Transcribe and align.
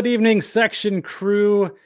Good 0.00 0.06
evening, 0.06 0.40
section 0.40 1.02
crew, 1.02 1.76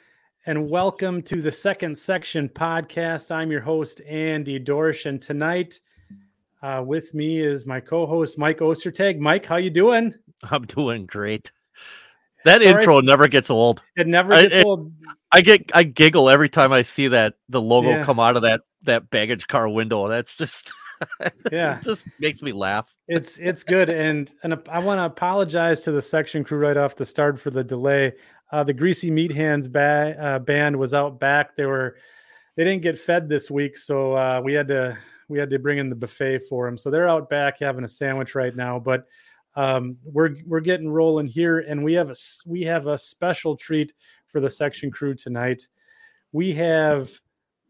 and 0.47 0.71
welcome 0.71 1.21
to 1.23 1.43
the 1.43 1.51
second 1.51 1.99
section 1.99 2.49
podcast. 2.49 3.33
I'm 3.33 3.51
your 3.51 3.61
host, 3.61 4.01
Andy 4.03 4.61
Dorsch, 4.61 5.07
and 5.07 5.21
tonight 5.21 5.81
uh, 6.63 6.81
with 6.87 7.13
me 7.13 7.41
is 7.41 7.67
my 7.67 7.81
co-host, 7.81 8.39
Mike 8.39 8.59
Ostertag. 8.59 9.19
Mike, 9.19 9.45
how 9.45 9.57
you 9.57 9.69
doing? 9.69 10.15
I'm 10.49 10.65
doing 10.65 11.07
great. 11.07 11.51
That 12.45 12.63
Sorry, 12.63 12.73
intro 12.73 13.01
never 13.01 13.27
gets 13.27 13.51
old. 13.51 13.83
It 13.97 14.07
never 14.07 14.33
gets 14.33 14.55
I, 14.55 14.59
it, 14.59 14.65
old. 14.65 14.93
I 15.33 15.41
get 15.41 15.73
I 15.75 15.83
giggle 15.83 16.31
every 16.31 16.49
time 16.49 16.73
I 16.73 16.83
see 16.83 17.09
that 17.09 17.35
the 17.49 17.61
logo 17.61 17.89
yeah. 17.89 18.05
come 18.05 18.21
out 18.21 18.37
of 18.37 18.43
that 18.43 18.61
that 18.83 19.11
baggage 19.11 19.49
car 19.49 19.69
window. 19.69 20.07
That's 20.07 20.37
just 20.37 20.73
yeah, 21.53 21.79
it 21.79 21.85
just 21.85 22.07
makes 22.19 22.43
me 22.43 22.53
laugh. 22.53 22.97
It's 23.09 23.39
it's 23.39 23.63
good, 23.63 23.91
and 23.91 24.33
and 24.43 24.55
I 24.69 24.79
want 24.79 24.99
to 24.99 25.05
apologize 25.05 25.83
to 25.83 25.93
the 25.93 26.03
section 26.03 26.45
crew 26.45 26.59
right 26.59 26.77
off 26.77 26.97
the 26.97 27.05
start 27.05 27.39
for 27.39 27.51
the 27.51 27.65
delay. 27.65 28.13
Uh, 28.53 28.63
the 28.63 28.73
Greasy 28.73 29.11
Meat 29.11 29.33
Hands 29.33 29.67
ba- 29.69 30.17
uh, 30.21 30.39
band 30.39 30.77
was 30.77 30.95
out 30.95 31.19
back. 31.19 31.57
They 31.57 31.67
were 31.67 31.97
they 32.57 32.65
didn't 32.65 32.83
get 32.83 32.99
fed 32.99 33.29
this 33.29 33.51
week, 33.51 33.77
so 33.77 34.15
uh, 34.15 34.41
we 34.43 34.53
had 34.53 34.69
to 34.69 34.97
we 35.29 35.39
had 35.39 35.51
to 35.51 35.59
bring 35.59 35.79
in 35.79 35.89
the 35.89 35.97
buffet 35.97 36.41
for 36.49 36.67
them. 36.67 36.79
So 36.79 36.91
they're 36.91 37.09
out 37.09 37.29
back 37.29 37.59
having 37.61 37.85
a 37.85 37.89
sandwich 37.89 38.35
right 38.35 38.55
now, 38.55 38.79
but. 38.79 39.07
Um, 39.57 39.99
we're 40.03 40.35
we're 40.47 40.59
getting 40.59 40.89
rolling 40.89 41.29
here, 41.29 41.61
and 41.61 41.85
we 41.85 41.93
have 41.93 42.11
a 42.11 42.17
we 42.45 42.63
have 42.63 42.89
a 42.89 42.99
special 42.99 43.57
treat 43.57 43.93
for 44.27 44.41
the 44.41 44.51
section 44.51 44.91
crew 44.91 45.15
tonight. 45.15 45.69
We 46.33 46.51
have 46.55 47.09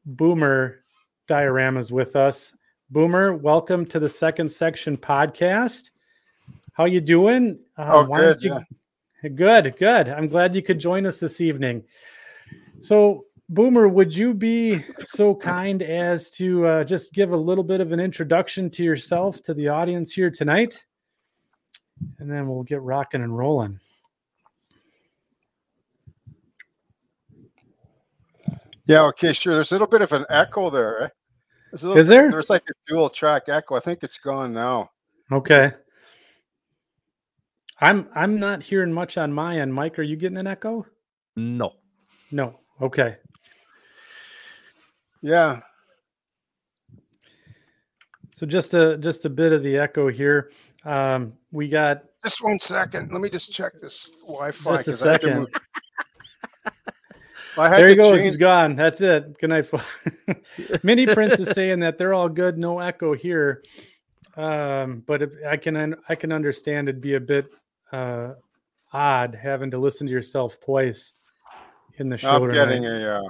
Boomer 0.06 0.84
dioramas 1.28 1.90
with 1.90 2.16
us. 2.16 2.54
Boomer, 2.94 3.34
welcome 3.34 3.84
to 3.86 3.98
the 3.98 4.08
second 4.08 4.48
section 4.48 4.96
podcast. 4.96 5.90
How 6.74 6.84
you 6.84 7.00
doing? 7.00 7.58
Uh, 7.76 7.90
oh, 7.92 8.04
good. 8.04 8.40
You... 8.40 8.60
Yeah. 9.20 9.30
Good, 9.30 9.76
good. 9.78 10.08
I'm 10.08 10.28
glad 10.28 10.54
you 10.54 10.62
could 10.62 10.78
join 10.78 11.04
us 11.04 11.18
this 11.18 11.40
evening. 11.40 11.82
So, 12.78 13.24
Boomer, 13.48 13.88
would 13.88 14.14
you 14.14 14.32
be 14.32 14.84
so 15.00 15.34
kind 15.34 15.82
as 15.82 16.30
to 16.30 16.68
uh, 16.68 16.84
just 16.84 17.12
give 17.12 17.32
a 17.32 17.36
little 17.36 17.64
bit 17.64 17.80
of 17.80 17.90
an 17.90 17.98
introduction 17.98 18.70
to 18.70 18.84
yourself 18.84 19.42
to 19.42 19.54
the 19.54 19.66
audience 19.66 20.12
here 20.12 20.30
tonight? 20.30 20.84
And 22.20 22.30
then 22.30 22.46
we'll 22.46 22.62
get 22.62 22.80
rocking 22.80 23.24
and 23.24 23.36
rolling. 23.36 23.80
Yeah, 28.84 29.00
okay, 29.06 29.32
sure. 29.32 29.54
There's 29.54 29.72
a 29.72 29.74
little 29.74 29.88
bit 29.88 30.02
of 30.02 30.12
an 30.12 30.26
echo 30.30 30.70
there. 30.70 31.02
Eh? 31.02 31.08
Little, 31.82 31.98
Is 31.98 32.08
there? 32.08 32.30
There's 32.30 32.50
like 32.50 32.62
a 32.68 32.74
dual 32.86 33.10
track 33.10 33.48
echo. 33.48 33.74
I 33.74 33.80
think 33.80 34.02
it's 34.02 34.18
gone 34.18 34.52
now. 34.52 34.90
Okay. 35.32 35.72
I'm 37.80 38.08
I'm 38.14 38.38
not 38.38 38.62
hearing 38.62 38.92
much 38.92 39.18
on 39.18 39.32
my 39.32 39.58
end. 39.60 39.74
Mike, 39.74 39.98
are 39.98 40.02
you 40.02 40.16
getting 40.16 40.38
an 40.38 40.46
echo? 40.46 40.86
No. 41.36 41.72
No. 42.30 42.60
Okay. 42.80 43.16
Yeah. 45.22 45.60
So 48.36 48.46
just 48.46 48.74
a 48.74 48.98
just 48.98 49.24
a 49.24 49.30
bit 49.30 49.52
of 49.52 49.62
the 49.62 49.76
echo 49.76 50.08
here. 50.08 50.50
Um, 50.84 51.32
we 51.50 51.68
got 51.68 52.04
just 52.22 52.42
one 52.42 52.58
second. 52.58 53.12
Let 53.12 53.20
me 53.20 53.30
just 53.30 53.52
check 53.52 53.72
this 53.80 54.10
Wi-Fi. 54.26 54.76
Just 54.76 54.88
a 54.88 54.92
second. 54.92 55.48
There 57.56 57.88
he 57.88 57.94
goes. 57.94 58.16
Change. 58.16 58.22
He's 58.22 58.36
gone. 58.36 58.76
That's 58.76 59.00
it. 59.00 59.38
Good 59.38 59.50
night. 59.50 59.70
Mini 60.82 61.06
Prince 61.06 61.38
is 61.38 61.50
saying 61.50 61.80
that 61.80 61.98
they're 61.98 62.14
all 62.14 62.28
good. 62.28 62.58
No 62.58 62.80
echo 62.80 63.14
here. 63.14 63.62
Um, 64.36 65.02
but 65.06 65.22
if, 65.22 65.30
I 65.48 65.56
can 65.56 65.96
I 66.08 66.14
can 66.14 66.32
understand 66.32 66.88
it'd 66.88 67.00
be 67.00 67.14
a 67.14 67.20
bit 67.20 67.46
uh, 67.92 68.32
odd 68.92 69.38
having 69.40 69.70
to 69.70 69.78
listen 69.78 70.06
to 70.06 70.12
yourself 70.12 70.58
twice 70.60 71.12
in 71.98 72.08
the 72.08 72.16
show. 72.16 72.44
I'm 72.44 72.50
getting 72.50 72.86
a. 72.86 73.18
Uh... 73.18 73.22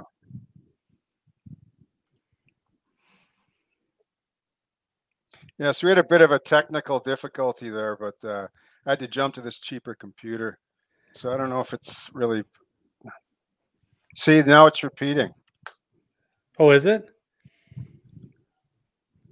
Yeah, 5.57 5.71
so 5.71 5.87
we 5.87 5.91
had 5.91 5.99
a 5.99 6.03
bit 6.03 6.21
of 6.21 6.31
a 6.31 6.39
technical 6.39 6.99
difficulty 6.99 7.69
there, 7.69 7.95
but 7.97 8.27
uh, 8.27 8.47
I 8.85 8.91
had 8.91 8.99
to 8.99 9.07
jump 9.07 9.35
to 9.35 9.41
this 9.41 9.59
cheaper 9.59 9.93
computer. 9.93 10.59
So 11.13 11.31
I 11.31 11.37
don't 11.37 11.49
know 11.49 11.61
if 11.61 11.73
it's 11.73 12.09
really 12.13 12.43
See, 14.15 14.41
now 14.41 14.65
it's 14.65 14.83
repeating. 14.83 15.33
Oh, 16.57 16.71
is 16.71 16.85
it? 16.85 17.09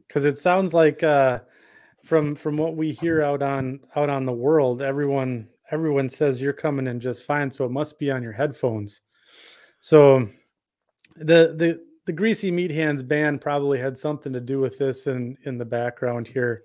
Because 0.07 0.25
it 0.25 0.37
sounds 0.37 0.73
like 0.73 1.01
uh, 1.01 1.39
from 2.03 2.35
from 2.35 2.57
what 2.57 2.75
we 2.75 2.91
hear 2.91 3.23
out 3.23 3.41
on 3.41 3.79
out 3.95 4.09
on 4.09 4.25
the 4.25 4.33
world, 4.33 4.81
everyone 4.81 5.47
everyone 5.71 6.09
says 6.09 6.41
you're 6.41 6.53
coming 6.53 6.87
in 6.87 6.99
just 6.99 7.23
fine. 7.23 7.49
So 7.49 7.65
it 7.65 7.71
must 7.71 7.97
be 7.97 8.11
on 8.11 8.21
your 8.21 8.33
headphones. 8.33 9.01
So 9.79 10.27
the 11.15 11.55
the 11.57 11.79
the 12.05 12.11
greasy 12.11 12.51
meat 12.51 12.71
hands 12.71 13.01
band 13.01 13.39
probably 13.39 13.79
had 13.79 13.97
something 13.97 14.33
to 14.33 14.41
do 14.41 14.59
with 14.59 14.77
this 14.77 15.07
in 15.07 15.37
in 15.45 15.57
the 15.57 15.65
background 15.65 16.27
here. 16.27 16.63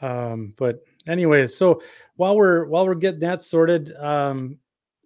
Um, 0.00 0.54
but 0.56 0.84
anyways, 1.08 1.56
so 1.56 1.82
while 2.14 2.36
we're 2.36 2.66
while 2.66 2.86
we're 2.86 2.94
getting 2.94 3.20
that 3.20 3.42
sorted, 3.42 3.92
um, 3.96 4.58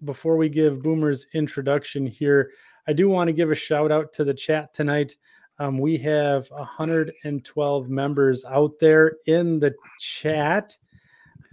before 0.04 0.36
we 0.36 0.48
give 0.48 0.82
Boomer's 0.82 1.26
introduction 1.34 2.06
here, 2.06 2.50
I 2.86 2.92
do 2.92 3.08
want 3.08 3.28
to 3.28 3.32
give 3.32 3.50
a 3.50 3.54
shout 3.54 3.92
out 3.92 4.12
to 4.14 4.24
the 4.24 4.34
chat 4.34 4.72
tonight. 4.72 5.16
Um, 5.58 5.78
we 5.78 5.98
have 5.98 6.48
112 6.50 7.90
members 7.90 8.44
out 8.44 8.72
there 8.80 9.16
in 9.26 9.58
the 9.58 9.74
chat, 10.00 10.76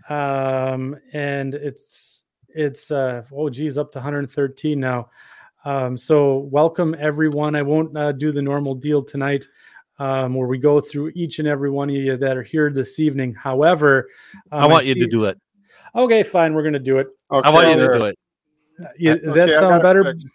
um, 0.10 0.96
and 1.14 1.56
it's 1.56 2.24
it's 2.50 2.92
uh, 2.92 3.24
oh 3.34 3.50
geez, 3.50 3.78
up 3.78 3.92
to 3.92 3.98
113 3.98 4.80
now. 4.80 5.10
Um, 5.66 5.98
so 5.98 6.38
welcome 6.52 6.96
everyone. 7.00 7.56
I 7.56 7.64
won't 7.64 7.98
uh, 7.98 8.12
do 8.12 8.32
the 8.32 8.42
normal 8.42 8.76
deal 8.76 9.04
tonight. 9.04 9.48
Um, 9.98 10.34
where 10.36 10.48
we 10.48 10.58
go 10.58 10.82
through 10.82 11.14
each 11.16 11.40
and 11.40 11.48
every 11.48 11.70
one 11.70 11.90
of 11.90 11.96
you 11.96 12.18
that 12.18 12.36
are 12.36 12.44
here 12.44 12.70
this 12.70 13.00
evening. 13.00 13.34
However, 13.34 14.10
um, 14.52 14.64
I 14.64 14.68
want 14.68 14.82
I 14.82 14.84
see... 14.84 14.90
you 14.90 14.96
to 14.96 15.08
do 15.08 15.24
it. 15.24 15.40
Okay, 15.96 16.22
fine. 16.22 16.54
We're 16.54 16.64
going 16.64 16.74
to 16.74 16.80
do 16.80 16.98
it. 16.98 17.08
Okay, 17.32 17.48
I 17.48 17.52
want 17.52 17.70
you 17.70 17.76
to 17.76 18.00
do 18.00 18.06
it. 18.06 18.20
Yeah, 18.98 19.16
does 19.16 19.32
okay, 19.32 19.52
that 19.52 19.60
sound 19.60 19.82
better? 19.82 20.04
Fixed. 20.04 20.28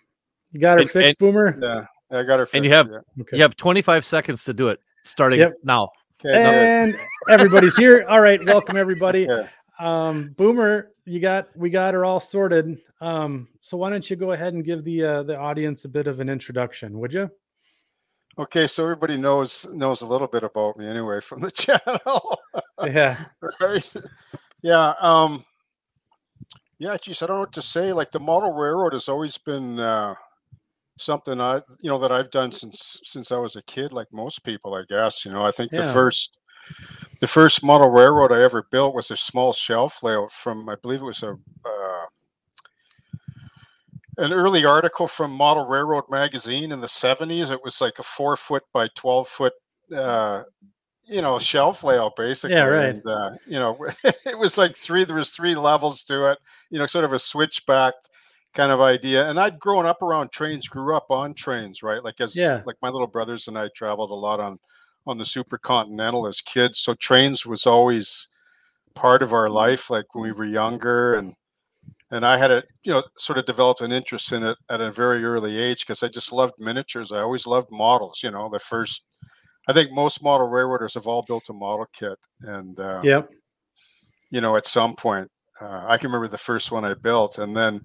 You 0.53 0.61
got 0.61 0.75
her 0.75 0.81
and, 0.81 0.91
fixed, 0.91 1.09
and, 1.09 1.19
Boomer. 1.19 1.59
Yeah, 1.61 2.19
I 2.19 2.23
got 2.23 2.39
her. 2.39 2.47
Fixed, 2.47 2.56
and 2.56 2.65
you 2.65 2.73
have 2.73 2.89
yeah. 2.91 3.23
okay. 3.23 3.37
you 3.37 3.43
have 3.43 3.56
25 3.56 4.05
seconds 4.05 4.45
to 4.45 4.55
do 4.55 4.69
it, 4.69 4.81
starting 5.05 5.41
yep. 5.41 5.55
now. 5.62 5.89
Okay, 6.25 6.34
and 6.34 6.99
everybody's 7.29 7.77
here. 7.77 8.05
All 8.09 8.21
right, 8.21 8.45
welcome 8.45 8.77
everybody. 8.77 9.27
Yeah. 9.39 9.49
Um, 9.81 10.34
Boomer, 10.37 10.91
you 11.06 11.21
got 11.21 11.49
we 11.56 11.71
got 11.71 11.95
her 11.95 12.05
all 12.05 12.21
sorted. 12.21 12.79
Um, 13.00 13.49
so 13.62 13.79
why 13.79 13.89
don't 13.89 14.09
you 14.11 14.15
go 14.15 14.33
ahead 14.33 14.53
and 14.53 14.62
give 14.62 14.84
the 14.84 15.03
uh, 15.03 15.23
the 15.23 15.37
audience 15.37 15.87
a 15.87 15.89
bit 15.89 16.06
of 16.06 16.21
an 16.21 16.29
introduction, 16.29 16.99
would 16.99 17.15
you? 17.15 17.31
Okay, 18.39 18.67
so 18.67 18.83
everybody 18.84 19.17
knows 19.17 19.67
knows 19.73 20.03
a 20.03 20.06
little 20.06 20.27
bit 20.27 20.45
about 20.45 20.77
me 20.77 20.87
anyway 20.87 21.21
from 21.21 21.41
the 21.41 21.50
channel. 21.50 22.39
yeah. 22.84 23.25
right. 23.61 23.93
Yeah. 24.62 24.95
Um, 25.00 25.45
yeah, 26.81 26.97
geez, 26.97 27.23
I 27.23 27.27
don't 27.27 27.37
know 27.37 27.41
what 27.41 27.53
to 27.53 27.63
say. 27.63 27.93
Like 27.93 28.11
the 28.11 28.19
model 28.19 28.53
railroad 28.53 28.95
has 28.95 29.07
always 29.07 29.37
been 29.37 29.79
uh, 29.79 30.15
something 30.99 31.38
I, 31.38 31.56
you 31.79 31.91
know, 31.91 31.99
that 31.99 32.11
I've 32.11 32.31
done 32.31 32.53
since 32.53 33.00
since 33.05 33.31
I 33.31 33.37
was 33.37 33.55
a 33.55 33.62
kid. 33.62 33.93
Like 33.93 34.09
most 34.12 34.43
people, 34.44 34.75
I 34.75 34.85
guess. 34.88 35.27
You 35.27 35.31
know, 35.31 35.44
I 35.44 35.50
think 35.50 35.73
yeah. 35.73 35.82
the 35.82 35.93
first 35.93 36.38
the 37.21 37.27
first 37.27 37.62
model 37.62 37.91
railroad 37.91 38.32
I 38.32 38.43
ever 38.43 38.67
built 38.73 38.94
was 38.94 39.11
a 39.11 39.17
small 39.17 39.53
shelf 39.53 40.03
layout 40.03 40.32
from, 40.32 40.71
I 40.71 40.77
believe 40.81 41.03
it 41.03 41.05
was 41.05 41.23
a 41.23 41.32
uh, 41.32 42.06
an 44.17 44.33
early 44.33 44.65
article 44.65 45.06
from 45.06 45.33
Model 45.33 45.67
Railroad 45.67 46.05
magazine 46.11 46.73
in 46.73 46.81
the 46.81 46.87
'70s. 46.87 47.50
It 47.50 47.62
was 47.62 47.83
like 47.83 47.99
a 47.99 48.03
four 48.03 48.38
foot 48.38 48.62
by 48.73 48.88
twelve 48.94 49.29
foot 49.29 49.53
uh, 49.94 50.44
you 51.11 51.21
know 51.21 51.39
shelf 51.39 51.83
layout 51.83 52.15
basically 52.17 52.57
yeah 52.57 52.65
right 52.65 52.91
and, 52.91 53.07
uh, 53.07 53.31
you 53.47 53.59
know 53.59 53.77
it 54.05 54.39
was 54.39 54.57
like 54.57 54.77
three 54.77 55.05
there 55.05 55.17
was 55.17 55.31
three 55.31 55.55
levels 55.55 56.05
to 56.05 56.31
it 56.31 56.39
you 56.71 56.79
know 56.79 56.87
sort 56.87 57.05
of 57.05 57.12
a 57.12 57.19
switchback 57.19 57.95
kind 58.55 58.73
of 58.73 58.81
idea 58.81 59.29
and 59.29 59.39
i'd 59.39 59.59
grown 59.59 59.87
up 59.87 60.03
around 60.03 60.31
trains 60.31 60.69
grew 60.69 60.95
up 60.95 61.11
on 61.11 61.35
trains 61.35 61.83
right 61.83 62.05
like 62.05 62.21
as 62.21 62.37
yeah. 62.37 62.62
like 62.65 62.77
my 62.81 62.89
little 62.89 63.07
brothers 63.07 63.49
and 63.49 63.59
i 63.59 63.69
traveled 63.75 64.11
a 64.11 64.15
lot 64.15 64.41
on 64.41 64.59
on 65.07 65.19
the 65.19 65.25
super 65.25 65.59
continental 65.59 66.27
as 66.27 66.41
kids 66.41 66.81
so 66.81 66.95
trains 66.95 67.45
was 67.45 67.67
always 67.67 68.29
part 68.95 69.23
of 69.23 69.33
our 69.33 69.49
life 69.49 69.91
like 69.91 70.15
when 70.15 70.25
we 70.25 70.33
were 70.33 70.45
younger 70.45 71.15
and 71.15 71.35
and 72.11 72.27
i 72.27 72.37
had 72.37 72.51
a 72.51 72.62
you 72.83 72.93
know 72.93 73.03
sort 73.17 73.39
of 73.39 73.47
developed 73.47 73.81
an 73.81 73.93
interest 73.93 74.33
in 74.33 74.45
it 74.45 74.57
at 74.69 74.81
a 74.81 74.93
very 74.93 75.25
early 75.25 75.59
age 75.59 75.81
because 75.81 76.03
i 76.03 76.09
just 76.09 76.33
loved 76.33 76.55
miniatures 76.59 77.12
i 77.12 77.21
always 77.21 77.47
loved 77.47 77.71
models 77.71 78.21
you 78.23 78.31
know 78.31 78.49
the 78.49 78.59
first 78.59 79.05
I 79.69 79.73
think 79.73 79.93
most 79.93 80.23
model 80.23 80.49
railroaders 80.49 80.95
have 80.95 81.07
all 81.07 81.25
built 81.27 81.49
a 81.49 81.53
model 81.53 81.87
kit, 81.93 82.19
and 82.41 82.79
uh, 82.79 83.01
yep, 83.05 83.29
you 84.31 84.41
know, 84.41 84.57
at 84.57 84.67
some 84.67 84.95
point, 84.97 85.29
uh, 85.61 85.85
I 85.87 85.97
can 85.99 86.09
remember 86.09 86.29
the 86.29 86.39
first 86.39 86.73
one 86.73 86.85
I 86.85 86.95
built, 86.95 87.39
and 87.39 87.57
then, 87.57 87.81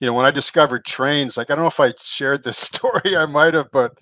you 0.00 0.06
know, 0.06 0.14
when 0.14 0.26
I 0.26 0.30
discovered 0.30 0.84
trains, 0.84 1.36
like 1.36 1.50
I 1.50 1.54
don't 1.54 1.64
know 1.64 1.68
if 1.68 1.80
I 1.80 1.92
shared 2.02 2.44
this 2.44 2.58
story, 2.58 3.16
I 3.16 3.26
might 3.26 3.54
have, 3.54 3.68
but 3.72 3.92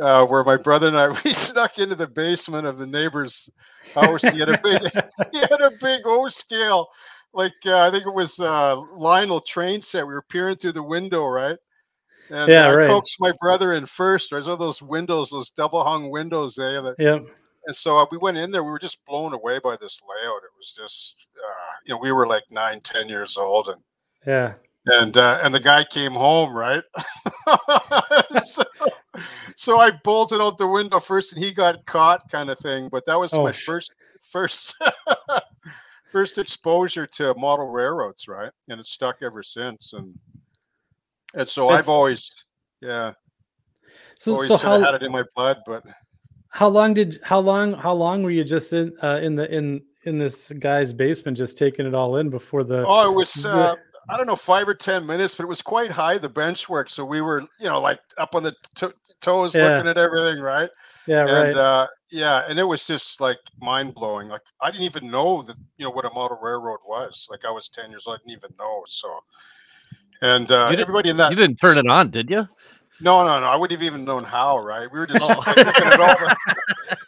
uh, 0.00 0.24
where 0.24 0.44
my 0.44 0.56
brother 0.56 0.88
and 0.88 0.96
I 0.96 1.08
we 1.24 1.32
snuck 1.32 1.78
into 1.78 1.94
the 1.94 2.08
basement 2.08 2.66
of 2.66 2.78
the 2.78 2.86
neighbor's 2.86 3.48
house. 3.94 4.22
He 4.22 4.38
had 4.38 4.48
a 4.48 4.60
big 4.62 4.82
he 5.32 5.38
had 5.38 5.60
a 5.60 5.72
big 5.80 6.02
O 6.06 6.28
scale 6.28 6.88
like 7.32 7.54
uh, 7.66 7.86
I 7.86 7.90
think 7.90 8.06
it 8.06 8.14
was 8.14 8.40
uh, 8.40 8.80
Lionel 8.96 9.40
train 9.40 9.82
set. 9.82 10.06
We 10.06 10.14
were 10.14 10.24
peering 10.28 10.56
through 10.56 10.72
the 10.72 10.82
window, 10.82 11.24
right? 11.26 11.56
And 12.30 12.48
yeah, 12.48 12.68
I 12.68 12.74
right. 12.74 12.86
coaxed 12.86 13.16
my 13.20 13.32
brother 13.40 13.72
in 13.72 13.86
first. 13.86 14.30
There's 14.30 14.46
all 14.46 14.56
those 14.56 14.80
windows, 14.80 15.30
those 15.30 15.50
double 15.50 15.82
hung 15.82 16.10
windows 16.10 16.54
there. 16.54 16.80
That, 16.80 16.94
yep. 16.98 17.26
And 17.66 17.76
so 17.76 17.98
uh, 17.98 18.06
we 18.10 18.18
went 18.18 18.38
in 18.38 18.50
there. 18.50 18.64
We 18.64 18.70
were 18.70 18.78
just 18.78 19.04
blown 19.04 19.34
away 19.34 19.58
by 19.62 19.76
this 19.80 20.00
layout. 20.08 20.42
It 20.42 20.56
was 20.56 20.72
just, 20.72 21.16
uh, 21.36 21.72
you 21.84 21.94
know, 21.94 22.00
we 22.00 22.12
were 22.12 22.26
like 22.26 22.44
nine, 22.50 22.80
ten 22.80 23.08
years 23.08 23.36
old, 23.36 23.68
and 23.68 23.82
yeah, 24.26 24.54
and 24.86 25.16
uh, 25.16 25.40
and 25.42 25.52
the 25.52 25.60
guy 25.60 25.84
came 25.84 26.12
home, 26.12 26.54
right? 26.54 26.82
so, 28.44 28.62
so, 29.56 29.78
I 29.78 29.90
bolted 29.90 30.40
out 30.40 30.56
the 30.56 30.66
window 30.66 31.00
first, 31.00 31.34
and 31.34 31.44
he 31.44 31.52
got 31.52 31.84
caught, 31.84 32.30
kind 32.30 32.48
of 32.48 32.58
thing. 32.58 32.88
But 32.88 33.04
that 33.06 33.20
was 33.20 33.34
oh, 33.34 33.42
my 33.42 33.52
first 33.52 33.92
first 34.20 34.74
first 36.10 36.38
exposure 36.38 37.06
to 37.06 37.34
model 37.34 37.68
railroads, 37.68 38.26
right? 38.28 38.50
And 38.68 38.80
it's 38.80 38.90
stuck 38.90 39.18
ever 39.22 39.42
since. 39.42 39.92
And 39.92 40.18
and 41.34 41.48
so 41.48 41.68
I've 41.68 41.88
always, 41.88 42.30
yeah, 42.80 43.12
so 44.18 44.34
always 44.34 44.48
so 44.48 44.56
how, 44.56 44.80
had 44.80 44.94
it 44.94 45.02
in 45.02 45.12
my 45.12 45.24
blood. 45.34 45.58
But 45.66 45.84
how 46.50 46.68
long 46.68 46.94
did 46.94 47.20
how 47.22 47.40
long 47.40 47.72
how 47.72 47.92
long 47.92 48.22
were 48.22 48.30
you 48.30 48.44
just 48.44 48.72
in 48.72 48.92
uh, 49.02 49.20
in 49.22 49.36
the 49.36 49.52
in 49.54 49.82
in 50.04 50.18
this 50.18 50.50
guy's 50.58 50.92
basement, 50.92 51.36
just 51.36 51.58
taking 51.58 51.86
it 51.86 51.94
all 51.94 52.16
in 52.16 52.30
before 52.30 52.64
the? 52.64 52.84
Oh, 52.86 53.10
it 53.10 53.14
was. 53.14 53.44
Uh, 53.44 53.74
I 54.08 54.16
don't 54.16 54.26
know, 54.26 54.36
five 54.36 54.66
or 54.66 54.74
ten 54.74 55.06
minutes, 55.06 55.36
but 55.36 55.44
it 55.44 55.48
was 55.48 55.62
quite 55.62 55.90
high 55.90 56.18
the 56.18 56.28
bench 56.28 56.68
work. 56.68 56.90
So 56.90 57.04
we 57.04 57.20
were, 57.20 57.42
you 57.60 57.68
know, 57.68 57.80
like 57.80 58.00
up 58.18 58.34
on 58.34 58.42
the 58.42 58.54
toes, 59.20 59.54
yeah. 59.54 59.68
looking 59.68 59.86
at 59.86 59.98
everything, 59.98 60.40
right? 60.40 60.68
Yeah, 61.06 61.20
and, 61.20 61.30
right. 61.30 61.56
Uh, 61.56 61.86
yeah, 62.10 62.44
and 62.48 62.58
it 62.58 62.64
was 62.64 62.86
just 62.86 63.20
like 63.20 63.38
mind 63.60 63.94
blowing. 63.94 64.28
Like 64.28 64.42
I 64.60 64.70
didn't 64.70 64.84
even 64.84 65.10
know 65.10 65.42
that 65.42 65.56
you 65.76 65.84
know 65.84 65.90
what 65.90 66.04
a 66.04 66.10
model 66.10 66.38
railroad 66.42 66.80
was. 66.84 67.28
Like 67.30 67.44
I 67.44 67.50
was 67.50 67.68
ten 67.68 67.90
years 67.90 68.06
old, 68.06 68.16
I 68.16 68.18
didn't 68.18 68.38
even 68.38 68.50
know. 68.58 68.82
So, 68.86 69.08
and 70.22 70.50
uh, 70.50 70.66
everybody 70.66 71.10
in 71.10 71.16
that 71.16 71.30
you 71.30 71.36
didn't 71.36 71.56
turn 71.56 71.78
it 71.78 71.88
on, 71.88 72.10
did 72.10 72.30
you? 72.30 72.48
No, 73.02 73.24
no, 73.24 73.40
no. 73.40 73.46
I 73.46 73.56
wouldn't 73.56 73.80
have 73.80 73.86
even 73.86 74.04
known 74.04 74.24
how. 74.24 74.58
Right? 74.58 74.90
We 74.90 74.98
were 74.98 75.06
just 75.06 75.22
oh. 75.22 75.42
looking 75.46 75.66
at 75.66 76.00
all 76.00 76.16
the, 76.16 76.36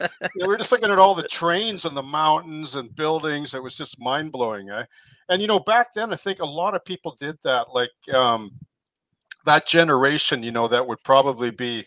you 0.34 0.40
know, 0.40 0.46
we 0.46 0.46
were 0.46 0.56
just 0.56 0.72
looking 0.72 0.90
at 0.90 0.98
all 0.98 1.14
the 1.14 1.28
trains 1.28 1.84
and 1.84 1.96
the 1.96 2.02
mountains 2.02 2.76
and 2.76 2.94
buildings. 2.94 3.54
It 3.54 3.62
was 3.62 3.76
just 3.76 4.00
mind 4.00 4.32
blowing. 4.32 4.70
Eh? 4.70 4.84
And 5.28 5.42
you 5.42 5.48
know, 5.48 5.60
back 5.60 5.92
then, 5.94 6.12
I 6.12 6.16
think 6.16 6.40
a 6.40 6.46
lot 6.46 6.74
of 6.74 6.84
people 6.84 7.16
did 7.20 7.36
that. 7.44 7.66
Like 7.72 7.90
um, 8.14 8.52
that 9.44 9.66
generation, 9.66 10.42
you 10.42 10.50
know, 10.50 10.68
that 10.68 10.86
would 10.86 11.02
probably 11.04 11.50
be 11.50 11.86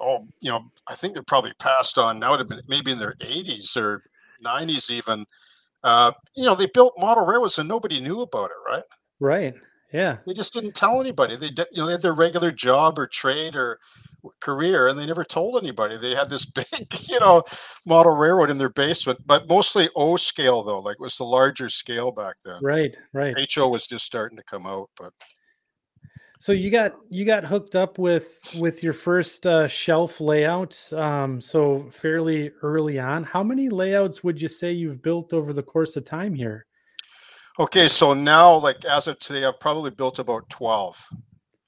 oh, 0.00 0.26
you 0.40 0.50
know, 0.50 0.64
I 0.88 0.94
think 0.94 1.14
they're 1.14 1.22
probably 1.22 1.52
passed 1.58 1.98
on 1.98 2.18
now. 2.18 2.30
Would 2.30 2.40
have 2.40 2.48
been 2.48 2.62
maybe 2.68 2.92
in 2.92 2.98
their 2.98 3.14
80s 3.20 3.76
or 3.76 4.02
90s 4.44 4.90
even. 4.90 5.24
Uh, 5.82 6.12
you 6.34 6.44
know, 6.44 6.54
they 6.54 6.66
built 6.66 6.94
model 6.98 7.24
railroads 7.24 7.58
and 7.58 7.68
nobody 7.68 8.00
knew 8.00 8.20
about 8.20 8.50
it, 8.50 8.70
right? 8.70 8.82
Right. 9.18 9.54
Yeah. 9.92 10.18
They 10.26 10.32
just 10.32 10.52
didn't 10.52 10.74
tell 10.74 11.00
anybody. 11.00 11.36
They 11.36 11.50
did, 11.50 11.66
you 11.72 11.78
know, 11.78 11.86
they 11.86 11.92
had 11.92 12.02
their 12.02 12.14
regular 12.14 12.50
job 12.50 12.98
or 12.98 13.06
trade 13.06 13.56
or 13.56 13.78
career, 14.40 14.88
and 14.88 14.98
they 14.98 15.06
never 15.06 15.24
told 15.24 15.62
anybody. 15.62 15.96
They 15.96 16.14
had 16.14 16.28
this 16.28 16.44
big, 16.70 16.94
you 17.08 17.20
know, 17.20 17.42
model 17.86 18.12
railroad 18.12 18.50
in 18.50 18.58
their 18.58 18.68
basement, 18.68 19.20
but 19.26 19.48
mostly 19.48 19.88
O 19.96 20.16
scale 20.16 20.62
though. 20.62 20.78
Like 20.78 20.94
it 20.94 21.00
was 21.00 21.16
the 21.16 21.24
larger 21.24 21.68
scale 21.68 22.12
back 22.12 22.36
then. 22.44 22.60
Right. 22.62 22.96
Right. 23.12 23.34
HO 23.54 23.68
was 23.68 23.86
just 23.86 24.04
starting 24.04 24.36
to 24.36 24.44
come 24.44 24.66
out, 24.66 24.90
but 24.98 25.12
so 26.40 26.52
you 26.52 26.70
got 26.70 26.96
you 27.10 27.26
got 27.26 27.44
hooked 27.44 27.76
up 27.76 27.98
with 27.98 28.56
with 28.58 28.82
your 28.82 28.94
first 28.94 29.46
uh, 29.46 29.68
shelf 29.68 30.22
layout, 30.22 30.90
um, 30.94 31.38
so 31.38 31.86
fairly 31.92 32.50
early 32.62 32.98
on. 32.98 33.24
How 33.24 33.42
many 33.42 33.68
layouts 33.68 34.24
would 34.24 34.40
you 34.40 34.48
say 34.48 34.72
you've 34.72 35.02
built 35.02 35.34
over 35.34 35.52
the 35.52 35.62
course 35.62 35.96
of 35.96 36.06
time 36.06 36.34
here? 36.34 36.64
Okay, 37.60 37.88
so 37.88 38.14
now, 38.14 38.54
like 38.54 38.86
as 38.86 39.06
of 39.06 39.18
today, 39.18 39.44
I've 39.44 39.60
probably 39.60 39.90
built 39.90 40.18
about 40.18 40.48
twelve. 40.48 40.98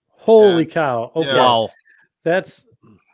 Holy 0.08 0.62
and, 0.62 0.72
cow! 0.72 1.12
Okay, 1.14 1.28
yeah. 1.28 1.36
wow, 1.36 1.68
that's 2.24 2.66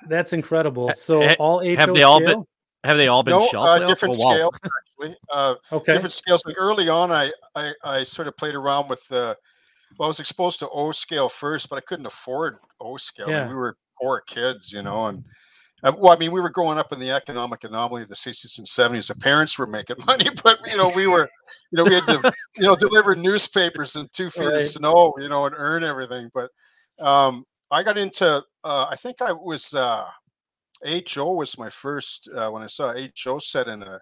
that's 0.08 0.32
incredible. 0.32 0.92
So 0.94 1.26
ha, 1.26 1.34
all 1.40 1.58
HO 1.58 1.75
have 1.75 1.92
they 1.92 2.04
all 2.04 2.20
been 2.20 2.44
have 2.84 2.96
they 2.96 3.08
all 3.08 3.25
been 3.25 3.36
no, 3.36 3.48
shelf 3.48 3.66
uh, 3.66 3.78
different 3.84 4.14
oh, 4.20 4.25
wow. 4.25 4.32
scales 4.32 4.54
actually. 4.64 5.16
Uh, 5.28 5.54
okay, 5.72 5.94
different 5.94 6.12
scales. 6.12 6.40
Like 6.46 6.54
early 6.56 6.88
on, 6.88 7.10
I, 7.10 7.32
I 7.56 7.75
I 7.82 8.02
sort 8.04 8.28
of 8.28 8.36
played 8.36 8.54
around 8.54 8.88
with 8.88 9.04
the 9.08 9.36
well, 9.98 10.06
I 10.06 10.08
was 10.08 10.20
exposed 10.20 10.60
to 10.60 10.69
O 10.69 10.92
scale 10.92 11.28
first, 11.28 11.69
but 11.69 11.76
I 11.78 11.81
couldn't 11.81 12.06
afford 12.06 12.58
O 12.81 12.96
scale. 12.96 13.28
Yeah. 13.28 13.38
I 13.38 13.44
mean, 13.46 13.48
we 13.48 13.56
were 13.56 13.76
poor 14.00 14.20
kids, 14.20 14.72
you 14.72 14.82
know, 14.82 15.06
and 15.06 15.24
well, 15.82 16.12
I 16.12 16.16
mean, 16.16 16.32
we 16.32 16.40
were 16.40 16.50
growing 16.50 16.78
up 16.78 16.92
in 16.92 16.98
the 16.98 17.10
economic 17.10 17.64
anomaly 17.64 18.02
of 18.02 18.08
the 18.08 18.14
60s 18.14 18.58
and 18.58 18.66
70s. 18.66 19.08
The 19.08 19.14
parents 19.14 19.58
were 19.58 19.66
making 19.66 19.96
money, 20.06 20.28
but 20.42 20.58
you 20.66 20.76
know, 20.76 20.88
we 20.88 21.06
were, 21.06 21.28
you 21.70 21.76
know, 21.76 21.84
we 21.84 21.94
had 21.94 22.06
to, 22.06 22.32
you 22.56 22.64
know, 22.64 22.76
deliver 22.76 23.14
newspapers 23.14 23.96
in 23.96 24.08
two 24.12 24.30
feet 24.30 24.46
right. 24.46 24.60
of 24.60 24.66
snow, 24.66 25.14
you 25.19 25.28
know, 25.28 25.46
and 25.46 25.54
earn 25.56 25.84
everything. 25.84 26.30
But 26.34 26.50
um, 26.98 27.44
I 27.70 27.82
got 27.82 27.98
into, 27.98 28.42
uh, 28.64 28.86
I 28.90 28.96
think 28.96 29.22
I 29.22 29.32
was 29.32 29.75
uh, 29.75 30.06
HO 30.84 31.34
was 31.34 31.58
my 31.58 31.70
first 31.70 32.28
uh, 32.34 32.50
when 32.50 32.62
I 32.62 32.66
saw 32.66 32.94
HO 33.22 33.38
set 33.38 33.69
in 33.69 33.82
a 33.82 34.00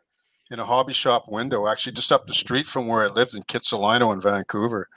in 0.53 0.61
a 0.61 0.65
hobby 0.65 0.93
shop 0.93 1.25
window, 1.29 1.67
actually 1.67 1.93
just 1.93 2.13
up 2.13 2.27
the 2.27 2.35
street 2.35 2.67
from 2.67 2.87
where 2.87 3.03
I 3.03 3.09
lived 3.09 3.35
in 3.35 3.43
Kitsilano 3.43 4.13
in 4.13 4.21
Vancouver 4.21 4.89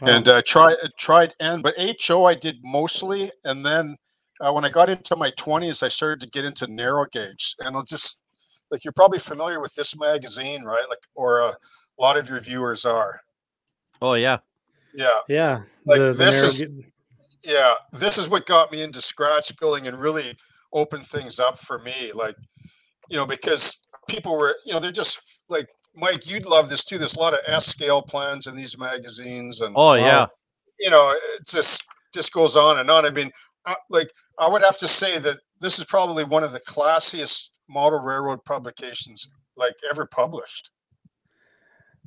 and 0.00 0.28
uh, 0.28 0.42
tried 0.44 0.76
tried 0.98 1.34
N, 1.40 1.62
but 1.62 1.74
HO 2.02 2.24
I 2.24 2.34
did 2.34 2.56
mostly, 2.62 3.30
and 3.44 3.64
then 3.64 3.96
uh, 4.40 4.52
when 4.52 4.64
I 4.64 4.70
got 4.70 4.88
into 4.88 5.16
my 5.16 5.30
twenties, 5.36 5.82
I 5.82 5.88
started 5.88 6.20
to 6.20 6.28
get 6.28 6.44
into 6.44 6.66
narrow 6.66 7.06
gauge, 7.06 7.54
and 7.60 7.76
I'll 7.76 7.84
just 7.84 8.18
like 8.70 8.84
you're 8.84 8.92
probably 8.92 9.18
familiar 9.18 9.60
with 9.60 9.74
this 9.74 9.96
magazine, 9.96 10.64
right? 10.64 10.84
Like, 10.88 11.06
or 11.14 11.42
uh, 11.42 11.52
a 11.52 12.02
lot 12.02 12.16
of 12.16 12.28
your 12.28 12.40
viewers 12.40 12.84
are. 12.84 13.20
Oh 14.00 14.14
yeah, 14.14 14.38
yeah, 14.94 15.18
yeah. 15.28 15.60
Like 15.84 16.00
the, 16.00 16.06
the 16.06 16.12
this 16.12 16.42
is, 16.42 16.64
yeah, 17.44 17.74
this 17.92 18.18
is 18.18 18.28
what 18.28 18.46
got 18.46 18.72
me 18.72 18.82
into 18.82 19.00
scratch 19.00 19.54
building 19.58 19.86
and 19.86 19.98
really 19.98 20.36
opened 20.72 21.06
things 21.06 21.38
up 21.38 21.58
for 21.58 21.78
me. 21.78 22.12
Like, 22.14 22.36
you 23.10 23.16
know, 23.16 23.26
because 23.26 23.78
people 24.08 24.36
were, 24.36 24.56
you 24.64 24.72
know, 24.72 24.80
they're 24.80 24.90
just 24.90 25.20
like 25.48 25.68
Mike, 25.94 26.28
you'd 26.28 26.46
love 26.46 26.68
this 26.70 26.84
too. 26.84 26.98
There's 26.98 27.14
a 27.14 27.20
lot 27.20 27.34
of 27.34 27.40
S 27.46 27.66
scale 27.66 28.00
plans 28.00 28.46
in 28.46 28.56
these 28.56 28.78
magazines, 28.78 29.60
and 29.60 29.74
oh 29.76 29.94
yeah, 29.94 30.26
you 30.80 30.90
know, 30.90 31.14
it 31.14 31.46
just 31.46 31.84
just 32.14 32.32
goes 32.32 32.56
on 32.56 32.78
and 32.78 32.90
on. 32.90 33.04
I 33.04 33.10
mean, 33.10 33.30
Like 33.90 34.10
I 34.38 34.48
would 34.48 34.62
have 34.62 34.78
to 34.78 34.88
say 34.88 35.18
that 35.18 35.38
this 35.60 35.78
is 35.78 35.84
probably 35.84 36.24
one 36.24 36.44
of 36.44 36.52
the 36.52 36.60
classiest 36.60 37.50
model 37.68 38.00
railroad 38.00 38.44
publications 38.44 39.26
like 39.56 39.74
ever 39.90 40.06
published. 40.06 40.70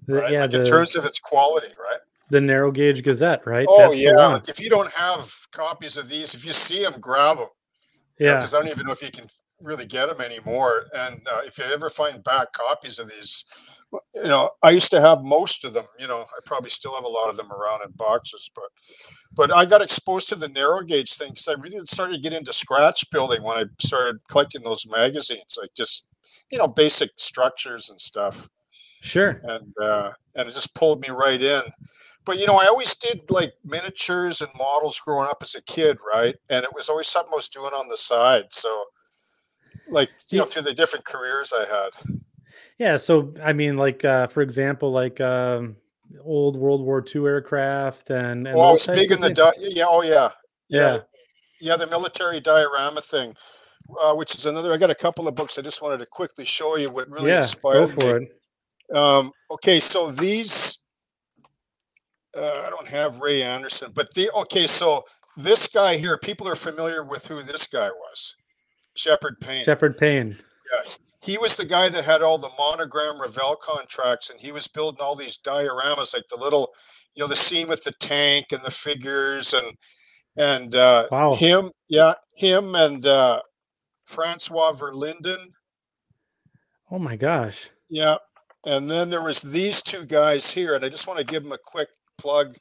The, 0.08 0.16
right? 0.16 0.32
Yeah, 0.32 0.42
like 0.42 0.52
the, 0.52 0.60
in 0.60 0.66
terms 0.66 0.96
of 0.96 1.06
its 1.06 1.20
quality, 1.20 1.74
right? 1.80 2.00
The 2.30 2.42
narrow 2.42 2.72
gauge 2.72 3.04
Gazette, 3.04 3.46
right? 3.46 3.68
Oh 3.70 3.90
That's 3.90 4.02
yeah. 4.02 4.28
Like 4.28 4.50
if 4.50 4.60
you 4.60 4.70
don't 4.70 4.92
have 4.92 5.34
copies 5.52 5.98
of 5.98 6.10
these, 6.10 6.34
if 6.34 6.46
you 6.46 6.54
see 6.54 6.84
them, 6.84 6.96
grab 7.00 7.38
them. 7.38 7.48
Yeah. 8.20 8.36
Because 8.36 8.54
I 8.54 8.60
don't 8.60 8.70
even 8.70 8.86
know 8.86 8.94
if 8.94 9.02
you 9.02 9.12
can 9.12 9.28
really 9.62 9.86
get 9.86 10.08
them 10.08 10.22
anymore. 10.22 10.86
And 10.96 11.26
uh, 11.32 11.42
if 11.46 11.58
you 11.58 11.66
ever 11.66 11.90
find 11.90 12.24
back 12.24 12.52
copies 12.54 13.00
of 13.00 13.10
these, 13.10 13.46
you 14.14 14.28
know, 14.28 14.52
I 14.64 14.72
used 14.72 14.92
to 14.92 15.02
have 15.02 15.24
most 15.24 15.66
of 15.66 15.74
them. 15.74 15.86
You 16.00 16.08
know, 16.08 16.22
I 16.22 16.40
probably 16.46 16.70
still 16.70 16.96
have 16.96 17.04
a 17.04 17.08
lot 17.08 17.30
of 17.30 17.38
them 17.38 17.52
around 17.52 17.82
in 17.86 17.92
boxes, 17.96 18.50
but 18.56 18.66
but 19.34 19.56
I 19.56 19.66
got 19.66 19.82
exposed 19.82 20.30
to 20.30 20.36
the 20.36 20.48
narrow 20.48 20.82
gauge 20.82 21.14
thing 21.14 21.30
because 21.32 21.48
I 21.48 21.54
really 21.54 21.80
started 21.86 22.16
to 22.16 22.22
get 22.22 22.34
into 22.34 22.54
scratch 22.54 23.10
building 23.12 23.44
when 23.44 23.58
I 23.58 23.66
started 23.80 24.18
collecting 24.30 24.64
those 24.64 24.86
magazines, 24.88 25.58
like 25.60 25.72
just 25.76 26.08
you 26.52 26.58
know 26.58 26.68
basic 26.68 27.12
structures 27.18 27.90
and 27.90 28.00
stuff. 28.00 28.50
Sure. 29.02 29.42
And 29.44 29.74
uh, 29.82 30.12
and 30.36 30.48
it 30.50 30.54
just 30.54 30.74
pulled 30.76 31.02
me 31.02 31.10
right 31.10 31.42
in. 31.42 31.62
But 32.26 32.40
you 32.40 32.48
know, 32.48 32.56
I 32.56 32.66
always 32.66 32.96
did 32.96 33.22
like 33.30 33.54
miniatures 33.64 34.42
and 34.42 34.52
models 34.58 35.00
growing 35.00 35.28
up 35.30 35.38
as 35.42 35.56
a 35.56 35.62
kid, 35.62 35.98
right? 36.14 36.36
And 36.50 36.64
it 36.64 36.74
was 36.74 36.90
always 36.90 37.08
something 37.08 37.32
I 37.34 37.36
was 37.36 37.50
doing 37.50 37.72
on 37.74 37.88
the 37.88 37.98
side. 37.98 38.46
So, 38.52 38.86
like 39.90 40.10
you 40.30 40.40
know, 40.40 40.46
through 40.46 40.64
the 40.64 40.74
different 40.74 41.06
careers 41.06 41.54
I 41.54 41.66
had. 41.66 42.18
Yeah, 42.78 42.98
so 42.98 43.34
I 43.42 43.54
mean, 43.54 43.78
like 43.78 44.04
uh, 44.04 44.28
for 44.28 44.42
example, 44.42 44.92
like 44.92 45.22
um, 45.22 45.78
old 46.24 46.58
World 46.58 46.82
War 46.82 47.04
II 47.04 47.26
aircraft 47.26 48.10
and. 48.10 48.48
and 48.48 48.86
big 48.94 49.12
in 49.12 49.22
the 49.22 49.30
di- 49.30 49.54
yeah, 49.60 49.86
oh 49.88 50.02
yeah. 50.02 50.32
yeah, 50.68 50.94
yeah, 50.96 51.00
yeah, 51.62 51.78
the 51.78 51.88
military 51.88 52.40
diorama 52.40 53.02
thing, 53.02 53.36
uh, 54.02 54.14
which 54.14 54.36
is 54.36 54.46
another. 54.46 54.74
I 54.74 54.78
got 54.78 54.90
a 54.90 54.96
couple 54.96 55.28
of 55.28 55.36
books. 55.36 55.58
I 55.58 55.62
just 55.62 55.82
wanted 55.82 56.00
to 56.00 56.06
quickly 56.06 56.44
show 56.44 56.76
you 56.76 56.90
what 56.90 57.10
really 57.10 57.30
yeah, 57.30 57.38
inspired 57.38 57.96
go 57.96 58.02
for 58.02 58.20
me. 58.20 58.28
It. 58.90 58.96
Um, 58.96 59.32
okay, 59.52 59.80
so 59.80 60.12
these. 60.12 60.78
Uh, 62.38 62.64
I 62.68 62.70
don't 62.70 62.88
have 62.88 63.20
Ray 63.22 63.42
Anderson, 63.42 63.92
but 63.96 64.14
the 64.14 64.30
okay. 64.32 64.68
So 64.68 65.06
this 65.38 65.70
guy 65.70 65.96
here, 65.96 66.18
people 66.18 66.48
are 66.50 66.56
familiar 66.56 67.04
with 67.06 67.26
who 67.28 67.42
this 67.42 67.66
guy 67.66 67.90
was, 67.90 68.36
Sheperd 68.98 69.40
Paine. 69.40 69.66
Sheperd 69.66 69.98
Paine. 69.98 70.38
Yeah, 70.74 70.92
he 71.26 71.40
was 71.40 71.58
the 71.58 71.66
guy 71.66 71.90
that 71.90 72.06
had 72.06 72.22
all 72.22 72.38
the 72.38 72.52
monogram 72.58 73.20
Revell 73.20 73.56
contracts, 73.56 74.30
and 74.30 74.40
he 74.40 74.52
was 74.52 74.68
building 74.68 75.02
all 75.02 75.16
these 75.16 75.40
dioramas, 75.40 76.14
like 76.14 76.28
the 76.30 76.38
little, 76.40 76.72
you 77.16 77.24
know, 77.24 77.28
the 77.28 77.36
scene 77.36 77.68
with 77.68 77.84
the 77.84 77.94
tank 77.94 78.48
and 78.52 78.62
the 78.62 78.72
figures, 78.72 79.54
and 79.54 79.76
and 80.38 80.76
uh, 80.76 81.08
wow. 81.12 81.34
him, 81.34 81.72
yeah, 81.88 82.14
him 82.36 82.76
and 82.76 83.06
uh, 83.08 83.42
Francois 84.06 84.74
Verlinden. 84.74 85.48
Oh 86.92 87.00
my 87.00 87.16
gosh! 87.16 87.70
Yeah, 87.90 88.18
and 88.66 88.88
then 88.90 89.10
there 89.10 89.24
was 89.24 89.42
these 89.42 89.82
two 89.82 90.06
guys 90.06 90.52
here, 90.52 90.76
and 90.76 90.86
I 90.86 90.90
just 90.90 91.08
want 91.08 91.18
to 91.18 91.26
give 91.26 91.42
them 91.42 91.54
a 91.54 91.58
quick 91.58 91.90
plug. 92.20 92.56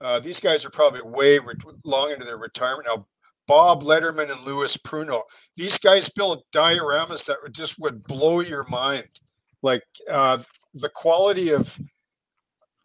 Uh, 0.00 0.18
these 0.18 0.40
guys 0.40 0.64
are 0.64 0.70
probably 0.70 1.02
way 1.02 1.38
re- 1.38 1.54
long 1.84 2.10
into 2.10 2.24
their 2.24 2.38
retirement 2.38 2.88
now. 2.88 3.06
Bob 3.46 3.82
Letterman 3.82 4.30
and 4.30 4.44
Lewis 4.46 4.76
Pruneau. 4.76 5.22
These 5.56 5.78
guys 5.78 6.08
built 6.08 6.44
dioramas 6.52 7.26
that 7.26 7.38
would 7.42 7.54
just 7.54 7.78
would 7.78 8.04
blow 8.04 8.40
your 8.40 8.64
mind. 8.68 9.08
Like 9.62 9.84
uh, 10.10 10.38
the 10.74 10.88
quality 10.90 11.50
of, 11.50 11.78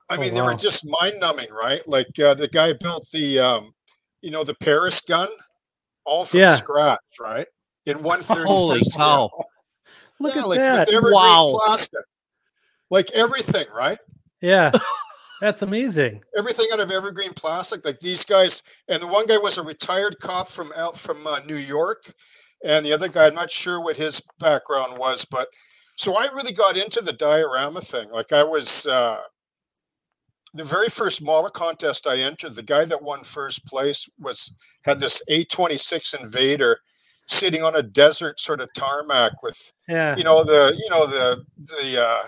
I 0.09 0.15
oh, 0.15 0.19
mean, 0.19 0.33
wow. 0.33 0.35
they 0.35 0.41
were 0.41 0.55
just 0.55 0.87
mind 0.87 1.19
numbing, 1.19 1.51
right? 1.51 1.87
Like 1.87 2.17
uh, 2.19 2.33
the 2.33 2.47
guy 2.47 2.73
built 2.73 3.07
the, 3.11 3.39
um, 3.39 3.73
you 4.21 4.31
know, 4.31 4.43
the 4.43 4.55
Paris 4.55 5.01
gun, 5.01 5.27
all 6.05 6.25
from 6.25 6.41
yeah. 6.41 6.55
scratch, 6.55 6.99
right? 7.19 7.47
In 7.85 8.03
one 8.03 8.21
thirty. 8.21 8.43
Holy 8.47 8.81
cow! 8.95 9.29
Look 10.19 10.35
yeah, 10.35 10.41
at 10.41 10.47
like 10.47 10.59
that! 10.59 10.87
wow! 10.91 11.57
Plastic, 11.65 12.01
like 12.89 13.09
everything, 13.11 13.65
right? 13.73 13.97
Yeah. 14.41 14.71
That's 15.41 15.61
amazing. 15.61 16.21
Everything 16.37 16.67
out 16.73 16.79
of 16.79 16.91
evergreen 16.91 17.33
plastic, 17.33 17.85
like 17.85 17.99
these 17.99 18.25
guys. 18.25 18.63
And 18.87 19.01
the 19.01 19.07
one 19.07 19.25
guy 19.25 19.37
was 19.37 19.57
a 19.57 19.63
retired 19.63 20.17
cop 20.19 20.49
from 20.49 20.71
out 20.75 20.97
from 20.97 21.25
uh, 21.25 21.39
New 21.45 21.55
York, 21.55 22.13
and 22.63 22.85
the 22.85 22.93
other 22.93 23.07
guy, 23.07 23.27
I'm 23.27 23.35
not 23.35 23.51
sure 23.51 23.79
what 23.79 23.95
his 23.95 24.21
background 24.39 24.97
was, 24.97 25.25
but 25.25 25.47
so 25.95 26.17
I 26.17 26.25
really 26.33 26.53
got 26.53 26.77
into 26.77 27.01
the 27.01 27.13
diorama 27.13 27.81
thing. 27.81 28.09
Like 28.09 28.31
I 28.31 28.43
was 28.43 28.85
uh, 28.87 29.19
the 30.53 30.63
very 30.63 30.89
first 30.89 31.21
model 31.21 31.49
contest 31.49 32.07
I 32.07 32.19
entered. 32.19 32.55
The 32.55 32.63
guy 32.63 32.85
that 32.85 33.01
won 33.01 33.21
first 33.21 33.65
place 33.65 34.07
was 34.19 34.53
had 34.83 34.99
this 34.99 35.21
A26 35.29 36.21
Invader 36.21 36.79
sitting 37.27 37.63
on 37.63 37.75
a 37.75 37.83
desert 37.83 38.39
sort 38.39 38.59
of 38.59 38.69
tarmac 38.75 39.43
with 39.43 39.71
yeah. 39.87 40.15
you 40.17 40.23
know 40.23 40.43
the 40.43 40.75
you 40.77 40.89
know 40.89 41.05
the 41.05 41.43
the 41.57 42.03
uh, 42.03 42.23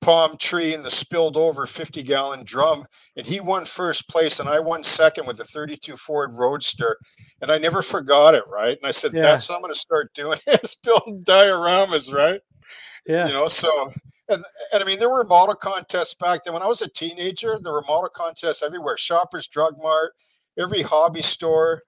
palm 0.00 0.36
tree 0.36 0.74
and 0.74 0.84
the 0.84 0.90
spilled 0.90 1.36
over 1.36 1.66
50 1.66 2.02
gallon 2.02 2.44
drum. 2.44 2.86
And 3.16 3.26
he 3.26 3.40
won 3.40 3.64
first 3.64 4.08
place 4.08 4.40
and 4.40 4.48
I 4.48 4.58
won 4.58 4.82
second 4.82 5.26
with 5.26 5.36
the 5.36 5.44
32 5.44 5.96
Ford 5.96 6.32
Roadster. 6.32 6.96
And 7.40 7.50
I 7.50 7.58
never 7.58 7.82
forgot 7.82 8.34
it, 8.34 8.44
right? 8.48 8.76
And 8.76 8.86
I 8.86 8.90
said, 8.90 9.12
yeah. 9.12 9.22
that's 9.22 9.48
what 9.48 9.56
I'm 9.56 9.62
going 9.62 9.72
to 9.72 9.78
start 9.78 10.12
doing 10.14 10.38
is 10.46 10.76
building 10.82 11.22
dioramas, 11.24 12.12
right? 12.12 12.40
Yeah. 13.06 13.26
You 13.26 13.32
know, 13.32 13.48
so, 13.48 13.92
and, 14.28 14.44
and 14.72 14.82
I 14.82 14.86
mean, 14.86 14.98
there 14.98 15.10
were 15.10 15.24
model 15.24 15.54
contests 15.54 16.14
back 16.14 16.44
then. 16.44 16.54
When 16.54 16.62
I 16.62 16.66
was 16.66 16.82
a 16.82 16.88
teenager, 16.88 17.58
there 17.62 17.72
were 17.72 17.84
model 17.88 18.10
contests 18.14 18.62
everywhere. 18.62 18.96
Shoppers 18.96 19.48
Drug 19.48 19.74
Mart, 19.82 20.12
every 20.58 20.82
hobby 20.82 21.22
store. 21.22 21.82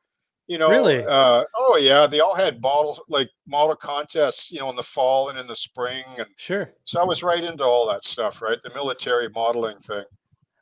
You 0.49 0.59
know, 0.59 0.71
really? 0.71 1.05
Uh, 1.05 1.45
oh 1.57 1.79
yeah, 1.81 2.07
they 2.07 2.21
all 2.21 2.35
had 2.35 2.61
models 2.61 3.01
like 3.09 3.31
model 3.47 3.77
contests. 3.77 4.51
You 4.51 4.61
know, 4.61 4.71
in 4.71 4.77
the 4.77 4.83
fall 4.83 5.29
and 5.29 5.39
in 5.39 5.47
the 5.47 5.57
spring, 5.57 6.05
and 6.19 6.27
sure. 6.37 6.75
So 6.85 7.01
I 7.01 7.05
was 7.05 7.23
right 7.23 7.43
into 7.43 7.65
all 7.65 7.87
that 7.89 8.05
stuff, 8.05 8.43
right? 8.43 8.61
The 8.63 8.71
military 8.75 9.29
modeling 9.29 9.79
thing. 9.79 10.05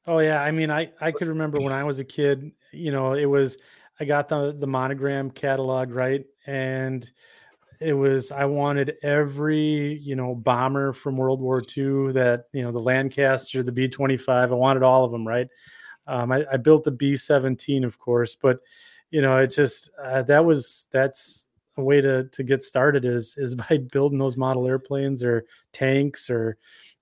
Oh 0.07 0.19
yeah, 0.19 0.43
I 0.43 0.51
mean, 0.51 0.71
I 0.71 0.91
I 1.01 1.11
could 1.11 1.29
remember 1.29 1.61
when 1.61 1.73
I 1.73 1.85
was 1.85 1.99
a 1.99 2.05
kid. 2.05 2.53
You 2.73 2.93
know, 2.93 3.15
it 3.15 3.25
was 3.27 3.57
I 3.99 4.05
got 4.05 4.29
the 4.29 4.57
the 4.59 4.67
monogram 4.67 5.31
catalog 5.31 5.91
right, 5.91 6.25
and 6.47 7.11
it 7.81 7.95
was 7.95 8.31
I 8.31 8.45
wanted 8.45 8.97
every 9.03 9.99
you 9.99 10.15
know 10.15 10.35
bomber 10.35 10.93
from 10.93 11.17
World 11.17 11.41
War 11.41 11.63
II 11.77 12.13
that 12.13 12.45
you 12.53 12.63
know 12.63 12.73
the 12.73 12.79
Lancaster, 12.81 13.63
the 13.63 13.73
B 13.73 13.89
twenty 13.89 14.17
five. 14.17 14.53
I 14.53 14.55
wanted 14.55 14.83
all 14.83 15.05
of 15.05 15.11
them, 15.13 15.27
right? 15.27 15.49
Um, 16.07 16.33
I, 16.33 16.45
I 16.53 16.57
built 16.57 16.85
the 16.85 16.91
B 16.91 17.17
seventeen, 17.17 17.85
of 17.85 17.99
course, 17.99 18.37
but 18.41 18.61
you 19.11 19.23
know, 19.23 19.37
it 19.39 19.49
just 19.49 19.91
uh, 20.03 20.23
that 20.23 20.45
was 20.45 20.87
that's 20.93 21.47
a 21.77 21.83
way 21.83 22.01
to 22.01 22.25
to 22.25 22.43
get 22.43 22.63
started 22.63 23.05
is 23.05 23.37
is 23.37 23.55
by 23.71 23.79
building 23.93 24.19
those 24.19 24.37
model 24.37 24.67
airplanes 24.67 25.23
or 25.23 25.45
tanks 25.73 26.31
or 26.31 26.57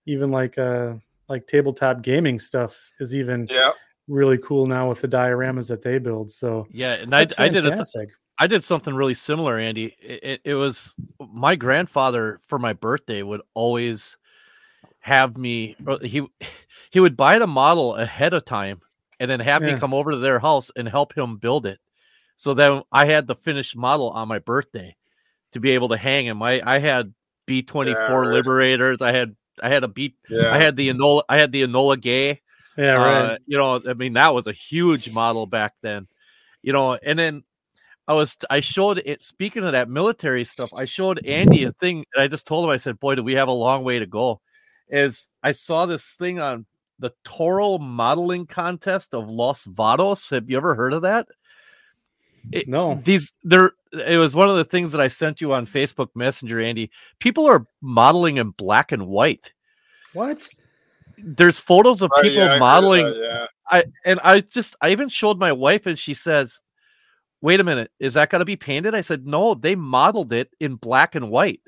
even 0.07 0.31
like 0.31 0.57
uh 0.57 0.95
like 1.29 1.47
tabletop 1.47 2.01
gaming 2.01 2.39
stuff 2.39 2.79
is 3.01 3.15
even 3.15 3.47
yeah 3.51 3.73
really 4.09 4.39
cool 4.39 4.67
now 4.67 4.89
with 4.89 5.01
the 5.01 5.09
dioramas 5.09 5.69
that 5.69 5.83
they 5.83 5.99
build. 5.99 6.31
So 6.31 6.67
yeah, 6.71 6.95
and 6.95 7.15
I, 7.15 7.27
I 7.37 7.49
did 7.49 7.67
a, 7.67 7.87
I 8.39 8.47
did 8.47 8.65
something 8.65 8.95
really 8.95 9.15
similar, 9.15 9.59
Andy. 9.59 9.97
It, 10.01 10.21
it, 10.23 10.41
it, 10.45 10.55
was 10.55 10.95
my 11.21 11.57
grandfather 11.57 12.41
for 12.47 12.59
my 12.59 12.73
birthday 12.73 13.23
would 13.23 13.43
always 13.55 14.17
have 15.01 15.37
me. 15.37 15.77
He 16.03 16.27
he 16.91 17.01
would 17.01 17.17
buy 17.17 17.39
the 17.39 17.47
model 17.47 17.95
ahead 17.95 18.35
of 18.35 18.45
time 18.45 18.81
and 19.21 19.31
then 19.31 19.41
have 19.41 19.63
yeah. 19.63 19.75
me 19.75 19.79
come 19.79 19.95
over 19.95 20.13
to 20.13 20.19
their 20.19 20.39
house 20.39 20.71
and 20.75 20.89
help 20.89 21.17
him 21.17 21.37
build 21.37 21.67
it. 21.67 21.79
So 22.39 22.55
then 22.55 22.83
I 22.93 23.05
had 23.05 23.27
the 23.27 23.35
finished 23.35 23.77
model 23.77 24.11
on 24.11 24.29
my 24.29 24.39
birthday 24.39 24.97
to 25.53 25.61
be 25.61 25.73
able 25.73 25.89
to 25.89 25.97
hang 25.97 26.25
him. 26.25 26.41
I 26.41 26.63
I 26.65 26.79
had 26.79 27.13
B 27.47 27.63
twenty 27.63 27.93
four 27.95 28.33
Liberators. 28.33 29.03
I 29.03 29.11
had 29.11 29.35
I 29.61 29.69
had 29.69 29.83
a 29.83 29.89
B. 29.89 30.15
Yeah. 30.31 30.55
I 30.55 30.59
had 30.59 30.77
the 30.77 30.89
Enola. 30.89 31.23
I 31.29 31.37
had 31.37 31.51
the 31.51 31.63
Enola 31.65 32.01
Gay. 32.01 32.41
Yeah, 32.77 32.93
right. 32.93 33.25
Uh, 33.33 33.39
you 33.47 33.59
know, 33.59 33.83
I 33.89 33.95
mean, 33.95 34.13
that 34.13 34.35
was 34.35 34.47
a 34.47 34.53
huge 34.53 35.11
model 35.11 35.47
back 35.47 35.75
then. 35.83 36.07
You 36.63 36.73
know, 36.73 36.95
and 36.95 37.19
then 37.19 37.43
I 38.07 38.13
was 38.13 38.37
I 38.49 38.61
showed 38.61 39.03
it. 39.05 39.21
Speaking 39.21 39.65
of 39.65 39.73
that 39.73 39.91
military 39.91 40.45
stuff, 40.45 40.73
I 40.73 40.85
showed 40.85 41.27
Andy 41.27 41.65
a 41.65 41.73
thing. 41.73 42.05
And 42.15 42.23
I 42.23 42.29
just 42.29 42.47
told 42.47 42.65
him, 42.65 42.71
I 42.71 42.77
said, 42.77 43.01
"Boy, 43.01 43.17
do 43.17 43.25
we 43.25 43.35
have 43.35 43.49
a 43.49 43.53
long 43.53 43.83
way 43.83 43.99
to 43.99 44.07
go." 44.07 44.41
Is 44.89 45.29
I 45.43 45.51
saw 45.51 45.87
this 45.87 46.15
thing 46.15 46.39
on 46.39 46.67
the 47.01 47.13
Toro 47.25 47.79
Modeling 47.79 48.47
Contest 48.47 49.13
of 49.13 49.29
Los 49.29 49.67
Vados. 49.67 50.31
Have 50.31 50.49
you 50.49 50.57
ever 50.57 50.77
heard 50.77 50.93
of 50.93 51.03
that? 51.03 51.27
It, 52.53 52.69
no, 52.69 52.95
these 52.95 53.33
there. 53.43 53.73
It 53.93 54.19
was 54.19 54.35
one 54.35 54.49
of 54.49 54.57
the 54.57 54.65
things 54.65 54.93
that 54.93 55.01
I 55.01 55.09
sent 55.09 55.41
you 55.41 55.53
on 55.53 55.67
Facebook 55.67 56.09
Messenger, 56.15 56.61
Andy. 56.61 56.91
People 57.19 57.47
are 57.47 57.67
modeling 57.81 58.37
in 58.37 58.51
black 58.51 58.93
and 58.93 59.07
white. 59.07 59.53
What? 60.13 60.47
There's 61.17 61.59
photos 61.59 62.03
of 62.03 62.11
people 62.23 62.45
yeah, 62.45 62.59
modeling. 62.59 63.07
I, 63.07 63.11
yeah. 63.11 63.47
I 63.71 63.85
and 64.05 64.21
I 64.23 64.41
just 64.41 64.77
I 64.81 64.91
even 64.91 65.09
showed 65.09 65.39
my 65.39 65.53
wife, 65.53 65.87
and 65.87 65.99
she 65.99 66.15
says, 66.15 66.61
"Wait 67.41 67.61
a 67.61 67.65
minute, 67.65 67.91
is 67.99 68.15
that 68.15 68.31
going 68.31 68.41
to 68.41 68.47
be 68.47 68.57
painted?" 68.57 68.95
I 68.95 69.01
said, 69.01 69.27
"No, 69.27 69.55
they 69.55 69.75
modeled 69.75 70.33
it 70.33 70.51
in 70.61 70.77
black 70.77 71.15
and 71.15 71.31
white." 71.31 71.61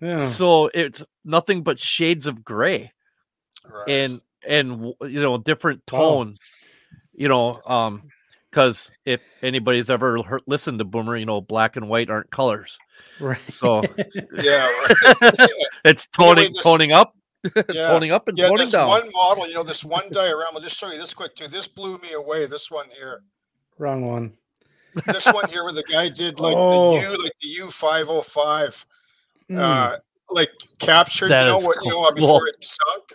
Yeah. 0.00 0.18
So 0.18 0.70
it's 0.72 1.02
nothing 1.24 1.62
but 1.62 1.80
shades 1.80 2.26
of 2.26 2.44
gray, 2.44 2.92
right. 3.68 3.88
and 3.88 4.20
and 4.46 4.94
you 5.02 5.20
know 5.20 5.38
different 5.38 5.86
tones. 5.86 6.38
Oh. 6.40 6.52
You 7.18 7.28
know, 7.28 7.58
um, 7.66 8.02
because 8.56 8.90
if 9.04 9.20
anybody's 9.42 9.90
ever 9.90 10.22
heard, 10.22 10.40
listened 10.46 10.78
to 10.78 10.84
Boomer, 10.86 11.14
you 11.14 11.26
know, 11.26 11.42
black 11.42 11.76
and 11.76 11.90
white 11.90 12.08
aren't 12.08 12.30
colors. 12.30 12.78
Right. 13.20 13.38
So 13.50 13.82
yeah, 14.40 14.66
right. 14.66 15.48
it's 15.84 16.06
toning 16.16 16.38
anyway, 16.38 16.52
this, 16.54 16.62
toning 16.62 16.92
up, 16.92 17.14
yeah, 17.44 17.88
toning 17.88 18.12
up 18.12 18.28
and 18.28 18.38
yeah, 18.38 18.46
toning 18.46 18.60
this 18.60 18.70
down. 18.70 18.88
One 18.88 19.12
model, 19.12 19.46
you 19.46 19.52
know, 19.52 19.62
this 19.62 19.84
one 19.84 20.04
diorama. 20.10 20.52
I'll 20.54 20.60
just 20.60 20.78
show 20.78 20.90
you 20.90 20.98
this 20.98 21.12
quick 21.12 21.34
too. 21.34 21.48
This 21.48 21.68
blew 21.68 21.98
me 21.98 22.14
away. 22.14 22.46
This 22.46 22.70
one 22.70 22.86
here. 22.98 23.24
Wrong 23.76 24.06
one. 24.06 24.32
This 25.04 25.26
one 25.26 25.46
here, 25.50 25.64
where 25.64 25.74
the 25.74 25.82
guy 25.82 26.08
did 26.08 26.40
like 26.40 26.56
oh. 26.56 26.96
the 26.96 27.02
U, 27.02 27.22
like 27.22 27.32
the 27.42 27.48
U 27.48 27.70
five 27.70 28.06
hundred 28.06 28.20
oh 28.20 28.22
five, 28.22 28.86
mm. 29.50 29.58
uh, 29.58 29.98
like 30.30 30.50
captured. 30.78 31.28
That 31.28 31.42
you 31.42 31.48
know 31.50 31.56
what? 31.58 31.76
Cool. 31.76 31.92
You 31.92 32.00
know 32.00 32.10
before 32.12 32.48
it 32.48 32.56
sunk 32.64 33.12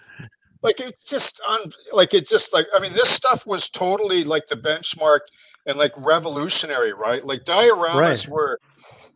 like 0.62 0.80
it's 0.80 1.04
just 1.04 1.40
on 1.48 1.60
like 1.94 2.14
it's 2.14 2.30
just 2.30 2.54
like 2.54 2.68
i 2.76 2.80
mean 2.80 2.94
this 2.94 3.10
stuff 3.10 3.46
was 3.46 3.70
totally 3.70 4.24
like 4.24 4.48
the 4.48 4.56
benchmark 4.56 5.20
and 5.66 5.78
like 5.78 5.94
revolutionary 5.98 6.94
right 6.94 7.26
like 7.26 7.44
dioramas 7.44 8.28
right. 8.28 8.28
were 8.30 8.60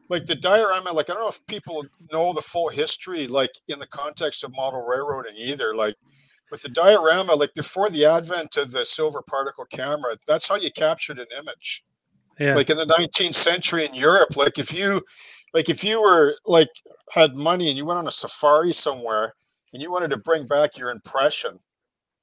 like 0.09 0.25
the 0.25 0.35
diorama 0.35 0.91
like 0.91 1.09
i 1.09 1.13
don't 1.13 1.21
know 1.21 1.27
if 1.27 1.45
people 1.47 1.83
know 2.11 2.33
the 2.33 2.41
full 2.41 2.69
history 2.69 3.27
like 3.27 3.51
in 3.67 3.79
the 3.79 3.87
context 3.87 4.43
of 4.43 4.55
model 4.55 4.85
railroading 4.85 5.35
either 5.37 5.75
like 5.75 5.95
with 6.51 6.61
the 6.61 6.69
diorama 6.69 7.33
like 7.33 7.53
before 7.55 7.89
the 7.89 8.05
advent 8.05 8.57
of 8.57 8.71
the 8.71 8.85
silver 8.85 9.21
particle 9.21 9.65
camera 9.65 10.15
that's 10.27 10.47
how 10.47 10.55
you 10.55 10.71
captured 10.71 11.19
an 11.19 11.27
image 11.37 11.83
yeah. 12.39 12.55
like 12.55 12.69
in 12.69 12.77
the 12.77 12.85
19th 12.85 13.35
century 13.35 13.85
in 13.85 13.93
europe 13.95 14.35
like 14.35 14.59
if 14.59 14.73
you 14.73 15.01
like 15.53 15.69
if 15.69 15.83
you 15.83 16.01
were 16.01 16.35
like 16.45 16.69
had 17.11 17.35
money 17.35 17.69
and 17.69 17.77
you 17.77 17.85
went 17.85 17.97
on 17.97 18.07
a 18.07 18.11
safari 18.11 18.73
somewhere 18.73 19.33
and 19.75 19.81
you 19.81 19.91
wanted 19.91 20.09
to 20.11 20.17
bring 20.17 20.47
back 20.47 20.77
your 20.77 20.89
impression, 20.89 21.59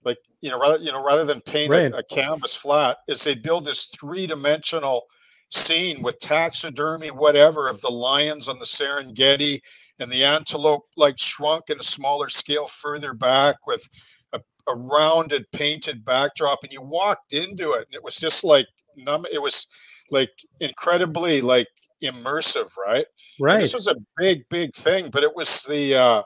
like 0.06 0.16
you 0.40 0.48
know, 0.48 0.58
rather 0.58 0.82
you 0.82 0.90
know, 0.90 1.04
rather 1.04 1.26
than 1.26 1.42
paint 1.42 1.70
right. 1.70 1.92
a, 1.92 1.98
a, 1.98 2.02
canvas 2.02 2.54
flat, 2.54 2.96
is 3.08 3.22
they 3.22 3.34
build 3.34 3.66
this 3.66 3.90
three 3.94 4.26
dimensional 4.26 5.02
scene 5.50 6.02
with 6.02 6.18
taxidermy, 6.18 7.10
whatever, 7.10 7.68
of 7.68 7.78
the 7.82 7.90
lions 7.90 8.48
on 8.48 8.58
the 8.58 8.64
Serengeti 8.64 9.60
and 9.98 10.10
the 10.10 10.24
antelope 10.24 10.84
like 10.96 11.18
shrunk 11.18 11.68
in 11.68 11.78
a 11.78 11.82
smaller 11.82 12.30
scale 12.30 12.66
further 12.66 13.12
back 13.12 13.66
with 13.66 13.86
a, 14.32 14.40
a 14.66 14.74
rounded 14.74 15.44
painted 15.52 16.06
backdrop, 16.06 16.60
and 16.62 16.72
you 16.72 16.80
walked 16.80 17.34
into 17.34 17.72
it, 17.72 17.86
and 17.86 17.94
it 17.94 18.02
was 18.02 18.16
just 18.16 18.44
like 18.44 18.66
numb. 18.96 19.26
It 19.30 19.42
was 19.42 19.66
like 20.10 20.32
incredibly 20.60 21.42
like 21.42 21.68
immersive, 22.02 22.70
right? 22.82 23.04
Right. 23.38 23.56
And 23.56 23.62
this 23.62 23.74
was 23.74 23.88
a 23.88 23.96
big, 24.16 24.48
big 24.48 24.74
thing, 24.74 25.10
but 25.10 25.22
it 25.22 25.36
was 25.36 25.64
the 25.64 25.94
uh, 25.94 26.22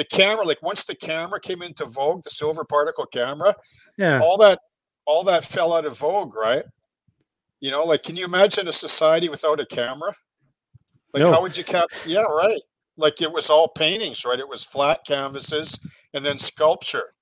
the 0.00 0.04
camera, 0.06 0.46
like 0.46 0.62
once 0.62 0.84
the 0.84 0.94
camera 0.94 1.38
came 1.38 1.60
into 1.60 1.84
vogue, 1.84 2.22
the 2.22 2.30
silver 2.30 2.64
particle 2.64 3.04
camera, 3.04 3.54
yeah, 3.98 4.18
all 4.22 4.38
that 4.38 4.58
all 5.04 5.22
that 5.24 5.44
fell 5.44 5.74
out 5.74 5.84
of 5.84 5.98
vogue, 5.98 6.34
right? 6.34 6.64
You 7.60 7.70
know, 7.70 7.84
like 7.84 8.02
can 8.02 8.16
you 8.16 8.24
imagine 8.24 8.66
a 8.66 8.72
society 8.72 9.28
without 9.28 9.60
a 9.60 9.66
camera? 9.66 10.14
Like 11.12 11.20
no. 11.20 11.32
how 11.34 11.42
would 11.42 11.54
you 11.54 11.64
cap? 11.64 11.90
Yeah, 12.06 12.22
right. 12.22 12.62
like 12.96 13.20
it 13.20 13.30
was 13.30 13.50
all 13.50 13.68
paintings, 13.68 14.24
right? 14.24 14.38
It 14.38 14.48
was 14.48 14.64
flat 14.64 15.00
canvases 15.06 15.78
and 16.14 16.24
then 16.24 16.38
sculpture. 16.38 17.12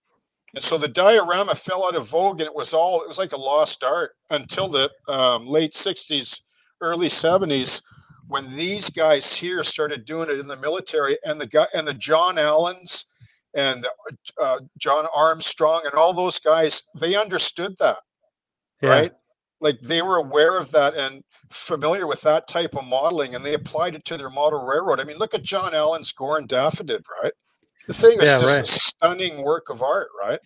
And 0.55 0.63
so 0.63 0.79
the 0.79 0.87
diorama 0.87 1.57
fell 1.57 1.85
out 1.85 1.97
of 1.97 2.09
vogue 2.09 2.41
and 2.41 2.47
it 2.47 2.55
was 2.55 2.73
all, 2.73 3.03
it 3.03 3.09
was 3.09 3.19
like 3.19 3.33
a 3.33 3.37
lost 3.37 3.83
art 3.83 4.13
until 4.31 4.69
the 4.69 4.89
um, 5.09 5.47
late 5.49 5.73
60s, 5.73 6.43
early 6.81 7.09
70s, 7.09 7.83
when 8.29 8.55
these 8.55 8.91
guys 8.91 9.33
here 9.33 9.65
started 9.65 10.05
doing 10.05 10.31
it 10.31 10.39
in 10.39 10.47
the 10.47 10.57
military 10.57 11.19
and 11.25 11.41
the 11.41 11.47
guy 11.47 11.67
and 11.75 11.89
the 11.89 11.95
John 11.95 12.39
Allens 12.39 13.07
and 13.55 13.87
uh, 14.41 14.59
John 14.77 15.07
Armstrong 15.15 15.83
and 15.85 15.95
all 15.95 16.13
those 16.13 16.39
guys, 16.39 16.83
they 16.95 17.17
understood 17.17 17.77
that, 17.81 17.99
yeah. 18.83 18.89
right? 18.91 19.13
Like 19.61 19.81
they 19.81 20.03
were 20.03 20.17
aware 20.17 20.59
of 20.59 20.71
that 20.73 20.95
and 20.95 21.25
familiar 21.51 22.07
with 22.07 22.21
that 22.23 22.47
type 22.47 22.77
of 22.77 22.87
modeling, 22.87 23.35
and 23.35 23.45
they 23.45 23.55
applied 23.55 23.95
it 23.95 24.05
to 24.05 24.17
their 24.17 24.31
model 24.31 24.65
railroad. 24.65 25.01
I 25.01 25.05
mean, 25.05 25.17
look 25.17 25.35
at 25.35 25.43
John 25.43 25.75
Allen's 25.75 26.13
Gorre 26.13 26.39
and 26.39 26.49
Daphetid, 26.49 27.03
right? 27.23 27.33
The 27.89 27.95
thing 27.95 28.21
is 28.21 28.29
yeah, 28.29 28.41
just 28.41 28.45
right. 28.45 28.63
a 28.63 28.67
stunning 28.67 29.43
work 29.43 29.71
of 29.71 29.83
art, 29.83 30.09
right? 30.21 30.41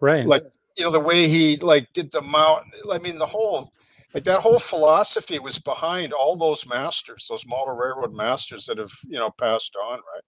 Right. 0.00 0.24
Like 0.24 0.44
you 0.78 0.84
know 0.84 0.92
the 0.92 1.00
way 1.00 1.28
he 1.28 1.56
like 1.56 1.92
did 1.92 2.12
the 2.12 2.22
mountain. 2.22 2.72
I 2.90 2.98
mean, 2.98 3.18
the 3.18 3.26
whole 3.26 3.72
like 4.14 4.24
that 4.24 4.40
whole 4.40 4.58
philosophy 4.58 5.38
was 5.38 5.58
behind 5.58 6.12
all 6.12 6.36
those 6.36 6.66
masters, 6.66 7.26
those 7.28 7.46
model 7.46 7.74
railroad 7.74 8.14
masters 8.14 8.66
that 8.66 8.78
have 8.78 8.92
you 9.06 9.18
know 9.18 9.30
passed 9.30 9.76
on, 9.76 9.94
right? 9.94 10.24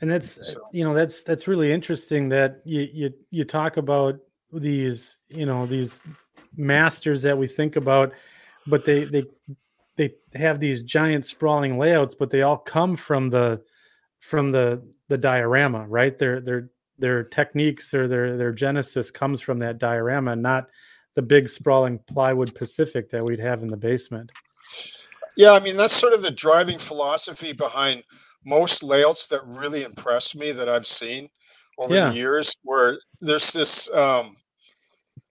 And 0.00 0.10
that's 0.10 0.52
so. 0.52 0.60
you 0.72 0.84
know 0.84 0.94
that's 0.94 1.22
that's 1.22 1.46
really 1.46 1.72
interesting 1.72 2.28
that 2.30 2.62
you 2.64 2.88
you 2.92 3.10
you 3.30 3.44
talk 3.44 3.76
about 3.76 4.18
these 4.52 5.18
you 5.28 5.46
know 5.46 5.66
these 5.66 6.02
masters 6.56 7.22
that 7.22 7.36
we 7.36 7.46
think 7.46 7.76
about, 7.76 8.12
but 8.66 8.84
they 8.84 9.04
they 9.04 9.24
they 9.96 10.14
have 10.34 10.60
these 10.60 10.82
giant 10.82 11.26
sprawling 11.26 11.78
layouts, 11.78 12.14
but 12.14 12.30
they 12.30 12.42
all 12.42 12.56
come 12.56 12.96
from 12.96 13.28
the 13.28 13.60
from 14.20 14.50
the 14.50 14.82
the 15.08 15.18
diorama, 15.18 15.86
right? 15.88 16.18
Their 16.18 16.40
their 16.40 16.70
their 16.98 17.24
techniques 17.24 17.92
or 17.92 18.08
their 18.08 18.38
their 18.38 18.52
genesis 18.52 19.10
comes 19.10 19.42
from 19.42 19.58
that 19.58 19.78
diorama, 19.78 20.36
not 20.36 20.68
the 21.20 21.26
big 21.26 21.50
sprawling 21.50 21.98
plywood 22.06 22.54
Pacific 22.54 23.10
that 23.10 23.22
we'd 23.22 23.38
have 23.38 23.62
in 23.62 23.68
the 23.68 23.76
basement. 23.76 24.32
Yeah, 25.36 25.52
I 25.52 25.60
mean 25.60 25.76
that's 25.76 25.94
sort 25.94 26.14
of 26.14 26.22
the 26.22 26.30
driving 26.30 26.78
philosophy 26.78 27.52
behind 27.52 28.04
most 28.46 28.82
layouts 28.82 29.28
that 29.28 29.46
really 29.46 29.82
impress 29.84 30.34
me 30.34 30.50
that 30.52 30.66
I've 30.66 30.86
seen 30.86 31.28
over 31.76 31.94
yeah. 31.94 32.08
the 32.08 32.16
years, 32.16 32.56
where 32.62 32.98
there's 33.20 33.52
this 33.52 33.92
um, 33.92 34.34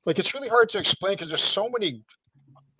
like 0.05 0.19
it's 0.19 0.36
really 0.36 0.48
hard 0.48 0.69
to 0.69 0.77
explain 0.77 1.13
because 1.13 1.29
there's 1.29 1.41
so 1.41 1.67
many 1.67 2.03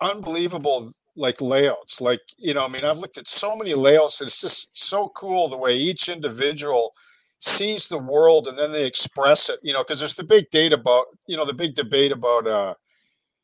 unbelievable 0.00 0.92
like 1.16 1.40
layouts. 1.40 2.00
Like 2.00 2.20
you 2.38 2.54
know, 2.54 2.64
I 2.64 2.68
mean, 2.68 2.84
I've 2.84 2.98
looked 2.98 3.18
at 3.18 3.26
so 3.26 3.56
many 3.56 3.74
layouts, 3.74 4.20
and 4.20 4.28
it's 4.28 4.40
just 4.40 4.78
so 4.78 5.08
cool 5.16 5.48
the 5.48 5.56
way 5.56 5.76
each 5.76 6.08
individual 6.08 6.94
sees 7.40 7.88
the 7.88 7.98
world 7.98 8.46
and 8.46 8.56
then 8.56 8.70
they 8.70 8.86
express 8.86 9.48
it. 9.48 9.58
You 9.64 9.72
know, 9.72 9.82
because 9.82 9.98
there's 9.98 10.14
the 10.14 10.22
big 10.22 10.48
date 10.50 10.72
about 10.72 11.06
you 11.26 11.36
know 11.36 11.44
the 11.44 11.54
big 11.54 11.74
debate 11.74 12.12
about 12.12 12.46
uh 12.46 12.74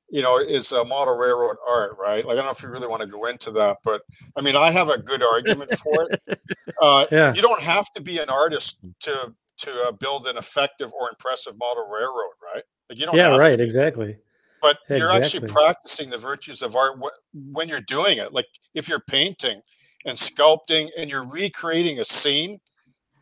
you 0.08 0.22
know, 0.22 0.38
is 0.38 0.72
a 0.72 0.84
model 0.84 1.16
railroad 1.16 1.56
art, 1.68 1.96
right? 1.98 2.24
Like, 2.24 2.34
I 2.34 2.36
don't 2.36 2.44
know 2.46 2.52
if 2.52 2.62
you 2.62 2.68
really 2.68 2.86
want 2.86 3.02
to 3.02 3.08
go 3.08 3.26
into 3.26 3.50
that, 3.52 3.78
but 3.82 4.02
I 4.36 4.40
mean, 4.40 4.56
I 4.56 4.70
have 4.70 4.88
a 4.88 4.98
good 4.98 5.22
argument 5.22 5.76
for 5.78 6.08
it. 6.10 6.40
Uh, 6.82 7.06
yeah. 7.10 7.32
You 7.32 7.40
don't 7.40 7.62
have 7.62 7.90
to 7.94 8.02
be 8.02 8.18
an 8.18 8.28
artist 8.28 8.76
to 9.00 9.32
to 9.56 9.70
uh, 9.84 9.92
build 9.92 10.26
an 10.26 10.36
effective 10.36 10.92
or 10.92 11.08
impressive 11.08 11.56
model 11.56 11.88
railroad, 11.88 12.34
right? 12.42 12.62
Like, 12.90 12.98
you 12.98 13.06
don't. 13.06 13.16
Yeah, 13.16 13.34
right. 13.34 13.58
Exactly. 13.58 14.18
But 14.60 14.76
exactly. 14.82 14.98
you're 14.98 15.10
actually 15.10 15.48
practicing 15.48 16.10
the 16.10 16.18
virtues 16.18 16.60
of 16.60 16.76
art 16.76 17.00
when 17.32 17.66
you're 17.66 17.80
doing 17.80 18.18
it. 18.18 18.34
Like, 18.34 18.44
if 18.74 18.90
you're 18.90 19.00
painting 19.08 19.62
and 20.04 20.18
sculpting 20.18 20.90
and 20.98 21.08
you're 21.08 21.26
recreating 21.26 22.00
a 22.00 22.04
scene 22.04 22.58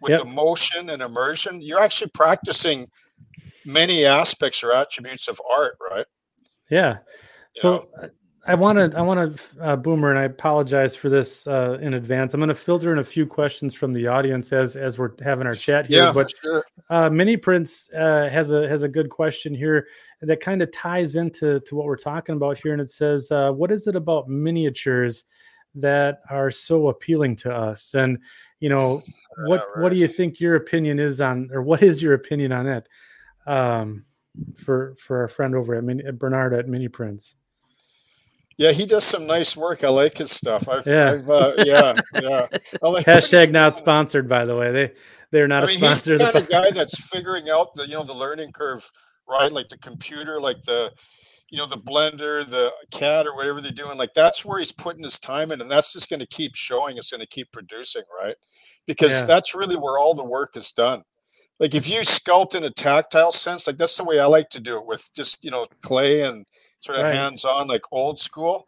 with 0.01 0.11
yep. 0.11 0.23
emotion 0.23 0.90
and 0.90 1.01
immersion, 1.01 1.62
you're 1.62 1.81
actually 1.81 2.11
practicing 2.12 2.88
many 3.64 4.05
aspects 4.05 4.62
or 4.64 4.73
attributes 4.73 5.29
of 5.29 5.40
art, 5.51 5.77
right? 5.90 6.07
Yeah. 6.70 6.98
So 7.55 7.88
uh, 8.00 8.09
I 8.46 8.55
want 8.55 8.79
to, 8.79 8.98
I 8.98 9.00
want 9.00 9.37
to, 9.37 9.62
uh, 9.62 9.77
Boomer, 9.77 10.11
and 10.11 10.18
I 10.18 10.24
apologize 10.24 10.94
for 10.94 11.09
this 11.09 11.46
uh, 11.46 11.79
in 11.81 11.94
advance. 11.94 12.35
I'm 12.35 12.40
going 12.40 12.48
to 12.48 12.55
filter 12.55 12.92
in 12.92 12.98
a 12.98 13.05
few 13.05 13.27
questions 13.27 13.74
from 13.74 13.92
the 13.92 14.07
audience 14.07 14.53
as 14.53 14.77
as 14.77 14.98
we're 14.98 15.12
having 15.22 15.46
our 15.46 15.55
chat 15.55 15.87
here. 15.87 16.05
Yeah, 16.05 16.12
but 16.12 16.33
sure. 16.42 16.64
uh, 16.90 17.09
Mini 17.09 17.37
Prince 17.37 17.88
uh, 17.92 18.29
has 18.31 18.53
a 18.53 18.68
has 18.68 18.83
a 18.83 18.88
good 18.88 19.09
question 19.09 19.55
here 19.55 19.87
that 20.20 20.40
kind 20.40 20.61
of 20.61 20.70
ties 20.72 21.16
into 21.16 21.61
to 21.61 21.74
what 21.74 21.87
we're 21.87 21.96
talking 21.96 22.37
about 22.37 22.59
here, 22.59 22.72
and 22.72 22.83
it 22.83 22.90
says, 22.90 23.31
uh, 23.31 23.50
"What 23.50 23.70
is 23.70 23.87
it 23.87 23.96
about 23.96 24.29
miniatures 24.29 25.24
that 25.77 26.20
are 26.29 26.50
so 26.50 26.88
appealing 26.88 27.37
to 27.37 27.55
us?" 27.55 27.94
And 27.94 28.18
you 28.61 28.68
know, 28.68 29.00
what 29.46 29.61
right. 29.74 29.83
what 29.83 29.88
do 29.88 29.96
you 29.96 30.09
think 30.09 30.38
your 30.38 30.57
opinion 30.57 30.98
is 30.98 31.20
on, 31.22 31.48
or 31.50 31.62
what 31.62 31.83
is 31.83 32.03
your 32.03 32.12
opinion 32.12 32.53
on 32.53 32.66
that? 32.66 32.88
Um, 33.46 34.05
for 34.57 34.94
for 34.99 35.20
our 35.20 35.29
friend 35.29 35.55
over 35.55 35.75
at 35.75 35.85
Mini, 35.85 36.03
Bernard 36.12 36.55
at 36.55 36.68
Mini 36.68 36.88
Prince. 36.88 37.35
Yeah, 38.57 38.70
he 38.70 38.87
does 38.87 39.05
some 39.05 39.27
nice 39.27 39.57
work. 39.57 39.83
I 39.83 39.88
like 39.88 40.18
his 40.18 40.31
stuff. 40.31 40.68
I've, 40.68 40.87
yeah, 40.87 41.12
I've, 41.12 41.29
uh, 41.29 41.53
yeah, 41.59 42.01
yeah. 42.14 42.47
Like 42.83 43.05
Hashtag 43.05 43.51
not 43.51 43.75
sponsored, 43.75 44.29
by 44.29 44.44
the 44.44 44.57
way. 44.57 44.70
They 44.70 44.92
they're 45.31 45.49
not 45.49 45.64
I 45.64 45.66
mean, 45.66 45.77
a 45.77 45.79
sponsor. 45.79 46.12
He's 46.12 46.20
the 46.20 46.33
kind 46.33 46.44
of 46.44 46.51
guy 46.51 46.70
that's 46.70 46.99
figuring 46.99 47.51
out 47.51 47.75
the 47.75 47.87
you 47.88 47.94
know 47.94 48.05
the 48.05 48.14
learning 48.14 48.53
curve, 48.53 48.88
right? 49.29 49.51
Like 49.51 49.68
the 49.68 49.79
computer, 49.79 50.40
like 50.40 50.62
the 50.62 50.92
you 51.51 51.59
know 51.59 51.66
the 51.66 51.79
blender, 51.79 52.49
the 52.49 52.73
CAD, 52.92 53.27
or 53.27 53.35
whatever 53.35 53.61
they're 53.61 53.73
doing. 53.73 53.99
Like 53.99 54.14
that's 54.14 54.44
where 54.44 54.59
he's 54.59 54.73
putting 54.73 55.03
his 55.03 55.18
time 55.18 55.51
in, 55.51 55.61
and 55.61 55.70
that's 55.70 55.92
just 55.92 56.09
going 56.09 56.20
to 56.20 56.27
keep 56.27 56.55
showing. 56.55 56.97
It's 56.97 57.11
going 57.11 57.20
to 57.20 57.27
keep 57.27 57.51
producing, 57.51 58.05
right? 58.16 58.37
Because 58.87 59.12
yeah. 59.12 59.25
that's 59.27 59.55
really 59.55 59.77
where 59.77 59.99
all 59.99 60.14
the 60.14 60.25
work 60.25 60.57
is 60.57 60.70
done 60.70 61.03
like 61.61 61.75
if 61.75 61.88
you 61.88 62.01
sculpt 62.01 62.55
in 62.55 62.64
a 62.64 62.71
tactile 62.71 63.33
sense, 63.33 63.67
like 63.67 63.77
that's 63.77 63.97
the 63.97 64.05
way 64.05 64.19
I 64.19 64.27
like 64.27 64.49
to 64.51 64.61
do 64.61 64.79
it 64.79 64.87
with 64.87 65.09
just 65.14 65.45
you 65.45 65.51
know 65.51 65.67
clay 65.83 66.23
and 66.23 66.45
sort 66.81 66.99
of 66.99 67.05
right. 67.05 67.14
hands 67.14 67.45
on, 67.45 67.69
like 67.69 67.83
old 67.93 68.19
school. 68.19 68.67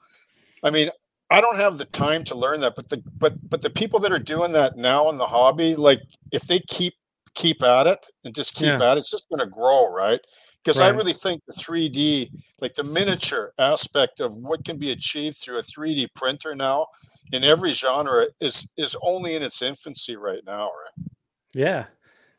I 0.62 0.70
mean, 0.70 0.90
I 1.30 1.40
don't 1.40 1.56
have 1.56 1.78
the 1.78 1.84
time 1.86 2.24
to 2.24 2.36
learn 2.36 2.60
that, 2.60 2.74
but 2.76 2.88
the 2.88 3.02
but 3.18 3.34
but 3.48 3.62
the 3.62 3.70
people 3.70 3.98
that 4.00 4.12
are 4.12 4.18
doing 4.18 4.52
that 4.52 4.76
now 4.76 5.10
in 5.10 5.16
the 5.16 5.26
hobby, 5.26 5.74
like 5.74 6.00
if 6.32 6.42
they 6.42 6.60
keep 6.60 6.94
keep 7.34 7.62
at 7.62 7.86
it 7.86 8.06
and 8.24 8.34
just 8.34 8.54
keep 8.54 8.66
yeah. 8.66 8.90
at 8.90 8.96
it, 8.96 9.00
it's 9.00 9.10
just 9.10 9.28
going 9.28 9.40
to 9.40 9.46
grow, 9.46 9.92
right? 9.92 10.20
Because 10.64 10.80
right. 10.80 10.86
I 10.86 10.96
really 10.96 11.12
think 11.12 11.42
the 11.46 11.54
3D, 11.54 12.30
like 12.60 12.74
the 12.74 12.82
miniature 12.82 13.52
aspect 13.58 14.20
of 14.20 14.34
what 14.34 14.64
can 14.64 14.78
be 14.78 14.90
achieved 14.90 15.36
through 15.36 15.58
a 15.58 15.62
3D 15.62 16.08
printer 16.14 16.54
now 16.54 16.86
in 17.32 17.44
every 17.44 17.72
genre 17.72 18.26
is 18.40 18.68
is 18.76 18.96
only 19.02 19.34
in 19.34 19.42
its 19.42 19.62
infancy 19.62 20.16
right 20.16 20.42
now, 20.46 20.66
right? 20.66 21.08
Yeah, 21.52 21.86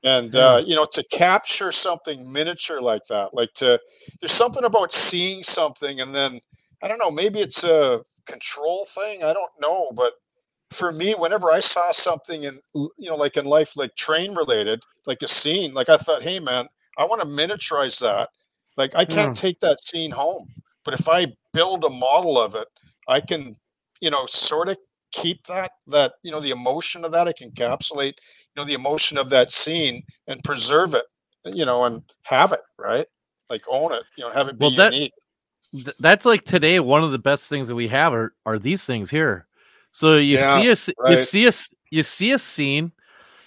and 0.08 0.36
uh, 0.38 0.64
you 0.66 0.74
know 0.74 0.86
to 0.86 1.04
capture 1.12 1.72
something 1.72 2.32
miniature 2.32 2.82
like 2.82 3.06
that 3.10 3.34
like 3.34 3.52
to 3.54 3.80
there's 4.20 4.32
something 4.32 4.64
about 4.64 4.94
seeing 4.94 5.44
something 5.44 6.00
and 6.00 6.16
then 6.16 6.40
i 6.82 6.88
don't 6.88 6.98
know 6.98 7.12
maybe 7.12 7.40
it's 7.40 7.64
a 7.64 8.02
control 8.26 8.86
thing 8.86 9.24
i 9.24 9.34
don't 9.34 9.52
know 9.60 9.92
but 9.96 10.14
for 10.72 10.92
me 10.92 11.14
whenever 11.14 11.52
i 11.52 11.60
saw 11.60 11.92
something 11.92 12.44
in 12.44 12.60
you 12.74 13.10
know 13.10 13.16
like 13.16 13.38
in 13.38 13.46
life 13.46 13.76
like 13.76 13.96
train 13.96 14.34
related 14.34 14.82
like 15.06 15.22
a 15.22 15.28
scene 15.28 15.74
like 15.74 15.90
i 15.90 15.98
thought 15.98 16.24
hey 16.24 16.40
man 16.40 16.68
i 16.98 17.06
want 17.06 17.22
to 17.22 17.28
miniaturize 17.28 18.00
that 18.00 18.30
like 18.78 18.96
i 18.96 19.04
can't 19.04 19.36
yeah. 19.36 19.42
take 19.42 19.60
that 19.60 19.84
scene 19.84 20.12
home 20.12 20.48
but 20.86 20.94
if 20.94 21.10
i 21.10 21.28
build 21.54 21.84
a 21.84 21.90
model 21.90 22.40
of 22.40 22.56
it 22.56 22.68
i 23.08 23.20
can 23.20 23.56
you 24.02 24.10
know 24.10 24.26
sort 24.26 24.70
of 24.70 24.78
keep 25.12 25.46
that 25.48 25.72
that 25.88 26.14
you 26.22 26.32
know 26.32 26.40
the 26.40 26.52
emotion 26.52 27.06
of 27.06 27.12
that 27.12 27.28
i 27.28 27.32
can 27.32 27.50
encapsulate 27.52 28.16
you 28.16 28.58
know 28.58 28.66
the 28.66 28.74
emotion 28.74 29.18
of 29.18 29.30
that 29.30 29.52
scene 29.52 30.04
and 30.28 30.44
preserve 30.44 30.94
it 30.94 31.06
you 31.54 31.66
know 31.66 31.86
and 31.86 32.04
have 32.24 32.52
it 32.52 32.62
right? 32.78 33.08
Like 33.50 33.64
own 33.70 33.94
it 33.94 34.04
you 34.18 34.24
know 34.24 34.32
have 34.32 34.48
it 34.48 34.60
be 34.60 34.66
well, 34.66 34.76
that, 34.76 34.94
unique. 34.94 35.14
that's 36.00 36.26
like 36.26 36.44
today 36.44 36.80
one 36.80 37.04
of 37.04 37.12
the 37.12 37.20
best 37.20 37.50
things 37.50 37.68
that 37.68 37.76
we 37.76 37.88
have 37.88 38.14
are 38.14 38.34
are 38.46 38.60
these 38.60 38.86
things 38.86 39.10
here. 39.10 39.48
So 39.92 40.18
you 40.18 40.38
yeah, 40.38 40.62
see 40.62 40.72
us 40.72 40.90
right. 41.00 41.12
you 41.12 41.18
see 41.18 41.48
us 41.48 41.70
you 41.90 42.04
see 42.04 42.32
a 42.32 42.40
scene 42.40 42.92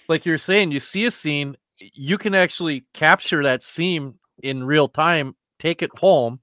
like 0.07 0.25
you're 0.25 0.37
saying 0.37 0.71
you 0.71 0.79
see 0.79 1.05
a 1.05 1.11
scene 1.11 1.55
you 1.79 2.17
can 2.17 2.35
actually 2.35 2.85
capture 2.93 3.43
that 3.43 3.63
scene 3.63 4.15
in 4.43 4.63
real 4.63 4.87
time 4.87 5.35
take 5.59 5.81
it 5.81 5.91
home 5.97 6.39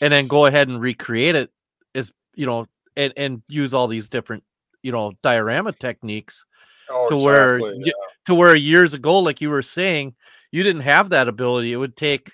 and 0.00 0.12
then 0.12 0.28
go 0.28 0.46
ahead 0.46 0.68
and 0.68 0.80
recreate 0.80 1.34
it 1.34 1.50
as 1.94 2.12
you 2.34 2.46
know 2.46 2.66
and 2.96 3.12
and 3.16 3.42
use 3.48 3.74
all 3.74 3.88
these 3.88 4.08
different 4.08 4.44
you 4.82 4.92
know 4.92 5.12
diorama 5.22 5.72
techniques 5.72 6.44
oh, 6.90 7.08
to 7.08 7.16
exactly, 7.16 7.26
where 7.26 7.74
yeah. 7.84 7.92
to 8.26 8.34
where 8.34 8.54
years 8.54 8.94
ago, 8.94 9.18
like 9.18 9.40
you 9.40 9.50
were 9.50 9.62
saying, 9.62 10.14
you 10.50 10.62
didn't 10.62 10.82
have 10.82 11.10
that 11.10 11.28
ability. 11.28 11.72
It 11.72 11.76
would 11.76 11.96
take 11.96 12.30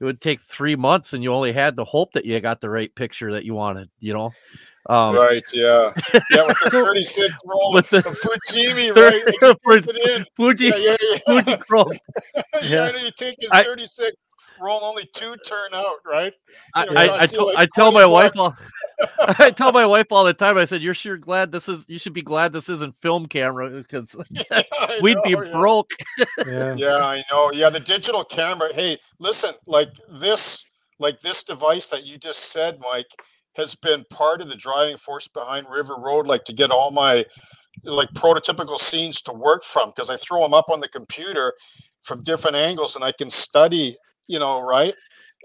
it 0.00 0.04
would 0.04 0.20
take 0.20 0.40
three 0.40 0.76
months, 0.76 1.12
and 1.12 1.22
you 1.22 1.32
only 1.32 1.52
had 1.52 1.76
to 1.76 1.84
hope 1.84 2.12
that 2.12 2.24
you 2.24 2.38
got 2.40 2.60
the 2.60 2.70
right 2.70 2.94
picture 2.94 3.32
that 3.32 3.44
you 3.44 3.54
wanted. 3.54 3.90
You 4.00 4.14
know. 4.14 4.30
Um, 4.86 5.14
right. 5.14 5.44
Yeah. 5.52 5.92
Yeah. 6.30 6.46
With 6.46 6.58
the 6.58 6.70
36 6.70 7.34
roll 7.46 7.72
with 7.72 7.88
the 7.90 8.00
Fujimi, 8.00 8.94
right? 8.94 9.22
Like 9.40 10.26
Fuji, 10.36 10.66
yeah, 10.66 10.76
yeah, 10.76 10.96
yeah. 11.00 11.18
Fuji 11.26 11.56
Chrome. 11.68 11.92
yeah. 12.62 12.90
yeah. 12.90 12.96
You 12.96 13.10
take 13.12 13.36
his 13.38 13.48
36 13.48 14.12
roll, 14.60 14.80
only 14.82 15.08
two 15.14 15.36
turn 15.46 15.72
out, 15.72 15.98
right? 16.04 16.32
You 16.76 16.86
know, 16.86 16.92
I, 17.00 17.06
I, 17.06 17.18
I, 17.20 17.54
I 17.58 17.68
tell 17.72 17.92
my 17.92 18.02
bucks. 18.02 18.12
wife 18.12 18.32
all, 18.38 18.56
I 19.38 19.50
tell 19.50 19.72
my 19.72 19.86
wife 19.86 20.06
all 20.10 20.24
the 20.24 20.34
time. 20.34 20.58
I 20.58 20.64
said, 20.64 20.82
"You're 20.82 20.94
sure 20.94 21.16
glad 21.16 21.52
this 21.52 21.68
is. 21.68 21.86
You 21.88 21.98
should 21.98 22.12
be 22.12 22.22
glad 22.22 22.52
this 22.52 22.68
isn't 22.68 22.94
film 22.94 23.26
camera 23.26 23.70
because 23.70 24.16
yeah, 24.30 24.62
we'd 25.02 25.16
know, 25.16 25.22
be 25.22 25.30
yeah. 25.30 25.52
broke." 25.52 25.90
yeah. 26.46 26.74
yeah, 26.76 26.96
I 26.96 27.22
know. 27.30 27.50
Yeah, 27.52 27.70
the 27.70 27.80
digital 27.80 28.24
camera. 28.24 28.72
Hey, 28.72 28.98
listen, 29.18 29.54
like 29.66 29.90
this, 30.10 30.64
like 30.98 31.20
this 31.20 31.42
device 31.42 31.86
that 31.88 32.04
you 32.04 32.18
just 32.18 32.52
said, 32.52 32.78
Mike, 32.80 33.10
has 33.56 33.74
been 33.74 34.04
part 34.10 34.40
of 34.40 34.48
the 34.48 34.56
driving 34.56 34.96
force 34.96 35.28
behind 35.28 35.66
River 35.70 35.96
Road. 35.96 36.26
Like 36.26 36.44
to 36.44 36.52
get 36.52 36.70
all 36.70 36.90
my 36.90 37.24
like 37.84 38.10
prototypical 38.10 38.78
scenes 38.78 39.20
to 39.22 39.32
work 39.32 39.64
from 39.64 39.90
because 39.90 40.10
I 40.10 40.16
throw 40.16 40.42
them 40.42 40.54
up 40.54 40.70
on 40.70 40.80
the 40.80 40.88
computer 40.88 41.54
from 42.02 42.22
different 42.22 42.56
angles 42.56 42.96
and 42.96 43.04
I 43.04 43.12
can 43.12 43.30
study, 43.30 43.96
you 44.28 44.38
know, 44.38 44.60
right? 44.60 44.94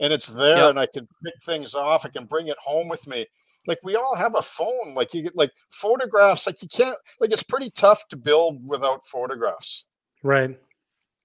And 0.02 0.13
it's 0.13 0.28
there 0.28 0.58
yep. 0.58 0.70
and 0.72 0.80
I 0.80 0.88
can 0.88 1.08
pick 1.24 1.34
things 1.43 1.74
off. 1.74 2.06
I 2.06 2.10
can 2.10 2.26
bring 2.26 2.48
it 2.48 2.58
home 2.63 2.88
with 2.88 3.08
me. 3.08 3.26
Like 3.68 3.80
we 3.84 3.96
all 3.96 4.16
have 4.16 4.36
a 4.36 4.42
phone. 4.42 4.96
Like 4.96 5.14
you 5.14 5.24
get 5.24 5.36
like 5.36 5.52
photographs, 5.70 6.48
like 6.48 6.62
you 6.62 6.68
can't 6.70 6.98
like 7.20 7.32
it's 7.32 7.44
pretty 7.44 7.70
tough 7.72 8.08
to 8.10 8.18
build 8.18 8.66
without 8.66 9.06
photographs. 9.06 9.86
Right. 10.24 10.58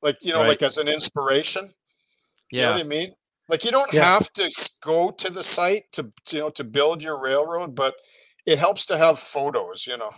Like, 0.03 0.19
you 0.21 0.33
know, 0.33 0.41
right. 0.41 0.49
like 0.49 0.63
as 0.63 0.79
an 0.79 0.89
inspiration. 0.89 1.73
Yeah. 2.51 2.61
You 2.61 2.67
know 2.67 2.73
what 2.73 2.81
I 2.81 2.89
mean? 2.89 3.13
Like 3.49 3.65
you 3.65 3.71
don't 3.71 3.93
yeah. 3.93 4.05
have 4.05 4.33
to 4.35 4.51
go 4.83 5.11
to 5.11 5.31
the 5.31 5.43
site 5.43 5.85
to 5.93 6.11
you 6.31 6.41
know 6.41 6.51
to 6.51 6.65
build 6.65 7.03
your 7.03 7.21
railroad, 7.21 7.75
but 7.75 7.95
it 8.47 8.59
helps 8.59 8.87
to 8.87 8.99
have 8.99 9.19
photos, 9.19 9.87
you 9.87 9.97
know. 9.97 10.11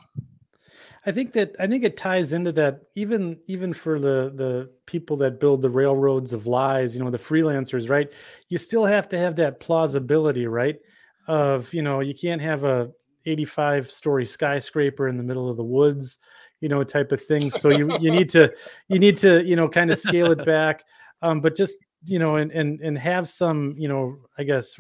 I 1.07 1.13
think 1.13 1.33
that 1.35 1.55
I 1.59 1.67
think 1.67 1.85
it 1.85 1.97
ties 1.97 2.33
into 2.33 2.53
that 2.53 2.83
even 2.95 3.39
even 3.47 3.75
for 3.75 3.99
the 3.99 4.33
the 4.35 4.71
people 4.87 5.17
that 5.19 5.41
build 5.41 5.63
the 5.63 5.71
railroads 5.71 6.33
of 6.33 6.47
lies, 6.47 6.97
you 6.97 7.05
know, 7.05 7.11
the 7.11 7.19
freelancers, 7.19 7.91
right? 7.91 8.11
You 8.49 8.57
still 8.57 8.85
have 8.85 9.09
to 9.11 9.19
have 9.19 9.37
that 9.37 9.61
plausibility, 9.61 10.47
right? 10.47 10.77
Of 11.27 11.73
you 11.73 11.83
know, 11.83 12.01
you 12.01 12.15
can't 12.15 12.43
have 12.43 12.65
a 12.65 12.91
85 13.27 13.91
story 13.91 14.27
skyscraper 14.27 15.09
in 15.09 15.17
the 15.17 15.23
middle 15.23 15.49
of 15.49 15.57
the 15.57 15.65
woods, 15.65 16.19
you 16.61 16.69
know, 16.69 16.85
type 16.85 17.13
of 17.13 17.23
thing. 17.23 17.51
So 17.51 17.71
you 17.71 17.97
you 17.99 18.11
need 18.11 18.29
to 18.31 18.53
you 18.89 18.99
need 18.99 19.17
to 19.19 19.43
you 19.45 19.57
know 19.57 19.69
kind 19.69 19.91
of 19.91 19.99
scale 19.99 20.31
it 20.33 20.45
back, 20.45 20.85
um, 21.23 21.41
but 21.41 21.57
just 21.57 21.77
you 22.05 22.19
know 22.19 22.37
and 22.37 22.51
and 22.53 22.81
and 22.81 22.99
have 22.99 23.29
some 23.29 23.75
you 23.79 23.89
know 23.89 24.17
I 24.39 24.45
guess 24.45 24.79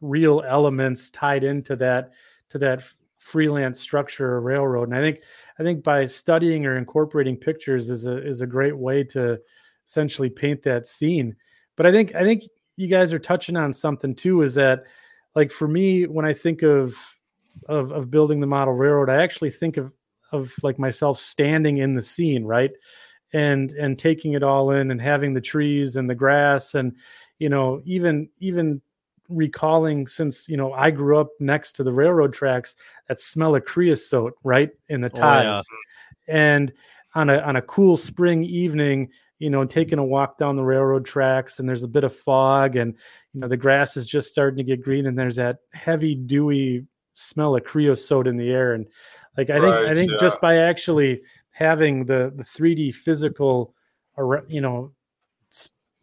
real 0.00 0.42
elements 0.46 1.10
tied 1.10 1.44
into 1.44 1.76
that 1.76 2.12
to 2.50 2.58
that 2.58 2.82
freelance 3.18 3.80
structure 3.80 4.34
or 4.34 4.40
railroad. 4.40 4.88
And 4.88 4.96
I 4.96 5.00
think 5.00 5.20
I 5.58 5.62
think 5.62 5.82
by 5.82 6.06
studying 6.06 6.66
or 6.66 6.76
incorporating 6.76 7.36
pictures 7.36 7.90
is 7.90 8.06
a 8.06 8.24
is 8.26 8.40
a 8.42 8.46
great 8.46 8.76
way 8.76 9.02
to 9.04 9.40
essentially 9.86 10.30
paint 10.30 10.62
that 10.62 10.86
scene. 10.86 11.34
But 11.76 11.86
I 11.86 11.92
think 11.92 12.14
I 12.14 12.22
think 12.22 12.44
you 12.76 12.86
guys 12.86 13.12
are 13.12 13.18
touching 13.18 13.56
on 13.56 13.72
something 13.72 14.14
too. 14.14 14.42
Is 14.42 14.54
that 14.54 14.84
like 15.34 15.50
for 15.50 15.68
me 15.68 16.06
when 16.06 16.24
I 16.24 16.32
think 16.32 16.62
of 16.62 16.96
of 17.68 17.92
of 17.92 18.10
building 18.10 18.40
the 18.40 18.46
model 18.46 18.74
railroad, 18.74 19.10
I 19.10 19.22
actually 19.22 19.50
think 19.50 19.76
of 19.76 19.92
of 20.32 20.52
like 20.62 20.78
myself 20.78 21.18
standing 21.18 21.78
in 21.78 21.94
the 21.94 22.02
scene, 22.02 22.44
right? 22.44 22.72
And 23.32 23.72
and 23.72 23.98
taking 23.98 24.34
it 24.34 24.42
all 24.42 24.70
in 24.70 24.90
and 24.90 25.00
having 25.00 25.34
the 25.34 25.40
trees 25.40 25.96
and 25.96 26.08
the 26.08 26.14
grass 26.14 26.74
and 26.74 26.94
you 27.38 27.48
know 27.48 27.80
even 27.84 28.28
even 28.38 28.80
recalling 29.28 30.06
since 30.06 30.48
you 30.48 30.56
know 30.56 30.72
I 30.72 30.90
grew 30.90 31.18
up 31.18 31.30
next 31.40 31.72
to 31.74 31.82
the 31.82 31.92
railroad 31.92 32.32
tracks 32.32 32.76
that 33.08 33.18
smell 33.18 33.56
of 33.56 33.64
creosote 33.64 34.34
right 34.44 34.70
in 34.88 35.00
the 35.00 35.08
ties, 35.08 35.64
oh, 35.68 35.76
yeah. 36.28 36.34
and 36.52 36.72
on 37.14 37.30
a 37.30 37.38
on 37.38 37.56
a 37.56 37.62
cool 37.62 37.96
spring 37.96 38.44
evening, 38.44 39.10
you 39.44 39.50
know, 39.50 39.62
taking 39.66 39.98
a 39.98 40.04
walk 40.04 40.38
down 40.38 40.56
the 40.56 40.64
railroad 40.64 41.04
tracks, 41.04 41.58
and 41.58 41.68
there's 41.68 41.82
a 41.82 41.88
bit 41.88 42.02
of 42.02 42.16
fog, 42.16 42.76
and 42.76 42.94
you 43.34 43.40
know 43.42 43.46
the 43.46 43.58
grass 43.58 43.94
is 43.94 44.06
just 44.06 44.30
starting 44.30 44.56
to 44.56 44.62
get 44.62 44.82
green, 44.82 45.04
and 45.04 45.18
there's 45.18 45.36
that 45.36 45.58
heavy 45.74 46.14
dewy 46.14 46.86
smell 47.12 47.54
of 47.54 47.62
creosote 47.62 48.26
in 48.26 48.38
the 48.38 48.50
air, 48.50 48.72
and 48.72 48.86
like 49.36 49.50
I 49.50 49.60
think 49.60 49.74
I 49.74 49.94
think 49.94 50.12
yeah. 50.12 50.16
just 50.18 50.40
by 50.40 50.56
actually 50.56 51.20
having 51.50 52.06
the 52.06 52.32
the 52.34 52.42
3D 52.42 52.94
physical, 52.94 53.74
you 54.48 54.62
know, 54.62 54.92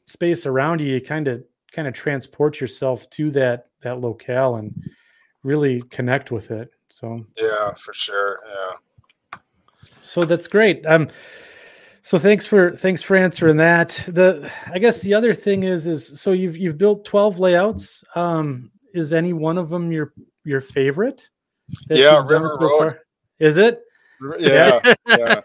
space 0.06 0.46
around 0.46 0.80
you, 0.80 0.94
you 0.94 1.02
kind 1.02 1.28
of 1.28 1.44
kind 1.74 1.88
of 1.88 1.96
transport 1.96 2.62
yourself 2.62 3.10
to 3.10 3.32
that 3.32 3.70
that 3.82 4.02
locale 4.02 4.58
and 4.58 4.72
really 5.42 5.82
connect 5.90 6.30
with 6.30 6.52
it. 6.52 6.70
So 6.90 7.26
yeah, 7.40 7.74
for 7.74 7.96
sure. 7.96 8.40
Yeah. 8.48 9.40
So 10.04 10.26
that's 10.26 10.48
great. 10.48 10.86
Um 10.86 11.10
so 12.04 12.18
thanks 12.18 12.46
for 12.46 12.76
thanks 12.76 13.02
for 13.02 13.16
answering 13.16 13.58
that. 13.58 13.90
The 14.08 14.52
I 14.68 14.80
guess 14.80 15.02
the 15.02 15.14
other 15.14 15.34
thing 15.34 15.64
is 15.64 15.88
is 15.88 16.20
so 16.20 16.32
you've 16.32 16.58
you've 16.58 16.78
built 16.78 17.06
12 17.06 17.40
layouts. 17.40 18.04
Um 18.16 18.72
is 18.94 19.14
any 19.14 19.34
one 19.34 19.58
of 19.58 19.70
them 19.70 19.92
your 19.92 20.14
your 20.44 20.62
favorite? 20.62 21.30
Yeah, 21.90 22.26
River 22.26 22.50
so 22.52 22.62
Road. 22.62 22.80
Far? 22.80 23.00
Is 23.40 23.58
it? 23.58 23.82
Yeah, 24.40 24.80
yeah. 25.08 25.42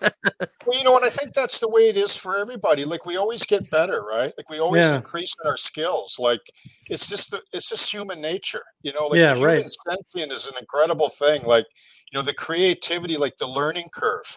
Well, 0.67 0.77
you 0.77 0.85
know 0.85 0.93
what? 0.93 1.05
I 1.05 1.09
think 1.09 1.33
that's 1.33 1.59
the 1.61 1.69
way 1.69 1.89
it 1.89 1.97
is 1.97 2.17
for 2.17 2.37
everybody. 2.37 2.85
Like 2.85 3.07
we 3.07 3.17
always 3.17 3.47
get 3.47 3.71
better, 3.71 4.03
right? 4.03 4.33
Like 4.37 4.51
we 4.51 4.59
always 4.59 4.85
yeah. 4.85 4.97
increase 4.97 5.35
in 5.43 5.49
our 5.49 5.57
skills. 5.57 6.17
Like 6.19 6.43
it's 6.91 7.09
just 7.09 7.31
the, 7.31 7.41
it's 7.53 7.69
just 7.69 7.91
human 7.91 8.21
nature, 8.21 8.65
you 8.83 8.93
know. 8.93 9.07
Like 9.07 9.19
yeah, 9.19 9.35
human 9.35 9.63
right. 9.63 9.71
sentient 9.89 10.33
is 10.33 10.47
an 10.47 10.55
incredible 10.61 11.09
thing. 11.09 11.45
Like 11.45 11.67
you 12.13 12.19
know, 12.19 12.23
the 12.23 12.35
creativity, 12.35 13.17
like 13.17 13.37
the 13.39 13.47
learning 13.47 13.89
curve. 13.95 14.37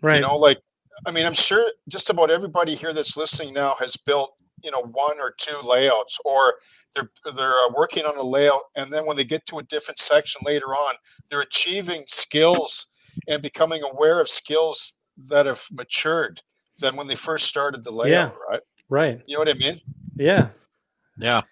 Right. 0.00 0.16
You 0.16 0.22
know, 0.22 0.36
like 0.36 0.60
I 1.06 1.10
mean, 1.10 1.26
I'm 1.26 1.34
sure 1.34 1.66
just 1.88 2.10
about 2.10 2.30
everybody 2.30 2.74
here 2.74 2.92
that's 2.92 3.16
listening 3.16 3.54
now 3.54 3.74
has 3.78 3.96
built 3.96 4.34
you 4.62 4.70
know 4.70 4.82
one 4.82 5.20
or 5.20 5.34
two 5.38 5.58
layouts 5.62 6.18
or 6.24 6.54
they're 6.94 7.10
they're 7.34 7.58
uh, 7.58 7.68
working 7.76 8.04
on 8.06 8.16
a 8.16 8.22
layout 8.22 8.62
and 8.76 8.90
then 8.90 9.04
when 9.04 9.14
they 9.14 9.24
get 9.24 9.44
to 9.44 9.58
a 9.58 9.62
different 9.64 9.98
section 9.98 10.40
later 10.42 10.68
on 10.68 10.94
they're 11.28 11.42
achieving 11.42 12.04
skills 12.06 12.86
and 13.28 13.42
becoming 13.42 13.82
aware 13.82 14.20
of 14.20 14.28
skills 14.28 14.94
that 15.16 15.46
have 15.46 15.62
matured 15.72 16.40
than 16.78 16.96
when 16.96 17.06
they 17.06 17.14
first 17.14 17.46
started 17.46 17.84
the 17.84 17.90
layout, 17.90 18.32
yeah. 18.32 18.50
right? 18.50 18.60
Right. 18.88 19.20
You 19.26 19.36
know 19.36 19.40
what 19.40 19.48
I 19.48 19.54
mean? 19.54 19.80
Yeah. 20.16 20.48
Yeah. 21.18 21.42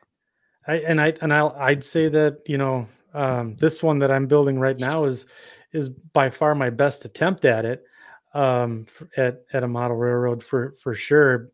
I 0.66 0.74
and 0.76 1.00
I 1.00 1.14
and 1.20 1.32
I 1.32 1.48
I'd 1.58 1.84
say 1.84 2.08
that, 2.08 2.38
you 2.46 2.58
know, 2.58 2.88
um, 3.14 3.56
this 3.56 3.82
one 3.82 3.98
that 4.00 4.10
I'm 4.10 4.26
building 4.26 4.58
right 4.58 4.78
now 4.78 5.04
is 5.04 5.26
is 5.72 5.88
by 5.88 6.30
far 6.30 6.54
my 6.54 6.70
best 6.70 7.04
attempt 7.04 7.44
at 7.44 7.64
it 7.64 7.84
um, 8.34 8.86
at 9.16 9.44
at 9.52 9.62
a 9.62 9.68
model 9.68 9.96
railroad 9.96 10.42
for 10.42 10.74
for 10.82 10.94
sure. 10.94 11.50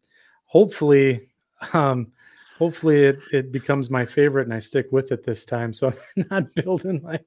Hopefully, 0.46 1.28
um, 1.72 2.12
hopefully 2.58 3.04
it, 3.04 3.18
it 3.32 3.52
becomes 3.52 3.90
my 3.90 4.04
favorite 4.04 4.44
and 4.44 4.54
I 4.54 4.58
stick 4.58 4.86
with 4.90 5.12
it 5.12 5.24
this 5.24 5.44
time. 5.44 5.72
So 5.72 5.92
I'm 6.16 6.26
not 6.30 6.54
building 6.54 7.00
my 7.02 7.18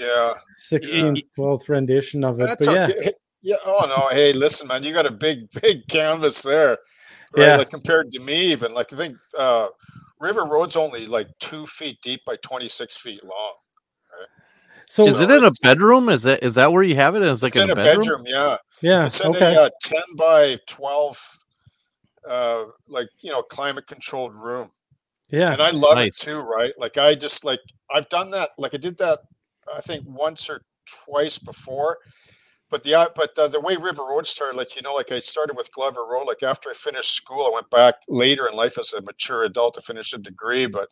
yeah 0.00 0.34
16th, 0.58 1.22
12th 1.36 1.68
rendition 1.68 2.24
of 2.24 2.40
it. 2.40 2.46
That's 2.46 2.66
but 2.66 2.74
yeah. 2.74 2.84
Okay. 2.84 3.12
Yeah. 3.42 3.56
Oh 3.64 3.86
no. 3.88 4.08
Hey, 4.14 4.32
listen, 4.32 4.66
man, 4.66 4.82
you 4.82 4.92
got 4.92 5.06
a 5.06 5.10
big, 5.10 5.50
big 5.62 5.86
canvas 5.88 6.42
there. 6.42 6.78
Right? 7.36 7.46
Yeah. 7.46 7.56
Like 7.56 7.70
compared 7.70 8.10
to 8.12 8.20
me, 8.20 8.52
even 8.52 8.72
like 8.74 8.92
I 8.92 8.96
think 8.96 9.18
uh 9.38 9.68
River 10.20 10.44
Road's 10.44 10.76
only 10.76 11.06
like 11.06 11.28
two 11.38 11.64
feet 11.66 12.00
deep 12.02 12.24
by 12.24 12.36
26 12.42 12.96
feet 12.96 13.22
long. 13.22 13.54
So 14.90 15.06
is 15.06 15.20
it 15.20 15.30
in 15.30 15.44
a 15.44 15.50
bedroom? 15.62 16.08
Is 16.08 16.22
that 16.22 16.42
is 16.42 16.54
that 16.54 16.72
where 16.72 16.82
you 16.82 16.96
have 16.96 17.14
it? 17.14 17.22
it? 17.22 17.28
Is 17.28 17.42
like 17.42 17.56
in, 17.56 17.64
in, 17.64 17.70
a 17.70 17.74
bedroom? 17.74 18.24
bedroom? 18.24 18.26
Yeah. 18.26 18.56
Yeah. 18.80 19.06
It's 19.06 19.20
in 19.20 19.34
okay. 19.36 19.54
a 19.54 19.62
uh, 19.62 19.70
10 19.82 20.00
by 20.16 20.58
12 20.66 21.38
uh 22.28 22.64
like 22.88 23.08
you 23.20 23.30
know 23.30 23.42
climate 23.42 23.86
controlled 23.86 24.34
room 24.34 24.70
yeah. 25.30 25.52
And 25.52 25.60
I 25.60 25.70
love 25.70 25.96
nice. 25.96 26.22
it 26.22 26.24
too, 26.24 26.38
right? 26.38 26.72
Like 26.78 26.96
I 26.96 27.14
just 27.14 27.44
like 27.44 27.60
I've 27.90 28.08
done 28.08 28.30
that. 28.30 28.50
Like 28.58 28.74
I 28.74 28.78
did 28.78 28.96
that 28.98 29.20
I 29.74 29.80
think 29.80 30.04
once 30.06 30.48
or 30.48 30.62
twice 30.86 31.38
before. 31.38 31.98
But 32.70 32.82
the 32.82 32.94
uh, 32.94 33.06
but 33.14 33.34
the, 33.34 33.48
the 33.48 33.60
way 33.60 33.76
River 33.76 34.02
Road 34.02 34.26
started, 34.26 34.56
like 34.56 34.76
you 34.76 34.82
know, 34.82 34.94
like 34.94 35.10
I 35.10 35.20
started 35.20 35.56
with 35.56 35.72
Glover 35.72 36.04
Road. 36.04 36.26
Like 36.26 36.42
after 36.42 36.68
I 36.68 36.74
finished 36.74 37.12
school, 37.12 37.46
I 37.46 37.54
went 37.54 37.70
back 37.70 37.94
later 38.08 38.46
in 38.46 38.54
life 38.54 38.78
as 38.78 38.92
a 38.92 39.00
mature 39.00 39.44
adult 39.44 39.74
to 39.74 39.80
finish 39.80 40.12
a 40.12 40.18
degree. 40.18 40.66
But 40.66 40.90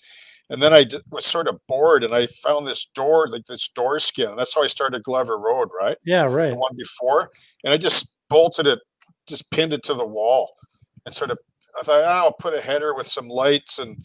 and 0.49 0.63
then 0.63 0.73
I 0.73 0.85
d- 0.85 1.01
was 1.11 1.27
sort 1.27 1.49
of 1.49 1.61
bored, 1.67 2.03
and 2.03 2.15
I 2.15 2.29
found 2.29 2.67
this 2.67 2.87
door, 2.95 3.29
like 3.29 3.45
this 3.47 3.69
door 3.69 3.99
skin. 3.99 4.31
And 4.31 4.39
that's 4.39 4.55
how 4.55 4.63
I 4.63 4.69
started 4.69 5.03
Glover 5.03 5.39
Road, 5.39 5.69
right? 5.79 5.99
Yeah, 6.05 6.23
right. 6.25 6.51
The 6.51 6.57
one 6.57 6.77
before, 6.77 7.31
and 7.63 7.75
I 7.75 7.77
just 7.77 8.15
bolted 8.31 8.67
it, 8.67 8.79
just 9.29 9.51
pinned 9.51 9.75
it 9.75 9.83
to 9.85 9.95
the 9.95 10.07
wall, 10.07 10.51
and 11.05 11.15
sort 11.15 11.31
of 11.31 11.39
I 11.79 11.83
thought 11.83 12.01
oh, 12.01 12.09
I'll 12.09 12.33
put 12.33 12.55
a 12.55 12.61
header 12.61 12.95
with 12.95 13.07
some 13.07 13.29
lights 13.29 13.79
and 13.79 13.99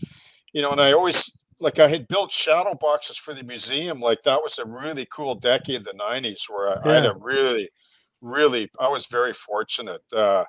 you 0.54 0.62
know, 0.62 0.72
and 0.72 0.82
I 0.82 0.92
always 0.92 1.32
like 1.62 1.80
I 1.80 1.88
had 1.88 2.08
built 2.08 2.32
shadow 2.32 2.74
boxes 2.74 3.18
for 3.18 3.34
the 3.34 3.44
museum. 3.44 4.02
Like 4.02 4.24
that 4.24 4.42
was 4.42 4.58
a 4.60 4.66
really 4.66 5.08
cool 5.12 5.36
decade, 5.36 5.78
of 5.78 5.86
the 5.86 5.92
'90s, 5.92 6.50
where 6.50 6.70
I, 6.70 6.82
yeah. 6.86 6.92
I 6.92 6.96
had 6.96 7.06
a 7.06 7.16
really, 7.16 7.70
really. 8.20 8.70
I 8.80 8.90
was 8.90 9.06
very 9.06 9.32
fortunate. 9.32 10.02
Uh, 10.12 10.44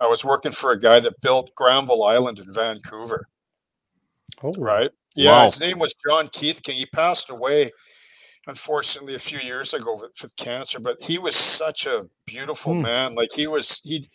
I 0.00 0.06
was 0.06 0.24
working 0.24 0.52
for 0.52 0.72
a 0.72 0.78
guy 0.78 1.00
that 1.00 1.20
built 1.22 1.54
Granville 1.54 2.04
Island 2.04 2.40
in 2.40 2.52
Vancouver. 2.52 3.28
Oh, 4.42 4.52
right. 4.58 4.90
Yeah, 5.14 5.32
wow. 5.32 5.44
his 5.44 5.60
name 5.60 5.78
was 5.78 5.94
John 6.06 6.28
Keith 6.28 6.62
King. 6.62 6.76
He 6.76 6.86
passed 6.86 7.30
away, 7.30 7.70
unfortunately, 8.46 9.14
a 9.14 9.18
few 9.18 9.38
years 9.38 9.72
ago 9.72 9.96
with, 9.98 10.12
with 10.20 10.36
cancer. 10.36 10.78
But 10.78 11.00
he 11.00 11.18
was 11.18 11.34
such 11.34 11.86
a 11.86 12.04
beautiful 12.26 12.74
hmm. 12.74 12.82
man. 12.82 13.14
Like 13.14 13.30
he 13.34 13.46
was, 13.46 13.80
he 13.82 14.06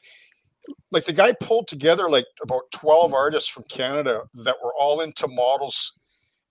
like 0.92 1.06
the 1.06 1.14
guy 1.14 1.34
pulled 1.34 1.68
together 1.68 2.08
like 2.10 2.26
about 2.44 2.70
12 2.72 3.16
artists 3.16 3.50
from 3.50 3.64
Canada 3.64 4.22
that 4.36 4.58
were 4.64 4.74
all 4.80 5.02
into 5.02 5.28
models 5.28 5.94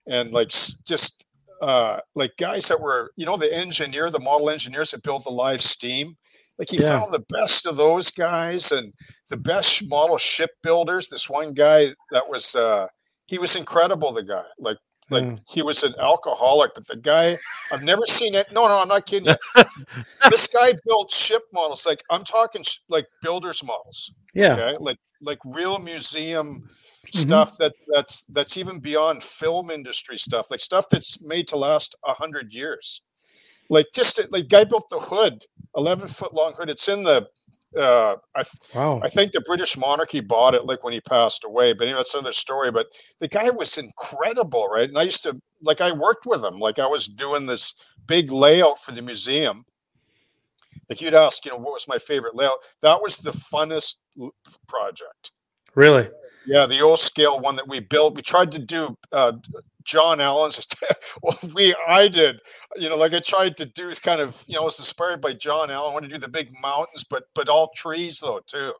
and 0.06 0.32
like 0.32 0.50
just 0.86 1.24
uh, 1.60 2.00
like 2.14 2.36
guys 2.38 2.68
that 2.68 2.80
were, 2.80 3.12
you 3.16 3.26
know, 3.26 3.36
the 3.36 3.52
engineer, 3.54 4.10
the 4.10 4.20
model 4.20 4.50
engineers 4.50 4.90
that 4.90 5.02
built 5.02 5.24
the 5.24 5.30
live 5.30 5.60
steam. 5.60 6.14
Like 6.58 6.70
he 6.70 6.78
yeah. 6.78 6.90
found 6.90 7.12
the 7.12 7.24
best 7.28 7.66
of 7.66 7.76
those 7.76 8.10
guys 8.10 8.70
and 8.72 8.92
the 9.30 9.36
best 9.36 9.86
model 9.88 10.18
ship 10.18 10.50
builders. 10.62 11.08
This 11.08 11.28
one 11.28 11.54
guy 11.54 11.94
that 12.10 12.28
was, 12.28 12.54
uh, 12.54 12.86
he 13.26 13.38
was 13.38 13.56
incredible. 13.56 14.12
The 14.12 14.22
guy, 14.22 14.42
like, 14.58 14.76
like 15.10 15.24
mm. 15.24 15.40
he 15.48 15.62
was 15.62 15.82
an 15.82 15.94
alcoholic, 15.98 16.72
but 16.74 16.86
the 16.86 16.96
guy 16.96 17.36
I've 17.72 17.82
never 17.82 18.06
seen 18.06 18.34
it. 18.34 18.52
No, 18.52 18.66
no, 18.66 18.80
I'm 18.82 18.88
not 18.88 19.06
kidding. 19.06 19.34
you. 19.56 19.64
this 20.30 20.46
guy 20.46 20.74
built 20.86 21.10
ship 21.10 21.42
models. 21.52 21.84
Like 21.84 22.02
I'm 22.10 22.24
talking 22.24 22.64
like 22.88 23.06
builders 23.22 23.62
models. 23.64 24.12
Yeah. 24.34 24.54
Okay. 24.54 24.76
Like 24.78 24.98
like 25.20 25.38
real 25.44 25.78
museum 25.78 26.68
mm-hmm. 27.10 27.28
stuff 27.28 27.58
that 27.58 27.74
that's 27.88 28.24
that's 28.28 28.56
even 28.56 28.78
beyond 28.78 29.22
film 29.22 29.70
industry 29.70 30.18
stuff. 30.18 30.50
Like 30.50 30.60
stuff 30.60 30.86
that's 30.90 31.20
made 31.20 31.48
to 31.48 31.56
last 31.56 31.94
a 32.04 32.14
hundred 32.14 32.52
years. 32.52 33.02
Like 33.68 33.86
just 33.94 34.20
like 34.30 34.48
guy 34.48 34.64
built 34.64 34.88
the 34.90 34.98
hood, 34.98 35.44
eleven 35.76 36.08
foot 36.08 36.34
long 36.34 36.54
hood. 36.56 36.70
It's 36.70 36.88
in 36.88 37.02
the 37.04 37.28
uh, 37.78 38.16
I, 38.34 38.42
wow. 38.74 39.00
I 39.02 39.08
think 39.08 39.30
the 39.30 39.40
British 39.42 39.76
monarchy 39.76 40.18
bought 40.20 40.54
it 40.54 40.66
like 40.66 40.82
when 40.82 40.92
he 40.92 41.00
passed 41.00 41.44
away, 41.44 41.72
but 41.72 41.84
you 41.84 41.92
know, 41.92 41.98
that's 41.98 42.14
another 42.14 42.32
story. 42.32 42.72
But 42.72 42.88
the 43.20 43.28
guy 43.28 43.48
was 43.50 43.78
incredible, 43.78 44.66
right? 44.66 44.88
And 44.88 44.98
I 44.98 45.02
used 45.02 45.22
to 45.22 45.40
like 45.62 45.80
I 45.80 45.92
worked 45.92 46.26
with 46.26 46.44
him, 46.44 46.58
like 46.58 46.78
I 46.78 46.86
was 46.86 47.06
doing 47.06 47.46
this 47.46 47.74
big 48.06 48.32
layout 48.32 48.78
for 48.80 48.92
the 48.92 49.02
museum. 49.02 49.64
Like 50.88 51.00
you'd 51.00 51.14
ask, 51.14 51.44
you 51.44 51.52
know, 51.52 51.58
what 51.58 51.74
was 51.74 51.86
my 51.86 51.98
favorite 51.98 52.34
layout? 52.34 52.58
That 52.82 53.00
was 53.00 53.18
the 53.18 53.30
funnest 53.30 53.94
project. 54.66 55.30
Really? 55.76 56.08
Yeah, 56.50 56.66
the 56.66 56.80
O 56.80 56.96
scale 56.96 57.38
one 57.38 57.54
that 57.54 57.68
we 57.68 57.78
built. 57.78 58.16
We 58.16 58.22
tried 58.22 58.50
to 58.50 58.58
do 58.58 58.98
uh, 59.12 59.34
John 59.84 60.20
Allen's. 60.20 60.66
well, 61.22 61.38
we 61.54 61.76
I 61.86 62.08
did, 62.08 62.40
you 62.76 62.88
know, 62.88 62.96
like 62.96 63.14
I 63.14 63.20
tried 63.20 63.56
to 63.58 63.66
do 63.66 63.88
is 63.88 64.00
kind 64.00 64.20
of, 64.20 64.42
you 64.48 64.56
know, 64.56 64.62
I 64.62 64.64
was 64.64 64.76
inspired 64.80 65.20
by 65.20 65.32
John 65.34 65.70
Allen. 65.70 65.92
I 65.92 65.94
wanted 65.94 66.08
to 66.08 66.14
do 66.16 66.20
the 66.20 66.28
big 66.28 66.50
mountains, 66.60 67.04
but 67.08 67.22
but 67.36 67.48
all 67.48 67.70
trees 67.76 68.18
though 68.18 68.40
too. 68.48 68.72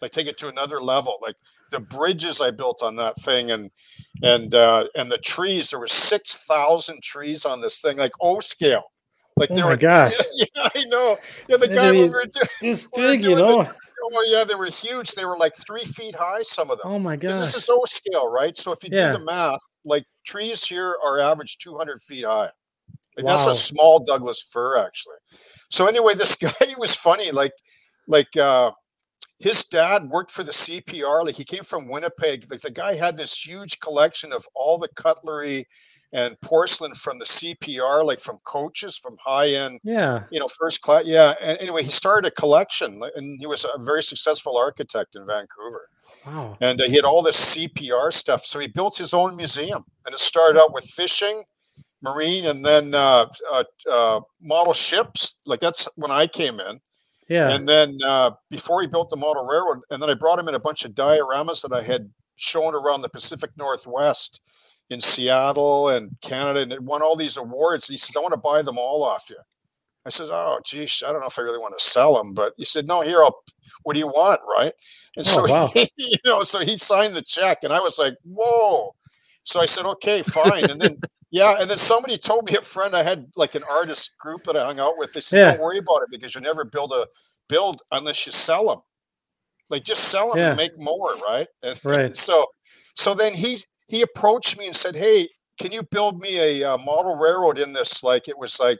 Like 0.00 0.10
take 0.10 0.26
it 0.26 0.38
to 0.38 0.48
another 0.48 0.80
level. 0.80 1.18
Like 1.20 1.36
the 1.70 1.80
bridges 1.80 2.40
I 2.40 2.50
built 2.50 2.82
on 2.82 2.96
that 2.96 3.20
thing, 3.20 3.50
and 3.50 3.70
and 4.22 4.54
uh, 4.54 4.86
and 4.94 5.12
the 5.12 5.18
trees. 5.18 5.68
There 5.68 5.80
were 5.80 5.86
six 5.86 6.34
thousand 6.34 7.02
trees 7.02 7.44
on 7.44 7.60
this 7.60 7.82
thing, 7.82 7.98
like 7.98 8.12
O 8.22 8.40
scale. 8.40 8.84
Like 9.36 9.50
oh 9.50 9.54
there 9.54 9.64
my 9.64 9.70
were, 9.72 9.76
gosh! 9.76 10.14
Yeah, 10.32 10.46
yeah, 10.54 10.68
I 10.74 10.84
know. 10.84 11.18
Yeah, 11.46 11.58
the 11.58 11.68
guy 11.68 11.92
we 11.92 12.08
were 12.08 12.24
doing, 12.24 12.48
this 12.62 12.88
big, 12.94 13.22
you 13.22 13.36
know. 13.36 13.64
The, 13.64 13.74
Oh 14.04 14.24
yeah, 14.28 14.44
they 14.44 14.54
were 14.54 14.66
huge. 14.66 15.12
They 15.12 15.24
were 15.24 15.36
like 15.36 15.56
three 15.56 15.84
feet 15.84 16.14
high. 16.14 16.42
Some 16.42 16.70
of 16.70 16.78
them. 16.78 16.92
Oh 16.92 16.98
my 16.98 17.16
god! 17.16 17.34
This 17.34 17.54
is 17.54 17.68
O 17.68 17.84
scale, 17.84 18.30
right? 18.30 18.56
So 18.56 18.72
if 18.72 18.82
you 18.82 18.90
yeah. 18.92 19.12
do 19.12 19.18
the 19.18 19.24
math, 19.24 19.60
like 19.84 20.04
trees 20.26 20.64
here 20.64 20.96
are 21.04 21.18
average 21.18 21.58
200 21.58 22.00
feet 22.02 22.26
high. 22.26 22.50
Like 23.16 23.26
wow. 23.26 23.36
that's 23.36 23.46
a 23.46 23.54
small 23.54 23.98
Douglas 23.98 24.44
fir, 24.52 24.78
actually. 24.78 25.16
So 25.70 25.86
anyway, 25.86 26.14
this 26.14 26.36
guy 26.40 26.52
he 26.66 26.76
was 26.76 26.94
funny. 26.94 27.32
Like, 27.32 27.52
like 28.06 28.36
uh, 28.36 28.70
his 29.38 29.64
dad 29.64 30.08
worked 30.08 30.30
for 30.30 30.44
the 30.44 30.52
CPR. 30.52 31.24
Like 31.24 31.34
he 31.34 31.44
came 31.44 31.64
from 31.64 31.88
Winnipeg. 31.88 32.44
Like 32.50 32.60
the 32.60 32.70
guy 32.70 32.94
had 32.94 33.16
this 33.16 33.44
huge 33.44 33.80
collection 33.80 34.32
of 34.32 34.46
all 34.54 34.78
the 34.78 34.88
cutlery 34.94 35.66
and 36.12 36.40
porcelain 36.40 36.94
from 36.94 37.18
the 37.18 37.24
CPR, 37.24 38.04
like 38.04 38.20
from 38.20 38.38
coaches, 38.44 38.96
from 38.96 39.16
high 39.24 39.50
end, 39.50 39.80
yeah, 39.82 40.24
you 40.30 40.40
know, 40.40 40.48
first 40.48 40.80
class. 40.80 41.04
Yeah. 41.04 41.34
And 41.40 41.58
anyway, 41.58 41.82
he 41.82 41.90
started 41.90 42.28
a 42.28 42.30
collection, 42.30 43.00
and 43.14 43.38
he 43.38 43.46
was 43.46 43.64
a 43.64 43.78
very 43.78 44.02
successful 44.02 44.56
architect 44.56 45.16
in 45.16 45.26
Vancouver. 45.26 45.88
Wow. 46.26 46.56
And 46.60 46.80
uh, 46.80 46.84
he 46.84 46.96
had 46.96 47.04
all 47.04 47.22
this 47.22 47.54
CPR 47.54 48.12
stuff. 48.12 48.44
So 48.44 48.58
he 48.58 48.66
built 48.66 48.96
his 48.96 49.12
own 49.12 49.36
museum, 49.36 49.84
and 50.06 50.14
it 50.14 50.18
started 50.18 50.58
out 50.58 50.72
with 50.72 50.84
fishing, 50.84 51.44
marine, 52.02 52.46
and 52.46 52.64
then 52.64 52.94
uh, 52.94 53.26
uh, 53.52 53.64
uh 53.90 54.20
model 54.40 54.72
ships. 54.72 55.36
Like 55.44 55.60
that's 55.60 55.88
when 55.96 56.10
I 56.10 56.26
came 56.26 56.60
in. 56.60 56.80
Yeah. 57.28 57.50
And 57.50 57.68
then 57.68 57.98
uh, 58.06 58.30
before 58.48 58.80
he 58.80 58.86
built 58.86 59.10
the 59.10 59.16
model 59.16 59.44
railroad, 59.44 59.80
and 59.90 60.00
then 60.00 60.08
I 60.08 60.14
brought 60.14 60.38
him 60.38 60.48
in 60.48 60.54
a 60.54 60.58
bunch 60.58 60.86
of 60.86 60.92
dioramas 60.92 61.60
that 61.60 61.74
I 61.74 61.82
had 61.82 62.10
shown 62.36 62.74
around 62.74 63.02
the 63.02 63.10
Pacific 63.10 63.50
Northwest 63.58 64.40
in 64.90 65.00
Seattle 65.00 65.90
and 65.90 66.16
Canada, 66.22 66.60
and 66.60 66.72
it 66.72 66.82
won 66.82 67.02
all 67.02 67.16
these 67.16 67.36
awards. 67.36 67.88
And 67.88 67.94
he 67.94 67.98
says, 67.98 68.16
"I 68.16 68.20
want 68.20 68.32
to 68.32 68.38
buy 68.38 68.62
them 68.62 68.78
all 68.78 69.02
off 69.02 69.28
you." 69.28 69.38
I 70.06 70.10
says, 70.10 70.30
"Oh, 70.30 70.58
geez, 70.64 71.02
I 71.06 71.12
don't 71.12 71.20
know 71.20 71.26
if 71.26 71.38
I 71.38 71.42
really 71.42 71.58
want 71.58 71.78
to 71.78 71.84
sell 71.84 72.14
them." 72.14 72.32
But 72.32 72.54
he 72.56 72.64
said, 72.64 72.88
"No, 72.88 73.02
here, 73.02 73.22
I'll. 73.22 73.42
What 73.82 73.92
do 73.92 73.98
you 74.00 74.08
want, 74.08 74.40
right?" 74.48 74.72
And 75.16 75.26
oh, 75.26 75.30
so, 75.30 75.46
wow. 75.46 75.66
he, 75.68 75.90
you 75.96 76.16
know, 76.24 76.42
so 76.42 76.60
he 76.60 76.76
signed 76.76 77.14
the 77.14 77.22
check, 77.22 77.58
and 77.62 77.72
I 77.72 77.80
was 77.80 77.98
like, 77.98 78.14
"Whoa!" 78.24 78.94
So 79.44 79.60
I 79.60 79.66
said, 79.66 79.84
"Okay, 79.84 80.22
fine." 80.22 80.70
And 80.70 80.80
then, 80.80 80.98
yeah, 81.30 81.56
and 81.60 81.68
then 81.68 81.78
somebody 81.78 82.16
told 82.16 82.50
me 82.50 82.56
a 82.56 82.62
friend 82.62 82.94
I 82.94 83.02
had 83.02 83.26
like 83.36 83.54
an 83.54 83.64
artist 83.64 84.12
group 84.18 84.44
that 84.44 84.56
I 84.56 84.64
hung 84.64 84.80
out 84.80 84.96
with. 84.96 85.12
They 85.12 85.20
said, 85.20 85.38
yeah. 85.38 85.50
"Don't 85.52 85.62
worry 85.62 85.78
about 85.78 86.02
it 86.02 86.10
because 86.10 86.34
you 86.34 86.40
never 86.40 86.64
build 86.64 86.92
a 86.92 87.06
build 87.48 87.82
unless 87.92 88.24
you 88.24 88.32
sell 88.32 88.68
them. 88.68 88.80
Like 89.68 89.84
just 89.84 90.04
sell 90.04 90.30
them 90.30 90.38
yeah. 90.38 90.48
and 90.48 90.56
make 90.56 90.78
more, 90.78 91.14
right?" 91.16 91.48
And, 91.62 91.78
right. 91.84 92.16
so, 92.16 92.46
so 92.94 93.12
then 93.14 93.34
he 93.34 93.58
he 93.88 94.02
approached 94.02 94.58
me 94.58 94.66
and 94.66 94.76
said, 94.76 94.94
"Hey, 94.94 95.28
can 95.58 95.72
you 95.72 95.82
build 95.82 96.20
me 96.20 96.38
a, 96.38 96.74
uh, 96.74 96.78
model 96.78 97.16
railroad 97.16 97.58
in 97.58 97.72
this? 97.72 98.02
Like 98.02 98.28
it 98.28 98.38
was 98.38 98.60
like 98.60 98.78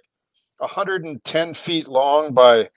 110 0.58 1.54
feet 1.54 1.88
long 1.88 2.32
by 2.32 2.70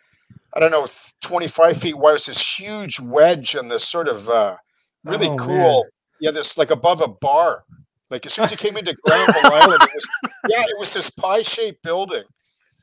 I 0.54 0.60
don't 0.60 0.72
know 0.72 0.88
25 1.22 1.78
feet 1.78 1.98
wide. 1.98 2.12
It 2.12 2.14
was 2.14 2.26
this 2.26 2.60
huge 2.60 3.00
wedge 3.00 3.56
and 3.56 3.72
this 3.72 3.88
sort 3.88 4.10
of 4.10 4.28
uh, 4.28 4.58
really 5.04 5.30
oh, 5.30 5.38
cool. 5.38 5.84
Man. 5.84 5.92
Yeah, 6.20 6.32
this 6.32 6.58
like 6.58 6.72
above 6.72 7.02
a 7.02 7.08
bar. 7.08 7.64
Like 8.10 8.26
as 8.26 8.34
soon 8.34 8.46
as 8.46 8.52
you 8.52 8.58
came 8.58 8.76
into 8.76 8.96
Granville 9.06 9.36
Island, 9.54 9.82
it 9.82 9.90
was 9.94 10.08
yeah, 10.50 10.62
it 10.62 10.78
was 10.78 10.94
this 10.94 11.10
pie-shaped 11.10 11.82
building. 11.84 12.24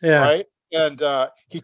Yeah. 0.03 0.21
Right. 0.21 0.47
And 0.73 1.03
uh, 1.03 1.29
he, 1.49 1.63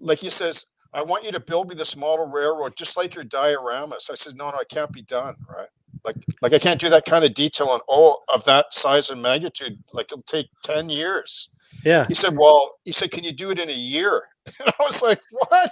like 0.00 0.18
he 0.18 0.28
says, 0.28 0.66
I 0.92 1.02
want 1.02 1.24
you 1.24 1.32
to 1.32 1.40
build 1.40 1.68
me 1.68 1.74
this 1.74 1.96
model 1.96 2.26
railroad 2.26 2.76
just 2.76 2.96
like 2.96 3.14
your 3.14 3.24
dioramas. 3.24 4.10
I 4.10 4.14
said, 4.14 4.36
no, 4.36 4.50
no, 4.50 4.58
it 4.58 4.68
can't 4.68 4.92
be 4.92 5.02
done. 5.02 5.34
Right 5.48 5.68
like 6.06 6.16
like 6.40 6.54
I 6.54 6.58
can't 6.58 6.80
do 6.80 6.88
that 6.88 7.04
kind 7.04 7.24
of 7.24 7.34
detail 7.34 7.68
on 7.68 7.80
all 7.88 8.22
of 8.32 8.44
that 8.44 8.72
size 8.72 9.10
and 9.10 9.20
magnitude. 9.20 9.78
Like 9.92 10.06
it'll 10.06 10.22
take 10.22 10.46
10 10.64 10.88
years. 10.88 11.50
Yeah. 11.84 12.06
He 12.08 12.14
said, 12.14 12.36
Well, 12.36 12.76
he 12.84 12.92
said, 12.92 13.10
Can 13.10 13.24
you 13.24 13.32
do 13.32 13.50
it 13.50 13.58
in 13.58 13.68
a 13.68 13.72
year? 13.72 14.22
And 14.64 14.72
I 14.78 14.82
was 14.84 15.02
like, 15.02 15.20
What? 15.32 15.70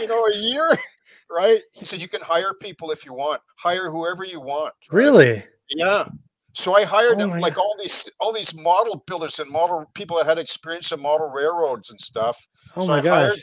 you 0.00 0.06
know, 0.06 0.26
a 0.26 0.36
year? 0.36 0.76
Right? 1.32 1.60
He 1.74 1.84
said, 1.84 2.00
You 2.00 2.08
can 2.08 2.20
hire 2.20 2.52
people 2.60 2.90
if 2.90 3.06
you 3.06 3.14
want, 3.14 3.40
hire 3.56 3.88
whoever 3.88 4.24
you 4.24 4.40
want. 4.40 4.74
Right? 4.90 5.04
Really? 5.04 5.44
Yeah. 5.68 6.08
So 6.54 6.74
I 6.74 6.82
hired 6.82 7.22
oh 7.22 7.26
like 7.26 7.56
all 7.56 7.76
these 7.78 8.10
all 8.18 8.32
these 8.32 8.52
model 8.54 9.04
builders 9.06 9.38
and 9.38 9.48
model 9.48 9.88
people 9.94 10.16
that 10.16 10.26
had 10.26 10.38
experience 10.38 10.90
in 10.90 11.00
model 11.00 11.28
railroads 11.28 11.90
and 11.90 12.00
stuff. 12.00 12.36
Oh 12.74 12.80
so 12.80 12.88
my 12.88 12.98
I 12.98 13.00
gosh. 13.00 13.38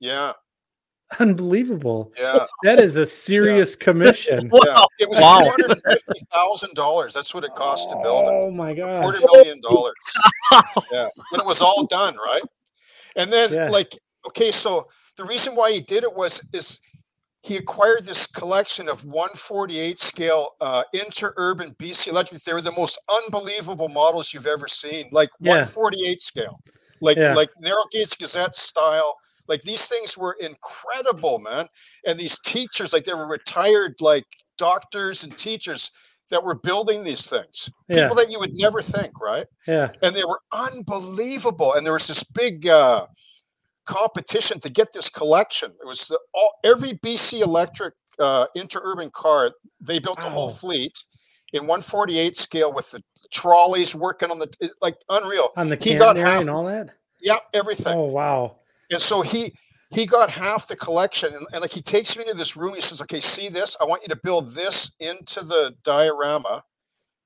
Yeah. 0.00 0.32
Unbelievable. 1.20 2.12
Yeah. 2.18 2.46
That 2.64 2.80
is 2.80 2.96
a 2.96 3.06
serious 3.06 3.76
yeah. 3.78 3.84
commission. 3.84 4.50
Yeah. 4.64 4.84
It 4.98 5.08
was 5.08 5.20
wow. 5.20 5.52
$250,000. 5.58 7.12
That's 7.12 7.34
what 7.34 7.44
it 7.44 7.54
cost 7.54 7.88
to 7.90 7.96
build 8.02 8.24
it. 8.24 8.30
Oh 8.30 8.50
my 8.50 8.74
God. 8.74 9.02
$40 9.04 9.20
million. 9.32 9.60
yeah. 10.90 11.08
When 11.30 11.40
it 11.40 11.46
was 11.46 11.60
all 11.60 11.86
done, 11.86 12.16
right? 12.16 12.42
And 13.16 13.32
then 13.32 13.52
yeah. 13.52 13.68
like, 13.68 13.96
okay, 14.28 14.50
so 14.50 14.86
the 15.16 15.24
reason 15.24 15.54
why 15.54 15.72
he 15.72 15.80
did 15.80 16.04
it 16.04 16.14
was 16.14 16.42
is 16.52 16.80
he 17.42 17.56
acquired 17.56 18.04
this 18.04 18.26
collection 18.26 18.88
of 18.88 19.04
148 19.04 20.00
scale 20.00 20.50
uh, 20.60 20.82
interurban 20.94 21.76
BC 21.76 22.08
electric. 22.08 22.42
They 22.42 22.52
were 22.52 22.60
the 22.60 22.72
most 22.72 22.98
unbelievable 23.24 23.88
models 23.88 24.34
you've 24.34 24.46
ever 24.46 24.66
seen, 24.66 25.08
like 25.12 25.30
yeah. 25.38 25.52
148 25.52 26.22
scale, 26.22 26.60
like 27.00 27.16
yeah. 27.16 27.34
like 27.34 27.50
narrow 27.60 27.84
gauge 27.92 28.18
Gazette 28.18 28.56
style 28.56 29.16
like 29.48 29.62
these 29.62 29.86
things 29.86 30.16
were 30.16 30.36
incredible, 30.40 31.38
man. 31.38 31.66
And 32.06 32.18
these 32.18 32.38
teachers, 32.40 32.92
like 32.92 33.04
they 33.04 33.14
were 33.14 33.28
retired, 33.28 33.94
like 34.00 34.24
doctors 34.58 35.24
and 35.24 35.36
teachers 35.36 35.90
that 36.30 36.42
were 36.42 36.54
building 36.54 37.04
these 37.04 37.28
things. 37.28 37.70
Yeah. 37.88 38.02
People 38.02 38.16
that 38.16 38.30
you 38.30 38.38
would 38.38 38.54
never 38.54 38.82
think, 38.82 39.20
right? 39.20 39.46
Yeah. 39.66 39.90
And 40.02 40.14
they 40.14 40.24
were 40.24 40.40
unbelievable. 40.52 41.74
And 41.74 41.86
there 41.86 41.92
was 41.92 42.08
this 42.08 42.24
big 42.24 42.66
uh, 42.66 43.06
competition 43.84 44.60
to 44.60 44.68
get 44.68 44.92
this 44.92 45.08
collection. 45.08 45.70
It 45.70 45.86
was 45.86 46.08
the, 46.08 46.18
all 46.34 46.54
every 46.64 46.94
BC 46.94 47.40
Electric 47.42 47.94
uh, 48.18 48.46
interurban 48.56 49.12
car. 49.12 49.52
They 49.80 49.98
built 49.98 50.18
the 50.18 50.30
whole 50.30 50.48
fleet 50.48 50.98
in 51.52 51.62
148 51.62 52.36
scale 52.36 52.72
with 52.72 52.90
the 52.90 53.02
trolleys 53.32 53.94
working 53.94 54.30
on 54.30 54.38
the 54.38 54.48
like 54.80 54.96
unreal. 55.08 55.50
On 55.56 55.68
the 55.68 55.76
he 55.76 55.94
got 55.94 56.16
half, 56.16 56.40
and 56.40 56.50
all 56.50 56.64
that. 56.64 56.90
Yeah, 57.20 57.38
everything. 57.54 57.96
Oh 57.96 58.04
wow! 58.04 58.56
And 58.90 59.00
so 59.00 59.22
he 59.22 59.52
he 59.90 60.04
got 60.04 60.30
half 60.30 60.66
the 60.66 60.76
collection 60.76 61.34
and, 61.34 61.46
and, 61.52 61.60
like 61.60 61.72
he 61.72 61.80
takes 61.80 62.16
me 62.16 62.24
to 62.24 62.34
this 62.34 62.56
room 62.56 62.74
he 62.74 62.80
says 62.80 63.00
okay 63.00 63.20
see 63.20 63.48
this 63.48 63.76
i 63.80 63.84
want 63.84 64.02
you 64.02 64.08
to 64.08 64.16
build 64.16 64.52
this 64.52 64.90
into 64.98 65.42
the 65.42 65.74
diorama 65.84 66.62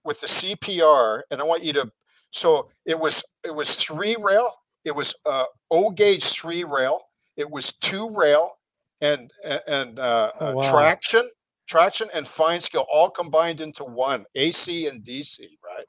with 0.05 0.21
the 0.21 0.27
cpr 0.27 1.23
and 1.31 1.41
i 1.41 1.45
want 1.45 1.65
you 1.65 1.73
to 1.73 1.91
so 2.33 2.69
it 2.85 2.99
was 2.99 3.25
it 3.45 3.55
was 3.55 3.77
three 3.77 4.15
rail 4.21 4.51
it 4.85 4.95
was 4.95 5.15
uh 5.25 5.45
o 5.71 5.91
gauge 5.91 6.25
three 6.25 6.63
rail 6.63 7.01
it 7.39 7.51
was 7.51 7.73
two 7.81 8.11
rail 8.11 8.59
and 9.01 9.31
and 9.67 9.99
uh, 9.99 10.31
oh, 10.41 10.49
uh, 10.49 10.53
wow. 10.53 10.71
traction 10.71 11.29
traction 11.67 12.09
and 12.13 12.27
fine 12.27 12.61
scale 12.61 12.87
all 12.93 13.09
combined 13.09 13.63
into 13.63 13.85
one 13.85 14.27
ac 14.35 14.87
and 14.87 15.03
dc 15.03 15.41
right 15.65 15.87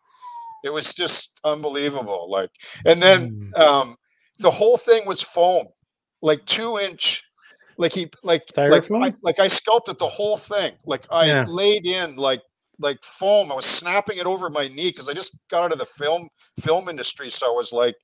It 0.63 0.69
was 0.69 0.93
just 0.93 1.39
unbelievable. 1.43 2.29
Like, 2.29 2.51
and 2.85 3.01
then 3.01 3.51
mm. 3.55 3.59
um, 3.59 3.97
the 4.41 4.51
whole 4.51 4.77
thing 4.77 5.05
was 5.05 5.21
foam, 5.21 5.67
like 6.21 6.45
two 6.45 6.77
inch. 6.77 7.23
Like 7.77 7.93
he, 7.93 8.09
like, 8.21 8.43
like, 8.57 8.91
I, 8.91 9.13
like 9.23 9.39
I 9.39 9.47
sculpted 9.47 9.97
the 9.97 10.07
whole 10.07 10.37
thing. 10.37 10.73
Like 10.85 11.05
I 11.09 11.25
yeah. 11.25 11.45
laid 11.47 11.85
in 11.85 12.15
like 12.15 12.41
like 12.79 13.03
foam. 13.03 13.51
I 13.51 13.55
was 13.55 13.65
snapping 13.65 14.17
it 14.17 14.25
over 14.25 14.49
my 14.49 14.67
knee 14.67 14.89
because 14.89 15.09
I 15.09 15.13
just 15.13 15.35
got 15.49 15.63
out 15.63 15.71
of 15.71 15.79
the 15.79 15.85
film 15.85 16.27
film 16.59 16.89
industry. 16.89 17.29
So 17.29 17.47
I 17.51 17.55
was 17.55 17.71
like, 17.71 17.95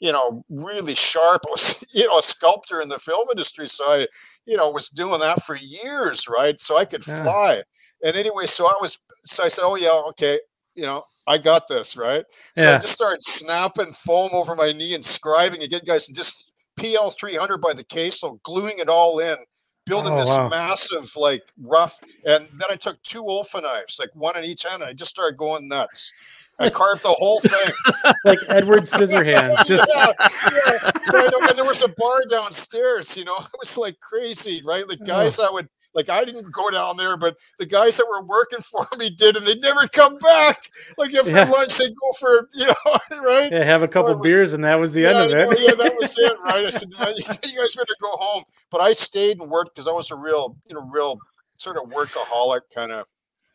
you 0.00 0.12
know, 0.12 0.44
really 0.48 0.94
sharp. 0.94 1.42
I 1.48 1.50
was, 1.50 1.84
you 1.92 2.06
know, 2.06 2.18
a 2.18 2.22
sculptor 2.22 2.80
in 2.80 2.88
the 2.88 2.98
film 2.98 3.28
industry. 3.30 3.68
So 3.68 3.84
I, 3.84 4.06
you 4.46 4.56
know, 4.56 4.70
was 4.70 4.88
doing 4.88 5.20
that 5.20 5.44
for 5.44 5.56
years, 5.56 6.26
right? 6.28 6.60
So 6.60 6.76
I 6.76 6.84
could 6.84 7.06
yeah. 7.06 7.22
fly. 7.22 7.62
And 8.04 8.16
anyway, 8.16 8.46
so 8.46 8.66
I 8.66 8.74
was, 8.80 8.98
so 9.24 9.44
I 9.44 9.48
said, 9.48 9.64
oh 9.64 9.76
yeah, 9.76 10.00
okay, 10.08 10.40
you 10.80 10.86
know, 10.86 11.04
I 11.26 11.36
got 11.36 11.68
this, 11.68 11.94
right? 11.94 12.24
So 12.56 12.64
yeah. 12.64 12.76
I 12.76 12.78
just 12.78 12.94
started 12.94 13.22
snapping 13.22 13.92
foam 13.92 14.30
over 14.32 14.56
my 14.56 14.72
knee 14.72 14.94
and 14.94 15.04
scribing 15.04 15.62
again, 15.62 15.82
guys, 15.84 16.08
and 16.08 16.16
just 16.16 16.50
PL 16.78 17.10
300 17.10 17.60
by 17.60 17.74
the 17.74 17.84
case, 17.84 18.18
so 18.18 18.40
gluing 18.42 18.78
it 18.78 18.88
all 18.88 19.18
in 19.18 19.36
building 19.84 20.14
oh, 20.14 20.18
this 20.18 20.28
wow. 20.28 20.48
massive 20.48 21.10
like 21.16 21.42
rough 21.62 21.98
and 22.26 22.46
then 22.52 22.68
i 22.70 22.76
took 22.76 23.02
two 23.02 23.22
olfa 23.24 23.62
knives 23.62 23.98
like 23.98 24.10
one 24.14 24.36
on 24.36 24.44
each 24.44 24.66
end 24.66 24.82
and 24.82 24.84
i 24.84 24.92
just 24.92 25.10
started 25.10 25.38
going 25.38 25.66
nuts 25.66 26.12
i 26.58 26.68
carved 26.68 27.02
the 27.02 27.08
whole 27.08 27.40
thing 27.40 27.72
like 28.26 28.38
edward 28.50 28.82
scissorhands 28.82 29.56
just 29.66 29.90
yeah, 29.94 30.12
yeah. 30.20 31.30
and 31.48 31.58
there 31.58 31.64
was 31.64 31.82
a 31.82 31.88
bar 31.96 32.20
downstairs 32.28 33.16
you 33.16 33.24
know 33.24 33.36
it 33.38 33.58
was 33.58 33.76
like 33.78 33.98
crazy 34.00 34.62
right 34.66 34.86
like 34.86 34.98
oh. 35.00 35.06
guys 35.06 35.40
oh. 35.40 35.46
i 35.46 35.50
would 35.50 35.68
like 35.94 36.08
I 36.08 36.24
didn't 36.24 36.52
go 36.52 36.70
down 36.70 36.96
there, 36.96 37.16
but 37.16 37.36
the 37.58 37.66
guys 37.66 37.96
that 37.96 38.06
were 38.06 38.22
working 38.22 38.60
for 38.60 38.86
me 38.98 39.10
did, 39.10 39.36
and 39.36 39.46
they'd 39.46 39.60
never 39.60 39.86
come 39.88 40.16
back. 40.18 40.68
Like 40.96 41.12
if 41.12 41.26
yeah. 41.26 41.44
for 41.44 41.52
lunch 41.52 41.76
they'd 41.78 41.88
go 41.88 42.12
for 42.18 42.48
you 42.54 42.66
know 42.66 42.98
right. 43.22 43.50
Yeah, 43.52 43.64
have 43.64 43.82
a 43.82 43.88
couple 43.88 44.14
was, 44.16 44.30
beers, 44.30 44.52
and 44.52 44.64
that 44.64 44.76
was 44.76 44.92
the 44.92 45.02
yeah, 45.02 45.08
end 45.08 45.32
of 45.32 45.52
it. 45.52 45.60
yeah, 45.60 45.74
that 45.74 45.94
was 45.98 46.16
it, 46.16 46.32
right? 46.44 46.66
I 46.66 46.70
said, 46.70 46.88
you 47.44 47.58
guys 47.58 47.74
better 47.74 47.96
go 48.00 48.10
home. 48.12 48.44
But 48.70 48.80
I 48.80 48.92
stayed 48.92 49.40
and 49.40 49.50
worked 49.50 49.74
because 49.74 49.88
I 49.88 49.92
was 49.92 50.10
a 50.10 50.16
real, 50.16 50.56
you 50.68 50.74
know, 50.74 50.82
real 50.82 51.18
sort 51.56 51.76
of 51.76 51.90
workaholic 51.90 52.62
kind 52.74 52.92
of 52.92 53.06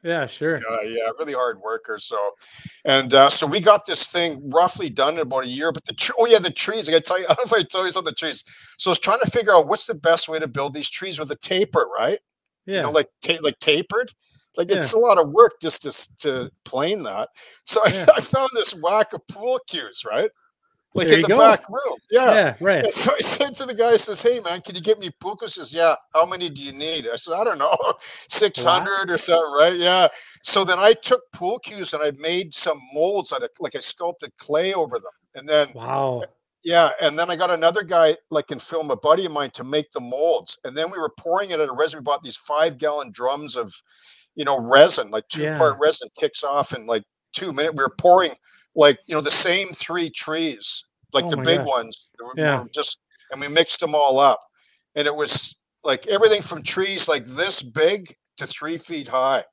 yeah, 0.06 0.28
sure. 0.28 0.56
Uh, 0.58 0.82
yeah, 0.82 1.10
really 1.18 1.34
hard 1.34 1.60
worker. 1.60 1.98
So, 1.98 2.18
and 2.86 3.12
uh, 3.12 3.28
so 3.28 3.48
we 3.48 3.60
got 3.60 3.88
this 3.88 4.06
thing 4.06 4.52
roughly 4.52 4.88
done 4.88 5.16
in 5.16 5.22
about 5.22 5.46
a 5.46 5.48
year. 5.48 5.72
But 5.72 5.86
the 5.86 5.94
tr- 5.94 6.12
oh 6.20 6.28
yeah, 6.28 6.38
the 6.38 6.52
trees. 6.52 6.88
I 6.88 6.92
got 6.92 7.00
to 7.00 7.04
tell 7.04 7.20
you. 7.20 7.26
I 7.26 7.34
don't 7.34 7.52
know 7.52 7.58
if 7.58 7.64
I 7.66 7.68
told 7.68 7.86
you 7.86 7.90
about 7.90 8.06
the 8.06 8.12
trees. 8.12 8.44
So 8.78 8.90
I 8.90 8.92
was 8.92 9.00
trying 9.00 9.20
to 9.24 9.32
figure 9.32 9.56
out 9.56 9.68
what's 9.68 9.88
the 9.88 9.96
best 9.96 10.30
way 10.30 10.38
to 10.38 10.48
build 10.48 10.76
these 10.76 10.92
trees 10.92 11.18
with 11.18 11.32
a 11.32 11.36
taper, 11.36 11.88
right? 11.98 12.20
Yeah, 12.68 12.76
you 12.76 12.82
know, 12.84 12.92
like 12.92 13.10
ta- 13.24 13.40
like 13.42 13.58
tapered. 13.58 14.12
Like 14.58 14.70
yeah. 14.70 14.78
it's 14.78 14.94
a 14.94 15.00
lot 15.00 15.18
of 15.18 15.32
work 15.32 15.54
just 15.60 15.82
to 15.84 16.18
to 16.20 16.52
plane 16.66 17.02
that. 17.04 17.30
So 17.66 17.82
yeah. 17.88 18.06
I, 18.14 18.18
I 18.18 18.22
found 18.22 18.50
this 18.54 18.76
whack 18.76 19.12
of 19.14 19.26
pool 19.28 19.60
cues, 19.68 20.04
right? 20.06 20.30
Like 20.96 21.08
there 21.08 21.18
in 21.18 21.22
the 21.24 21.28
go. 21.28 21.38
back 21.38 21.68
room. 21.70 21.98
Yeah. 22.10 22.34
Yeah, 22.34 22.56
right. 22.62 22.86
And 22.86 22.94
so 22.94 23.12
I 23.14 23.20
said 23.20 23.56
to 23.58 23.66
the 23.66 23.74
guy, 23.74 23.92
I 23.92 23.98
says, 23.98 24.22
Hey 24.22 24.40
man, 24.40 24.62
can 24.62 24.76
you 24.76 24.82
get 24.82 24.98
me 24.98 25.12
puka? 25.22 25.50
Says, 25.50 25.74
Yeah, 25.74 25.96
how 26.14 26.26
many 26.26 26.50
do 26.50 26.62
you 26.62 26.72
need? 26.72 27.08
I 27.12 27.18
said, 27.18 27.34
I 27.34 27.44
don't 27.44 27.60
know, 27.60 27.78
600 28.30 29.12
or 29.12 29.18
something, 29.18 29.54
right? 29.54 29.76
Yeah. 29.78 30.08
So 30.44 30.64
then 30.64 30.80
I 30.80 30.94
took 30.94 31.22
pool 31.34 31.60
cues 31.60 31.94
and 31.94 32.02
I 32.02 32.12
made 32.18 32.54
some 32.54 32.80
molds 32.94 33.34
out 33.34 33.44
of 33.44 33.50
like 33.60 33.76
I 33.76 33.80
sculpted 33.80 34.32
clay 34.38 34.74
over 34.74 34.96
them. 34.98 35.12
And 35.36 35.48
then 35.48 35.70
wow. 35.74 36.24
Yeah, 36.64 36.90
and 37.00 37.18
then 37.18 37.30
I 37.30 37.36
got 37.36 37.52
another 37.52 37.84
guy, 37.84 38.18
like 38.32 38.50
in 38.50 38.58
film, 38.58 38.90
a 38.90 38.96
buddy 38.96 39.24
of 39.26 39.32
mine, 39.32 39.52
to 39.52 39.64
make 39.64 39.92
the 39.92 40.00
molds. 40.00 40.58
And 40.64 40.76
then 40.76 40.90
we 40.90 40.98
were 40.98 41.12
pouring 41.20 41.52
it 41.52 41.60
at 41.60 41.70
a 41.70 41.74
resin. 41.74 42.00
We 42.00 42.04
bought 42.04 42.24
these 42.24 42.38
five 42.38 42.80
gallon 42.80 43.12
drums 43.12 43.56
of, 43.56 43.72
you 44.34 44.46
know, 44.46 44.60
resin, 44.60 45.12
like 45.12 45.28
two 45.28 45.44
yeah. 45.44 45.60
part 45.60 45.78
resin 45.80 46.10
kicks 46.18 46.44
off 46.44 46.74
in 46.74 46.88
like 46.88 47.04
two 47.34 47.54
minutes. 47.54 47.76
We 47.78 47.84
were 47.84 47.94
pouring 47.96 48.34
like 48.76 49.00
you 49.06 49.16
know 49.16 49.22
the 49.22 49.32
same 49.32 49.70
three 49.70 50.10
trees, 50.10 50.86
like 51.14 51.26
oh 51.26 51.30
the 51.30 51.38
big 51.38 51.62
ones. 51.62 52.10
Yeah. 52.36 52.66
Just 52.74 53.00
and 53.32 53.42
we 53.42 53.48
mixed 53.48 53.80
them 53.80 53.96
all 53.96 54.20
up, 54.20 54.42
and 54.96 55.08
it 55.08 55.16
was 55.16 55.56
like 55.84 56.08
everything 56.08 56.42
from 56.42 56.64
trees 56.64 57.08
like 57.08 57.26
this 57.26 57.62
big 57.62 58.16
to 58.38 58.46
three 58.46 58.78
feet 58.78 59.08
high. 59.08 59.44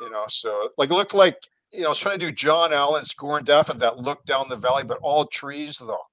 You 0.00 0.10
know, 0.10 0.24
so 0.28 0.70
like 0.78 0.90
it 0.90 0.94
looked 0.94 1.14
like 1.14 1.36
you 1.72 1.80
know, 1.80 1.86
I 1.86 1.88
was 1.90 1.98
trying 1.98 2.18
to 2.18 2.26
do 2.26 2.32
John 2.32 2.72
Allen's 2.72 3.14
Gorre 3.14 3.38
and 3.38 3.46
Daphetid 3.46 3.78
that 3.78 3.98
look 3.98 4.24
down 4.24 4.46
the 4.48 4.56
valley, 4.56 4.82
but 4.84 4.98
all 5.02 5.26
trees 5.26 5.78
though. 5.78 6.06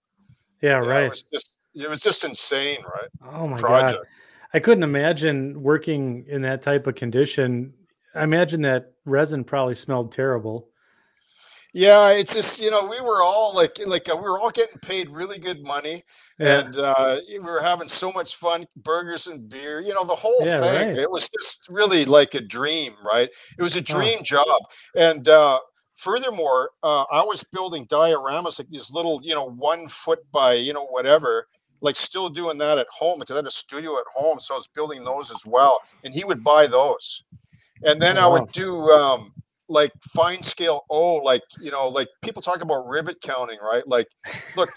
Yeah, 0.62 0.74
right. 0.74 1.04
It 1.04 1.10
was 1.10 1.24
just 1.24 1.58
it 1.76 1.90
was 1.90 2.02
just 2.02 2.24
insane, 2.24 2.80
right? 2.84 3.34
Oh 3.34 3.48
my 3.48 3.58
Project. 3.58 4.00
god. 4.00 4.08
I 4.54 4.60
couldn't 4.60 4.84
imagine 4.84 5.62
working 5.62 6.26
in 6.28 6.42
that 6.44 6.62
type 6.62 6.88
of 6.88 6.96
condition. 6.96 7.74
I 8.16 8.24
imagine 8.24 8.62
that 8.64 8.94
resin 9.06 9.44
probably 9.44 9.76
smelled 9.76 10.12
terrible. 10.12 10.70
Yeah, 11.74 12.12
it's 12.12 12.34
just 12.34 12.60
you 12.60 12.72
know 12.72 12.88
we 12.88 13.02
were 13.02 13.22
all 13.22 13.54
like 13.54 13.78
like 13.86 14.10
uh, 14.10 14.16
we 14.16 14.24
were 14.24 14.40
all 14.40 14.52
getting 14.52 14.80
paid 14.80 15.10
really 15.10 15.38
good 15.38 15.66
money, 15.66 16.04
yeah. 16.40 16.62
and 16.62 16.78
uh, 16.78 17.20
we 17.28 17.40
were 17.40 17.62
having 17.62 17.90
so 17.90 18.12
much 18.12 18.38
fun, 18.38 18.66
burgers 18.78 19.28
and 19.28 19.50
beer. 19.50 19.82
You 19.82 19.94
know 19.94 20.06
the 20.06 20.16
whole 20.16 20.40
yeah, 20.42 20.62
thing. 20.62 20.90
Right. 20.90 20.98
It 20.98 21.12
was 21.12 21.30
just 21.30 21.68
really 21.70 22.06
like 22.06 22.36
a 22.36 22.42
dream, 22.42 22.94
right? 23.04 23.30
It 23.60 23.62
was 23.62 23.76
a 23.76 23.82
dream 23.82 24.20
oh. 24.22 24.24
job, 24.24 24.62
and 24.96 25.28
uh, 25.28 25.60
furthermore, 25.98 26.72
uh, 26.84 27.04
I 27.12 27.24
was 27.24 27.44
building 27.44 27.86
dioramas 27.88 28.60
like 28.60 28.70
these 28.70 28.90
little, 28.90 29.20
you 29.22 29.36
know, 29.36 29.50
one 29.50 29.90
foot 29.90 30.20
by 30.32 30.54
you 30.54 30.74
know 30.74 30.86
whatever. 30.86 31.48
Like 31.82 31.96
still 31.96 32.30
doing 32.30 32.58
that 32.58 32.80
at 32.80 32.88
home 32.92 33.20
because 33.20 33.36
I 33.36 33.40
had 33.40 33.46
a 33.46 33.52
studio 33.52 33.98
at 34.00 34.06
home, 34.12 34.40
so 34.40 34.56
I 34.56 34.58
was 34.58 34.68
building 34.68 35.04
those 35.04 35.30
as 35.30 35.46
well. 35.46 35.80
And 36.04 36.12
he 36.12 36.24
would 36.24 36.44
buy 36.44 36.66
those, 36.66 37.24
and 37.84 38.02
then 38.02 38.18
oh, 38.18 38.22
I 38.22 38.28
would 38.28 38.52
do. 38.52 38.90
Um, 38.92 39.34
like 39.70 39.92
fine 40.02 40.42
scale 40.42 40.86
oh 40.90 41.16
like 41.16 41.44
you 41.60 41.72
know 41.72 41.88
like 41.88 42.08
people 42.22 42.42
talk 42.42 42.62
about 42.62 42.88
rivet 42.88 43.22
counting 43.22 43.60
right? 43.62 43.88
Like 43.88 44.08
look 44.56 44.70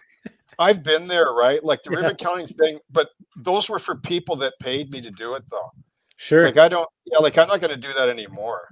i've 0.59 0.83
been 0.83 1.07
there 1.07 1.33
right? 1.33 1.63
Like 1.63 1.83
the 1.83 1.91
yeah. 1.93 1.99
rivet 1.99 2.19
counting 2.19 2.47
thing 2.47 2.79
but 2.91 3.11
those 3.37 3.69
were 3.69 3.79
for 3.79 3.97
people 3.97 4.37
that 4.37 4.55
paid 4.61 4.91
me 4.91 5.01
to 5.01 5.11
do 5.11 5.35
it 5.35 5.45
though. 5.51 5.71
Sure. 6.17 6.45
Like 6.45 6.59
i 6.59 6.69
don't 6.69 6.89
yeah 7.07 7.19
like 7.19 7.39
i'm 7.39 7.49
not 7.49 7.61
going 7.61 7.75
to 7.75 7.77
do 7.89 7.93
that 7.95 8.09
anymore. 8.09 8.69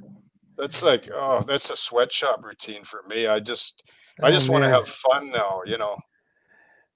That's 0.56 0.82
like 0.82 1.08
oh 1.14 1.42
that's 1.42 1.70
a 1.70 1.76
sweatshop 1.76 2.44
routine 2.44 2.84
for 2.84 3.02
me. 3.08 3.26
I 3.26 3.40
just 3.40 3.84
i 4.22 4.30
just 4.30 4.48
oh, 4.48 4.52
want 4.52 4.64
to 4.64 4.70
have 4.70 4.88
fun 4.88 5.30
now 5.30 5.62
you 5.66 5.78
know? 5.78 5.96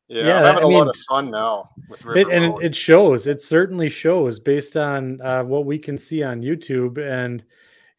Yeah, 0.08 0.26
yeah 0.26 0.38
I'm 0.38 0.44
having 0.44 0.62
I 0.62 0.66
a 0.66 0.68
mean, 0.68 0.78
lot 0.78 0.88
of 0.88 0.96
fun 1.08 1.30
now 1.30 1.70
with 1.88 2.04
River 2.04 2.18
it, 2.18 2.36
and 2.36 2.44
it, 2.60 2.66
it 2.66 2.76
shows 2.76 3.26
it 3.26 3.40
certainly 3.40 3.88
shows 3.88 4.40
based 4.40 4.76
on 4.76 5.20
uh, 5.22 5.42
what 5.44 5.64
we 5.64 5.78
can 5.78 5.96
see 5.96 6.22
on 6.22 6.42
youtube 6.42 6.98
and 6.98 7.42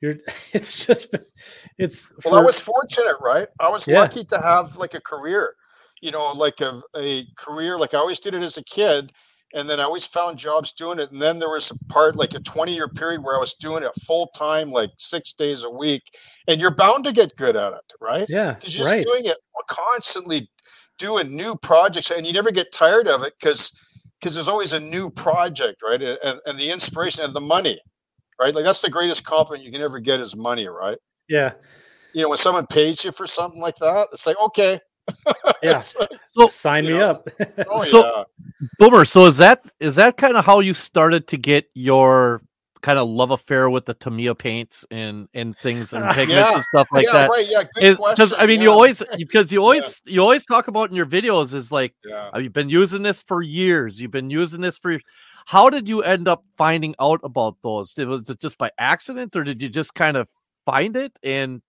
you're 0.04 0.18
it's 0.54 0.86
just 0.86 1.16
it's 1.80 2.12
well 2.24 2.36
for, 2.36 2.39
i 2.39 2.44
was 2.44 2.60
fortunate 2.60 3.16
right 3.22 3.48
i 3.60 3.70
was 3.70 3.88
yeah. 3.88 4.00
lucky 4.00 4.24
to 4.24 4.39
have 4.39 4.76
like 4.78 4.94
a 4.94 5.02
career 5.02 5.56
you 6.02 6.12
know 6.12 6.32
like 6.34 6.62
a, 6.62 6.82
a 6.96 7.26
career 7.38 7.80
like 7.80 7.94
i 7.94 7.98
always 7.98 8.20
did 8.20 8.34
it 8.34 8.44
as 8.44 8.58
a 8.58 8.63
kid 8.63 9.12
and 9.56 9.70
then 9.70 9.80
i 9.80 9.84
always 9.84 10.06
found 10.06 10.38
jobs 10.38 10.74
doing 10.74 11.00
it 11.00 11.12
and 11.12 11.22
then 11.22 11.39
there 11.39 11.50
was 11.50 11.72
a 11.72 11.86
part 11.86 12.16
like 12.16 12.34
a 12.34 12.39
20 12.42 12.76
year 12.76 12.89
period 12.89 13.24
where 13.24 13.36
i 13.36 13.39
was 13.39 13.54
doing 13.56 13.82
it 13.82 13.92
full 14.06 14.28
time 14.36 14.70
like 14.70 14.92
six 14.98 15.34
days 15.34 15.63
a 15.63 15.70
week 15.70 16.04
and 16.48 16.60
you're 16.60 16.76
bound 16.76 17.06
to 17.06 17.13
get 17.13 17.36
good 17.38 17.56
at 17.56 17.74
it 17.74 17.94
right 18.02 18.26
yeah 18.30 18.54
because 18.54 18.78
you're 18.78 18.89
right. 18.89 19.06
doing 19.06 19.26
it 19.26 19.38
constantly 19.70 20.50
doing 21.00 21.36
new 21.36 21.56
projects 21.56 22.12
and 22.12 22.28
you 22.28 22.34
never 22.34 22.52
get 22.52 22.72
tired 22.74 23.08
of 23.08 23.24
it 23.24 23.34
because 23.39 23.72
because 24.20 24.36
there's 24.36 24.50
always 24.50 24.74
a 24.74 24.80
new 24.80 25.10
project 25.10 25.82
right 25.82 26.02
and, 26.02 26.39
and 26.46 26.60
the 26.60 26.70
inspiration 26.70 27.24
and 27.24 27.34
the 27.34 27.42
money 27.42 27.80
right? 28.39 28.54
Like 28.54 28.63
that's 28.63 28.82
the 28.82 28.89
greatest 28.89 29.24
compliment 29.24 29.65
you 29.65 29.72
can 29.72 29.82
ever 29.82 30.00
get 30.00 30.19
is 30.19 30.36
money, 30.36 30.67
right? 30.67 30.98
Yeah. 31.29 31.54
You 32.13 32.23
know, 32.23 32.29
when 32.29 32.38
someone 32.38 32.67
pays 32.67 33.04
you 33.04 33.12
for 33.12 33.25
something 33.25 33.60
like 33.60 33.77
that, 33.77 34.08
it's 34.13 34.27
like, 34.27 34.40
okay. 34.42 34.79
yeah. 35.63 35.81
like, 36.00 36.10
so 36.27 36.48
sign 36.48 36.86
me 36.86 36.92
know. 36.92 37.12
up. 37.12 37.27
oh, 37.69 37.84
so 37.84 38.06
yeah. 38.06 38.23
Boomer, 38.79 39.06
so 39.06 39.25
is 39.25 39.38
that 39.38 39.62
is 39.79 39.96
that 39.96 40.17
kind 40.17 40.38
of 40.38 40.46
how 40.46 40.60
you 40.60 40.73
started 40.73 41.27
to 41.27 41.38
get 41.38 41.65
your 41.73 42.42
kind 42.84 43.00
of 43.00 43.08
love 43.08 43.31
affair 43.31 43.69
with 43.69 43.86
the 43.86 43.94
Tamiya 43.94 44.36
paints 44.36 44.86
and 44.92 45.27
and 45.34 45.58
things 45.58 45.94
and 45.94 46.04
pigments 46.12 46.34
yeah. 46.34 46.54
and 46.54 46.63
stuff 46.63 46.88
like 46.92 47.06
that? 47.12 47.13
yeah, 47.13 47.21
that. 47.21 47.29
Right, 47.29 47.48
yeah, 47.81 47.96
Because 48.12 48.34
I 48.34 48.46
mean, 48.46 48.60
yeah. 48.60 48.65
you 48.65 48.71
always 48.71 49.04
because 49.17 49.52
you 49.52 49.60
always 49.60 50.02
you 50.06 50.21
always 50.21 50.46
talk 50.46 50.67
about 50.67 50.90
in 50.90 50.96
your 50.96 51.06
videos 51.06 51.54
is 51.54 51.71
like 51.71 51.96
oh, 52.34 52.38
you've 52.38 52.54
been 52.54 52.69
using 52.69 53.02
this 53.02 53.23
for 53.23 53.42
years. 53.42 54.02
You've 54.02 54.12
been 54.12 54.29
using 54.29 54.62
this 54.62 54.77
for. 54.77 55.00
How 55.46 55.69
did 55.69 55.87
you 55.87 56.02
end 56.02 56.27
up 56.27 56.44
finding 56.58 56.96
out 57.00 57.21
about 57.23 57.58
those? 57.63 57.96
Was 57.98 58.29
it 58.29 58.39
just 58.39 58.58
by 58.58 58.71
accident, 58.77 59.35
or 59.35 59.44
did 59.44 59.62
you 59.62 59.69
just 59.69 59.94
kind 59.96 60.17
of 60.17 60.29
find 60.65 60.96
it? 60.96 61.17
And 61.23 61.62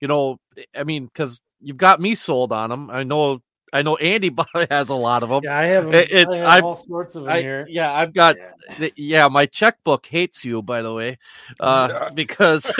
you 0.00 0.08
know, 0.08 0.40
I 0.74 0.84
mean, 0.84 1.06
because 1.06 1.40
you've 1.60 1.76
got 1.76 2.00
me 2.00 2.14
sold 2.14 2.52
on 2.52 2.70
them. 2.70 2.90
I 2.90 3.02
know 3.02 3.42
I 3.72 3.82
know 3.82 3.96
Andy 3.96 4.34
has 4.70 4.88
a 4.88 4.94
lot 4.94 5.22
of 5.22 5.28
them. 5.28 5.42
Yeah, 5.44 5.58
I 5.58 5.64
have, 5.66 5.84
them, 5.84 5.94
it, 5.94 6.28
I 6.28 6.56
have 6.56 6.64
all 6.64 6.74
sorts 6.74 7.14
of 7.14 7.24
them 7.24 7.32
I, 7.32 7.40
here. 7.40 7.66
Yeah, 7.68 7.92
I've 7.92 8.12
got. 8.12 8.36
Yeah. 8.78 8.88
yeah. 8.96 9.28
my 9.28 9.46
checkbook 9.46 10.06
hates 10.06 10.44
you, 10.44 10.62
by 10.62 10.82
the 10.82 10.92
way, 10.92 11.18
uh, 11.60 11.88
yeah. 11.90 12.08
because 12.14 12.70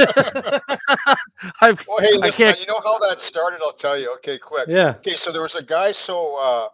I've. 1.61 1.87
Well, 1.87 1.99
hey, 2.01 2.17
listen, 2.17 2.55
you 2.61 2.67
know 2.67 2.81
how 2.81 2.99
that 3.09 3.21
started? 3.21 3.61
I'll 3.63 3.73
tell 3.73 3.99
you. 3.99 4.13
Okay, 4.15 4.39
quick. 4.39 4.69
Yeah. 4.69 4.95
Okay, 4.99 5.15
so 5.15 5.33
there 5.33 5.43
was 5.43 5.55
a 5.55 5.63
guy. 5.63 5.93
So 5.93 6.37
uh, 6.41 6.69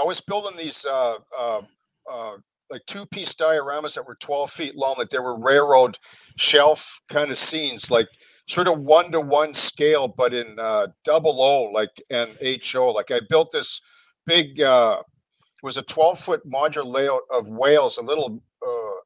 I 0.00 0.04
was 0.04 0.20
building 0.20 0.56
these 0.56 0.84
uh, 0.84 1.16
uh, 1.38 1.62
uh 2.10 2.36
like 2.70 2.84
two 2.86 3.06
piece 3.06 3.34
dioramas 3.34 3.94
that 3.94 4.06
were 4.06 4.16
12 4.20 4.50
feet 4.50 4.76
long, 4.76 4.94
like 4.98 5.08
they 5.08 5.18
were 5.18 5.38
railroad 5.38 5.98
shelf 6.36 7.00
kind 7.08 7.30
of 7.30 7.38
scenes, 7.38 7.90
like 7.90 8.08
sort 8.46 8.68
of 8.68 8.80
one 8.80 9.10
to 9.12 9.20
one 9.20 9.54
scale, 9.54 10.08
but 10.08 10.34
in 10.34 10.58
uh, 10.58 10.88
double 11.04 11.42
O, 11.42 11.64
like 11.64 12.02
and 12.10 12.30
HO. 12.62 12.90
Like 12.90 13.10
I 13.10 13.20
built 13.28 13.50
this 13.52 13.80
big, 14.26 14.60
uh, 14.60 14.98
it 15.00 15.66
was 15.66 15.76
a 15.76 15.82
12 15.82 16.18
foot 16.18 16.48
modular 16.48 16.86
layout 16.86 17.22
of 17.30 17.48
Wales, 17.48 17.98
a 17.98 18.02
little 18.02 18.42
uh, 18.62 19.00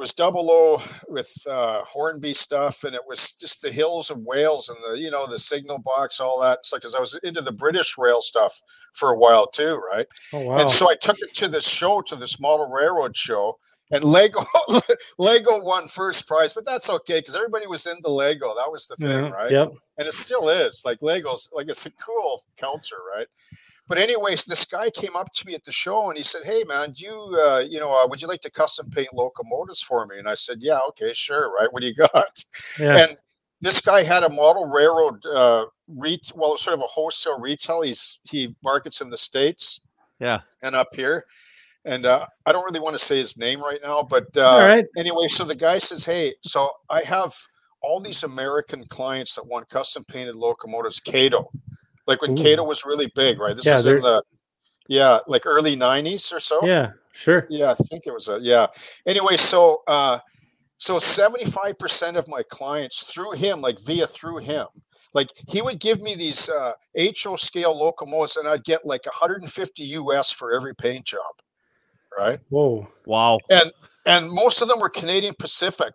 was 0.00 0.14
double 0.14 0.50
O 0.50 0.82
with 1.08 1.30
uh, 1.48 1.82
Hornby 1.84 2.32
stuff, 2.32 2.84
and 2.84 2.94
it 2.94 3.02
was 3.06 3.34
just 3.34 3.60
the 3.60 3.70
hills 3.70 4.10
of 4.10 4.18
Wales 4.18 4.70
and 4.70 4.78
the 4.82 4.98
you 4.98 5.10
know 5.10 5.26
the 5.26 5.38
signal 5.38 5.78
box, 5.78 6.18
all 6.18 6.40
that. 6.40 6.58
It's 6.60 6.72
like 6.72 6.80
because 6.80 6.94
I 6.94 7.00
was 7.00 7.14
into 7.22 7.42
the 7.42 7.52
British 7.52 7.96
rail 7.98 8.22
stuff 8.22 8.60
for 8.94 9.10
a 9.10 9.18
while 9.18 9.46
too, 9.46 9.80
right? 9.92 10.06
Oh, 10.32 10.40
wow. 10.40 10.58
And 10.58 10.70
so 10.70 10.90
I 10.90 10.94
took 10.94 11.18
it 11.20 11.34
to 11.34 11.48
this 11.48 11.68
show, 11.68 12.00
to 12.02 12.16
this 12.16 12.40
model 12.40 12.66
railroad 12.66 13.14
show, 13.16 13.58
and 13.90 14.02
Lego 14.02 14.40
Lego 15.18 15.60
won 15.60 15.86
first 15.86 16.26
prize, 16.26 16.54
but 16.54 16.64
that's 16.64 16.88
okay 16.88 17.18
because 17.18 17.36
everybody 17.36 17.66
was 17.66 17.86
into 17.86 18.08
Lego. 18.08 18.54
That 18.54 18.72
was 18.72 18.86
the 18.86 18.96
thing, 18.96 19.26
yeah, 19.26 19.30
right? 19.30 19.52
Yep. 19.52 19.72
And 19.98 20.08
it 20.08 20.14
still 20.14 20.48
is. 20.48 20.82
Like 20.84 21.00
Legos, 21.00 21.48
like 21.52 21.68
it's 21.68 21.84
a 21.86 21.90
cool 21.90 22.42
culture, 22.58 22.96
right? 23.14 23.26
But 23.90 23.98
anyways, 23.98 24.44
this 24.44 24.64
guy 24.64 24.88
came 24.88 25.16
up 25.16 25.32
to 25.34 25.44
me 25.44 25.52
at 25.54 25.64
the 25.64 25.72
show 25.72 26.10
and 26.10 26.16
he 26.16 26.22
said, 26.22 26.42
"Hey, 26.44 26.62
man, 26.62 26.92
do 26.92 27.04
you, 27.04 27.42
uh, 27.44 27.58
you 27.58 27.80
know, 27.80 27.92
uh, 27.92 28.06
would 28.06 28.22
you 28.22 28.28
like 28.28 28.40
to 28.42 28.50
custom 28.50 28.88
paint 28.88 29.12
locomotives 29.12 29.82
for 29.82 30.06
me?" 30.06 30.16
And 30.16 30.28
I 30.28 30.34
said, 30.34 30.58
"Yeah, 30.60 30.78
okay, 30.90 31.12
sure. 31.12 31.52
Right, 31.52 31.66
what 31.72 31.82
do 31.82 31.88
you 31.88 31.94
got?" 31.94 32.44
Yeah. 32.78 32.98
And 32.98 33.18
this 33.60 33.80
guy 33.80 34.04
had 34.04 34.22
a 34.22 34.30
model 34.30 34.66
railroad 34.66 35.26
uh, 35.26 35.64
ret- 35.88 36.30
well, 36.36 36.56
sort 36.56 36.74
of 36.74 36.84
a 36.84 36.86
wholesale 36.86 37.40
retail. 37.40 37.82
He's 37.82 38.20
he 38.30 38.54
markets 38.62 39.00
in 39.00 39.10
the 39.10 39.18
states, 39.18 39.80
yeah, 40.20 40.42
and 40.62 40.76
up 40.76 40.94
here. 40.94 41.24
And 41.84 42.06
uh, 42.06 42.26
I 42.46 42.52
don't 42.52 42.64
really 42.64 42.78
want 42.78 42.96
to 42.96 43.04
say 43.04 43.18
his 43.18 43.36
name 43.36 43.60
right 43.60 43.80
now, 43.82 44.04
but 44.04 44.36
uh, 44.36 44.68
anyway, 44.96 45.26
so 45.26 45.42
the 45.42 45.56
guy 45.56 45.80
says, 45.80 46.04
"Hey, 46.04 46.34
so 46.42 46.70
I 46.88 47.02
have 47.02 47.34
all 47.82 48.00
these 48.00 48.22
American 48.22 48.84
clients 48.84 49.34
that 49.34 49.48
want 49.48 49.68
custom 49.68 50.04
painted 50.04 50.36
locomotives, 50.36 51.00
Kato." 51.00 51.50
Like 52.10 52.20
when 52.20 52.32
Ooh. 52.32 52.42
Kato 52.42 52.64
was 52.64 52.84
really 52.84 53.06
big, 53.14 53.38
right? 53.38 53.54
This 53.54 53.64
yeah, 53.64 53.76
was 53.76 53.86
in 53.86 54.00
the 54.00 54.22
yeah, 54.88 55.20
like 55.28 55.46
early 55.46 55.76
'90s 55.76 56.32
or 56.34 56.40
so. 56.40 56.66
Yeah, 56.66 56.90
sure. 57.12 57.46
Yeah, 57.48 57.70
I 57.70 57.74
think 57.74 58.06
it 58.06 58.12
was 58.12 58.28
a 58.28 58.40
yeah. 58.42 58.66
Anyway, 59.06 59.36
so 59.36 59.82
uh, 59.86 60.18
so 60.78 60.96
75% 60.96 62.16
of 62.16 62.26
my 62.26 62.42
clients 62.42 63.02
through 63.04 63.32
him, 63.32 63.60
like 63.60 63.78
via 63.78 64.08
through 64.08 64.38
him, 64.38 64.66
like 65.14 65.30
he 65.48 65.62
would 65.62 65.78
give 65.78 66.02
me 66.02 66.16
these 66.16 66.48
uh, 66.48 66.72
HO 66.98 67.36
scale 67.36 67.78
locomotives, 67.78 68.36
and 68.36 68.48
I'd 68.48 68.64
get 68.64 68.84
like 68.84 69.06
150 69.06 69.82
US 69.84 70.32
for 70.32 70.52
every 70.52 70.74
paint 70.74 71.06
job. 71.06 71.20
Right. 72.18 72.40
Whoa. 72.48 72.88
Wow. 73.06 73.38
And 73.48 73.70
and 74.04 74.28
most 74.28 74.60
of 74.60 74.68
them 74.68 74.80
were 74.80 74.88
Canadian 74.88 75.34
Pacific, 75.38 75.94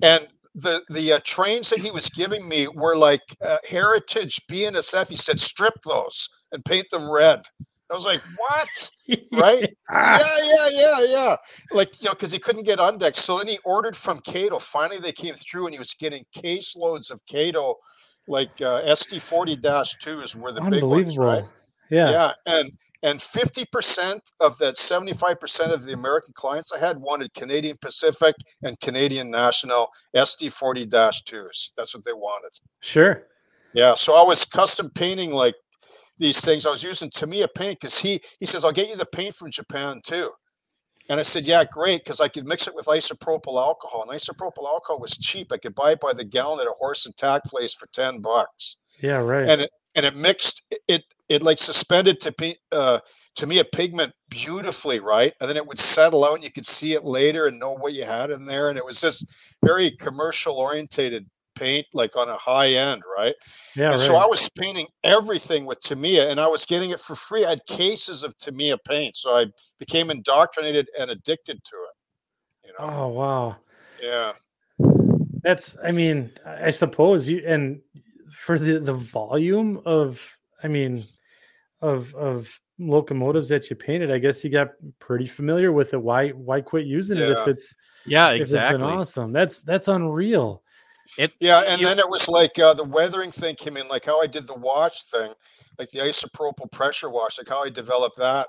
and 0.00 0.26
the 0.54 0.82
the 0.88 1.12
uh, 1.14 1.20
trains 1.24 1.70
that 1.70 1.78
he 1.78 1.90
was 1.90 2.08
giving 2.08 2.48
me 2.48 2.68
were 2.68 2.96
like 2.96 3.22
uh, 3.42 3.58
heritage 3.68 4.40
BNSF. 4.50 5.08
He 5.08 5.16
said, 5.16 5.40
strip 5.40 5.74
those 5.84 6.28
and 6.52 6.64
paint 6.64 6.86
them 6.90 7.10
red. 7.10 7.42
I 7.90 7.94
was 7.94 8.04
like, 8.04 8.22
what? 8.36 8.90
right? 9.32 9.68
yeah, 9.92 10.38
yeah, 10.42 10.68
yeah, 10.70 11.00
yeah. 11.00 11.36
Like, 11.72 12.00
you 12.00 12.06
know, 12.06 12.14
because 12.14 12.30
he 12.30 12.38
couldn't 12.38 12.62
get 12.62 12.78
Undex. 12.78 13.16
So 13.16 13.38
then 13.38 13.48
he 13.48 13.58
ordered 13.64 13.96
from 13.96 14.20
Kato. 14.20 14.60
Finally, 14.60 15.00
they 15.00 15.12
came 15.12 15.34
through 15.34 15.66
and 15.66 15.74
he 15.74 15.78
was 15.78 15.94
getting 15.94 16.24
caseloads 16.36 17.10
of 17.10 17.20
Kato, 17.26 17.76
like 18.28 18.50
uh, 18.60 18.82
SD40 18.82 19.60
2s 19.60 20.36
were 20.36 20.52
the 20.52 20.60
big 20.60 20.84
ones, 20.84 21.18
right? 21.18 21.44
Yeah. 21.90 22.10
Yeah. 22.10 22.32
And 22.46 22.70
and 23.02 23.18
50% 23.18 24.20
of 24.40 24.58
that 24.58 24.74
75% 24.74 25.72
of 25.72 25.84
the 25.84 25.94
American 25.94 26.34
clients 26.34 26.72
I 26.72 26.78
had 26.78 26.98
wanted 26.98 27.32
Canadian 27.34 27.76
Pacific 27.80 28.34
and 28.62 28.78
Canadian 28.80 29.30
National 29.30 29.88
SD40 30.14 30.86
2s. 30.86 31.70
That's 31.76 31.94
what 31.94 32.04
they 32.04 32.12
wanted. 32.12 32.52
Sure. 32.80 33.26
Yeah. 33.72 33.94
So 33.94 34.14
I 34.14 34.22
was 34.22 34.44
custom 34.44 34.90
painting 34.94 35.32
like 35.32 35.54
these 36.18 36.40
things. 36.40 36.66
I 36.66 36.70
was 36.70 36.82
using 36.82 37.10
Tamiya 37.10 37.48
paint 37.48 37.80
because 37.80 37.98
he 37.98 38.20
he 38.38 38.46
says, 38.46 38.64
I'll 38.64 38.72
get 38.72 38.88
you 38.88 38.96
the 38.96 39.06
paint 39.06 39.34
from 39.34 39.50
Japan 39.50 40.00
too. 40.04 40.30
And 41.08 41.18
I 41.18 41.22
said, 41.24 41.46
Yeah, 41.46 41.64
great, 41.64 42.04
because 42.04 42.20
I 42.20 42.28
could 42.28 42.46
mix 42.46 42.68
it 42.68 42.74
with 42.74 42.86
isopropyl 42.86 43.60
alcohol. 43.60 44.02
And 44.02 44.10
isopropyl 44.10 44.66
alcohol 44.66 45.00
was 45.00 45.16
cheap. 45.16 45.52
I 45.52 45.56
could 45.56 45.74
buy 45.74 45.92
it 45.92 46.00
by 46.00 46.12
the 46.12 46.24
gallon 46.24 46.60
at 46.60 46.66
a 46.66 46.74
horse 46.78 47.06
and 47.06 47.16
tack 47.16 47.44
place 47.44 47.74
for 47.74 47.88
10 47.92 48.20
bucks. 48.20 48.76
Yeah, 49.02 49.16
right. 49.16 49.48
And 49.48 49.62
it 49.62 49.70
and 49.94 50.06
it 50.06 50.16
mixed 50.16 50.62
it 50.88 51.04
it 51.28 51.42
like 51.42 51.58
suspended 51.58 52.20
to 52.20 52.32
be 52.32 52.56
uh 52.72 52.98
to 53.36 53.46
me 53.46 53.58
a 53.58 53.64
pigment 53.64 54.12
beautifully 54.28 55.00
right? 55.00 55.32
And 55.40 55.48
then 55.48 55.56
it 55.56 55.66
would 55.66 55.78
settle 55.78 56.24
out 56.24 56.34
and 56.34 56.44
you 56.44 56.50
could 56.50 56.66
see 56.66 56.94
it 56.94 57.04
later 57.04 57.46
and 57.46 57.58
know 57.58 57.72
what 57.72 57.92
you 57.94 58.04
had 58.04 58.30
in 58.30 58.44
there. 58.44 58.68
And 58.68 58.76
it 58.76 58.84
was 58.84 59.00
just 59.00 59.24
very 59.64 59.90
commercial 59.92 60.54
orientated 60.56 61.26
paint 61.56 61.86
like 61.92 62.16
on 62.16 62.28
a 62.28 62.36
high 62.36 62.70
end 62.70 63.02
right? 63.16 63.34
Yeah 63.76 63.92
and 63.92 64.00
right. 64.00 64.06
so 64.06 64.16
i 64.16 64.24
was 64.24 64.48
painting 64.56 64.86
everything 65.04 65.66
with 65.66 65.80
tamiya 65.80 66.30
and 66.30 66.40
i 66.40 66.46
was 66.46 66.64
getting 66.64 66.90
it 66.90 67.00
for 67.00 67.16
free. 67.16 67.44
I 67.44 67.50
had 67.50 67.66
cases 67.66 68.22
of 68.22 68.38
tamiya 68.38 68.78
paint 68.78 69.16
so 69.16 69.36
i 69.36 69.46
became 69.78 70.10
indoctrinated 70.10 70.88
and 70.98 71.10
addicted 71.10 71.62
to 71.64 71.76
it 71.76 71.96
you 72.66 72.72
know? 72.78 72.94
Oh 72.94 73.08
wow. 73.08 73.56
Yeah. 74.02 74.32
That's 75.42 75.76
i 75.84 75.90
mean 75.90 76.30
i 76.46 76.70
suppose 76.70 77.28
you 77.28 77.42
and 77.46 77.80
for 78.30 78.58
the 78.58 78.78
the 78.78 78.92
volume 78.92 79.80
of 79.84 80.20
i 80.62 80.68
mean 80.68 81.02
of 81.82 82.14
of 82.14 82.60
locomotives 82.80 83.48
that 83.50 83.68
you 83.68 83.76
painted, 83.76 84.10
I 84.10 84.18
guess 84.18 84.42
you 84.42 84.50
got 84.50 84.70
pretty 84.98 85.26
familiar 85.26 85.70
with 85.72 85.92
it. 85.92 86.02
Why 86.02 86.30
why 86.30 86.60
quit 86.60 86.86
using 86.86 87.18
yeah. 87.18 87.24
it 87.24 87.30
if 87.32 87.48
it's 87.48 87.74
yeah 88.06 88.30
exactly 88.30 88.82
awesome? 88.82 89.32
That's 89.32 89.62
that's 89.62 89.88
unreal. 89.88 90.62
It 91.18 91.32
yeah, 91.40 91.62
and 91.66 91.80
you, 91.80 91.86
then 91.86 91.98
it 91.98 92.08
was 92.08 92.28
like 92.28 92.58
uh, 92.58 92.74
the 92.74 92.84
weathering 92.84 93.32
thing 93.32 93.56
came 93.56 93.76
in, 93.76 93.88
like 93.88 94.06
how 94.06 94.20
I 94.20 94.26
did 94.26 94.46
the 94.46 94.54
wash 94.54 95.04
thing, 95.04 95.32
like 95.78 95.90
the 95.90 95.98
isopropyl 95.98 96.70
pressure 96.70 97.10
wash, 97.10 97.38
like 97.38 97.48
how 97.48 97.64
I 97.64 97.68
developed 97.68 98.16
that 98.18 98.48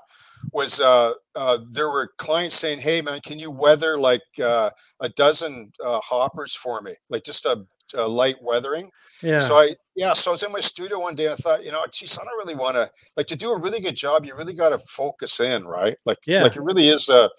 was 0.52 0.80
uh, 0.80 1.14
uh, 1.34 1.58
there 1.70 1.90
were 1.90 2.12
clients 2.18 2.56
saying, 2.56 2.80
"Hey 2.80 3.00
man, 3.00 3.20
can 3.20 3.38
you 3.38 3.50
weather 3.50 3.98
like 3.98 4.22
uh, 4.42 4.70
a 5.00 5.08
dozen 5.10 5.72
uh, 5.84 6.00
hoppers 6.00 6.54
for 6.54 6.80
me, 6.80 6.94
like 7.10 7.24
just 7.24 7.46
a, 7.46 7.64
a 7.94 8.06
light 8.06 8.36
weathering?" 8.42 8.90
Yeah. 9.22 9.38
So 9.38 9.58
I 9.58 9.76
yeah, 9.94 10.14
so 10.14 10.30
I 10.30 10.32
was 10.32 10.42
in 10.42 10.52
my 10.52 10.60
studio 10.60 10.98
one 10.98 11.14
day. 11.14 11.30
I 11.30 11.34
thought, 11.34 11.64
you 11.64 11.70
know, 11.70 11.84
geez, 11.92 12.18
I 12.18 12.24
don't 12.24 12.38
really 12.38 12.56
want 12.56 12.76
to 12.76 12.90
like 13.16 13.26
to 13.28 13.36
do 13.36 13.52
a 13.52 13.58
really 13.58 13.80
good 13.80 13.96
job. 13.96 14.24
You 14.24 14.36
really 14.36 14.54
got 14.54 14.70
to 14.70 14.78
focus 14.78 15.40
in, 15.40 15.64
right? 15.64 15.96
Like, 16.04 16.18
yeah, 16.26 16.42
like 16.42 16.56
it 16.56 16.62
really 16.62 16.88
is 16.88 17.08
a, 17.08 17.30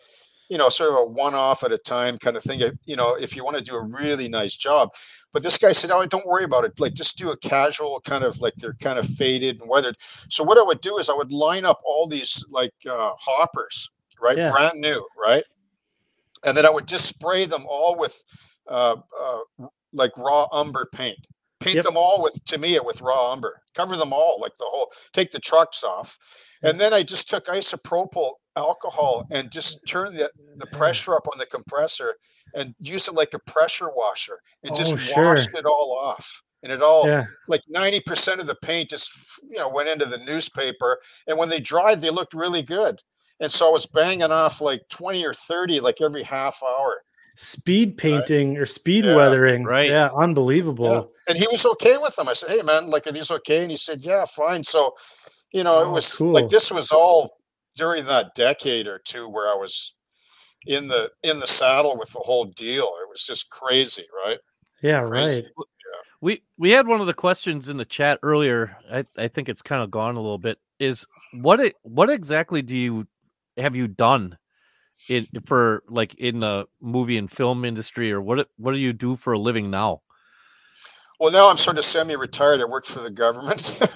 you 0.54 0.60
know, 0.60 0.70
sort 0.70 0.92
of 0.92 0.96
a 0.98 1.12
one-off 1.12 1.64
at 1.64 1.72
a 1.72 1.80
time 1.80 2.20
kind 2.20 2.38
of 2.38 2.44
thing. 2.44 2.62
You 2.86 2.96
know, 2.96 3.16
if 3.16 3.36
you 3.36 3.44
want 3.44 3.58
to 3.58 3.64
do 3.64 3.74
a 3.74 3.82
really 3.82 4.28
nice 4.28 4.56
job. 4.56 4.90
But 5.32 5.42
this 5.42 5.58
guy 5.58 5.72
said, 5.72 5.90
"Oh, 5.90 6.06
don't 6.06 6.28
worry 6.28 6.44
about 6.44 6.64
it. 6.64 6.80
Like, 6.80 6.94
just 6.94 7.18
do 7.18 7.32
a 7.32 7.38
casual 7.38 8.00
kind 8.02 8.24
of 8.24 8.40
like 8.40 8.54
they're 8.58 8.78
kind 8.80 9.00
of 9.00 9.08
faded 9.08 9.60
and 9.60 9.68
weathered." 9.68 9.98
So 10.30 10.44
what 10.44 10.60
I 10.60 10.62
would 10.62 10.80
do 10.82 11.00
is 11.00 11.10
I 11.10 11.16
would 11.16 11.32
line 11.32 11.66
up 11.66 11.82
all 11.84 12.06
these 12.08 12.46
like 12.52 12.76
uh, 12.88 13.14
hoppers, 13.20 13.90
right, 14.22 14.38
yeah. 14.38 14.52
brand 14.52 14.80
new, 14.80 15.04
right, 15.20 15.44
and 16.46 16.56
then 16.56 16.68
I 16.68 16.70
would 16.70 16.88
just 16.88 17.08
spray 17.08 17.46
them 17.46 17.66
all 17.68 17.98
with 17.98 18.24
uh, 18.68 18.98
uh, 19.20 19.68
like 19.92 20.16
raw 20.16 20.46
umber 20.52 20.88
paint 20.94 21.26
paint 21.64 21.78
yep. 21.78 21.86
them 21.86 21.98
all 21.98 22.22
with 22.22 22.44
Tamiya 22.46 22.84
with 22.84 23.02
raw 23.02 23.32
umber, 23.32 23.62
cover 23.74 23.96
them 23.96 24.14
all 24.14 24.38
like 24.40 24.56
the 24.58 24.66
whole, 24.68 24.92
take 25.14 25.32
the 25.32 25.40
trucks 25.40 25.84
off. 25.84 26.18
And 26.62 26.80
then 26.80 26.94
I 26.94 27.04
just 27.04 27.30
took 27.30 27.46
isopropyl 27.46 28.34
alcohol 28.56 29.28
and 29.32 29.52
just 29.52 29.80
turn 29.88 30.14
the, 30.14 30.32
the 30.58 30.68
mm. 30.68 30.72
pressure 30.72 31.14
up 31.14 31.28
on 31.32 31.38
the 31.38 31.46
compressor 31.46 32.16
and 32.54 32.76
use 32.80 33.08
it 33.08 33.16
like 33.16 33.34
a 33.34 33.40
pressure 33.40 33.90
washer 33.96 34.40
and 34.64 34.76
just 34.76 34.94
oh, 34.94 34.98
sure. 34.98 35.26
washed 35.30 35.50
it 35.54 35.66
all 35.66 35.98
off. 36.00 36.42
And 36.62 36.72
it 36.72 36.82
all 36.82 37.06
yeah. 37.06 37.26
like 37.50 37.62
90% 37.74 38.40
of 38.40 38.48
the 38.48 38.56
paint 38.56 38.90
just 38.90 39.12
you 39.50 39.58
know 39.58 39.68
went 39.68 39.90
into 39.90 40.06
the 40.06 40.18
newspaper. 40.18 40.98
And 41.28 41.38
when 41.38 41.50
they 41.50 41.60
dried, 41.60 42.00
they 42.00 42.10
looked 42.10 42.34
really 42.34 42.62
good. 42.62 43.02
And 43.40 43.52
so 43.52 43.68
I 43.68 43.72
was 43.72 43.86
banging 43.86 44.32
off 44.32 44.62
like 44.62 44.84
20 44.90 45.26
or 45.26 45.34
30 45.34 45.82
like 45.82 46.00
every 46.00 46.24
half 46.24 46.62
hour 46.64 47.02
speed 47.36 47.98
painting 47.98 48.54
right. 48.54 48.62
or 48.62 48.66
speed 48.66 49.06
yeah, 49.06 49.16
weathering. 49.16 49.64
Right. 49.64 49.90
Yeah. 49.90 50.10
Unbelievable. 50.16 50.86
Yeah. 50.86 51.32
And 51.34 51.38
he 51.38 51.48
was 51.52 51.66
okay 51.66 51.98
with 51.98 52.16
them. 52.16 52.30
I 52.30 52.34
said, 52.34 52.50
Hey 52.50 52.62
man, 52.62 52.90
like, 52.90 53.08
are 53.08 53.12
these 53.12 53.32
okay? 53.32 53.62
And 53.62 53.72
he 53.72 53.78
said, 53.78 54.02
Yeah, 54.02 54.26
fine. 54.26 54.64
So, 54.64 54.94
you 55.52 55.64
know, 55.64 55.80
oh, 55.80 55.90
it 55.90 55.92
was 55.92 56.14
cool. 56.16 56.32
like 56.32 56.50
this 56.50 56.72
was 56.72 56.92
all 56.92 57.38
during 57.76 58.06
that 58.06 58.36
decade 58.36 58.88
or 58.88 59.00
two 59.00 59.28
where 59.28 59.48
I 59.48 59.56
was 59.56 59.94
in 60.66 60.88
the 60.88 61.12
in 61.24 61.40
the 61.40 61.48
saddle 61.48 61.98
with 61.98 62.12
the 62.12 62.20
whole 62.20 62.46
deal. 62.46 62.84
It 63.02 63.10
was 63.10 63.26
just 63.26 63.50
crazy, 63.50 64.06
right? 64.26 64.40
Yeah, 64.82 65.06
crazy. 65.06 65.42
right. 65.42 65.52
Yeah. 65.58 66.00
We 66.22 66.44
we 66.58 66.72
had 66.72 66.88
one 66.88 67.02
of 67.02 67.08
the 67.08 67.14
questions 67.14 67.70
in 67.70 67.78
the 67.78 67.86
chat 67.86 68.20
earlier. 68.24 68.78
I, 68.92 69.04
I 69.18 69.28
think 69.28 69.50
it's 69.50 69.62
kind 69.62 69.84
of 69.84 69.92
gone 69.92 70.16
a 70.16 70.22
little 70.22 70.38
bit. 70.38 70.58
Is 70.80 71.06
what 71.34 71.60
it 71.60 71.76
what 71.84 72.10
exactly 72.10 72.62
do 72.62 72.78
you 72.78 73.08
have 73.58 73.76
you 73.76 73.88
done 73.88 74.38
in 75.10 75.28
for 75.46 75.84
like 75.88 76.16
in 76.16 76.40
the 76.40 76.66
movie 76.82 77.18
and 77.18 77.30
film 77.30 77.66
industry 77.66 78.12
or 78.12 78.22
what 78.22 78.48
what 78.58 78.74
do 78.74 78.82
you 78.82 78.94
do 78.94 79.16
for 79.16 79.34
a 79.34 79.40
living 79.40 79.70
now 79.70 80.02
Well, 81.24 81.32
now 81.32 81.50
I'm 81.50 81.56
sort 81.56 81.78
of 81.78 81.86
semi-retired. 81.86 82.60
I 82.60 82.66
work 82.66 82.86
for 82.86 83.00
the 83.00 83.10
government. 83.10 83.80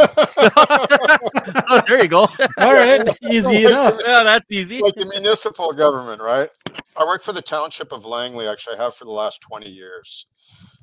oh, 1.69 1.83
there 1.85 2.01
you 2.01 2.07
go. 2.07 2.25
All 2.57 2.73
right, 2.73 3.05
easy 3.29 3.65
like, 3.65 3.65
enough. 3.65 3.99
Yeah, 3.99 4.23
that's 4.23 4.45
easy. 4.49 4.81
Like 4.81 4.95
the 4.95 5.07
municipal 5.07 5.73
government, 5.73 6.21
right? 6.21 6.49
I 6.95 7.03
work 7.03 7.23
for 7.23 7.33
the 7.33 7.41
township 7.41 7.91
of 7.91 8.05
Langley. 8.05 8.47
Actually, 8.47 8.77
I 8.77 8.83
have 8.83 8.95
for 8.95 9.03
the 9.03 9.11
last 9.11 9.41
20 9.41 9.69
years. 9.69 10.27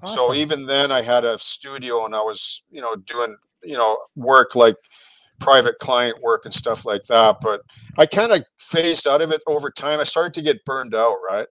Awesome. 0.03 0.17
So 0.17 0.35
even 0.35 0.67
then, 0.67 0.93
I 0.93 1.01
had 1.01 1.25
a 1.25 1.39
studio, 1.39 2.05
and 2.05 2.15
I 2.15 2.21
was, 2.21 2.63
you 2.71 2.83
know, 2.83 2.95
doing, 2.95 3.35
you 3.63 3.79
know, 3.79 3.97
work 4.15 4.55
like 4.55 4.77
private 5.41 5.79
client 5.79 6.21
work 6.21 6.45
and 6.45 6.53
stuff 6.53 6.85
like 6.85 7.05
that. 7.05 7.39
But 7.41 7.63
I 7.97 8.05
kind 8.05 8.33
of 8.33 8.45
phased 8.59 9.09
out 9.09 9.23
of 9.23 9.33
it 9.33 9.41
over 9.47 9.71
time. 9.71 9.99
I 9.99 10.05
started 10.05 10.35
to 10.35 10.43
get 10.43 10.63
burned 10.67 10.95
out, 10.95 11.17
right? 11.27 11.47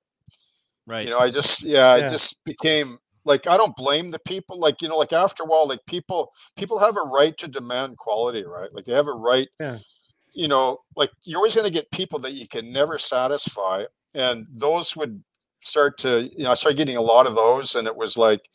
Right. 0.85 1.05
You 1.05 1.09
know, 1.09 1.19
I 1.19 1.31
just, 1.31 1.63
yeah, 1.63 1.95
yeah. 1.95 2.05
it 2.05 2.09
just 2.09 2.43
became 2.45 2.99
like 3.25 3.47
I 3.47 3.57
don't 3.57 3.75
blame 3.75 4.11
the 4.11 4.19
people. 4.19 4.59
Like 4.59 4.81
you 4.81 4.89
know, 4.89 4.97
like 4.97 5.13
after 5.13 5.43
a 5.43 5.45
while, 5.45 5.67
like 5.67 5.85
people 5.85 6.31
people 6.57 6.79
have 6.79 6.97
a 6.97 7.01
right 7.01 7.37
to 7.37 7.47
demand 7.47 7.97
quality, 7.97 8.43
right? 8.43 8.73
Like 8.73 8.85
they 8.85 8.93
have 8.93 9.07
a 9.07 9.13
right. 9.13 9.47
Yeah. 9.59 9.79
You 10.33 10.47
know, 10.47 10.79
like 10.95 11.11
you're 11.23 11.37
always 11.37 11.55
going 11.55 11.65
to 11.65 11.71
get 11.71 11.91
people 11.91 12.19
that 12.19 12.33
you 12.33 12.47
can 12.47 12.71
never 12.71 12.97
satisfy, 12.97 13.83
and 14.15 14.47
those 14.51 14.95
would 14.95 15.23
start 15.63 15.97
to 15.99 16.29
you 16.35 16.43
know 16.43 16.51
I 16.51 16.55
started 16.55 16.77
getting 16.77 16.97
a 16.97 17.01
lot 17.01 17.27
of 17.27 17.35
those, 17.35 17.75
and 17.75 17.87
it 17.87 17.95
was 17.95 18.17
like, 18.17 18.49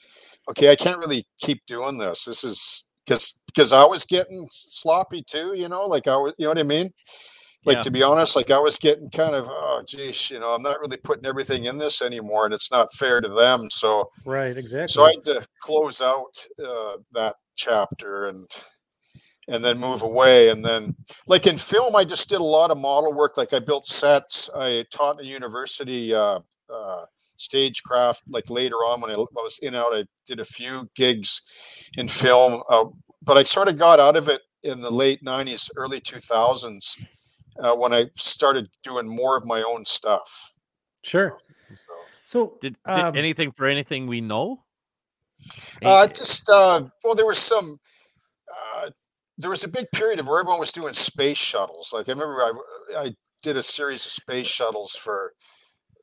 okay, 0.51 0.71
I 0.71 0.77
can't 0.77 0.99
really 0.99 1.27
keep 1.41 1.65
doing 1.67 1.99
this. 1.99 2.25
This 2.25 2.43
is 2.45 2.85
because 3.07 3.39
because 3.47 3.73
I 3.73 3.85
was 3.85 4.05
getting 4.05 4.49
sloppy 4.51 5.23
too. 5.23 5.53
You 5.55 5.69
know, 5.69 5.87
like 5.87 6.09
I 6.09 6.17
was, 6.17 6.35
you 6.37 6.45
know 6.45 6.51
what 6.51 6.59
I 6.59 6.65
mean 6.65 6.91
like 7.69 7.77
yeah. 7.77 7.83
to 7.83 7.91
be 7.91 8.03
honest 8.03 8.35
like 8.35 8.51
i 8.51 8.59
was 8.59 8.79
getting 8.79 9.11
kind 9.11 9.35
of 9.35 9.47
oh 9.49 9.83
geez 9.87 10.31
you 10.31 10.41
know 10.41 10.55
i'm 10.55 10.63
not 10.63 10.81
really 10.81 10.97
putting 10.97 11.27
everything 11.27 11.67
in 11.67 11.77
this 11.77 12.01
anymore 12.03 12.47
and 12.47 12.55
it's 12.55 12.71
not 12.71 12.93
fair 12.95 13.21
to 13.21 13.29
them. 13.29 13.69
So 13.71 14.11
right 14.25 14.57
exactly 14.57 14.89
so 14.89 15.05
i 15.05 15.11
had 15.11 15.25
to 15.25 15.47
close 15.63 16.01
out 16.01 16.47
uh, 16.65 16.97
that 17.13 17.37
chapter 17.57 18.27
and 18.27 18.49
and 19.49 19.65
then 19.65 19.79
move 19.79 20.03
away 20.03 20.49
and 20.49 20.65
then 20.65 20.97
like 21.27 21.47
in 21.47 21.59
film 21.59 21.95
i 21.95 22.05
just 22.05 22.29
did 22.29 22.41
a 22.41 22.45
lot 22.45 22.71
of 22.71 22.79
model 22.79 23.13
work. 23.13 23.37
Like 23.37 23.53
i 23.53 23.59
built 23.59 23.87
sets. 23.87 24.49
I 24.57 24.85
taught 24.91 25.21
in 25.21 25.27
a 25.27 25.29
university 25.29 26.15
uh, 26.15 26.41
uh, 26.73 27.05
stagecraft 27.37 28.23
like 28.29 28.51
later 28.51 28.77
on 28.77 29.01
when 29.01 29.11
I, 29.11 29.17
was 29.17 29.59
in 29.63 29.75
out 29.75 29.95
i 29.95 30.05
did 30.27 30.41
a 30.41 30.45
few 30.45 30.91
gigs 30.97 31.41
in 31.97 32.09
film 32.09 32.63
uh, 32.69 32.87
but 33.23 33.39
i 33.39 33.45
sort 33.45 33.69
of 33.69 33.79
got 33.79 34.01
out 34.01 34.17
of 34.17 34.29
it 34.29 34.43
in 34.65 34.81
the 34.81 34.91
late 34.91 35.23
90s 35.23 35.71
early 35.77 36.01
2000s 36.01 37.01
uh, 37.63 37.75
when 37.75 37.93
I 37.93 38.07
started 38.17 38.69
doing 38.83 39.09
more 39.09 39.37
of 39.37 39.45
my 39.45 39.63
own 39.63 39.85
stuff. 39.85 40.53
Sure. 41.03 41.37
So, 42.25 42.59
did, 42.61 42.77
did 42.87 43.05
um, 43.05 43.17
anything 43.17 43.53
for 43.53 43.67
anything 43.67 44.07
we 44.07 44.21
know? 44.21 44.65
Uh, 45.83 46.07
just 46.09 46.49
uh, 46.49 46.83
well, 47.05 47.15
there 47.15 47.27
was 47.27 47.39
some. 47.39 47.79
Uh, 48.51 48.91
there 49.39 49.51
was 49.51 49.65
a 49.65 49.69
big 49.69 49.87
period 49.93 50.19
of 50.19 50.27
where 50.27 50.41
everyone 50.41 50.61
was 50.61 50.73
doing 50.73 50.93
space 50.95 51.39
shuttles. 51.39 51.91
Like 51.93 52.09
I 52.09 52.13
remember, 52.13 52.43
I 52.43 52.53
I 52.97 53.15
did 53.43 53.57
a 53.57 53.63
series 53.63 54.05
of 54.05 54.13
space 54.13 54.47
shuttles 54.47 54.97
for, 54.97 55.33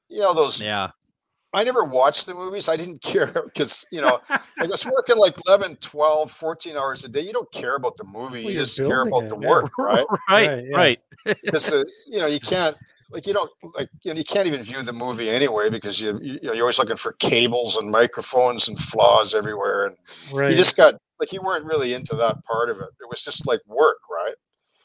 you 0.08 0.22
know, 0.22 0.34
those 0.34 0.62
yeah 0.62 0.92
I 1.56 1.64
never 1.64 1.86
watched 1.86 2.26
the 2.26 2.34
movies. 2.34 2.68
I 2.68 2.76
didn't 2.76 3.02
care 3.02 3.44
because, 3.46 3.86
you 3.92 4.02
know, 4.02 4.20
I 4.30 4.68
was 4.68 4.86
working 4.86 5.18
like 5.18 5.36
11, 5.48 5.78
12, 5.78 6.32
14 6.32 6.78
hours 6.78 7.06
a 7.06 7.10
day. 7.10 7.22
You 7.22 7.34
don't 7.34 7.52
care 7.52 7.76
about 7.76 7.96
the 7.96 8.04
movie. 8.04 8.44
Well, 8.44 8.54
you 8.54 8.60
just 8.60 8.78
care 8.78 9.04
about 9.04 9.24
it, 9.24 9.30
the 9.30 9.40
yeah. 9.40 9.48
work, 9.48 9.72
right? 9.80 10.06
right, 10.30 10.64
right. 10.74 11.00
Because, 11.24 11.72
yeah. 11.72 11.80
Uh, 11.80 11.84
you 12.08 12.20
know, 12.20 12.28
you 12.28 12.40
can't, 12.40 12.76
like, 13.12 13.26
you 13.26 13.34
don't, 13.34 13.50
like, 13.74 13.90
you 14.04 14.14
know, 14.14 14.18
you 14.18 14.26
can't 14.26 14.48
even 14.48 14.62
view 14.62 14.84
the 14.84 14.92
movie 14.92 15.30
anyway 15.30 15.70
because 15.70 16.02
you, 16.02 16.20
you 16.22 16.40
know, 16.44 16.52
you're 16.52 16.64
always 16.64 16.80
looking 16.80 16.98
for 16.98 17.14
cables 17.14 17.78
and 17.78 17.90
microphones 17.90 18.68
and 18.68 18.78
flaws 18.78 19.34
everywhere. 19.34 19.86
And 19.86 19.98
right. 20.34 20.52
you 20.52 20.58
just 20.58 20.76
got, 20.76 20.96
like, 21.20 21.32
you 21.32 21.42
weren't 21.42 21.66
really 21.66 21.94
into 21.94 22.16
that 22.16 22.44
part 22.44 22.70
of 22.70 22.78
it. 22.78 22.90
It 23.00 23.10
was 23.10 23.24
just 23.24 23.48
like 23.48 23.62
work, 23.66 24.00
right? 24.10 24.36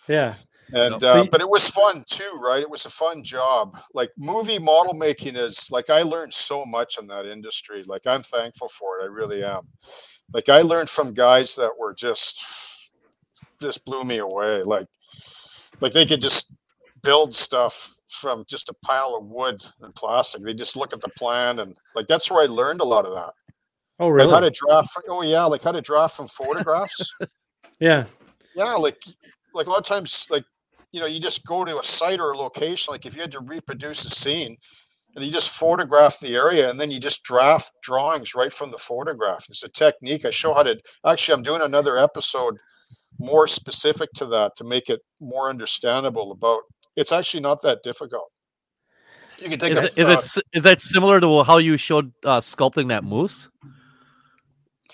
Yeah 0.06 0.34
and 0.72 1.02
uh, 1.02 1.24
but 1.30 1.40
it 1.40 1.48
was 1.48 1.68
fun 1.68 2.04
too 2.08 2.38
right? 2.40 2.62
It 2.62 2.70
was 2.70 2.86
a 2.86 2.90
fun 2.90 3.22
job. 3.22 3.78
Like 3.94 4.10
movie 4.16 4.58
model 4.58 4.94
making 4.94 5.36
is 5.36 5.70
like 5.70 5.90
i 5.90 6.02
learned 6.02 6.34
so 6.34 6.64
much 6.64 6.96
in 6.98 7.06
that 7.08 7.26
industry. 7.26 7.84
Like 7.84 8.06
i'm 8.06 8.22
thankful 8.22 8.68
for 8.68 9.00
it. 9.00 9.04
I 9.04 9.06
really 9.06 9.44
am. 9.44 9.62
Like 10.32 10.48
i 10.48 10.62
learned 10.62 10.90
from 10.90 11.14
guys 11.14 11.54
that 11.56 11.72
were 11.78 11.94
just 11.94 12.42
just 13.60 13.84
blew 13.84 14.04
me 14.04 14.18
away. 14.18 14.62
Like 14.62 14.86
like 15.80 15.92
they 15.92 16.06
could 16.06 16.22
just 16.22 16.52
build 17.02 17.34
stuff 17.34 17.94
from 18.08 18.44
just 18.48 18.68
a 18.68 18.74
pile 18.84 19.16
of 19.16 19.24
wood 19.26 19.62
and 19.80 19.94
plastic. 19.94 20.42
They 20.42 20.54
just 20.54 20.76
look 20.76 20.92
at 20.92 21.00
the 21.00 21.10
plan 21.10 21.60
and 21.60 21.76
like 21.94 22.06
that's 22.06 22.30
where 22.30 22.42
i 22.42 22.46
learned 22.46 22.80
a 22.80 22.84
lot 22.84 23.06
of 23.06 23.14
that. 23.14 23.32
Oh 23.98 24.08
really 24.08 24.26
like 24.26 24.34
how 24.34 24.40
to 24.40 24.50
draft 24.50 24.96
oh 25.08 25.22
yeah 25.22 25.44
like 25.44 25.62
how 25.62 25.72
to 25.72 25.80
draw 25.80 26.06
from 26.06 26.28
photographs. 26.28 27.14
Yeah. 27.78 28.04
Yeah 28.54 28.74
like 28.74 29.02
like 29.54 29.66
a 29.66 29.70
lot 29.70 29.78
of 29.78 29.86
times 29.86 30.26
like 30.28 30.44
you 30.92 31.00
know, 31.00 31.06
you 31.06 31.20
just 31.20 31.44
go 31.46 31.64
to 31.64 31.78
a 31.78 31.82
site 31.82 32.20
or 32.20 32.32
a 32.32 32.36
location, 32.36 32.92
like 32.92 33.06
if 33.06 33.14
you 33.14 33.20
had 33.20 33.32
to 33.32 33.40
reproduce 33.40 34.04
a 34.04 34.10
scene, 34.10 34.56
and 35.14 35.24
you 35.24 35.32
just 35.32 35.50
photograph 35.50 36.20
the 36.20 36.34
area 36.34 36.70
and 36.70 36.78
then 36.78 36.90
you 36.90 37.00
just 37.00 37.22
draft 37.24 37.72
drawings 37.82 38.34
right 38.34 38.52
from 38.52 38.70
the 38.70 38.78
photograph. 38.78 39.44
It's 39.48 39.64
a 39.64 39.68
technique. 39.68 40.24
I 40.24 40.30
show 40.30 40.54
how 40.54 40.62
to 40.62 40.78
actually 41.06 41.34
I'm 41.34 41.42
doing 41.42 41.62
another 41.62 41.98
episode 41.98 42.56
more 43.18 43.46
specific 43.46 44.10
to 44.14 44.26
that 44.26 44.56
to 44.56 44.64
make 44.64 44.88
it 44.88 45.00
more 45.20 45.48
understandable 45.48 46.32
about 46.32 46.62
it's 46.96 47.12
actually 47.12 47.40
not 47.40 47.62
that 47.62 47.82
difficult. 47.82 48.30
You 49.38 49.48
can 49.48 49.58
take 49.58 49.72
is, 49.72 49.78
a, 49.78 50.00
it, 50.00 50.08
is, 50.08 50.36
it, 50.36 50.44
is 50.52 50.62
that 50.64 50.80
similar 50.80 51.20
to 51.20 51.42
how 51.44 51.58
you 51.58 51.76
showed 51.76 52.12
uh, 52.24 52.40
sculpting 52.40 52.88
that 52.88 53.04
moose? 53.04 53.48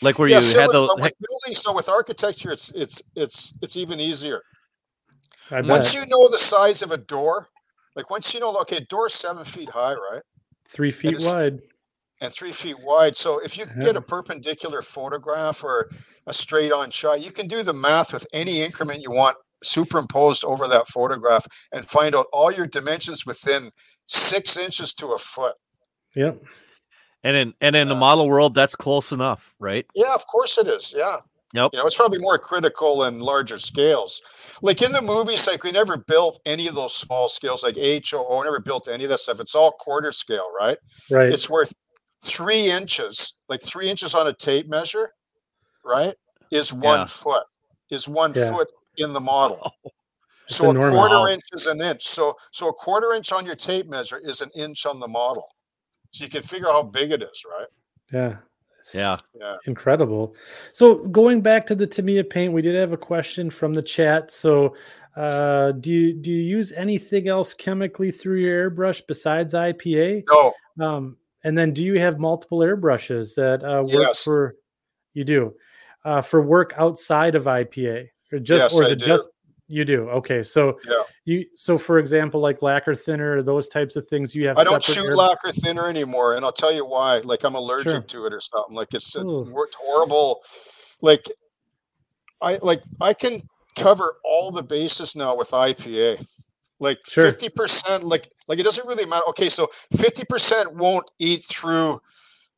Like 0.03 0.19
where 0.19 0.29
yeah, 0.29 0.41
you 0.41 0.59
had 0.59 0.71
the 0.71 0.83
with 0.83 1.13
building, 1.19 1.55
so 1.55 1.73
with 1.73 1.89
architecture 1.89 2.53
it's 2.53 2.71
it's 2.73 3.03
it's 3.17 3.55
it's 3.63 3.77
even 3.77 3.99
easier 3.99 4.43
once 5.51 5.95
you 5.95 6.07
know 6.07 6.29
the 6.29 6.39
size 6.39 6.83
of 6.83 6.91
a 6.91 6.97
door, 6.97 7.49
like 7.95 8.11
once 8.11 8.33
you 8.35 8.41
know, 8.41 8.55
okay, 8.61 8.81
door 8.89 9.09
seven 9.09 9.45
feet 9.45 9.71
high, 9.71 9.95
right? 9.95 10.23
Three 10.69 10.91
feet 10.91 11.17
wide. 11.21 11.61
And 12.21 12.33
three 12.33 12.53
feet 12.53 12.77
wide. 12.81 13.17
So 13.17 13.41
if 13.41 13.59
you 13.59 13.67
yeah. 13.77 13.85
get 13.85 13.97
a 13.97 14.01
perpendicular 14.01 14.83
photograph 14.83 15.63
or 15.63 15.91
a 16.27 16.33
straight 16.33 16.73
on 16.73 16.91
shot, 16.91 17.23
you 17.23 17.31
can 17.31 17.47
do 17.47 17.63
the 17.63 17.75
math 17.75 18.13
with 18.13 18.27
any 18.33 18.63
increment 18.63 19.03
you 19.03 19.11
want 19.11 19.37
superimposed 19.63 20.45
over 20.45 20.67
that 20.69 20.89
photograph 20.89 21.47
and 21.73 21.85
find 21.87 22.15
out 22.15 22.27
all 22.33 22.51
your 22.51 22.67
dimensions 22.67 23.27
within 23.27 23.71
six 24.07 24.57
inches 24.57 24.95
to 24.95 25.09
a 25.09 25.19
foot. 25.19 25.55
Yep. 26.15 26.43
And 27.23 27.37
in 27.37 27.55
and 27.61 27.77
in 27.77 27.89
uh, 27.89 27.95
the 27.95 27.99
model 27.99 28.29
world, 28.29 28.55
that's 28.55 28.75
close 28.75 29.13
enough, 29.13 29.55
right? 29.59 29.87
Yeah, 29.95 30.15
of 30.15 30.27
course 30.27 30.59
it 30.59 30.69
is. 30.69 30.95
Yeah. 30.97 31.21
Yep. 31.57 31.71
You 31.73 31.79
know, 31.79 31.87
it's 31.87 31.97
probably 31.97 32.19
more 32.19 32.39
critical 32.39 33.05
in 33.05 33.19
larger 33.19 33.59
scales. 33.59 34.21
Like 34.61 34.83
in 34.83 34.93
the 34.93 35.01
movies, 35.01 35.47
like 35.47 35.65
we 35.65 35.73
never 35.73 35.97
built 35.97 36.39
any 36.45 36.67
of 36.67 36.75
those 36.75 36.95
small 36.95 37.29
scales, 37.29 37.63
like 37.63 37.77
HOO, 37.77 38.45
never 38.45 38.61
built 38.61 38.89
any 38.89 39.05
of 39.05 39.11
that 39.11 39.21
stuff. 39.21 39.41
It's 39.41 39.55
all 39.55 39.73
quarter 39.73 40.13
scale, 40.13 40.49
right? 40.57 40.77
Right. 41.11 41.33
It's 41.33 41.49
worth 41.49 41.73
three 42.23 42.71
inches, 42.71 43.37
like 43.49 43.63
three 43.63 43.89
inches 43.89 44.15
on 44.15 44.27
a 44.27 44.35
tape 44.35 44.69
measure, 44.69 45.11
right? 45.83 46.15
Is 46.51 46.75
one 46.75 47.01
yeah. 47.01 47.07
foot, 47.07 47.45
is 47.91 48.07
one 48.07 48.35
yeah. 48.35 48.51
foot 48.51 48.69
in 48.99 49.15
the 49.15 49.21
model. 49.21 49.73
so 50.49 50.71
a 50.71 50.75
quarter 50.75 51.33
inch 51.33 51.43
is 51.55 51.67
an 51.67 51.81
inch. 51.81 52.05
So 52.05 52.35
so 52.53 52.69
a 52.69 52.73
quarter 52.75 53.13
inch 53.15 53.33
on 53.33 53.47
your 53.47 53.57
tape 53.57 53.89
measure 53.89 54.21
is 54.23 54.43
an 54.43 54.51
inch 54.55 54.85
on 54.85 55.01
the 55.01 55.09
model. 55.09 55.49
So 56.11 56.25
you 56.25 56.31
can 56.31 56.43
figure 56.43 56.69
out 56.69 56.73
how 56.73 56.83
big 56.83 57.13
it 57.13 57.23
is, 57.23 57.43
right? 57.51 57.67
Yeah. 58.13 58.37
Yeah. 58.95 59.19
yeah. 59.35 59.57
Incredible. 59.67 60.35
So 60.73 61.07
going 61.07 61.41
back 61.41 61.67
to 61.67 61.75
the 61.75 61.87
Tamiya 61.87 62.25
paint, 62.25 62.53
we 62.53 62.63
did 62.63 62.75
have 62.75 62.93
a 62.93 62.97
question 62.97 63.51
from 63.51 63.75
the 63.75 63.83
chat. 63.83 64.31
So 64.31 64.75
uh, 65.17 65.73
do 65.73 65.93
you 65.93 66.13
do 66.13 66.31
you 66.31 66.43
use 66.43 66.73
anything 66.73 67.29
else 67.29 67.55
chemically 67.55 68.11
through 68.13 68.41
your 68.41 68.71
airbrush 68.71 69.03
besides 69.09 69.55
IPA? 69.55 70.25
No. 70.31 70.53
Um, 70.79 71.17
and 71.43 71.57
then 71.57 71.73
do 71.73 71.85
you 71.85 71.99
have 71.99 72.19
multiple 72.19 72.59
airbrushes 72.59 73.35
that 73.37 73.65
uh, 73.65 73.83
work 73.83 74.09
yes. 74.09 74.25
for 74.25 74.57
you 75.15 75.25
do 75.25 75.55
uh, 76.05 76.21
for 76.21 76.43
work 76.43 76.75
outside 76.77 77.35
of 77.35 77.45
IPA? 77.45 78.09
Or 78.33 78.39
just 78.41 78.73
yes, 78.73 78.75
or 78.75 78.83
is 78.83 78.89
I 78.89 78.93
it 78.93 78.99
do. 78.99 79.07
just 79.07 79.31
you 79.69 79.85
do? 79.85 80.09
Okay. 80.11 80.43
So 80.43 80.79
yeah. 80.89 81.03
You 81.25 81.47
so 81.57 81.77
for 81.77 81.99
example, 81.99 82.41
like 82.41 82.63
lacquer 82.63 82.95
thinner, 82.95 83.43
those 83.43 83.69
types 83.69 83.97
of 83.97 84.07
things 84.07 84.35
you 84.35 84.47
have. 84.47 84.59
I 84.59 84.65
don't 84.65 84.83
shoot 84.83 85.05
air- 85.05 85.17
lacquer 85.17 85.53
thinner 85.53 85.89
anymore, 85.89 86.35
and 86.35 86.45
I'll 86.45 86.53
tell 86.53 86.73
you 86.73 86.87
why. 86.87 87.19
Like 87.19 87.45
I'm 87.45 87.55
allergic 87.55 87.91
sure. 87.91 88.01
to 88.03 88.27
it 88.27 88.33
or 88.33 88.41
something. 88.41 88.75
Like 88.75 88.95
it's 88.95 89.17
worked 89.17 89.75
horrible. 89.75 90.41
Like 91.01 91.27
I 92.41 92.59
like 92.63 92.83
I 93.01 93.13
can 93.13 93.43
cover 93.77 94.17
all 94.25 94.51
the 94.51 94.63
bases 94.63 95.17
now 95.17 95.37
with 95.37 95.51
IPA. 95.51 96.25
Like 96.79 96.99
fifty 97.07 97.49
percent, 97.49 98.05
like 98.05 98.31
like 98.49 98.59
it 98.59 98.65
doesn't 98.65 98.87
really 98.87 99.07
matter. 99.07 99.25
Okay, 99.31 99.49
so 99.49 99.69
fifty 99.97 100.25
percent 100.25 100.75
won't 100.75 101.11
eat 101.19 101.45
through. 101.45 102.01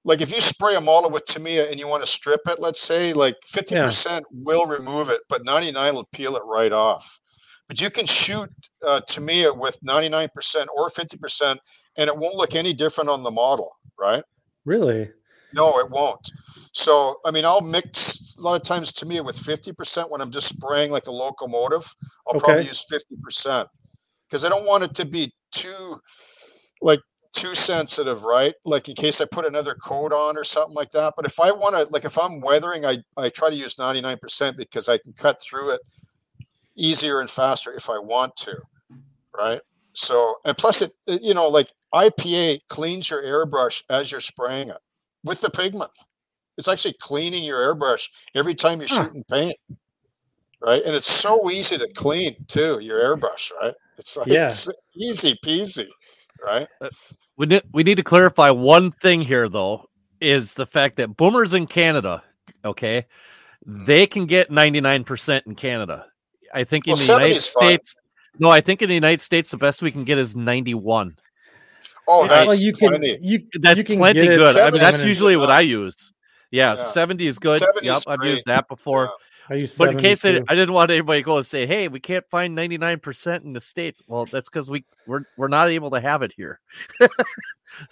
Like 0.05 0.21
if 0.21 0.33
you 0.33 0.41
spray 0.41 0.77
a 0.77 0.81
model 0.81 1.11
with 1.11 1.27
Tamiya 1.27 1.71
and 1.71 1.79
you 1.79 1.89
want 1.89 2.03
to 2.03 2.09
strip 2.09 2.41
it, 2.47 2.61
let's 2.61 2.81
say, 2.81 3.13
like 3.13 3.37
fifty 3.47 3.75
yeah. 3.75 3.85
percent 3.85 4.25
will 4.31 4.67
remove 4.67 5.11
it, 5.11 5.21
but 5.29 5.45
ninety 5.45 5.71
nine 5.71 5.95
will 5.95 6.09
peel 6.13 6.37
it 6.37 6.43
right 6.45 6.73
off. 6.73 7.19
But 7.69 7.83
you 7.83 7.91
can 7.91 8.07
shoot 8.07 8.49
uh, 8.85 9.03
Tamiya 9.07 9.53
with 9.53 9.79
99% 9.87 10.31
or 10.75 10.89
50%, 10.89 11.59
and 11.99 12.09
it 12.09 12.17
won't 12.17 12.35
look 12.35 12.55
any 12.55 12.73
different 12.73 13.11
on 13.11 13.23
the 13.23 13.31
model, 13.31 13.77
right? 14.01 14.25
Really? 14.65 15.11
No, 15.53 15.79
it 15.79 15.91
won't. 15.91 16.31
So, 16.73 17.17
I 17.27 17.31
mean, 17.31 17.45
I'll 17.45 17.61
mix 17.61 18.35
a 18.39 18.41
lot 18.41 18.57
of 18.57 18.63
times 18.63 18.93
me 19.05 19.21
with 19.21 19.37
50% 19.37 20.11
when 20.11 20.21
I'm 20.21 20.31
just 20.31 20.49
spraying 20.49 20.91
like 20.91 21.09
a 21.09 21.13
locomotive. 21.13 21.95
I'll 22.27 22.37
okay. 22.37 22.45
probably 22.45 22.67
use 22.67 22.85
50% 22.91 23.67
because 24.29 24.45
I 24.45 24.49
don't 24.49 24.67
want 24.67 24.85
it 24.85 24.95
to 24.95 25.05
be 25.05 25.33
too 25.53 25.99
like 26.81 27.01
too 27.33 27.55
sensitive, 27.55 28.25
right? 28.25 28.55
Like 28.65 28.89
in 28.89 28.95
case 28.95 29.21
I 29.21 29.25
put 29.27 29.47
another 29.47 29.75
coat 29.75 30.13
on 30.13 30.37
or 30.37 30.45
something 30.45 30.75
like 30.75 30.91
that. 30.91 31.15
But 31.17 31.27
if 31.27 31.39
I 31.41 31.51
want 31.51 31.77
to, 31.77 31.85
like 31.93 32.05
if 32.05 32.19
I'm 32.19 32.41
weathering, 32.41 32.85
I, 32.85 32.99
I 33.17 33.29
try 33.29 33.51
to 33.51 33.57
use 33.57 33.77
99% 33.77 34.57
because 34.57 34.89
I 34.89 34.99
can 34.99 35.13
cut 35.13 35.41
through 35.41 35.75
it 35.75 35.81
easier 36.77 37.21
and 37.21 37.29
faster 37.29 37.73
if 37.75 37.91
I 37.91 37.99
want 37.99 38.37
to, 38.39 38.57
right? 39.37 39.61
So, 39.93 40.37
and 40.45 40.57
plus 40.57 40.83
it, 40.83 40.93
you 41.07 41.35
know, 41.35 41.49
like 41.49 41.73
IPA 41.93 42.61
cleans 42.69 43.11
your 43.11 43.23
airbrush 43.23 43.83
as 43.91 44.11
you're 44.11 44.21
spraying 44.21 44.71
it 44.71 44.79
with 45.25 45.41
the 45.41 45.51
pigment. 45.51 45.91
It's 46.57 46.69
actually 46.69 46.95
cleaning 47.01 47.45
your 47.45 47.59
airbrush 47.59 48.09
every 48.35 48.55
time 48.55 48.81
you're 48.81 48.89
huh. 48.89 49.05
shooting 49.05 49.25
paint, 49.31 49.57
right? 50.61 50.83
And 50.85 50.95
it's 50.95 51.11
so 51.11 51.51
easy 51.51 51.79
to 51.79 51.89
clean 51.95 52.37
too, 52.47 52.79
your 52.83 53.01
airbrush, 53.01 53.51
right? 53.61 53.75
It's 53.97 54.17
like 54.17 54.29
yeah. 54.29 54.49
It's 54.49 54.69
easy 54.97 55.39
peasy, 55.45 55.89
right? 56.45 56.69
Uh, 56.81 56.89
we 57.37 57.47
need, 57.47 57.63
we 57.73 57.83
need 57.83 57.97
to 57.97 58.03
clarify 58.03 58.51
one 58.51 58.91
thing 58.91 59.21
here, 59.21 59.49
though, 59.49 59.89
is 60.21 60.55
the 60.55 60.67
fact 60.67 60.97
that 60.97 61.17
boomers 61.17 61.55
in 61.55 61.67
Canada, 61.67 62.23
okay, 62.65 63.07
they 63.65 64.07
can 64.07 64.27
get 64.27 64.51
99% 64.51 65.47
in 65.47 65.55
Canada. 65.55 66.07
I 66.53 66.65
think 66.65 66.87
in 66.87 66.93
well, 66.93 66.99
the 66.99 67.13
United 67.13 67.41
States, 67.43 67.95
fine. 67.95 68.41
no, 68.41 68.51
I 68.51 68.61
think 68.61 68.83
in 68.83 68.89
the 68.89 68.95
United 68.95 69.21
States, 69.21 69.51
the 69.51 69.59
best 69.59 69.83
we 69.83 69.93
can 69.93 70.05
get 70.05 70.19
is 70.19 70.35
91. 70.35 71.17
Oh, 72.11 72.27
that's 72.27 72.47
well, 72.47 72.57
you 72.57 72.73
can, 72.73 73.03
you, 73.03 73.47
that's 73.61 73.79
you 73.79 73.85
can 73.85 73.99
plenty 73.99 74.27
good. 74.27 74.57
I 74.57 74.71
mean, 74.71 74.81
that's 74.81 75.05
usually 75.05 75.37
what 75.37 75.51
I 75.51 75.61
use. 75.61 76.13
Yeah, 76.51 76.77
yeah. 76.77 76.83
70 76.83 77.27
is 77.27 77.39
good. 77.39 77.63
Yep, 77.83 78.03
I've 78.07 78.25
used 78.25 78.47
that 78.47 78.67
before. 78.67 79.05
Yeah. 79.05 79.11
But 79.79 79.91
in 79.91 79.97
case 79.97 80.25
I, 80.25 80.41
I, 80.49 80.55
didn't 80.55 80.73
want 80.73 80.91
anybody 80.91 81.21
to 81.21 81.25
go 81.25 81.37
and 81.37 81.47
say, 81.47 81.67
"Hey, 81.67 81.89
we 81.89 82.01
can't 82.01 82.29
find 82.29 82.57
99% 82.57 83.45
in 83.45 83.53
the 83.55 83.61
states." 83.61 84.03
Well, 84.07 84.27
that's 84.27 84.49
because 84.49 84.71
we 84.71 84.85
we're 85.07 85.25
we're 85.37 85.49
not 85.49 85.71
able 85.71 85.91
to 85.91 86.01
have 86.01 86.23
it 86.23 86.33
here. 86.37 86.61
so. 86.99 87.09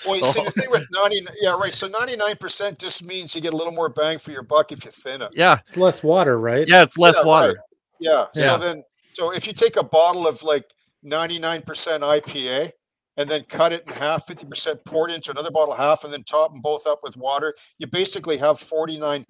Well, 0.07 0.17
you 0.17 0.25
see 0.25 0.43
the 0.43 0.51
thing 0.51 0.71
with 0.71 0.87
90, 0.91 1.27
yeah, 1.39 1.51
right. 1.51 1.73
So 1.73 1.87
99% 1.87 2.79
just 2.79 3.05
means 3.05 3.35
you 3.35 3.43
get 3.43 3.53
a 3.53 3.57
little 3.57 3.75
more 3.75 3.91
bang 3.91 4.17
for 4.17 4.33
your 4.33 4.43
buck 4.43 4.73
if 4.73 4.87
you 4.87 4.91
thin 4.91 5.21
it. 5.21 5.29
Yeah, 5.35 5.59
it's 5.59 5.77
less 5.77 6.03
water, 6.03 6.41
right? 6.41 6.67
Yeah, 6.67 6.83
it's 6.83 6.97
less 6.97 7.19
yeah, 7.21 7.27
water. 7.27 7.49
Right. 7.49 7.57
Yeah. 8.01 8.27
yeah. 8.35 8.47
So 8.47 8.59
then, 8.59 8.83
so 9.13 9.33
if 9.33 9.47
you 9.47 9.53
take 9.53 9.77
a 9.77 9.85
bottle 9.85 10.27
of 10.27 10.43
like 10.43 10.65
99% 11.05 11.63
IPA 11.65 12.73
and 13.17 13.29
then 13.29 13.45
cut 13.49 13.73
it 13.73 13.85
in 13.87 13.95
half, 13.95 14.27
50% 14.27 14.85
pour 14.85 15.09
it 15.09 15.15
into 15.15 15.31
another 15.31 15.51
bottle 15.51 15.75
half, 15.75 16.05
and 16.05 16.13
then 16.13 16.23
top 16.25 16.53
them 16.53 16.61
both 16.61 16.87
up 16.87 17.01
with 17.03 17.17
water, 17.17 17.55
you 17.79 17.87
basically 17.87 18.37
have 18.37 18.59
49% 18.59 19.25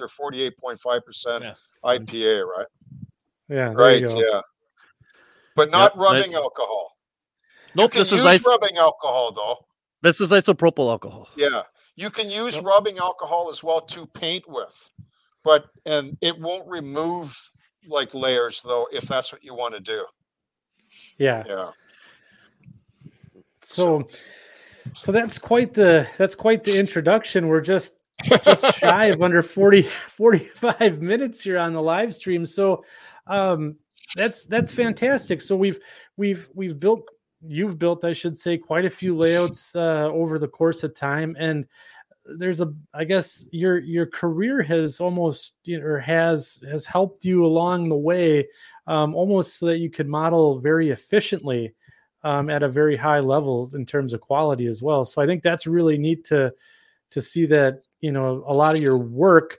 or 0.00 0.32
48.5% 0.32 1.40
yeah. 1.40 1.54
IPA, 1.86 2.44
right? 2.44 2.66
Yeah. 3.48 3.72
Right. 3.72 4.02
Yeah. 4.02 4.40
But 5.54 5.70
not 5.70 5.92
yep, 5.94 6.02
rubbing 6.02 6.32
that, 6.32 6.42
alcohol. 6.42 6.96
Nope. 7.74 7.92
this 7.92 8.12
is 8.12 8.24
ice- 8.24 8.44
rubbing 8.46 8.76
alcohol, 8.76 9.32
though. 9.32 9.66
This 10.02 10.20
is 10.20 10.30
isopropyl 10.30 10.90
alcohol. 10.90 11.28
Yeah. 11.36 11.62
You 11.94 12.10
can 12.10 12.28
use 12.28 12.56
yep. 12.56 12.64
rubbing 12.64 12.98
alcohol 12.98 13.48
as 13.50 13.62
well 13.62 13.80
to 13.80 14.06
paint 14.06 14.44
with, 14.46 14.90
but 15.42 15.66
and 15.86 16.16
it 16.20 16.38
won't 16.38 16.68
remove 16.68 17.34
like 17.88 18.14
layers 18.14 18.60
though 18.62 18.86
if 18.92 19.04
that's 19.04 19.32
what 19.32 19.42
you 19.42 19.54
want 19.54 19.74
to 19.74 19.80
do. 19.80 20.04
Yeah. 21.18 21.44
Yeah. 21.46 21.70
So, 23.62 24.06
so 24.94 25.10
that's 25.10 25.38
quite 25.38 25.74
the 25.74 26.06
that's 26.18 26.34
quite 26.34 26.62
the 26.62 26.78
introduction. 26.78 27.48
We're 27.48 27.60
just 27.60 27.95
just 28.24 28.78
shy 28.78 29.06
of 29.06 29.22
under 29.22 29.42
40 29.42 29.82
45 29.82 31.00
minutes 31.02 31.42
here 31.42 31.58
on 31.58 31.72
the 31.72 31.82
live 31.82 32.14
stream. 32.14 32.46
So 32.46 32.84
um 33.26 33.76
that's 34.16 34.44
that's 34.46 34.72
fantastic. 34.72 35.42
So 35.42 35.56
we've 35.56 35.78
we've 36.16 36.48
we've 36.54 36.78
built 36.78 37.06
you've 37.46 37.78
built 37.78 38.02
i 38.02 38.12
should 38.12 38.36
say 38.36 38.56
quite 38.56 38.86
a 38.86 38.90
few 38.90 39.14
layouts 39.14 39.76
uh, 39.76 40.08
over 40.12 40.38
the 40.38 40.48
course 40.48 40.82
of 40.82 40.94
time. 40.94 41.36
And 41.38 41.66
there's 42.38 42.60
a 42.60 42.72
i 42.92 43.04
guess 43.04 43.46
your 43.52 43.78
your 43.78 44.06
career 44.06 44.60
has 44.60 44.98
almost 45.00 45.52
you 45.64 45.78
know, 45.78 45.86
or 45.86 46.00
has 46.00 46.60
has 46.68 46.84
helped 46.84 47.24
you 47.24 47.44
along 47.44 47.88
the 47.88 47.96
way 47.96 48.48
um, 48.88 49.14
almost 49.14 49.58
so 49.58 49.66
that 49.66 49.78
you 49.78 49.90
could 49.90 50.08
model 50.08 50.58
very 50.58 50.90
efficiently 50.90 51.72
um, 52.24 52.50
at 52.50 52.62
a 52.64 52.68
very 52.68 52.96
high 52.96 53.20
level 53.20 53.70
in 53.74 53.86
terms 53.86 54.12
of 54.12 54.20
quality 54.20 54.66
as 54.66 54.82
well. 54.82 55.04
So 55.04 55.22
i 55.22 55.26
think 55.26 55.42
that's 55.42 55.66
really 55.66 55.98
neat 55.98 56.24
to 56.26 56.52
to 57.10 57.22
see 57.22 57.46
that 57.46 57.82
you 58.00 58.12
know 58.12 58.44
a 58.46 58.54
lot 58.54 58.74
of 58.74 58.82
your 58.82 58.98
work 58.98 59.58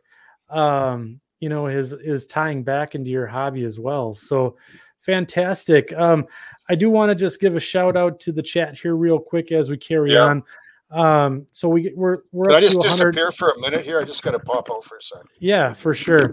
um 0.49 1.19
you 1.39 1.49
know 1.49 1.67
is 1.67 1.93
is 1.93 2.27
tying 2.27 2.63
back 2.63 2.95
into 2.95 3.11
your 3.11 3.27
hobby 3.27 3.63
as 3.63 3.79
well. 3.79 4.15
So 4.15 4.57
fantastic. 5.01 5.93
Um 5.93 6.25
i 6.69 6.75
do 6.75 6.89
want 6.89 7.09
to 7.09 7.15
just 7.15 7.39
give 7.39 7.55
a 7.55 7.59
shout 7.59 7.95
out 7.95 8.19
to 8.21 8.31
the 8.31 8.41
chat 8.41 8.77
here 8.77 8.95
real 8.95 9.19
quick 9.19 9.51
as 9.51 9.69
we 9.69 9.77
carry 9.77 10.13
yeah. 10.13 10.23
on. 10.23 10.43
Um 10.91 11.47
so 11.51 11.69
we 11.69 11.91
we're 11.95 12.19
we're 12.31 12.51
i 12.53 12.61
just 12.61 12.79
disappear 12.79 13.31
for 13.31 13.49
a 13.49 13.59
minute 13.59 13.85
here? 13.85 13.99
I 13.99 14.03
just 14.03 14.23
got 14.23 14.31
to 14.31 14.39
pop 14.39 14.69
out 14.71 14.83
for 14.83 14.97
a 14.97 15.01
second 15.01 15.29
yeah 15.39 15.73
for 15.73 15.93
sure. 15.93 16.31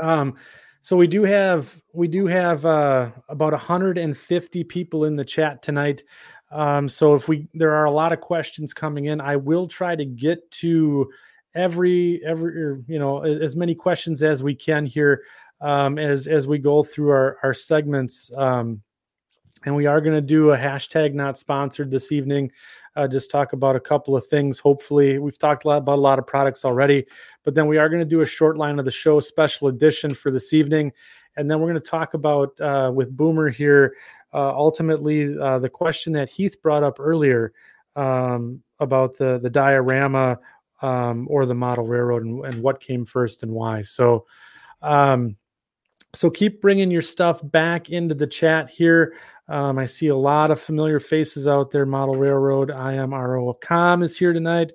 Um 0.00 0.36
so 0.80 0.96
we 0.96 1.06
do 1.06 1.22
have 1.24 1.80
we 1.92 2.08
do 2.08 2.26
have 2.26 2.64
uh 2.64 3.10
about 3.28 3.52
150 3.52 4.64
people 4.64 5.04
in 5.04 5.16
the 5.16 5.24
chat 5.24 5.62
tonight 5.62 6.02
um, 6.50 6.88
so 6.88 7.14
if 7.14 7.28
we 7.28 7.48
there 7.54 7.74
are 7.74 7.84
a 7.84 7.90
lot 7.90 8.12
of 8.12 8.20
questions 8.20 8.72
coming 8.72 9.06
in, 9.06 9.20
I 9.20 9.36
will 9.36 9.66
try 9.66 9.96
to 9.96 10.04
get 10.04 10.50
to 10.52 11.10
every 11.54 12.20
every 12.24 12.82
you 12.86 12.98
know 12.98 13.22
as 13.22 13.56
many 13.56 13.74
questions 13.74 14.22
as 14.22 14.42
we 14.42 14.54
can 14.54 14.86
here 14.86 15.22
um, 15.60 15.98
as 15.98 16.26
as 16.26 16.46
we 16.46 16.58
go 16.58 16.84
through 16.84 17.10
our 17.10 17.38
our 17.42 17.54
segments. 17.54 18.30
Um, 18.36 18.82
and 19.66 19.74
we 19.74 19.86
are 19.86 20.00
going 20.00 20.14
to 20.14 20.20
do 20.20 20.50
a 20.50 20.58
hashtag 20.58 21.14
not 21.14 21.38
sponsored 21.38 21.90
this 21.90 22.12
evening. 22.12 22.52
Uh, 22.96 23.08
just 23.08 23.30
talk 23.30 23.54
about 23.54 23.74
a 23.74 23.80
couple 23.80 24.14
of 24.14 24.26
things. 24.26 24.58
Hopefully, 24.58 25.18
we've 25.18 25.38
talked 25.38 25.64
a 25.64 25.68
lot 25.68 25.78
about 25.78 25.98
a 25.98 26.00
lot 26.00 26.18
of 26.18 26.26
products 26.26 26.64
already, 26.64 27.04
but 27.42 27.54
then 27.54 27.66
we 27.66 27.78
are 27.78 27.88
going 27.88 28.00
to 28.00 28.04
do 28.04 28.20
a 28.20 28.26
short 28.26 28.58
line 28.58 28.78
of 28.78 28.84
the 28.84 28.90
show 28.90 29.18
special 29.20 29.68
edition 29.68 30.14
for 30.14 30.30
this 30.30 30.52
evening, 30.52 30.92
and 31.36 31.50
then 31.50 31.58
we're 31.58 31.70
going 31.70 31.82
to 31.82 31.90
talk 31.90 32.14
about 32.14 32.60
uh, 32.60 32.92
with 32.94 33.16
Boomer 33.16 33.48
here 33.48 33.94
ultimately 34.34 35.38
uh, 35.38 35.58
the 35.58 35.68
question 35.68 36.12
that 36.14 36.28
Heath 36.28 36.60
brought 36.62 36.82
up 36.82 36.98
earlier 36.98 37.52
um, 37.96 38.62
about 38.80 39.16
the 39.16 39.38
the 39.38 39.50
diorama 39.50 40.38
um, 40.82 41.26
or 41.30 41.46
the 41.46 41.54
model 41.54 41.86
railroad 41.86 42.24
and, 42.24 42.44
and, 42.44 42.62
what 42.62 42.80
came 42.80 43.04
first 43.04 43.42
and 43.42 43.52
why. 43.52 43.82
So, 43.82 44.26
um, 44.82 45.36
so 46.14 46.28
keep 46.28 46.60
bringing 46.60 46.90
your 46.90 47.02
stuff 47.02 47.40
back 47.42 47.90
into 47.90 48.14
the 48.14 48.26
chat 48.26 48.68
here. 48.68 49.14
Um, 49.48 49.78
I 49.78 49.86
see 49.86 50.08
a 50.08 50.16
lot 50.16 50.50
of 50.50 50.60
familiar 50.60 51.00
faces 51.00 51.46
out 51.46 51.70
there. 51.70 51.86
Model 51.86 52.16
Railroad, 52.16 52.70
I 52.70 52.94
am 52.94 53.14
RO.com 53.14 54.02
is 54.02 54.18
here 54.18 54.32
tonight. 54.32 54.72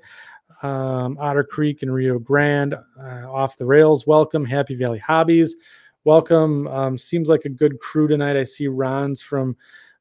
Um, 0.64 1.18
Otter 1.20 1.44
Creek 1.44 1.84
and 1.84 1.94
Rio 1.94 2.18
Grande, 2.18 2.76
uh, 3.00 3.32
off 3.32 3.58
the 3.58 3.66
rails. 3.66 4.08
Welcome, 4.08 4.46
Happy 4.46 4.76
Valley 4.76 5.00
Hobbies 5.00 5.56
welcome. 6.06 6.68
Um, 6.68 6.98
seems 6.98 7.30
like 7.30 7.46
a 7.46 7.50
good 7.50 7.80
crew 7.80 8.08
tonight. 8.08 8.38
I 8.38 8.44
see 8.44 8.68
Ron's 8.68 9.22
from 9.22 9.56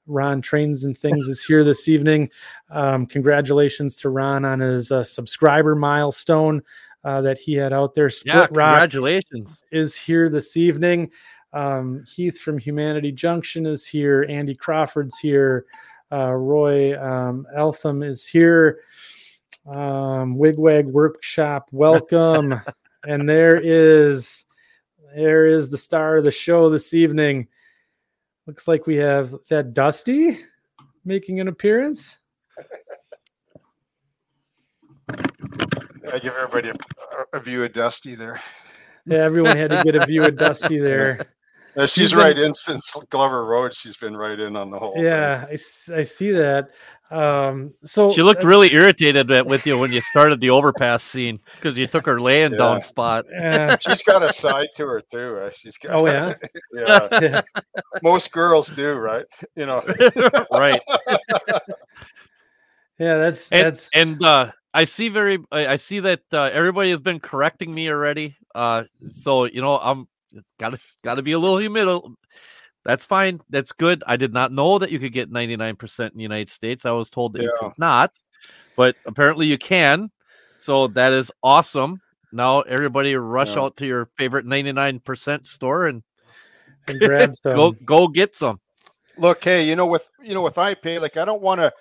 Ron 0.07 0.40
Trains 0.40 0.84
and 0.84 0.96
Things 0.96 1.26
is 1.26 1.44
here 1.44 1.64
this 1.64 1.88
evening. 1.88 2.30
Um, 2.70 3.07
congratulations 3.07 3.96
to 3.96 4.11
Ron 4.11 4.44
on 4.44 4.61
his 4.61 4.90
uh, 4.90 5.05
subscriber 5.05 5.74
milestone 5.74 6.62
uh, 7.05 7.20
that 7.20 7.38
he 7.38 7.55
had 7.55 7.72
out 7.72 7.94
there. 7.94 8.11
Split 8.11 8.34
yeah, 8.34 8.46
congratulations. 8.46 9.62
Rock 9.62 9.80
is 9.80 9.94
here 9.94 10.28
this 10.28 10.57
evening. 10.57 11.11
Um, 11.53 12.05
Heath 12.07 12.40
from 12.40 12.59
Humanity 12.59 13.12
Junction 13.12 13.66
is 13.66 13.86
here. 13.86 14.26
Andy 14.28 14.55
Crawford's 14.55 15.18
here. 15.18 15.66
Uh, 16.11 16.32
Roy 16.32 16.99
um, 17.01 17.46
Eltham 17.55 18.03
is 18.03 18.26
here. 18.26 18.80
Um, 19.66 20.38
Wigwag 20.38 20.86
Workshop, 20.86 21.68
welcome. 21.72 22.61
and 23.07 23.28
there 23.28 23.61
is 23.62 24.44
there 25.15 25.47
is 25.47 25.71
the 25.71 25.79
star 25.79 26.17
of 26.19 26.25
the 26.25 26.31
show 26.31 26.71
this 26.71 26.95
evening. 26.95 27.49
Looks 28.47 28.69
like 28.69 28.87
we 28.87 28.97
have 28.97 29.35
that 29.51 29.75
Dusty 29.75 30.39
making 31.05 31.41
an 31.41 31.49
appearance. 31.49 32.17
I 36.13 36.19
give 36.19 36.35
everybody 36.35 36.71
a, 36.71 37.37
a, 37.37 37.41
view 37.41 37.65
of 37.65 37.73
Dusty 37.73 38.15
there. 38.15 38.41
Yeah, 39.07 39.19
everyone 39.19 39.57
had 39.57 39.71
to 39.71 39.83
get 39.85 39.95
a 39.97 40.07
view 40.07 40.25
of 40.25 40.37
Dusty 40.37 40.79
there. 40.81 41.27
Yeah, 41.77 41.87
she's, 41.87 41.93
she's 41.93 42.14
right 42.14 42.35
been, 42.35 42.47
in 42.47 42.55
since 42.55 42.93
Glover 43.11 43.45
Road. 43.45 43.75
She's 43.75 43.97
been 43.97 44.16
right 44.16 44.39
in 44.39 44.57
on 44.57 44.71
the 44.71 44.79
whole. 44.79 44.95
Yeah, 44.97 45.47
I, 45.49 45.53
I 45.95 46.03
see 46.03 46.33
that. 46.33 46.71
Um, 47.11 47.73
so 47.87 48.11
she 48.11 48.23
looked 48.23 48.45
uh, 48.45 48.49
really 48.49 48.73
irritated 48.73 49.31
with 49.47 49.66
you 49.66 49.79
when 49.79 49.93
you 49.93 50.01
started 50.03 50.41
the 50.41 50.51
overpass 50.51 51.03
scene 51.03 51.41
because 51.57 51.79
you 51.79 51.87
took 51.87 52.05
her 52.05 52.21
laying 52.21 52.53
yeah. 52.53 52.59
down 52.59 52.81
spot. 52.83 53.25
Yeah. 53.31 53.77
she's 53.81 54.03
got 54.03 54.23
a 54.23 54.31
side 54.31 54.69
to 54.77 54.87
her 54.87 55.03
too. 55.11 55.39
Uh, 55.39 55.51
she's 55.51 55.79
got, 55.79 55.93
oh 55.93 56.07
yeah, 56.07 56.35
yeah. 56.75 57.09
yeah. 57.21 57.41
Most 58.03 58.31
girls 58.33 58.69
do, 58.69 58.93
right? 58.93 59.25
You 59.57 59.66
know, 59.66 59.83
right? 60.53 60.83
yeah, 62.99 63.16
that's 63.19 63.51
and, 63.53 63.66
that's 63.66 63.91
and 63.95 64.23
uh, 64.23 64.51
I 64.75 64.85
see 64.85 65.09
very 65.09 65.39
I, 65.51 65.66
I 65.66 65.77
see 65.77 66.01
that 66.01 66.21
uh, 66.33 66.51
everybody 66.53 66.91
has 66.91 67.01
been 67.01 67.21
correcting 67.21 67.75
me 67.75 67.89
already. 67.89 68.37
Uh, 68.55 68.85
so 69.09 69.45
you 69.45 69.62
know 69.62 69.79
I'm 69.79 70.09
gotta 70.59 70.78
gotta 71.05 71.22
be 71.22 71.32
a 71.32 71.39
little 71.39 71.61
humid. 71.61 71.89
Oh, 71.89 72.14
that's 72.84 73.05
fine. 73.05 73.41
That's 73.51 73.72
good. 73.72 74.03
I 74.07 74.16
did 74.16 74.32
not 74.32 74.53
know 74.53 74.78
that 74.78 74.91
you 74.91 74.99
could 74.99 75.12
get 75.12 75.30
99% 75.30 76.11
in 76.11 76.16
the 76.16 76.22
United 76.22 76.49
States. 76.49 76.86
I 76.86 76.93
was 76.93 77.11
told 77.11 77.34
that 77.34 77.43
yeah. 77.43 77.49
you 77.49 77.57
could 77.61 77.78
not, 77.78 78.12
but 78.76 78.97
apparently 79.05 79.47
you 79.47 79.59
can. 79.59 80.11
So 80.57 80.89
that 80.89 81.12
is 81.12 81.30
awesome. 81.43 82.01
Now 82.32 82.61
everybody 82.62 83.14
rush 83.14 83.57
yeah. 83.57 83.62
out 83.62 83.76
to 83.78 83.86
your 83.86 84.09
favorite 84.16 84.47
99% 84.47 85.47
store 85.47 85.86
and, 85.86 86.03
and 86.86 87.01
grab 87.01 87.34
some. 87.43 87.55
go 87.55 87.72
go 87.72 88.09
get 88.09 88.34
some. 88.34 88.61
Look, 89.16 89.43
hey, 89.43 89.68
you 89.68 89.76
know 89.76 89.86
with 89.86 90.09
you 90.22 90.34
know 90.34 90.43
with 90.43 90.55
IPA, 90.55 91.01
like 91.01 91.16
I 91.16 91.24
don't 91.24 91.43
want 91.43 91.61
to 91.61 91.72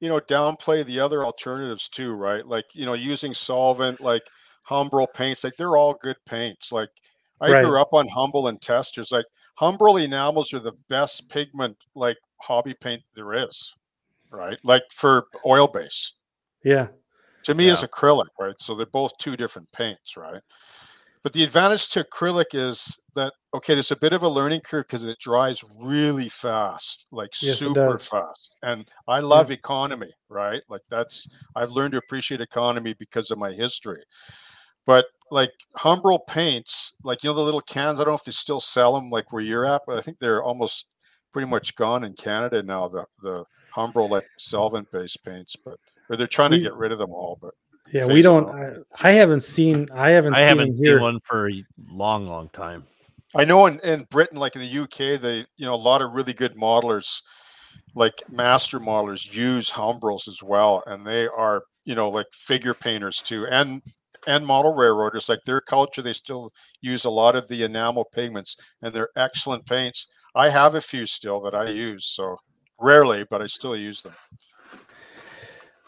you 0.00 0.08
know 0.08 0.20
downplay 0.20 0.84
the 0.84 1.00
other 1.00 1.24
alternatives 1.24 1.88
too, 1.88 2.12
right? 2.12 2.46
Like 2.46 2.64
you 2.72 2.86
know 2.86 2.94
using 2.94 3.34
solvent 3.34 4.00
like 4.00 4.22
Humbrol 4.68 5.06
paints, 5.12 5.44
like 5.44 5.56
they're 5.56 5.76
all 5.76 5.94
good 5.94 6.16
paints. 6.26 6.72
Like 6.72 6.90
I 7.40 7.52
right. 7.52 7.64
grew 7.64 7.80
up 7.80 7.92
on 7.92 8.08
Humbrol 8.08 8.48
and 8.48 8.60
Testers. 8.60 9.12
Like 9.12 9.26
Humbrol 9.60 10.02
enamels 10.02 10.52
are 10.54 10.60
the 10.60 10.72
best 10.88 11.28
pigment 11.28 11.76
like 11.94 12.16
hobby 12.40 12.74
paint 12.80 13.02
there 13.14 13.34
is, 13.34 13.72
right? 14.30 14.58
Like 14.64 14.84
for 14.90 15.26
oil 15.46 15.66
base. 15.66 16.12
Yeah. 16.64 16.88
To 17.44 17.54
me, 17.54 17.66
yeah. 17.66 17.72
is 17.72 17.82
acrylic, 17.82 18.26
right? 18.38 18.54
So 18.60 18.74
they're 18.74 18.86
both 18.86 19.16
two 19.18 19.36
different 19.36 19.70
paints, 19.72 20.16
right? 20.16 20.42
But 21.22 21.32
the 21.32 21.42
advantage 21.42 21.90
to 21.90 22.04
acrylic 22.04 22.46
is 22.52 22.98
that 23.14 23.32
okay, 23.54 23.74
there's 23.74 23.90
a 23.90 23.96
bit 23.96 24.12
of 24.12 24.22
a 24.22 24.28
learning 24.28 24.60
curve 24.60 24.86
because 24.86 25.04
it 25.04 25.18
dries 25.18 25.64
really 25.80 26.28
fast, 26.28 27.06
like 27.10 27.30
yes, 27.42 27.58
super 27.58 27.98
fast. 27.98 28.54
And 28.62 28.88
I 29.08 29.20
love 29.20 29.50
yeah. 29.50 29.54
economy, 29.54 30.12
right? 30.28 30.62
Like 30.68 30.82
that's 30.88 31.28
I've 31.56 31.70
learned 31.70 31.92
to 31.92 31.98
appreciate 31.98 32.40
economy 32.40 32.94
because 32.98 33.30
of 33.30 33.38
my 33.38 33.52
history. 33.52 34.02
But 34.86 35.06
like 35.30 35.52
Humbrol 35.76 36.20
paints, 36.26 36.92
like 37.02 37.22
you 37.22 37.30
know 37.30 37.34
the 37.34 37.42
little 37.42 37.60
cans. 37.60 37.98
I 37.98 38.04
don't 38.04 38.12
know 38.12 38.16
if 38.16 38.24
they 38.24 38.32
still 38.32 38.60
sell 38.60 38.94
them 38.94 39.10
like 39.10 39.32
where 39.32 39.42
you're 39.42 39.66
at, 39.66 39.82
but 39.86 39.98
I 39.98 40.00
think 40.00 40.18
they're 40.18 40.42
almost 40.42 40.86
pretty 41.32 41.48
much 41.48 41.74
gone 41.76 42.04
in 42.04 42.14
Canada 42.14 42.62
now. 42.62 42.88
The 42.88 43.04
the 43.22 43.44
Humbrol 43.74 44.10
like 44.10 44.26
solvent 44.38 44.90
based 44.92 45.24
paints, 45.24 45.56
but 45.56 45.78
or 46.10 46.16
they're 46.16 46.26
trying 46.26 46.50
we, 46.50 46.58
to 46.58 46.62
get 46.62 46.74
rid 46.74 46.92
of 46.92 46.98
them 46.98 47.10
all. 47.10 47.38
But 47.40 47.54
yeah, 47.92 48.06
we 48.06 48.22
don't. 48.22 48.48
I, 48.48 49.08
I, 49.08 49.12
haven't 49.12 49.42
seen. 49.42 49.88
I 49.92 50.10
haven't. 50.10 50.34
I 50.34 50.40
haven't 50.40 50.78
seen 50.78 51.00
one 51.00 51.20
for 51.24 51.50
a 51.50 51.64
long, 51.90 52.26
long 52.26 52.48
time. 52.50 52.84
I 53.34 53.44
know 53.44 53.66
in, 53.66 53.78
in 53.80 54.06
Britain, 54.10 54.38
like 54.38 54.56
in 54.56 54.62
the 54.62 54.78
UK, 54.80 55.20
they 55.20 55.46
you 55.56 55.66
know 55.66 55.74
a 55.74 55.76
lot 55.76 56.02
of 56.02 56.12
really 56.12 56.32
good 56.32 56.56
modelers, 56.56 57.20
like 57.94 58.22
master 58.30 58.80
modelers, 58.80 59.32
use 59.32 59.70
Humbrols 59.70 60.28
as 60.28 60.42
well, 60.42 60.82
and 60.86 61.06
they 61.06 61.26
are 61.28 61.62
you 61.84 61.94
know 61.94 62.10
like 62.10 62.26
figure 62.32 62.74
painters 62.74 63.18
too, 63.18 63.46
and 63.46 63.82
and 64.28 64.46
model 64.46 64.74
railroaders. 64.74 65.28
Like 65.28 65.40
their 65.44 65.60
culture, 65.60 66.02
they 66.02 66.12
still 66.12 66.52
use 66.80 67.04
a 67.04 67.10
lot 67.10 67.34
of 67.34 67.48
the 67.48 67.64
enamel 67.64 68.04
pigments, 68.04 68.56
and 68.82 68.94
they're 68.94 69.10
excellent 69.16 69.66
paints. 69.66 70.06
I 70.34 70.50
have 70.50 70.76
a 70.76 70.80
few 70.80 71.06
still 71.06 71.40
that 71.40 71.54
I 71.54 71.70
use, 71.70 72.04
so 72.04 72.36
rarely, 72.78 73.24
but 73.28 73.42
I 73.42 73.46
still 73.46 73.76
use 73.76 74.02
them. 74.02 74.14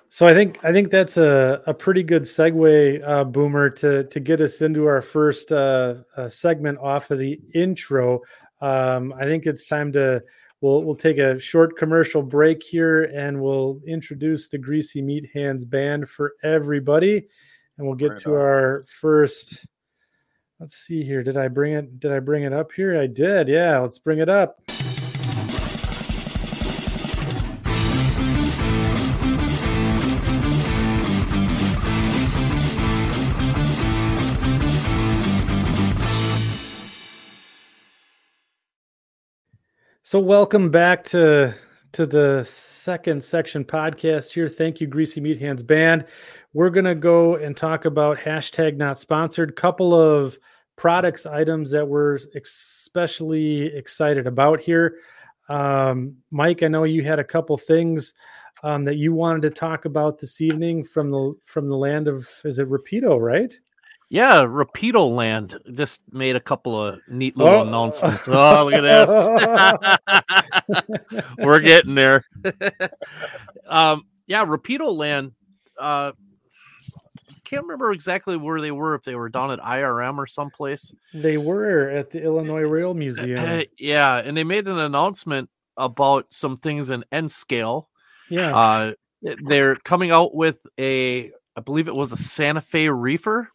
So 0.09 0.27
I 0.27 0.35
think 0.35 0.59
I 0.65 0.73
think 0.73 0.91
that's 0.91 1.19
a, 1.19 1.63
a 1.69 1.75
pretty 1.75 2.03
good 2.03 2.23
segue, 2.23 3.09
uh, 3.09 3.23
Boomer, 3.23 3.71
to 3.71 4.05
to 4.05 4.21
get 4.21 4.41
us 4.41 4.61
into 4.61 4.87
our 4.87 5.03
first 5.03 5.53
uh, 5.53 5.97
uh, 6.17 6.29
segment 6.29 6.79
off 6.79 7.13
of 7.13 7.21
the 7.21 7.41
intro. 7.55 8.21
Um, 8.61 9.15
I 9.17 9.25
think 9.25 9.47
it's 9.47 9.67
time 9.67 9.93
to 9.93 10.21
we'll 10.63 10.83
we'll 10.83 10.97
take 10.97 11.19
a 11.19 11.39
short 11.39 11.77
commercial 11.77 12.23
break 12.23 12.61
here, 12.61 13.05
and 13.05 13.41
we'll 13.41 13.81
introduce 13.87 14.49
the 14.49 14.59
Greasy 14.59 15.01
Meat 15.01 15.31
Hands 15.33 15.65
band 15.65 16.09
for 16.09 16.35
everybody, 16.43 17.29
and 17.81 17.89
we'll 17.89 17.97
get 17.97 18.11
right 18.11 18.19
to 18.19 18.35
on. 18.35 18.41
our 18.41 18.85
first. 19.01 19.67
Let's 20.59 20.77
see 20.77 21.03
here. 21.03 21.23
Did 21.23 21.39
I 21.39 21.49
bring 21.49 21.73
it? 21.73 21.99
Did 21.99 22.13
I 22.13 22.21
bring 22.21 22.43
it 22.43 22.53
up 22.53 22.73
here? 22.73 23.01
I 23.01 23.07
did. 23.07 23.49
Yeah. 23.49 23.79
Let's 23.79 23.99
bring 23.99 24.19
it 24.19 24.29
up. 24.29 24.61
So 40.03 40.19
welcome 40.19 40.71
back 40.71 41.05
to 41.05 41.55
to 41.93 42.07
the 42.07 42.45
second 42.45 43.23
section 43.23 43.65
podcast 43.65 44.33
here. 44.33 44.49
Thank 44.49 44.81
you, 44.81 44.87
Greasy 44.87 45.21
Meat 45.21 45.41
Hands 45.41 45.63
Band. 45.63 46.05
We're 46.53 46.71
gonna 46.71 46.95
go 46.95 47.37
and 47.37 47.57
talk 47.57 47.85
about 47.85 48.19
hashtag 48.19 48.77
not 48.77 48.99
sponsored. 48.99 49.55
Couple 49.57 49.95
of 49.95 50.37
products 50.77 51.27
items 51.27 51.71
that 51.71 51.87
we're 51.87 52.19
especially 52.35 53.67
excited 53.77 54.27
about 54.27 54.61
here. 54.61 54.97
Um, 55.49 56.17
Mike, 56.31 56.63
I 56.63 56.69
know 56.69 56.85
you 56.85 57.03
had 57.03 57.19
a 57.19 57.25
couple 57.25 57.57
things 57.59 58.15
um, 58.63 58.85
that 58.85 58.97
you 58.97 59.13
wanted 59.13 59.43
to 59.43 59.51
talk 59.51 59.85
about 59.85 60.19
this 60.19 60.41
evening 60.41 60.85
from 60.85 61.11
the 61.11 61.35
from 61.45 61.69
the 61.69 61.77
land 61.77 62.09
of 62.09 62.29
is 62.45 62.59
it 62.59 62.69
Rapido, 62.69 63.21
right? 63.21 63.57
Yeah, 64.09 64.39
Rapido 64.39 65.15
Land 65.15 65.57
just 65.73 66.03
made 66.11 66.35
a 66.35 66.41
couple 66.41 66.83
of 66.83 66.99
neat 67.09 67.37
little 67.37 67.61
oh. 67.61 67.67
announcements. 67.67 68.27
Oh, 68.27 68.65
look 68.65 68.75
at 68.75 69.07
this. 71.07 71.21
We're 71.39 71.61
getting 71.61 71.95
there. 71.95 72.25
um, 73.69 74.03
yeah, 74.27 74.45
Rapido 74.45 74.93
Land. 74.97 75.31
Uh, 75.79 76.11
can't 77.51 77.63
remember 77.63 77.93
exactly 77.93 78.37
where 78.37 78.61
they 78.61 78.71
were, 78.71 78.95
if 78.95 79.03
they 79.03 79.15
were 79.15 79.29
down 79.29 79.51
at 79.51 79.59
IRM 79.59 80.19
or 80.19 80.27
someplace. 80.27 80.95
They 81.13 81.37
were 81.37 81.91
at 81.91 82.11
the 82.11 82.23
Illinois 82.23 82.63
Rail 82.63 82.95
Museum. 82.95 83.45
Uh, 83.45 83.63
yeah, 83.77 84.17
and 84.19 84.37
they 84.37 84.45
made 84.45 84.69
an 84.69 84.79
announcement 84.79 85.51
about 85.77 86.27
some 86.31 86.57
things 86.59 86.91
in 86.91 87.05
N 87.11 87.29
scale. 87.29 87.89
Yeah. 88.29 88.57
Uh, 88.57 88.93
they're 89.23 89.77
coming 89.77 90.11
out 90.11 90.35
with 90.35 90.59
a, 90.79 91.33
I 91.57 91.61
believe 91.61 91.89
it 91.89 91.95
was 91.95 92.13
a 92.13 92.17
Santa 92.17 92.61
Fe 92.61 92.89
reefer 92.89 93.51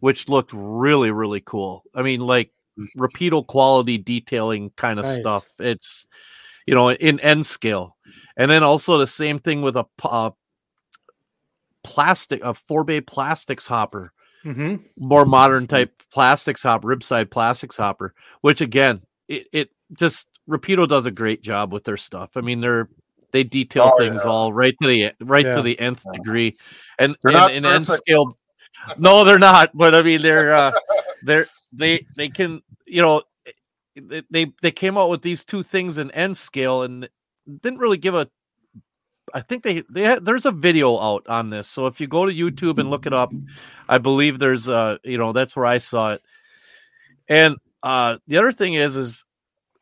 which 0.00 0.28
looked 0.28 0.50
really 0.52 1.10
really 1.10 1.40
cool. 1.40 1.82
I 1.94 2.02
mean, 2.02 2.20
like. 2.20 2.50
Rapido 2.98 3.46
quality 3.46 3.98
detailing 3.98 4.70
kind 4.70 4.98
of 4.98 5.04
nice. 5.04 5.18
stuff. 5.18 5.46
It's 5.60 6.08
you 6.66 6.74
know 6.74 6.90
in 6.90 7.20
N 7.20 7.44
scale, 7.44 7.96
and 8.36 8.50
then 8.50 8.64
also 8.64 8.98
the 8.98 9.06
same 9.06 9.38
thing 9.38 9.62
with 9.62 9.76
a 9.76 9.86
uh, 10.02 10.30
plastic 11.84 12.42
a 12.42 12.54
four 12.54 12.84
bay 12.84 13.00
plastics 13.00 13.66
hopper. 13.66 14.12
Mm-hmm. 14.44 14.76
More 14.98 15.24
modern 15.24 15.66
type 15.66 15.92
plastics 16.10 16.62
hopper, 16.62 16.88
ribside 16.88 17.30
plastics 17.30 17.76
hopper, 17.76 18.12
which 18.42 18.60
again, 18.60 19.00
it, 19.28 19.46
it 19.52 19.70
just 19.96 20.28
Rapido 20.48 20.86
does 20.86 21.06
a 21.06 21.10
great 21.10 21.42
job 21.42 21.72
with 21.72 21.84
their 21.84 21.96
stuff. 21.96 22.36
I 22.36 22.42
mean, 22.42 22.60
they're 22.60 22.88
they 23.32 23.42
detail 23.42 23.92
oh, 23.94 23.98
things 23.98 24.22
yeah. 24.24 24.30
all 24.30 24.52
right 24.52 24.74
to 24.82 24.88
the 24.88 25.12
right 25.20 25.46
yeah. 25.46 25.54
to 25.54 25.62
the 25.62 25.78
nth 25.80 26.04
degree, 26.12 26.56
and 26.98 27.16
and, 27.24 27.36
and 27.36 27.66
N 27.66 27.84
scale 27.84 28.36
no, 28.98 29.24
they're 29.24 29.38
not. 29.38 29.70
But 29.74 29.94
I 29.94 30.02
mean, 30.02 30.22
they're 30.22 30.54
uh, 30.54 30.72
they're 31.22 31.46
they 31.72 32.06
they 32.16 32.28
can 32.28 32.62
you 32.86 33.02
know 33.02 33.22
they 34.30 34.52
they 34.62 34.70
came 34.70 34.98
out 34.98 35.10
with 35.10 35.22
these 35.22 35.44
two 35.44 35.62
things 35.62 35.98
in 35.98 36.10
N 36.10 36.34
scale 36.34 36.82
and 36.82 37.08
didn't 37.62 37.78
really 37.78 37.98
give 37.98 38.14
a. 38.14 38.28
I 39.34 39.40
think 39.40 39.64
they 39.64 39.82
they 39.90 40.02
had, 40.02 40.24
there's 40.24 40.46
a 40.46 40.52
video 40.52 40.98
out 40.98 41.26
on 41.28 41.50
this. 41.50 41.68
So 41.68 41.86
if 41.86 42.00
you 42.00 42.06
go 42.06 42.24
to 42.24 42.32
YouTube 42.32 42.78
and 42.78 42.88
look 42.88 43.04
it 43.04 43.12
up, 43.12 43.32
I 43.88 43.98
believe 43.98 44.38
there's 44.38 44.68
uh 44.68 44.98
you 45.02 45.18
know 45.18 45.32
that's 45.32 45.56
where 45.56 45.66
I 45.66 45.78
saw 45.78 46.12
it. 46.12 46.22
And 47.28 47.56
uh 47.82 48.18
the 48.28 48.38
other 48.38 48.52
thing 48.52 48.74
is 48.74 48.96
is 48.96 49.24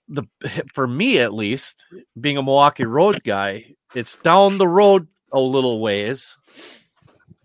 the 0.09 0.25
for 0.73 0.87
me 0.87 1.19
at 1.19 1.35
least 1.35 1.85
being 2.19 2.39
a 2.39 2.43
Milwaukee 2.43 2.87
Road 2.87 3.23
guy, 3.23 3.75
it's 3.95 4.17
down 4.17 4.57
the 4.57 4.67
road 4.67 5.07
a 5.33 5.39
little 5.39 5.81
ways, 5.81 6.39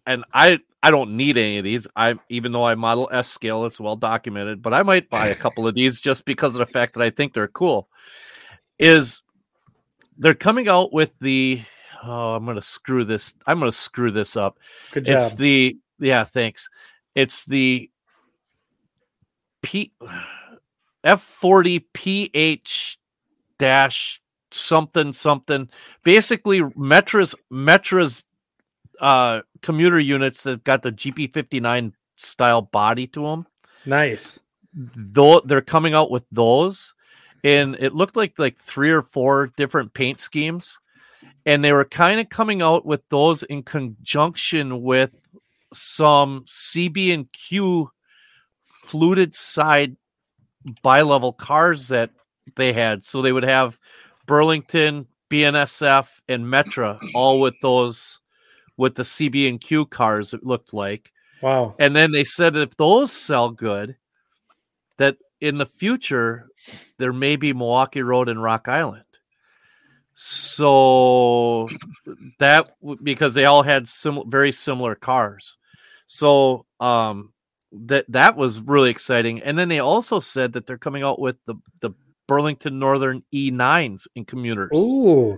and 0.05 0.23
I 0.33 0.59
I 0.81 0.91
don't 0.91 1.17
need 1.17 1.37
any 1.37 1.57
of 1.57 1.65
these. 1.65 1.87
I 1.95 2.17
even 2.29 2.53
though 2.53 2.65
I 2.65 2.75
model 2.75 3.09
S 3.11 3.27
scale, 3.27 3.65
it's 3.65 3.81
well 3.81 3.97
documented, 3.97 4.61
but 4.61 4.73
I 4.73 4.83
might 4.83 5.09
buy 5.09 5.27
a 5.27 5.35
couple 5.35 5.67
of 5.67 5.75
these 5.75 5.99
just 5.99 6.23
because 6.23 6.55
of 6.55 6.59
the 6.59 6.65
fact 6.65 6.93
that 6.93 7.03
I 7.03 7.09
think 7.09 7.33
they're 7.33 7.49
cool. 7.49 7.89
Is 8.79 9.21
they're 10.17 10.33
coming 10.33 10.69
out 10.69 10.93
with 10.93 11.11
the 11.19 11.61
oh, 12.07 12.35
I'm 12.35 12.45
gonna 12.45 12.61
screw 12.61 13.03
this. 13.03 13.35
I'm 13.45 13.59
gonna 13.59 13.71
screw 13.71 14.11
this 14.11 14.37
up. 14.37 14.59
Good 14.91 15.05
job. 15.05 15.17
It's 15.17 15.35
the 15.35 15.77
yeah, 15.99 16.23
thanks. 16.23 16.69
It's 17.15 17.45
the 17.45 17.89
P 19.61 19.91
F40 21.03 21.83
PH 21.93 22.99
dash 23.59 24.21
something 24.51 25.13
something. 25.13 25.69
Basically, 26.03 26.61
Metra's 26.61 27.35
Metra's 27.51 28.25
uh 28.99 29.41
commuter 29.61 29.99
units 29.99 30.43
that 30.43 30.63
got 30.63 30.81
the 30.81 30.91
GP59 30.91 31.93
style 32.15 32.61
body 32.61 33.07
to 33.07 33.23
them. 33.23 33.47
Nice. 33.85 34.39
Though 34.73 35.41
they're 35.43 35.61
coming 35.61 35.93
out 35.93 36.11
with 36.11 36.25
those, 36.31 36.93
and 37.43 37.75
it 37.79 37.93
looked 37.95 38.15
like 38.15 38.37
like 38.37 38.57
three 38.59 38.91
or 38.91 39.01
four 39.01 39.47
different 39.57 39.93
paint 39.93 40.19
schemes, 40.19 40.79
and 41.47 41.63
they 41.63 41.71
were 41.71 41.85
kind 41.85 42.19
of 42.19 42.27
coming 42.27 42.61
out 42.61 42.85
with 42.85 43.01
those 43.09 43.41
in 43.43 43.63
conjunction 43.63 44.83
with 44.83 45.11
some 45.73 46.43
CB 46.45 47.13
and 47.13 47.31
Q 47.31 47.89
fluted 48.65 49.33
side 49.33 49.95
bi-level 50.83 51.31
cars 51.31 51.87
that 51.87 52.11
they 52.57 52.73
had. 52.73 53.05
So 53.05 53.21
they 53.21 53.31
would 53.31 53.43
have 53.43 53.79
Burlington, 54.25 55.07
BNSF, 55.29 56.09
and 56.27 56.43
Metra 56.45 56.99
all 57.15 57.39
with 57.39 57.55
those 57.61 58.19
with 58.75 58.95
the 58.95 59.03
CB 59.03 59.47
and 59.47 59.61
Q 59.61 59.85
cars. 59.85 60.33
It 60.33 60.45
looked 60.45 60.73
like. 60.73 61.13
Wow. 61.41 61.75
And 61.79 61.95
then 61.95 62.11
they 62.11 62.25
said 62.25 62.57
if 62.57 62.75
those 62.75 63.11
sell 63.13 63.51
good, 63.51 63.95
that 64.97 65.15
in 65.39 65.59
the 65.59 65.65
future 65.65 66.49
there 66.97 67.13
may 67.13 67.37
be 67.37 67.53
Milwaukee 67.53 68.01
Road 68.01 68.27
and 68.27 68.43
Rock 68.43 68.67
Island. 68.67 69.03
So 70.19 71.67
that 72.39 72.71
because 73.03 73.35
they 73.35 73.45
all 73.45 73.61
had 73.61 73.87
sim- 73.87 74.27
very 74.27 74.51
similar 74.51 74.95
cars. 74.95 75.57
So 76.07 76.65
um 76.79 77.33
that 77.71 78.05
that 78.09 78.35
was 78.35 78.59
really 78.59 78.89
exciting. 78.89 79.43
And 79.43 79.59
then 79.59 79.69
they 79.69 79.77
also 79.77 80.19
said 80.19 80.53
that 80.53 80.65
they're 80.65 80.79
coming 80.79 81.03
out 81.03 81.19
with 81.19 81.35
the 81.45 81.53
the 81.81 81.91
Burlington 82.27 82.79
Northern 82.79 83.23
E9s 83.31 84.07
in 84.15 84.25
commuters. 84.25 84.71
Oh, 84.73 85.37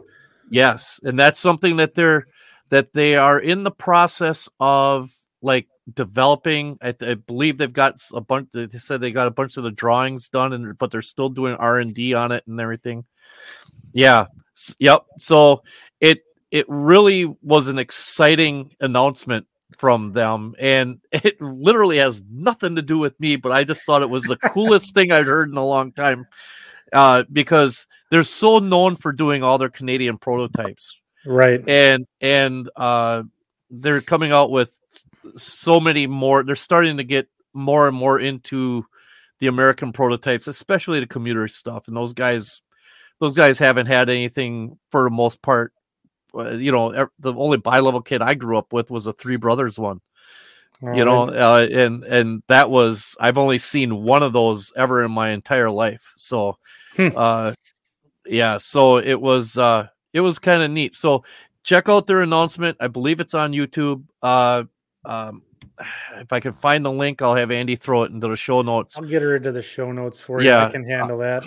Yes, 0.49 1.01
and 1.03 1.19
that's 1.19 1.41
something 1.41 1.75
that 1.77 1.93
they're 1.93 2.27
that 2.69 2.93
they 2.93 3.15
are 3.15 3.37
in 3.37 3.63
the 3.63 3.71
process 3.71 4.47
of 4.61 5.11
like 5.41 5.67
developing. 5.93 6.77
I, 6.81 6.95
I, 7.01 7.15
believe 7.15 7.57
they've 7.57 7.71
got 7.71 8.01
a 8.13 8.21
bunch. 8.21 8.47
They 8.53 8.67
said 8.67 9.01
they 9.01 9.11
got 9.11 9.27
a 9.27 9.31
bunch 9.31 9.57
of 9.57 9.63
the 9.65 9.71
drawings 9.71 10.29
done, 10.29 10.53
and 10.53 10.77
but 10.77 10.89
they're 10.89 11.01
still 11.01 11.29
doing 11.29 11.55
R 11.55 11.79
and 11.79 11.93
D 11.93 12.13
on 12.13 12.31
it 12.31 12.45
and 12.47 12.59
everything. 12.61 13.03
Yeah, 13.91 14.27
yep. 14.79 15.05
So 15.19 15.63
it 15.99 16.19
it 16.51 16.65
really 16.67 17.25
was 17.41 17.67
an 17.67 17.79
exciting 17.79 18.75
announcement 18.79 19.47
from 19.77 20.13
them, 20.13 20.55
and 20.59 20.99
it 21.11 21.41
literally 21.41 21.97
has 21.97 22.23
nothing 22.29 22.75
to 22.75 22.81
do 22.81 22.97
with 22.97 23.19
me. 23.19 23.35
But 23.35 23.51
I 23.51 23.63
just 23.63 23.85
thought 23.85 24.01
it 24.01 24.09
was 24.09 24.23
the 24.23 24.37
coolest 24.37 24.93
thing 24.93 25.11
I'd 25.11 25.25
heard 25.25 25.49
in 25.49 25.57
a 25.57 25.65
long 25.65 25.91
time 25.91 26.27
uh, 26.93 27.23
because 27.31 27.87
they're 28.09 28.23
so 28.23 28.59
known 28.59 28.95
for 28.95 29.11
doing 29.11 29.43
all 29.43 29.57
their 29.57 29.69
Canadian 29.69 30.17
prototypes, 30.17 30.99
right? 31.25 31.63
And 31.67 32.07
and 32.21 32.69
uh, 32.75 33.23
they're 33.69 34.01
coming 34.01 34.31
out 34.31 34.51
with 34.51 34.77
so 35.37 35.79
many 35.79 36.07
more. 36.07 36.43
They're 36.43 36.55
starting 36.55 36.97
to 36.97 37.03
get 37.03 37.27
more 37.53 37.87
and 37.87 37.95
more 37.95 38.19
into 38.19 38.85
the 39.39 39.47
American 39.47 39.93
prototypes, 39.93 40.47
especially 40.47 40.99
the 40.99 41.07
commuter 41.07 41.47
stuff. 41.47 41.87
And 41.87 41.95
those 41.95 42.13
guys, 42.13 42.61
those 43.19 43.35
guys 43.35 43.59
haven't 43.59 43.87
had 43.87 44.09
anything 44.09 44.77
for 44.91 45.03
the 45.03 45.09
most 45.09 45.41
part. 45.41 45.73
Uh, 46.33 46.51
you 46.51 46.71
know, 46.71 47.07
the 47.19 47.33
only 47.33 47.57
bi-level 47.57 48.01
kid 48.01 48.21
I 48.21 48.35
grew 48.35 48.57
up 48.57 48.71
with 48.71 48.91
was 48.91 49.07
a 49.07 49.13
Three 49.13 49.37
Brothers 49.37 49.79
one. 49.79 50.01
All 50.81 50.95
you 50.95 51.03
know, 51.03 51.23
uh, 51.23 51.67
and 51.69 52.03
and 52.03 52.43
that 52.47 52.69
was 52.69 53.15
I've 53.19 53.37
only 53.37 53.57
seen 53.57 54.03
one 54.03 54.23
of 54.23 54.31
those 54.31 54.71
ever 54.77 55.03
in 55.03 55.11
my 55.11 55.31
entire 55.31 55.69
life. 55.69 56.13
So 56.17 56.57
Hmm. 56.95 57.09
uh, 57.15 57.53
yeah, 58.25 58.57
so 58.57 58.97
it 58.97 59.19
was 59.19 59.57
uh, 59.57 59.87
it 60.13 60.21
was 60.21 60.39
kind 60.39 60.61
of 60.61 60.71
neat. 60.71 60.95
So 60.95 61.23
check 61.63 61.89
out 61.89 62.07
their 62.07 62.21
announcement. 62.21 62.77
I 62.79 62.87
believe 62.87 63.19
it's 63.19 63.33
on 63.33 63.51
YouTube. 63.51 64.03
Uh, 64.21 64.63
um, 65.05 65.41
if 66.17 66.31
I 66.31 66.39
can 66.39 66.53
find 66.53 66.85
the 66.85 66.91
link, 66.91 67.21
I'll 67.21 67.35
have 67.35 67.51
Andy 67.51 67.75
throw 67.75 68.03
it 68.03 68.11
into 68.11 68.27
the 68.27 68.35
show 68.35 68.61
notes. 68.61 68.97
I'll 68.97 69.03
get 69.03 69.21
her 69.21 69.35
into 69.35 69.51
the 69.51 69.61
show 69.61 69.91
notes 69.91 70.19
for 70.19 70.41
you. 70.41 70.47
Yeah, 70.47 70.67
I 70.67 70.69
can 70.69 70.87
handle 70.87 71.17
that. 71.19 71.43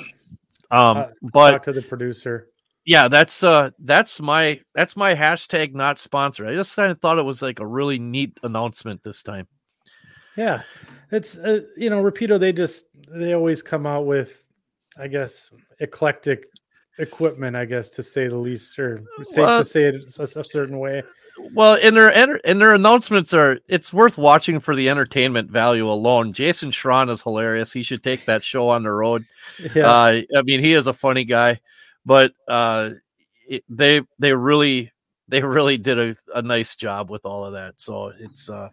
Um, 0.73 0.97
uh, 0.97 1.07
but 1.33 1.51
talk 1.53 1.63
to 1.65 1.73
the 1.73 1.83
producer. 1.83 2.49
Yeah, 2.85 3.07
that's 3.07 3.45
uh, 3.45 3.71
that's 3.79 4.21
my 4.21 4.61
that's 4.75 4.97
my 4.97 5.15
hashtag 5.15 5.75
not 5.75 6.01
sponsor. 6.01 6.47
I 6.47 6.55
just 6.55 6.75
kind 6.75 6.91
of 6.91 7.01
thought 7.01 7.19
it 7.19 7.25
was 7.25 7.43
like 7.43 7.61
a 7.61 7.67
really 7.67 7.99
neat 8.01 8.37
announcement 8.43 9.03
this 9.05 9.23
time. 9.23 9.47
Yeah, 10.37 10.63
it's 11.13 11.37
uh, 11.37 11.61
you 11.77 11.91
know, 11.91 12.03
Rapido. 12.03 12.41
They 12.41 12.53
just 12.53 12.87
they 13.09 13.35
always 13.35 13.63
come 13.63 13.87
out 13.87 14.07
with 14.07 14.43
I 14.99 15.09
guess, 15.09 15.51
eclectic 15.81 16.47
equipment, 16.99 17.57
I 17.57 17.65
guess, 17.65 17.91
to 17.91 18.03
say 18.03 18.29
the 18.29 18.37
least, 18.37 18.79
or 18.79 19.03
safe 19.25 19.39
well, 19.39 19.59
to 19.59 19.65
say 19.65 19.85
it 19.85 19.97
a 20.19 20.45
certain 20.45 20.79
way. 20.79 21.03
Well, 21.55 21.75
in 21.75 21.95
their 21.95 22.37
in 22.37 22.59
their 22.59 22.75
announcements 22.75 23.33
are 23.33 23.59
it's 23.69 23.93
worth 23.93 24.19
watching 24.19 24.61
for 24.61 24.77
the 24.77 24.89
entertainment 24.89 25.51
value 25.51 25.91
alone. 25.91 26.33
Jason 26.33 26.71
Shron 26.71 27.11
is 27.11 27.23
hilarious. 27.23 27.73
He 27.73 27.83
should 27.83 28.03
take 28.03 28.27
that 28.27 28.45
show 28.45 28.69
on 28.69 28.83
the 28.83 28.91
road. 28.91 29.25
Yeah. 29.75 29.87
Uh, 29.87 30.23
I 30.37 30.43
mean, 30.43 30.61
he 30.61 30.73
is 30.73 30.87
a 30.87 30.93
funny 30.93 31.25
guy, 31.25 31.61
but 32.07 32.33
uh, 32.49 32.91
it, 33.49 33.65
they 33.69 34.03
they 34.19 34.33
really 34.33 34.93
they 35.29 35.43
really 35.43 35.77
did 35.79 35.99
a, 35.99 36.17
a 36.35 36.43
nice 36.43 36.75
job 36.75 37.11
with 37.11 37.25
all 37.25 37.45
of 37.45 37.53
that. 37.53 37.81
So 37.81 38.13
it's 38.19 38.49
uh, 38.51 38.71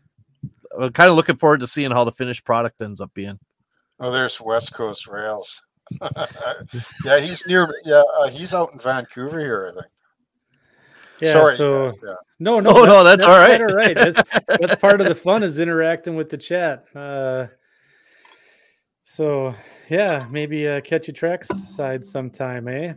I'm 0.80 0.92
kind 0.94 1.10
of 1.10 1.16
looking 1.16 1.38
forward 1.38 1.60
to 1.62 1.68
seeing 1.68 1.92
how 1.92 2.04
the 2.04 2.12
finished 2.12 2.46
product 2.46 2.82
ends 2.82 3.02
up 3.02 3.14
being. 3.14 3.40
Oh, 4.00 4.12
there's 4.12 4.40
West 4.40 4.74
Coast 4.74 5.08
Rails. 5.08 5.62
yeah, 7.04 7.20
he's 7.20 7.46
near. 7.48 7.74
Yeah, 7.84 8.04
uh, 8.20 8.30
he's 8.30 8.54
out 8.54 8.74
in 8.74 8.80
Vancouver 8.80 9.40
here, 9.40 9.72
I 9.72 9.82
think. 9.82 9.92
Yeah. 11.22 11.34
Sorry, 11.34 11.56
so 11.56 11.86
yeah. 12.04 12.16
no, 12.40 12.60
no, 12.60 12.70
oh, 12.78 12.86
no, 12.86 13.04
that's, 13.04 13.24
that's 13.24 13.24
all 13.24 13.38
right. 13.38 13.62
All 13.62 13.68
right. 13.68 13.96
That's 13.96 14.22
that's 14.48 14.76
part 14.76 15.02
of 15.02 15.08
the 15.08 15.16
fun 15.16 15.44
is 15.44 15.58
interacting 15.58 16.16
with 16.16 16.30
the 16.30 16.38
chat. 16.38 16.86
Uh, 16.96 17.48
so 19.06 19.56
yeah, 19.90 20.28
maybe 20.30 20.68
uh, 20.68 20.82
catch 20.82 21.10
a 21.10 21.14
tracks 21.14 21.48
side 21.76 22.06
sometime, 22.06 22.68
eh? 22.68 22.94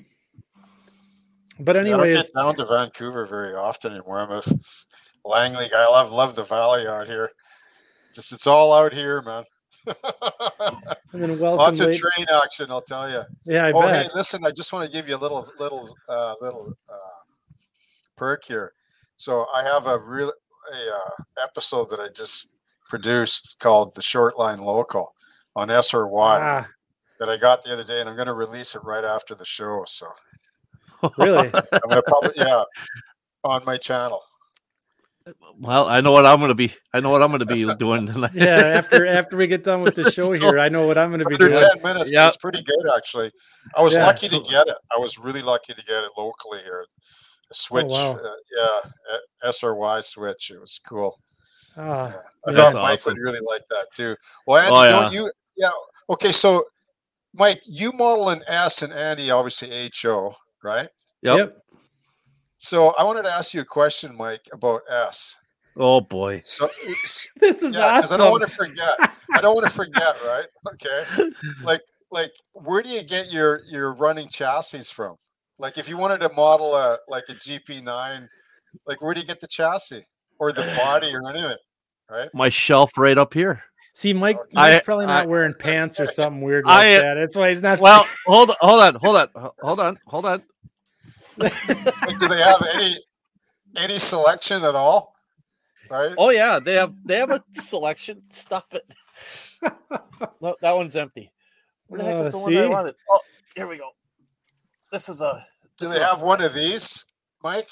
But 1.60 1.76
anyways, 1.76 2.16
yeah, 2.16 2.22
get 2.22 2.34
down 2.34 2.56
to 2.56 2.64
Vancouver 2.64 3.26
very 3.26 3.54
often. 3.54 3.92
I'm 3.92 4.30
a 4.30 4.42
Langley 5.24 5.68
guy. 5.68 5.82
I 5.82 5.88
love 5.88 6.12
love 6.12 6.34
the 6.34 6.44
valley 6.44 6.86
out 6.86 7.06
here. 7.06 7.30
Just 8.14 8.32
it's 8.32 8.46
all 8.46 8.72
out 8.72 8.92
here, 8.92 9.22
man 9.22 9.44
and 9.86 9.94
then 11.12 11.30
welcome 11.40 11.58
lots 11.58 11.80
of 11.80 11.96
train 11.96 12.26
action, 12.42 12.66
I'll 12.70 12.82
tell 12.82 13.10
you. 13.10 13.22
Yeah, 13.44 13.66
I 13.66 13.72
oh, 13.72 13.82
bet. 13.82 14.06
hey, 14.06 14.10
listen, 14.14 14.44
I 14.46 14.50
just 14.50 14.72
want 14.72 14.86
to 14.86 14.92
give 14.92 15.08
you 15.08 15.16
a 15.16 15.18
little 15.18 15.50
little 15.58 15.94
uh, 16.08 16.34
little 16.40 16.72
uh, 16.88 17.11
perk 18.22 18.44
here. 18.44 18.72
So 19.16 19.46
I 19.52 19.64
have 19.64 19.88
a 19.88 19.98
real 19.98 20.32
a 20.72 20.94
uh, 20.94 21.42
episode 21.42 21.90
that 21.90 21.98
I 21.98 22.06
just 22.14 22.52
produced 22.88 23.56
called 23.58 23.96
the 23.96 24.02
Short 24.02 24.38
Line 24.38 24.60
Local 24.60 25.12
on 25.56 25.68
SRY 25.68 26.38
ah. 26.40 26.68
that 27.18 27.28
I 27.28 27.36
got 27.36 27.64
the 27.64 27.72
other 27.72 27.82
day, 27.82 27.98
and 27.98 28.08
I'm 28.08 28.14
going 28.14 28.28
to 28.28 28.34
release 28.34 28.76
it 28.76 28.84
right 28.84 29.04
after 29.04 29.34
the 29.34 29.44
show. 29.44 29.82
So 29.88 30.06
really, 31.18 31.50
I'm 31.72 31.88
going 31.88 31.96
to 31.96 32.02
probably 32.06 32.30
yeah 32.36 32.62
on 33.42 33.64
my 33.64 33.76
channel. 33.76 34.22
Well, 35.58 35.88
I 35.88 36.00
know 36.00 36.12
what 36.12 36.24
I'm 36.24 36.38
going 36.38 36.48
to 36.48 36.54
be. 36.54 36.72
I 36.92 37.00
know 37.00 37.10
what 37.10 37.22
I'm 37.22 37.30
going 37.30 37.40
to 37.40 37.46
be 37.46 37.74
doing 37.74 38.06
tonight. 38.06 38.30
yeah, 38.34 38.78
after 38.78 39.04
after 39.08 39.36
we 39.36 39.48
get 39.48 39.64
done 39.64 39.82
with 39.82 39.96
the 39.96 40.10
show 40.12 40.32
so, 40.32 40.46
here, 40.46 40.60
I 40.60 40.68
know 40.68 40.86
what 40.86 40.96
I'm 40.96 41.10
going 41.10 41.22
to 41.22 41.28
be 41.28 41.36
doing. 41.36 41.56
Ten 41.56 41.82
minutes. 41.82 42.12
Yeah, 42.12 42.28
it's 42.28 42.36
pretty 42.36 42.62
good 42.62 42.84
actually. 42.96 43.32
I 43.76 43.82
was 43.82 43.94
yeah, 43.94 44.06
lucky 44.06 44.28
so, 44.28 44.40
to 44.40 44.48
get 44.48 44.68
it. 44.68 44.76
I 44.96 45.00
was 45.00 45.18
really 45.18 45.42
lucky 45.42 45.74
to 45.74 45.82
get 45.82 46.04
it 46.04 46.10
locally 46.16 46.60
here. 46.62 46.86
A 47.52 47.54
switch, 47.54 47.84
oh, 47.90 48.12
wow. 48.12 48.18
uh, 48.18 48.34
yeah, 48.56 49.50
SRY 49.50 50.02
switch. 50.02 50.50
It 50.54 50.58
was 50.58 50.80
cool. 50.88 51.18
Oh, 51.76 51.82
yeah. 51.82 52.12
I 52.46 52.52
thought 52.54 52.72
Mike 52.72 52.92
awesome. 52.94 53.12
would 53.12 53.20
really 53.20 53.40
like 53.46 53.60
that 53.68 53.88
too. 53.94 54.16
Well, 54.46 54.56
Andy, 54.56 54.74
oh, 54.74 54.82
yeah. 54.84 54.90
don't 54.90 55.12
you? 55.12 55.32
Yeah. 55.58 55.70
Okay, 56.08 56.32
so 56.32 56.64
Mike, 57.34 57.60
you 57.66 57.92
model 57.92 58.30
an 58.30 58.42
S 58.46 58.80
and 58.80 58.90
Andy 58.90 59.30
obviously 59.30 59.90
HO, 60.00 60.34
right? 60.64 60.88
Yep. 61.20 61.38
yep. 61.38 61.58
So 62.56 62.94
I 62.98 63.04
wanted 63.04 63.24
to 63.24 63.30
ask 63.30 63.52
you 63.52 63.60
a 63.60 63.66
question, 63.66 64.16
Mike, 64.16 64.48
about 64.50 64.80
S. 64.88 65.36
Oh 65.76 66.00
boy. 66.00 66.40
So 66.42 66.70
this 67.36 67.62
is 67.62 67.74
yeah, 67.74 67.98
awesome. 67.98 68.14
I 68.14 68.16
don't 68.16 68.30
want 68.30 68.48
to 68.48 68.54
forget. 68.54 68.94
I 69.34 69.42
don't 69.42 69.54
want 69.54 69.66
to 69.66 69.72
forget, 69.72 70.16
right? 70.24 70.46
Okay. 70.72 71.30
Like 71.62 71.82
like 72.10 72.32
where 72.52 72.82
do 72.82 72.88
you 72.88 73.02
get 73.02 73.30
your 73.30 73.60
your 73.68 73.92
running 73.92 74.28
chassis 74.28 74.84
from? 74.84 75.16
Like 75.62 75.78
if 75.78 75.88
you 75.88 75.96
wanted 75.96 76.18
to 76.20 76.30
model 76.34 76.74
a 76.74 76.98
like 77.08 77.24
a 77.30 77.34
GP9, 77.34 78.28
like 78.86 79.00
where 79.00 79.14
do 79.14 79.20
you 79.20 79.26
get 79.26 79.40
the 79.40 79.48
chassis 79.48 80.04
or 80.38 80.52
the 80.52 80.62
body 80.76 81.14
or 81.14 81.26
anything? 81.30 81.56
Right? 82.10 82.28
My 82.34 82.50
shelf 82.50 82.98
right 82.98 83.16
up 83.16 83.32
here. 83.32 83.62
See, 83.94 84.12
Mike, 84.12 84.38
okay. 84.38 84.48
Mike's 84.54 84.84
probably 84.84 85.06
not 85.06 85.24
I, 85.24 85.26
wearing 85.26 85.54
pants 85.54 86.00
or 86.00 86.06
something 86.06 86.42
weird 86.42 86.64
like 86.66 86.74
I, 86.74 86.98
that. 86.98 87.14
That's 87.14 87.36
why 87.36 87.50
he's 87.50 87.62
not. 87.62 87.78
Well, 87.78 88.06
hold 88.26 88.50
on, 88.50 88.56
hold 88.60 88.82
on, 88.82 88.96
hold 89.00 89.16
on, 89.16 89.50
hold 89.60 89.80
on, 89.80 89.98
hold 90.06 90.26
on 90.26 90.42
like, 91.36 91.66
do 91.66 92.28
they 92.28 92.40
have 92.40 92.62
any 92.74 92.98
any 93.76 93.98
selection 93.98 94.64
at 94.64 94.74
all? 94.74 95.14
Right? 95.90 96.14
Oh 96.16 96.30
yeah, 96.30 96.58
they 96.58 96.74
have 96.74 96.94
they 97.04 97.16
have 97.16 97.30
a 97.30 97.42
selection. 97.52 98.22
Stop 98.30 98.74
it. 98.74 98.94
no, 100.40 100.56
that 100.60 100.76
one's 100.76 100.96
empty. 100.96 101.30
Where 101.86 102.00
the 102.00 102.04
heck 102.04 102.26
is 102.26 102.34
uh, 102.34 102.38
the 102.38 102.44
see? 102.46 102.54
one 102.54 102.64
I 102.64 102.68
wanted? 102.68 102.94
Oh, 103.10 103.20
here 103.54 103.66
we 103.66 103.76
go. 103.78 103.90
This 104.90 105.08
is 105.08 105.22
a. 105.22 105.46
Do 105.78 105.88
they 105.88 106.00
have 106.00 106.22
one 106.22 106.42
of 106.42 106.54
these, 106.54 107.04
Mike? 107.42 107.68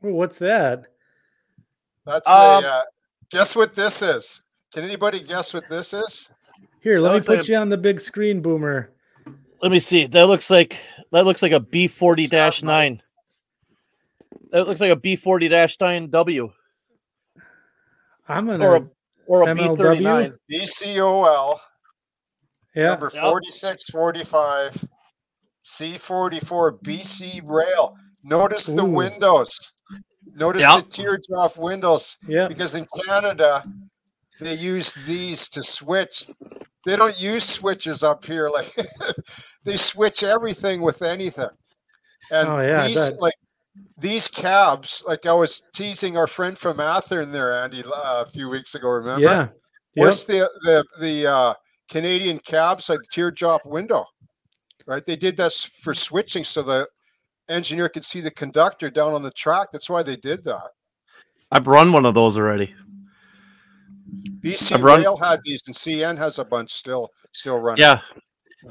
What's 0.00 0.38
that? 0.38 0.84
That's 2.06 2.28
um, 2.28 2.64
a. 2.64 2.66
Uh, 2.66 2.82
guess 3.30 3.56
what 3.56 3.74
this 3.74 4.02
is? 4.02 4.42
Can 4.72 4.84
anybody 4.84 5.20
guess 5.20 5.52
what 5.54 5.68
this 5.68 5.92
is? 5.92 6.30
Here, 6.80 7.00
let 7.00 7.14
me 7.14 7.20
put 7.20 7.38
like 7.38 7.48
you 7.48 7.56
a, 7.56 7.60
on 7.60 7.68
the 7.68 7.76
big 7.76 8.00
screen, 8.00 8.40
Boomer. 8.40 8.90
Let 9.62 9.72
me 9.72 9.80
see. 9.80 10.06
That 10.06 10.28
looks 10.28 10.50
like 10.50 10.78
that 11.10 11.24
looks 11.24 11.42
like 11.42 11.52
a 11.52 11.60
B 11.60 11.88
forty 11.88 12.26
dash 12.26 12.62
nine. 12.62 13.02
That 14.52 14.68
looks 14.68 14.80
like 14.80 14.90
a 14.90 14.96
B 14.96 15.16
forty 15.16 15.48
dash 15.48 15.76
nine 15.80 16.10
W. 16.10 16.52
I'm 18.28 18.46
gonna 18.46 18.64
or 18.64 18.76
a 18.76 18.88
or 19.26 19.50
a 19.50 19.54
B 19.54 19.76
thirty 19.76 20.00
nine. 20.00 20.34
BCOL. 20.50 21.58
Yeah. 22.74 22.84
Number 22.84 23.10
forty 23.10 23.50
six 25.68 26.04
forty 26.04 26.40
five. 26.40 26.44
C 26.44 26.46
forty 26.46 26.46
four 26.46 26.78
BC 26.78 27.40
Rail. 27.44 27.96
Notice 28.24 28.68
Ooh. 28.68 28.76
the 28.76 28.84
windows. 28.84 29.72
Notice 30.34 30.62
yep. 30.62 30.84
the 30.84 30.90
teardrop 30.90 31.56
windows. 31.56 32.16
Yeah. 32.26 32.48
Because 32.48 32.74
in 32.74 32.86
Canada, 33.06 33.64
they 34.40 34.54
use 34.54 34.94
these 35.06 35.48
to 35.50 35.62
switch. 35.62 36.26
They 36.86 36.96
don't 36.96 37.18
use 37.18 37.44
switches 37.44 38.02
up 38.02 38.24
here. 38.24 38.50
Like 38.50 38.74
they 39.64 39.76
switch 39.76 40.22
everything 40.22 40.80
with 40.80 41.02
anything. 41.02 41.50
And 42.30 42.48
oh, 42.48 42.60
yeah, 42.60 42.86
these 42.86 43.12
like 43.18 43.34
these 43.96 44.28
cabs, 44.28 45.02
like 45.06 45.26
I 45.26 45.32
was 45.32 45.62
teasing 45.74 46.16
our 46.16 46.26
friend 46.26 46.56
from 46.56 46.76
Athearn 46.76 47.32
there, 47.32 47.58
Andy, 47.58 47.82
uh, 47.84 48.24
a 48.24 48.26
few 48.26 48.48
weeks 48.48 48.74
ago. 48.74 48.88
Remember? 48.88 49.22
Yeah. 49.22 49.48
Yep. 49.94 50.04
What's 50.04 50.24
the 50.24 50.50
the 50.62 50.84
the 51.00 51.26
uh, 51.26 51.54
Canadian 51.90 52.38
cabs 52.38 52.88
like 52.88 53.00
the 53.00 53.06
teardrop 53.10 53.64
window? 53.64 54.04
Right. 54.88 55.04
They 55.04 55.16
did 55.16 55.36
this 55.36 55.64
for 55.64 55.92
switching 55.92 56.44
so 56.44 56.62
the 56.62 56.88
engineer 57.50 57.90
could 57.90 58.06
see 58.06 58.22
the 58.22 58.30
conductor 58.30 58.88
down 58.88 59.12
on 59.12 59.20
the 59.22 59.30
track. 59.30 59.68
That's 59.70 59.90
why 59.90 60.02
they 60.02 60.16
did 60.16 60.42
that. 60.44 60.70
I've 61.52 61.66
run 61.66 61.92
one 61.92 62.06
of 62.06 62.14
those 62.14 62.38
already. 62.38 62.74
BC 64.40 64.72
I've 64.72 64.82
Rail 64.82 65.18
run... 65.18 65.28
had 65.28 65.40
these, 65.44 65.62
and 65.66 65.76
CN 65.76 66.16
has 66.16 66.38
a 66.38 66.44
bunch 66.44 66.72
still 66.72 67.10
still 67.32 67.58
running. 67.58 67.82
Yeah, 67.82 68.00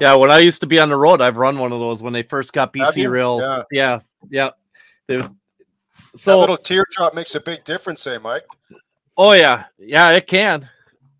yeah. 0.00 0.16
When 0.16 0.32
I 0.32 0.40
used 0.40 0.60
to 0.62 0.66
be 0.66 0.80
on 0.80 0.88
the 0.88 0.96
road, 0.96 1.20
I've 1.20 1.36
run 1.36 1.56
one 1.56 1.70
of 1.70 1.78
those 1.78 2.02
when 2.02 2.12
they 2.12 2.24
first 2.24 2.52
got 2.52 2.72
BC 2.72 3.08
Rail. 3.08 3.38
Yeah, 3.40 3.62
yeah. 3.70 4.00
yeah. 4.28 4.50
There's 5.06 5.28
so 6.16 6.32
that 6.32 6.38
little 6.38 6.56
teardrop 6.56 7.14
makes 7.14 7.36
a 7.36 7.40
big 7.40 7.62
difference, 7.62 8.04
eh, 8.08 8.18
Mike? 8.18 8.44
Oh 9.16 9.34
yeah, 9.34 9.66
yeah, 9.78 10.10
it 10.10 10.26
can 10.26 10.68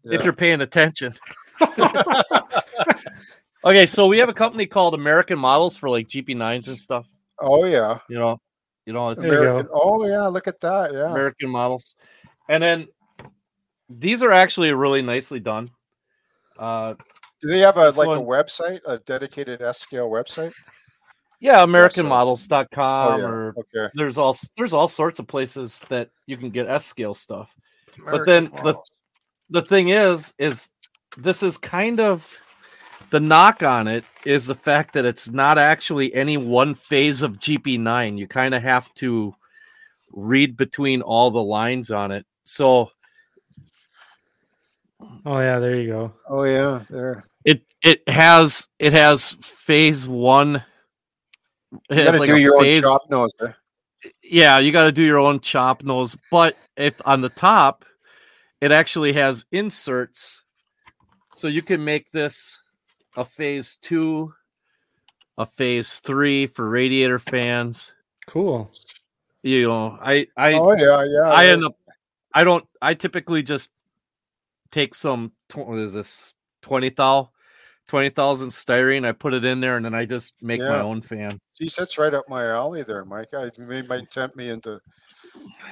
yeah. 0.02 0.14
if 0.16 0.24
you're 0.24 0.32
paying 0.32 0.60
attention. 0.60 1.14
okay, 3.68 3.86
so 3.86 4.06
we 4.06 4.18
have 4.18 4.28
a 4.28 4.34
company 4.34 4.66
called 4.66 4.94
American 4.94 5.38
Models 5.38 5.76
for 5.76 5.88
like 5.90 6.08
GP9s 6.08 6.68
and 6.68 6.78
stuff. 6.78 7.06
Oh 7.40 7.64
yeah, 7.64 7.98
you 8.08 8.18
know, 8.18 8.40
you 8.86 8.92
know, 8.92 9.10
it's 9.10 9.24
American. 9.24 9.68
Oh 9.72 10.06
yeah, 10.06 10.26
look 10.26 10.48
at 10.48 10.60
that. 10.60 10.92
Yeah, 10.92 11.10
American 11.10 11.50
Models, 11.50 11.94
and 12.48 12.62
then 12.62 12.88
these 13.88 14.22
are 14.22 14.32
actually 14.32 14.72
really 14.72 15.02
nicely 15.02 15.40
done. 15.40 15.68
Uh, 16.58 16.94
Do 17.40 17.48
they 17.48 17.60
have 17.60 17.76
a 17.76 17.90
like 17.90 18.08
one, 18.08 18.18
a 18.18 18.22
website, 18.22 18.80
a 18.86 18.98
dedicated 18.98 19.62
S 19.62 19.78
scale 19.80 20.10
website? 20.10 20.52
Yeah, 21.40 21.64
AmericanModels.com 21.64 23.12
oh, 23.12 23.16
yeah. 23.16 23.24
or 23.24 23.54
okay. 23.56 23.92
there's 23.94 24.18
all 24.18 24.36
there's 24.56 24.72
all 24.72 24.88
sorts 24.88 25.20
of 25.20 25.28
places 25.28 25.80
that 25.88 26.10
you 26.26 26.36
can 26.36 26.50
get 26.50 26.68
S 26.68 26.84
scale 26.84 27.14
stuff. 27.14 27.54
American 28.00 28.18
but 28.18 28.26
then 28.26 28.50
models. 28.50 28.90
the 29.48 29.60
the 29.60 29.66
thing 29.66 29.90
is, 29.90 30.34
is 30.38 30.68
this 31.16 31.42
is 31.42 31.56
kind 31.56 32.00
of 32.00 32.36
the 33.10 33.20
knock 33.20 33.62
on 33.62 33.88
it 33.88 34.04
is 34.24 34.46
the 34.46 34.54
fact 34.54 34.94
that 34.94 35.04
it's 35.04 35.30
not 35.30 35.58
actually 35.58 36.14
any 36.14 36.36
one 36.36 36.74
phase 36.74 37.22
of 37.22 37.38
GP9. 37.38 38.18
You 38.18 38.26
kind 38.26 38.54
of 38.54 38.62
have 38.62 38.92
to 38.94 39.34
read 40.12 40.56
between 40.56 41.02
all 41.02 41.30
the 41.30 41.42
lines 41.42 41.90
on 41.90 42.12
it. 42.12 42.26
So 42.44 42.90
Oh 45.24 45.40
yeah, 45.40 45.58
there 45.58 45.76
you 45.76 45.88
go. 45.88 46.12
Oh 46.28 46.44
yeah, 46.44 46.82
there. 46.90 47.24
It 47.44 47.62
it 47.82 48.08
has 48.08 48.68
it 48.78 48.92
has 48.92 49.36
phase 49.40 50.08
one. 50.08 50.56
It 51.90 51.98
you 51.98 52.04
gotta 52.04 52.18
like 52.18 52.28
do 52.28 52.36
your 52.36 52.60
phase, 52.60 52.84
own 52.84 52.92
chop 52.92 53.10
nose. 53.10 53.30
Eh? 53.40 53.52
Yeah, 54.22 54.58
you 54.58 54.72
got 54.72 54.84
to 54.84 54.92
do 54.92 55.02
your 55.02 55.18
own 55.18 55.40
chop 55.40 55.82
nose. 55.82 56.16
But 56.30 56.56
if 56.76 56.94
on 57.04 57.20
the 57.20 57.28
top, 57.28 57.84
it 58.60 58.72
actually 58.72 59.12
has 59.12 59.44
inserts, 59.52 60.42
so 61.34 61.48
you 61.48 61.62
can 61.62 61.84
make 61.84 62.10
this 62.10 62.58
a 63.16 63.24
phase 63.24 63.78
two, 63.80 64.34
a 65.36 65.46
phase 65.46 66.00
three 66.00 66.46
for 66.46 66.68
radiator 66.68 67.18
fans. 67.18 67.92
Cool. 68.26 68.70
You 69.42 69.68
know, 69.68 69.98
I 70.00 70.26
I 70.36 70.54
oh 70.54 70.72
yeah 70.72 71.04
yeah. 71.04 71.30
I 71.32 71.46
end 71.46 71.64
up 71.64 71.76
I 72.34 72.44
don't 72.44 72.66
I 72.82 72.94
typically 72.94 73.42
just 73.42 73.70
take 74.70 74.94
some 74.94 75.32
what 75.54 75.78
is 75.78 75.94
this 75.94 76.34
20 76.62 76.90
thou 76.90 77.30
20,000 77.88 78.50
styrene. 78.50 79.06
I 79.06 79.12
put 79.12 79.34
it 79.34 79.44
in 79.44 79.60
there 79.60 79.76
and 79.76 79.84
then 79.84 79.94
I 79.94 80.04
just 80.04 80.34
make 80.40 80.60
yeah. 80.60 80.68
my 80.68 80.80
own 80.80 81.00
fan. 81.00 81.40
Geez, 81.58 81.74
that's 81.74 81.98
right 81.98 82.14
up 82.14 82.28
my 82.28 82.46
alley 82.46 82.82
there, 82.82 83.04
Mike. 83.04 83.34
I 83.34 83.44
it 83.44 83.88
might 83.88 84.10
tempt 84.10 84.36
me 84.36 84.50
into, 84.50 84.80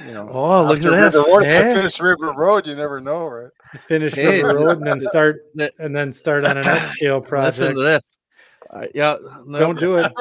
you 0.07 0.13
know. 0.13 0.29
Oh, 0.31 0.65
look 0.65 0.79
at 0.79 1.13
this! 1.13 1.15
Road, 1.33 1.45
hey. 1.45 1.75
finish 1.75 2.01
River 2.01 2.33
Road. 2.33 2.67
You 2.67 2.75
never 2.75 3.01
know, 3.01 3.27
right? 3.27 3.51
Finish 3.89 4.15
hey. 4.15 4.43
River 4.43 4.59
Road 4.59 4.79
and 4.79 4.87
then 4.87 5.01
start 5.01 5.41
and 5.79 5.95
then 5.95 6.13
start 6.13 6.45
on 6.45 6.57
an 6.57 6.67
S 6.67 6.91
scale 6.91 7.21
project. 7.21 7.59
Listen 7.59 7.77
to 7.77 7.83
this. 7.83 8.17
Uh, 8.71 8.87
yeah, 8.95 9.17
no, 9.47 9.59
don't 9.59 9.79
do 9.79 9.97
it, 9.97 10.13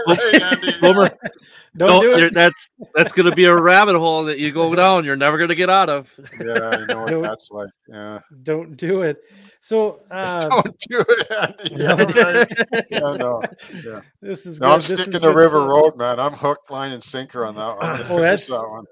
Boomer. 0.81 1.09
don't 1.77 1.89
no, 1.89 2.01
do 2.01 2.25
it. 2.25 2.33
That's 2.33 2.69
that's 2.93 3.11
going 3.11 3.29
to 3.29 3.35
be 3.35 3.45
a 3.45 3.55
rabbit 3.55 3.95
hole 3.95 4.25
that 4.25 4.39
you 4.39 4.51
go 4.51 4.75
down. 4.75 5.05
You're 5.05 5.15
never 5.15 5.37
going 5.37 5.49
to 5.49 5.55
get 5.55 5.69
out 5.69 5.89
of. 5.89 6.13
Yeah, 6.39 6.69
I 6.69 6.85
know 6.85 7.03
what 7.03 7.23
that's 7.23 7.49
like. 7.51 7.69
Yeah, 7.87 8.19
don't 8.43 8.77
do 8.77 9.01
it. 9.01 9.17
So 9.61 10.01
uh, 10.11 10.47
don't 10.47 10.79
do 10.87 11.03
it, 11.07 11.31
Andy. 11.31 11.75
Yeah, 11.75 11.93
right. 11.93 12.85
yeah, 12.91 12.99
no, 12.99 13.41
yeah. 13.83 14.01
This 14.21 14.45
is. 14.45 14.59
No, 14.59 14.69
I'm 14.69 14.81
sticking 14.81 15.13
to 15.13 15.33
River 15.33 15.57
stuff. 15.57 15.67
Road, 15.67 15.97
man. 15.97 16.19
I'm 16.19 16.33
hook, 16.33 16.69
line, 16.69 16.91
and 16.91 17.03
sinker 17.03 17.45
on 17.45 17.55
that 17.55 17.77
one. 17.77 18.05
oh, 18.09 18.21
that's 18.21 18.47
that 18.47 18.69
one. 18.69 18.85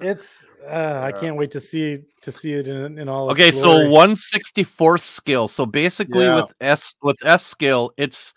It's. 0.00 0.44
Uh, 0.64 0.70
yeah. 0.70 1.04
I 1.04 1.12
can't 1.12 1.36
wait 1.36 1.50
to 1.50 1.60
see 1.60 1.98
to 2.22 2.32
see 2.32 2.54
it 2.54 2.68
in, 2.68 2.98
in 2.98 3.06
all. 3.06 3.30
Okay, 3.30 3.50
so 3.50 3.80
164th 3.80 5.02
scale. 5.02 5.46
So 5.46 5.66
basically, 5.66 6.24
yeah. 6.24 6.36
with 6.36 6.52
S 6.58 6.94
with 7.02 7.18
S 7.22 7.44
scale, 7.44 7.90
it's 7.98 8.32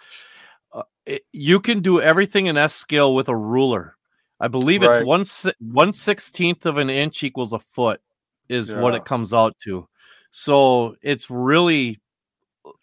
it, 1.05 1.21
you 1.31 1.61
can 1.61 1.79
do 1.79 2.01
everything 2.01 2.47
in 2.47 2.57
S 2.57 2.73
scale 2.73 3.15
with 3.15 3.29
a 3.29 3.35
ruler. 3.35 3.95
I 4.41 4.49
believe 4.49 4.81
right. 4.81 4.97
it's 4.97 5.05
one 5.05 5.23
one 5.59 5.93
sixteenth 5.93 6.65
of 6.65 6.77
an 6.77 6.89
inch 6.89 7.23
equals 7.23 7.53
a 7.53 7.59
foot 7.59 8.01
is 8.49 8.71
yeah. 8.71 8.81
what 8.81 8.93
it 8.93 9.05
comes 9.05 9.33
out 9.33 9.57
to. 9.63 9.87
So 10.31 10.95
it's 11.01 11.29
really 11.29 11.99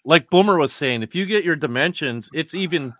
like 0.05 0.31
Boomer 0.31 0.59
was 0.59 0.73
saying, 0.73 1.03
if 1.03 1.15
you 1.15 1.27
get 1.27 1.45
your 1.45 1.57
dimensions, 1.57 2.31
it's 2.33 2.55
even 2.55 2.95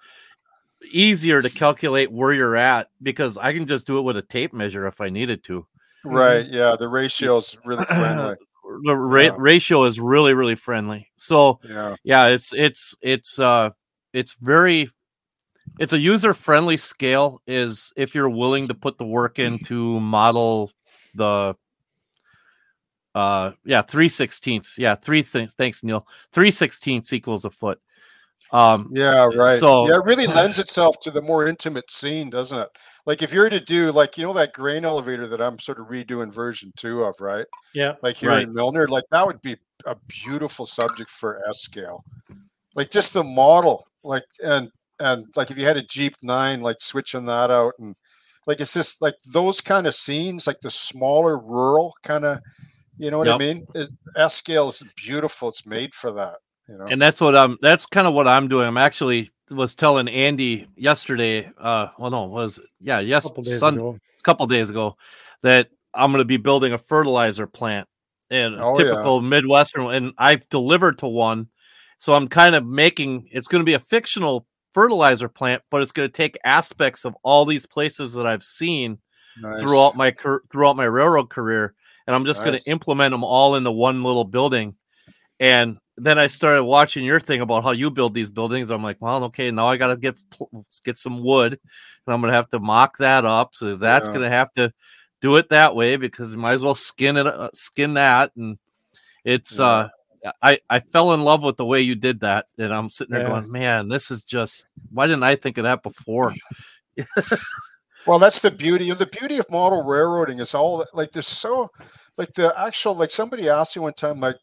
easier 0.91 1.43
to 1.43 1.51
calculate 1.51 2.11
where 2.11 2.33
you're 2.33 2.57
at 2.57 2.89
because 3.03 3.39
I 3.39 3.53
can 3.53 3.67
just 3.67 3.87
do 3.87 3.99
it 3.99 4.03
with 4.03 4.17
a 4.17 4.23
tape 4.23 4.53
measure 4.53 4.87
if 4.87 5.01
I 5.01 5.09
needed 5.09 5.45
to. 5.45 5.67
Right. 6.05 6.47
Yeah. 6.47 6.77
The 6.77 6.89
ratio 6.89 7.39
is 7.39 7.57
really 7.65 7.85
friendly. 7.89 8.37
the 8.85 8.97
ra- 8.97 9.23
yeah. 9.23 9.35
ratio 9.37 9.85
is 9.85 9.99
really 9.99 10.35
really 10.35 10.55
friendly. 10.55 11.09
So 11.17 11.61
yeah. 11.69 11.97
yeah, 12.05 12.27
it's 12.27 12.53
it's 12.53 12.95
it's 13.03 13.39
uh 13.39 13.71
it's 14.13 14.35
very 14.35 14.91
it's 15.79 15.93
a 15.93 15.99
user 15.99 16.35
friendly 16.35 16.77
scale 16.77 17.41
is 17.47 17.93
if 17.97 18.15
you're 18.15 18.29
willing 18.29 18.69
to 18.69 18.75
put 18.75 18.99
the 18.99 19.05
work 19.05 19.39
in 19.39 19.59
to 19.59 19.99
model 20.01 20.71
the 21.15 21.55
uh 23.15 23.53
yeah 23.65 23.83
three 23.83 24.09
sixteenths 24.09 24.77
yeah 24.79 24.95
three 24.95 25.23
things 25.23 25.55
thanks 25.55 25.83
neil 25.85 26.07
three 26.33 26.51
sixteenths 26.51 27.13
equals 27.13 27.45
a 27.45 27.51
foot 27.51 27.81
um 28.53 28.89
yeah 28.93 29.27
right 29.35 29.59
so 29.59 29.89
yeah 29.89 29.97
it 29.97 30.05
really 30.05 30.27
lends 30.39 30.59
itself 30.59 30.99
to 31.01 31.11
the 31.11 31.21
more 31.21 31.47
intimate 31.49 31.91
scene 31.91 32.31
doesn't 32.31 32.59
it 32.59 32.69
like 33.07 33.23
if 33.23 33.33
you're 33.33 33.49
to 33.49 33.61
do 33.61 33.91
like 33.91 34.17
you 34.19 34.25
know 34.25 34.33
that 34.33 34.53
grain 34.53 34.85
elevator 34.85 35.27
that 35.27 35.41
i'm 35.41 35.59
sort 35.59 35.81
of 35.81 35.87
redoing 35.87 36.33
version 36.33 36.73
two 36.77 37.03
of 37.03 37.15
right 37.21 37.47
yeah 37.75 37.95
like 38.03 38.17
here 38.17 38.31
right. 38.31 38.43
in 38.43 38.55
milner 38.55 38.87
like 38.87 39.05
that 39.11 39.27
would 39.27 39.41
be 39.43 39.57
a 39.87 39.97
beautiful 40.09 40.67
subject 40.67 41.11
for 41.11 41.41
s 41.49 41.61
scale 41.61 42.05
like 42.75 42.91
just 42.91 43.13
the 43.13 43.25
model 43.25 43.87
like 44.03 44.25
and 44.43 44.71
and 45.01 45.27
like 45.37 45.51
if 45.51 45.59
you 45.59 45.65
had 45.65 45.77
a 45.77 45.83
Geep 45.83 46.15
Nine, 46.23 46.61
like 46.61 46.81
switching 46.81 47.27
that 47.27 47.51
out, 47.51 47.75
and 47.79 47.95
like 48.47 48.61
it's 48.61 48.75
just 48.75 49.03
like 49.03 49.17
those 49.27 49.61
kind 49.61 49.87
of 49.87 49.95
scenes, 49.95 50.47
like 50.47 50.61
the 50.61 50.71
smaller 50.71 51.39
rural 51.39 51.95
kind 52.03 52.25
of, 52.25 52.41
you 52.99 53.11
know 53.11 53.19
what 53.19 53.27
yep. 53.27 53.35
I 53.35 53.39
mean? 53.39 53.67
S 54.17 54.35
scale 54.35 54.69
is 54.69 54.83
beautiful. 54.97 55.49
It's 55.49 55.67
made 55.67 55.95
for 55.95 56.13
that. 56.13 56.37
You 56.69 56.79
know? 56.79 56.87
And 56.87 57.01
that's 57.01 57.21
what 57.21 57.37
I'm. 57.37 57.59
That's 57.61 57.87
kind 57.87 58.07
of 58.07 58.15
what 58.15 58.27
I'm 58.27 58.49
doing. 58.49 58.67
I'm 58.67 58.79
actually 58.79 59.31
was 59.51 59.75
telling 59.75 60.09
Andy 60.09 60.67
yesterday. 60.77 61.51
Uh, 61.59 61.89
well, 61.99 62.11
no, 62.11 62.25
was 62.25 62.61
yeah, 62.81 63.01
yes, 63.01 63.29
sun, 63.45 63.79
a 63.79 64.23
couple 64.23 64.47
days 64.47 64.71
ago, 64.71 64.97
that 65.43 65.69
I'm 65.93 66.11
going 66.11 66.21
to 66.21 66.25
be 66.25 66.37
building 66.37 66.73
a 66.73 66.79
fertilizer 66.79 67.47
plant 67.47 67.89
and 68.31 68.61
oh, 68.61 68.75
typical 68.77 69.23
yeah. 69.23 69.29
Midwestern, 69.29 69.95
and 69.95 70.13
I've 70.19 70.49
delivered 70.49 70.99
to 70.99 71.07
one. 71.07 71.49
So 71.99 72.15
I'm 72.15 72.29
kind 72.29 72.55
of 72.55 72.67
making 72.67 73.29
it's 73.31 73.49
going 73.49 73.61
to 73.61 73.67
be 73.67 73.75
a 73.75 73.79
fictional 73.79 74.47
fertilizer 74.73 75.29
plant, 75.29 75.63
but 75.71 75.83
it's 75.83 75.93
going 75.93 76.09
to 76.09 76.13
take 76.13 76.39
aspects 76.45 77.05
of 77.05 77.17
all 77.23 77.45
these 77.45 77.67
places 77.67 78.15
that 78.15 78.27
I've 78.27 78.43
seen 78.43 78.99
nice. 79.41 79.61
throughout 79.61 79.97
my 79.97 80.15
throughout 80.51 80.77
my 80.77 80.85
railroad 80.85 81.31
career, 81.31 81.75
and 82.07 82.17
I'm 82.17 82.25
just 82.25 82.41
nice. 82.41 82.47
going 82.47 82.59
to 82.59 82.71
implement 82.71 83.13
them 83.13 83.25
all 83.25 83.55
into 83.55 83.71
one 83.71 84.03
little 84.03 84.25
building. 84.25 84.75
And 85.41 85.79
then 85.97 86.19
I 86.19 86.27
started 86.27 86.65
watching 86.65 87.05
your 87.05 87.21
thing 87.21 87.41
about 87.41 87.65
how 87.65 87.73
you 87.73 87.91
build 87.91 88.15
these 88.15 88.31
buildings. 88.31 88.71
I'm 88.71 88.83
like, 88.83 88.97
well, 89.01 89.25
okay, 89.25 89.51
now 89.51 89.69
I 89.69 89.77
got 89.77 89.89
to 89.89 89.97
get 89.97 90.17
get 90.85 90.97
some 90.99 91.23
wood, 91.23 91.53
and 91.53 92.15
I'm 92.15 92.21
gonna 92.21 92.33
have 92.33 92.51
to 92.51 92.61
mock 92.61 92.99
that 92.99 93.25
up. 93.25 93.55
So 93.55 93.75
that's 93.75 94.07
yeah. 94.07 94.13
gonna 94.13 94.31
have 94.31 94.53
to 94.55 94.73
do 95.21 95.37
it 95.37 95.49
that 95.51 95.75
way 95.75 95.97
because 95.97 96.35
you 96.35 96.41
might 96.41 96.55
as 96.55 96.65
well 96.65 96.75
skin 96.75 97.17
it, 97.17 97.27
uh, 97.27 97.51
skin 97.55 97.95
that, 97.95 98.33
and 98.37 98.59
it's. 99.25 99.59
Yeah. 99.59 99.67
uh 99.67 99.89
I, 100.43 100.59
I 100.71 100.81
fell 100.81 101.13
in 101.13 101.23
love 101.23 101.43
with 101.43 101.59
the 101.59 101.67
way 101.67 101.83
you 101.83 101.95
did 101.95 102.21
that, 102.21 102.47
and 102.57 102.73
I'm 102.73 102.89
sitting 102.89 103.13
there 103.13 103.25
yeah. 103.25 103.29
going, 103.29 103.53
"Man, 103.53 103.89
this 103.89 104.11
is 104.11 104.23
just 104.23 104.67
why 104.91 105.07
didn't 105.07 105.23
I 105.23 105.37
think 105.37 105.59
of 105.59 105.65
that 105.65 105.83
before?" 105.83 106.33
well, 108.07 108.19
that's 108.19 108.41
the 108.41 108.51
beauty. 108.51 108.89
Of 108.91 108.99
the 108.99 109.07
beauty 109.07 109.39
of 109.39 109.51
model 109.51 109.83
railroading 109.83 110.41
is 110.41 110.55
all 110.55 110.85
like 110.95 111.13
there's 111.13 111.27
so 111.27 111.71
like 112.17 112.33
the 112.33 112.59
actual 112.59 112.95
like 112.95 113.11
somebody 113.11 113.49
asked 113.49 113.77
me 113.77 113.83
one 113.83 113.93
time 113.93 114.21
like 114.21 114.39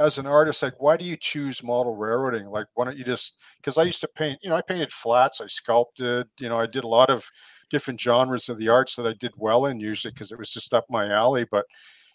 as 0.00 0.16
an 0.16 0.26
artist 0.26 0.62
like 0.62 0.80
why 0.80 0.96
do 0.96 1.04
you 1.04 1.16
choose 1.16 1.62
model 1.62 1.94
railroading 1.94 2.46
like 2.46 2.66
why 2.74 2.86
don't 2.86 2.96
you 2.96 3.04
just 3.04 3.36
because 3.58 3.76
i 3.76 3.82
used 3.82 4.00
to 4.00 4.08
paint 4.16 4.38
you 4.42 4.48
know 4.48 4.56
i 4.56 4.62
painted 4.62 4.90
flats 4.90 5.40
i 5.40 5.46
sculpted 5.46 6.26
you 6.40 6.48
know 6.48 6.58
i 6.58 6.66
did 6.66 6.84
a 6.84 6.88
lot 6.88 7.10
of 7.10 7.24
different 7.70 8.00
genres 8.00 8.48
of 8.48 8.58
the 8.58 8.68
arts 8.68 8.96
that 8.96 9.06
i 9.06 9.12
did 9.20 9.32
well 9.36 9.66
in 9.66 9.78
usually 9.78 10.10
because 10.10 10.32
it 10.32 10.38
was 10.38 10.50
just 10.50 10.72
up 10.72 10.86
my 10.88 11.12
alley 11.12 11.44
but 11.50 11.66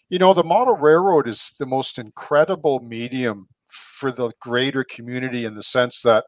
you 0.08 0.18
know 0.18 0.34
the 0.34 0.42
model 0.44 0.76
railroad 0.76 1.28
is 1.28 1.54
the 1.60 1.66
most 1.66 1.98
incredible 1.98 2.80
medium 2.80 3.46
for 3.68 4.10
the 4.10 4.32
greater 4.40 4.84
community 4.84 5.44
in 5.44 5.54
the 5.54 5.62
sense 5.62 6.02
that 6.02 6.24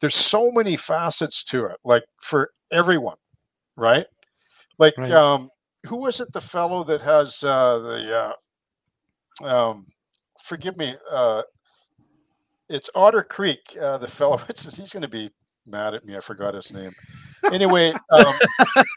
there's 0.00 0.16
so 0.16 0.50
many 0.50 0.76
facets 0.76 1.44
to 1.44 1.64
it 1.66 1.76
like 1.84 2.04
for 2.20 2.50
everyone 2.72 3.16
right 3.76 4.06
like 4.78 4.98
right. 4.98 5.12
um 5.12 5.48
who 5.86 5.96
was 5.96 6.20
it 6.20 6.32
the 6.32 6.40
fellow 6.40 6.82
that 6.82 7.00
has 7.00 7.44
uh 7.44 7.78
the 7.78 8.32
uh 9.44 9.46
um 9.46 9.86
forgive 10.48 10.76
me 10.76 10.94
uh 11.10 11.42
it's 12.68 12.90
otter 12.94 13.22
creek 13.22 13.60
uh 13.80 13.98
the 13.98 14.08
fellow 14.08 14.36
he's 14.46 14.92
going 14.92 15.02
to 15.02 15.08
be 15.08 15.30
mad 15.66 15.94
at 15.94 16.04
me 16.04 16.16
i 16.16 16.20
forgot 16.20 16.54
his 16.54 16.72
name 16.72 16.92
anyway 17.52 17.92
um 18.12 18.34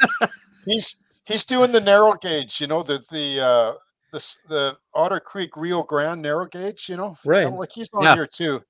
he's 0.65 0.95
he's 1.25 1.45
doing 1.45 1.71
the 1.71 1.81
narrow 1.81 2.13
gauge 2.13 2.61
you 2.61 2.67
know 2.67 2.81
the 2.81 3.03
the 3.11 3.39
uh 3.39 3.73
the 4.11 4.35
the 4.47 4.77
Otter 4.93 5.19
Creek 5.19 5.55
Rio 5.55 5.83
Grande 5.83 6.21
narrow 6.21 6.45
gauge, 6.45 6.87
you 6.89 6.97
know, 6.97 7.17
right? 7.25 7.51
Like 7.51 7.71
he's 7.73 7.89
on 7.93 8.03
yeah. 8.03 8.15
here 8.15 8.27
too. 8.27 8.61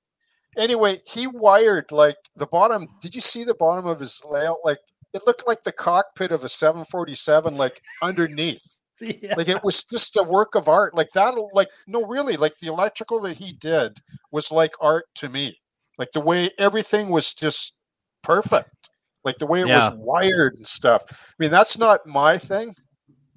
Anyway, 0.58 1.02
he 1.06 1.28
wired 1.28 1.92
like 1.92 2.18
the 2.36 2.46
bottom. 2.46 2.88
Did 3.02 3.16
you 3.16 3.22
see 3.22 3.44
the 3.44 3.56
bottom 3.56 3.88
of 3.88 4.00
his 4.00 4.22
layout? 4.30 4.58
Like 4.64 4.80
it 5.14 5.24
looked 5.26 5.48
like 5.48 5.64
the 5.64 5.72
cockpit 5.72 6.32
of 6.32 6.44
a 6.44 6.50
747, 6.50 7.56
like 7.58 7.82
underneath. 8.02 8.80
Yeah. 9.22 9.34
Like 9.36 9.47
it 9.47 9.64
was 9.64 9.84
just 9.84 10.16
a 10.16 10.24
work 10.24 10.56
of 10.56 10.68
art. 10.68 10.93
Like 10.93 11.10
that, 11.16 11.34
like 11.54 11.70
no, 11.88 12.06
really, 12.06 12.38
like 12.38 12.58
the 12.60 12.68
electrical 12.68 13.20
that 13.22 13.38
he 13.38 13.54
did 13.54 13.99
was 14.32 14.52
like 14.52 14.74
art 14.80 15.06
to 15.16 15.30
me. 15.30 15.58
Like 15.97 16.12
the 16.14 16.22
way 16.22 16.52
everything 16.58 17.10
was 17.10 17.34
just 17.34 17.74
perfect. 18.22 18.89
Like 19.24 19.38
the 19.38 19.45
way 19.45 19.62
it 19.62 19.68
yeah. 19.68 19.89
was 19.89 19.97
wired 19.97 20.56
and 20.56 20.68
stuff. 20.68 21.04
I 21.10 21.34
mean, 21.39 21.52
that's 21.52 21.78
not 21.78 22.06
my 22.06 22.38
thing. 22.38 22.76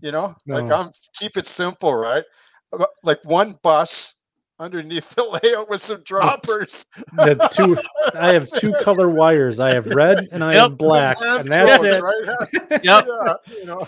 You 0.00 0.12
know, 0.12 0.34
no. 0.46 0.60
like 0.60 0.70
I'm 0.70 0.90
keep 1.18 1.36
it 1.36 1.46
simple, 1.46 1.94
right? 1.94 2.24
Uh, 2.72 2.84
like 3.02 3.20
one 3.24 3.58
bus 3.62 4.14
underneath 4.58 5.10
the 5.14 5.40
layout 5.42 5.68
with 5.68 5.80
some 5.80 6.02
droppers. 6.02 6.86
The 7.12 7.48
two, 7.52 7.76
I 8.18 8.32
have 8.34 8.48
two 8.50 8.72
color 8.82 9.08
wires. 9.08 9.60
I 9.60 9.74
have 9.74 9.86
red 9.86 10.28
and 10.30 10.44
I 10.44 10.52
yep. 10.54 10.62
have 10.62 10.78
black, 10.78 11.16
and 11.20 11.50
that's 11.50 11.82
it. 11.82 12.02
Right? 12.02 12.82
yep. 12.82 13.06
Yeah, 13.06 13.34
you 13.48 13.64
know, 13.64 13.86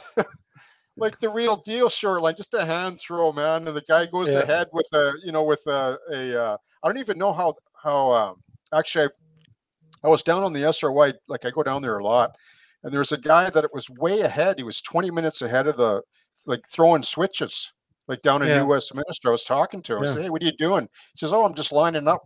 like 0.97 1.21
the 1.21 1.29
real 1.29 1.57
deal 1.57 1.89
shoreline, 1.89 2.35
just 2.37 2.55
a 2.55 2.65
hand 2.65 2.99
throw, 3.01 3.33
man. 3.33 3.69
And 3.69 3.77
the 3.77 3.83
guy 3.83 4.07
goes 4.07 4.31
yeah. 4.31 4.41
ahead 4.41 4.69
with 4.73 4.89
a, 4.95 5.13
you 5.23 5.33
know, 5.33 5.45
with 5.45 5.63
a, 5.67 5.99
a 6.13 6.43
uh, 6.43 6.57
I 6.83 6.89
don't 6.89 6.99
even 6.99 7.19
know 7.19 7.33
how 7.33 7.55
how. 7.83 8.13
Um, 8.13 8.37
actually, 8.73 9.07
I, 9.07 10.07
I 10.07 10.09
was 10.09 10.23
down 10.23 10.43
on 10.43 10.53
the 10.53 10.63
SRY. 10.63 11.15
Like 11.29 11.45
I 11.45 11.51
go 11.51 11.63
down 11.63 11.83
there 11.83 11.99
a 11.99 12.05
lot, 12.05 12.35
and 12.83 12.93
there 12.93 13.01
was 13.01 13.13
a 13.13 13.19
guy 13.19 13.51
that 13.51 13.65
it 13.65 13.75
was 13.75 13.91
way 13.91 14.21
ahead. 14.21 14.57
He 14.59 14.63
was 14.63 14.81
20 14.81 15.11
minutes 15.11 15.43
ahead 15.43 15.67
of 15.67 15.77
the 15.77 16.03
like 16.47 16.63
throwing 16.69 17.03
switches, 17.03 17.73
like 18.09 18.23
down 18.23 18.43
in 18.43 18.49
yeah. 18.49 18.59
New 18.59 18.67
Westminster. 18.67 19.29
I 19.29 19.33
was 19.33 19.45
talking 19.45 19.83
to 19.83 19.97
him. 19.97 20.05
Yeah. 20.05 20.11
I 20.11 20.13
said, 20.15 20.23
"Hey, 20.23 20.31
what 20.31 20.43
are 20.43 20.47
you 20.47 20.57
doing?" 20.57 20.85
He 20.85 21.19
says, 21.19 21.33
"Oh, 21.33 21.45
I'm 21.45 21.55
just 21.55 21.73
lining 21.73 22.09
up. 22.09 22.23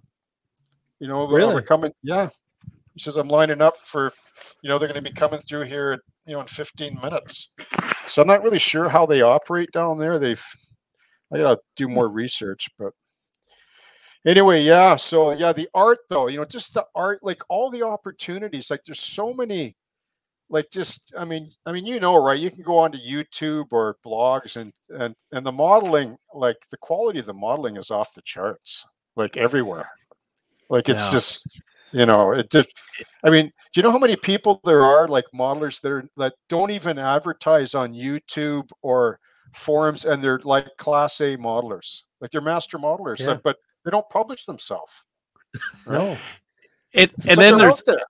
You 1.01 1.09
know, 1.09 1.27
really? 1.27 1.55
we're 1.55 1.63
coming. 1.63 1.93
Yeah." 2.03 2.29
He 2.95 3.01
says, 3.01 3.17
"I'm 3.17 3.29
lining 3.29 3.63
up 3.63 3.77
for, 3.77 4.13
you 4.63 4.69
know, 4.69 4.79
they're 4.79 4.89
going 4.89 5.03
to 5.03 5.11
be 5.11 5.15
coming 5.15 5.39
through 5.39 5.63
here, 5.63 5.99
you 6.27 6.35
know, 6.35 6.41
in 6.41 6.47
15 6.47 6.99
minutes." 7.03 7.51
So 8.09 8.23
I'm 8.23 8.29
not 8.29 8.43
really 8.43 8.59
sure 8.59 8.89
how 8.89 9.07
they 9.07 9.23
operate 9.23 9.71
down 9.73 9.99
there. 9.99 10.19
They've, 10.19 10.45
I 11.33 11.39
got 11.39 11.55
to 11.55 11.61
do 11.77 11.89
more 11.89 12.09
research, 12.09 12.69
but 12.79 12.93
anyway, 14.27 14.63
yeah. 14.63 14.97
So 14.97 15.33
yeah, 15.33 15.53
the 15.53 15.69
art 15.75 15.99
though, 16.09 16.29
you 16.29 16.39
know, 16.39 16.45
just 16.45 16.75
the 16.75 16.87
art, 16.95 17.21
like 17.23 17.43
all 17.49 17.71
the 17.71 17.83
opportunities. 17.83 18.71
Like 18.71 18.83
there's 18.85 19.01
so 19.01 19.33
many 19.33 19.77
like 20.51 20.69
just 20.71 21.15
i 21.17 21.25
mean 21.25 21.49
i 21.65 21.73
mean 21.73 21.87
you 21.87 22.01
know 22.01 22.23
right 22.23 22.41
you 22.41 22.51
can 22.51 22.63
go 22.63 22.77
onto 22.77 22.99
youtube 22.99 23.67
or 23.71 23.97
blogs 24.05 24.57
and 24.57 24.73
and 24.91 25.15
and 25.33 25.47
the 25.47 25.53
modeling 25.53 26.17
like 26.35 26.57
the 26.71 26.77
quality 26.77 27.21
of 27.21 27.27
the 27.27 27.33
modeling 27.33 27.77
is 27.77 27.91
off 27.91 28.13
the 28.15 28.23
charts 28.23 28.85
like 29.17 29.37
everywhere 29.37 29.89
like 30.69 30.89
it's 30.89 31.07
yeah. 31.07 31.13
just 31.13 31.61
you 31.93 32.07
know 32.07 32.33
it 32.33 32.51
just 32.51 32.69
i 33.25 33.31
mean 33.31 33.47
do 33.47 33.81
you 33.81 33.83
know 33.83 33.91
how 33.91 33.99
many 33.99 34.17
people 34.17 34.61
there 34.65 34.83
are 34.83 35.09
like 35.09 35.25
modelers 35.35 35.81
that 35.81 35.91
are 35.91 36.09
that 36.17 36.35
don't 36.49 36.71
even 36.71 36.99
advertise 36.99 37.75
on 37.75 37.93
youtube 37.93 38.69
or 38.83 39.19
forums 39.55 40.05
and 40.05 40.23
they're 40.23 40.41
like 40.45 40.69
class 40.79 41.21
a 41.21 41.37
modelers 41.37 42.03
like 42.21 42.31
they're 42.31 42.41
master 42.41 42.79
modelers 42.79 43.21
yeah. 43.21 43.35
but 43.43 43.57
they 43.85 43.91
don't 43.91 44.09
publish 44.11 44.45
themselves 44.45 45.05
no 45.87 46.17
it, 46.93 47.13
and 47.29 47.41
then 47.41 47.59
there's 47.59 47.83
there. 47.83 48.01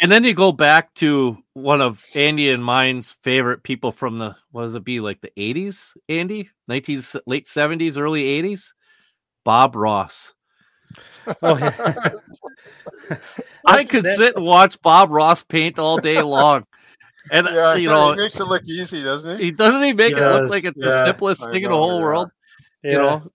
And 0.00 0.12
then 0.12 0.22
you 0.22 0.32
go 0.32 0.52
back 0.52 0.94
to 0.94 1.38
one 1.54 1.80
of 1.80 2.04
Andy 2.14 2.50
and 2.50 2.64
mine's 2.64 3.16
favorite 3.24 3.64
people 3.64 3.90
from 3.90 4.18
the 4.18 4.36
what 4.52 4.62
does 4.62 4.76
it 4.76 4.84
be 4.84 5.00
like 5.00 5.20
the 5.20 5.32
80s, 5.36 5.96
Andy? 6.08 6.50
19s, 6.70 7.20
late 7.26 7.46
70s, 7.46 7.98
early 7.98 8.24
80s? 8.42 8.74
Bob 9.44 9.74
Ross. 9.74 10.34
Oh, 11.42 11.56
yeah. 11.58 12.10
I 13.66 13.84
could 13.84 14.04
that... 14.04 14.16
sit 14.16 14.36
and 14.36 14.44
watch 14.44 14.80
Bob 14.80 15.10
Ross 15.10 15.42
paint 15.42 15.78
all 15.78 15.98
day 15.98 16.22
long. 16.22 16.64
And 17.30 17.46
yeah, 17.50 17.74
you 17.74 17.88
know, 17.88 18.12
he 18.12 18.18
makes 18.18 18.40
it 18.40 18.44
look 18.44 18.64
easy, 18.66 19.02
doesn't 19.02 19.38
he? 19.38 19.46
He 19.46 19.50
doesn't 19.50 19.82
he 19.82 19.92
make 19.92 20.16
he 20.16 20.22
it 20.22 20.26
look 20.26 20.50
like 20.50 20.64
it's 20.64 20.78
yeah, 20.78 20.86
the 20.86 21.04
simplest 21.06 21.44
thing 21.44 21.62
in 21.62 21.70
the 21.70 21.76
whole 21.76 21.98
yeah. 21.98 22.04
world. 22.04 22.30
You 22.82 22.92
know, 22.92 23.32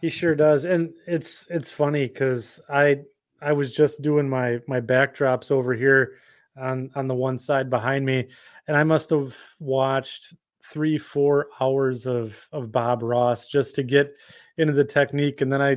he 0.00 0.08
sure 0.08 0.34
does. 0.34 0.64
And 0.64 0.92
it's 1.06 1.46
it's 1.50 1.70
funny 1.70 2.08
because 2.08 2.60
I 2.68 3.02
I 3.40 3.52
was 3.52 3.72
just 3.72 4.02
doing 4.02 4.28
my 4.28 4.60
my 4.66 4.80
backdrops 4.80 5.50
over 5.50 5.74
here 5.74 6.14
on 6.56 6.90
on 6.94 7.06
the 7.06 7.14
one 7.14 7.38
side 7.38 7.70
behind 7.70 8.04
me, 8.04 8.28
and 8.66 8.76
I 8.76 8.82
must 8.82 9.10
have 9.10 9.36
watched 9.60 10.34
three 10.64 10.98
four 10.98 11.48
hours 11.60 12.06
of 12.06 12.36
of 12.52 12.72
Bob 12.72 13.02
Ross 13.02 13.46
just 13.46 13.74
to 13.76 13.82
get 13.82 14.14
into 14.56 14.72
the 14.72 14.84
technique, 14.84 15.40
and 15.40 15.52
then 15.52 15.62
I 15.62 15.76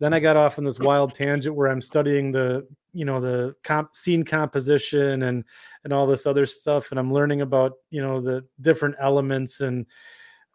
then 0.00 0.12
I 0.12 0.18
got 0.18 0.36
off 0.36 0.58
on 0.58 0.64
this 0.64 0.80
wild 0.80 1.14
tangent 1.14 1.54
where 1.54 1.68
I'm 1.68 1.80
studying 1.80 2.32
the 2.32 2.66
you 2.92 3.04
know 3.04 3.20
the 3.20 3.54
comp 3.62 3.96
scene 3.96 4.24
composition 4.24 5.22
and 5.22 5.44
and 5.84 5.92
all 5.92 6.06
this 6.06 6.26
other 6.26 6.46
stuff, 6.46 6.90
and 6.90 6.98
I'm 6.98 7.12
learning 7.12 7.42
about 7.42 7.74
you 7.90 8.02
know 8.02 8.20
the 8.20 8.44
different 8.60 8.96
elements 9.00 9.60
and. 9.60 9.86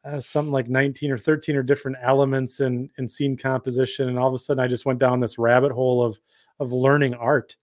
Uh, 0.04 0.20
something 0.20 0.52
like 0.52 0.70
19 0.70 1.10
or 1.10 1.18
13 1.18 1.56
or 1.56 1.64
different 1.64 1.98
elements 2.04 2.60
in 2.60 2.88
in 3.00 3.08
scene 3.08 3.36
composition 3.36 4.08
and 4.08 4.20
all 4.20 4.28
of 4.28 4.36
a 4.36 4.38
sudden 4.38 4.64
i 4.64 4.68
just 4.68 4.86
went 4.86 5.00
down 5.00 5.20
this 5.20 5.40
rabbit 5.40 5.72
hole 5.72 6.04
of 6.06 6.22
of 6.60 6.72
learning 6.72 7.16
art 7.16 7.56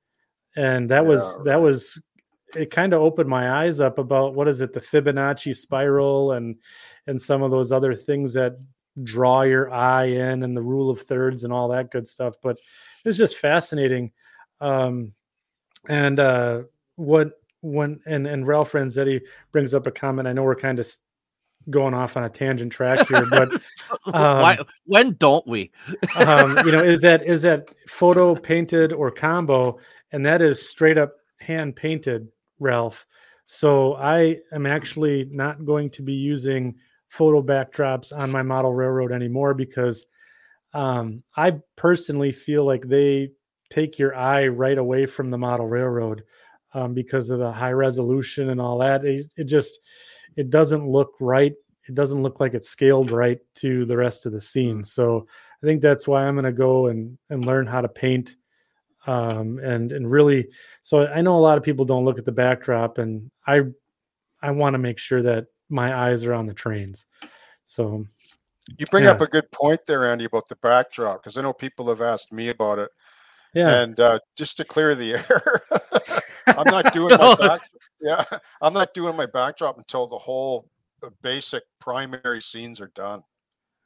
and 0.56 0.90
that 0.90 1.04
yeah, 1.04 1.08
was 1.08 1.20
right. 1.20 1.44
that 1.44 1.62
was 1.62 2.00
it 2.56 2.70
kind 2.70 2.92
of 2.92 3.00
opened 3.00 3.28
my 3.28 3.62
eyes 3.62 3.80
up 3.80 3.98
about 3.98 4.34
what 4.34 4.48
is 4.48 4.60
it 4.60 4.72
the 4.72 4.80
fibonacci 4.80 5.54
spiral 5.54 6.32
and 6.32 6.56
and 7.06 7.20
some 7.20 7.42
of 7.42 7.50
those 7.50 7.72
other 7.72 7.94
things 7.94 8.32
that 8.34 8.58
draw 9.02 9.42
your 9.42 9.72
eye 9.72 10.04
in 10.06 10.42
and 10.42 10.56
the 10.56 10.62
rule 10.62 10.90
of 10.90 11.00
thirds 11.02 11.44
and 11.44 11.52
all 11.52 11.68
that 11.68 11.90
good 11.90 12.06
stuff 12.06 12.34
but 12.42 12.56
it 13.04 13.08
was 13.08 13.16
just 13.16 13.36
fascinating 13.36 14.10
um 14.60 15.12
and 15.88 16.20
uh 16.20 16.62
what 16.96 17.40
when 17.62 18.00
and 18.06 18.26
and 18.26 18.46
ralph 18.46 18.72
ranzetti 18.72 19.20
brings 19.50 19.74
up 19.74 19.86
a 19.86 19.90
comment 19.90 20.28
i 20.28 20.32
know 20.32 20.42
we're 20.42 20.54
kind 20.54 20.78
of 20.78 20.86
going 21.70 21.94
off 21.94 22.16
on 22.16 22.24
a 22.24 22.28
tangent 22.28 22.72
track 22.72 23.06
here, 23.08 23.26
but 23.26 23.52
um, 24.06 24.12
Why, 24.12 24.58
when 24.84 25.14
don't 25.14 25.46
we? 25.46 25.70
um, 26.16 26.58
you 26.64 26.72
know, 26.72 26.82
is 26.82 27.00
that 27.02 27.22
is 27.26 27.42
that 27.42 27.68
photo 27.88 28.34
painted 28.34 28.92
or 28.92 29.10
combo, 29.10 29.78
and 30.12 30.24
that 30.26 30.42
is 30.42 30.66
straight 30.66 30.98
up 30.98 31.14
hand 31.38 31.76
painted, 31.76 32.28
Ralph. 32.58 33.06
So 33.46 33.94
I 33.94 34.38
am 34.52 34.66
actually 34.66 35.28
not 35.30 35.64
going 35.66 35.90
to 35.90 36.02
be 36.02 36.14
using 36.14 36.76
photo 37.12 37.42
backdrops 37.42 38.10
on 38.16 38.30
my 38.30 38.40
model 38.40 38.72
railroad 38.72 39.12
anymore 39.12 39.52
because 39.52 40.06
um, 40.72 41.22
I 41.36 41.60
personally 41.76 42.32
feel 42.32 42.64
like 42.64 42.88
they 42.88 43.32
take 43.70 43.98
your 43.98 44.16
eye 44.16 44.46
right 44.46 44.78
away 44.78 45.04
from 45.04 45.28
the 45.28 45.36
model 45.36 45.68
railroad 45.68 46.22
um, 46.72 46.94
because 46.94 47.28
of 47.28 47.38
the 47.38 47.52
high 47.52 47.72
resolution 47.72 48.48
and 48.48 48.62
all 48.62 48.78
that. 48.78 49.04
It, 49.04 49.26
it 49.36 49.44
just 49.44 49.78
it 50.36 50.48
doesn't 50.48 50.88
look 50.88 51.12
right. 51.20 51.52
It 51.86 51.94
doesn't 51.94 52.22
look 52.22 52.40
like 52.40 52.54
it's 52.54 52.70
scaled 52.70 53.10
right 53.10 53.38
to 53.56 53.84
the 53.84 53.96
rest 53.96 54.24
of 54.24 54.32
the 54.32 54.40
scene. 54.40 54.78
Mm. 54.78 54.86
So 54.86 55.26
I 55.62 55.66
think 55.66 55.82
that's 55.82 56.08
why 56.08 56.24
I'm 56.24 56.34
going 56.36 56.46
to 56.46 56.52
go 56.52 56.86
and 56.86 57.18
and 57.28 57.44
learn 57.44 57.66
how 57.66 57.82
to 57.82 57.88
paint, 57.88 58.36
um, 59.06 59.58
and 59.58 59.92
and 59.92 60.10
really. 60.10 60.48
So 60.82 61.06
I 61.06 61.20
know 61.20 61.36
a 61.36 61.40
lot 61.46 61.58
of 61.58 61.64
people 61.64 61.84
don't 61.84 62.06
look 62.06 62.18
at 62.18 62.24
the 62.24 62.32
backdrop, 62.32 62.96
and 62.96 63.30
I 63.46 63.60
I 64.40 64.52
want 64.52 64.72
to 64.72 64.78
make 64.78 64.98
sure 64.98 65.22
that 65.24 65.48
my 65.72 66.08
eyes 66.08 66.24
are 66.24 66.34
on 66.34 66.46
the 66.46 66.54
trains. 66.54 67.06
So 67.64 68.06
you 68.78 68.86
bring 68.90 69.04
yeah. 69.04 69.12
up 69.12 69.20
a 69.20 69.26
good 69.26 69.50
point 69.50 69.80
there, 69.86 70.10
Andy, 70.10 70.26
about 70.26 70.48
the 70.48 70.56
backdrop 70.56 71.22
because 71.22 71.36
I 71.36 71.42
know 71.42 71.52
people 71.52 71.88
have 71.88 72.02
asked 72.02 72.32
me 72.32 72.50
about 72.50 72.78
it. 72.78 72.90
Yeah. 73.54 73.82
And 73.82 73.98
uh, 73.98 74.18
just 74.36 74.56
to 74.58 74.64
clear 74.64 74.94
the 74.94 75.14
air, 75.14 75.62
I'm 76.46 76.70
not 76.70 76.92
doing 76.94 77.16
my 77.18 77.34
back. 77.34 77.60
Yeah, 78.00 78.24
I'm 78.60 78.72
not 78.72 78.94
doing 78.94 79.16
my 79.16 79.26
backdrop 79.26 79.78
until 79.78 80.06
the 80.06 80.18
whole 80.18 80.68
uh, 81.02 81.08
basic 81.22 81.62
primary 81.80 82.42
scenes 82.42 82.80
are 82.80 82.92
done. 82.94 83.22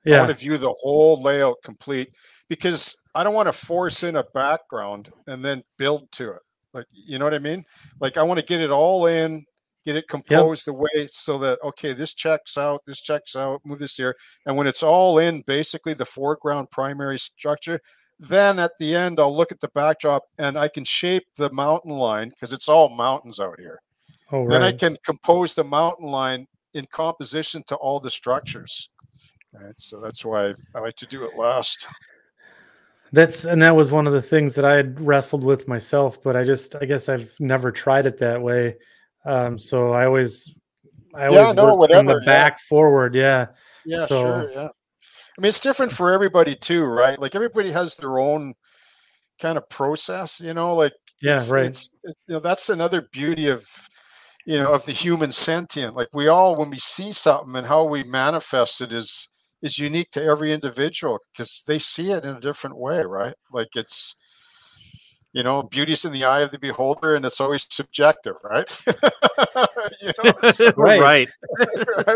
Yeah. 0.05 0.17
I 0.17 0.21
want 0.21 0.33
to 0.33 0.39
view 0.39 0.57
the 0.57 0.75
whole 0.83 1.23
layout 1.23 1.57
complete 1.65 2.11
because 2.49 2.97
I 3.15 3.25
don't 3.25 3.35
want 3.35 3.49
to 3.49 3.53
force 3.53 4.05
in 4.05 4.17
a 4.17 4.25
background 4.35 5.11
and 5.27 5.45
then 5.45 5.65
build 5.79 6.11
to 6.13 6.31
it. 6.33 6.43
Like, 6.73 6.87
you 6.93 7.19
know 7.19 7.25
what 7.25 7.35
I 7.35 7.41
mean? 7.41 7.65
Like, 8.01 8.17
I 8.17 8.23
want 8.23 8.39
to 8.39 8.47
get 8.47 8.61
it 8.61 8.71
all 8.71 9.07
in, 9.07 9.45
get 9.87 9.97
it 9.97 10.09
composed 10.09 10.67
yep. 10.67 10.75
the 10.75 10.75
way 10.75 11.09
so 11.11 11.39
that, 11.39 11.59
okay, 11.65 11.93
this 11.93 12.13
checks 12.13 12.59
out, 12.59 12.83
this 12.87 13.01
checks 13.01 13.37
out, 13.37 13.61
move 13.65 13.79
this 13.79 13.97
here. 13.97 14.15
And 14.45 14.57
when 14.57 14.67
it's 14.67 14.83
all 14.83 15.19
in, 15.19 15.43
basically 15.47 15.95
the 15.95 16.05
foreground 16.05 16.71
primary 16.73 17.19
structure, 17.19 17.81
then 18.19 18.59
at 18.59 18.73
the 18.81 18.95
end, 18.95 19.21
I'll 19.21 19.35
look 19.35 19.53
at 19.53 19.61
the 19.61 19.69
backdrop 19.69 20.25
and 20.39 20.59
I 20.59 20.69
can 20.69 20.85
shape 20.85 21.25
the 21.37 21.53
mountain 21.53 21.93
line 21.93 22.31
because 22.31 22.53
it's 22.53 22.69
all 22.69 22.89
mountains 22.89 23.39
out 23.39 23.61
here. 23.61 23.81
Oh, 24.33 24.41
right. 24.41 24.51
Then 24.51 24.63
I 24.63 24.73
can 24.73 24.99
compose 25.05 25.55
the 25.55 25.65
mountain 25.65 26.09
line 26.09 26.49
in 26.75 26.87
composition 26.87 27.63
to 27.69 27.77
all 27.77 28.01
the 28.01 28.11
structures. 28.11 28.91
Right, 29.53 29.75
so 29.79 30.01
that's 30.01 30.25
why 30.25 30.55
I 30.75 30.81
like 30.81 30.97
to 30.97 31.07
do 31.07 31.25
it 31.25 31.39
last. 31.39 31.87
That's 33.13 33.45
and 33.45 33.63
that 33.63 33.77
was 33.77 33.93
one 33.93 34.07
of 34.07 34.13
the 34.13 34.21
things 34.21 34.55
that 34.57 34.65
I 34.65 34.75
had 34.75 35.01
wrestled 35.01 35.45
with 35.45 35.69
myself, 35.69 36.21
but 36.23 36.37
I 36.37 36.43
just 36.43 36.75
I 36.75 36.85
guess 36.85 37.09
I've 37.09 37.33
never 37.39 37.71
tried 37.71 38.05
it 38.05 38.19
that 38.19 38.43
way. 38.43 38.77
Um, 39.27 39.59
so 39.59 39.93
I 39.93 40.07
always 40.07 40.55
I 41.15 41.27
always 41.27 41.41
yeah, 41.41 41.53
no, 41.53 41.65
work 41.67 41.79
whatever, 41.79 41.99
from 41.99 42.21
the 42.21 42.27
back 42.27 42.53
yeah. 42.53 42.69
forward. 42.69 43.15
Yeah. 43.15 43.47
Yeah, 43.85 44.07
so, 44.07 44.23
sure. 44.23 44.51
Yeah. 44.51 44.69
I 45.39 45.41
mean, 45.41 45.49
it's 45.49 45.61
different 45.61 45.93
for 45.93 46.13
everybody 46.13 46.57
too, 46.57 46.85
right? 46.85 47.19
Like 47.19 47.35
everybody 47.35 47.71
has 47.71 47.95
their 47.97 48.19
own 48.19 48.55
kind 49.41 49.59
of 49.59 49.69
process, 49.69 50.41
you 50.41 50.55
know. 50.55 50.75
Like 50.75 50.95
yeah, 51.21 51.37
it's, 51.37 51.51
right. 51.51 51.67
It's, 51.67 51.89
you 52.05 52.35
know, 52.35 52.41
that's 52.41 52.69
another 52.69 53.09
beauty 53.13 53.49
of 53.49 53.65
you 54.47 54.59
know 54.59 54.73
of 54.73 54.85
the 54.87 54.93
human 54.93 55.33
sentient. 55.33 55.95
Like 55.95 56.09
we 56.15 56.29
all, 56.29 56.57
when 56.57 56.71
we 56.71 56.79
see 56.79 57.13
something 57.13 57.55
and 57.55 57.67
how 57.67 57.85
we 57.85 58.03
manifest 58.05 58.81
it 58.81 58.93
is 58.93 59.29
is 59.63 59.79
unique 59.79 60.11
to 60.13 60.23
every 60.23 60.53
individual 60.53 61.19
because 61.33 61.63
they 61.67 61.79
see 61.79 62.13
it 62.13 62.25
in 62.25 62.37
a 62.37 62.41
different 62.41 62.79
way, 62.79 63.03
right? 63.03 63.35
Like 63.53 63.69
it's 63.75 64.17
you 65.37 65.43
know, 65.43 65.63
beauty's 65.63 66.03
in 66.07 66.13
the 66.13 66.25
eye 66.25 66.41
of 66.41 66.51
the 66.51 66.59
beholder, 66.59 67.15
and 67.15 67.23
it's 67.27 67.43
always 67.43 67.67
subjective, 67.69 68.37
right? 68.43 68.75
you 70.01 70.11
know, 70.25 70.51
so, 70.51 70.73
right. 70.79 70.99
right. 71.03 71.29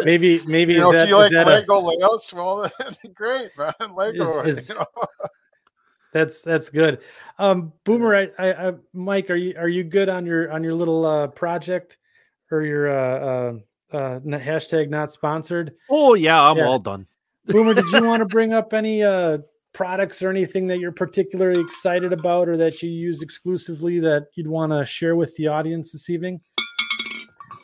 Maybe, 0.05 0.40
maybe 0.47 0.72
you 0.72 0.80
know, 0.80 0.90
that, 0.90 1.02
if 1.02 1.10
you 1.10 1.16
like 1.16 1.30
Lego 1.30 1.80
a... 1.80 1.80
layouts, 1.80 2.32
well, 2.32 2.70
great, 3.14 3.51
man. 3.59 3.74
Lego. 3.94 4.40
Is, 4.40 4.56
is, 4.56 4.68
you 4.70 4.76
know? 4.76 4.86
That's 6.14 6.40
that's 6.40 6.70
good. 6.70 7.01
Um, 7.38 7.74
Boomer, 7.84 8.16
I, 8.16 8.28
I, 8.38 8.68
I, 8.68 8.72
Mike, 8.94 9.28
are 9.28 9.36
you 9.36 9.55
are 9.59 9.68
you 9.68 9.84
good 9.84 10.09
on 10.09 10.24
your 10.24 10.51
on 10.51 10.64
your 10.64 10.72
little 10.72 11.05
uh, 11.05 11.26
project 11.26 11.98
or 12.51 12.62
your 12.62 12.88
uh, 12.88 13.18
uh, 13.18 13.97
uh, 13.97 14.20
hashtag 14.20 14.88
not 14.88 15.12
sponsored? 15.12 15.74
Oh 15.90 16.14
yeah, 16.14 16.42
I'm 16.42 16.56
yeah. 16.56 16.64
all 16.64 16.78
done. 16.78 17.06
Boomer, 17.44 17.74
did 17.74 17.84
you 17.92 18.02
want 18.02 18.20
to 18.20 18.26
bring 18.26 18.55
up 18.55 18.72
any 18.72 19.02
uh, 19.02 19.38
products 19.72 20.22
or 20.22 20.30
anything 20.30 20.66
that 20.66 20.78
you're 20.78 20.92
particularly 20.92 21.60
excited 21.60 22.12
about 22.12 22.48
or 22.48 22.56
that 22.56 22.82
you 22.82 22.90
use 22.90 23.22
exclusively 23.22 24.01
that 24.01 24.26
you'd 24.34 24.48
want 24.48 24.72
to 24.72 24.84
share 24.84 25.16
with 25.16 25.34
the 25.36 25.48
audience 25.48 25.92
this 25.92 26.10
evening? 26.10 26.40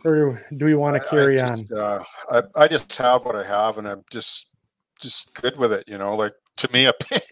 Or 0.05 0.45
do 0.57 0.65
we 0.65 0.75
want 0.75 1.03
to 1.03 1.09
carry 1.09 1.41
I 1.41 1.49
just, 1.49 1.73
on? 1.73 1.79
Uh, 1.79 2.05
I, 2.31 2.63
I 2.63 2.69
just 2.69 2.97
have 2.97 3.25
what 3.25 3.35
I 3.35 3.45
have 3.45 3.79
and 3.79 3.89
I'm 3.89 4.05
just 4.11 4.47
just 5.01 5.35
good 5.35 5.57
with 5.59 5.73
it, 5.73 5.85
you 5.87 5.99
know, 5.99 6.15
like 6.15 6.33
to 6.59 6.73
me 6.73 6.87
a 6.87 6.93
paint. 7.03 7.23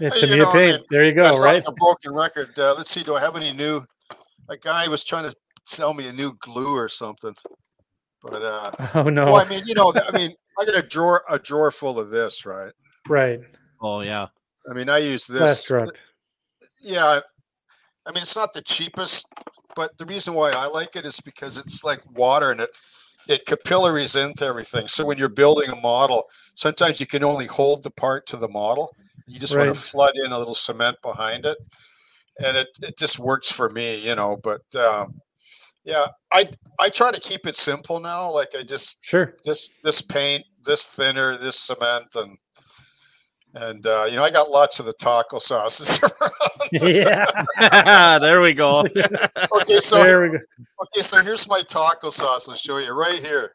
yeah, 0.00 0.08
to 0.08 0.26
me 0.26 0.38
a 0.38 0.46
paint. 0.46 0.56
I 0.56 0.76
mean, 0.78 0.84
there 0.90 1.04
you 1.04 1.12
go, 1.12 1.38
right? 1.40 1.56
Like 1.56 1.68
a 1.68 1.72
broken 1.72 2.14
record. 2.14 2.58
Uh, 2.58 2.74
let's 2.76 2.90
see, 2.90 3.02
do 3.02 3.14
I 3.14 3.20
have 3.20 3.36
any 3.36 3.52
new 3.52 3.84
a 4.48 4.56
guy 4.56 4.88
was 4.88 5.04
trying 5.04 5.28
to 5.28 5.36
sell 5.64 5.94
me 5.94 6.08
a 6.08 6.12
new 6.12 6.34
glue 6.40 6.74
or 6.74 6.88
something. 6.88 7.34
But 8.22 8.42
uh 8.42 8.70
oh 8.94 9.08
no. 9.10 9.26
Well, 9.26 9.36
I 9.36 9.48
mean, 9.48 9.62
you 9.66 9.74
know, 9.74 9.92
I 9.94 10.16
mean, 10.16 10.34
I 10.60 10.64
got 10.64 10.76
a 10.76 10.82
drawer 10.82 11.24
a 11.28 11.38
drawer 11.38 11.70
full 11.70 11.98
of 11.98 12.10
this, 12.10 12.46
right? 12.46 12.72
Right. 13.08 13.40
Oh 13.84 14.00
yeah. 14.00 14.28
I 14.68 14.72
mean, 14.72 14.88
I 14.88 14.98
use 14.98 15.26
this. 15.26 15.40
That's 15.40 15.68
correct. 15.68 16.02
Yeah, 16.80 17.20
I 18.06 18.12
mean, 18.12 18.22
it's 18.22 18.34
not 18.34 18.54
the 18.54 18.62
cheapest, 18.62 19.26
but 19.76 19.96
the 19.98 20.06
reason 20.06 20.32
why 20.32 20.52
I 20.52 20.66
like 20.66 20.96
it 20.96 21.04
is 21.04 21.20
because 21.20 21.58
it's 21.58 21.84
like 21.84 22.00
water 22.16 22.50
and 22.50 22.60
it 22.60 22.70
it 23.28 23.44
capillaries 23.44 24.16
into 24.16 24.46
everything. 24.46 24.88
So 24.88 25.04
when 25.04 25.18
you're 25.18 25.28
building 25.28 25.70
a 25.70 25.76
model, 25.76 26.24
sometimes 26.54 26.98
you 26.98 27.06
can 27.06 27.22
only 27.22 27.46
hold 27.46 27.82
the 27.82 27.90
part 27.90 28.26
to 28.28 28.38
the 28.38 28.48
model. 28.48 28.94
You 29.26 29.38
just 29.38 29.54
right. 29.54 29.66
want 29.66 29.74
to 29.74 29.80
flood 29.80 30.12
in 30.22 30.32
a 30.32 30.38
little 30.38 30.54
cement 30.54 30.96
behind 31.02 31.44
it, 31.44 31.58
and 32.42 32.56
it 32.56 32.68
it 32.82 32.96
just 32.98 33.18
works 33.18 33.50
for 33.50 33.68
me, 33.68 33.98
you 33.98 34.14
know. 34.14 34.38
But 34.42 34.62
um, 34.76 35.20
yeah, 35.84 36.06
I 36.32 36.48
I 36.80 36.88
try 36.88 37.12
to 37.12 37.20
keep 37.20 37.46
it 37.46 37.56
simple 37.56 38.00
now. 38.00 38.30
Like 38.30 38.54
I 38.58 38.62
just 38.62 39.04
sure 39.04 39.36
this 39.44 39.68
this 39.82 40.00
paint, 40.00 40.44
this 40.64 40.84
thinner, 40.84 41.36
this 41.36 41.60
cement, 41.60 42.14
and 42.14 42.38
and 43.54 43.86
uh, 43.86 44.04
you 44.04 44.16
know, 44.16 44.24
I 44.24 44.30
got 44.30 44.50
lots 44.50 44.80
of 44.80 44.86
the 44.86 44.92
taco 44.94 45.38
sauces. 45.38 46.00
yeah, 46.72 47.26
there 48.18 48.40
we 48.40 48.52
go. 48.52 48.80
okay, 48.80 49.80
so 49.80 50.02
there 50.02 50.22
we 50.22 50.30
go. 50.30 50.38
okay, 50.82 51.02
so 51.02 51.22
here's 51.22 51.48
my 51.48 51.62
taco 51.62 52.10
sauce. 52.10 52.48
I'll 52.48 52.54
show 52.54 52.78
you 52.78 52.92
right 52.92 53.20
here. 53.20 53.54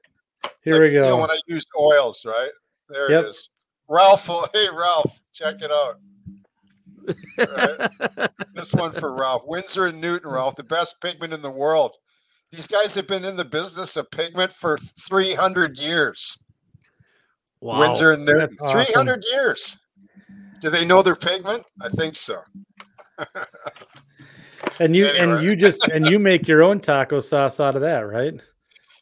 Here 0.64 0.76
like, 0.76 0.82
we 0.82 0.92
go. 0.92 1.04
You 1.04 1.10
know, 1.10 1.18
when 1.18 1.32
I 1.32 1.40
used 1.48 1.68
oils, 1.78 2.26
right 2.26 2.50
there 2.88 3.12
yep. 3.12 3.26
it 3.26 3.30
is. 3.30 3.50
Ralph, 3.88 4.28
hey 4.54 4.68
Ralph, 4.74 5.22
check 5.34 5.62
it 5.62 5.72
out. 5.72 6.00
Right? 7.38 8.30
this 8.54 8.74
one 8.74 8.92
for 8.92 9.14
Ralph. 9.14 9.44
Winsor 9.46 9.88
and 9.88 10.00
Newton, 10.00 10.30
Ralph, 10.30 10.56
the 10.56 10.64
best 10.64 11.02
pigment 11.02 11.34
in 11.34 11.42
the 11.42 11.50
world. 11.50 11.96
These 12.52 12.68
guys 12.68 12.96
have 12.96 13.08
been 13.08 13.26
in 13.26 13.36
the 13.36 13.46
business 13.46 13.96
of 13.96 14.10
pigment 14.12 14.52
for 14.52 14.78
300 14.78 15.78
years. 15.78 16.42
Wow. 17.62 17.80
Winsor 17.80 18.12
and 18.12 18.26
Newton, 18.26 18.58
awesome. 18.62 18.86
300 18.86 19.26
years. 19.32 19.78
Do 20.62 20.70
they 20.70 20.86
know 20.86 21.02
their 21.02 21.16
pigment? 21.16 21.64
I 21.82 21.90
think 21.90 22.16
so. 22.16 22.38
and 24.80 24.96
you 24.96 25.08
anyway. 25.08 25.36
and 25.36 25.44
you 25.44 25.56
just 25.56 25.88
and 25.88 26.08
you 26.08 26.20
make 26.20 26.48
your 26.48 26.64
own 26.64 26.80
taco 26.80 27.20
sauce 27.20 27.60
out 27.60 27.76
of 27.76 27.82
that, 27.82 28.00
right? 28.00 28.34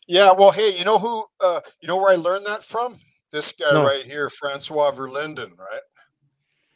Yeah. 0.07 0.31
Well, 0.31 0.51
hey, 0.51 0.77
you 0.77 0.85
know 0.85 0.99
who? 0.99 1.25
Uh, 1.43 1.61
you 1.81 1.87
know 1.87 1.97
where 1.97 2.11
I 2.11 2.15
learned 2.15 2.45
that 2.45 2.63
from? 2.63 2.99
This 3.31 3.51
guy 3.51 3.71
no. 3.71 3.83
right 3.83 4.05
here, 4.05 4.29
Francois 4.29 4.91
Verlinden. 4.91 5.57
Right? 5.57 5.81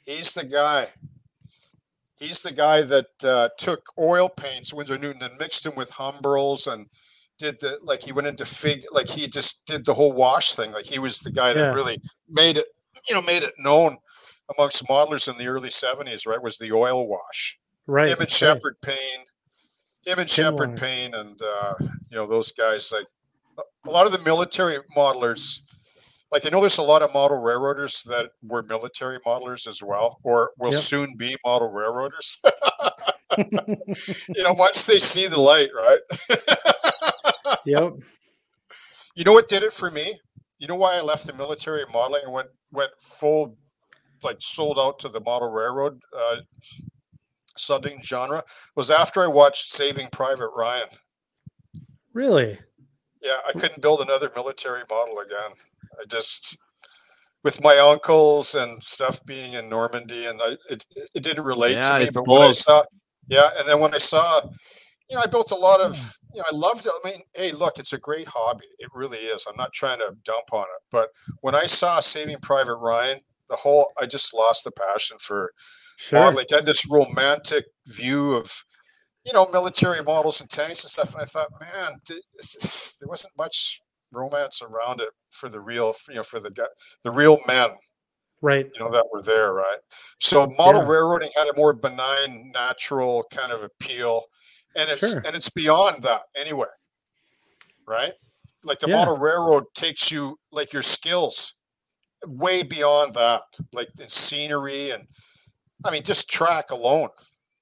He's 0.06 0.34
the 0.34 0.46
guy. 0.46 0.88
He's 2.16 2.44
the 2.44 2.52
guy 2.52 2.84
that 2.84 3.08
uh, 3.24 3.50
took 3.58 3.82
oil 3.98 4.30
paints, 4.30 4.74
Winsor 4.74 4.98
Newton, 4.98 5.24
and 5.24 5.38
mixed 5.40 5.64
them 5.64 5.76
with 5.76 5.90
Humbrols 5.90 6.68
and 6.68 6.86
did 7.40 7.60
the 7.60 7.80
like 7.82 8.04
he 8.04 8.12
went 8.12 8.28
into 8.28 8.46
fig 8.46 8.84
like 8.92 9.10
he 9.10 9.28
just 9.28 9.66
did 9.66 9.86
the 9.86 9.94
whole 9.94 10.12
wash 10.12 10.54
thing. 10.54 10.72
Like 10.72 10.86
he 10.86 11.00
was 11.00 11.20
the 11.20 11.32
guy 11.32 11.54
that 11.54 11.60
yeah. 11.60 11.74
really 11.74 12.00
made 12.30 12.58
it, 12.58 12.68
you 13.10 13.16
know, 13.16 13.22
made 13.22 13.44
it 13.44 13.54
known 13.58 13.98
amongst 14.58 14.86
modelers 14.88 15.28
in 15.28 15.38
the 15.38 15.48
early 15.48 15.70
70s, 15.70 16.26
right, 16.28 16.42
was 16.42 16.58
the 16.58 16.72
oil 16.72 17.08
wash. 17.08 17.58
Right. 17.88 18.10
Him 18.10 18.20
and 18.20 18.30
Shepard 18.30 18.76
right. 18.86 18.96
Payne, 18.96 19.26
him 20.06 20.20
and 20.20 20.30
Sheperd 20.30 20.80
Paine, 20.80 21.14
and, 21.14 21.40
uh, 21.42 21.74
you 21.80 22.16
know, 22.16 22.28
those 22.28 22.52
guys, 22.52 22.92
like 22.92 23.08
a 23.88 23.90
lot 23.90 24.06
of 24.06 24.12
the 24.12 24.20
military 24.20 24.78
modelers, 24.96 25.60
like 26.32 26.46
I 26.46 26.50
know 26.50 26.62
there's 26.62 26.78
a 26.78 26.84
lot 26.84 27.02
of 27.02 27.14
model 27.14 27.38
railroaders 27.38 28.04
that 28.04 28.32
were 28.44 28.64
military 28.64 29.20
modelers 29.20 29.68
as 29.68 29.84
well, 29.84 30.20
or 30.24 30.52
will 30.58 30.72
yep. 30.72 30.80
soon 30.80 31.16
be 31.18 31.36
model 31.46 31.70
railroaders. 31.70 32.38
you 33.38 34.44
know, 34.44 34.54
once 34.54 34.86
they 34.86 35.00
see 35.00 35.28
the 35.28 35.40
light, 35.40 35.70
right? 35.76 36.00
yep. 37.66 37.94
You 39.16 39.26
know 39.26 39.34
what 39.34 39.50
did 39.50 39.64
it 39.64 39.74
for 39.74 39.92
me? 39.92 40.20
You 40.58 40.68
know 40.68 40.76
why 40.76 40.98
I 40.98 41.02
left 41.02 41.28
the 41.28 41.34
military 41.34 41.84
modeling 41.92 42.24
and 42.26 42.34
went 42.34 42.50
went 42.72 42.92
full 43.00 43.58
like 44.24 44.38
sold 44.40 44.78
out 44.80 45.00
to 45.00 45.10
the 45.10 45.20
model 45.22 45.50
railroad 45.50 46.00
uh, 46.16 46.38
mm. 46.38 46.86
subbing 47.58 48.04
genre 48.04 48.44
was 48.76 48.92
after 48.92 49.24
I 49.24 49.28
watched 49.28 49.70
Saving 49.70 50.08
Private 50.12 50.50
Ryan. 50.56 50.88
Really? 52.14 52.60
Yeah, 53.22 53.38
I 53.48 53.52
hmm. 53.52 53.60
couldn't 53.60 53.82
build 53.82 54.02
another 54.02 54.32
military 54.36 54.82
model 54.90 55.20
again. 55.20 55.52
I 56.00 56.06
just 56.06 56.58
with 57.44 57.64
my 57.64 57.78
uncles 57.78 58.56
and 58.56 58.84
stuff 58.84 59.24
being 59.26 59.54
in 59.54 59.70
Normandy, 59.70 60.26
and 60.26 60.40
I 60.42 60.58
it, 60.70 60.86
it 61.16 61.24
didn't 61.24 61.44
relate 61.44 61.74
yeah, 61.74 61.98
to 61.98 62.06
me. 62.06 62.10
But 62.14 62.28
when 62.28 62.42
I 62.42 62.52
saw, 62.52 62.84
yeah, 63.28 63.50
and 63.58 63.68
then 63.68 63.80
when 63.80 63.94
I 63.94 64.00
saw, 64.00 64.42
you 65.10 65.16
know, 65.16 65.22
I 65.22 65.28
built 65.28 65.52
a 65.52 65.56
lot 65.56 65.82
of, 65.82 65.98
hmm. 65.98 66.36
you 66.36 66.40
know, 66.40 66.46
I 66.52 66.56
loved 66.56 66.86
it. 66.86 66.92
I 67.04 67.10
mean, 67.10 67.22
hey, 67.36 67.52
look, 67.52 67.80
it's 67.80 67.94
a 67.94 67.98
great 67.98 68.28
hobby. 68.28 68.66
It 68.80 68.90
really 68.94 69.20
is. 69.20 69.46
I'm 69.48 69.58
not 69.58 69.74
trying 69.74 70.00
to 70.00 70.16
dump 70.26 70.54
on 70.54 70.64
it, 70.64 70.84
but 70.92 71.10
when 71.42 71.56
I 71.56 71.66
saw 71.66 72.00
Saving 72.00 72.40
Private 72.40 72.78
Ryan 72.78 73.20
the 73.52 73.58
whole 73.58 73.92
I 74.02 74.08
just 74.08 74.34
lost 74.34 74.64
the 74.64 74.72
passion 74.72 75.18
for 75.20 75.44
uh, 75.46 75.48
sure. 75.98 76.20
modeling. 76.20 76.46
I 76.52 76.56
had 76.56 76.66
this 76.66 76.90
romantic 76.90 77.66
view 77.86 78.34
of 78.34 78.52
you 79.26 79.34
know 79.34 79.48
military 79.52 80.02
models 80.02 80.42
and 80.42 80.50
tanks 80.50 80.84
and 80.84 80.90
stuff, 80.90 81.14
and 81.14 81.22
I 81.22 81.26
thought, 81.26 81.50
man, 81.60 81.92
there 82.08 83.08
wasn't 83.08 83.38
much 83.38 83.80
romance 84.12 84.62
around 84.62 85.02
it 85.02 85.10
for 85.30 85.50
the 85.50 85.60
real, 85.60 85.94
you 86.10 86.16
know, 86.16 86.24
for 86.24 86.40
the 86.40 86.52
the 87.04 87.12
real 87.12 87.40
men, 87.46 87.70
right? 88.42 88.68
You 88.74 88.80
know 88.80 88.92
that 88.92 89.06
were 89.14 89.22
there, 89.22 89.54
right? 89.54 89.80
So 90.20 90.48
model 90.58 90.82
yeah. 90.82 90.88
railroading 90.88 91.30
had 91.36 91.48
a 91.48 91.58
more 91.58 91.74
benign, 91.74 92.52
natural 92.54 93.26
kind 93.32 93.52
of 93.52 93.64
appeal, 93.64 94.24
and 94.76 94.90
it's 94.90 95.12
sure. 95.12 95.22
and 95.26 95.36
it's 95.36 95.50
beyond 95.50 96.04
that 96.04 96.22
anyway, 96.38 96.68
right? 97.88 98.14
Like 98.64 98.80
the 98.80 98.90
yeah. 98.90 98.96
model 98.96 99.18
railroad 99.18 99.66
takes 99.76 100.10
you 100.10 100.38
like 100.52 100.72
your 100.72 100.84
skills 100.84 101.54
way 102.26 102.64
beyond 102.64 103.14
that, 103.16 103.44
like 103.74 103.94
the 103.94 104.10
scenery 104.10 104.92
and 104.92 105.08
I 105.86 105.92
mean 105.92 106.04
just 106.04 106.30
track 106.30 106.72
alone. 106.72 107.10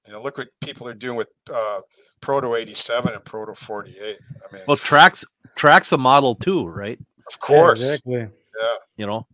You 0.05 0.13
know, 0.13 0.21
look 0.21 0.37
what 0.37 0.49
people 0.61 0.87
are 0.87 0.93
doing 0.93 1.17
with 1.17 1.29
uh, 1.53 1.81
Proto 2.21 2.55
87 2.55 3.13
and 3.13 3.23
Proto 3.23 3.53
48. 3.53 4.17
I 4.49 4.53
mean, 4.53 4.63
well, 4.67 4.77
tracks 4.77 5.25
tracks 5.55 5.91
a 5.91 5.97
model 5.97 6.35
too, 6.35 6.65
right? 6.65 6.99
Of 7.27 7.39
course, 7.39 7.79
yeah, 7.79 7.87
exactly. 7.87 8.27
Yeah, 8.59 8.75
you 8.97 9.05
know, 9.05 9.27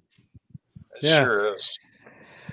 it 0.95 1.03
yeah. 1.03 1.19
sure 1.21 1.55
is. 1.55 1.79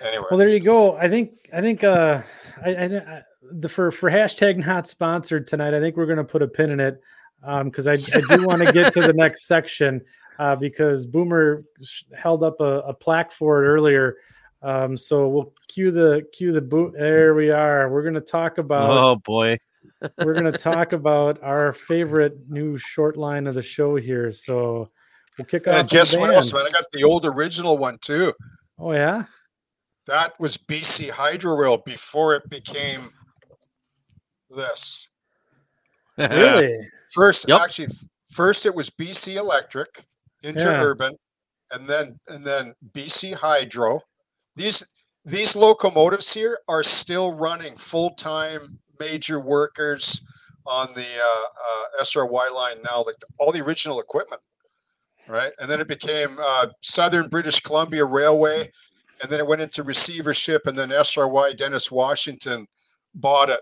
Anyway, 0.03 0.25
well, 0.31 0.39
there 0.39 0.49
you 0.49 0.61
go. 0.61 0.97
I 0.97 1.09
think 1.09 1.49
I 1.53 1.61
think 1.61 1.85
uh, 1.85 2.23
I, 2.65 2.75
I, 2.75 2.85
I 2.85 3.23
the 3.43 3.69
for 3.69 3.91
for 3.91 4.11
hashtag 4.11 4.65
not 4.65 4.87
sponsored 4.87 5.47
tonight. 5.47 5.75
I 5.75 5.81
think 5.81 5.97
we're 5.97 6.07
going 6.07 6.19
to 6.19 6.25
put 6.25 6.43
a 6.43 6.49
pin 6.49 6.71
in 6.71 6.81
it 6.81 7.01
um 7.45 7.71
because 7.71 7.87
um, 7.87 7.93
I, 7.93 8.19
I 8.19 8.37
do 8.37 8.47
want 8.47 8.65
to 8.65 8.73
get 8.73 8.93
to 8.95 9.01
the 9.01 9.13
next 9.17 9.47
section 9.47 10.01
uh, 10.39 10.57
because 10.57 11.07
Boomer 11.07 11.65
held 12.17 12.43
up 12.43 12.61
a, 12.61 12.81
a 12.81 12.95
plaque 12.95 13.33
for 13.33 13.63
it 13.63 13.67
earlier. 13.67 14.17
Um, 14.63 14.97
so 14.97 15.29
we'll 15.29 15.53
cue 15.69 15.91
the 15.91 16.27
cue 16.33 16.53
the 16.53 16.61
boot. 16.61 16.95
There 16.97 17.35
we 17.35 17.51
are. 17.51 17.91
We're 17.91 18.03
going 18.03 18.15
to 18.15 18.21
talk 18.21 18.59
about. 18.59 18.91
Oh 18.91 19.17
boy. 19.17 19.59
we're 20.19 20.35
going 20.35 20.51
to 20.51 20.59
talk 20.59 20.93
about 20.93 21.43
our 21.43 21.73
favorite 21.73 22.49
new 22.49 22.79
short 22.79 23.17
line 23.17 23.47
of 23.47 23.55
the 23.55 23.63
show 23.63 23.97
here. 23.97 24.33
So 24.33 24.89
we'll 25.39 25.47
kick 25.47 25.67
and 25.67 25.77
off. 25.77 25.89
guess 25.89 26.17
what 26.17 26.33
else, 26.33 26.53
man? 26.53 26.67
I 26.67 26.71
got 26.71 26.85
the 26.93 27.05
old 27.05 27.27
original 27.27 27.79
one 27.79 27.99
too. 28.01 28.33
Oh 28.79 28.93
yeah. 28.93 29.25
That 30.07 30.39
was 30.41 30.57
BC 30.57 31.11
Hydro 31.11 31.55
Rail 31.55 31.77
before 31.79 32.35
it 32.35 32.49
became 32.49 33.11
this. 34.51 35.09
really? 36.19 36.79
First, 37.13 37.47
yep. 37.49 37.61
actually, 37.61 37.89
first 38.31 38.67
it 38.67 38.75
was 38.75 38.91
BC 38.91 39.37
Electric, 39.37 40.05
Interurban, 40.43 41.11
yeah. 41.11 41.77
and 41.77 41.89
then 41.89 42.19
and 42.29 42.45
then 42.45 42.75
BC 42.93 43.35
Hydro. 43.35 44.01
These 44.57 44.85
these 45.25 45.55
locomotives 45.55 46.33
here 46.33 46.59
are 46.69 46.83
still 46.83 47.33
running 47.33 47.77
full 47.77 48.11
time 48.11 48.81
major 48.99 49.41
workers 49.41 50.21
on 50.67 50.89
the 50.95 51.01
uh, 51.01 52.01
uh, 52.01 52.03
SRY 52.05 52.53
line 52.55 52.77
now, 52.83 53.03
like 53.05 53.17
all 53.39 53.53
the 53.53 53.61
original 53.61 54.01
equipment, 54.01 54.41
right? 55.29 55.53
And 55.61 55.71
then 55.71 55.81
it 55.81 55.89
became 55.89 56.39
uh, 56.41 56.69
Southern 56.83 57.29
British 57.29 57.61
Columbia 57.61 58.05
Railway, 58.05 58.71
and 59.23 59.31
then 59.31 59.41
it 59.41 59.47
went 59.47 59.63
into 59.63 59.83
receivership, 59.83 60.67
and 60.67 60.79
then 60.79 60.91
SRY 60.91 61.57
Dennis 61.57 61.91
Washington 61.91 62.67
bought 63.15 63.51
it 63.51 63.61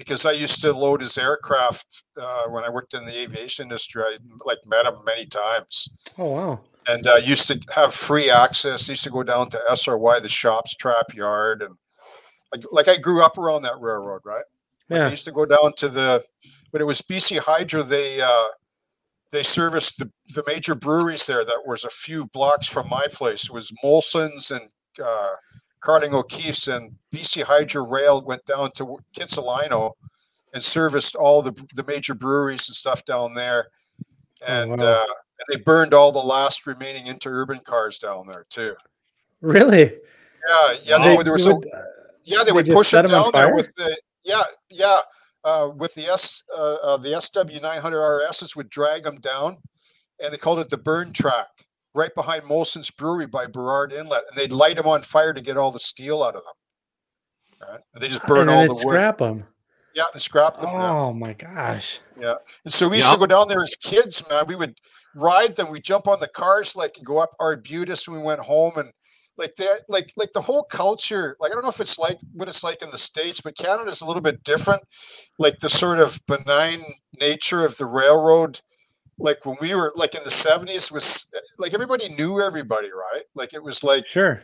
because 0.00 0.24
I 0.24 0.32
used 0.32 0.62
to 0.62 0.72
load 0.72 1.02
his 1.02 1.18
aircraft 1.18 2.04
uh, 2.18 2.44
when 2.48 2.64
I 2.64 2.70
worked 2.70 2.94
in 2.94 3.04
the 3.04 3.18
aviation 3.18 3.64
industry. 3.64 4.02
I 4.02 4.16
like 4.46 4.56
met 4.66 4.86
him 4.86 4.94
many 5.04 5.26
times. 5.26 5.90
Oh 6.16 6.24
wow! 6.24 6.60
And 6.88 7.06
uh, 7.06 7.16
used 7.16 7.48
to 7.48 7.60
have 7.74 7.94
free 7.94 8.30
access. 8.30 8.88
I 8.88 8.92
used 8.92 9.04
to 9.04 9.10
go 9.10 9.22
down 9.22 9.50
to 9.50 9.60
SRY, 9.70 10.22
the 10.22 10.28
shops, 10.28 10.74
Trapp 10.74 11.14
yard, 11.14 11.60
and 11.60 11.76
like 12.50 12.64
like 12.72 12.88
I 12.88 12.96
grew 12.96 13.22
up 13.22 13.36
around 13.36 13.62
that 13.62 13.78
railroad, 13.78 14.22
right? 14.24 14.44
Like 14.88 14.98
yeah. 14.98 15.06
I 15.06 15.10
used 15.10 15.26
to 15.26 15.32
go 15.32 15.44
down 15.44 15.74
to 15.76 15.88
the 15.90 16.24
when 16.70 16.80
it 16.80 16.86
was 16.86 17.02
BC 17.02 17.38
Hydro. 17.40 17.82
They 17.82 18.22
uh, 18.22 18.46
they 19.32 19.42
serviced 19.42 19.98
the, 19.98 20.10
the 20.34 20.42
major 20.46 20.74
breweries 20.74 21.26
there. 21.26 21.44
That 21.44 21.64
was 21.66 21.84
a 21.84 21.90
few 21.90 22.24
blocks 22.28 22.66
from 22.66 22.88
my 22.88 23.06
place. 23.12 23.44
It 23.44 23.52
was 23.52 23.70
Molson's 23.84 24.50
and 24.50 24.70
uh, 25.04 25.34
Carling 25.80 26.14
O'Keefe's 26.14 26.68
and 26.68 26.94
BC 27.12 27.42
Hydro 27.42 27.86
Rail 27.86 28.22
went 28.22 28.44
down 28.44 28.70
to 28.72 28.98
Kitsilano 29.16 29.92
and 30.52 30.62
serviced 30.62 31.14
all 31.14 31.42
the, 31.42 31.52
the 31.74 31.84
major 31.84 32.14
breweries 32.14 32.68
and 32.68 32.76
stuff 32.76 33.04
down 33.04 33.34
there. 33.34 33.68
And, 34.46 34.72
oh, 34.72 34.76
wow. 34.76 34.92
uh, 34.92 35.04
and 35.04 35.46
they 35.48 35.62
burned 35.62 35.94
all 35.94 36.12
the 36.12 36.18
last 36.18 36.66
remaining 36.66 37.06
interurban 37.06 37.64
cars 37.64 37.98
down 37.98 38.26
there 38.26 38.46
too. 38.50 38.74
Really? 39.40 39.94
Yeah, 40.48 40.74
yeah. 40.82 40.98
They, 40.98 41.16
they, 41.16 41.22
there 41.22 41.32
was 41.32 41.46
would, 41.46 41.66
yeah, 42.24 42.44
they 42.44 42.52
would 42.52 42.66
push 42.66 42.92
it 42.92 43.06
down 43.06 43.30
there 43.32 43.54
with 43.54 43.74
the 43.76 43.96
yeah, 44.24 44.42
yeah. 44.68 45.00
Uh, 45.42 45.70
with 45.74 45.94
the 45.94 46.04
S 46.04 46.42
uh, 46.54 46.74
uh 46.82 46.96
the 46.98 47.18
SW 47.18 47.62
900 47.62 47.96
RSs 47.98 48.54
would 48.54 48.68
drag 48.68 49.04
them 49.04 49.16
down, 49.20 49.56
and 50.22 50.32
they 50.32 50.36
called 50.36 50.58
it 50.58 50.68
the 50.68 50.76
burn 50.76 51.12
track 51.12 51.48
right 51.94 52.14
behind 52.14 52.44
Molson's 52.44 52.90
Brewery 52.90 53.26
by 53.26 53.46
Burrard 53.46 53.92
Inlet, 53.92 54.24
and 54.28 54.36
they'd 54.36 54.52
light 54.52 54.76
them 54.76 54.86
on 54.86 55.02
fire 55.02 55.32
to 55.32 55.40
get 55.40 55.56
all 55.56 55.70
the 55.70 55.80
steel 55.80 56.22
out 56.22 56.36
of 56.36 56.42
them. 56.42 57.68
Right? 57.68 57.80
And 57.94 58.02
they 58.02 58.08
just 58.08 58.26
burn 58.26 58.48
all 58.48 58.62
the 58.66 58.72
wood. 58.72 58.80
Scrap 58.80 59.18
them. 59.18 59.44
Yeah, 59.94 60.04
they 60.12 60.20
scrap 60.20 60.56
them. 60.56 60.68
Oh 60.68 61.10
yeah. 61.10 61.18
my 61.18 61.32
gosh. 61.32 62.00
Yeah, 62.18 62.34
and 62.64 62.72
so 62.72 62.88
we 62.88 62.96
used 62.96 63.08
yep. 63.08 63.16
to 63.16 63.20
go 63.20 63.26
down 63.26 63.48
there 63.48 63.62
as 63.62 63.76
kids, 63.76 64.26
man. 64.28 64.44
We 64.46 64.54
would 64.54 64.74
ride 65.14 65.56
them. 65.56 65.70
We 65.70 65.80
jump 65.80 66.06
on 66.06 66.20
the 66.20 66.28
cars, 66.28 66.76
like, 66.76 66.96
and 66.96 67.04
go 67.04 67.18
up 67.18 67.30
Arbutus 67.40 68.06
when 68.06 68.20
we 68.20 68.24
went 68.24 68.40
home, 68.40 68.72
and 68.76 68.92
like 69.36 69.56
that, 69.56 69.82
like 69.88 70.12
like 70.16 70.32
the 70.32 70.42
whole 70.42 70.62
culture. 70.64 71.36
Like 71.40 71.50
I 71.50 71.54
don't 71.54 71.64
know 71.64 71.70
if 71.70 71.80
it's 71.80 71.98
like 71.98 72.18
what 72.32 72.48
it's 72.48 72.62
like 72.62 72.82
in 72.82 72.90
the 72.90 72.98
states, 72.98 73.40
but 73.40 73.56
Canada's 73.56 74.00
a 74.00 74.06
little 74.06 74.22
bit 74.22 74.44
different. 74.44 74.82
Like 75.38 75.58
the 75.58 75.68
sort 75.68 75.98
of 75.98 76.20
benign 76.26 76.82
nature 77.18 77.64
of 77.64 77.76
the 77.76 77.86
railroad 77.86 78.60
like 79.20 79.44
when 79.44 79.56
we 79.60 79.74
were 79.74 79.92
like 79.94 80.14
in 80.14 80.24
the 80.24 80.30
70s 80.30 80.90
was 80.90 81.26
like 81.58 81.74
everybody 81.74 82.08
knew 82.08 82.40
everybody 82.40 82.90
right 82.90 83.22
like 83.34 83.54
it 83.54 83.62
was 83.62 83.84
like 83.84 84.06
sure 84.06 84.42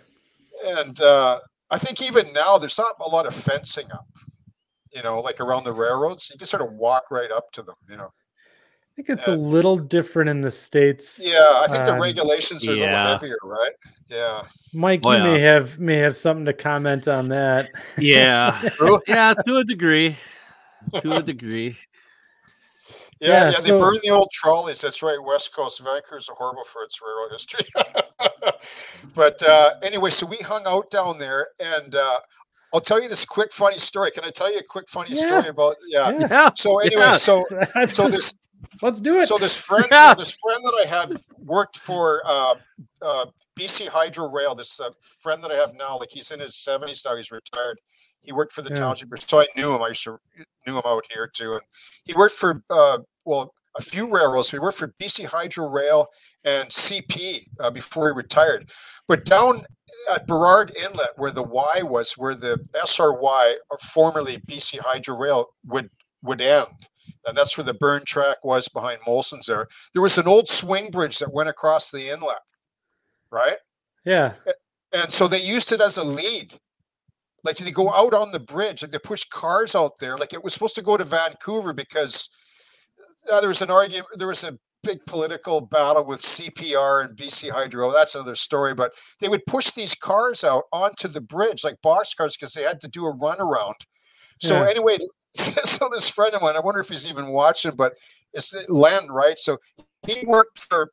and 0.66 1.01
uh 1.01 1.40
i 1.70 1.78
think 1.78 2.03
even 2.03 2.32
now 2.32 2.59
there's 2.59 2.78
not 2.78 2.94
a 3.01 3.09
lot 3.09 3.27
of 3.27 3.35
fencing 3.35 3.90
up 3.93 4.07
you 4.93 5.03
know 5.03 5.20
like 5.20 5.40
around 5.40 5.65
the 5.65 5.73
railroads 5.73 6.31
you 6.31 6.39
can 6.39 6.47
sort 6.47 6.62
of 6.62 6.73
walk 6.73 7.11
right 7.11 7.31
up 7.31 7.51
to 7.53 7.62
them 7.62 7.74
you 7.89 7.97
know 7.97 8.12
I 8.97 9.03
think 9.03 9.11
it's 9.11 9.28
and, 9.28 9.39
a 9.39 9.44
little 9.44 9.77
different 9.77 10.31
in 10.31 10.40
the 10.40 10.51
states. 10.51 11.20
Yeah, 11.23 11.61
I 11.62 11.66
think 11.66 11.85
the 11.85 11.93
um, 11.93 12.01
regulations 12.01 12.66
are 12.66 12.74
yeah. 12.74 12.85
a 12.85 12.89
little 13.03 13.19
heavier, 13.19 13.36
right? 13.44 13.73
Yeah. 14.09 14.44
Mike, 14.73 15.01
oh, 15.05 15.12
you 15.12 15.19
yeah. 15.19 15.24
may 15.24 15.40
have 15.40 15.78
may 15.78 15.97
have 15.97 16.16
something 16.16 16.47
to 16.47 16.55
comment 16.55 17.07
on 17.07 17.28
that. 17.28 17.69
Yeah, 17.98 18.70
yeah, 19.07 19.35
to 19.47 19.59
a 19.59 19.65
degree, 19.65 20.16
to 21.01 21.16
a 21.16 21.23
degree. 21.23 21.77
Yeah, 23.20 23.28
yeah, 23.28 23.44
yeah 23.51 23.60
they 23.60 23.68
so, 23.68 23.78
burned 23.78 24.01
the 24.02 24.10
old 24.10 24.30
trolleys. 24.32 24.80
That's 24.80 25.02
right, 25.02 25.22
West 25.22 25.55
Coast. 25.55 25.80
Vancouver's 25.80 26.28
horrible 26.28 26.64
for 26.64 26.82
its 26.82 27.01
railroad 27.01 27.32
history. 27.32 27.64
but 29.14 29.43
uh, 29.43 29.70
anyway, 29.82 30.10
so 30.10 30.26
we 30.26 30.36
hung 30.38 30.66
out 30.66 30.90
down 30.90 31.18
there, 31.18 31.48
and 31.59 31.94
uh, 31.94 32.20
I'll 32.74 32.80
tell 32.80 33.02
you 33.02 33.09
this 33.09 33.24
quick 33.24 33.52
funny 33.52 33.78
story. 33.78 34.10
Can 34.10 34.24
I 34.24 34.30
tell 34.30 34.52
you 34.52 34.59
a 34.59 34.62
quick 34.62 34.88
funny 34.88 35.10
yeah. 35.14 35.26
story 35.26 35.48
about? 35.48 35.76
Yeah. 35.88 36.18
yeah. 36.18 36.51
So 36.56 36.78
anyway, 36.80 37.16
so 37.18 37.43
so 37.93 38.09
this. 38.09 38.34
Let's 38.82 39.01
do 39.01 39.20
it. 39.20 39.28
So 39.28 39.38
this 39.38 39.56
friend, 39.56 39.86
this 40.18 40.36
friend 40.43 40.64
that 40.64 40.82
I 40.84 40.86
have 40.86 41.22
worked 41.38 41.78
for 41.78 42.22
uh, 42.26 42.55
uh 43.01 43.26
BC 43.59 43.88
Hydro 43.88 44.28
Rail. 44.28 44.55
This 44.55 44.78
uh, 44.78 44.90
friend 45.01 45.43
that 45.43 45.51
I 45.51 45.55
have 45.55 45.74
now, 45.74 45.98
like 45.98 46.10
he's 46.10 46.30
in 46.30 46.40
his 46.40 46.56
seventies 46.56 47.02
now. 47.05 47.16
He's 47.16 47.30
retired 47.30 47.80
he 48.27 48.32
worked 48.32 48.53
for 48.53 48.62
the 48.62 48.70
yeah. 48.70 48.77
township, 48.77 49.09
so 49.20 49.40
I 49.40 49.47
knew 49.57 49.74
him. 49.74 49.82
I 49.82 49.89
used 49.89 50.05
to 50.05 50.19
knew 50.66 50.77
him 50.77 50.82
out 50.85 51.05
here 51.11 51.31
too, 51.32 51.53
and 51.53 51.62
he 52.05 52.12
worked 52.12 52.35
for 52.35 52.62
uh, 52.69 52.98
well 53.24 53.55
a 53.77 53.82
few 53.82 54.07
railroads. 54.07 54.51
He 54.51 54.59
worked 54.59 54.78
for 54.78 54.94
BC 55.01 55.27
Hydro 55.27 55.69
Rail 55.69 56.09
and 56.44 56.69
CP 56.69 57.47
uh, 57.61 57.70
before 57.70 58.09
he 58.09 58.16
retired. 58.16 58.70
But 59.07 59.24
down 59.24 59.62
at 60.12 60.27
Burrard 60.27 60.74
Inlet, 60.77 61.11
where 61.16 61.31
the 61.31 61.43
Y 61.43 61.82
was, 61.82 62.12
where 62.12 62.35
the 62.35 62.59
SRY, 62.74 63.55
or 63.70 63.78
formerly 63.78 64.39
BC 64.39 64.81
Hydro 64.81 65.16
Rail, 65.16 65.47
would 65.65 65.90
would 66.23 66.40
end, 66.40 66.89
and 67.27 67.36
that's 67.36 67.57
where 67.57 67.65
the 67.65 67.74
burn 67.74 68.05
track 68.05 68.44
was 68.44 68.69
behind 68.69 69.01
Molson's. 69.07 69.47
There, 69.47 69.69
there 69.93 70.03
was 70.03 70.19
an 70.19 70.27
old 70.27 70.48
swing 70.48 70.90
bridge 70.90 71.19
that 71.19 71.32
went 71.32 71.48
across 71.48 71.90
the 71.90 72.09
inlet, 72.09 72.43
right? 73.31 73.59
Yeah. 74.05 74.35
And 74.93 75.12
so 75.12 75.28
they 75.28 75.43
used 75.43 75.73
it 75.73 75.81
as 75.81 75.97
a 75.97 76.05
lead 76.05 76.59
like 77.47 77.56
they 77.59 77.70
go 77.70 77.93
out 77.93 78.12
on 78.12 78.32
the 78.32 78.40
bridge, 78.40 78.82
like 78.82 78.90
they 78.90 78.98
push 78.98 79.24
cars 79.31 79.74
out 79.74 79.98
there. 80.01 80.18
Like 80.18 80.32
it 80.32 80.43
was 80.43 80.52
supposed 80.52 80.74
to 80.74 80.82
go 80.82 80.97
to 80.97 81.05
Vancouver 81.05 81.73
because 81.73 82.28
uh, 83.32 83.40
there 83.40 83.48
was 83.48 83.62
an 83.62 83.70
argument. 83.70 84.06
There 84.16 84.28
was 84.28 84.44
a 84.44 84.59
big 84.82 85.05
political 85.06 85.60
battle 85.60 86.05
with 86.05 86.20
CPR 86.20 87.05
and 87.05 87.16
BC 87.16 87.51
Hydro. 87.51 87.93
That's 87.93 88.14
another 88.16 88.35
story. 88.35 88.74
But 88.74 88.93
they 89.20 89.28
would 89.28 89.47
push 89.47 89.70
these 89.70 89.94
cars 89.94 90.44
out 90.44 90.64
onto 90.73 91.09
the 91.09 91.20
bridge, 91.20 91.64
like 91.64 91.81
box 91.82 92.14
cars, 92.14 92.36
because 92.36 92.52
they 92.52 92.62
had 92.62 92.81
to 92.81 92.89
do 92.89 93.06
a 93.06 93.14
runaround. 93.14 93.74
So 94.40 94.62
yeah. 94.62 94.68
anyway, 94.68 94.98
so 95.35 95.89
this 95.93 96.09
friend 96.09 96.35
of 96.35 96.43
mine, 96.43 96.56
I 96.56 96.60
wonder 96.60 96.81
if 96.81 96.89
he's 96.89 97.06
even 97.06 97.28
watching, 97.28 97.77
but 97.77 97.94
it's 98.32 98.52
Len, 98.68 99.09
right? 99.09 99.39
So 99.39 99.59
he 100.06 100.27
worked 100.27 100.59
for 100.59 100.90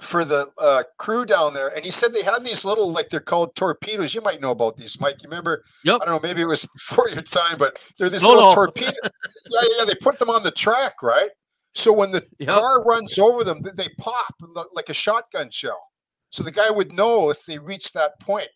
for 0.00 0.24
the 0.24 0.48
uh, 0.58 0.82
crew 0.98 1.24
down 1.24 1.54
there, 1.54 1.68
and 1.74 1.84
he 1.84 1.90
said 1.90 2.12
they 2.12 2.22
had 2.22 2.44
these 2.44 2.64
little, 2.64 2.90
like 2.90 3.10
they're 3.10 3.20
called 3.20 3.54
torpedoes. 3.54 4.14
You 4.14 4.20
might 4.20 4.40
know 4.40 4.50
about 4.50 4.76
these, 4.76 5.00
Mike. 5.00 5.22
You 5.22 5.28
remember? 5.28 5.64
Yep. 5.84 6.00
I 6.02 6.04
don't 6.04 6.22
know. 6.22 6.28
Maybe 6.28 6.42
it 6.42 6.46
was 6.46 6.66
before 6.74 7.08
your 7.08 7.22
time, 7.22 7.58
but 7.58 7.80
they're 7.98 8.10
this 8.10 8.22
no, 8.22 8.30
little 8.30 8.48
no. 8.50 8.54
torpedo. 8.54 8.92
yeah, 9.02 9.60
yeah. 9.78 9.84
They 9.84 9.94
put 9.94 10.18
them 10.18 10.30
on 10.30 10.42
the 10.42 10.50
track, 10.50 11.02
right? 11.02 11.30
So 11.74 11.92
when 11.92 12.12
the 12.12 12.24
yep. 12.38 12.50
car 12.50 12.82
runs 12.84 13.18
over 13.18 13.42
them, 13.44 13.60
they 13.74 13.88
pop 13.98 14.34
like 14.74 14.88
a 14.88 14.94
shotgun 14.94 15.50
shell. 15.50 15.82
So 16.30 16.42
the 16.42 16.52
guy 16.52 16.70
would 16.70 16.92
know 16.92 17.30
if 17.30 17.44
they 17.46 17.58
reached 17.58 17.94
that 17.94 18.18
point 18.20 18.48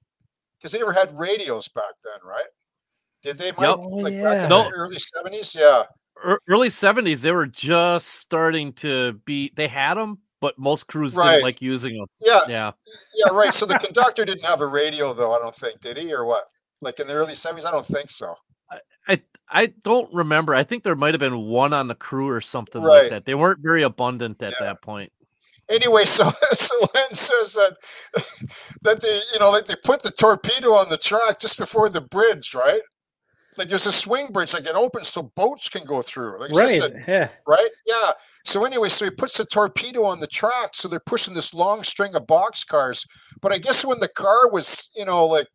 because 0.59 0.73
they 0.73 0.79
never 0.79 0.93
had 0.93 1.17
radios 1.19 1.69
back 1.69 1.95
then, 2.05 2.29
right? 2.29 2.47
Did 3.23 3.39
they? 3.39 3.47
Yep. 3.47 3.57
Like 3.59 3.79
oh, 3.83 4.07
yeah. 4.07 4.47
no. 4.47 4.71
early 4.71 4.99
seventies, 4.99 5.57
yeah. 5.59 5.85
Early 6.49 6.71
seventies, 6.71 7.23
they 7.23 7.33
were 7.33 7.47
just 7.47 8.09
starting 8.09 8.73
to 8.75 9.15
be. 9.25 9.53
They 9.55 9.69
had 9.69 9.95
them, 9.97 10.19
but 10.41 10.59
most 10.59 10.89
crews 10.89 11.15
right. 11.15 11.33
didn't 11.33 11.45
like 11.45 11.63
using 11.63 11.97
them. 11.97 12.07
Yeah, 12.21 12.41
yeah, 12.49 12.73
yeah. 13.15 13.33
Right. 13.33 13.53
So 13.53 13.67
the 13.67 13.79
conductor 13.85 14.25
didn't 14.25 14.45
have 14.45 14.61
a 14.61 14.67
radio, 14.67 15.13
though. 15.13 15.35
I 15.35 15.39
don't 15.39 15.55
think 15.55 15.81
did 15.81 15.97
he, 15.97 16.13
or 16.13 16.25
what? 16.25 16.45
Like 16.81 17.01
in 17.01 17.07
the 17.07 17.15
early 17.15 17.35
seventies, 17.35 17.65
I 17.65 17.71
don't 17.71 17.87
think 17.87 18.11
so. 18.11 18.35
I, 18.71 18.79
I, 19.09 19.23
I 19.51 19.67
don't 19.83 20.13
remember. 20.13 20.55
I 20.55 20.65
think 20.65 20.85
there 20.85 20.97
might 20.97 21.15
have 21.15 21.21
been 21.21 21.47
one 21.47 21.73
on 21.73 21.89
the 21.89 21.95
crew 21.95 22.29
or 22.29 22.41
something 22.41 22.83
right. 22.83 23.03
like 23.03 23.11
that. 23.11 23.25
They 23.25 23.35
weren't 23.35 23.61
very 23.61 23.83
abundant 23.83 24.43
at 24.43 24.55
yeah. 24.61 24.67
that 24.67 24.83
point. 24.83 25.13
Anyway, 25.69 26.05
so 26.05 26.31
so 26.53 26.75
Len 26.95 27.15
says 27.15 27.55
that 27.55 27.77
that 28.83 29.01
they 29.01 29.21
you 29.33 29.39
know 29.39 29.51
like 29.51 29.67
they 29.67 29.77
put 29.77 30.03
the 30.03 30.11
torpedo 30.11 30.73
on 30.73 30.89
the 30.89 30.97
track 30.97 31.39
just 31.41 31.59
before 31.59 31.89
the 31.89 32.01
bridge, 32.01 32.55
right? 32.55 32.81
Like 33.57 33.69
there's 33.69 33.87
a 33.87 33.93
swing 33.93 34.29
bridge, 34.29 34.55
like 34.55 34.67
it 34.67 34.75
opens 34.75 35.09
so 35.09 35.23
boats 35.23 35.69
can 35.69 35.85
go 35.85 36.01
through. 36.01 36.41
Like 36.41 36.53
right. 36.53 36.81
A, 36.81 37.05
yeah. 37.07 37.29
Right. 37.47 37.69
Yeah. 37.87 38.13
So 38.45 38.65
anyway, 38.65 38.89
so 38.89 39.05
he 39.05 39.11
puts 39.11 39.37
the 39.37 39.45
torpedo 39.45 40.05
on 40.05 40.21
the 40.21 40.27
track, 40.27 40.71
so 40.75 40.89
they're 40.89 41.01
pushing 41.01 41.35
this 41.35 41.53
long 41.53 41.83
string 41.83 42.15
of 42.15 42.27
box 42.27 42.65
cars. 42.65 43.05
But 43.41 43.53
I 43.53 43.59
guess 43.59 43.85
when 43.85 44.01
the 44.01 44.09
car 44.09 44.51
was, 44.51 44.89
you 44.97 45.05
know, 45.05 45.27
like 45.27 45.49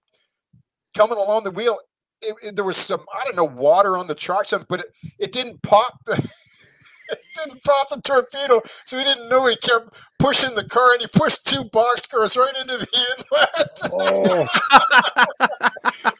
coming 0.95 1.18
along 1.18 1.43
the 1.43 1.51
wheel, 1.51 1.80
it, 2.22 2.35
it, 2.43 2.55
there 2.55 2.65
was 2.65 2.77
some 2.77 3.01
I 3.14 3.23
don't 3.26 3.35
know 3.35 3.43
water 3.43 3.97
on 3.97 4.07
the 4.07 4.15
track, 4.15 4.45
something, 4.45 4.68
but 4.69 4.81
it, 4.81 4.88
it 5.19 5.31
didn't 5.31 5.61
pop. 5.64 5.93
The, 6.05 6.14
it 7.10 7.19
didn't 7.35 7.64
pop 7.64 7.89
the 7.89 8.01
torpedo, 8.01 8.61
so 8.85 8.97
he 8.97 9.03
didn't 9.03 9.30
know. 9.30 9.45
He 9.47 9.55
kept 9.57 9.99
pushing 10.19 10.55
the 10.55 10.68
car, 10.68 10.93
and 10.93 11.01
he 11.01 11.07
pushed 11.07 11.45
two 11.45 11.64
boxcars 11.65 12.38
right 12.38 12.55
into 12.61 12.77
the 12.77 12.88
inlet. 13.18 13.80
Oh. 13.91 14.47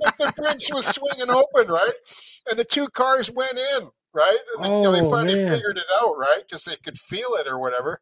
the 0.18 0.34
bridge 0.35 0.69
was 0.73 0.85
swinging 0.85 1.30
open, 1.30 1.72
right? 1.72 1.94
And 2.49 2.60
the 2.60 2.65
two 2.65 2.88
cars 2.90 3.31
went 3.31 3.57
in, 3.57 3.90
right? 4.14 4.38
And 4.57 4.65
oh, 4.68 4.77
you 4.77 4.84
know, 4.84 4.91
they 4.91 5.02
oh, 5.02 5.10
finally 5.10 5.44
man. 5.44 5.53
figured 5.53 5.77
it 5.77 5.85
out, 6.02 6.18
right? 6.18 6.41
Because 6.45 6.65
they 6.65 6.76
could 6.77 6.98
feel 6.98 7.34
it 7.40 7.48
or 7.48 7.60
whatever. 7.60 8.02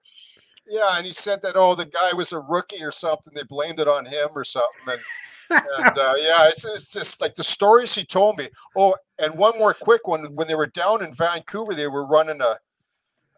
Yeah, 0.67 0.97
and 0.97 1.05
he 1.05 1.11
said 1.11 1.41
that 1.41 1.55
oh, 1.55 1.75
the 1.75 1.85
guy 1.85 2.13
was 2.15 2.31
a 2.31 2.39
rookie 2.39 2.83
or 2.83 2.91
something. 2.91 3.33
They 3.33 3.43
blamed 3.43 3.79
it 3.79 3.87
on 3.87 4.05
him 4.05 4.29
or 4.35 4.43
something, 4.43 4.93
and 4.93 5.01
and 5.49 5.97
uh, 5.97 6.13
yeah, 6.17 6.47
it's, 6.47 6.63
it's 6.65 6.91
just 6.91 7.21
like 7.21 7.35
the 7.35 7.43
stories 7.43 7.93
he 7.93 8.05
told 8.05 8.37
me. 8.37 8.49
Oh, 8.77 8.95
and 9.19 9.35
one 9.35 9.57
more 9.57 9.73
quick 9.73 10.07
one. 10.07 10.35
When 10.35 10.47
they 10.47 10.55
were 10.55 10.67
down 10.67 11.03
in 11.03 11.13
Vancouver, 11.13 11.73
they 11.73 11.87
were 11.87 12.05
running 12.05 12.41
a 12.41 12.57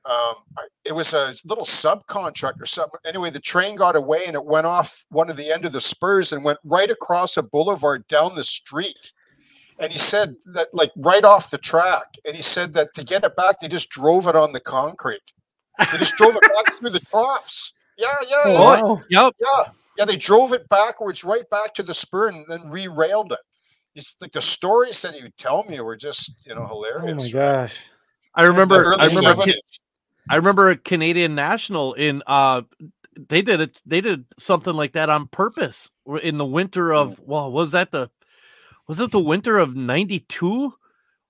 um, 0.06 0.36
it 0.84 0.91
was 0.91 1.14
a 1.14 1.34
little 1.45 1.66
subcontractor. 1.66 2.68
Something. 2.68 3.00
Anyway, 3.06 3.30
the 3.30 3.40
train 3.40 3.76
got 3.76 3.95
away 3.95 4.24
and 4.28 4.36
it 4.36 4.44
went 4.44 4.68
off 4.68 5.06
one 5.10 5.30
of 5.30 5.38
the 5.38 5.52
end 5.52 5.66
of 5.66 5.72
the 5.72 5.82
spurs 5.82 6.34
and 6.34 6.44
went 6.44 6.60
right 6.64 6.91
across 6.91 7.38
a 7.38 7.44
boulevard 7.44 8.06
down 8.08 8.36
the 8.36 8.44
street. 8.44 9.14
And 9.80 9.91
he 9.91 10.00
said 10.00 10.36
that, 10.54 10.68
like, 10.74 10.91
right 10.95 11.24
off 11.24 11.50
the 11.50 11.58
track. 11.58 12.16
And 12.26 12.36
he 12.36 12.41
said 12.41 12.74
that 12.74 12.94
to 12.94 13.04
get 13.04 13.24
it 13.24 13.36
back, 13.36 13.60
they 13.60 13.68
just 13.68 13.90
drove 13.90 14.28
it 14.28 14.36
on 14.36 14.54
the 14.54 14.60
concrete. 14.60 15.22
They 15.80 15.98
just 15.98 16.16
drove 16.16 16.36
it 16.36 16.41
back 16.41 16.74
through 16.76 16.91
the 16.91 17.00
troughs. 17.00 17.74
Yeah, 17.98 18.16
yeah, 18.28 18.48
yeah. 18.48 18.58
Oh, 18.60 19.02
yep. 19.10 19.34
Yeah, 19.40 19.72
yeah. 19.98 20.06
They 20.06 20.16
drove 20.16 20.54
it 20.54 20.68
backwards, 20.70 21.24
right 21.24 21.50
back 21.50 21.74
to 21.76 21.84
the 21.84 21.94
spur, 21.94 22.30
and 22.30 22.45
then 22.48 22.70
re-railed 22.70 23.32
it. 23.32 23.40
It's 23.95 24.16
like 24.22 24.32
the 24.32 24.41
stories 24.41 25.02
that 25.02 25.14
he 25.14 25.24
would 25.24 25.38
tell 25.38 25.64
me 25.64 25.80
were 25.82 25.95
just, 25.95 26.32
you 26.45 26.56
know, 26.56 26.66
hilarious. 26.66 27.24
Oh 27.24 27.26
my 27.26 27.30
gosh! 27.32 27.80
I 28.34 28.44
remember. 28.44 28.95
I 29.00 29.06
remember. 29.06 29.44
I 30.30 30.36
remember 30.38 30.70
a 30.70 30.78
Canadian 30.78 31.36
National 31.36 31.94
in 31.94 32.24
uh 32.28 32.62
they 33.30 33.41
did 33.41 33.62
it 33.62 33.82
they 33.86 34.02
did 34.02 34.26
something 34.38 34.74
like 34.74 34.94
that 34.94 35.10
on 35.10 35.28
purpose 35.28 35.91
in 36.22 36.38
the 36.38 36.45
winter 36.45 36.94
of 36.94 37.18
hmm. 37.18 37.24
well 37.26 37.52
was 37.52 37.74
that 37.74 37.91
the 37.91 38.10
was 38.88 38.99
it 38.99 39.11
the 39.11 39.19
winter 39.19 39.57
of 39.57 39.76
92 39.76 40.73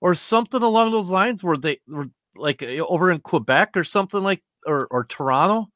or 0.01 0.15
something 0.15 0.61
along 0.61 0.91
those 0.91 1.09
lines 1.09 1.43
where 1.43 1.57
they 1.57 1.79
were 1.87 2.07
like 2.35 2.61
eh, 2.61 2.79
over 2.79 3.11
in 3.11 3.19
Quebec 3.19 3.75
or 3.75 3.83
something 3.83 4.21
like 4.21 4.43
or 4.65 4.87
or 4.87 5.05
Toronto 5.05 5.67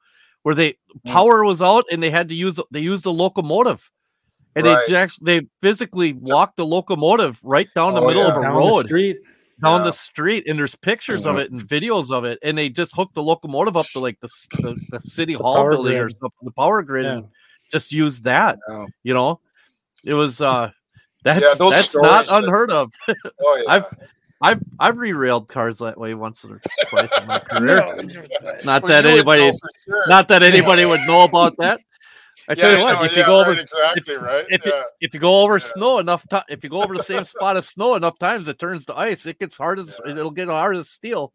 where 0.43 0.55
they 0.55 0.75
hmm. 0.91 1.11
power 1.11 1.43
was 1.43 1.61
out 1.61 1.85
and 1.91 2.01
they 2.01 2.09
had 2.09 2.29
to 2.29 2.35
use 2.35 2.59
they 2.71 2.79
used 2.79 3.05
a 3.05 3.11
locomotive 3.11 3.89
and 4.55 4.65
right. 4.65 4.85
they 4.87 4.91
just 4.91 5.23
they 5.23 5.41
physically 5.61 6.13
walked 6.13 6.57
the 6.57 6.65
locomotive 6.65 7.39
right 7.43 7.67
down 7.75 7.93
the 7.93 8.01
oh, 8.01 8.07
middle 8.07 8.23
yeah. 8.23 8.31
of 8.31 8.37
a 8.37 8.41
down 8.41 8.55
road 8.55 8.85
street 8.85 9.17
down 9.63 9.79
yeah. 9.79 9.85
the 9.85 9.93
street 9.93 10.43
and 10.47 10.57
there's 10.57 10.75
pictures 10.75 11.25
of 11.25 11.37
it 11.37 11.51
and 11.51 11.61
videos 11.67 12.11
of 12.11 12.25
it 12.25 12.37
and 12.43 12.57
they 12.57 12.69
just 12.69 12.95
hooked 12.95 13.15
the 13.15 13.23
locomotive 13.23 13.75
up 13.75 13.85
to 13.87 13.99
like 13.99 14.19
the, 14.19 14.29
the, 14.59 14.79
the 14.91 14.99
city 14.99 15.33
the 15.35 15.43
hall 15.43 15.69
building 15.69 15.93
grid. 15.93 16.05
or 16.05 16.09
something 16.09 16.43
the 16.43 16.51
power 16.51 16.81
grid 16.81 17.05
yeah. 17.05 17.13
and 17.13 17.27
just 17.71 17.91
used 17.91 18.23
that 18.23 18.59
yeah. 18.69 18.85
you 19.03 19.13
know 19.13 19.39
it 20.03 20.13
was 20.13 20.41
uh 20.41 20.69
that's 21.27 21.57
that's 21.57 21.95
not 21.95 22.25
unheard 22.29 22.71
of 22.71 22.91
oh, 23.41 23.63
i've 23.67 23.85
I've 24.41 24.61
I've 24.79 24.97
re-railed 24.97 25.47
cars 25.47 25.79
that 25.79 25.97
way 25.97 26.13
once 26.13 26.45
or 26.45 26.61
twice 26.89 27.11
in 27.19 27.27
my 27.27 27.39
career. 27.51 27.79
not 28.63 28.83
well, 28.83 28.89
that 28.89 29.05
anybody, 29.05 29.51
sure. 29.51 30.07
not 30.07 30.27
that 30.27 30.43
anybody 30.53 30.85
would 30.85 31.01
know 31.07 31.23
about 31.23 31.57
that. 31.57 31.81
I 32.49 32.55
tell 32.55 32.71
yeah, 32.71 32.77
you 32.77 32.83
what, 32.83 32.93
know, 32.93 33.03
if 33.03 33.11
yeah, 33.11 33.19
you 33.19 33.25
go 33.25 33.39
over 33.41 33.49
right, 33.51 33.59
exactly 33.59 34.13
if, 34.13 34.21
right, 34.21 34.45
if, 34.49 34.65
yeah. 34.65 34.83
if 35.01 35.13
you 35.13 35.19
go 35.19 35.41
over 35.41 35.59
snow 35.59 35.99
enough, 35.99 36.25
to, 36.29 36.45
if 36.47 36.63
you 36.63 36.69
go 36.69 36.81
over 36.81 36.95
the 36.95 37.03
same 37.03 37.25
spot 37.25 37.57
of 37.57 37.65
snow 37.65 37.95
enough 37.95 38.17
times, 38.19 38.47
it 38.47 38.57
turns 38.57 38.85
to 38.85 38.95
ice. 38.95 39.25
It 39.25 39.37
gets 39.39 39.57
hard 39.57 39.79
as 39.79 39.99
it'll 40.07 40.31
get 40.31 40.47
hard 40.47 40.77
as 40.77 40.87
steel. 40.87 41.33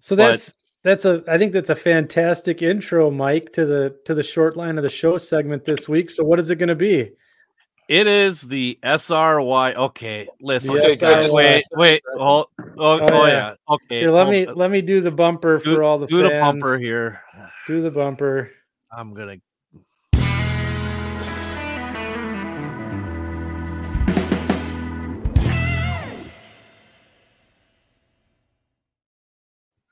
so 0.00 0.16
that's 0.16 0.50
but, 0.50 0.61
that's 0.82 1.04
a 1.04 1.22
I 1.28 1.38
think 1.38 1.52
that's 1.52 1.70
a 1.70 1.74
fantastic 1.74 2.62
intro, 2.62 3.10
Mike, 3.10 3.52
to 3.52 3.64
the 3.64 3.96
to 4.04 4.14
the 4.14 4.22
short 4.22 4.56
line 4.56 4.78
of 4.78 4.82
the 4.82 4.90
show 4.90 5.18
segment 5.18 5.64
this 5.64 5.88
week. 5.88 6.10
So 6.10 6.24
what 6.24 6.38
is 6.38 6.50
it 6.50 6.56
going 6.56 6.68
to 6.68 6.74
be? 6.74 7.12
It 7.88 8.06
is 8.06 8.42
the 8.42 8.78
SRY. 8.82 9.74
Okay, 9.74 10.28
listen. 10.40 10.76
Okay, 10.76 10.96
SRY. 10.96 11.34
Wait, 11.34 11.64
wait. 11.72 12.00
Oh, 12.18 12.46
oh, 12.58 12.76
oh, 12.78 12.98
oh 13.00 13.26
yeah. 13.26 13.54
Okay. 13.68 14.00
Here, 14.00 14.10
let 14.10 14.26
oh, 14.26 14.30
me 14.30 14.46
uh, 14.46 14.54
let 14.54 14.70
me 14.70 14.80
do 14.80 15.00
the 15.00 15.10
bumper 15.10 15.58
do, 15.58 15.74
for 15.74 15.82
all 15.82 15.98
the 15.98 16.06
do 16.06 16.20
fans. 16.20 16.32
the 16.32 16.40
bumper 16.40 16.78
here. 16.78 17.22
Do 17.66 17.82
the 17.82 17.90
bumper. 17.90 18.50
I'm 18.90 19.14
gonna. 19.14 19.36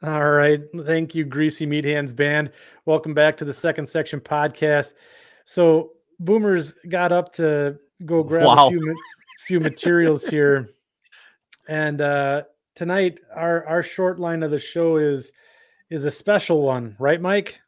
All 0.02 0.30
right. 0.30 0.60
Thank 0.86 1.14
you, 1.14 1.24
Greasy 1.24 1.66
Meat 1.66 1.84
Hands 1.84 2.12
Band. 2.12 2.50
Welcome 2.86 3.12
back 3.12 3.36
to 3.38 3.44
the 3.44 3.52
second 3.52 3.86
section 3.86 4.18
podcast. 4.18 4.94
So, 5.44 5.92
Boomers 6.18 6.74
got 6.88 7.12
up 7.12 7.34
to 7.34 7.78
go 8.06 8.22
grab 8.22 8.46
wow. 8.46 8.68
a 8.68 8.70
few, 8.70 8.96
few 9.46 9.60
materials 9.60 10.26
here. 10.26 10.70
And 11.68 12.00
uh, 12.00 12.44
tonight, 12.74 13.18
our, 13.34 13.66
our 13.66 13.82
short 13.82 14.18
line 14.18 14.42
of 14.42 14.50
the 14.50 14.58
show 14.58 14.96
is 14.96 15.32
is 15.90 16.04
a 16.04 16.10
special 16.10 16.62
one, 16.62 16.96
right, 16.98 17.20
Mike? 17.20 17.60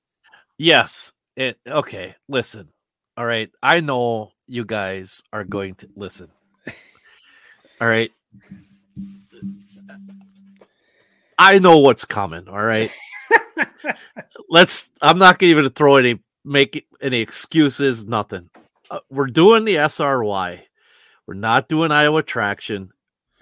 Yes. 0.57 1.13
It 1.37 1.59
okay. 1.67 2.15
Listen. 2.29 2.69
All 3.17 3.27
right. 3.27 3.51
I 3.63 3.81
know 3.81 4.33
you 4.47 4.65
guys 4.65 5.23
are 5.33 5.45
going 5.45 5.75
to 5.77 5.89
listen. 5.97 6.31
All 7.81 7.89
right. 7.89 8.13
I 11.43 11.59
know 11.59 11.78
what's 11.78 12.05
coming. 12.05 12.47
All 12.48 12.62
right. 12.62 12.89
Let's. 14.48 14.90
I'm 15.01 15.19
not 15.19 15.40
going 15.40 15.52
to 15.52 15.59
even 15.59 15.73
throw 15.73 15.97
any 15.97 16.20
make 16.44 16.86
any 17.01 17.19
excuses. 17.19 18.06
Nothing. 18.06 18.48
Uh, 18.89 19.01
we're 19.10 19.27
doing 19.27 19.64
the 19.64 19.74
SRY. 19.74 20.62
We're 21.27 21.35
not 21.35 21.69
doing 21.69 21.90
Iowa 21.90 22.23
traction. 22.23 22.90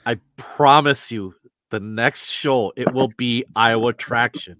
I 0.06 0.18
promise 0.38 1.12
you, 1.12 1.34
the 1.68 1.80
next 1.80 2.30
show 2.30 2.72
it 2.74 2.90
will 2.94 3.12
be 3.18 3.44
Iowa 3.54 3.92
Traction. 3.92 4.56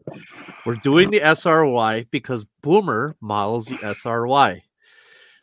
We're 0.67 0.77
doing 0.77 1.11
the 1.11 1.21
SRY 1.21 2.09
because 2.11 2.45
Boomer 2.61 3.17
models 3.23 3.67
the 3.67 3.77
SRY. 3.77 4.61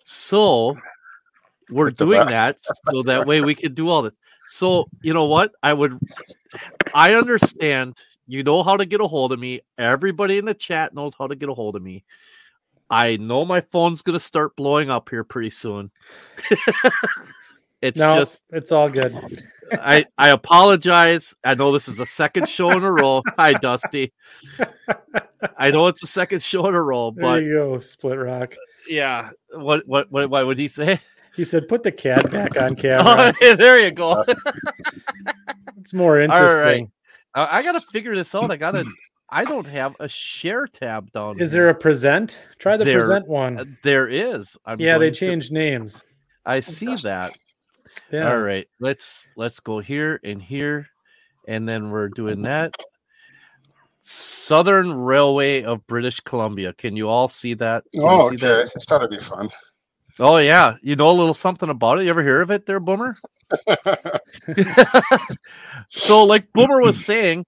So 0.03 0.77
we're 1.71 1.89
doing 1.89 2.27
that 2.27 2.59
so 2.59 3.01
that 3.03 3.25
way 3.25 3.41
we 3.41 3.55
can 3.55 3.73
do 3.73 3.89
all 3.89 4.03
this. 4.03 4.13
So 4.47 4.89
you 5.01 5.13
know 5.13 5.25
what? 5.25 5.51
I 5.61 5.73
would 5.73 5.99
I 6.93 7.13
understand 7.13 8.01
you 8.27 8.43
know 8.43 8.63
how 8.63 8.77
to 8.77 8.85
get 8.85 9.01
a 9.01 9.07
hold 9.07 9.33
of 9.33 9.39
me. 9.39 9.61
Everybody 9.77 10.37
in 10.37 10.45
the 10.45 10.53
chat 10.53 10.93
knows 10.93 11.13
how 11.17 11.27
to 11.27 11.35
get 11.35 11.49
a 11.49 11.53
hold 11.53 11.75
of 11.75 11.83
me. 11.83 12.03
I 12.89 13.17
know 13.17 13.43
my 13.43 13.61
phone's 13.61 14.01
gonna 14.01 14.19
start 14.19 14.55
blowing 14.55 14.89
up 14.89 15.09
here 15.09 15.25
pretty 15.25 15.49
soon. 15.49 15.91
it's 17.81 17.99
no, 17.99 18.19
just 18.19 18.43
it's 18.51 18.71
all 18.71 18.89
good. 18.89 19.43
I 19.73 20.05
I 20.17 20.29
apologize. 20.29 21.35
I 21.43 21.55
know 21.55 21.73
this 21.73 21.89
is 21.89 21.97
the 21.97 22.05
second 22.05 22.47
show 22.47 22.71
in 22.71 22.83
a 22.83 22.91
row. 22.91 23.23
Hi, 23.37 23.53
Dusty. 23.53 24.13
I 25.57 25.71
know 25.71 25.87
it's 25.87 26.01
the 26.01 26.07
second 26.07 26.41
show 26.41 26.67
in 26.67 26.73
a 26.73 26.81
row, 26.81 27.11
but 27.11 27.33
there 27.33 27.43
you 27.43 27.53
go, 27.53 27.79
Split 27.79 28.17
Rock. 28.17 28.55
Yeah. 28.87 29.31
What 29.51 29.85
what 29.85 30.09
what 30.09 30.29
what 30.29 30.47
would 30.47 30.57
he 30.57 30.69
say? 30.69 31.01
He 31.37 31.43
said, 31.43 31.67
"Put 31.67 31.83
the 31.83 31.91
cat 31.91 32.29
back 32.31 32.59
on 32.59 32.75
camera." 32.75 33.31
Oh, 33.41 33.55
there 33.55 33.79
you 33.79 33.91
go. 33.91 34.23
it's 35.79 35.93
more 35.93 36.19
interesting. 36.19 36.91
All 37.35 37.45
right. 37.45 37.51
I, 37.53 37.59
I 37.59 37.63
got 37.63 37.79
to 37.79 37.87
figure 37.91 38.15
this 38.15 38.33
out. 38.33 38.49
I 38.49 38.57
got 38.57 38.71
to. 38.71 38.83
I 39.29 39.43
don't 39.43 39.67
have 39.67 39.95
a 39.99 40.07
share 40.07 40.65
tab 40.65 41.11
down. 41.11 41.39
Is 41.39 41.51
here. 41.51 41.63
there 41.63 41.69
a 41.69 41.75
present? 41.75 42.41
Try 42.57 42.75
the 42.75 42.85
there, 42.85 42.99
present 42.99 43.27
one. 43.27 43.59
Uh, 43.59 43.65
there 43.83 44.07
is. 44.07 44.57
I'm 44.65 44.81
yeah, 44.81 44.97
they 44.97 45.11
changed 45.11 45.49
to, 45.49 45.53
names. 45.53 46.03
I 46.43 46.59
see 46.61 46.95
that. 47.03 47.33
Yeah. 48.11 48.31
All 48.31 48.39
right. 48.39 48.67
Let's 48.79 49.27
let's 49.37 49.59
go 49.59 49.77
here 49.77 50.19
and 50.23 50.41
here, 50.41 50.87
and 51.47 51.69
then 51.69 51.91
we're 51.91 52.09
doing 52.09 52.41
that. 52.43 52.73
Southern 54.01 54.91
Railway 54.91 55.63
of 55.63 55.85
British 55.85 56.19
Columbia. 56.21 56.73
Can 56.73 56.95
you 56.95 57.09
all 57.09 57.27
see 57.27 57.53
that? 57.55 57.83
Can 57.93 58.03
oh, 58.05 58.29
see 58.29 58.35
okay. 58.35 58.47
That? 58.47 58.71
It's 58.73 58.85
gotta 58.87 59.07
be 59.07 59.19
fun. 59.19 59.49
Oh 60.19 60.37
yeah, 60.37 60.75
you 60.81 60.95
know 60.95 61.09
a 61.09 61.11
little 61.11 61.33
something 61.33 61.69
about 61.69 61.99
it. 61.99 62.03
You 62.03 62.09
ever 62.09 62.23
hear 62.23 62.41
of 62.41 62.51
it, 62.51 62.65
there, 62.65 62.79
Boomer? 62.79 63.15
so, 65.89 66.23
like 66.23 66.51
Boomer 66.53 66.81
was 66.81 67.03
saying, 67.03 67.45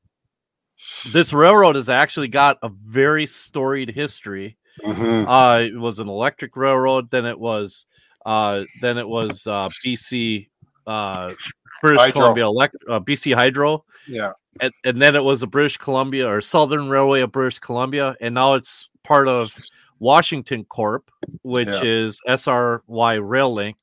this 1.11 1.33
railroad 1.33 1.75
has 1.75 1.89
actually 1.89 2.27
got 2.27 2.57
a 2.61 2.69
very 2.69 3.25
storied 3.25 3.89
history. 3.89 4.57
Mm-hmm. 4.83 5.27
Uh, 5.27 5.59
it 5.59 5.79
was 5.79 5.99
an 5.99 6.07
electric 6.07 6.55
railroad. 6.55 7.09
Then 7.09 7.25
it 7.25 7.39
was, 7.39 7.87
uh, 8.25 8.63
then 8.81 8.97
it 8.97 9.07
was 9.07 9.47
uh, 9.47 9.69
BC, 9.83 10.47
uh, 10.85 11.33
British 11.81 12.01
Hydro. 12.01 12.21
Columbia 12.21 12.45
Elect, 12.45 12.75
uh, 12.87 12.99
BC 12.99 13.33
Hydro. 13.33 13.83
Yeah, 14.07 14.33
and, 14.59 14.71
and 14.83 15.01
then 15.01 15.15
it 15.15 15.23
was 15.23 15.39
the 15.39 15.47
British 15.47 15.77
Columbia 15.77 16.29
or 16.29 16.41
Southern 16.41 16.87
Railway 16.87 17.21
of 17.21 17.31
British 17.31 17.59
Columbia, 17.59 18.15
and 18.21 18.35
now 18.35 18.53
it's 18.53 18.89
part 19.03 19.27
of 19.27 19.55
Washington 19.99 20.65
Corp, 20.65 21.11
which 21.41 21.67
yeah. 21.67 21.83
is 21.83 22.21
SRY 22.27 23.19
Rail 23.21 23.53
Link, 23.53 23.77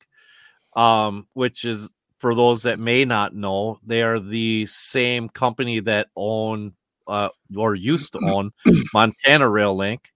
um, 0.75 1.27
which 1.33 1.65
is 1.65 1.89
for 2.17 2.35
those 2.35 2.63
that 2.63 2.79
may 2.79 3.05
not 3.05 3.35
know, 3.35 3.79
they 3.85 4.01
are 4.01 4.19
the 4.19 4.65
same 4.65 5.29
company 5.29 5.79
that 5.81 6.07
own 6.15 6.73
uh, 7.07 7.29
or 7.55 7.75
used 7.75 8.13
to 8.13 8.19
own 8.25 8.51
Montana 8.93 9.47
Rail 9.47 9.75
Link, 9.75 10.11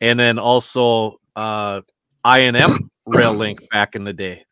and 0.00 0.18
then 0.18 0.38
also 0.38 1.20
uh, 1.36 1.82
I&M 2.24 2.90
Rail 3.06 3.34
Link 3.34 3.60
back 3.70 3.94
in 3.94 4.04
the 4.04 4.12
day. 4.12 4.44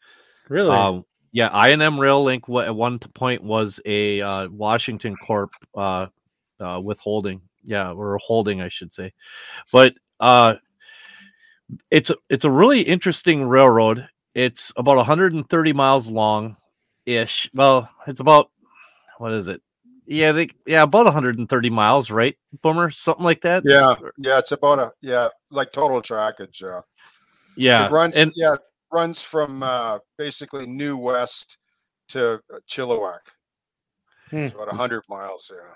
Really? 0.48 0.70
Um, 0.70 1.05
yeah, 1.32 1.48
I&M 1.48 1.98
Rail 1.98 2.22
Link 2.22 2.44
at 2.48 2.74
one 2.74 2.98
point 2.98 3.43
was 3.43 3.81
a 3.85 4.20
uh, 4.20 4.48
Washington 4.48 5.16
Corp 5.16 5.52
uh, 5.74 6.06
uh, 6.59 6.81
withholding. 6.82 7.43
Yeah, 7.62 7.93
or 7.93 8.18
holding, 8.18 8.62
I 8.62 8.68
should 8.68 8.94
say. 8.94 9.12
But 9.70 9.94
uh, 10.18 10.56
it's 11.90 12.10
a, 12.10 12.16
it's 12.28 12.44
a 12.44 12.51
really 12.51 12.82
interesting 12.82 13.44
railroad. 13.44 14.09
It's 14.34 14.72
about 14.76 14.97
130 14.97 15.72
miles 15.72 16.10
long 16.10 16.56
ish. 17.06 17.51
Well, 17.55 17.88
it's 18.06 18.20
about 18.20 18.51
what 19.18 19.32
is 19.32 19.48
it? 19.48 19.62
Yeah, 20.06 20.32
they 20.32 20.48
yeah, 20.66 20.82
about 20.82 21.05
130 21.05 21.70
miles, 21.70 22.10
right? 22.10 22.36
Boomer, 22.62 22.90
something 22.90 23.24
like 23.24 23.42
that. 23.42 23.62
Yeah, 23.64 23.94
yeah, 24.18 24.38
it's 24.38 24.52
about 24.52 24.78
a 24.78 24.92
yeah, 25.01 25.28
like 25.51 25.72
total 25.72 26.02
trackage. 26.02 26.60
Yeah, 26.62 26.80
yeah, 27.56 27.86
it 27.86 27.92
runs. 27.92 28.16
And, 28.16 28.32
yeah, 28.34 28.56
runs 28.92 29.22
from 29.22 29.62
uh, 29.62 29.98
basically 30.18 30.66
New 30.66 30.97
West 30.97 31.59
to 32.09 32.34
uh, 32.34 32.59
Chilliwack. 32.68 33.20
Hmm. 34.30 34.36
It's 34.38 34.55
about 34.55 34.68
100 34.68 35.02
miles. 35.09 35.51
Yeah. 35.52 35.74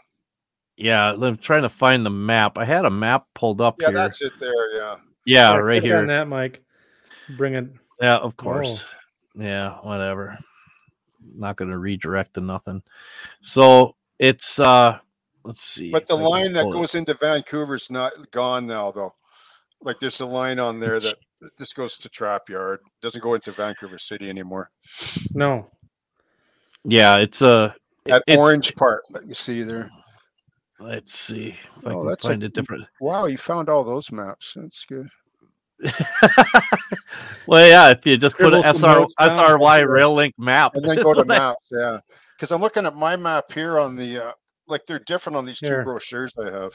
Yeah, 0.76 1.12
I'm 1.12 1.38
trying 1.38 1.62
to 1.62 1.68
find 1.68 2.04
the 2.04 2.10
map. 2.10 2.58
I 2.58 2.64
had 2.64 2.84
a 2.84 2.90
map 2.90 3.26
pulled 3.34 3.60
up 3.60 3.76
yeah, 3.80 3.88
here. 3.88 3.94
that's 3.94 4.22
it 4.22 4.32
there. 4.40 4.76
Yeah. 4.76 4.96
Yeah, 5.24 5.52
yeah 5.52 5.56
right 5.56 5.82
here. 5.82 5.98
On 5.98 6.06
that, 6.08 6.28
Mike. 6.28 6.62
Bring 7.36 7.54
it. 7.54 7.68
Yeah, 8.00 8.16
of 8.16 8.36
course. 8.36 8.84
Oh. 8.84 9.42
Yeah, 9.42 9.78
whatever. 9.82 10.38
Not 11.36 11.56
going 11.56 11.70
to 11.70 11.78
redirect 11.78 12.34
to 12.34 12.40
nothing. 12.40 12.82
So 13.40 13.96
it's 14.18 14.58
uh 14.58 14.98
let's 15.42 15.62
see. 15.62 15.90
But 15.90 16.06
the 16.06 16.14
line 16.14 16.52
that 16.52 16.70
goes 16.70 16.94
it. 16.94 16.98
into 16.98 17.14
Vancouver's 17.14 17.90
not 17.90 18.12
gone 18.30 18.66
now, 18.66 18.90
though. 18.90 19.14
Like 19.80 19.98
there's 19.98 20.20
a 20.20 20.26
line 20.26 20.58
on 20.58 20.80
there 20.80 21.00
that 21.00 21.16
this 21.58 21.72
goes 21.72 21.98
to 21.98 22.08
Trapp 22.08 22.48
Yard. 22.48 22.80
Doesn't 23.02 23.22
go 23.22 23.34
into 23.34 23.52
Vancouver 23.52 23.98
City 23.98 24.28
anymore. 24.28 24.70
No. 25.32 25.70
Yeah, 26.84 27.16
it's 27.16 27.42
a 27.42 27.48
uh, 27.48 27.72
that 28.06 28.22
it's, 28.26 28.36
orange 28.36 28.74
part 28.74 29.02
that 29.10 29.26
you 29.26 29.34
see 29.34 29.62
there. 29.62 29.90
Let's 30.84 31.18
see 31.18 31.48
if 31.48 31.86
oh, 31.86 32.06
I 32.06 32.14
can 32.14 32.28
find 32.28 32.42
a, 32.42 32.46
a 32.46 32.48
different. 32.50 32.84
Wow, 33.00 33.24
you 33.24 33.38
found 33.38 33.70
all 33.70 33.84
those 33.84 34.12
maps. 34.12 34.52
That's 34.54 34.84
good. 34.84 35.08
well, 37.46 37.66
yeah, 37.66 37.90
if 37.90 38.04
you 38.04 38.18
just 38.18 38.36
Scribble 38.36 38.62
put 38.62 38.66
an 38.66 38.74
SR, 38.74 39.06
SRY 39.18 39.88
rail 39.88 40.14
link 40.14 40.34
map 40.38 40.74
and 40.74 40.84
then 40.88 41.02
go 41.02 41.14
to 41.14 41.24
maps, 41.24 41.62
yeah. 41.70 42.00
Because 42.36 42.52
I'm 42.52 42.60
looking 42.60 42.84
at 42.84 42.96
my 42.96 43.16
map 43.16 43.50
here 43.50 43.78
on 43.78 43.96
the 43.96 44.26
uh, 44.26 44.32
like 44.68 44.84
they're 44.84 44.98
different 44.98 45.36
on 45.36 45.46
these 45.46 45.58
here. 45.58 45.78
two 45.78 45.84
brochures 45.84 46.34
I 46.38 46.50
have. 46.50 46.72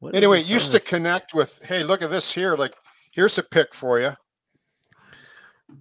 What 0.00 0.16
anyway, 0.16 0.42
used 0.42 0.72
to 0.72 0.80
connect 0.80 1.32
with. 1.32 1.60
Hey, 1.62 1.84
look 1.84 2.02
at 2.02 2.10
this 2.10 2.34
here. 2.34 2.56
Like, 2.56 2.74
here's 3.12 3.38
a 3.38 3.42
pick 3.44 3.72
for 3.72 4.00
you. 4.00 4.14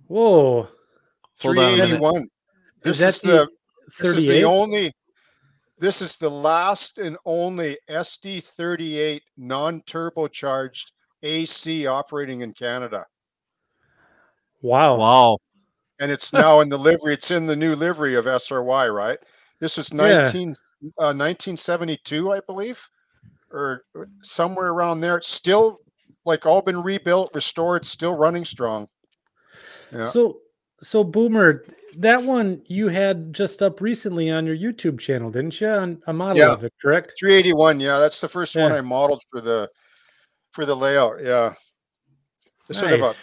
Whoa, 0.07 0.67
three 1.39 1.59
eighty 1.59 1.97
one. 1.97 2.27
This 2.83 3.01
is, 3.01 3.15
is 3.15 3.21
the 3.21 3.49
this 3.99 4.15
is 4.15 4.25
the 4.25 4.43
only 4.43 4.93
this 5.79 6.01
is 6.01 6.17
the 6.17 6.29
last 6.29 6.97
and 6.97 7.17
only 7.25 7.77
SD38 7.89 9.21
non 9.37 9.81
turbocharged 9.81 10.91
AC 11.23 11.87
operating 11.87 12.41
in 12.41 12.53
Canada. 12.53 13.05
Wow. 14.61 14.97
Wow. 14.97 15.37
And 15.99 16.11
it's 16.11 16.31
now 16.31 16.61
in 16.61 16.69
the 16.69 16.77
livery. 16.77 17.13
It's 17.13 17.31
in 17.31 17.45
the 17.45 17.55
new 17.55 17.75
livery 17.75 18.15
of 18.15 18.25
SRY, 18.25 18.93
right? 18.93 19.19
This 19.59 19.77
was 19.77 19.93
19, 19.93 20.55
yeah. 20.81 20.89
uh, 20.97 21.11
1972, 21.11 22.31
I 22.31 22.39
believe, 22.47 22.81
or 23.51 23.83
somewhere 24.23 24.67
around 24.67 25.01
there. 25.01 25.17
It's 25.17 25.29
still 25.29 25.79
like 26.25 26.45
all 26.45 26.61
been 26.61 26.81
rebuilt, 26.81 27.31
restored, 27.33 27.85
still 27.85 28.13
running 28.13 28.45
strong. 28.45 28.87
Yeah. 29.91 30.07
So, 30.07 30.39
so 30.81 31.03
Boomer, 31.03 31.63
that 31.97 32.23
one 32.23 32.61
you 32.67 32.87
had 32.87 33.33
just 33.33 33.61
up 33.61 33.81
recently 33.81 34.29
on 34.29 34.45
your 34.45 34.55
YouTube 34.55 34.99
channel, 34.99 35.31
didn't 35.31 35.59
you? 35.59 35.67
On 35.67 36.01
a 36.07 36.13
model 36.13 36.37
yeah. 36.37 36.51
of 36.51 36.63
it, 36.63 36.73
correct? 36.81 37.13
381. 37.19 37.79
Yeah, 37.79 37.99
that's 37.99 38.19
the 38.19 38.27
first 38.27 38.55
yeah. 38.55 38.63
one 38.63 38.71
I 38.73 38.81
modeled 38.81 39.21
for 39.31 39.41
the 39.41 39.69
for 40.51 40.65
the 40.65 40.75
layout. 40.75 41.23
Yeah, 41.23 41.53
it's 42.69 42.81
nice. 42.81 42.89
sort 42.89 42.93
of 42.93 43.01
a 43.01 43.13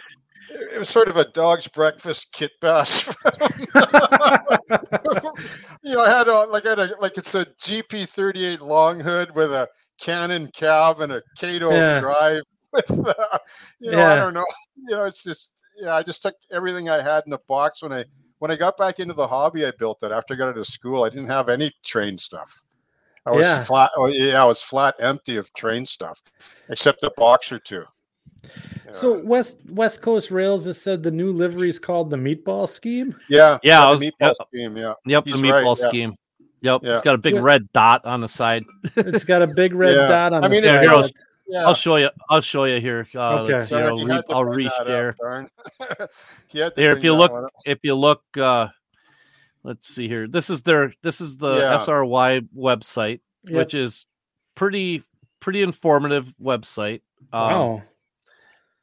it 0.49 0.79
was 0.79 0.89
sort 0.89 1.07
of 1.07 1.17
a 1.17 1.25
dog's 1.25 1.67
breakfast 1.67 2.31
kit 2.31 2.51
bash. 2.61 3.07
you 5.83 5.93
know, 5.93 6.01
I 6.01 6.09
had 6.09 6.27
a 6.27 6.45
like 6.45 6.65
I 6.65 6.69
had 6.69 6.79
a 6.79 6.95
like 6.99 7.17
it's 7.17 7.35
a 7.35 7.45
GP38 7.45 8.61
long 8.61 8.99
hood 8.99 9.35
with 9.35 9.51
a 9.51 9.67
Cannon 9.99 10.49
cab 10.53 11.01
and 11.01 11.11
a 11.11 11.21
Kato 11.37 11.71
yeah. 11.71 11.99
drive. 11.99 12.43
With 12.71 12.89
uh, 12.91 13.37
you 13.79 13.91
know, 13.91 13.99
yeah. 13.99 14.13
I 14.13 14.15
don't 14.15 14.33
know. 14.33 14.45
You 14.89 14.95
know, 14.95 15.05
it's 15.05 15.23
just 15.23 15.51
yeah. 15.81 15.95
I 15.95 16.03
just 16.03 16.21
took 16.21 16.35
everything 16.51 16.87
I 16.87 17.01
had 17.01 17.23
in 17.25 17.31
the 17.31 17.39
box 17.47 17.81
when 17.81 17.91
I 17.91 18.05
when 18.39 18.51
I 18.51 18.55
got 18.55 18.77
back 18.77 18.99
into 18.99 19.13
the 19.13 19.27
hobby, 19.27 19.65
I 19.65 19.71
built 19.71 19.99
it 20.03 20.11
after 20.11 20.33
I 20.33 20.37
got 20.37 20.49
out 20.49 20.57
of 20.57 20.67
school. 20.67 21.03
I 21.03 21.09
didn't 21.09 21.27
have 21.27 21.49
any 21.49 21.71
train 21.83 22.17
stuff. 22.17 22.63
I 23.25 23.31
was 23.31 23.45
yeah. 23.45 23.63
flat. 23.63 23.91
Oh, 23.97 24.05
yeah, 24.07 24.41
I 24.41 24.45
was 24.45 24.61
flat 24.61 24.95
empty 24.99 25.35
of 25.35 25.51
train 25.53 25.85
stuff, 25.85 26.21
except 26.69 27.03
a 27.03 27.11
box 27.17 27.51
or 27.51 27.59
two. 27.59 27.83
Yeah. 28.43 28.93
So 28.93 29.19
West 29.19 29.57
West 29.69 30.01
Coast 30.01 30.31
Rails 30.31 30.65
has 30.65 30.81
said 30.81 31.03
the 31.03 31.11
new 31.11 31.33
livery 31.33 31.69
is 31.69 31.77
called 31.77 32.09
the 32.09 32.15
Meatball 32.15 32.69
Scheme. 32.69 33.15
Yeah, 33.29 33.57
yeah, 33.63 33.81
yeah 33.81 33.91
was, 33.91 33.99
the 33.99 34.11
Meatball 34.11 34.33
Scheme. 34.47 34.77
Yeah, 34.77 34.93
yep, 35.05 35.25
He's 35.25 35.41
the 35.41 35.47
Meatball 35.47 35.77
right, 35.77 35.89
Scheme. 35.89 36.15
Yep, 36.61 36.81
it's 36.83 37.03
got 37.03 37.15
a 37.15 37.17
big 37.17 37.35
red 37.35 37.71
dot 37.73 38.05
on 38.05 38.21
the 38.21 38.29
side. 38.29 38.63
it's 38.95 39.25
got 39.25 39.41
a 39.41 39.47
big 39.47 39.73
red 39.73 40.07
dot 40.07 40.33
on 40.33 40.43
I 40.43 40.47
mean, 40.47 40.61
the 40.61 40.67
side. 40.67 41.11
Yeah. 41.47 41.65
I'll 41.65 41.73
show 41.73 41.95
you. 41.95 42.09
I'll 42.29 42.41
show 42.41 42.65
you 42.65 42.81
here. 42.81 43.07
Uh, 43.15 43.39
okay. 43.41 43.59
See, 43.61 43.75
I'll, 43.75 44.03
re- 44.03 44.21
I'll 44.29 44.43
reshare. 44.43 45.15
here, 46.47 46.91
if 46.91 47.03
you 47.03 47.13
look, 47.13 47.51
if 47.65 47.79
you 47.83 47.95
look, 47.95 48.21
uh, 48.37 48.67
let's 49.63 49.87
see 49.87 50.07
here. 50.07 50.27
This 50.27 50.49
is 50.49 50.63
their. 50.63 50.93
This 51.03 51.21
is 51.21 51.37
the 51.37 51.55
yeah. 51.55 51.77
SRY 51.77 52.47
website, 52.55 53.21
yep. 53.43 53.53
which 53.53 53.73
is 53.73 54.05
pretty 54.55 55.03
pretty 55.39 55.61
informative 55.61 56.33
website. 56.41 57.01
Um, 57.31 57.41
wow. 57.41 57.81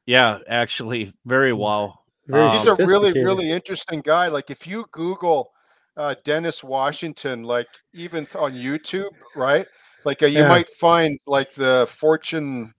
Yeah, 0.07 0.39
actually, 0.49 1.13
very 1.27 1.53
wow. 1.53 1.99
Very 2.27 2.45
um, 2.45 2.53
he's 2.53 2.67
a 2.67 2.75
really 2.77 3.13
really 3.13 3.51
interesting 3.51 4.01
guy. 4.01 4.29
Like 4.29 4.51
if 4.51 4.67
you 4.67 4.87
Google 4.91 5.53
uh, 5.97 6.15
Dennis 6.25 6.65
Washington, 6.65 7.43
like 7.45 7.69
even 7.93 8.27
on 8.39 8.55
YouTube, 8.55 9.11
right? 9.37 9.67
Like 10.05 10.23
uh, 10.23 10.27
you 10.27 10.41
yeah. 10.41 10.49
might 10.49 10.69
find 10.69 11.19
like 11.27 11.53
the 11.53 11.87
fortune 11.89 12.75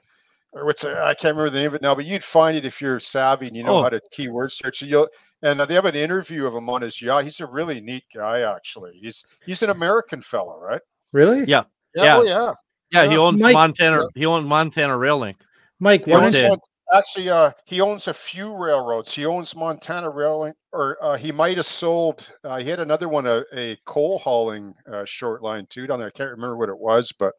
or 0.54 0.66
what's 0.66 0.86
I 0.86 1.14
can't 1.14 1.36
remember 1.36 1.50
the 1.50 1.60
name 1.60 1.68
of 1.68 1.76
it 1.76 1.82
now, 1.82 1.96
but 1.96 2.06
you'd 2.06 2.24
find 2.24 2.56
it 2.56 2.66
if 2.66 2.82
you're 2.82 3.00
savvy 3.00 3.48
and 3.48 3.56
you 3.56 3.64
know 3.64 3.78
oh. 3.78 3.84
how 3.84 3.90
to 3.90 4.02
keyword 4.12 4.52
search. 4.52 4.82
you'll 4.82 5.08
and 5.42 5.62
uh, 5.62 5.66
they 5.66 5.76
have 5.76 5.86
an 5.86 5.96
interview 5.96 6.46
of 6.48 6.54
him 6.54 6.70
on 6.70 6.82
his 6.82 7.02
yacht. 7.02 7.24
He's 7.24 7.40
a 7.40 7.46
really 7.46 7.82
neat 7.82 8.04
guy, 8.14 8.42
actually. 8.42 8.94
He's 9.02 9.24
he's 9.46 9.62
an 9.62 9.70
American 9.70 10.22
fellow, 10.22 10.58
right? 10.58 10.82
Really? 11.14 11.40
Yeah. 11.40 11.64
Yeah. 11.94 12.04
Yeah. 12.04 12.18
Oh, 12.18 12.24
yeah. 12.24 12.54
yeah. 12.92 13.10
He 13.10 13.18
owns 13.18 13.42
Mike, 13.42 13.54
Montana. 13.54 14.08
He 14.16 14.26
owns 14.26 14.48
Montana 14.48 14.98
Rail 14.98 15.20
Link. 15.20 15.38
Mike, 15.80 16.08
what 16.08 16.24
is 16.24 16.58
actually 16.94 17.30
uh, 17.30 17.52
he 17.66 17.82
owns 17.82 18.08
a 18.08 18.14
few 18.14 18.56
railroads. 18.56 19.14
He 19.14 19.26
owns 19.26 19.56
Montana 19.56 20.10
Rail 20.10 20.52
or 20.72 20.98
uh, 21.04 21.18
he 21.18 21.32
might 21.32 21.58
have 21.58 21.66
sold. 21.66 22.28
Uh, 22.44 22.58
he 22.58 22.70
had 22.70 22.80
another 22.80 23.10
one, 23.10 23.26
a, 23.26 23.44
a 23.54 23.78
coal 23.86 24.20
hauling 24.20 24.74
uh, 24.92 25.06
short 25.06 25.42
line 25.42 25.66
too 25.70 25.88
down 25.88 26.00
there. 26.00 26.10
I 26.10 26.18
can't 26.18 26.32
remember 26.32 26.58
what 26.58 26.70
it 26.70 26.78
was, 26.78 27.12
but 27.12 27.34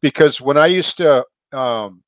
because 0.00 0.40
when 0.40 0.58
I 0.58 0.66
used 0.66 0.96
to 0.98 1.24
um, 1.52 2.02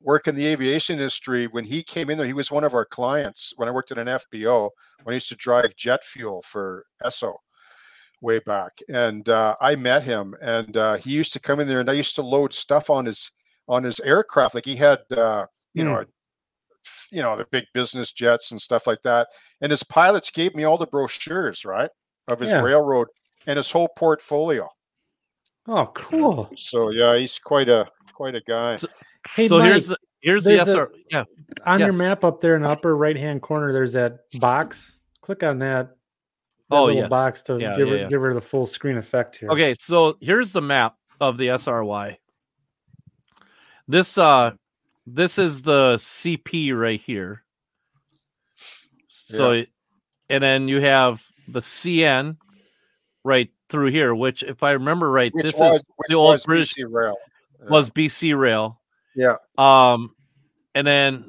work 0.00 0.28
in 0.28 0.34
the 0.34 0.46
aviation 0.46 0.94
industry, 0.94 1.46
when 1.46 1.64
he 1.64 1.82
came 1.82 2.10
in 2.10 2.18
there, 2.18 2.26
he 2.26 2.32
was 2.32 2.50
one 2.50 2.64
of 2.64 2.74
our 2.74 2.84
clients. 2.84 3.52
When 3.56 3.68
I 3.68 3.72
worked 3.72 3.90
at 3.90 3.98
an 3.98 4.06
FBO, 4.06 4.70
when 5.02 5.12
I 5.12 5.16
used 5.16 5.28
to 5.30 5.36
drive 5.36 5.76
jet 5.76 6.04
fuel 6.04 6.42
for 6.42 6.84
Esso 7.02 7.34
way 8.20 8.38
back, 8.40 8.72
and 8.88 9.28
uh, 9.28 9.56
I 9.60 9.76
met 9.76 10.02
him, 10.02 10.34
and 10.40 10.76
uh, 10.76 10.94
he 10.94 11.10
used 11.10 11.32
to 11.34 11.40
come 11.40 11.60
in 11.60 11.68
there, 11.68 11.80
and 11.80 11.90
I 11.90 11.94
used 11.94 12.16
to 12.16 12.22
load 12.22 12.54
stuff 12.54 12.90
on 12.90 13.06
his 13.06 13.30
on 13.68 13.82
his 13.82 14.00
aircraft. 14.00 14.54
Like 14.54 14.66
he 14.66 14.76
had, 14.76 15.00
uh, 15.16 15.46
you 15.74 15.84
mm. 15.84 15.86
know, 15.86 16.04
you 17.10 17.22
know, 17.22 17.36
the 17.36 17.46
big 17.50 17.64
business 17.74 18.12
jets 18.12 18.50
and 18.50 18.60
stuff 18.60 18.86
like 18.86 19.02
that. 19.02 19.28
And 19.60 19.70
his 19.70 19.82
pilots 19.82 20.30
gave 20.30 20.54
me 20.54 20.64
all 20.64 20.78
the 20.78 20.86
brochures, 20.86 21.64
right, 21.64 21.90
of 22.28 22.40
his 22.40 22.50
yeah. 22.50 22.60
railroad 22.60 23.08
and 23.46 23.56
his 23.56 23.70
whole 23.70 23.88
portfolio. 23.96 24.68
Oh, 25.66 25.86
cool. 25.94 26.50
So 26.56 26.90
yeah, 26.90 27.16
he's 27.16 27.38
quite 27.38 27.68
a 27.68 27.86
quite 28.12 28.34
a 28.34 28.40
guy. 28.46 28.76
So, 28.76 28.88
hey, 29.34 29.48
so 29.48 29.58
Mike, 29.58 29.70
here's 29.70 29.88
the, 29.88 29.96
here's 30.20 30.44
the 30.44 30.58
SR. 30.58 30.84
A, 30.84 30.88
yeah, 31.10 31.24
on 31.66 31.80
yes. 31.80 31.86
your 31.86 31.94
map 31.94 32.24
up 32.24 32.40
there 32.40 32.56
in 32.56 32.62
the 32.62 32.68
upper 32.68 32.96
right 32.96 33.16
hand 33.16 33.42
corner, 33.42 33.72
there's 33.72 33.92
that 33.92 34.18
box. 34.38 34.96
Click 35.22 35.42
on 35.42 35.58
that. 35.60 35.88
that 36.68 36.76
oh, 36.76 36.88
yes. 36.88 37.08
box 37.08 37.42
to 37.44 37.58
yeah, 37.58 37.74
give 37.76 37.88
yeah, 37.88 37.94
her 37.94 38.00
yeah. 38.00 38.08
give 38.08 38.20
her 38.20 38.34
the 38.34 38.40
full 38.40 38.66
screen 38.66 38.98
effect 38.98 39.36
here. 39.36 39.48
Okay, 39.50 39.74
so 39.78 40.16
here's 40.20 40.52
the 40.52 40.60
map 40.60 40.96
of 41.20 41.38
the 41.38 41.48
SRY. 41.48 42.16
This 43.88 44.18
uh 44.18 44.52
this 45.06 45.38
is 45.38 45.62
the 45.62 45.94
CP 45.96 46.76
right 46.78 47.00
here. 47.00 47.42
So 49.08 49.64
and 50.30 50.42
then 50.42 50.68
you 50.68 50.80
have 50.80 51.24
the 51.48 51.60
CN 51.60 52.36
right 53.24 53.50
through 53.68 53.90
here, 53.90 54.14
which 54.14 54.42
if 54.42 54.62
I 54.62 54.72
remember 54.72 55.10
right, 55.10 55.32
which 55.34 55.44
this 55.44 55.58
was, 55.58 55.76
is 55.76 55.84
the 56.08 56.14
old 56.14 56.42
British 56.44 56.74
BC 56.74 56.86
Rail. 56.90 57.16
Yeah. 57.62 57.70
Was 57.70 57.90
BC 57.90 58.38
Rail. 58.38 58.80
Yeah. 59.14 59.36
Um 59.58 60.14
and 60.74 60.86
then 60.86 61.26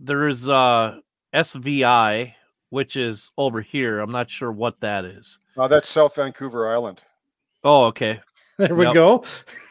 there's 0.00 0.48
uh 0.48 0.98
SVI, 1.34 2.34
which 2.70 2.96
is 2.96 3.30
over 3.38 3.60
here. 3.60 4.00
I'm 4.00 4.12
not 4.12 4.30
sure 4.30 4.52
what 4.52 4.80
that 4.80 5.04
is. 5.04 5.38
Oh, 5.56 5.68
that's 5.68 5.88
South 5.88 6.14
Vancouver 6.16 6.70
Island. 6.70 7.00
Oh, 7.64 7.84
okay. 7.86 8.20
There 8.58 8.74
we 8.74 8.84
yep. 8.84 8.94
go. 8.94 9.24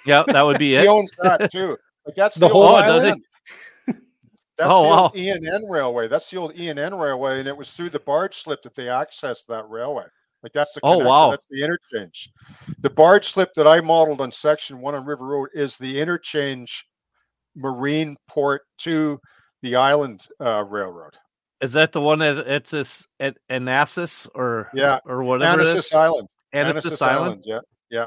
Yeah, 0.07 0.23
that 0.28 0.41
would 0.41 0.57
be 0.57 0.73
it. 0.76 0.82
he 0.82 0.88
owns 0.88 1.11
that 1.22 1.52
too. 1.52 1.78
Like 2.06 2.15
that's 2.15 2.36
the, 2.36 2.48
the 2.48 2.53
whole 2.53 2.76
island. 2.76 3.23
That's 4.57 4.69
oh, 4.72 4.84
the 4.84 4.90
wow. 4.90 5.11
ENN 5.15 5.72
railway. 5.72 6.07
That's 6.07 6.30
the 6.30 6.38
old 6.38 6.53
ENN 6.53 6.99
railway, 6.99 7.40
and 7.40 7.48
it 7.48 7.57
was 7.57 7.72
through 7.73 7.90
the 7.90 7.99
barge 7.99 8.36
slip 8.36 8.61
that 8.61 8.76
they 8.76 8.86
accessed 8.86 9.48
that 9.48 9.68
railway. 9.68 10.03
Like 10.44 10.53
that's 10.53 10.73
the 10.73 10.82
oh 10.84 10.98
wow, 10.98 11.32
that's 11.32 11.48
the 11.49 11.64
interchange. 11.64 12.30
The 12.80 12.90
barge 12.90 13.28
slip 13.30 13.53
that 13.56 13.68
I 13.68 13.82
modeled 13.82 14.22
on 14.22 14.32
section 14.32 14.80
one 14.80 14.94
on 14.94 15.06
River 15.06 15.26
Road 15.26 15.49
is 15.53 15.78
the 15.78 15.99
interchange 15.99 16.86
marine 17.56 18.18
port 18.28 18.61
to 18.80 19.19
the 19.61 19.76
island 19.76 20.22
uh, 20.40 20.64
railroad. 20.64 21.15
Is 21.61 21.73
that 21.73 21.91
the 21.91 22.02
one 22.02 22.19
that 22.19 22.40
it's 22.40 22.72
this 22.72 23.07
at 23.19 23.38
Annacis 23.49 24.28
or 24.34 24.69
yeah 24.73 24.99
or 25.06 25.23
whatever 25.23 25.64
Annacis 25.64 25.94
Island? 25.94 26.28
Annacis, 26.53 27.02
Island? 27.02 27.23
Island? 27.23 27.44
Yeah, 27.45 27.60
yeah. 27.90 28.06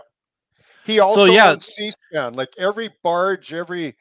He 0.84 1.00
also 1.00 1.26
so, 1.26 1.32
yeah. 1.32 1.50
owns 1.50 1.74
Seaspan. 1.78 2.36
Like 2.36 2.50
every 2.58 2.90
barge, 3.02 3.52
every 3.52 3.96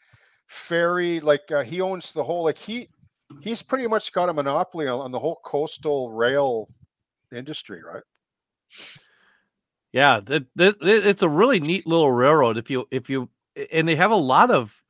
ferry, 0.47 1.19
like 1.19 1.51
uh, 1.51 1.64
he 1.64 1.81
owns 1.81 2.11
the 2.14 2.23
whole. 2.23 2.43
Like 2.43 2.57
he 2.57 2.89
he's 3.41 3.64
pretty 3.64 3.88
much 3.88 4.11
got 4.11 4.30
a 4.30 4.34
monopoly 4.34 4.88
on, 4.88 4.99
on 4.99 5.11
the 5.11 5.19
whole 5.19 5.39
coastal 5.43 6.11
rail 6.11 6.69
industry, 7.35 7.81
right? 7.84 8.03
Yeah, 9.91 10.22
that, 10.26 10.45
that, 10.55 10.77
it's 10.81 11.22
a 11.22 11.30
really 11.30 11.60
neat 11.60 11.85
little 11.85 12.11
railroad. 12.11 12.57
If 12.57 12.69
you 12.69 12.85
if 12.91 13.10
you 13.10 13.30
and 13.72 13.88
they 13.88 13.95
have 13.95 14.11
a 14.11 14.15
lot 14.15 14.51
of 14.51 14.84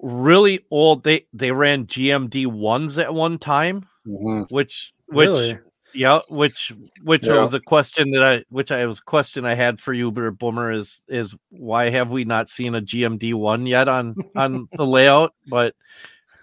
really 0.00 0.64
old. 0.70 1.04
They 1.04 1.26
they 1.32 1.50
ran 1.52 1.86
GMD 1.86 2.46
ones 2.46 2.98
at 2.98 3.12
one 3.12 3.38
time, 3.38 3.86
mm-hmm. 4.06 4.42
which 4.54 4.92
which 5.08 5.28
really? 5.28 5.58
Yeah, 5.94 6.20
which 6.28 6.72
which 7.02 7.26
yeah. 7.26 7.40
was 7.40 7.54
a 7.54 7.60
question 7.60 8.10
that 8.10 8.22
I 8.22 8.44
which 8.50 8.70
I 8.70 8.84
was 8.86 8.98
a 8.98 9.02
question 9.02 9.44
I 9.44 9.54
had 9.54 9.80
for 9.80 9.92
you, 9.92 10.10
but 10.10 10.38
Boomer 10.38 10.70
is 10.70 11.02
is 11.08 11.34
why 11.50 11.90
have 11.90 12.10
we 12.10 12.24
not 12.24 12.48
seen 12.48 12.74
a 12.74 12.82
GMD 12.82 13.34
one 13.34 13.66
yet 13.66 13.88
on 13.88 14.14
on 14.36 14.68
the 14.76 14.84
layout? 14.84 15.34
But 15.46 15.74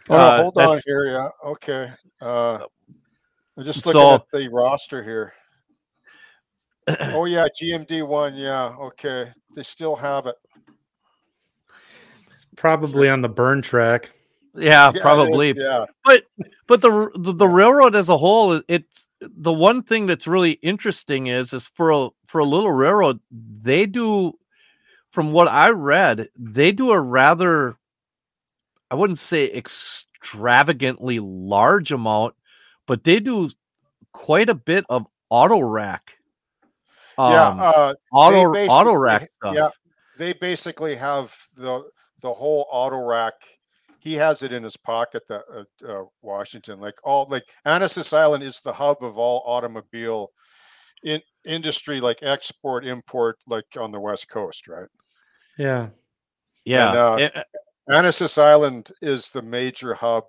oh, 0.09 0.15
uh, 0.15 0.41
hold 0.43 0.57
on 0.57 0.80
here, 0.85 1.05
yeah, 1.05 1.30
okay. 1.45 1.91
Uh, 2.22 2.59
I'm 3.57 3.63
just 3.63 3.85
looking 3.85 4.01
so, 4.01 4.15
at 4.15 4.30
the 4.30 4.47
roster 4.47 5.03
here. 5.03 5.34
oh 7.13 7.26
yeah, 7.26 7.47
GMD 7.61 8.07
one, 8.07 8.35
yeah, 8.35 8.76
okay. 8.80 9.31
They 9.55 9.63
still 9.63 9.95
have 9.95 10.26
it. 10.26 10.35
It's 12.31 12.47
probably 12.55 13.09
on 13.09 13.22
the 13.22 13.30
burn 13.30 13.61
track. 13.61 14.11
Yeah, 14.57 14.91
yeah 14.93 15.01
probably. 15.01 15.53
Yeah. 15.55 15.85
But 16.03 16.23
but 16.67 16.81
the, 16.81 17.11
the, 17.15 17.34
the 17.34 17.47
railroad 17.47 17.95
as 17.95 18.09
a 18.09 18.17
whole, 18.17 18.61
it's 18.67 19.07
the 19.35 19.53
one 19.53 19.84
thing 19.84 20.07
that's 20.07 20.27
really 20.27 20.52
interesting 20.52 21.27
is 21.27 21.53
is 21.53 21.68
for 21.68 21.91
a 21.91 22.10
for 22.27 22.39
a 22.39 22.45
little 22.45 22.72
railroad, 22.72 23.19
they 23.31 23.85
do 23.85 24.34
from 25.11 25.31
what 25.31 25.47
I 25.47 25.69
read, 25.69 26.30
they 26.38 26.72
do 26.72 26.91
a 26.91 26.99
rather 26.99 27.77
I 28.91 28.95
wouldn't 28.95 29.19
say 29.19 29.52
extravagantly 29.52 31.19
large 31.19 31.91
amount, 31.91 32.35
but 32.85 33.03
they 33.03 33.19
do 33.19 33.49
quite 34.11 34.49
a 34.49 34.56
bit 34.56 34.85
of 34.89 35.06
auto 35.30 35.60
rack. 35.60 36.18
Um, 37.18 37.31
yeah, 37.31 37.47
uh, 37.47 37.93
auto 38.11 38.53
auto 38.68 38.93
rack 38.93 39.30
stuff. 39.38 39.56
Yeah, 39.56 39.69
they 40.18 40.34
basically 40.34 40.95
have 40.95 41.35
the 41.56 41.84
the 42.22 42.34
whole 42.34 42.68
auto 42.72 43.03
rack 43.03 43.34
he 44.06 44.14
has 44.14 44.44
it 44.44 44.53
in 44.53 44.64
his 44.64 44.77
pocket 44.77 45.23
that 45.27 45.41
uh, 45.52 45.64
uh, 45.91 46.03
Washington, 46.22 46.80
like 46.80 46.94
all 47.03 47.27
like 47.27 47.44
Annacis 47.65 48.15
Island 48.15 48.44
is 48.44 48.61
the 48.61 48.72
hub 48.72 49.03
of 49.03 49.18
all 49.18 49.44
automobile 49.48 50.30
in 51.03 51.19
industry, 51.45 51.99
like 51.99 52.19
export 52.22 52.86
import, 52.86 53.38
like 53.48 53.65
on 53.77 53.91
the 53.91 53.99
west 53.99 54.30
coast, 54.30 54.68
right? 54.68 54.88
Yeah, 55.57 55.88
yeah. 56.65 56.90
And, 56.90 56.98
uh, 56.98 57.15
it, 57.19 57.45
Annacis 57.90 58.38
Island 58.38 58.91
is 59.02 59.32
the 59.32 59.41
major 59.41 59.95
hub, 59.95 60.26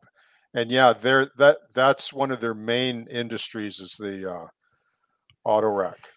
and 0.54 0.70
yeah, 0.70 0.94
there 0.94 1.30
that 1.36 1.58
that's 1.74 2.14
one 2.14 2.30
of 2.30 2.40
their 2.40 2.54
main 2.54 3.06
industries 3.10 3.78
is 3.78 3.94
the 3.98 4.30
uh, 4.30 4.46
auto 5.44 5.68
rack. 5.68 6.08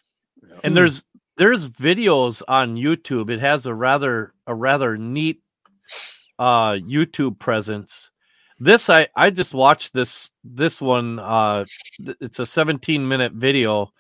Yeah. 0.48 0.60
And 0.64 0.77
there's 0.77 1.03
there's 1.36 1.68
videos 1.68 2.41
on 2.48 2.77
YouTube. 2.77 3.30
It 3.30 3.41
has 3.41 3.65
a 3.65 3.73
rather 3.73 4.34
a 4.48 4.56
rather 4.56 4.98
neat 4.98 5.41
uh 6.40 6.72
YouTube 6.72 7.38
presence. 7.38 8.10
This 8.60 8.90
I 8.90 9.10
I 9.16 9.30
just 9.30 9.53
watched 9.53 9.94
this 9.94 10.30
this 10.44 10.82
one 10.82 11.20
uh 11.20 11.66
it's 11.99 12.40
a 12.40 12.45
17 12.45 13.07
minute 13.07 13.34
video 13.34 13.91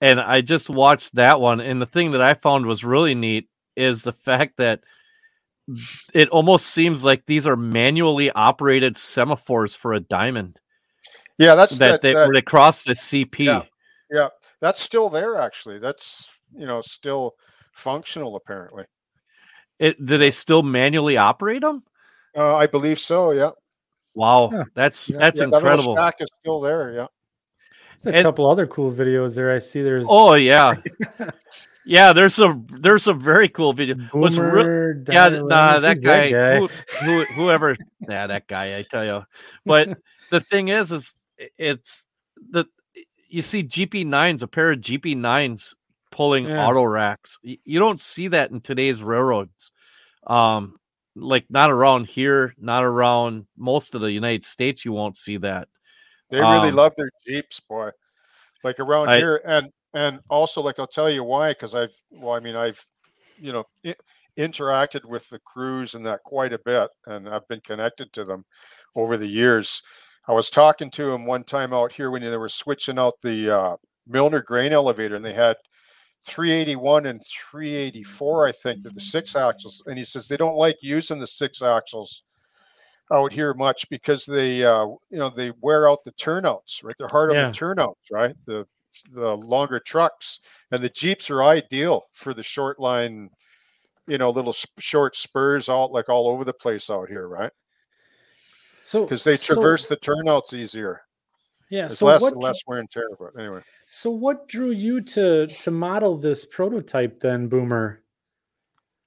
and 0.00 0.20
I 0.20 0.40
just 0.42 0.68
watched 0.68 1.14
that 1.14 1.40
one 1.40 1.60
and 1.60 1.80
the 1.80 1.86
thing 1.86 2.12
that 2.12 2.20
I 2.20 2.34
found 2.34 2.66
was 2.66 2.84
really 2.84 3.14
neat 3.14 3.48
is 3.76 4.02
the 4.02 4.12
fact 4.24 4.58
that 4.58 4.80
it 6.14 6.28
almost 6.30 6.66
seems 6.66 7.04
like 7.04 7.24
these 7.26 7.46
are 7.46 7.56
manually 7.56 8.30
operated 8.30 8.94
semaphores 8.94 9.76
for 9.76 9.92
a 9.92 10.00
diamond. 10.00 10.58
Yeah, 11.36 11.54
that's 11.54 11.76
that, 11.78 11.90
that 11.90 12.02
they 12.02 12.14
that, 12.14 12.30
they 12.32 12.40
cross 12.40 12.84
the 12.84 12.94
CP. 12.94 13.38
Yeah, 13.44 13.62
yeah, 14.10 14.28
that's 14.60 14.80
still 14.80 15.10
there 15.10 15.36
actually. 15.36 15.78
That's 15.78 16.26
you 16.56 16.66
know 16.66 16.80
still 16.80 17.34
functional 17.72 18.36
apparently. 18.36 18.84
It, 19.78 20.04
do 20.04 20.18
they 20.18 20.30
still 20.30 20.62
manually 20.62 21.16
operate 21.16 21.62
them? 21.62 21.82
Uh, 22.36 22.56
I 22.56 22.66
believe 22.66 22.98
so. 22.98 23.30
Yeah. 23.32 23.50
Wow, 24.14 24.50
yeah. 24.52 24.64
that's 24.74 25.10
yeah, 25.10 25.18
that's 25.18 25.40
yeah, 25.40 25.46
incredible. 25.46 25.94
That 25.94 26.14
is 26.18 26.28
still 26.40 26.60
there. 26.60 26.92
Yeah. 26.92 27.06
There's 28.02 28.14
a 28.14 28.16
and, 28.18 28.24
couple 28.24 28.50
other 28.50 28.66
cool 28.66 28.92
videos 28.92 29.34
there. 29.34 29.54
I 29.54 29.58
see. 29.58 29.82
There's. 29.82 30.06
Oh 30.08 30.34
yeah. 30.34 30.74
yeah, 31.86 32.12
there's 32.12 32.38
a 32.38 32.60
there's 32.68 33.06
a 33.06 33.12
very 33.12 33.48
cool 33.48 33.72
video. 33.72 33.96
What's 34.12 34.36
re- 34.36 35.02
yeah, 35.08 35.28
nah, 35.28 35.78
that 35.80 36.02
guy, 36.02 36.30
that 36.30 36.32
guy? 36.32 36.58
Who, 36.58 36.68
who, 37.00 37.24
whoever, 37.34 37.76
yeah, 38.08 38.26
that 38.26 38.46
guy. 38.46 38.76
I 38.76 38.82
tell 38.82 39.04
you, 39.04 39.24
but 39.64 39.96
the 40.30 40.40
thing 40.40 40.68
is, 40.68 40.92
is 40.92 41.14
it's 41.56 42.06
the 42.50 42.66
you 43.28 43.42
see 43.42 43.62
GP 43.62 44.06
nines, 44.06 44.42
a 44.42 44.48
pair 44.48 44.72
of 44.72 44.80
GP 44.80 45.16
nines 45.16 45.74
pulling 46.18 46.46
yeah. 46.46 46.66
auto 46.66 46.82
racks. 46.82 47.38
You 47.44 47.78
don't 47.78 48.00
see 48.00 48.26
that 48.28 48.50
in 48.50 48.60
today's 48.60 49.04
railroads. 49.04 49.70
Um, 50.26 50.74
like 51.14 51.46
not 51.48 51.70
around 51.70 52.08
here, 52.08 52.54
not 52.58 52.82
around 52.82 53.46
most 53.56 53.94
of 53.94 54.00
the 54.00 54.10
United 54.10 54.44
States. 54.44 54.84
You 54.84 54.90
won't 54.90 55.16
see 55.16 55.36
that. 55.36 55.68
They 56.28 56.40
really 56.40 56.70
um, 56.70 56.74
love 56.74 56.92
their 56.96 57.10
Geeps, 57.28 57.60
boy. 57.68 57.90
Like 58.64 58.80
around 58.80 59.10
I, 59.10 59.18
here, 59.18 59.40
and 59.46 59.70
and 59.94 60.18
also 60.28 60.60
like 60.60 60.80
I'll 60.80 60.88
tell 60.88 61.08
you 61.08 61.22
why, 61.22 61.52
because 61.52 61.76
I've 61.76 61.94
well, 62.10 62.34
I 62.34 62.40
mean 62.40 62.56
I've 62.56 62.84
you 63.36 63.52
know 63.52 63.64
I- 63.86 63.94
interacted 64.36 65.04
with 65.04 65.28
the 65.28 65.38
crews 65.38 65.94
and 65.94 66.04
that 66.06 66.24
quite 66.24 66.52
a 66.52 66.58
bit, 66.64 66.90
and 67.06 67.28
I've 67.28 67.46
been 67.46 67.60
connected 67.60 68.12
to 68.14 68.24
them 68.24 68.44
over 68.96 69.16
the 69.16 69.28
years. 69.28 69.82
I 70.26 70.32
was 70.32 70.50
talking 70.50 70.90
to 70.90 71.12
him 71.12 71.26
one 71.26 71.44
time 71.44 71.72
out 71.72 71.92
here 71.92 72.10
when 72.10 72.22
they 72.22 72.36
were 72.36 72.48
switching 72.48 72.98
out 72.98 73.14
the 73.22 73.56
uh, 73.56 73.76
Milner 74.08 74.42
grain 74.42 74.72
elevator, 74.72 75.14
and 75.14 75.24
they 75.24 75.32
had 75.32 75.56
381 76.26 77.06
and 77.06 77.22
384, 77.50 78.48
I 78.48 78.52
think, 78.52 78.82
they're 78.82 78.92
the 78.92 79.00
six 79.00 79.36
axles. 79.36 79.82
And 79.86 79.98
he 79.98 80.04
says 80.04 80.26
they 80.26 80.36
don't 80.36 80.56
like 80.56 80.76
using 80.82 81.18
the 81.18 81.26
six 81.26 81.62
axles 81.62 82.22
out 83.12 83.32
here 83.32 83.54
much 83.54 83.88
because 83.88 84.24
they, 84.24 84.64
uh, 84.64 84.86
you 85.10 85.18
know, 85.18 85.30
they 85.30 85.52
wear 85.60 85.88
out 85.88 86.04
the 86.04 86.12
turnouts, 86.12 86.82
right? 86.82 86.94
They're 86.98 87.08
hard 87.08 87.32
yeah. 87.32 87.44
on 87.44 87.52
the 87.52 87.56
turnouts, 87.56 88.10
right? 88.10 88.36
The 88.46 88.66
the 89.12 89.36
longer 89.36 89.78
trucks 89.78 90.40
and 90.72 90.82
the 90.82 90.90
geeps 90.90 91.30
are 91.30 91.42
ideal 91.44 92.06
for 92.12 92.34
the 92.34 92.42
short 92.42 92.80
line, 92.80 93.30
you 94.06 94.18
know, 94.18 94.30
little 94.30 94.54
short 94.78 95.16
spurs 95.16 95.68
all 95.68 95.92
like 95.92 96.08
all 96.08 96.28
over 96.28 96.44
the 96.44 96.52
place 96.52 96.90
out 96.90 97.08
here, 97.08 97.28
right? 97.28 97.52
So 98.84 99.04
because 99.04 99.24
they 99.24 99.36
traverse 99.36 99.82
so, 99.82 99.94
the 99.94 100.00
turnouts 100.00 100.54
easier. 100.54 101.02
Yeah, 101.70 101.84
it's 101.86 101.98
so 101.98 102.06
less 102.06 102.22
what, 102.22 102.36
less 102.36 102.60
wear 102.66 102.78
and 102.78 102.90
tear. 102.90 103.08
But 103.18 103.38
anyway, 103.38 103.60
so 103.86 104.10
what 104.10 104.48
drew 104.48 104.70
you 104.70 105.00
to 105.02 105.46
to 105.46 105.70
model 105.70 106.16
this 106.16 106.44
prototype 106.46 107.20
then, 107.20 107.48
Boomer? 107.48 108.02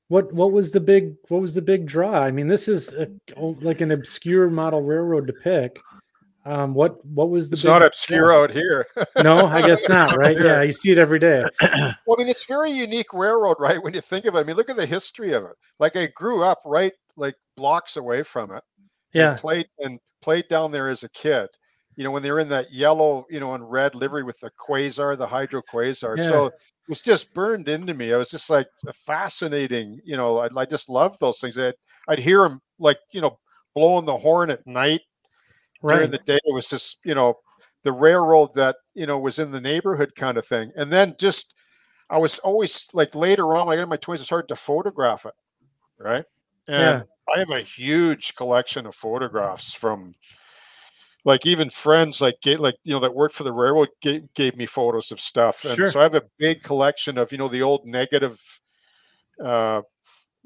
What 0.09 0.31
what 0.33 0.51
was 0.51 0.71
the 0.71 0.79
big 0.79 1.15
what 1.29 1.41
was 1.41 1.55
the 1.55 1.61
big 1.61 1.85
draw? 1.85 2.21
I 2.21 2.31
mean, 2.31 2.47
this 2.47 2.67
is 2.67 2.93
a, 2.93 3.09
like 3.37 3.81
an 3.81 3.91
obscure 3.91 4.49
model 4.49 4.81
railroad 4.81 5.27
to 5.27 5.33
pick. 5.33 5.79
Um, 6.45 6.73
what 6.73 7.03
what 7.05 7.29
was 7.29 7.49
the? 7.49 7.55
It's 7.55 7.65
not 7.65 7.83
obscure 7.83 8.25
draw? 8.25 8.43
out 8.43 8.51
here. 8.51 8.85
no, 9.23 9.47
I 9.47 9.65
guess 9.65 9.87
not. 9.89 10.17
Right? 10.21 10.39
Yeah, 10.39 10.61
you 10.61 10.71
see 10.71 10.91
it 10.91 10.99
every 10.99 11.19
day. 11.19 11.43
well, 11.61 11.95
I 12.09 12.15
mean, 12.17 12.29
it's 12.29 12.45
very 12.45 12.71
unique 12.71 13.13
railroad, 13.13 13.57
right? 13.59 13.81
When 13.81 13.93
you 13.93 14.01
think 14.01 14.25
of 14.25 14.35
it, 14.35 14.39
I 14.39 14.43
mean, 14.43 14.55
look 14.55 14.69
at 14.69 14.75
the 14.75 14.85
history 14.85 15.33
of 15.33 15.43
it. 15.45 15.53
Like 15.79 15.95
I 15.95 16.07
grew 16.07 16.43
up 16.43 16.59
right 16.65 16.93
like 17.15 17.35
blocks 17.57 17.97
away 17.97 18.21
from 18.23 18.51
it. 18.51 18.63
Yeah, 19.13 19.31
and 19.31 19.39
played 19.39 19.67
and 19.79 19.99
played 20.21 20.47
down 20.47 20.71
there 20.71 20.89
as 20.89 21.03
a 21.03 21.09
kid 21.09 21.47
you 22.01 22.05
know, 22.05 22.09
when 22.09 22.23
they 22.23 22.31
were 22.31 22.39
in 22.39 22.49
that 22.49 22.73
yellow, 22.73 23.27
you 23.29 23.39
know, 23.39 23.53
and 23.53 23.71
red 23.71 23.93
livery 23.93 24.23
with 24.23 24.39
the 24.39 24.49
quasar, 24.59 25.15
the 25.15 25.27
hydro 25.27 25.61
quasar. 25.71 26.17
Yeah. 26.17 26.29
So 26.29 26.45
it 26.47 26.53
was 26.89 26.99
just 26.99 27.31
burned 27.31 27.69
into 27.69 27.93
me. 27.93 28.11
I 28.11 28.17
was 28.17 28.31
just 28.31 28.49
like 28.49 28.65
a 28.87 28.93
fascinating, 28.93 29.99
you 30.03 30.17
know, 30.17 30.39
I, 30.39 30.49
I 30.57 30.65
just 30.65 30.89
love 30.89 31.15
those 31.19 31.37
things. 31.37 31.59
I'd, 31.59 31.75
I'd 32.07 32.17
hear 32.17 32.41
them 32.41 32.59
like, 32.79 32.97
you 33.13 33.21
know, 33.21 33.37
blowing 33.75 34.07
the 34.07 34.17
horn 34.17 34.49
at 34.49 34.65
night. 34.65 35.01
Right. 35.83 35.97
During 35.97 36.09
the 36.09 36.17
day, 36.17 36.39
it 36.43 36.55
was 36.55 36.69
just, 36.69 36.97
you 37.05 37.13
know, 37.13 37.35
the 37.83 37.91
railroad 37.91 38.49
that, 38.55 38.77
you 38.95 39.05
know, 39.05 39.19
was 39.19 39.37
in 39.37 39.51
the 39.51 39.61
neighborhood 39.61 40.15
kind 40.15 40.39
of 40.39 40.45
thing. 40.47 40.71
And 40.75 40.91
then 40.91 41.13
just, 41.19 41.53
I 42.09 42.17
was 42.17 42.39
always 42.39 42.87
like 42.93 43.13
later 43.13 43.55
on, 43.55 43.67
when 43.67 43.75
I 43.75 43.77
got 43.77 43.83
in 43.83 43.89
my 43.89 43.97
20s, 43.97 44.21
I 44.21 44.23
started 44.23 44.47
to 44.47 44.55
photograph 44.55 45.27
it. 45.27 45.35
Right. 45.99 46.25
And 46.67 47.05
yeah. 47.27 47.35
I 47.35 47.37
have 47.37 47.51
a 47.51 47.61
huge 47.61 48.33
collection 48.33 48.87
of 48.87 48.95
photographs 48.95 49.75
from, 49.75 50.15
like 51.23 51.45
even 51.45 51.69
friends 51.69 52.21
like 52.21 52.37
like 52.57 52.75
you 52.83 52.93
know 52.93 52.99
that 52.99 53.13
worked 53.13 53.35
for 53.35 53.43
the 53.43 53.51
railroad 53.51 53.89
gave, 54.01 54.33
gave 54.33 54.55
me 54.55 54.65
photos 54.65 55.11
of 55.11 55.19
stuff. 55.19 55.65
And 55.65 55.75
sure. 55.75 55.87
so 55.87 55.99
i 55.99 56.03
have 56.03 56.15
a 56.15 56.23
big 56.37 56.63
collection 56.63 57.17
of 57.17 57.31
you 57.31 57.37
know 57.37 57.47
the 57.47 57.61
old 57.61 57.85
negative 57.85 58.39
uh 59.43 59.81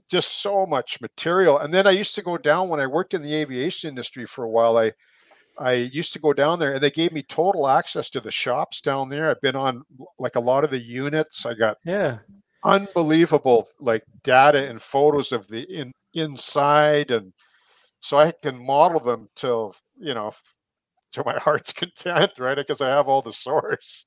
just 0.07 0.41
so 0.43 0.67
much 0.67 1.01
material. 1.01 1.59
And 1.59 1.73
then 1.73 1.87
i 1.87 1.91
used 1.91 2.15
to 2.15 2.21
go 2.21 2.37
down 2.37 2.69
when 2.69 2.79
i 2.79 2.87
worked 2.87 3.13
in 3.13 3.21
the 3.21 3.33
aviation 3.33 3.89
industry 3.89 4.25
for 4.25 4.43
a 4.43 4.49
while 4.49 4.77
i 4.77 4.91
i 5.57 5.73
used 5.73 6.13
to 6.13 6.19
go 6.19 6.33
down 6.33 6.59
there 6.59 6.73
and 6.73 6.83
they 6.83 6.91
gave 6.91 7.13
me 7.13 7.23
total 7.23 7.67
access 7.67 8.09
to 8.09 8.19
the 8.19 8.31
shops 8.31 8.81
down 8.81 9.09
there. 9.09 9.29
I've 9.29 9.41
been 9.41 9.55
on 9.55 9.83
like 10.19 10.35
a 10.35 10.41
lot 10.41 10.63
of 10.63 10.71
the 10.71 10.81
units. 10.81 11.45
I 11.45 11.53
got 11.53 11.77
yeah. 11.85 12.17
unbelievable 12.63 13.69
like 13.79 14.03
data 14.23 14.67
and 14.69 14.81
photos 14.81 15.31
of 15.31 15.47
the 15.47 15.61
in 15.63 15.91
inside 16.13 17.11
and 17.11 17.33
so 17.99 18.17
i 18.17 18.31
can 18.31 18.57
model 18.57 19.01
them 19.01 19.27
till 19.35 19.75
you 19.99 20.13
know 20.13 20.31
to 21.15 21.23
my 21.25 21.37
heart's 21.39 21.73
content, 21.73 22.33
right? 22.37 22.55
Because 22.55 22.81
I 22.81 22.89
have 22.89 23.07
all 23.07 23.21
the 23.21 23.33
source. 23.33 24.05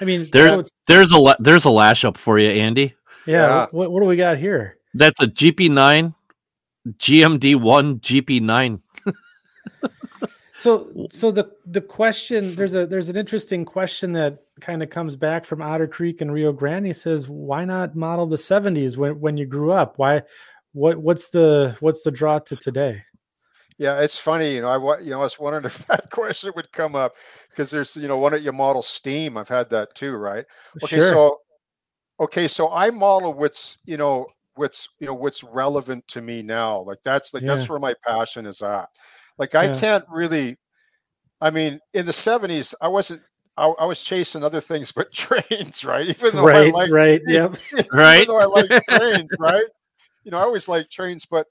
I 0.00 0.04
mean, 0.04 0.28
there, 0.32 0.62
there's 0.88 1.12
a 1.12 1.36
there's 1.38 1.64
a 1.64 1.70
lash 1.70 2.04
up 2.04 2.16
for 2.16 2.38
you, 2.38 2.48
Andy. 2.48 2.94
Yeah. 3.26 3.48
yeah. 3.48 3.66
What, 3.70 3.92
what 3.92 4.00
do 4.00 4.06
we 4.06 4.16
got 4.16 4.38
here? 4.38 4.78
That's 4.94 5.20
a 5.20 5.26
GP9, 5.26 6.14
GMD1, 6.88 8.00
GP9. 8.00 8.80
so, 10.58 11.08
so 11.10 11.30
the 11.30 11.50
the 11.66 11.80
question 11.80 12.54
there's 12.54 12.74
a 12.74 12.86
there's 12.86 13.08
an 13.08 13.16
interesting 13.16 13.64
question 13.64 14.12
that 14.12 14.38
kind 14.60 14.82
of 14.82 14.90
comes 14.90 15.16
back 15.16 15.44
from 15.44 15.62
Otter 15.62 15.86
Creek 15.86 16.20
and 16.20 16.32
Rio 16.32 16.52
Grande. 16.52 16.86
He 16.86 16.92
says, 16.92 17.28
why 17.28 17.64
not 17.64 17.96
model 17.96 18.26
the 18.26 18.36
70s 18.36 18.96
when 18.96 19.20
when 19.20 19.36
you 19.36 19.46
grew 19.46 19.72
up? 19.72 19.98
Why? 19.98 20.22
What 20.72 20.98
what's 20.98 21.30
the 21.30 21.76
what's 21.80 22.02
the 22.02 22.10
draw 22.10 22.38
to 22.40 22.56
today? 22.56 23.04
Yeah, 23.78 24.00
it's 24.00 24.18
funny. 24.18 24.54
You 24.54 24.62
know, 24.62 24.68
I 24.68 25.00
you 25.00 25.10
know 25.10 25.20
I 25.20 25.22
was 25.22 25.38
wondering 25.38 25.64
if 25.66 25.86
that 25.86 26.10
question 26.10 26.52
would 26.56 26.72
come 26.72 26.94
up 26.94 27.14
because 27.50 27.70
there's 27.70 27.96
you 27.96 28.08
know 28.08 28.18
one 28.18 28.34
of 28.34 28.42
your 28.42 28.52
model 28.52 28.82
Steam. 28.82 29.36
I've 29.36 29.48
had 29.48 29.70
that 29.70 29.94
too, 29.94 30.12
right? 30.12 30.44
Okay, 30.82 30.96
sure. 30.96 31.12
so 31.12 31.38
okay, 32.20 32.48
so 32.48 32.70
I 32.72 32.90
model 32.90 33.34
what's 33.34 33.78
you 33.84 33.96
know 33.96 34.26
what's 34.54 34.88
you 34.98 35.06
know 35.06 35.14
what's 35.14 35.42
relevant 35.42 36.06
to 36.08 36.20
me 36.20 36.42
now. 36.42 36.80
Like 36.82 36.98
that's 37.04 37.32
like 37.34 37.42
yeah. 37.42 37.54
that's 37.54 37.68
where 37.68 37.78
my 37.78 37.94
passion 38.06 38.46
is 38.46 38.62
at. 38.62 38.88
Like 39.38 39.54
I 39.54 39.64
yeah. 39.64 39.78
can't 39.78 40.04
really. 40.10 40.56
I 41.40 41.50
mean, 41.50 41.80
in 41.92 42.06
the 42.06 42.12
'70s, 42.12 42.72
I 42.80 42.86
wasn't 42.86 43.20
I, 43.56 43.66
I, 43.66 43.84
was 43.84 44.02
chasing 44.02 44.44
other 44.44 44.60
things 44.60 44.92
but 44.96 45.12
trains, 45.12 45.84
right? 45.84 46.06
Even 46.06 46.36
though 46.36 46.44
right, 46.44 46.68
I 46.68 46.70
like 46.70 46.90
right, 46.90 47.20
yep, 47.26 47.56
right. 47.92 48.26
Though 48.26 48.38
I 48.38 48.44
like 48.44 48.70
trains, 48.88 49.28
right? 49.38 49.64
You 50.24 50.30
know, 50.30 50.38
I 50.38 50.42
always 50.42 50.68
like 50.68 50.88
trains, 50.90 51.26
but 51.26 51.46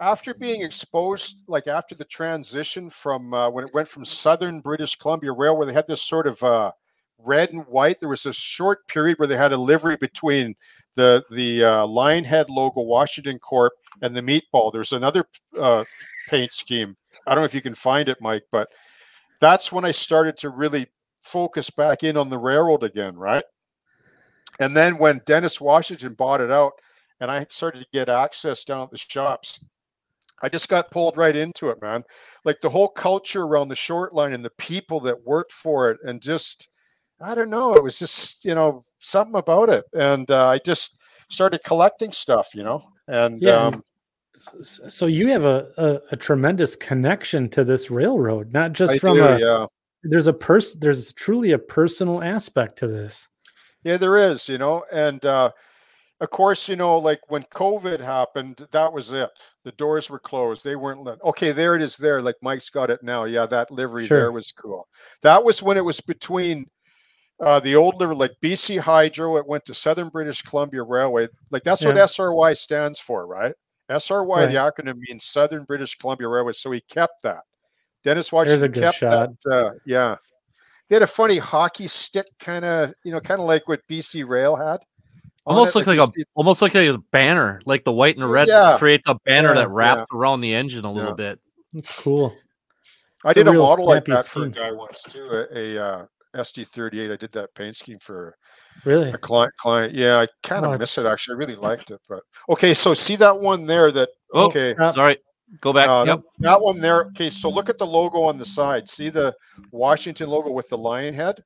after 0.00 0.34
being 0.34 0.62
exposed, 0.62 1.42
like 1.46 1.66
after 1.66 1.94
the 1.94 2.04
transition 2.04 2.90
from 2.90 3.32
uh, 3.32 3.48
when 3.48 3.64
it 3.64 3.74
went 3.74 3.88
from 3.88 4.04
Southern 4.04 4.60
British 4.60 4.96
Columbia 4.96 5.32
Rail, 5.32 5.56
where 5.56 5.66
they 5.66 5.72
had 5.72 5.86
this 5.88 6.02
sort 6.02 6.26
of 6.26 6.42
uh, 6.42 6.72
red 7.18 7.50
and 7.52 7.66
white, 7.66 8.00
there 8.00 8.08
was 8.08 8.26
a 8.26 8.32
short 8.32 8.86
period 8.88 9.18
where 9.18 9.28
they 9.28 9.36
had 9.36 9.52
a 9.52 9.56
livery 9.56 9.96
between 9.96 10.54
the 10.94 11.24
the 11.30 11.64
uh, 11.64 11.86
Lionhead 11.86 12.48
logo, 12.48 12.80
Washington 12.80 13.38
Corp, 13.38 13.72
and 14.02 14.14
the 14.14 14.22
meatball. 14.22 14.72
There's 14.72 14.92
another 14.92 15.24
uh, 15.58 15.84
paint 16.28 16.52
scheme. 16.52 16.96
I 17.26 17.34
don't 17.34 17.42
know 17.42 17.46
if 17.46 17.54
you 17.54 17.62
can 17.62 17.74
find 17.74 18.08
it, 18.08 18.18
Mike, 18.20 18.44
but 18.52 18.68
that's 19.40 19.72
when 19.72 19.84
I 19.84 19.90
started 19.90 20.36
to 20.38 20.50
really 20.50 20.86
focus 21.22 21.70
back 21.70 22.04
in 22.04 22.16
on 22.16 22.30
the 22.30 22.38
railroad 22.38 22.82
again, 22.82 23.16
right? 23.16 23.44
And 24.60 24.76
then 24.76 24.96
when 24.96 25.20
Dennis 25.26 25.60
Washington 25.60 26.14
bought 26.14 26.40
it 26.40 26.50
out, 26.50 26.72
and 27.20 27.30
I 27.30 27.46
started 27.50 27.80
to 27.80 27.86
get 27.92 28.08
access 28.08 28.64
down 28.64 28.84
at 28.84 28.90
the 28.90 28.98
shops, 28.98 29.60
I 30.42 30.48
just 30.48 30.68
got 30.68 30.90
pulled 30.90 31.16
right 31.16 31.34
into 31.34 31.70
it, 31.70 31.80
man. 31.80 32.04
Like 32.44 32.60
the 32.60 32.68
whole 32.68 32.88
culture 32.88 33.42
around 33.42 33.68
the 33.68 33.76
short 33.76 34.14
line 34.14 34.32
and 34.32 34.44
the 34.44 34.50
people 34.50 35.00
that 35.00 35.24
worked 35.24 35.52
for 35.52 35.90
it, 35.90 35.98
and 36.04 36.20
just 36.20 36.68
I 37.20 37.34
don't 37.34 37.50
know, 37.50 37.74
it 37.74 37.82
was 37.82 37.98
just 37.98 38.44
you 38.44 38.54
know 38.54 38.84
something 38.98 39.36
about 39.36 39.68
it, 39.68 39.84
and 39.94 40.30
uh, 40.30 40.48
I 40.48 40.58
just 40.58 40.98
started 41.28 41.62
collecting 41.64 42.12
stuff, 42.12 42.48
you 42.54 42.62
know, 42.62 42.82
and 43.08 43.40
yeah. 43.40 43.56
Um, 43.56 43.82
so 44.36 45.06
you 45.06 45.28
have 45.28 45.46
a, 45.46 45.68
a, 45.78 46.00
a, 46.12 46.16
tremendous 46.16 46.76
connection 46.76 47.48
to 47.48 47.64
this 47.64 47.90
railroad, 47.90 48.52
not 48.52 48.74
just 48.74 48.92
I 48.92 48.98
from 48.98 49.16
do, 49.16 49.24
a 49.24 49.38
yeah. 49.38 49.66
There's 50.02 50.26
a 50.26 50.32
person. 50.32 50.78
There's 50.78 51.10
truly 51.14 51.52
a 51.52 51.58
personal 51.58 52.22
aspect 52.22 52.78
to 52.80 52.86
this. 52.86 53.28
Yeah, 53.82 53.96
there 53.96 54.16
is, 54.16 54.48
you 54.48 54.58
know, 54.58 54.84
and 54.92 55.24
uh, 55.24 55.52
of 56.20 56.30
course, 56.30 56.68
you 56.68 56.76
know, 56.76 56.96
like 56.96 57.20
when 57.28 57.42
COVID 57.44 58.00
happened, 58.00 58.66
that 58.72 58.92
was 58.92 59.12
it. 59.12 59.28
The 59.64 59.72
doors 59.72 60.08
were 60.08 60.18
closed. 60.18 60.64
They 60.64 60.76
weren't 60.76 61.04
let. 61.04 61.22
Okay, 61.22 61.52
there 61.52 61.74
it 61.74 61.82
is 61.82 61.96
there. 61.96 62.22
Like 62.22 62.36
Mike's 62.40 62.70
got 62.70 62.90
it 62.90 63.02
now. 63.02 63.24
Yeah, 63.24 63.44
that 63.46 63.70
livery 63.70 64.06
sure. 64.06 64.18
there 64.18 64.32
was 64.32 64.50
cool. 64.52 64.88
That 65.22 65.44
was 65.44 65.62
when 65.62 65.76
it 65.76 65.84
was 65.84 66.00
between 66.00 66.66
uh, 67.44 67.60
the 67.60 67.76
old 67.76 68.00
livery, 68.00 68.16
like 68.16 68.32
BC 68.42 68.80
Hydro, 68.80 69.36
it 69.36 69.46
went 69.46 69.66
to 69.66 69.74
Southern 69.74 70.08
British 70.08 70.40
Columbia 70.40 70.82
Railway. 70.82 71.28
Like 71.50 71.64
that's 71.64 71.82
yeah. 71.82 71.88
what 71.88 71.96
SRY 71.96 72.56
stands 72.56 72.98
for, 72.98 73.26
right? 73.26 73.54
SRY, 73.90 74.26
right. 74.26 74.46
the 74.46 74.54
acronym 74.54 74.96
means 74.96 75.26
Southern 75.26 75.64
British 75.64 75.96
Columbia 75.96 76.28
Railway. 76.28 76.54
So 76.54 76.70
he 76.70 76.80
kept 76.88 77.22
that. 77.24 77.40
Dennis 78.04 78.32
Washington 78.32 78.72
kept 78.72 78.98
shot. 78.98 79.30
that. 79.44 79.50
Uh, 79.50 79.70
yeah. 79.84 80.16
They 80.88 80.96
had 80.96 81.02
a 81.02 81.06
funny 81.06 81.38
hockey 81.38 81.88
stick 81.88 82.26
kind 82.38 82.64
of, 82.64 82.94
you 83.04 83.12
know, 83.12 83.20
kind 83.20 83.40
of 83.40 83.46
like 83.46 83.68
what 83.68 83.80
BC 83.90 84.26
Rail 84.26 84.56
had 84.56 84.78
almost 85.46 85.74
look 85.74 85.86
like, 85.86 85.98
like 85.98 86.08
a 86.08 86.12
see... 86.12 86.24
almost 86.34 86.62
like 86.62 86.74
a 86.74 86.98
banner, 87.12 87.60
like 87.64 87.84
the 87.84 87.92
white 87.92 88.16
and 88.16 88.30
red 88.30 88.48
yeah. 88.48 88.76
creates 88.78 89.04
a 89.06 89.16
banner 89.24 89.50
yeah, 89.50 89.60
that 89.60 89.70
wraps 89.70 90.06
yeah. 90.10 90.18
around 90.18 90.40
the 90.40 90.54
engine 90.54 90.84
a 90.84 90.92
little 90.92 91.14
bit. 91.14 91.38
That's 91.72 92.00
cool. 92.00 92.34
I 93.24 93.32
did 93.32 93.48
a, 93.48 93.50
a 93.50 93.54
model 93.54 93.86
like 93.86 94.04
that 94.06 94.26
scheme. 94.26 94.52
for 94.52 94.60
a 94.60 94.64
guy 94.64 94.72
once 94.72 95.02
too, 95.02 95.26
a, 95.52 95.76
a 95.76 95.82
uh, 95.82 96.06
SD38. 96.36 97.12
I 97.12 97.16
did 97.16 97.32
that 97.32 97.54
paint 97.54 97.76
scheme 97.76 97.98
for 97.98 98.36
really 98.84 99.10
a 99.10 99.18
client. 99.18 99.52
Client, 99.56 99.94
yeah, 99.94 100.18
I 100.18 100.28
kind 100.42 100.64
of 100.64 100.74
oh, 100.74 100.78
miss 100.78 100.98
it 100.98 101.06
actually. 101.06 101.34
I 101.34 101.38
really 101.38 101.56
liked 101.56 101.90
it, 101.90 102.00
but 102.08 102.20
okay. 102.50 102.74
So 102.74 102.94
see 102.94 103.16
that 103.16 103.38
one 103.38 103.66
there? 103.66 103.90
That 103.90 104.10
oh, 104.34 104.46
okay. 104.46 104.74
Sorry, 104.92 105.18
Go 105.60 105.72
back. 105.72 105.88
Uh, 105.88 106.04
yep. 106.06 106.22
That 106.40 106.60
one 106.60 106.80
there. 106.80 107.02
Okay, 107.06 107.30
so 107.30 107.48
look 107.48 107.68
at 107.68 107.78
the 107.78 107.86
logo 107.86 108.22
on 108.22 108.38
the 108.38 108.44
side. 108.44 108.90
See 108.90 109.08
the 109.08 109.34
Washington 109.70 110.28
logo 110.28 110.50
with 110.50 110.68
the 110.68 110.78
lion 110.78 111.14
head? 111.14 111.42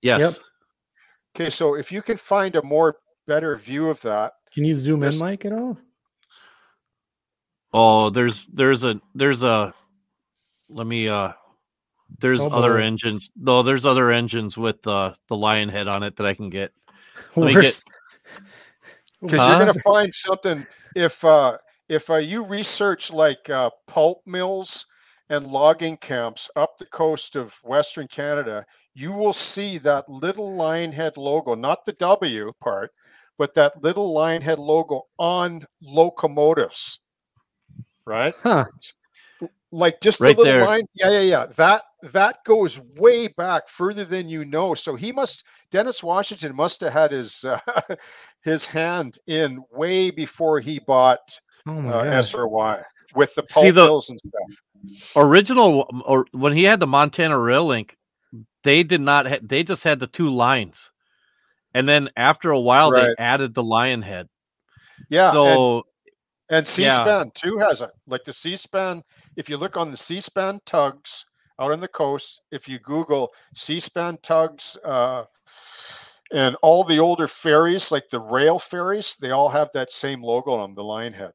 Yes. 0.00 0.20
Yep. 0.20 0.32
Okay, 1.36 1.50
so 1.50 1.74
if 1.74 1.92
you 1.92 2.00
can 2.00 2.16
find 2.16 2.56
a 2.56 2.62
more 2.62 2.96
better 3.26 3.56
view 3.56 3.88
of 3.88 4.00
that. 4.02 4.32
Can 4.52 4.64
you 4.64 4.74
zoom 4.74 5.02
in, 5.02 5.18
Mike, 5.18 5.44
at 5.44 5.52
all? 5.52 5.78
Oh, 7.72 8.10
there's 8.10 8.46
there's 8.52 8.84
a 8.84 9.00
there's 9.14 9.42
a 9.42 9.74
let 10.68 10.86
me 10.86 11.08
uh 11.08 11.32
there's 12.20 12.40
oh, 12.40 12.48
other 12.50 12.78
engines. 12.78 13.30
No, 13.36 13.62
there's 13.62 13.84
other 13.84 14.12
engines 14.12 14.56
with 14.56 14.86
uh 14.86 15.14
the 15.28 15.36
lion 15.36 15.68
head 15.68 15.88
on 15.88 16.02
it 16.02 16.16
that 16.16 16.26
I 16.26 16.34
can 16.34 16.50
get. 16.50 16.72
Let 17.36 17.54
me 17.54 17.60
get 17.60 17.82
because 19.24 19.38
huh? 19.38 19.46
you're 19.48 19.60
going 19.60 19.74
to 19.74 19.80
find 19.80 20.14
something 20.14 20.66
if 20.94 21.24
uh, 21.24 21.56
if 21.88 22.10
uh, 22.10 22.16
you 22.16 22.44
research 22.44 23.10
like 23.12 23.48
uh, 23.50 23.70
pulp 23.86 24.20
mills 24.26 24.86
and 25.30 25.46
logging 25.46 25.96
camps 25.96 26.50
up 26.56 26.76
the 26.78 26.86
coast 26.86 27.34
of 27.34 27.54
Western 27.64 28.06
Canada, 28.06 28.64
you 28.94 29.12
will 29.12 29.32
see 29.32 29.78
that 29.78 30.08
little 30.08 30.54
lion 30.54 30.92
head 30.92 31.16
logo, 31.16 31.54
not 31.54 31.84
the 31.84 31.92
W 31.92 32.52
part, 32.60 32.90
but 33.38 33.54
that 33.54 33.82
little 33.82 34.12
lion 34.12 34.42
head 34.42 34.58
logo 34.58 35.02
on 35.18 35.66
locomotives. 35.82 37.00
Right? 38.06 38.34
Huh. 38.42 38.66
Like 39.72 40.00
just 40.00 40.20
right 40.20 40.36
the 40.36 40.42
little 40.42 40.58
there. 40.60 40.64
line. 40.66 40.86
Yeah, 40.94 41.10
yeah, 41.10 41.20
yeah. 41.20 41.46
That 41.56 41.82
that 42.12 42.44
goes 42.44 42.80
way 42.96 43.28
back 43.28 43.68
further 43.68 44.04
than 44.04 44.28
you 44.28 44.44
know. 44.44 44.74
So 44.74 44.94
he 44.94 45.10
must 45.10 45.44
Dennis 45.70 46.02
Washington 46.02 46.54
must 46.54 46.80
have 46.82 46.92
had 46.92 47.10
his 47.10 47.44
uh, 47.44 47.58
his 48.42 48.66
hand 48.66 49.18
in 49.26 49.64
way 49.72 50.10
before 50.10 50.60
he 50.60 50.78
bought 50.78 51.38
oh 51.66 51.88
uh, 51.88 52.04
SRY 52.04 52.84
with 53.14 53.34
the 53.34 53.42
pulp 53.42 53.64
See, 53.64 53.70
the 53.70 53.92
and 53.92 54.20
stuff. 54.20 55.16
Original 55.16 55.88
or 56.04 56.26
when 56.32 56.52
he 56.52 56.64
had 56.64 56.78
the 56.78 56.86
Montana 56.86 57.38
Rail 57.38 57.66
Link, 57.66 57.96
they 58.62 58.82
did 58.82 59.00
not. 59.00 59.26
Ha- 59.26 59.38
they 59.42 59.62
just 59.62 59.82
had 59.82 59.98
the 59.98 60.06
two 60.06 60.30
lines, 60.30 60.92
and 61.74 61.88
then 61.88 62.08
after 62.16 62.50
a 62.50 62.60
while, 62.60 62.90
right. 62.90 63.14
they 63.18 63.22
added 63.22 63.54
the 63.54 63.62
lion 63.62 64.02
head. 64.02 64.28
Yeah. 65.08 65.30
So. 65.32 65.84
And, 66.48 66.58
and 66.58 66.66
Seaspan 66.66 67.24
yeah. 67.24 67.24
too 67.34 67.58
has 67.58 67.80
it. 67.80 67.90
Like 68.06 68.24
the 68.24 68.32
Seaspan, 68.32 69.02
if 69.36 69.48
you 69.48 69.56
look 69.56 69.76
on 69.76 69.90
the 69.90 69.96
Seaspan 69.96 70.60
tugs, 70.64 71.24
out 71.58 71.72
on 71.72 71.80
the 71.80 71.88
coast. 71.88 72.40
If 72.50 72.68
you 72.68 72.78
Google 72.78 73.32
Seaspan 73.54 74.20
tugs 74.22 74.76
uh, 74.84 75.24
and 76.32 76.56
all 76.62 76.84
the 76.84 76.98
older 76.98 77.28
ferries, 77.28 77.92
like 77.92 78.08
the 78.08 78.20
rail 78.20 78.58
ferries, 78.58 79.16
they 79.20 79.30
all 79.30 79.48
have 79.48 79.70
that 79.74 79.92
same 79.92 80.22
logo 80.22 80.52
on 80.52 80.70
them, 80.70 80.74
the 80.74 80.84
lion 80.84 81.12
head. 81.12 81.32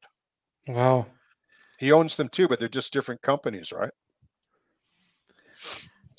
Wow. 0.68 1.06
He 1.78 1.92
owns 1.92 2.16
them 2.16 2.28
too, 2.28 2.46
but 2.46 2.58
they're 2.58 2.68
just 2.68 2.92
different 2.92 3.22
companies, 3.22 3.72
right? 3.72 3.90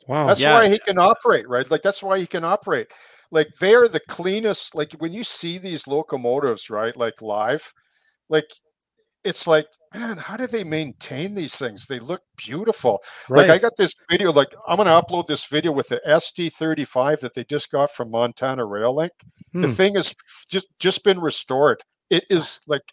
Wow. 0.08 0.28
That's 0.28 0.42
yeah. 0.42 0.54
why 0.54 0.70
he 0.70 0.80
can 0.80 0.98
operate, 0.98 1.48
right? 1.48 1.70
Like 1.70 1.84
that's 1.84 2.02
why 2.02 2.20
he 2.20 2.26
can 2.26 2.44
operate. 2.44 2.88
Like 3.32 3.50
they're 3.60 3.88
the 3.88 4.02
cleanest. 4.08 4.76
Like 4.76 4.94
when 5.00 5.14
you 5.14 5.24
see 5.24 5.58
these 5.58 5.88
locomotives, 5.88 6.70
right? 6.70 6.96
Like 6.96 7.22
live, 7.22 7.74
like 8.30 8.48
it's 9.24 9.48
like 9.48 9.68
man, 9.94 10.18
how 10.18 10.38
do 10.38 10.48
they 10.48 10.64
maintain 10.64 11.36
these 11.36 11.56
things? 11.58 11.86
They 11.86 12.00
look 12.00 12.22
beautiful. 12.38 13.00
Right. 13.30 13.48
Like 13.48 13.50
I 13.50 13.58
got 13.58 13.74
this 13.78 13.94
video, 14.10 14.32
like 14.32 14.54
I'm 14.68 14.78
going 14.78 14.88
to 14.88 14.94
upload 14.94 15.28
this 15.28 15.46
video 15.46 15.72
with 15.72 15.90
the 15.90 16.02
SD35 16.08 17.20
that 17.20 17.34
they 17.34 17.44
just 17.44 17.72
got 17.72 17.92
from 17.92 18.12
Montana 18.12 18.66
Rail 18.66 18.96
Link. 18.96 19.12
Hmm. 19.52 19.62
The 19.62 19.68
thing 19.70 19.96
is 19.96 20.16
just 20.50 20.68
just 20.80 21.04
been 21.04 21.20
restored. 21.20 21.82
It 22.10 22.26
is 22.30 22.60
like 22.68 22.84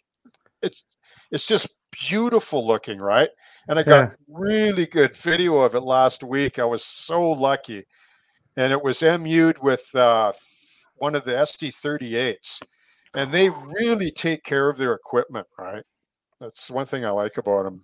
it's 0.61 0.83
it's 1.31 1.47
just 1.47 1.67
beautiful 2.09 2.65
looking, 2.65 2.99
right? 2.99 3.29
And 3.67 3.79
I 3.79 3.83
got 3.83 4.09
yeah. 4.09 4.15
really 4.27 4.85
good 4.85 5.15
video 5.15 5.59
of 5.59 5.75
it 5.75 5.81
last 5.81 6.23
week. 6.23 6.59
I 6.59 6.65
was 6.65 6.83
so 6.83 7.31
lucky. 7.31 7.85
And 8.59 8.73
it 8.73 8.83
was 8.83 9.01
MU'd 9.01 9.57
with 9.63 9.95
uh, 9.95 10.33
one 10.97 11.15
of 11.15 11.23
the 11.23 11.31
SD38s. 11.31 12.61
And 13.13 13.31
they 13.31 13.49
really 13.49 14.11
take 14.11 14.43
care 14.43 14.67
of 14.67 14.77
their 14.77 14.93
equipment, 14.93 15.47
right? 15.57 15.83
That's 16.41 16.69
one 16.69 16.85
thing 16.85 17.05
I 17.05 17.09
like 17.09 17.37
about 17.37 17.63
them. 17.63 17.81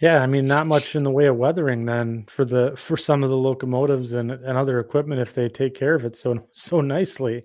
Yeah, 0.00 0.22
I 0.22 0.26
mean, 0.26 0.46
not 0.46 0.66
much 0.66 0.96
in 0.96 1.04
the 1.04 1.10
way 1.10 1.26
of 1.26 1.36
weathering 1.36 1.84
then 1.84 2.24
for 2.26 2.46
the 2.46 2.72
for 2.78 2.96
some 2.96 3.22
of 3.22 3.28
the 3.28 3.36
locomotives 3.36 4.12
and, 4.12 4.30
and 4.30 4.56
other 4.56 4.80
equipment 4.80 5.20
if 5.20 5.34
they 5.34 5.50
take 5.50 5.74
care 5.74 5.94
of 5.94 6.06
it 6.06 6.16
so 6.16 6.48
so 6.52 6.80
nicely. 6.80 7.44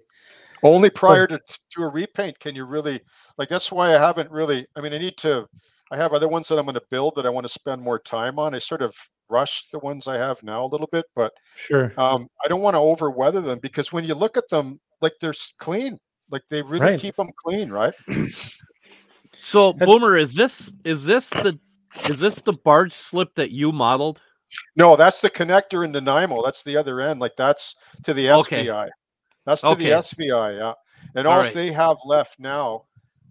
Only 0.64 0.90
prior 0.90 1.28
so, 1.30 1.38
to 1.38 1.60
to 1.72 1.84
a 1.84 1.90
repaint 1.90 2.40
can 2.40 2.56
you 2.56 2.64
really 2.64 3.02
like. 3.38 3.50
That's 3.50 3.72
why 3.74 3.94
I 3.94 4.00
haven't 4.00 4.32
really. 4.32 4.66
I 4.78 4.82
mean, 4.82 4.94
I 4.94 5.00
need 5.00 5.18
to. 5.18 5.48
I 5.92 5.98
have 5.98 6.14
other 6.14 6.30
ones 6.30 6.48
that 6.48 6.58
I'm 6.58 6.66
going 6.66 6.76
to 6.76 6.82
build 6.90 7.16
that 7.16 7.26
I 7.26 7.30
want 7.30 7.46
to 7.46 7.50
spend 7.50 7.82
more 7.82 8.00
time 8.00 8.40
on. 8.40 8.56
I 8.56 8.60
sort 8.60 8.82
of 8.82 8.96
rush 9.34 9.70
the 9.72 9.80
ones 9.80 10.08
I 10.08 10.18
have 10.18 10.44
now 10.44 10.64
a 10.64 10.68
little 10.68 10.88
bit, 10.92 11.06
but 11.16 11.34
sure. 11.58 11.94
Um, 12.00 12.28
I 12.46 12.48
don't 12.48 12.62
want 12.62 12.76
to 12.76 12.80
over 12.80 13.10
weather 13.10 13.42
them 13.42 13.60
because 13.60 13.92
when 13.92 14.06
you 14.06 14.14
look 14.14 14.38
at 14.38 14.48
them, 14.50 14.80
like 15.02 15.14
they're 15.20 15.34
clean, 15.58 15.98
like 16.30 16.44
they 16.50 16.62
really 16.62 16.86
right. 16.86 17.00
keep 17.00 17.16
them 17.16 17.30
clean, 17.44 17.72
right? 17.72 17.94
So, 19.42 19.74
Boomer, 19.74 20.16
is 20.18 20.36
this 20.36 20.74
is 20.86 21.06
this 21.06 21.30
the 21.30 21.60
is 22.06 22.20
this 22.20 22.42
the 22.42 22.58
barge 22.64 22.94
slip 22.94 23.36
that 23.36 23.52
you 23.52 23.74
modeled? 23.74 24.22
No, 24.76 24.96
that's 24.96 25.20
the 25.20 25.30
connector 25.30 25.84
in 25.84 25.92
the 25.92 26.00
Nanaimo. 26.00 26.44
That's 26.44 26.64
the 26.64 26.78
other 26.78 27.02
end. 27.02 27.20
Like 27.20 27.36
that's 27.36 27.76
to 28.04 28.14
the 28.14 28.28
SVI. 28.28 28.40
Okay. 28.40 28.90
That's 29.46 29.62
to 29.62 29.68
okay. 29.68 29.86
the 29.86 29.90
SVI. 29.92 30.60
Yeah, 30.60 30.74
and 31.16 31.28
all, 31.28 31.34
all 31.34 31.40
right. 31.42 31.54
they 31.54 31.72
have 31.72 31.98
left 32.06 32.40
now. 32.40 32.86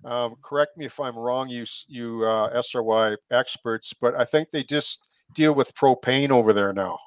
Um, 0.05 0.35
correct 0.43 0.77
me 0.77 0.85
if 0.85 0.99
I'm 1.01 1.17
wrong, 1.17 1.49
you 1.49 1.65
you 1.87 2.27
uh, 2.27 2.61
SRY 2.61 3.17
experts, 3.31 3.95
but 3.95 4.15
I 4.15 4.25
think 4.25 4.51
they 4.51 4.65
just 4.65 5.07
deal 5.35 5.55
with 5.55 5.75
propane 5.75 6.31
over 6.31 6.53
there 6.53 6.73
now. 6.73 6.99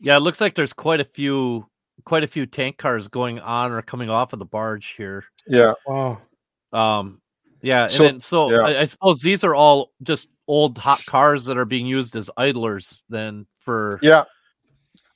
Yeah, 0.00 0.16
it 0.16 0.20
looks 0.20 0.40
like 0.40 0.54
there's 0.54 0.72
quite 0.72 1.00
a 1.00 1.04
few 1.04 1.66
quite 2.04 2.24
a 2.24 2.28
few 2.28 2.46
tank 2.46 2.78
cars 2.78 3.08
going 3.08 3.40
on 3.40 3.72
or 3.72 3.82
coming 3.82 4.10
off 4.10 4.32
of 4.32 4.38
the 4.38 4.44
barge 4.44 4.88
here. 4.96 5.24
Yeah. 5.46 5.72
Wow. 5.86 6.20
Um, 6.72 7.20
yeah, 7.62 7.84
and 7.84 7.92
so, 7.92 8.02
then, 8.02 8.20
so 8.20 8.50
yeah. 8.50 8.58
I, 8.58 8.80
I, 8.82 8.84
suppose 8.84 9.20
these 9.20 9.42
are 9.42 9.54
all 9.54 9.92
just 10.02 10.28
old 10.46 10.78
hot 10.78 11.04
cars 11.06 11.46
that 11.46 11.56
are 11.56 11.64
being 11.64 11.86
used 11.86 12.14
as 12.14 12.30
idlers 12.36 13.02
then 13.08 13.46
for 13.58 13.98
yeah, 14.02 14.24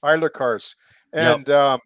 idler 0.02 0.30
cars, 0.30 0.74
and 1.12 1.46
yep. 1.46 1.56
um, 1.56 1.80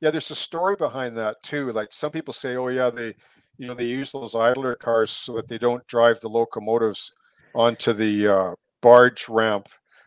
yeah, 0.00 0.10
there's 0.10 0.30
a 0.30 0.34
story 0.34 0.76
behind 0.76 1.16
that 1.18 1.42
too. 1.42 1.72
Like 1.72 1.88
some 1.92 2.10
people 2.10 2.32
say, 2.34 2.56
oh 2.56 2.68
yeah, 2.68 2.90
they 2.90 3.14
you 3.58 3.66
know 3.66 3.74
they 3.74 3.84
use 3.84 4.10
those 4.10 4.34
idler 4.34 4.74
cars 4.74 5.10
so 5.10 5.34
that 5.36 5.46
they 5.46 5.58
don't 5.58 5.86
drive 5.86 6.20
the 6.20 6.28
locomotives 6.28 7.12
onto 7.54 7.92
the 7.92 8.28
uh, 8.28 8.54
barge 8.86 9.28
ramp 9.28 9.66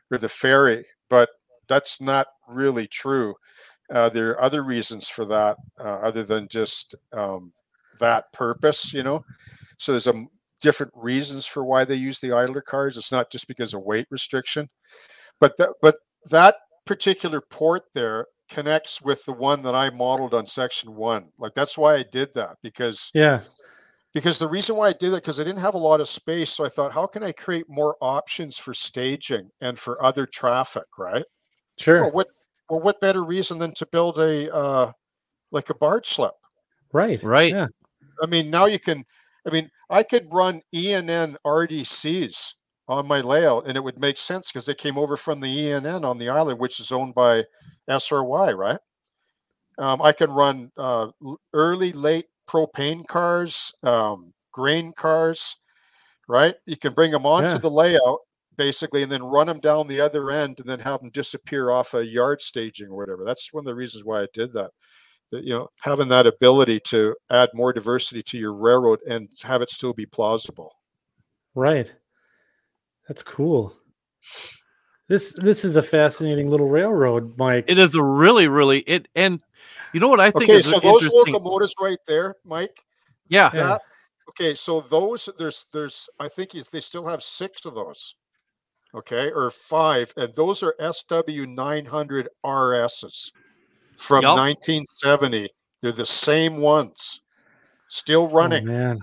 or 0.09 0.17
the 0.17 0.29
ferry, 0.29 0.85
but 1.09 1.27
that's 1.67 1.99
not 1.99 2.27
really 2.47 2.87
true. 2.87 3.35
Uh, 3.93 4.07
there 4.07 4.29
are 4.29 4.41
other 4.41 4.63
reasons 4.63 5.09
for 5.09 5.25
that 5.25 5.57
uh, 5.83 5.97
other 5.97 6.23
than 6.23 6.47
just 6.47 6.95
um, 7.11 7.51
that 7.99 8.31
purpose, 8.31 8.93
you 8.93 9.03
know. 9.03 9.21
So 9.79 9.91
there's 9.91 10.07
a 10.07 10.23
different 10.61 10.93
reasons 10.95 11.45
for 11.45 11.65
why 11.65 11.83
they 11.83 11.95
use 11.95 12.21
the 12.21 12.31
idler 12.31 12.61
cars. 12.61 12.95
It's 12.95 13.11
not 13.11 13.29
just 13.29 13.49
because 13.49 13.73
of 13.73 13.81
weight 13.81 14.07
restriction, 14.11 14.69
but 15.41 15.57
that 15.57 15.71
but 15.81 15.97
that 16.29 16.55
particular 16.85 17.41
port 17.41 17.83
there 17.93 18.27
connects 18.49 19.01
with 19.01 19.25
the 19.25 19.33
one 19.33 19.61
that 19.63 19.75
I 19.75 19.89
modeled 19.89 20.33
on 20.33 20.47
section 20.47 20.95
one. 20.95 21.31
Like 21.37 21.53
that's 21.53 21.77
why 21.77 21.95
I 21.95 22.05
did 22.09 22.29
that 22.35 22.55
because 22.63 23.11
yeah. 23.13 23.41
Because 24.13 24.39
the 24.39 24.47
reason 24.47 24.75
why 24.75 24.87
I 24.87 24.93
did 24.93 25.11
that 25.11 25.21
because 25.21 25.39
I 25.39 25.43
didn't 25.43 25.61
have 25.61 25.75
a 25.75 25.79
lot 25.79 26.01
of 26.01 26.09
space, 26.09 26.49
so 26.51 26.65
I 26.65 26.69
thought, 26.69 26.91
how 26.91 27.05
can 27.05 27.23
I 27.23 27.31
create 27.31 27.65
more 27.69 27.95
options 28.01 28.57
for 28.57 28.73
staging 28.73 29.49
and 29.61 29.77
for 29.77 30.03
other 30.03 30.25
traffic, 30.25 30.85
right? 30.97 31.25
Sure. 31.77 32.03
Well, 32.03 32.11
what 32.11 32.27
well, 32.69 32.79
what 32.81 33.01
better 33.01 33.23
reason 33.23 33.59
than 33.59 33.73
to 33.75 33.85
build 33.85 34.17
a 34.17 34.53
uh, 34.53 34.91
like 35.51 35.69
a 35.69 35.75
barge 35.75 36.07
slip? 36.07 36.31
Right. 36.91 37.21
Right. 37.21 37.53
Yeah. 37.53 37.67
I 38.21 38.25
mean, 38.25 38.49
now 38.49 38.65
you 38.65 38.79
can 38.79 39.05
I 39.47 39.51
mean, 39.51 39.69
I 39.89 40.03
could 40.03 40.27
run 40.31 40.61
ENN 40.73 41.35
RDCs 41.45 42.53
on 42.87 43.07
my 43.07 43.21
layout 43.21 43.67
and 43.67 43.77
it 43.77 43.83
would 43.83 43.99
make 43.99 44.17
sense 44.17 44.51
because 44.51 44.65
they 44.65 44.75
came 44.75 44.97
over 44.97 45.15
from 45.15 45.39
the 45.39 45.47
ENN 45.47 46.03
on 46.03 46.17
the 46.17 46.29
island, 46.29 46.59
which 46.59 46.79
is 46.79 46.91
owned 46.91 47.13
by 47.15 47.43
SRY, 47.87 48.53
right? 48.53 48.79
Um, 49.77 50.01
I 50.01 50.11
can 50.11 50.31
run 50.31 50.71
uh, 50.77 51.07
early, 51.53 51.93
late 51.93 52.25
propane 52.49 53.05
cars, 53.05 53.71
um, 53.83 54.33
grain 54.51 54.91
cars, 54.93 55.55
right? 56.27 56.55
You 56.65 56.77
can 56.77 56.93
bring 56.93 57.11
them 57.11 57.25
onto 57.25 57.49
yeah. 57.49 57.57
the 57.57 57.69
layout 57.69 58.19
basically 58.57 59.03
and 59.03 59.11
then 59.11 59.23
run 59.23 59.47
them 59.47 59.59
down 59.59 59.87
the 59.87 60.01
other 60.01 60.31
end 60.31 60.59
and 60.59 60.69
then 60.69 60.79
have 60.79 60.99
them 60.99 61.11
disappear 61.11 61.71
off 61.71 61.93
a 61.93 62.05
yard 62.05 62.41
staging 62.41 62.87
or 62.87 62.97
whatever. 62.97 63.23
That's 63.23 63.53
one 63.53 63.61
of 63.61 63.65
the 63.65 63.75
reasons 63.75 64.03
why 64.03 64.23
I 64.23 64.27
did 64.33 64.51
that 64.53 64.71
that 65.31 65.43
you 65.43 65.53
know 65.53 65.67
having 65.81 66.07
that 66.09 66.27
ability 66.27 66.79
to 66.79 67.15
add 67.29 67.49
more 67.53 67.73
diversity 67.73 68.23
to 68.23 68.37
your 68.37 68.53
railroad 68.53 68.99
and 69.07 69.29
have 69.43 69.61
it 69.61 69.69
still 69.69 69.93
be 69.93 70.05
plausible 70.05 70.71
right 71.55 71.93
that's 73.07 73.23
cool 73.23 73.73
this 75.09 75.33
this 75.33 75.65
is 75.65 75.75
a 75.75 75.83
fascinating 75.83 76.49
little 76.49 76.69
railroad 76.69 77.37
mike 77.37 77.65
it 77.67 77.77
is 77.77 77.93
a 77.95 78.01
really 78.01 78.47
really 78.47 78.79
it 78.81 79.09
and 79.15 79.43
you 79.93 79.99
know 79.99 80.07
what 80.07 80.21
i 80.21 80.31
think 80.31 80.49
okay, 80.49 80.61
so 80.61 80.79
those 80.79 81.09
locomotives 81.09 81.75
right 81.81 81.99
there 82.07 82.35
mike 82.45 82.79
yeah 83.27 83.49
that, 83.49 83.81
Okay, 84.29 84.53
so 84.53 84.81
those 84.81 85.27
there's 85.39 85.65
there's 85.73 86.07
I 86.19 86.27
think 86.27 86.51
they 86.51 86.79
still 86.79 87.05
have 87.07 87.23
six 87.23 87.65
of 87.65 87.73
those. 87.73 88.15
Okay, 88.93 89.31
or 89.31 89.51
five, 89.51 90.11
and 90.17 90.33
those 90.33 90.63
are 90.63 90.73
SW 90.91 91.45
900 91.45 92.29
RSs 92.43 93.31
from 93.97 94.23
yep. 94.23 94.35
1970. 94.35 95.49
They're 95.81 95.91
the 95.91 96.05
same 96.05 96.57
ones, 96.57 97.21
still 97.89 98.23
oh, 98.23 98.33
running. 98.33 98.67
Oh, 98.67 98.71
man, 98.71 98.99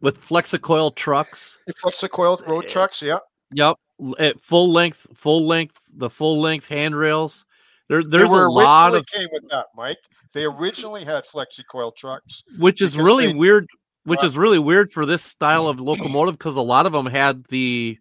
with 0.00 0.18
flexicoil 0.18 0.92
trucks. 0.92 1.58
Flexicoil 1.80 2.40
road 2.46 2.68
trucks, 2.68 3.02
yeah. 3.02 3.18
Yep, 3.52 3.76
at 4.18 4.40
full 4.40 4.72
length, 4.72 5.06
full 5.14 5.46
length, 5.46 5.76
the 5.94 6.10
full 6.10 6.40
length 6.40 6.66
handrails. 6.66 7.44
There, 7.88 8.04
there's 8.04 8.32
a 8.32 8.48
lot 8.48 8.94
of 8.94 9.06
came 9.06 9.28
with 9.32 9.48
that, 9.50 9.66
Mike. 9.74 9.98
They 10.32 10.44
originally 10.44 11.04
had 11.04 11.24
flexicoil 11.24 11.92
trucks, 11.92 12.42
which 12.58 12.82
is 12.82 12.98
really 12.98 13.28
they, 13.28 13.34
weird. 13.34 13.66
Which 14.04 14.24
is 14.24 14.38
really 14.38 14.58
weird 14.58 14.90
for 14.90 15.04
this 15.04 15.22
style 15.22 15.66
of 15.68 15.80
locomotive 15.80 16.38
because 16.38 16.56
a 16.56 16.62
lot 16.62 16.86
of 16.86 16.92
them 16.92 17.06
had 17.06 17.44
the 17.48 17.98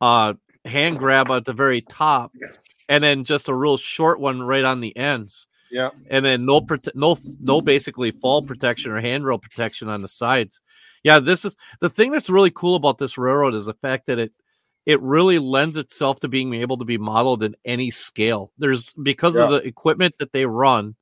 uh, 0.00 0.34
hand 0.64 0.98
grab 0.98 1.30
at 1.30 1.44
the 1.44 1.52
very 1.52 1.82
top, 1.82 2.32
and 2.88 3.04
then 3.04 3.24
just 3.24 3.48
a 3.48 3.54
real 3.54 3.76
short 3.76 4.18
one 4.18 4.42
right 4.42 4.64
on 4.64 4.80
the 4.80 4.96
ends. 4.96 5.46
Yeah, 5.70 5.90
and 6.08 6.24
then 6.24 6.46
no 6.46 6.60
prote- 6.60 6.94
no 6.94 7.18
no 7.40 7.60
basically 7.60 8.10
fall 8.10 8.42
protection 8.42 8.92
or 8.92 9.00
handrail 9.00 9.38
protection 9.38 9.88
on 9.88 10.02
the 10.02 10.08
sides. 10.08 10.60
Yeah, 11.02 11.18
this 11.18 11.44
is 11.44 11.56
the 11.80 11.88
thing 11.88 12.12
that's 12.12 12.30
really 12.30 12.50
cool 12.50 12.76
about 12.76 12.98
this 12.98 13.18
railroad 13.18 13.54
is 13.54 13.66
the 13.66 13.74
fact 13.74 14.06
that 14.06 14.18
it 14.18 14.32
it 14.84 15.00
really 15.00 15.38
lends 15.38 15.76
itself 15.76 16.20
to 16.20 16.28
being 16.28 16.54
able 16.54 16.78
to 16.78 16.84
be 16.84 16.98
modeled 16.98 17.42
in 17.42 17.54
any 17.64 17.90
scale. 17.90 18.52
There's 18.58 18.92
because 18.94 19.34
yeah. 19.34 19.44
of 19.44 19.50
the 19.50 19.56
equipment 19.56 20.16
that 20.18 20.32
they 20.32 20.44
run, 20.44 20.96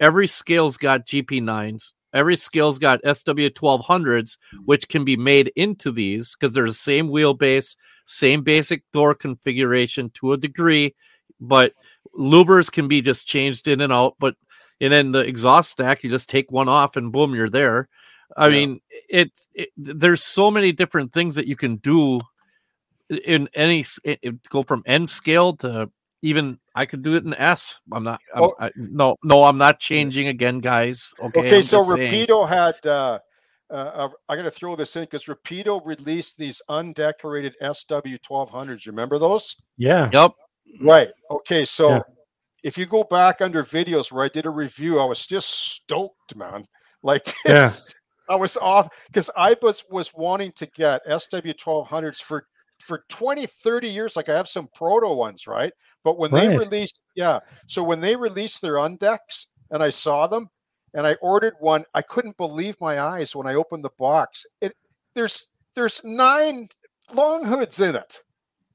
every 0.00 0.26
scale's 0.26 0.76
got 0.76 1.06
GP9s, 1.06 1.92
every 2.12 2.36
scale's 2.36 2.78
got 2.78 3.02
SW1200s, 3.02 4.38
which 4.64 4.88
can 4.88 5.04
be 5.04 5.16
made 5.16 5.52
into 5.56 5.92
these 5.92 6.34
because 6.34 6.54
they're 6.54 6.66
the 6.66 6.72
same 6.72 7.08
wheelbase, 7.08 7.76
same 8.06 8.42
basic 8.42 8.82
door 8.92 9.14
configuration 9.14 10.10
to 10.14 10.32
a 10.32 10.38
degree, 10.38 10.94
but 11.38 11.72
louvers 12.16 12.72
can 12.72 12.88
be 12.88 13.02
just 13.02 13.26
changed 13.26 13.68
in 13.68 13.80
and 13.82 13.92
out. 13.92 14.14
But 14.18 14.36
and 14.80 14.92
then 14.92 15.12
the 15.12 15.20
exhaust 15.20 15.72
stack, 15.72 16.02
you 16.02 16.10
just 16.10 16.30
take 16.30 16.50
one 16.50 16.68
off 16.68 16.96
and 16.96 17.12
boom, 17.12 17.34
you're 17.34 17.50
there. 17.50 17.88
I 18.36 18.46
yeah. 18.48 18.52
mean, 18.52 18.80
it, 19.08 19.32
it, 19.54 19.70
there's 19.76 20.22
so 20.22 20.50
many 20.50 20.72
different 20.72 21.12
things 21.12 21.34
that 21.34 21.46
you 21.46 21.56
can 21.56 21.76
do 21.76 22.20
in 23.10 23.48
any 23.54 23.84
it, 24.04 24.48
go 24.48 24.62
from 24.62 24.82
N 24.86 25.06
scale 25.06 25.56
to 25.56 25.90
even 26.22 26.58
I 26.74 26.86
could 26.86 27.02
do 27.02 27.14
it 27.14 27.24
in 27.24 27.34
S. 27.34 27.78
I'm 27.92 28.04
not. 28.04 28.20
I'm, 28.34 28.42
oh. 28.42 28.54
I, 28.58 28.70
no, 28.76 29.16
no, 29.22 29.44
I'm 29.44 29.58
not 29.58 29.78
changing 29.78 30.28
again, 30.28 30.58
guys. 30.60 31.14
Okay. 31.22 31.40
Okay. 31.40 31.62
so 31.62 31.80
Rapido 31.80 32.48
had. 32.48 32.74
Uh, 32.84 33.18
uh, 33.70 33.74
uh 33.74 34.08
I 34.28 34.36
got 34.36 34.42
to 34.42 34.50
throw 34.50 34.76
this 34.76 34.96
in 34.96 35.02
because 35.02 35.24
Rapido 35.24 35.80
released 35.84 36.38
these 36.38 36.60
undecorated 36.68 37.54
SW1200s. 37.62 38.86
You 38.86 38.92
remember 38.92 39.18
those? 39.18 39.56
Yeah. 39.76 40.08
Yep. 40.12 40.32
Right. 40.80 41.08
Okay. 41.30 41.64
So 41.64 41.90
yeah. 41.90 42.00
if 42.62 42.78
you 42.78 42.86
go 42.86 43.04
back 43.04 43.40
under 43.40 43.62
videos 43.64 44.10
where 44.10 44.24
I 44.24 44.28
did 44.28 44.46
a 44.46 44.50
review, 44.50 44.98
I 44.98 45.04
was 45.04 45.26
just 45.26 45.48
stoked, 45.50 46.36
man. 46.36 46.66
Like 47.04 47.26
this. 47.44 47.94
Yeah. 48.26 48.34
I 48.34 48.36
was 48.36 48.56
off 48.56 48.88
because 49.06 49.30
I 49.36 49.54
was 49.62 49.84
was 49.88 50.12
wanting 50.12 50.50
to 50.56 50.66
get 50.66 51.06
SW1200s 51.06 52.20
for 52.20 52.44
for 52.80 53.04
20, 53.08 53.46
30 53.46 53.88
years. 53.88 54.16
Like 54.16 54.28
I 54.28 54.36
have 54.36 54.48
some 54.48 54.68
proto 54.74 55.12
ones, 55.12 55.46
right? 55.46 55.72
But 56.04 56.18
when 56.18 56.30
right. 56.30 56.48
they 56.48 56.56
released, 56.56 57.00
yeah. 57.14 57.40
So 57.66 57.82
when 57.82 58.00
they 58.00 58.16
released 58.16 58.62
their 58.62 58.74
undecks 58.74 59.46
and 59.70 59.82
I 59.82 59.90
saw 59.90 60.26
them 60.26 60.48
and 60.94 61.06
I 61.06 61.14
ordered 61.14 61.54
one, 61.60 61.84
I 61.94 62.02
couldn't 62.02 62.36
believe 62.36 62.76
my 62.80 63.00
eyes 63.00 63.34
when 63.34 63.46
I 63.46 63.54
opened 63.54 63.84
the 63.84 63.90
box. 63.98 64.46
It 64.60 64.74
there's 65.14 65.46
there's 65.74 66.02
nine 66.04 66.68
long 67.14 67.44
hoods 67.44 67.80
in 67.80 67.96
it 67.96 68.22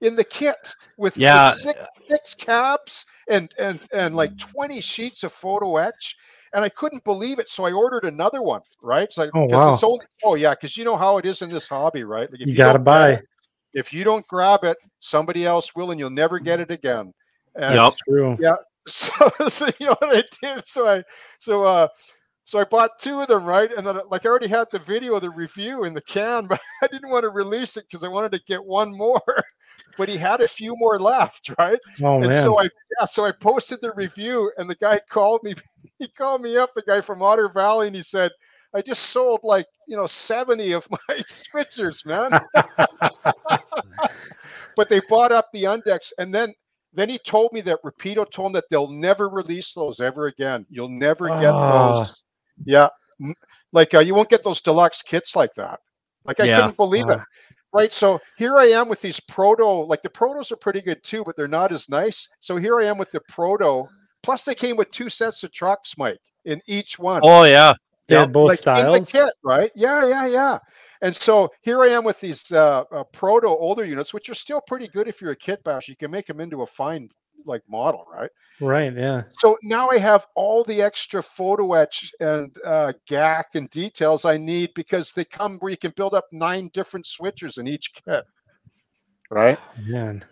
in 0.01 0.15
the 0.15 0.23
kit 0.23 0.73
with, 0.97 1.15
yeah. 1.17 1.51
With 1.51 1.59
six, 1.59 1.80
uh, 1.80 1.85
six 2.09 2.35
caps 2.35 3.05
and 3.30 3.53
and 3.57 3.80
and 3.93 4.15
like 4.15 4.34
mm. 4.34 4.51
20 4.51 4.81
sheets 4.81 5.23
of 5.23 5.31
photo 5.31 5.77
etch 5.77 6.15
and 6.53 6.63
I 6.63 6.69
couldn't 6.69 7.03
believe 7.03 7.39
it. 7.39 7.49
So 7.49 7.65
I 7.65 7.71
ordered 7.71 8.05
another 8.05 8.41
one, 8.41 8.61
right? 8.81 9.11
So 9.11 9.30
oh, 9.34 9.45
wow. 9.45 9.73
it's 9.73 9.84
only, 9.84 10.05
oh 10.23 10.35
yeah, 10.35 10.51
because 10.51 10.77
you 10.77 10.84
know 10.84 10.95
how 10.95 11.17
it 11.17 11.25
is 11.25 11.41
in 11.41 11.49
this 11.49 11.67
hobby, 11.67 12.03
right? 12.03 12.30
Like 12.31 12.39
you, 12.39 12.47
you 12.47 12.55
got 12.55 12.73
to 12.73 12.80
buy. 12.80 13.13
It, 13.13 13.25
if 13.74 13.94
you 13.94 14.04
don't 14.04 14.26
grab 14.28 14.64
it, 14.64 14.78
somebody 15.00 15.45
else 15.45 15.76
will, 15.76 15.91
and 15.91 16.00
you'll 16.00 16.10
never 16.10 16.40
get 16.40 16.60
it 16.60 16.72
again. 16.72 17.12
And 17.56 17.76
yep. 17.76 17.94
true. 18.08 18.38
Yeah. 18.40 18.56
So, 18.86 19.32
so, 19.48 19.68
you 19.80 19.86
know 19.86 19.95
what 20.00 20.14
I 20.18 20.24
did? 20.41 20.68
So 20.68 20.86
I, 20.86 21.04
so 21.40 21.64
uh, 21.64 21.88
so 22.45 22.60
I 22.60 22.66
bought 22.66 23.00
two 23.00 23.22
of 23.22 23.28
them, 23.28 23.45
right? 23.45 23.72
And 23.72 23.88
then, 23.88 23.98
like, 24.10 24.26
I 24.26 24.30
already 24.30 24.48
had 24.48 24.68
the 24.72 24.80
video, 24.80 25.20
the 25.20 25.30
review 25.30 25.86
in 25.86 25.94
the 25.94 26.02
can, 26.02 26.48
but 26.50 26.60
I 26.82 26.88
didn't 26.88 27.10
want 27.10 27.24
to 27.24 27.30
release 27.30 27.78
it 27.78 27.86
because 27.90 28.04
I 28.04 28.10
wanted 28.10 28.32
to 28.34 28.41
get 28.45 28.64
one 28.64 28.95
more. 28.98 29.22
but 29.98 30.10
he 30.10 30.18
had 30.18 30.41
a 30.41 30.48
few 30.48 30.76
more 30.78 31.00
left, 31.00 31.52
right? 31.58 31.80
Oh 32.04 32.16
and 32.16 32.28
man! 32.28 32.44
So 32.44 32.60
I 32.60 32.64
yeah, 32.64 33.06
so 33.06 33.26
I 33.26 33.32
posted 33.32 33.80
the 33.82 33.94
review, 33.94 34.52
and 34.58 34.70
the 34.70 34.76
guy 34.76 35.00
called 35.10 35.44
me. 35.44 35.56
He 36.00 36.08
called 36.08 36.41
me 36.41 36.58
up, 36.58 36.72
the 36.76 36.82
guy 36.82 37.02
from 37.02 37.22
Otter 37.22 37.50
Valley, 37.50 37.88
and 37.88 37.95
he 37.95 38.02
said, 38.02 38.32
"I 38.74 38.82
just 38.82 39.04
sold 39.04 39.41
like 39.44 39.68
you 39.88 39.95
know 39.95 40.08
seventy 40.08 40.72
of 40.74 40.88
my 40.91 41.22
switchers, 41.28 42.06
man." 42.06 42.40
But 44.76 44.90
they 44.90 45.02
bought 45.10 45.32
up 45.32 45.48
the 45.54 45.64
Undex, 45.64 46.12
and 46.18 46.34
then 46.34 46.54
then 46.94 47.10
he 47.10 47.18
told 47.20 47.52
me 47.54 47.62
that 47.62 47.80
Rapido 47.84 48.30
told 48.30 48.48
him 48.48 48.54
that 48.54 48.66
they'll 48.70 48.91
never 48.91 49.30
release 49.30 49.74
those 49.74 50.00
ever 50.00 50.28
again. 50.28 50.66
You'll 50.70 50.90
never 50.90 51.28
get 51.28 51.54
oh. 51.54 51.95
those. 51.95 52.24
Yeah, 52.66 52.90
like 53.72 53.94
uh, 53.94 54.00
you 54.00 54.14
won't 54.14 54.30
get 54.30 54.44
those 54.44 54.62
deluxe 54.62 55.02
kits 55.02 55.36
like 55.36 55.54
that. 55.56 55.80
Like 56.26 56.40
I 56.40 56.45
yeah. 56.45 56.62
couldn't 56.62 56.78
believe 56.78 57.10
it 57.10 57.20
right? 57.74 57.91
So 57.91 58.22
here 58.38 58.58
I 58.58 58.66
am 58.66 58.88
with 58.88 59.02
these 59.02 59.20
proto, 59.20 59.86
like 59.86 60.02
the 60.02 60.10
protos 60.10 60.52
are 60.52 60.56
pretty 60.56 60.82
good 60.82 61.04
too, 61.04 61.24
but 61.26 61.36
they're 61.36 61.48
not 61.48 61.72
as 61.72 61.90
nice. 61.90 62.30
So 62.40 62.56
here 62.56 62.80
I 62.80 62.86
am 62.86 62.98
with 62.98 63.12
the 63.12 63.20
proto. 63.28 63.88
Plus, 64.22 64.45
they 64.45 64.56
came 64.56 64.78
with 64.78 64.90
two 64.91 65.10
sets 65.10 65.44
of 65.44 65.52
trucks, 65.52 65.98
Mike, 65.98 66.22
in 66.45 66.62
each 66.66 66.98
one. 66.98 67.22
Oh 67.26 67.44
yeah, 67.44 67.74
they 68.08 68.16
yeah, 68.16 68.26
both 68.26 68.50
like 68.50 68.60
styles. 68.60 68.95
In 68.95 69.04
the 69.04 69.26
kit, 69.26 69.34
right? 69.44 69.72
Yeah, 69.76 70.08
yeah, 70.08 70.28
yeah. 70.28 70.60
And 71.03 71.13
so 71.13 71.51
here 71.61 71.84
I 71.84 71.89
am 71.89 72.05
with 72.05 72.21
these 72.21 72.49
uh, 72.51 72.85
uh, 72.89 73.03
proto 73.03 73.47
older 73.47 73.84
units, 73.84 74.13
which 74.13 74.30
are 74.30 74.34
still 74.34 74.61
pretty 74.61 74.88
good 74.88 75.09
if 75.09 75.21
you're 75.21 75.31
a 75.31 75.35
kit 75.35 75.61
bash. 75.65 75.89
You 75.89 75.97
can 75.97 76.09
make 76.09 76.27
them 76.27 76.39
into 76.39 76.61
a 76.61 76.65
fine 76.65 77.09
like 77.45 77.61
model, 77.67 78.05
right? 78.09 78.30
Right. 78.61 78.95
Yeah. 78.95 79.23
So 79.39 79.57
now 79.63 79.89
I 79.89 79.97
have 79.97 80.25
all 80.34 80.63
the 80.63 80.81
extra 80.81 81.21
photo 81.21 81.73
etch 81.73 82.09
and 82.21 82.55
uh, 82.65 82.93
GAC 83.09 83.43
and 83.55 83.69
details 83.69 84.23
I 84.23 84.38
need 84.38 84.69
because 84.75 85.11
they 85.11 85.25
come 85.25 85.57
where 85.59 85.71
you 85.71 85.77
can 85.77 85.91
build 85.97 86.13
up 86.13 86.23
nine 86.31 86.71
different 86.73 87.05
switches 87.05 87.57
in 87.57 87.67
each 87.67 87.91
kit. 87.93 88.23
Right. 89.30 89.59
Man. 89.85 90.23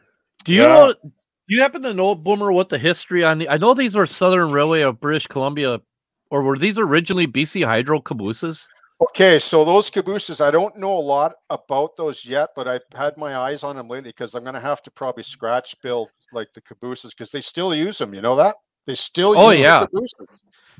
Do 0.45 0.53
you 0.53 0.61
yeah. 0.61 0.67
know? 0.67 0.93
Do 0.93 1.57
you 1.57 1.61
happen 1.61 1.81
to 1.81 1.93
know, 1.93 2.15
Boomer, 2.15 2.53
what 2.53 2.69
the 2.69 2.77
history 2.77 3.25
on 3.25 3.39
the? 3.39 3.49
I 3.49 3.57
know 3.57 3.73
these 3.73 3.93
were 3.93 4.07
Southern 4.07 4.53
Railway 4.53 4.81
of 4.81 5.01
British 5.01 5.27
Columbia, 5.27 5.81
or 6.29 6.43
were 6.43 6.57
these 6.57 6.79
originally 6.79 7.27
BC 7.27 7.65
Hydro 7.65 7.99
cabooses? 7.99 8.69
Okay, 9.09 9.39
so 9.39 9.65
those 9.65 9.89
cabooses, 9.89 10.41
I 10.41 10.51
don't 10.51 10.77
know 10.77 10.95
a 10.95 10.99
lot 10.99 11.33
about 11.49 11.95
those 11.95 12.23
yet, 12.23 12.49
but 12.55 12.67
I've 12.67 12.81
had 12.93 13.17
my 13.17 13.35
eyes 13.35 13.63
on 13.63 13.75
them 13.75 13.87
lately 13.87 14.09
because 14.09 14.35
I'm 14.35 14.43
going 14.43 14.53
to 14.53 14.59
have 14.59 14.83
to 14.83 14.91
probably 14.91 15.23
scratch 15.23 15.75
build 15.81 16.09
like 16.31 16.53
the 16.53 16.61
cabooses 16.61 17.13
because 17.13 17.31
they 17.31 17.41
still 17.41 17.73
use 17.73 17.97
them. 17.97 18.13
You 18.13 18.21
know 18.21 18.35
that 18.35 18.55
they 18.85 18.95
still. 18.95 19.37
Oh 19.37 19.49
yeah. 19.49 19.85
The 19.91 20.27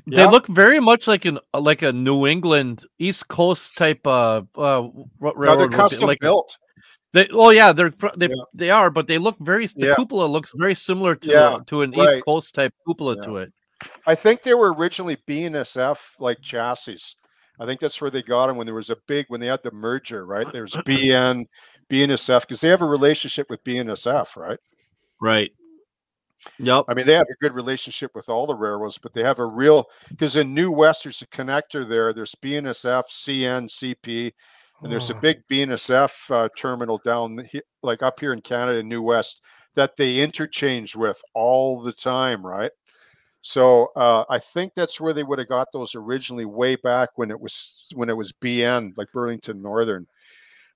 they 0.06 0.26
look 0.26 0.46
very 0.48 0.80
much 0.80 1.06
like 1.06 1.24
an 1.24 1.38
like 1.54 1.82
a 1.82 1.92
New 1.92 2.26
England 2.26 2.84
East 2.98 3.28
Coast 3.28 3.76
type 3.76 4.04
uh 4.06 4.42
uh 4.56 4.88
railroad. 5.20 5.46
No, 5.46 5.56
they're 5.56 5.68
custom 5.68 6.08
like, 6.08 6.18
built. 6.20 6.56
They, 7.12 7.28
oh 7.30 7.50
yeah, 7.50 7.72
they're 7.72 7.92
they, 8.16 8.28
yeah. 8.28 8.34
they 8.54 8.70
are, 8.70 8.90
but 8.90 9.06
they 9.06 9.18
look 9.18 9.36
very. 9.38 9.66
The 9.66 9.88
yeah. 9.88 9.94
cupola 9.94 10.26
looks 10.26 10.52
very 10.56 10.74
similar 10.74 11.14
to 11.16 11.28
yeah, 11.28 11.58
to 11.66 11.82
an 11.82 11.92
right. 11.92 12.16
East 12.16 12.24
Coast 12.24 12.54
type 12.54 12.74
cupola 12.86 13.22
to 13.24 13.36
it. 13.36 13.52
I 14.06 14.14
think 14.14 14.42
they 14.42 14.54
were 14.54 14.72
originally 14.72 15.18
BNSF 15.28 15.98
like 16.18 16.40
chassis. 16.40 16.98
I 17.60 17.66
think 17.66 17.80
that's 17.80 18.00
where 18.00 18.10
they 18.10 18.22
got 18.22 18.46
them 18.46 18.56
when 18.56 18.66
there 18.66 18.74
was 18.74 18.90
a 18.90 18.96
big 19.06 19.26
when 19.28 19.40
they 19.40 19.46
had 19.46 19.62
the 19.62 19.72
merger, 19.72 20.26
right? 20.26 20.50
There's 20.50 20.72
BN, 20.86 21.46
BNSF 21.90 22.42
because 22.42 22.60
they 22.60 22.68
have 22.68 22.82
a 22.82 22.86
relationship 22.86 23.50
with 23.50 23.62
BNSF, 23.64 24.36
right? 24.36 24.58
Right. 25.20 25.52
Yep. 26.58 26.86
I 26.88 26.94
mean, 26.94 27.06
they 27.06 27.12
have 27.12 27.28
a 27.30 27.40
good 27.40 27.54
relationship 27.54 28.10
with 28.14 28.28
all 28.28 28.46
the 28.46 28.54
railroads, 28.54 28.98
but 28.98 29.12
they 29.12 29.22
have 29.22 29.38
a 29.38 29.46
real 29.46 29.86
because 30.08 30.36
in 30.36 30.54
New 30.54 30.72
West 30.72 31.04
there's 31.04 31.22
a 31.22 31.26
connector 31.28 31.88
there. 31.88 32.12
There's 32.12 32.34
BNSF, 32.42 33.04
CN, 33.08 33.68
CP, 33.68 34.32
and 34.82 34.90
there's 34.90 35.10
a 35.10 35.16
oh. 35.16 35.20
big 35.20 35.46
BNSF 35.50 36.30
uh, 36.30 36.48
terminal 36.56 36.98
down 37.04 37.48
like 37.82 38.02
up 38.02 38.18
here 38.18 38.32
in 38.32 38.40
Canada, 38.40 38.78
in 38.78 38.88
New 38.88 39.02
West, 39.02 39.42
that 39.74 39.96
they 39.96 40.18
interchange 40.18 40.96
with 40.96 41.20
all 41.34 41.80
the 41.80 41.92
time, 41.92 42.44
right? 42.44 42.72
So 43.42 43.88
uh, 43.96 44.24
I 44.30 44.38
think 44.38 44.72
that's 44.74 45.00
where 45.00 45.12
they 45.12 45.24
would 45.24 45.40
have 45.40 45.48
got 45.48 45.68
those 45.72 45.94
originally, 45.96 46.44
way 46.44 46.76
back 46.76 47.10
when 47.16 47.30
it 47.30 47.40
was 47.40 47.86
when 47.94 48.08
it 48.08 48.16
was 48.16 48.32
BN, 48.32 48.92
like 48.96 49.10
Burlington 49.12 49.60
Northern. 49.60 50.06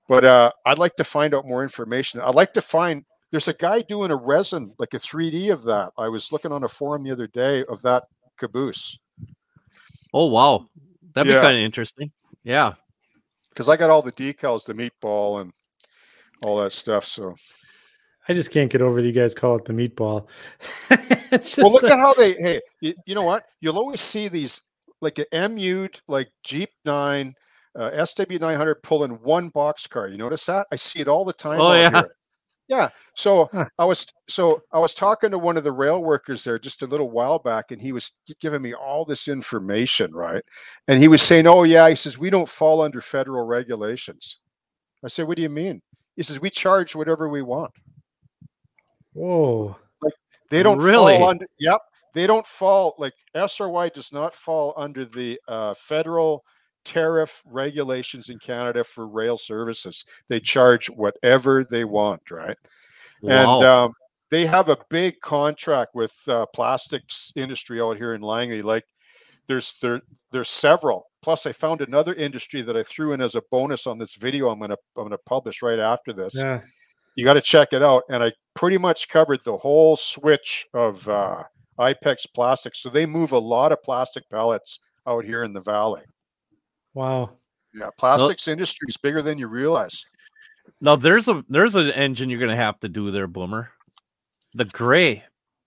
But 0.09 0.25
uh, 0.25 0.51
I'd 0.67 0.79
like 0.79 0.97
to 0.97 1.05
find 1.05 1.35
out 1.35 1.47
more 1.47 1.63
information. 1.63 2.21
I'd 2.21 2.35
like 2.35 2.53
to 2.55 2.63
find. 2.63 3.05
There's 3.31 3.49
a 3.49 3.55
guy 3.55 3.83
doing 3.83 4.11
a 4.11 4.17
resin, 4.17 4.73
like 4.79 4.95
a 4.95 4.99
3D 4.99 5.53
of 5.53 5.65
that. 5.65 5.91
I 5.99 6.09
was 6.09 6.31
looking 6.33 6.53
on 6.53 6.63
a 6.65 6.69
forum 6.69 7.03
the 7.03 7.11
other 7.11 7.27
day 7.27 7.65
of 7.65 7.83
that 7.83 8.05
caboose. 8.39 8.99
Oh 10.13 10.27
wow, 10.27 10.67
that'd 11.15 11.31
yeah. 11.31 11.41
be 11.41 11.45
kind 11.45 11.57
of 11.57 11.63
interesting. 11.63 12.11
Yeah. 12.45 12.75
because 13.51 13.69
I 13.69 13.77
got 13.77 13.91
all 13.91 14.03
the 14.03 14.13
decals, 14.13 14.65
the 14.65 14.75
meatball, 14.75 15.41
and 15.41 15.53
all 16.43 16.59
that 16.59 16.73
stuff. 16.73 17.05
So 17.05 17.35
I 18.29 18.33
just 18.33 18.51
can't 18.51 18.71
get 18.71 18.83
over 18.83 19.01
that 19.01 19.07
you 19.07 19.13
guys 19.13 19.35
call 19.35 19.57
it 19.57 19.65
the 19.65 19.73
meatball. 19.73 20.27
well, 21.59 21.73
look 21.73 21.83
like... 21.83 21.93
at 21.93 21.99
how 21.99 22.13
they. 22.15 22.35
Hey, 22.35 22.61
you, 22.81 22.95
you, 23.07 23.15
know 23.15 23.23
what? 23.23 23.45
You'll 23.61 23.79
always 23.79 24.01
see 24.01 24.29
these 24.29 24.61
like 25.01 25.21
an 25.31 25.55
MU, 25.55 25.89
like 26.09 26.29
Geep 26.47 26.69
Nine, 26.85 27.35
uh, 27.79 27.91
SW900 27.91 28.77
pulling 28.83 29.13
one 29.23 29.49
box 29.51 29.87
car. 29.87 30.09
You 30.09 30.19
notice 30.19 30.45
that? 30.47 30.67
I 30.73 30.77
see 30.77 31.01
it 31.01 31.09
all 31.09 31.25
the 31.25 31.33
time. 31.33 31.61
Oh 31.61 31.73
yeah. 31.73 31.91
Here. 31.91 32.11
Yeah. 32.69 32.89
So 33.15 33.49
huh. 33.53 33.67
I 33.79 33.85
was 33.85 34.07
so 34.29 34.63
I 34.73 34.79
was 34.79 34.95
talking 34.95 35.31
to 35.31 35.39
one 35.39 35.57
of 35.57 35.65
the 35.65 35.73
rail 35.73 36.03
workers 36.03 36.43
there 36.43 36.59
just 36.59 36.83
a 36.83 36.87
little 36.87 37.11
while 37.11 37.39
back, 37.39 37.71
and 37.71 37.81
he 37.81 37.93
was 37.93 38.13
giving 38.41 38.63
me 38.63 38.75
all 38.75 39.05
this 39.05 39.29
information, 39.29 40.13
right? 40.13 40.43
And 40.89 40.99
he 40.99 41.09
was 41.09 41.23
saying, 41.23 41.47
"Oh 41.47 41.63
yeah," 41.63 41.89
he 41.89 41.95
says, 41.95 42.19
"We 42.19 42.31
don't 42.31 42.49
fall 42.49 42.83
under 42.83 43.01
federal 43.01 43.47
regulations." 43.47 44.39
I 45.05 45.09
said, 45.09 45.29
"What 45.29 45.37
do 45.37 45.43
you 45.43 45.49
mean?" 45.49 45.81
He 46.17 46.25
says, 46.25 46.41
"We 46.41 46.51
charge 46.51 46.97
whatever 46.97 47.29
we 47.29 47.43
want." 47.43 47.71
Whoa! 49.17 49.77
Like 50.03 50.13
they 50.51 50.63
don't 50.63 50.79
really? 50.79 51.17
fall 51.17 51.29
under. 51.31 51.47
Yep, 51.59 51.81
they 52.13 52.27
don't 52.27 52.47
fall. 52.47 52.95
Like 52.99 53.15
SRY 53.35 53.93
does 53.93 54.13
not 54.13 54.35
fall 54.35 54.75
under 54.77 55.07
the 55.07 55.41
uh, 55.49 55.75
federal 55.75 56.45
tariff 56.85 57.43
regulations 57.47 58.29
in 58.29 58.39
Canada 58.39 58.85
for 58.85 59.09
rail 59.09 59.39
services. 59.39 60.05
They 60.29 60.39
charge 60.39 60.89
whatever 60.89 61.65
they 61.65 61.85
want, 61.85 62.31
right? 62.31 62.57
Wow. 63.23 63.57
And 63.59 63.67
um, 63.67 63.93
they 64.31 64.47
have 64.47 64.69
a 64.69 64.79
big 64.91 65.19
contract 65.21 65.95
with 65.95 66.15
uh, 66.29 66.47
plastics 66.55 67.33
industry 67.37 67.81
out 67.81 67.97
here 67.97 68.15
in 68.15 68.21
Langley. 68.21 68.61
Like 68.63 68.85
there's 69.49 69.75
there 69.81 70.03
there's 70.31 70.51
several. 70.51 71.07
Plus, 71.23 71.47
I 71.47 71.53
found 71.53 71.81
another 71.81 72.15
industry 72.15 72.63
that 72.63 72.77
I 72.77 72.83
threw 72.83 73.13
in 73.13 73.21
as 73.21 73.35
a 73.35 73.43
bonus 73.51 73.87
on 73.87 73.99
this 73.99 74.15
video. 74.15 74.51
I'm 74.51 74.61
gonna 74.61 74.77
I'm 74.97 75.05
gonna 75.05 75.19
publish 75.27 75.63
right 75.63 75.79
after 75.79 76.13
this. 76.13 76.35
Yeah. 76.37 76.61
You 77.17 77.25
got 77.25 77.35
to 77.35 77.41
check 77.41 77.73
it 77.73 77.83
out. 77.83 78.03
And 78.11 78.23
I 78.23 78.33
pretty 78.57 78.79
much 78.79 79.09
covered 79.09 79.45
the 79.45 79.57
whole 79.57 79.97
switch 79.97 80.67
of 80.75 81.07
uh, 81.09 81.45
IPEX 81.79 82.27
plastics. 82.35 82.81
So 82.81 82.89
they 82.89 83.07
move 83.07 83.31
a 83.33 83.39
lot 83.39 83.71
of 83.71 83.83
plastic 83.83 84.29
pellets 84.29 84.81
out 85.07 85.25
here 85.25 85.45
in 85.45 85.53
the 85.53 85.61
valley. 85.61 86.03
Wow. 86.95 87.31
Yeah, 87.75 87.91
plastics 87.99 88.47
well, 88.47 88.53
industry 88.53 88.87
is 88.89 88.97
bigger 88.97 89.23
than 89.23 89.39
you 89.39 89.47
realize. 89.47 90.05
Now 90.81 90.97
there's 90.97 91.29
a 91.29 91.45
there's 91.49 91.75
an 91.75 91.91
engine 91.91 92.31
you're 92.31 92.41
gonna 92.41 92.57
have 92.57 92.81
to 92.81 92.89
do 92.89 93.11
there, 93.11 93.27
Boomer. 93.27 93.71
The 94.55 94.65
gray. 94.65 95.23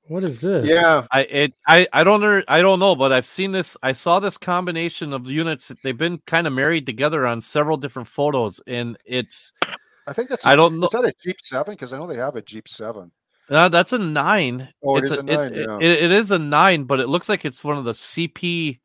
What 0.07 0.23
is 0.23 0.41
this? 0.41 0.67
Yeah, 0.67 1.05
I 1.11 1.21
it 1.21 1.53
I 1.67 1.87
I 1.93 2.03
don't 2.03 2.19
know 2.19 2.41
I 2.47 2.61
don't 2.61 2.79
know, 2.79 2.95
but 2.95 3.13
I've 3.13 3.27
seen 3.27 3.51
this. 3.51 3.77
I 3.83 3.91
saw 3.91 4.19
this 4.19 4.39
combination 4.39 5.13
of 5.13 5.29
units. 5.29 5.71
They've 5.83 5.95
been 5.95 6.19
kind 6.25 6.47
of 6.47 6.53
married 6.53 6.87
together 6.87 7.27
on 7.27 7.41
several 7.41 7.77
different 7.77 8.07
photos, 8.07 8.59
and 8.65 8.97
it's. 9.05 9.53
I 10.09 10.13
think 10.13 10.29
that's. 10.29 10.45
I 10.45 10.55
don't 10.55 10.79
know. 10.79 10.87
Is 10.87 10.91
that 10.91 11.05
a 11.05 11.13
Geep 11.25 11.35
Seven? 11.43 11.73
Because 11.73 11.93
I 11.93 11.99
know 11.99 12.07
they 12.07 12.17
have 12.17 12.35
a 12.35 12.41
Geep 12.41 12.67
Seven. 12.67 13.11
Uh, 13.49 13.69
that's 13.69 13.93
a 13.93 13.97
nine. 13.97 14.69
Oh, 14.83 14.97
it's 14.97 15.11
it 15.11 15.13
is 15.13 15.17
a, 15.17 15.21
a 15.21 15.23
nine. 15.23 15.53
It, 15.53 15.67
yeah. 15.67 15.77
it, 15.77 16.03
it 16.03 16.11
is 16.11 16.31
a 16.31 16.39
nine, 16.39 16.83
but 16.83 16.99
it 16.99 17.09
looks 17.09 17.29
like 17.29 17.45
it's 17.45 17.63
one 17.63 17.77
of 17.77 17.85
the 17.85 17.91
CP 17.91 18.79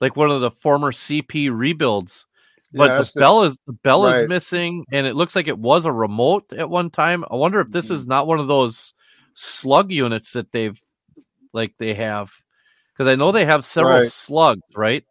like 0.00 0.16
one 0.16 0.30
of 0.30 0.40
the 0.40 0.50
former 0.50 0.92
CP 0.92 1.50
rebuilds. 1.52 2.26
But 2.72 2.90
yeah, 2.90 2.98
the, 2.98 3.10
the 3.14 3.20
bell 3.20 3.42
is 3.44 3.58
the 3.66 3.72
bell 3.72 4.04
right. 4.04 4.22
is 4.22 4.28
missing, 4.28 4.84
and 4.92 5.06
it 5.06 5.16
looks 5.16 5.34
like 5.34 5.48
it 5.48 5.58
was 5.58 5.86
a 5.86 5.92
remote 5.92 6.52
at 6.52 6.68
one 6.68 6.90
time. 6.90 7.24
I 7.30 7.36
wonder 7.36 7.60
if 7.60 7.70
this 7.70 7.86
mm-hmm. 7.86 7.94
is 7.94 8.06
not 8.06 8.26
one 8.26 8.40
of 8.40 8.48
those 8.48 8.94
slug 9.34 9.90
units 9.90 10.32
that 10.32 10.52
they've 10.52 10.78
like 11.52 11.72
they 11.78 11.94
have 11.94 12.30
because 12.92 13.10
I 13.10 13.16
know 13.16 13.32
they 13.32 13.46
have 13.46 13.64
several 13.64 14.00
right. 14.00 14.12
slugs, 14.12 14.60
right? 14.76 15.04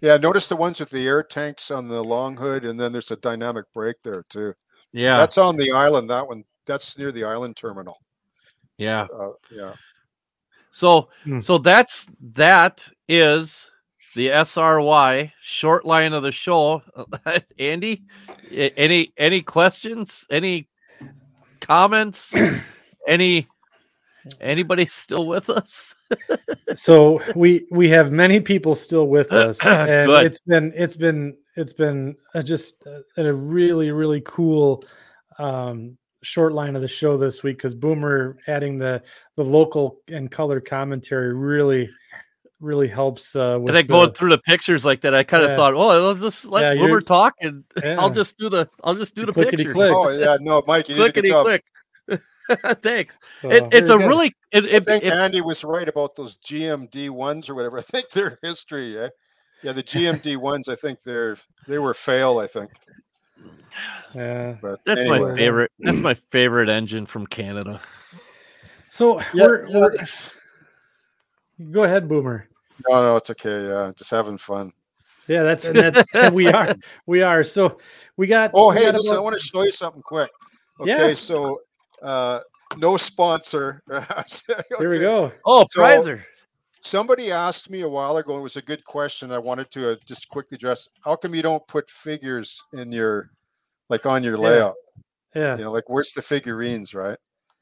Yeah, 0.00 0.16
notice 0.16 0.46
the 0.46 0.56
ones 0.56 0.80
with 0.80 0.90
the 0.90 1.06
air 1.06 1.22
tanks 1.22 1.70
on 1.70 1.88
the 1.88 2.02
long 2.02 2.36
hood, 2.36 2.64
and 2.64 2.78
then 2.78 2.92
there's 2.92 3.10
a 3.10 3.16
dynamic 3.16 3.64
brake 3.72 3.96
there 4.02 4.24
too. 4.28 4.54
Yeah, 4.92 5.16
that's 5.16 5.38
on 5.38 5.56
the 5.56 5.72
island. 5.72 6.10
That 6.10 6.26
one, 6.26 6.44
that's 6.66 6.98
near 6.98 7.12
the 7.12 7.24
island 7.24 7.56
terminal. 7.56 7.98
Yeah, 8.78 9.06
uh, 9.14 9.30
yeah. 9.50 9.74
So 10.70 11.08
hmm. 11.24 11.40
so 11.40 11.58
that's 11.58 12.06
that 12.34 12.86
is 13.08 13.70
the 14.14 14.28
SRY 14.28 15.32
short 15.40 15.84
line 15.84 16.12
of 16.12 16.22
the 16.22 16.32
show. 16.32 16.82
Andy, 17.58 18.04
any 18.50 19.12
any 19.16 19.42
questions? 19.42 20.26
Any 20.30 20.68
comments? 21.60 22.34
any 23.08 23.46
anybody 24.40 24.86
still 24.86 25.26
with 25.26 25.50
us? 25.50 25.94
so 26.74 27.20
we 27.34 27.66
we 27.70 27.88
have 27.88 28.12
many 28.12 28.40
people 28.40 28.74
still 28.74 29.08
with 29.08 29.32
us, 29.32 29.64
and 29.64 30.06
Good. 30.06 30.26
it's 30.26 30.40
been 30.40 30.72
it's 30.74 30.96
been 30.96 31.36
it's 31.56 31.72
been 31.72 32.16
a, 32.34 32.42
just 32.42 32.84
a, 32.86 33.02
a 33.24 33.32
really 33.32 33.90
really 33.90 34.22
cool 34.24 34.84
um, 35.38 35.96
short 36.22 36.52
line 36.52 36.76
of 36.76 36.82
the 36.82 36.88
show 36.88 37.16
this 37.16 37.42
week 37.42 37.58
because 37.58 37.74
Boomer 37.74 38.38
adding 38.46 38.78
the 38.78 39.02
the 39.36 39.44
local 39.44 40.00
and 40.08 40.30
color 40.30 40.60
commentary 40.60 41.34
really 41.34 41.88
really 42.60 42.88
helps. 42.88 43.36
Uh, 43.36 43.58
with 43.60 43.74
and 43.74 43.78
then 43.78 43.86
going 43.86 44.12
through 44.12 44.30
the 44.30 44.38
pictures 44.38 44.84
like 44.84 45.00
that, 45.02 45.14
I 45.14 45.22
kind 45.22 45.44
of 45.44 45.50
yeah. 45.50 45.56
thought, 45.56 45.74
oh, 45.74 46.08
I'll 46.08 46.14
just 46.14 46.46
let 46.46 46.62
yeah, 46.62 46.82
Boomer 46.82 47.00
talk, 47.00 47.34
and 47.40 47.64
yeah. 47.82 47.96
I'll 47.98 48.10
just 48.10 48.38
do 48.38 48.48
the 48.48 48.68
I'll 48.82 48.94
just 48.94 49.14
do 49.14 49.26
the 49.26 49.32
pictures. 49.32 49.74
Oh 49.76 50.10
yeah, 50.10 50.36
no, 50.40 50.62
Mike, 50.66 50.88
you 50.88 50.96
clickety 50.96 51.30
click. 51.30 51.64
Thanks. 52.82 53.18
So, 53.40 53.50
it, 53.50 53.68
it's 53.72 53.90
a 53.90 53.98
really. 53.98 54.32
It, 54.52 54.64
I 54.64 54.80
think 54.80 55.04
it, 55.04 55.12
Andy 55.12 55.40
was 55.40 55.64
right 55.64 55.88
about 55.88 56.16
those 56.16 56.36
GMD 56.36 57.10
ones 57.10 57.48
or 57.48 57.54
whatever. 57.54 57.78
I 57.78 57.82
think 57.82 58.10
they're 58.10 58.38
history. 58.42 58.94
Yeah, 58.94 59.08
Yeah, 59.62 59.72
the 59.72 59.82
GMD 59.82 60.36
ones. 60.36 60.68
I 60.68 60.74
think 60.74 61.02
they're 61.02 61.36
they 61.66 61.78
were 61.78 61.94
fail. 61.94 62.38
I 62.38 62.46
think. 62.46 62.70
Yeah, 64.14 64.56
but 64.62 64.80
that's 64.86 65.02
anyway. 65.02 65.18
my 65.18 65.34
favorite. 65.34 65.70
That's 65.80 65.98
mm. 65.98 66.04
my 66.04 66.14
favorite 66.14 66.70
engine 66.70 67.04
from 67.04 67.26
Canada. 67.26 67.78
So 68.88 69.20
yeah, 69.34 69.44
we're, 69.44 69.68
we're, 69.70 69.92
go 71.70 71.84
ahead, 71.84 72.08
Boomer. 72.08 72.48
No, 72.88 73.02
no, 73.02 73.16
it's 73.16 73.28
okay. 73.28 73.68
Yeah, 73.68 73.92
just 73.94 74.10
having 74.10 74.38
fun. 74.38 74.72
Yeah, 75.28 75.42
that's 75.42 75.68
that's 75.68 76.32
we 76.32 76.48
are 76.48 76.74
we 77.04 77.20
are. 77.20 77.42
So 77.42 77.78
we 78.16 78.26
got. 78.26 78.52
Oh, 78.54 78.70
we 78.70 78.76
hey, 78.76 78.84
got 78.84 78.94
listen, 78.94 79.12
about... 79.12 79.20
I 79.20 79.22
want 79.24 79.38
to 79.38 79.46
show 79.46 79.62
you 79.62 79.72
something 79.72 80.02
quick. 80.02 80.30
Okay, 80.80 81.08
yeah. 81.08 81.14
so 81.14 81.60
uh 82.02 82.40
no 82.76 82.96
sponsor. 82.96 83.82
okay. 83.90 84.62
Here 84.78 84.90
we 84.90 84.98
go. 84.98 85.32
Oh, 85.44 85.64
so, 85.70 85.80
Preiser. 85.80 86.22
Somebody 86.80 87.32
asked 87.32 87.70
me 87.70 87.80
a 87.80 87.88
while 87.88 88.16
ago. 88.16 88.38
It 88.38 88.42
was 88.42 88.56
a 88.56 88.62
good 88.62 88.84
question. 88.84 89.32
I 89.32 89.38
wanted 89.38 89.70
to 89.72 89.92
uh, 89.92 89.96
just 90.04 90.28
quickly 90.28 90.56
address. 90.56 90.88
How 91.04 91.16
come 91.16 91.34
you 91.34 91.42
don't 91.42 91.66
put 91.68 91.90
figures 91.90 92.60
in 92.72 92.92
your 92.92 93.30
like 93.88 94.06
on 94.06 94.22
your 94.22 94.38
layout. 94.38 94.74
Yeah. 95.34 95.42
yeah. 95.42 95.56
You 95.56 95.64
know, 95.64 95.72
like 95.72 95.88
where's 95.88 96.12
the 96.12 96.22
figurines, 96.22 96.94
right? 96.94 97.18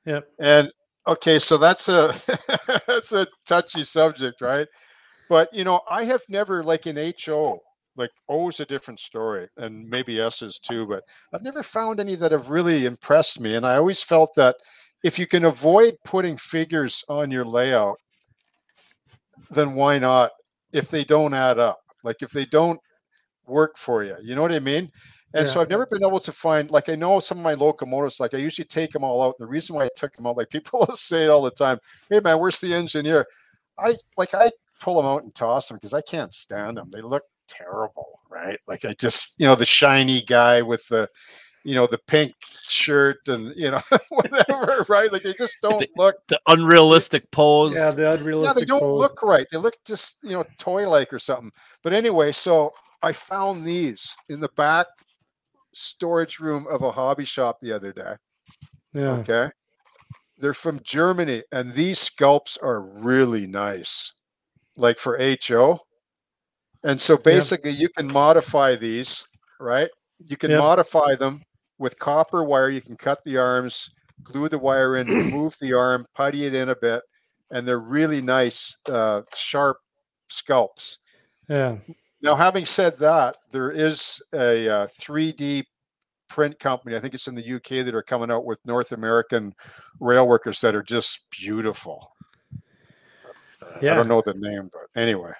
Yep. 0.07 0.25
And 0.39 0.71
okay, 1.07 1.39
so 1.39 1.57
that's 1.57 1.89
a 1.89 2.15
that's 2.87 3.13
a 3.13 3.27
touchy 3.47 3.85
subject, 3.85 4.41
right? 4.41 4.69
But 5.29 5.53
you 5.53 5.65
know, 5.65 5.81
I 5.89 6.05
have 6.05 6.23
never 6.29 6.63
like 6.63 6.87
in 6.87 7.13
HO, 7.25 7.61
like 7.97 8.11
O 8.29 8.49
is 8.49 8.61
a 8.61 8.67
different 8.67 9.01
story, 9.01 9.49
and 9.57 9.89
maybe 9.89 10.21
S 10.21 10.43
is 10.43 10.59
too, 10.59 10.87
but 10.87 11.05
I've 11.33 11.43
never 11.43 11.63
found 11.63 12.01
any 12.01 12.15
that 12.17 12.33
have 12.33 12.51
really 12.51 12.87
impressed 12.87 13.41
me. 13.41 13.55
And 13.55 13.67
I 13.67 13.77
always 13.77 14.03
felt 14.03 14.31
that 14.37 14.57
if 15.03 15.19
you 15.19 15.27
can 15.27 15.45
avoid 15.45 15.95
putting 16.05 16.37
figures 16.37 17.05
on 17.09 17.31
your 17.31 17.45
layout, 17.45 17.99
then 19.51 19.75
why 19.75 19.99
not 19.99 20.31
if 20.73 20.91
they 20.91 21.05
don't 21.05 21.35
add 21.35 21.59
up? 21.59 21.79
Like 22.03 22.23
if 22.23 22.31
they 22.31 22.47
don't 22.47 22.81
work 23.47 23.77
for 23.77 24.03
you, 24.03 24.17
you 24.23 24.35
know 24.35 24.43
what 24.43 24.53
I 24.53 24.61
mean? 24.61 24.91
And 25.35 25.47
yeah. 25.47 25.53
so 25.53 25.61
I've 25.61 25.69
never 25.69 25.85
been 25.87 26.05
able 26.05 26.21
to 26.21 26.31
find, 26.31 26.71
like, 26.71 26.89
I 26.89 26.95
know 26.95 27.19
some 27.19 27.39
of 27.39 27.45
my 27.45 27.55
locomotives, 27.55 28.21
like, 28.21 28.35
I 28.35 28.39
usually 28.39 28.67
take 28.67 28.93
them 28.93 29.03
all 29.03 29.21
out. 29.21 29.35
The 29.37 29.49
reason 29.49 29.75
why 29.75 29.87
I 29.87 29.89
took 29.97 30.13
them 30.13 30.29
out, 30.29 30.37
like, 30.37 30.49
people 30.51 30.87
say 30.95 31.25
it 31.25 31.29
all 31.29 31.43
the 31.43 31.51
time 31.51 31.79
Hey, 32.09 32.21
man, 32.21 32.39
where's 32.39 32.61
the 32.61 32.73
engineer? 32.73 33.27
I, 33.77 33.97
like, 34.17 34.33
I 34.33 34.53
pull 34.81 34.97
them 34.97 35.07
out 35.07 35.25
and 35.25 35.35
toss 35.35 35.67
them 35.67 35.77
because 35.77 35.93
I 35.93 36.03
can't 36.03 36.33
stand 36.33 36.77
them. 36.77 36.89
They 36.93 37.01
look 37.01 37.25
terrible, 37.49 38.21
right? 38.31 38.59
Like, 38.67 38.85
I 38.85 38.95
just, 38.95 39.35
you 39.39 39.47
know, 39.47 39.55
the 39.55 39.67
shiny 39.67 40.23
guy 40.23 40.63
with 40.63 40.87
the, 40.89 41.09
you 41.65 41.75
know, 41.75 41.87
the 41.87 41.99
pink 42.07 42.35
shirt 42.69 43.27
and, 43.29 43.55
you 43.57 43.71
know, 43.71 43.81
whatever, 44.11 44.85
right? 44.89 45.13
Like, 45.13 45.23
they 45.23 45.35
just 45.35 45.57
don't 45.63 45.79
the, 45.79 45.89
look 45.97 46.17
the 46.29 46.41
unrealistic 46.49 47.31
pose. 47.31 47.75
Yeah, 47.75 47.91
the 47.91 48.13
unrealistic 48.13 48.57
Yeah, 48.57 48.61
they 48.61 48.67
don't 48.67 48.81
pose. 48.81 49.01
look 49.01 49.23
right. 49.23 49.47
They 49.51 49.59
look 49.59 49.77
just, 49.87 50.19
you 50.23 50.33
know, 50.33 50.45
toy 50.59 50.89
like 50.89 51.13
or 51.13 51.19
something. 51.19 51.51
But 51.83 51.93
anyway, 51.93 52.33
so 52.33 52.73
I 53.03 53.13
found 53.13 53.65
these 53.65 54.15
in 54.29 54.41
the 54.41 54.51
back 54.57 54.87
storage 55.75 56.39
room 56.39 56.67
of 56.71 56.83
a 56.83 56.93
hobby 56.93 57.25
shop 57.25 57.59
the 57.61 57.73
other 57.73 57.93
day. 57.93 58.15
Yeah. 58.93 59.11
Okay. 59.13 59.51
They're 60.39 60.55
from 60.55 60.81
Germany, 60.83 61.43
and 61.53 61.73
these 61.73 61.99
sculpts 62.11 62.59
are 62.63 62.81
really 62.81 63.47
nice, 63.47 64.13
like 64.77 64.99
for 64.99 65.19
HO. 65.19 65.79
And 66.85 67.01
so 67.01 67.17
basically, 67.17 67.71
yep. 67.71 67.81
you 67.81 67.89
can 67.89 68.13
modify 68.13 68.77
these, 68.77 69.27
right? 69.59 69.89
You 70.19 70.37
can 70.37 70.51
yep. 70.51 70.61
modify 70.61 71.15
them 71.15 71.41
with 71.79 71.99
copper 71.99 72.45
wire. 72.45 72.69
You 72.69 72.83
can 72.83 72.97
cut 72.97 73.19
the 73.25 73.39
arms, 73.39 73.91
glue 74.23 74.49
the 74.49 74.59
wire 74.59 74.97
in, 74.97 75.07
remove 75.09 75.57
the 75.61 75.73
arm, 75.73 76.07
putty 76.15 76.45
it 76.45 76.55
in 76.55 76.69
a 76.69 76.77
bit, 76.77 77.03
and 77.51 77.67
they're 77.67 77.81
really 77.81 78.21
nice, 78.21 78.77
uh, 78.91 79.23
sharp 79.35 79.79
sculpts. 80.31 80.99
Yeah. 81.49 81.77
Now, 82.21 82.35
having 82.35 82.65
said 82.65 82.99
that, 82.99 83.37
there 83.51 83.71
is 83.71 84.23
a 84.35 84.69
uh, 84.69 84.87
3D 85.01 85.65
print 86.29 86.59
company. 86.59 86.97
I 86.97 87.01
think 87.01 87.15
it's 87.15 87.29
in 87.29 87.35
the 87.35 87.55
UK 87.55 87.85
that 87.85 87.95
are 87.95 88.03
coming 88.03 88.31
out 88.31 88.45
with 88.45 88.59
North 88.65 88.93
American 88.93 89.55
rail 90.01 90.27
workers 90.27 90.61
that 90.63 90.75
are 90.75 90.83
just 90.83 91.25
beautiful. 91.31 92.11
Yeah. 93.83 93.93
I 93.93 93.97
don't 93.97 94.09
know 94.09 94.23
the 94.25 94.35
name, 94.35 94.71
but 94.73 95.01
anyway. 95.01 95.33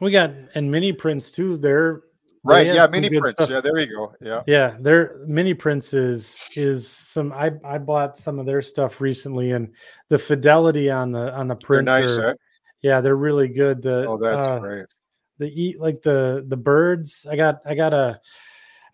We 0.00 0.10
got 0.10 0.32
and 0.54 0.70
mini 0.70 0.92
prints 0.92 1.30
too. 1.30 1.56
They're 1.56 2.02
right. 2.44 2.66
Yeah, 2.66 2.86
mini 2.86 3.08
prints. 3.08 3.32
Stuff. 3.32 3.50
Yeah, 3.50 3.60
there 3.60 3.78
you 3.78 3.86
go. 3.86 4.14
Yeah. 4.20 4.42
Yeah, 4.46 4.76
their 4.80 5.24
mini 5.26 5.54
prints 5.54 5.92
is 5.92 6.48
is 6.56 6.88
some 6.88 7.32
I 7.32 7.50
I 7.64 7.78
bought 7.78 8.16
some 8.16 8.38
of 8.38 8.46
their 8.46 8.62
stuff 8.62 9.00
recently 9.00 9.52
and 9.52 9.72
the 10.08 10.18
fidelity 10.18 10.90
on 10.90 11.12
the 11.12 11.32
on 11.34 11.48
the 11.48 11.56
prints 11.56 11.86
nice, 11.86 12.18
are, 12.18 12.30
eh? 12.30 12.34
yeah, 12.82 13.00
they're 13.00 13.16
really 13.16 13.48
good. 13.48 13.82
The 13.82 14.06
Oh, 14.06 14.18
that's 14.18 14.48
uh, 14.48 14.58
great. 14.58 14.86
The 15.38 15.46
eat 15.46 15.80
like 15.80 16.02
the 16.02 16.44
the 16.46 16.56
birds. 16.56 17.26
I 17.28 17.36
got 17.36 17.60
I 17.66 17.74
got 17.74 17.92
a 17.92 18.20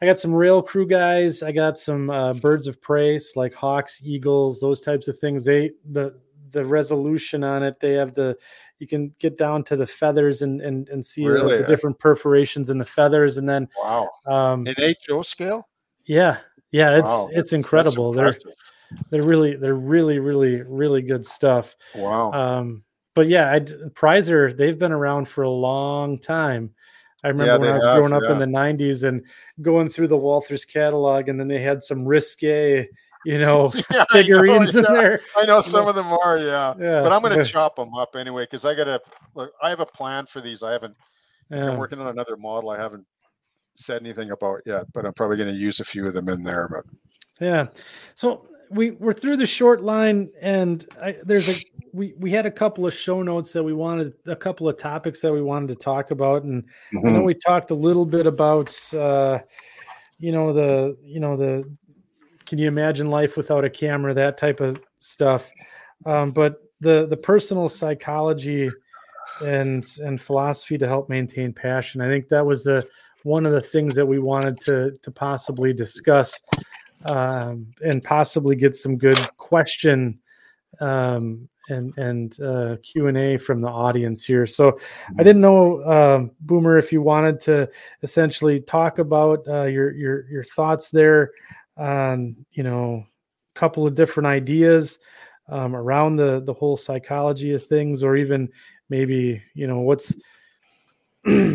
I 0.01 0.07
got 0.07 0.19
some 0.19 0.35
rail 0.35 0.61
crew 0.63 0.87
guys. 0.87 1.43
I 1.43 1.53
got 1.53 1.79
some 1.79 2.11
uh, 2.11 2.35
birds 2.35 2.67
of 2.67 2.81
prey, 2.83 3.19
so 3.19 3.41
like 3.41 3.55
hawks, 3.55 4.01
eagles, 4.05 4.61
those 4.61 4.81
types 4.81 5.09
of 5.09 5.19
things. 5.19 5.45
They 5.45 5.73
the 5.93 6.19
the 6.55 6.65
resolution 6.65 7.45
on 7.45 7.63
it. 7.63 7.79
They 7.81 7.93
have 7.93 8.15
the 8.15 8.39
you 8.79 8.87
can 8.87 9.15
get 9.19 9.37
down 9.37 9.65
to 9.65 9.77
the 9.77 9.87
feathers 9.87 10.41
and 10.41 10.61
and, 10.63 10.89
and 10.89 11.05
see 11.05 11.27
really? 11.27 11.59
the 11.59 11.65
different 11.65 11.99
perforations 11.99 12.71
in 12.71 12.79
the 12.79 12.85
feathers, 12.85 13.37
and 13.37 13.49
then 13.49 13.69
wow, 13.83 14.09
um, 14.27 14.67
in 14.67 14.75
HO 15.07 15.21
scale. 15.21 15.69
Yeah, 16.07 16.39
yeah, 16.71 16.97
it's 16.97 17.09
wow, 17.09 17.29
it's 17.33 17.53
incredible. 17.53 18.13
They're 18.13 18.33
they're 19.11 19.23
really 19.23 19.57
they're 19.57 19.75
really 19.75 20.19
really 20.19 20.63
really 20.63 21.03
good 21.03 21.27
stuff. 21.27 21.75
Wow. 21.95 22.33
Um, 22.33 22.85
but 23.15 23.29
yeah, 23.29 23.53
I, 23.53 23.61
Preiser 23.61 24.57
they've 24.57 24.79
been 24.79 24.93
around 24.93 25.29
for 25.29 25.43
a 25.43 25.51
long 25.51 26.19
time. 26.19 26.71
I 27.23 27.29
remember 27.29 27.53
yeah, 27.53 27.59
when 27.59 27.71
I 27.71 27.75
was 27.75 27.85
have, 27.85 27.97
growing 27.97 28.13
up 28.13 28.23
yeah. 28.25 28.33
in 28.33 28.39
the 28.39 28.59
'90s 28.59 29.05
and 29.05 29.25
going 29.63 29.89
through 29.89 30.09
the 30.09 30.19
Walthers 30.19 30.67
catalog, 30.71 31.29
and 31.29 31.39
then 31.39 31.49
they 31.49 31.61
had 31.61 31.83
some 31.83 32.05
risque 32.05 32.87
you 33.25 33.39
know, 33.39 33.73
yeah, 33.91 34.05
figurines 34.11 34.75
know, 34.75 34.83
yeah. 34.83 34.89
in 34.89 34.95
there. 34.95 35.21
I 35.37 35.45
know 35.45 35.61
some 35.63 35.89
of 35.89 35.95
them 35.95 36.07
are, 36.07 36.39
yeah. 36.39 36.75
yeah. 36.79 37.01
But 37.03 37.13
I'm 37.13 37.23
going 37.23 37.37
to 37.37 37.45
chop 37.45 37.77
them 37.77 37.95
up 37.95 38.17
anyway 38.17 38.45
because 38.45 38.65
I 38.65 38.75
got 38.75 38.85
to 38.85 39.01
look. 39.35 39.53
I 39.63 39.71
have 39.71 39.81
a 39.81 39.87
plan 39.87 40.27
for 40.27 40.41
these. 40.41 40.63
I 40.63 40.73
haven't. 40.73 40.97
Yeah. 41.51 41.71
I'm 41.71 41.79
working 41.79 42.01
on 42.01 42.09
another 42.09 42.37
model. 42.37 42.71
I 42.71 42.79
haven't 42.79 43.07
said 43.77 44.01
anything 44.03 44.31
about 44.31 44.63
yet, 44.67 44.87
but 44.93 45.05
I'm 45.05 45.13
probably 45.13 45.37
going 45.37 45.53
to 45.53 45.59
use 45.59 45.81
a 45.81 45.85
few 45.85 46.07
of 46.07 46.15
them 46.15 46.29
in 46.29 46.43
there. 46.43 46.69
But 46.69 46.85
yeah, 47.41 47.67
so 48.15 48.47
we 48.71 48.93
we're 48.93 49.13
through 49.13 49.37
the 49.37 49.47
short 49.47 49.83
line, 49.83 50.31
and 50.41 50.87
I, 51.01 51.17
there's 51.23 51.49
a 51.49 51.55
we 51.93 52.15
we 52.19 52.31
had 52.31 52.47
a 52.47 52.51
couple 52.51 52.87
of 52.87 52.95
show 52.95 53.23
notes 53.23 53.53
that 53.53 53.63
we 53.63 53.73
wanted, 53.73 54.15
a 54.27 54.37
couple 54.37 54.69
of 54.69 54.77
topics 54.77 55.21
that 55.21 55.33
we 55.33 55.43
wanted 55.43 55.69
to 55.69 55.77
talk 55.77 56.11
about, 56.11 56.45
and 56.45 56.65
mm-hmm. 56.95 57.07
I 57.07 57.11
know 57.13 57.25
we 57.25 57.35
talked 57.35 57.71
a 57.71 57.75
little 57.75 58.07
bit 58.07 58.27
about. 58.27 58.77
uh 58.95 59.41
you 60.19 60.33
know 60.33 60.53
the 60.53 60.97
you 61.03 61.21
know 61.21 61.37
the 61.37 61.65
can 62.47 62.59
you 62.59 62.69
imagine 62.69 63.11
life 63.11 63.37
without 63.37 63.65
a 63.65 63.71
camera 63.71 64.15
that 64.15 64.37
type 64.37 64.61
of 64.61 64.81
stuff 65.01 65.51
um, 66.07 66.31
but 66.31 66.63
the 66.81 67.07
the 67.07 67.17
personal 67.17 67.69
psychology 67.69 68.69
and 69.45 69.85
and 70.03 70.21
philosophy 70.21 70.77
to 70.77 70.87
help 70.87 71.09
maintain 71.09 71.53
passion 71.53 72.01
i 72.01 72.09
think 72.09 72.29
that 72.29 72.45
was 72.45 72.65
the 72.65 72.87
one 73.23 73.47
of 73.47 73.53
the 73.53 73.61
things 73.61 73.95
that 73.95 74.07
we 74.07 74.19
wanted 74.19 74.59
to 74.61 74.99
to 75.03 75.11
possibly 75.11 75.73
discuss 75.73 76.41
um, 77.05 77.67
and 77.85 78.03
possibly 78.03 78.57
get 78.57 78.75
some 78.75 78.97
good 78.97 79.19
question 79.37 80.19
um, 80.81 81.49
and 81.69 81.97
and 81.97 82.41
uh, 82.43 82.77
Q 82.83 83.07
and 83.07 83.17
A 83.17 83.39
from 83.39 83.63
the 83.63 83.69
audience 83.69 84.25
here. 84.25 84.45
So. 84.45 84.79
I 85.19 85.23
didn't 85.23 85.41
know, 85.41 85.79
uh, 85.79 86.27
Boomer, 86.41 86.77
if 86.77 86.93
you 86.93 87.01
wanted 87.01 87.41
to 87.41 87.71
essentially 88.03 88.61
talk 88.61 88.99
about 88.99 89.47
uh, 89.49 89.65
your 89.65 89.93
your 89.93 90.29
your 90.29 90.45
thoughts 90.45 90.91
there 90.91 91.31
on 91.77 92.37
you 92.53 92.63
know 92.63 93.05
a 93.55 93.59
couple 93.59 93.87
of 93.87 93.95
different 93.95 94.27
ideas 94.27 94.99
um, 95.49 95.75
around 95.75 96.17
the 96.17 96.41
the 96.41 96.53
whole 96.53 96.77
psychology 96.77 97.53
of 97.53 97.67
things, 97.67 98.03
or 98.03 98.17
even 98.17 98.49
maybe 98.89 99.43
you 99.55 99.67
know 99.67 99.81
what's 99.81 100.15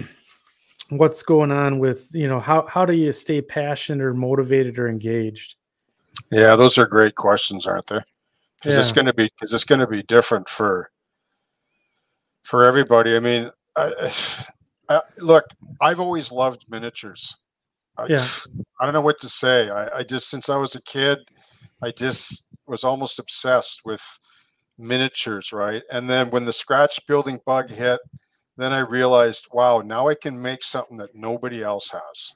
what's 0.90 1.24
going 1.24 1.52
on 1.52 1.80
with 1.80 2.08
you 2.12 2.28
know 2.28 2.40
how 2.40 2.66
how 2.68 2.86
do 2.86 2.94
you 2.94 3.12
stay 3.12 3.42
passionate 3.42 4.04
or 4.04 4.14
motivated 4.14 4.80
or 4.80 4.88
engaged? 4.88 5.56
Yeah, 6.32 6.56
those 6.56 6.78
are 6.78 6.86
great 6.86 7.16
questions, 7.16 7.66
aren't 7.66 7.88
they? 7.88 8.00
Because 8.56 8.76
yeah. 8.76 8.80
it's 8.82 8.92
going 8.92 9.06
to 9.06 9.14
be 9.14 9.26
because 9.26 9.54
it's 9.54 9.64
going 9.64 9.80
to 9.80 9.88
be 9.88 10.04
different 10.04 10.50
for 10.50 10.92
for 12.44 12.66
everybody. 12.66 13.16
I 13.16 13.20
mean, 13.20 13.52
I, 13.76 14.12
I, 14.90 15.02
look, 15.20 15.46
I've 15.82 16.00
always 16.00 16.32
loved 16.32 16.66
miniatures. 16.70 17.36
I, 18.00 18.06
yeah. 18.08 18.28
I 18.80 18.86
don't 18.86 18.94
know 18.94 19.02
what 19.02 19.20
to 19.22 19.30
say. 19.30 19.70
I, 19.70 20.00
I 20.00 20.04
just, 20.04 20.30
since 20.30 20.50
I 20.50 20.56
was 20.58 20.76
a 20.76 20.82
kid, 20.82 21.20
I 21.82 21.92
just 21.92 22.44
was 22.68 22.84
almost 22.84 23.20
obsessed 23.20 23.82
with 23.86 24.02
miniatures, 24.78 25.52
right? 25.52 25.84
And 25.92 26.10
then 26.10 26.30
when 26.30 26.46
the 26.46 26.54
scratch 26.54 27.00
building 27.08 27.40
bug 27.46 27.70
hit, 27.70 28.00
then 28.58 28.74
I 28.74 28.80
realized, 28.80 29.48
wow, 29.52 29.82
now 29.82 30.08
I 30.08 30.16
can 30.16 30.42
make 30.42 30.64
something 30.64 30.98
that 30.98 31.16
nobody 31.16 31.64
else 31.64 31.90
has. 31.90 32.34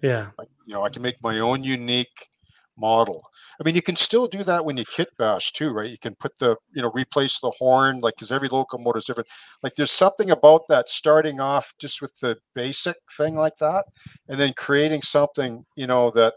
Yeah. 0.00 0.28
Like, 0.38 0.48
you 0.66 0.74
know, 0.74 0.84
I 0.84 0.88
can 0.88 1.02
make 1.02 1.22
my 1.22 1.38
own 1.38 1.62
unique 1.62 2.28
model. 2.76 3.22
I 3.60 3.64
mean, 3.64 3.74
you 3.74 3.82
can 3.82 3.96
still 3.96 4.26
do 4.26 4.44
that 4.44 4.64
when 4.64 4.76
you 4.76 4.84
kit 4.84 5.08
bash 5.18 5.52
too, 5.52 5.70
right? 5.70 5.90
You 5.90 5.98
can 5.98 6.14
put 6.16 6.36
the, 6.38 6.56
you 6.74 6.82
know, 6.82 6.90
replace 6.94 7.38
the 7.38 7.52
horn, 7.58 8.00
like 8.00 8.14
because 8.16 8.32
every 8.32 8.48
locomotive 8.48 9.00
is 9.00 9.04
different. 9.06 9.28
Like 9.62 9.74
there's 9.74 9.90
something 9.90 10.30
about 10.30 10.62
that 10.68 10.88
starting 10.88 11.40
off 11.40 11.72
just 11.78 12.02
with 12.02 12.16
the 12.20 12.36
basic 12.54 12.96
thing 13.16 13.34
like 13.34 13.56
that, 13.56 13.84
and 14.28 14.40
then 14.40 14.52
creating 14.56 15.02
something, 15.02 15.64
you 15.76 15.86
know, 15.86 16.10
that 16.12 16.34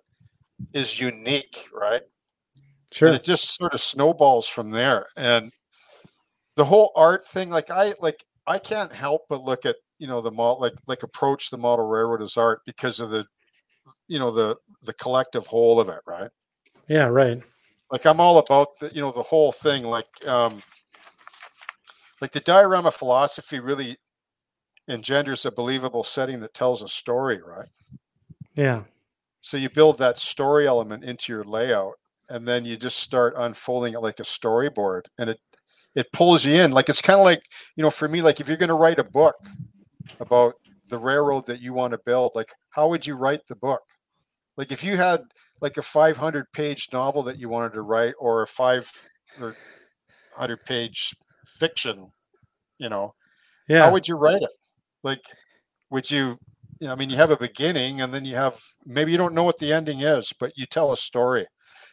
is 0.74 0.99
unique, 0.99 1.68
right? 1.74 2.02
Sure. 2.91 3.10
And 3.10 3.16
it 3.18 3.24
just 3.24 3.56
sort 3.56 3.74
of 3.74 3.82
snowballs 3.82 4.48
from 4.48 4.72
there. 4.72 5.07
And 5.18 5.52
the 6.56 6.66
whole 6.66 6.91
art 6.95 7.28
thing, 7.28 7.49
like 7.49 7.72
I 7.72 7.94
like 7.99 8.24
I 8.48 8.60
can't 8.60 8.94
help 8.94 9.24
but 9.30 9.44
look 9.44 9.66
at, 9.66 9.76
you 9.99 10.07
know, 10.07 10.22
the 10.22 10.32
model 10.32 10.62
like 10.62 10.76
like 10.88 11.03
approach 11.03 11.49
the 11.49 11.57
model 11.57 11.86
railroad 11.86 12.22
as 12.22 12.38
art 12.38 12.62
because 12.66 12.99
of 12.99 13.10
the 13.10 13.26
you 14.07 14.19
know 14.19 14.32
the 14.32 14.56
the 14.84 14.94
collective 14.94 15.48
whole 15.48 15.80
of 15.80 15.90
it 15.90 15.99
right? 16.06 16.30
Yeah 16.88 17.06
right. 17.06 17.41
Like 17.91 18.06
i'm 18.06 18.19
all 18.19 18.38
about 18.40 18.80
the 18.80 18.91
you 18.94 19.02
know 19.02 19.11
the 19.11 19.23
whole 19.23 19.52
thing 19.52 19.84
like 19.84 20.07
um 20.27 20.61
like 22.22 22.32
the 22.32 22.40
diorama 22.40 22.91
philosophy 22.91 23.60
really 23.60 23.98
engenders 24.88 25.45
a 25.45 25.52
believable 25.52 26.03
setting 26.03 26.40
that 26.40 26.53
tells 26.53 26.82
a 26.82 26.88
story 26.88 27.41
right? 27.45 27.69
Yeah. 28.56 28.84
So 29.41 29.57
you 29.57 29.69
build 29.69 29.98
that 29.99 30.18
story 30.18 30.68
element 30.68 31.03
into 31.03 31.32
your 31.34 31.44
layout 31.44 31.95
and 32.30 32.48
then 32.48 32.65
you 32.65 32.77
just 32.77 32.99
start 32.99 33.34
unfolding 33.38 33.94
it 33.94 34.02
like 34.02 34.19
a 34.19 34.23
storyboard 34.23 35.02
and 35.19 35.30
it 35.30 35.40
it 35.95 36.11
pulls 36.11 36.44
you 36.44 36.53
in. 36.56 36.72
Like 36.72 36.90
it's 36.90 37.02
kind 37.02 37.19
of 37.19 37.23
like 37.23 37.44
you 37.76 37.84
know 37.84 37.91
for 37.91 38.07
me 38.07 38.22
like 38.22 38.40
if 38.40 38.48
you're 38.48 38.57
going 38.57 38.69
to 38.69 38.76
write 38.76 38.99
a 38.99 39.03
book 39.03 39.36
about 40.19 40.56
the 40.90 40.98
railroad 40.98 41.45
that 41.48 41.62
you 41.62 41.74
want 41.74 41.91
to 41.91 41.99
build 42.06 42.32
like 42.36 42.49
how 42.72 42.88
would 42.88 43.06
you 43.07 43.16
write 43.16 43.41
the 43.48 43.56
book? 43.56 43.82
Like 44.57 44.72
if 44.72 44.84
you 44.84 44.98
had 44.98 45.22
like 45.62 45.78
a 45.78 45.82
500 45.82 46.45
page 46.53 46.90
novel 46.94 47.24
that 47.24 47.40
you 47.40 47.49
wanted 47.49 47.74
to 47.74 47.82
write 47.82 48.14
or 48.20 48.41
a 48.41 48.48
500 48.48 49.56
page 50.66 51.16
fiction 51.45 52.12
you 52.78 52.90
know 52.90 53.14
yeah. 53.68 53.86
how 53.86 53.91
would 53.91 54.07
you 54.07 54.16
write 54.16 54.41
it? 54.41 54.49
Like 55.03 55.22
would 55.90 56.10
you, 56.10 56.38
you 56.80 56.88
know, 56.88 56.94
i 56.94 56.95
mean 56.95 57.10
you 57.10 57.16
have 57.16 57.32
a 57.32 57.38
beginning 57.38 58.02
and 58.02 58.14
then 58.14 58.26
you 58.26 58.36
have 58.36 58.60
maybe 58.86 59.12
you 59.12 59.18
don't 59.18 59.34
know 59.34 59.44
what 59.44 59.60
the 59.60 59.72
ending 59.72 60.02
is 60.02 60.34
but 60.40 60.52
you 60.56 60.66
tell 60.66 60.91
a 60.91 60.98
story. 60.98 61.45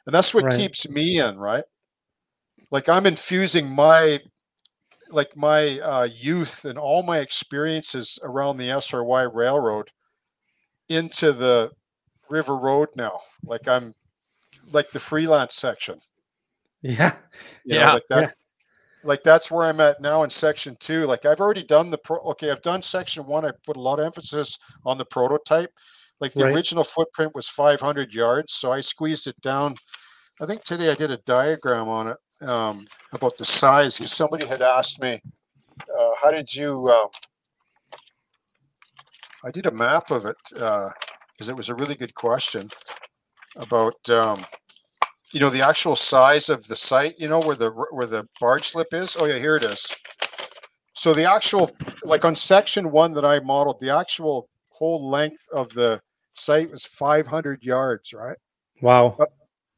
And 0.06 0.14
that's 0.14 0.34
what 0.34 0.44
right. 0.44 0.58
keeps 0.58 0.88
me 0.88 1.20
in 1.20 1.38
right? 1.38 1.64
Like 2.70 2.88
i'm 2.88 3.06
infusing 3.06 3.68
my 3.68 4.20
like 5.12 5.36
my 5.36 5.78
uh, 5.80 6.04
youth 6.04 6.64
and 6.64 6.78
all 6.78 7.02
my 7.02 7.18
experiences 7.18 8.18
around 8.22 8.56
the 8.56 8.68
SRY 8.68 9.32
Railroad 9.32 9.90
into 10.88 11.32
the 11.32 11.70
River 12.30 12.56
Road 12.56 12.88
now. 12.96 13.20
Like 13.44 13.68
I'm 13.68 13.94
like 14.72 14.90
the 14.90 15.00
freelance 15.00 15.54
section. 15.54 16.00
Yeah. 16.80 17.14
You 17.64 17.76
yeah. 17.76 17.86
Know, 17.86 17.94
like 17.94 18.06
that. 18.08 18.22
Yeah. 18.22 18.30
Like 19.04 19.22
that's 19.22 19.50
where 19.50 19.66
I'm 19.66 19.80
at 19.80 20.00
now 20.00 20.22
in 20.22 20.30
section 20.30 20.76
two. 20.80 21.06
Like 21.06 21.26
I've 21.26 21.40
already 21.40 21.64
done 21.64 21.90
the 21.90 21.98
pro. 21.98 22.18
Okay, 22.18 22.50
I've 22.50 22.62
done 22.62 22.82
section 22.82 23.24
one. 23.24 23.44
I 23.44 23.50
put 23.64 23.76
a 23.76 23.80
lot 23.80 23.98
of 23.98 24.06
emphasis 24.06 24.58
on 24.84 24.98
the 24.98 25.04
prototype. 25.04 25.70
Like 26.20 26.32
the 26.32 26.44
right. 26.44 26.54
original 26.54 26.84
footprint 26.84 27.34
was 27.34 27.48
500 27.48 28.14
yards, 28.14 28.54
so 28.54 28.72
I 28.72 28.78
squeezed 28.78 29.26
it 29.26 29.40
down. 29.40 29.74
I 30.40 30.46
think 30.46 30.62
today 30.62 30.88
I 30.90 30.94
did 30.94 31.10
a 31.10 31.16
diagram 31.18 31.88
on 31.88 32.08
it 32.08 32.16
um, 32.42 32.86
about 33.12 33.36
the 33.36 33.44
size 33.44 33.98
because 33.98 34.12
somebody 34.12 34.46
had 34.46 34.62
asked 34.62 35.00
me, 35.00 35.20
uh, 35.80 36.10
"How 36.22 36.30
did 36.30 36.54
you?" 36.54 36.88
Uh, 36.88 37.08
I 39.44 39.50
did 39.50 39.66
a 39.66 39.70
map 39.70 40.10
of 40.10 40.26
it 40.26 40.36
because 40.52 41.48
uh, 41.48 41.52
it 41.52 41.56
was 41.56 41.68
a 41.68 41.74
really 41.74 41.94
good 41.94 42.14
question 42.14 42.70
about 43.56 44.08
um, 44.10 44.44
you 45.32 45.40
know 45.40 45.50
the 45.50 45.66
actual 45.66 45.96
size 45.96 46.48
of 46.48 46.66
the 46.68 46.76
site. 46.76 47.18
You 47.18 47.28
know 47.28 47.40
where 47.40 47.56
the 47.56 47.70
where 47.70 48.06
the 48.06 48.26
barge 48.40 48.68
slip 48.68 48.92
is. 48.92 49.16
Oh 49.18 49.26
yeah, 49.26 49.38
here 49.38 49.56
it 49.56 49.64
is. 49.64 49.94
So 50.94 51.14
the 51.14 51.24
actual, 51.24 51.70
like 52.04 52.24
on 52.24 52.36
section 52.36 52.90
one 52.90 53.12
that 53.14 53.24
I 53.24 53.40
modeled, 53.40 53.80
the 53.80 53.90
actual 53.90 54.48
whole 54.68 55.08
length 55.10 55.46
of 55.52 55.70
the 55.70 56.00
site 56.34 56.70
was 56.70 56.84
500 56.84 57.62
yards, 57.62 58.12
right? 58.12 58.36
Wow. 58.82 59.16
Of, 59.18 59.28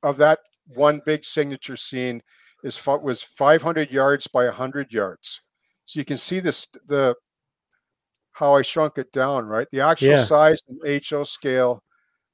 of 0.03 0.17
that 0.19 0.41
one 0.75 1.01
big 1.07 1.25
signature 1.25 1.77
scene 1.77 2.21
is 2.65 2.85
was 2.87 3.23
500 3.23 3.91
yards 3.91 4.27
by 4.27 4.47
100 4.47 4.91
yards. 4.91 5.43
So 5.85 6.01
you 6.01 6.05
can 6.05 6.17
see 6.17 6.41
this 6.41 6.67
the 6.87 7.15
how 8.33 8.57
I 8.57 8.63
shrunk 8.63 8.99
it 8.99 9.13
down, 9.13 9.47
right? 9.47 9.69
The 9.71 9.81
actual 9.81 10.09
yeah. 10.09 10.25
size 10.25 10.61
in 10.69 11.01
HO 11.09 11.23
scale 11.23 11.85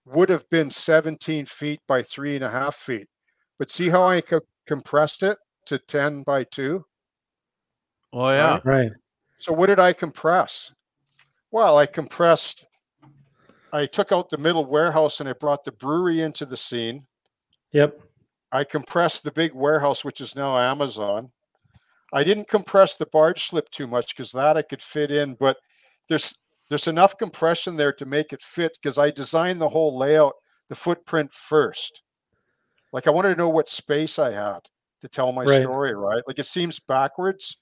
would 0.07 0.31
have 0.31 0.49
been 0.49 0.71
17 0.71 1.45
feet 1.45 1.81
by 1.87 2.03
three 2.03 2.37
and 2.37 2.45
a 2.45 2.51
half 2.51 2.77
feet. 2.77 3.07
But 3.59 3.71
see 3.71 3.91
how 3.91 4.05
I 4.05 4.23
co- 4.23 4.41
compressed 4.67 5.23
it 5.23 5.37
to 5.67 5.79
10 5.79 6.23
by 6.23 6.45
two? 6.45 6.87
Oh, 8.15 8.31
yeah. 8.31 8.53
Right. 8.53 8.65
right. 8.65 8.91
So 9.39 9.53
what 9.53 9.67
did 9.67 9.79
I 9.79 9.93
compress? 9.93 10.73
Well, 11.51 11.77
I 11.77 11.85
compressed, 11.85 12.65
I 13.73 13.85
took 13.85 14.11
out 14.11 14.31
the 14.31 14.39
middle 14.39 14.65
warehouse 14.65 15.21
and 15.21 15.29
I 15.29 15.35
brought 15.35 15.65
the 15.65 15.73
brewery 15.73 16.23
into 16.23 16.47
the 16.47 16.57
scene. 16.57 17.07
Yep. 17.73 18.01
I 18.53 18.65
compressed 18.65 19.23
the 19.23 19.31
big 19.31 19.55
warehouse, 19.55 20.05
which 20.05 20.21
is 20.21 20.35
now 20.35 20.59
Amazon. 20.59 21.31
I 22.13 22.25
didn't 22.25 22.49
compress 22.49 22.97
the 22.97 23.07
barge 23.07 23.45
slip 23.45 23.71
too 23.71 23.87
much 23.87 24.15
because 24.15 24.33
that 24.33 24.57
I 24.57 24.63
could 24.63 24.83
fit 24.83 25.11
in, 25.11 25.35
but 25.35 25.57
there's 26.09 26.35
there's 26.69 26.89
enough 26.89 27.19
compression 27.19 27.77
there 27.77 27.93
to 27.95 28.07
make 28.07 28.33
it 28.33 28.43
fit 28.43 28.77
because 28.81 28.99
I 28.99 29.11
designed 29.11 29.61
the 29.61 29.69
whole 29.69 29.99
layout, 29.99 30.35
the 30.69 30.75
footprint 30.75 31.33
first. 31.35 32.03
Like 32.93 33.07
I 33.07 33.11
wanted 33.11 33.31
to 33.31 33.39
know 33.39 33.49
what 33.49 33.69
space 33.69 34.19
I 34.19 34.33
had 34.33 34.61
to 35.01 35.09
tell 35.09 35.33
my 35.33 35.45
right. 35.45 35.63
story, 35.63 35.95
right? 35.95 36.23
Like 36.27 36.39
it 36.39 36.47
seems 36.47 36.81
backwards. 36.81 37.57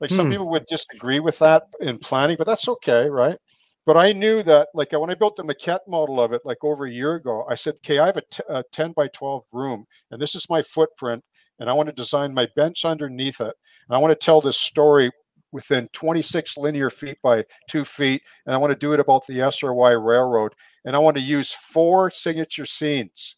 Like 0.00 0.10
hmm. 0.10 0.16
some 0.16 0.30
people 0.30 0.48
would 0.50 0.66
disagree 0.66 1.20
with 1.20 1.38
that 1.40 1.64
in 1.80 1.98
planning, 1.98 2.36
but 2.38 2.46
that's 2.46 2.68
okay, 2.68 3.08
right? 3.08 3.38
But 3.86 3.96
I 3.98 4.12
knew 4.12 4.42
that, 4.44 4.68
like 4.74 4.92
when 4.92 5.10
I 5.10 5.14
built 5.14 5.36
the 5.36 5.44
maquette 5.44 5.86
model 5.86 6.20
of 6.20 6.32
it, 6.32 6.40
like 6.44 6.64
over 6.64 6.86
a 6.86 6.90
year 6.90 7.14
ago, 7.14 7.44
I 7.48 7.54
said, 7.54 7.74
"Okay, 7.76 7.98
I 7.98 8.06
have 8.06 8.16
a, 8.16 8.22
t- 8.30 8.42
a 8.48 8.62
10 8.72 8.92
by 8.92 9.08
12 9.08 9.44
room, 9.52 9.86
and 10.10 10.20
this 10.20 10.34
is 10.34 10.48
my 10.48 10.62
footprint, 10.62 11.22
and 11.58 11.68
I 11.68 11.74
want 11.74 11.88
to 11.88 11.94
design 11.94 12.32
my 12.32 12.48
bench 12.56 12.84
underneath 12.84 13.40
it, 13.40 13.54
and 13.88 13.96
I 13.96 13.98
want 13.98 14.18
to 14.18 14.24
tell 14.24 14.40
this 14.40 14.58
story 14.58 15.10
within 15.52 15.88
26 15.92 16.56
linear 16.56 16.90
feet 16.90 17.18
by 17.22 17.44
two 17.68 17.84
feet, 17.84 18.22
and 18.46 18.54
I 18.54 18.58
want 18.58 18.72
to 18.72 18.78
do 18.78 18.92
it 18.92 19.00
about 19.00 19.26
the 19.26 19.34
SRY 19.34 19.92
Railroad, 19.92 20.52
and 20.84 20.96
I 20.96 20.98
want 20.98 21.16
to 21.16 21.22
use 21.22 21.52
four 21.52 22.10
signature 22.10 22.66
scenes. 22.66 23.36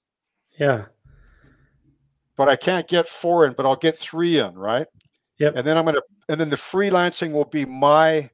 Yeah. 0.59 0.87
But 2.37 2.49
I 2.49 2.57
can't 2.57 2.89
get 2.89 3.09
four 3.09 3.47
in, 3.47 3.53
but 3.53 3.67
I'll 3.67 3.77
get 3.77 3.99
three 3.99 4.39
in, 4.39 4.55
right? 4.55 4.87
Yep. 5.39 5.55
And 5.57 5.67
then 5.67 5.77
I'm 5.77 5.85
gonna, 5.85 6.01
and 6.29 6.41
then 6.41 6.51
the 6.51 6.57
freelancing 6.57 7.33
will 7.33 7.45
be 7.45 7.65
my 7.65 8.31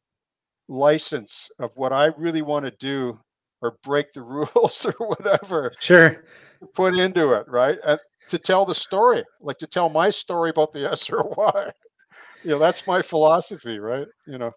license 0.73 1.51
of 1.59 1.71
what 1.75 1.93
I 1.93 2.07
really 2.17 2.43
want 2.43 2.65
to 2.65 2.71
do 2.73 3.19
or 3.61 3.77
break 3.83 4.13
the 4.13 4.23
rules 4.55 4.87
or 4.87 5.07
whatever. 5.07 5.73
Sure. 5.79 6.25
Put 6.75 6.97
into 6.97 7.33
it, 7.33 7.47
right? 7.49 7.79
And 7.87 8.01
to 8.29 8.39
tell 8.39 8.65
the 8.65 8.75
story, 8.75 9.25
like 9.41 9.59
to 9.59 9.67
tell 9.67 9.89
my 9.89 10.11
story 10.11 10.51
about 10.51 10.73
the 10.73 10.81
SRY. 10.81 11.73
you 12.45 12.51
know, 12.51 12.59
that's 12.59 12.87
my 12.87 13.03
philosophy, 13.03 13.79
right? 13.79 14.07
You 14.27 14.39
know. 14.39 14.53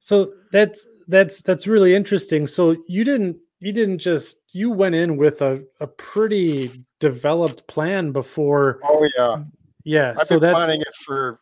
So 0.00 0.32
that's 0.52 0.86
that's 1.08 1.42
that's 1.42 1.66
really 1.66 1.94
interesting. 1.94 2.46
So 2.46 2.76
you 2.88 3.04
didn't 3.04 3.36
you 3.60 3.72
didn't 3.72 3.98
just 3.98 4.38
you 4.52 4.70
went 4.70 4.94
in 4.94 5.16
with 5.16 5.42
a, 5.42 5.62
a 5.80 5.86
pretty 5.86 6.84
developed 6.98 7.66
plan 7.68 8.10
before. 8.10 8.80
Oh 8.84 9.08
yeah. 9.16 9.44
Yeah. 9.84 10.14
I've 10.18 10.26
so 10.26 10.36
been 10.36 10.52
that's 10.52 10.64
planning 10.64 10.80
it 10.80 10.94
for 11.04 11.40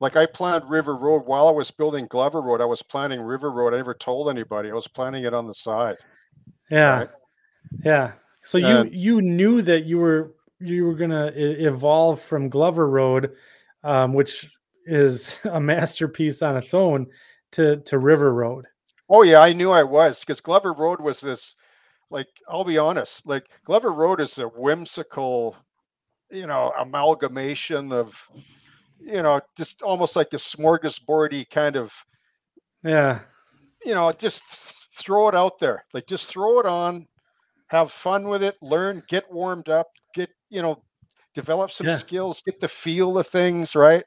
like 0.00 0.16
I 0.16 0.26
planned 0.26 0.68
River 0.68 0.96
Road 0.96 1.26
while 1.26 1.48
I 1.48 1.52
was 1.52 1.70
building 1.70 2.06
Glover 2.06 2.42
Road. 2.42 2.60
I 2.60 2.66
was 2.66 2.82
planning 2.82 3.20
River 3.20 3.50
Road. 3.50 3.72
I 3.72 3.78
never 3.78 3.94
told 3.94 4.28
anybody. 4.28 4.70
I 4.70 4.74
was 4.74 4.88
planning 4.88 5.24
it 5.24 5.34
on 5.34 5.46
the 5.46 5.54
side. 5.54 5.96
Yeah, 6.70 6.98
right? 6.98 7.08
yeah. 7.84 8.12
So 8.42 8.58
and, 8.58 8.92
you 8.92 8.98
you 8.98 9.22
knew 9.22 9.62
that 9.62 9.84
you 9.84 9.98
were 9.98 10.34
you 10.60 10.86
were 10.86 10.94
gonna 10.94 11.32
evolve 11.34 12.20
from 12.20 12.48
Glover 12.48 12.88
Road, 12.88 13.32
um, 13.84 14.12
which 14.12 14.48
is 14.84 15.36
a 15.44 15.60
masterpiece 15.60 16.42
on 16.42 16.56
its 16.56 16.74
own, 16.74 17.06
to 17.52 17.78
to 17.78 17.98
River 17.98 18.32
Road. 18.34 18.66
Oh 19.08 19.22
yeah, 19.22 19.40
I 19.40 19.52
knew 19.52 19.70
I 19.70 19.82
was 19.82 20.20
because 20.20 20.40
Glover 20.40 20.72
Road 20.72 21.00
was 21.00 21.20
this. 21.20 21.54
Like 22.10 22.28
I'll 22.48 22.64
be 22.64 22.78
honest, 22.78 23.26
like 23.26 23.46
Glover 23.64 23.92
Road 23.92 24.20
is 24.20 24.38
a 24.38 24.46
whimsical, 24.46 25.56
you 26.30 26.46
know, 26.46 26.72
amalgamation 26.78 27.92
of 27.92 28.28
you 29.00 29.22
know, 29.22 29.40
just 29.56 29.82
almost 29.82 30.16
like 30.16 30.32
a 30.32 30.36
smorgasbordy 30.36 31.48
kind 31.50 31.76
of, 31.76 31.92
yeah, 32.82 33.20
you 33.84 33.94
know, 33.94 34.12
just 34.12 34.42
throw 34.96 35.28
it 35.28 35.34
out 35.34 35.58
there. 35.58 35.84
Like 35.92 36.06
just 36.06 36.26
throw 36.26 36.58
it 36.60 36.66
on, 36.66 37.06
have 37.68 37.92
fun 37.92 38.28
with 38.28 38.42
it, 38.42 38.56
learn, 38.62 39.02
get 39.08 39.30
warmed 39.32 39.68
up, 39.68 39.88
get, 40.14 40.30
you 40.50 40.62
know, 40.62 40.82
develop 41.34 41.70
some 41.70 41.86
yeah. 41.86 41.96
skills, 41.96 42.42
get 42.44 42.60
the 42.60 42.68
feel 42.68 43.18
of 43.18 43.26
things, 43.26 43.76
right? 43.76 44.04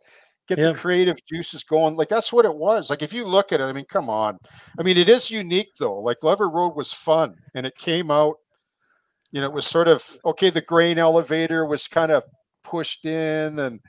Get 0.47 0.57
the 0.57 0.73
creative 0.73 1.17
juices 1.27 1.63
going. 1.63 1.95
Like 1.95 2.09
that's 2.09 2.33
what 2.33 2.43
it 2.43 2.55
was. 2.55 2.89
Like 2.89 3.03
if 3.03 3.13
you 3.13 3.27
look 3.27 3.51
at 3.51 3.61
it, 3.61 3.65
I 3.65 3.71
mean, 3.71 3.85
come 3.85 4.09
on. 4.09 4.39
I 4.79 4.83
mean, 4.83 4.97
it 4.97 5.07
is 5.07 5.29
unique 5.29 5.69
though. 5.77 5.99
Like 5.99 6.21
Glover 6.21 6.49
Road 6.49 6.75
was 6.75 6.91
fun 6.91 7.35
and 7.53 7.67
it 7.67 7.75
came 7.77 8.09
out, 8.09 8.37
you 9.31 9.41
know, 9.41 9.47
it 9.47 9.53
was 9.53 9.67
sort 9.67 9.87
of 9.87 10.03
okay, 10.25 10.49
the 10.49 10.61
grain 10.61 10.97
elevator 10.97 11.67
was 11.67 11.87
kind 11.87 12.11
of 12.11 12.23
pushed 12.63 13.05
in 13.05 13.59
and 13.59 13.79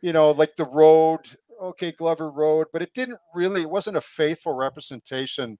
you 0.00 0.12
know, 0.12 0.30
like 0.30 0.56
the 0.56 0.64
road, 0.64 1.20
okay, 1.60 1.92
Glover 1.92 2.30
Road, 2.30 2.68
but 2.72 2.82
it 2.82 2.94
didn't 2.94 3.18
really, 3.34 3.62
it 3.62 3.70
wasn't 3.70 3.96
a 3.96 4.00
faithful 4.00 4.52
representation 4.52 5.58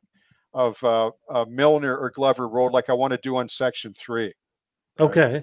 of 0.55 0.82
uh, 0.82 1.10
uh, 1.31 1.44
Milner 1.48 1.97
or 1.97 2.10
Glover 2.10 2.48
Road 2.48 2.73
like 2.73 2.89
I 2.89 2.94
want 2.94 3.12
to 3.12 3.19
do 3.23 3.36
on 3.36 3.48
Section 3.48 3.94
Three. 3.94 4.32
Okay. 4.98 5.40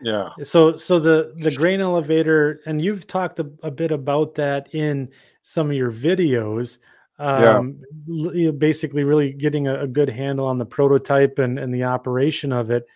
Yeah. 0.00 0.30
So, 0.42 0.76
so 0.76 0.98
the 0.98 1.32
the 1.36 1.52
grain 1.52 1.80
elevator, 1.80 2.60
and 2.66 2.82
you've 2.82 3.06
talked 3.06 3.38
a, 3.38 3.50
a 3.62 3.70
bit 3.70 3.92
about 3.92 4.34
that 4.34 4.74
in 4.74 5.08
some 5.42 5.68
of 5.68 5.76
your 5.76 5.92
videos. 5.92 6.78
Um, 7.18 7.80
yeah. 8.06 8.50
Basically, 8.50 9.04
really 9.04 9.32
getting 9.32 9.68
a, 9.68 9.82
a, 9.82 9.86
good 9.86 10.10
handle 10.10 10.46
on 10.46 10.58
the 10.58 10.66
prototype 10.66 11.38
and 11.38 11.58
and 11.58 11.72
the 11.72 11.84
operation 11.84 12.52
of 12.52 12.70
it. 12.70 12.86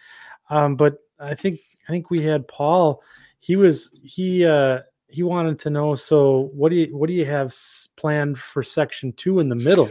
Um, 0.50 0.76
but 0.76 0.98
I 1.18 1.34
think 1.34 1.60
I 1.88 1.92
think 1.92 2.10
we 2.10 2.22
had 2.22 2.46
Paul. 2.46 3.02
He 3.38 3.56
was 3.56 3.90
he 4.04 4.44
uh 4.44 4.80
he 5.10 5.22
wanted 5.22 5.58
to 5.60 5.70
know. 5.70 5.94
So, 5.94 6.50
what 6.52 6.70
do 6.70 6.76
you 6.76 6.96
what 6.96 7.08
do 7.08 7.12
you 7.12 7.26
have 7.26 7.54
planned 7.96 8.38
for 8.38 8.62
section 8.62 9.12
two 9.12 9.40
in 9.40 9.48
the 9.48 9.54
middle? 9.54 9.90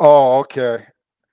Oh, 0.00 0.40
okay, 0.40 0.86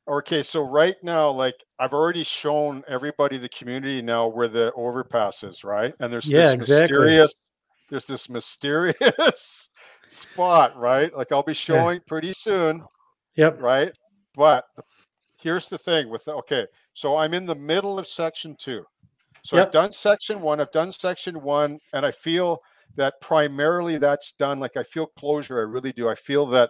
okay. 0.07 0.44
So 0.44 0.61
right 0.61 0.95
now, 1.03 1.30
like 1.30 1.56
I've 1.80 1.94
already 1.94 2.23
shown 2.23 2.84
everybody, 2.88 3.38
the 3.38 3.49
community 3.49 4.02
now 4.02 4.28
where 4.28 4.48
the 4.48 4.72
overpass 4.73 5.44
is, 5.44 5.64
right? 5.64 5.94
And 5.99 6.14
there's 6.14 6.28
yeah, 6.28 6.44
this 6.44 6.53
exactly. 6.53 6.98
mysterious, 6.98 7.34
there's 7.90 8.06
this 8.06 8.30
mysterious 8.30 9.69
spot, 10.10 10.78
right? 10.78 11.15
Like 11.15 11.32
I'll 11.32 11.44
be 11.44 11.53
showing 11.53 11.95
yeah. 11.95 12.07
pretty 12.07 12.34
soon. 12.34 12.86
Yep. 13.36 13.61
Right. 13.61 13.91
But 14.36 14.65
here's 15.41 15.68
the 15.68 15.78
thing 15.78 16.10
with 16.10 16.28
okay, 16.28 16.68
so 16.94 17.18
I'm 17.18 17.34
in 17.34 17.45
the 17.45 17.56
middle 17.56 17.98
of 17.98 18.07
section 18.07 18.56
two. 18.60 18.84
So 19.44 19.57
yep. 19.57 19.68
I've 19.68 19.72
done 19.72 19.91
section 19.91 20.41
one, 20.41 20.61
I've 20.61 20.72
done 20.72 20.91
section 20.91 21.41
one, 21.41 21.80
and 21.94 22.06
I 22.06 22.11
feel 22.11 22.61
that 22.95 23.19
primarily 23.22 23.97
that's 23.97 24.34
done. 24.34 24.59
Like 24.59 24.77
I 24.77 24.84
feel 24.84 25.07
closure. 25.18 25.59
I 25.59 25.63
really 25.63 25.91
do. 25.91 26.09
I 26.09 26.15
feel 26.15 26.45
that 26.47 26.69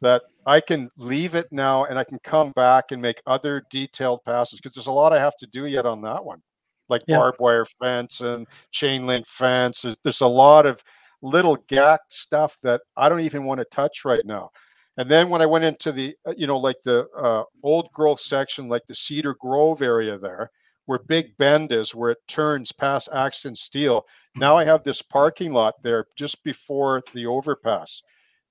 that 0.00 0.22
I 0.46 0.60
can 0.60 0.88
leave 0.96 1.34
it 1.34 1.46
now 1.50 1.84
and 1.84 1.98
I 1.98 2.04
can 2.04 2.18
come 2.24 2.52
back 2.52 2.92
and 2.92 3.02
make 3.02 3.20
other 3.26 3.62
detailed 3.70 4.20
passes 4.24 4.58
because 4.58 4.74
there's 4.74 4.86
a 4.86 4.92
lot 4.92 5.12
I 5.12 5.18
have 5.18 5.36
to 5.40 5.46
do 5.46 5.66
yet 5.66 5.86
on 5.86 6.00
that 6.02 6.24
one, 6.24 6.40
like 6.88 7.02
yeah. 7.06 7.18
barbed 7.18 7.38
wire 7.40 7.64
fence 7.64 8.20
and 8.20 8.46
chain 8.70 9.06
link 9.06 9.26
fence. 9.26 9.82
There's, 9.82 9.96
there's 10.02 10.20
a 10.22 10.26
lot 10.26 10.64
of 10.64 10.82
little 11.22 11.56
gack 11.68 12.00
stuff 12.08 12.56
that 12.62 12.80
I 12.96 13.08
don't 13.08 13.20
even 13.20 13.44
want 13.44 13.58
to 13.58 13.66
touch 13.66 14.04
right 14.04 14.24
now. 14.24 14.50
And 14.96 15.10
then 15.10 15.28
when 15.28 15.42
I 15.42 15.46
went 15.46 15.64
into 15.64 15.92
the, 15.92 16.14
uh, 16.26 16.34
you 16.36 16.46
know, 16.46 16.58
like 16.58 16.76
the 16.84 17.06
uh, 17.16 17.44
old 17.62 17.88
growth 17.92 18.20
section, 18.20 18.68
like 18.68 18.86
the 18.86 18.94
Cedar 18.94 19.34
Grove 19.34 19.82
area 19.82 20.18
there, 20.18 20.50
where 20.90 20.98
Big 21.06 21.36
Bend 21.36 21.70
is, 21.70 21.94
where 21.94 22.10
it 22.10 22.18
turns 22.26 22.72
past 22.72 23.08
Axton 23.12 23.54
Steel, 23.54 24.04
hmm. 24.34 24.40
now 24.40 24.58
I 24.58 24.64
have 24.64 24.82
this 24.82 25.02
parking 25.02 25.52
lot 25.52 25.74
there 25.84 26.04
just 26.16 26.42
before 26.42 27.00
the 27.14 27.26
overpass. 27.26 28.02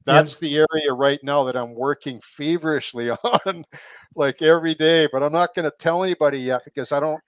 That's 0.05 0.31
yep. 0.35 0.39
the 0.39 0.57
area 0.59 0.93
right 0.93 1.19
now 1.21 1.43
that 1.43 1.57
I'm 1.57 1.75
working 1.75 2.21
feverishly 2.23 3.09
on, 3.45 3.65
like 4.15 4.41
every 4.41 4.73
day. 4.73 5.05
But 5.11 5.21
I'm 5.21 5.33
not 5.33 5.53
going 5.53 5.69
to 5.69 5.77
tell 5.79 6.01
anybody 6.01 6.39
yet 6.39 6.61
because 6.63 6.93
I 6.93 7.01
don't. 7.01 7.19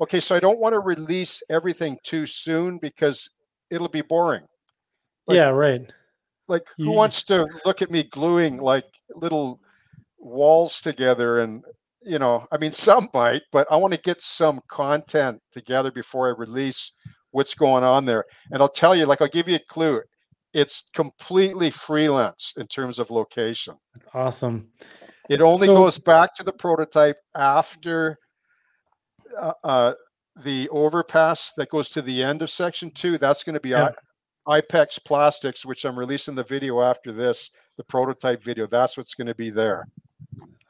Okay, 0.00 0.18
so 0.18 0.34
I 0.34 0.40
don't 0.40 0.58
want 0.58 0.72
to 0.72 0.80
release 0.80 1.40
everything 1.48 1.96
too 2.02 2.26
soon 2.26 2.78
because 2.78 3.30
it'll 3.70 3.86
be 3.86 4.02
boring. 4.02 4.42
Like, 5.28 5.36
yeah, 5.36 5.50
right. 5.50 5.88
Like, 6.48 6.66
who 6.76 6.90
wants 6.90 7.22
to 7.26 7.46
look 7.64 7.82
at 7.82 7.90
me 7.92 8.02
gluing 8.02 8.56
like 8.56 8.86
little 9.14 9.60
walls 10.18 10.80
together 10.80 11.38
and 11.38 11.62
you 12.02 12.18
know, 12.18 12.46
I 12.52 12.58
mean, 12.58 12.72
some 12.72 13.08
might, 13.12 13.42
but 13.52 13.66
I 13.70 13.76
want 13.76 13.94
to 13.94 14.00
get 14.00 14.20
some 14.22 14.60
content 14.68 15.40
together 15.52 15.90
before 15.90 16.28
I 16.28 16.38
release 16.38 16.92
what's 17.32 17.54
going 17.54 17.84
on 17.84 18.04
there. 18.04 18.24
And 18.50 18.62
I'll 18.62 18.68
tell 18.68 18.94
you, 18.94 19.06
like, 19.06 19.20
I'll 19.20 19.28
give 19.28 19.48
you 19.48 19.56
a 19.56 19.64
clue. 19.68 20.00
it's 20.54 20.84
completely 20.94 21.70
freelance 21.70 22.54
in 22.56 22.66
terms 22.66 22.98
of 22.98 23.10
location. 23.10 23.74
That's 23.94 24.08
awesome. 24.14 24.68
It 25.28 25.40
only 25.40 25.66
so, 25.66 25.76
goes 25.76 25.98
back 25.98 26.34
to 26.36 26.42
the 26.42 26.52
prototype 26.52 27.16
after 27.36 28.16
uh, 29.38 29.52
uh, 29.62 29.92
the 30.42 30.68
overpass 30.70 31.52
that 31.56 31.68
goes 31.68 31.90
to 31.90 32.02
the 32.02 32.22
end 32.22 32.40
of 32.40 32.48
section 32.48 32.90
two. 32.92 33.18
That's 33.18 33.44
going 33.44 33.54
to 33.54 33.60
be 33.60 33.70
yeah. 33.70 33.90
I- 34.46 34.62
IPEX 34.62 35.04
plastics, 35.04 35.66
which 35.66 35.84
I'm 35.84 35.98
releasing 35.98 36.34
the 36.34 36.42
video 36.42 36.80
after 36.80 37.12
this, 37.12 37.50
the 37.76 37.84
prototype 37.84 38.42
video. 38.42 38.66
That's 38.66 38.96
what's 38.96 39.12
going 39.12 39.26
to 39.26 39.34
be 39.34 39.50
there. 39.50 39.86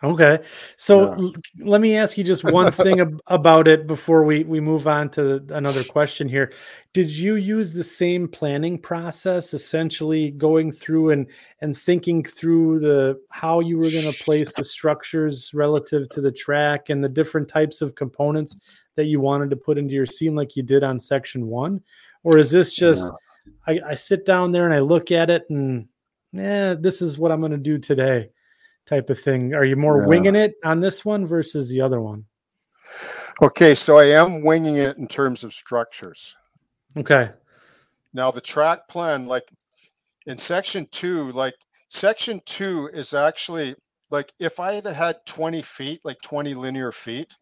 Okay. 0.02 0.38
So 0.76 1.16
yeah. 1.20 1.30
let 1.64 1.80
me 1.80 1.96
ask 1.96 2.16
you 2.16 2.22
just 2.22 2.44
one 2.52 2.70
thing 2.70 3.00
ab- 3.00 3.20
about 3.26 3.66
it 3.66 3.86
before 3.86 4.22
we, 4.22 4.44
we 4.44 4.60
move 4.60 4.86
on 4.86 5.10
to 5.10 5.44
another 5.48 5.82
question 5.82 6.28
here. 6.28 6.52
Did 6.94 7.10
you 7.10 7.34
use 7.34 7.72
the 7.72 7.82
same 7.82 8.28
planning 8.28 8.78
process, 8.78 9.54
essentially 9.54 10.30
going 10.30 10.70
through 10.70 11.10
and, 11.10 11.26
and 11.60 11.76
thinking 11.76 12.22
through 12.22 12.78
the 12.78 13.20
how 13.30 13.60
you 13.60 13.76
were 13.76 13.90
going 13.90 14.10
to 14.10 14.24
place 14.24 14.54
the 14.54 14.64
structures 14.64 15.52
relative 15.52 16.08
to 16.10 16.20
the 16.20 16.32
track 16.32 16.90
and 16.90 17.02
the 17.02 17.08
different 17.08 17.48
types 17.48 17.82
of 17.82 17.96
components 17.96 18.56
that 18.94 19.06
you 19.06 19.20
wanted 19.20 19.50
to 19.50 19.56
put 19.56 19.78
into 19.78 19.94
your 19.94 20.06
scene 20.06 20.36
like 20.36 20.56
you 20.56 20.62
did 20.62 20.84
on 20.84 21.00
section 21.00 21.48
one? 21.48 21.82
Or 22.22 22.38
is 22.38 22.50
this 22.50 22.72
just 22.72 23.04
yeah. 23.66 23.80
I, 23.84 23.90
I 23.90 23.94
sit 23.94 24.24
down 24.24 24.52
there 24.52 24.64
and 24.64 24.74
I 24.74 24.78
look 24.78 25.10
at 25.10 25.28
it 25.28 25.44
and 25.50 25.88
yeah, 26.32 26.74
this 26.74 27.02
is 27.02 27.18
what 27.18 27.32
I'm 27.32 27.40
going 27.40 27.52
to 27.52 27.58
do 27.58 27.78
today? 27.78 28.30
Type 28.88 29.10
of 29.10 29.18
thing. 29.18 29.54
Are 29.54 29.64
you 29.64 29.76
more 29.76 30.00
yeah. 30.00 30.08
winging 30.08 30.34
it 30.34 30.54
on 30.64 30.80
this 30.80 31.04
one 31.04 31.26
versus 31.26 31.68
the 31.68 31.80
other 31.80 32.00
one? 32.00 32.24
Okay, 33.42 33.74
so 33.74 33.98
I 33.98 34.06
am 34.06 34.42
winging 34.42 34.76
it 34.76 34.96
in 34.96 35.06
terms 35.06 35.44
of 35.44 35.52
structures. 35.52 36.34
Okay. 36.96 37.30
Now 38.12 38.30
the 38.30 38.40
track 38.40 38.88
plan, 38.88 39.26
like 39.26 39.50
in 40.26 40.38
section 40.38 40.88
two, 40.90 41.30
like 41.32 41.54
section 41.88 42.40
two 42.46 42.90
is 42.92 43.14
actually 43.14 43.76
like 44.10 44.32
if 44.40 44.58
I 44.58 44.74
had 44.74 44.86
had 44.86 45.16
20 45.26 45.62
feet, 45.62 46.00
like 46.04 46.20
20 46.22 46.54
linear 46.54 46.90
feet, 46.90 47.32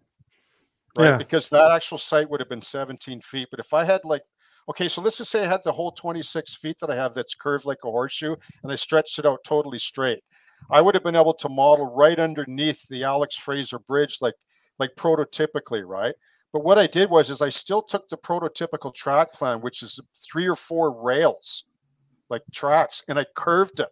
right? 0.98 1.10
Yeah. 1.10 1.16
Because 1.16 1.48
that 1.48 1.70
actual 1.70 1.98
site 1.98 2.28
would 2.28 2.40
have 2.40 2.48
been 2.48 2.62
17 2.62 3.20
feet. 3.22 3.48
But 3.50 3.60
if 3.60 3.72
I 3.72 3.84
had 3.84 4.04
like, 4.04 4.22
okay, 4.68 4.88
so 4.88 5.00
let's 5.00 5.18
just 5.18 5.30
say 5.30 5.44
I 5.44 5.48
had 5.48 5.62
the 5.64 5.72
whole 5.72 5.92
26 5.92 6.56
feet 6.56 6.76
that 6.80 6.90
I 6.90 6.96
have 6.96 7.14
that's 7.14 7.34
curved 7.34 7.64
like 7.64 7.78
a 7.84 7.90
horseshoe 7.90 8.34
and 8.62 8.72
I 8.72 8.74
stretched 8.74 9.18
it 9.18 9.26
out 9.26 9.38
totally 9.44 9.78
straight. 9.78 10.22
I 10.70 10.80
would 10.80 10.94
have 10.94 11.04
been 11.04 11.16
able 11.16 11.34
to 11.34 11.48
model 11.48 11.86
right 11.86 12.18
underneath 12.18 12.86
the 12.88 13.04
Alex 13.04 13.36
Fraser 13.36 13.78
Bridge, 13.78 14.18
like 14.20 14.34
like 14.78 14.94
prototypically, 14.96 15.86
right? 15.86 16.14
But 16.52 16.64
what 16.64 16.78
I 16.78 16.86
did 16.86 17.10
was 17.10 17.30
is 17.30 17.42
I 17.42 17.48
still 17.48 17.82
took 17.82 18.08
the 18.08 18.16
prototypical 18.16 18.94
track 18.94 19.32
plan, 19.32 19.60
which 19.60 19.82
is 19.82 20.00
three 20.30 20.46
or 20.46 20.56
four 20.56 21.02
rails, 21.02 21.64
like 22.28 22.42
tracks, 22.52 23.02
and 23.08 23.18
I 23.18 23.26
curved 23.36 23.80
it 23.80 23.88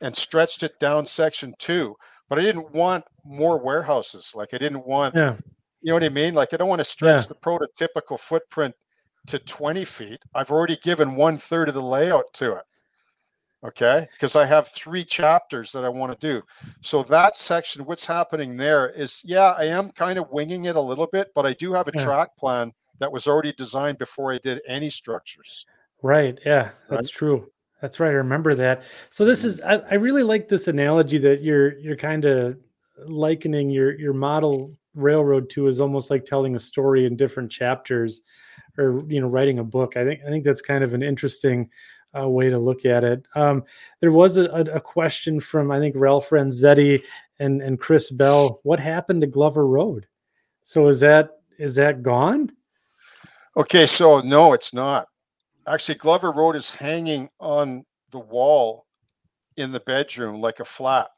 and 0.00 0.16
stretched 0.16 0.62
it 0.62 0.78
down 0.78 1.06
section 1.06 1.54
two. 1.58 1.96
But 2.28 2.38
I 2.38 2.42
didn't 2.42 2.72
want 2.72 3.04
more 3.24 3.58
warehouses. 3.58 4.32
Like 4.34 4.54
I 4.54 4.58
didn't 4.58 4.86
want, 4.86 5.14
yeah. 5.14 5.36
you 5.80 5.90
know 5.90 5.94
what 5.94 6.04
I 6.04 6.08
mean? 6.08 6.34
Like 6.34 6.52
I 6.52 6.56
don't 6.56 6.68
want 6.68 6.80
to 6.80 6.84
stretch 6.84 7.22
yeah. 7.22 7.26
the 7.28 7.34
prototypical 7.34 8.18
footprint 8.18 8.74
to 9.28 9.38
20 9.38 9.84
feet. 9.84 10.20
I've 10.34 10.50
already 10.50 10.76
given 10.76 11.16
one 11.16 11.38
third 11.38 11.68
of 11.68 11.74
the 11.74 11.82
layout 11.82 12.32
to 12.34 12.56
it 12.56 12.64
okay 13.64 14.06
because 14.12 14.36
i 14.36 14.44
have 14.44 14.68
three 14.68 15.04
chapters 15.04 15.72
that 15.72 15.84
i 15.84 15.88
want 15.88 16.18
to 16.18 16.26
do. 16.26 16.42
So 16.80 17.02
that 17.04 17.36
section 17.36 17.84
what's 17.84 18.06
happening 18.06 18.56
there 18.56 18.90
is 18.90 19.22
yeah 19.24 19.54
i 19.58 19.64
am 19.64 19.90
kind 19.92 20.18
of 20.18 20.30
winging 20.30 20.66
it 20.66 20.76
a 20.76 20.80
little 20.80 21.06
bit 21.06 21.28
but 21.34 21.46
i 21.46 21.52
do 21.52 21.72
have 21.72 21.88
a 21.88 21.92
yeah. 21.94 22.04
track 22.04 22.36
plan 22.36 22.72
that 22.98 23.10
was 23.10 23.26
already 23.26 23.52
designed 23.52 23.98
before 23.98 24.32
i 24.32 24.38
did 24.38 24.60
any 24.66 24.90
structures. 24.90 25.66
Right 26.02 26.38
yeah 26.44 26.70
that's 26.88 27.14
right? 27.14 27.18
true. 27.18 27.50
That's 27.80 28.00
right 28.00 28.10
i 28.10 28.12
remember 28.12 28.54
that. 28.54 28.82
So 29.10 29.24
this 29.24 29.40
mm-hmm. 29.40 29.48
is 29.48 29.60
I, 29.60 29.76
I 29.90 29.94
really 29.94 30.22
like 30.22 30.48
this 30.48 30.68
analogy 30.68 31.18
that 31.18 31.42
you're 31.42 31.78
you're 31.78 31.96
kind 31.96 32.24
of 32.24 32.58
likening 33.06 33.70
your 33.70 33.98
your 33.98 34.14
model 34.14 34.76
railroad 34.96 35.48
to 35.50 35.68
is 35.68 35.80
almost 35.80 36.10
like 36.10 36.24
telling 36.24 36.56
a 36.56 36.58
story 36.58 37.04
in 37.04 37.16
different 37.16 37.50
chapters 37.52 38.22
or 38.78 39.04
you 39.08 39.20
know 39.20 39.28
writing 39.28 39.58
a 39.58 39.64
book. 39.64 39.96
I 39.96 40.04
think 40.04 40.20
i 40.26 40.30
think 40.30 40.44
that's 40.44 40.62
kind 40.62 40.82
of 40.82 40.94
an 40.94 41.02
interesting 41.02 41.68
uh, 42.18 42.28
way 42.28 42.48
to 42.50 42.58
look 42.58 42.84
at 42.84 43.04
it. 43.04 43.26
Um, 43.34 43.64
there 44.00 44.12
was 44.12 44.36
a, 44.36 44.44
a, 44.44 44.80
question 44.80 45.40
from 45.40 45.70
I 45.70 45.78
think 45.78 45.94
Ralph 45.96 46.30
Renzetti 46.30 47.02
and 47.38 47.62
and 47.62 47.78
Chris 47.78 48.10
Bell. 48.10 48.60
What 48.62 48.80
happened 48.80 49.20
to 49.22 49.26
Glover 49.26 49.66
Road? 49.66 50.06
So 50.62 50.88
is 50.88 51.00
that 51.00 51.30
is 51.58 51.74
that 51.76 52.02
gone? 52.02 52.52
Okay, 53.56 53.86
so 53.86 54.20
no, 54.20 54.52
it's 54.52 54.74
not. 54.74 55.08
Actually, 55.66 55.96
Glover 55.96 56.30
Road 56.30 56.56
is 56.56 56.70
hanging 56.70 57.28
on 57.40 57.84
the 58.10 58.18
wall 58.18 58.86
in 59.56 59.72
the 59.72 59.80
bedroom 59.80 60.40
like 60.40 60.60
a 60.60 60.64
flat. 60.64 61.08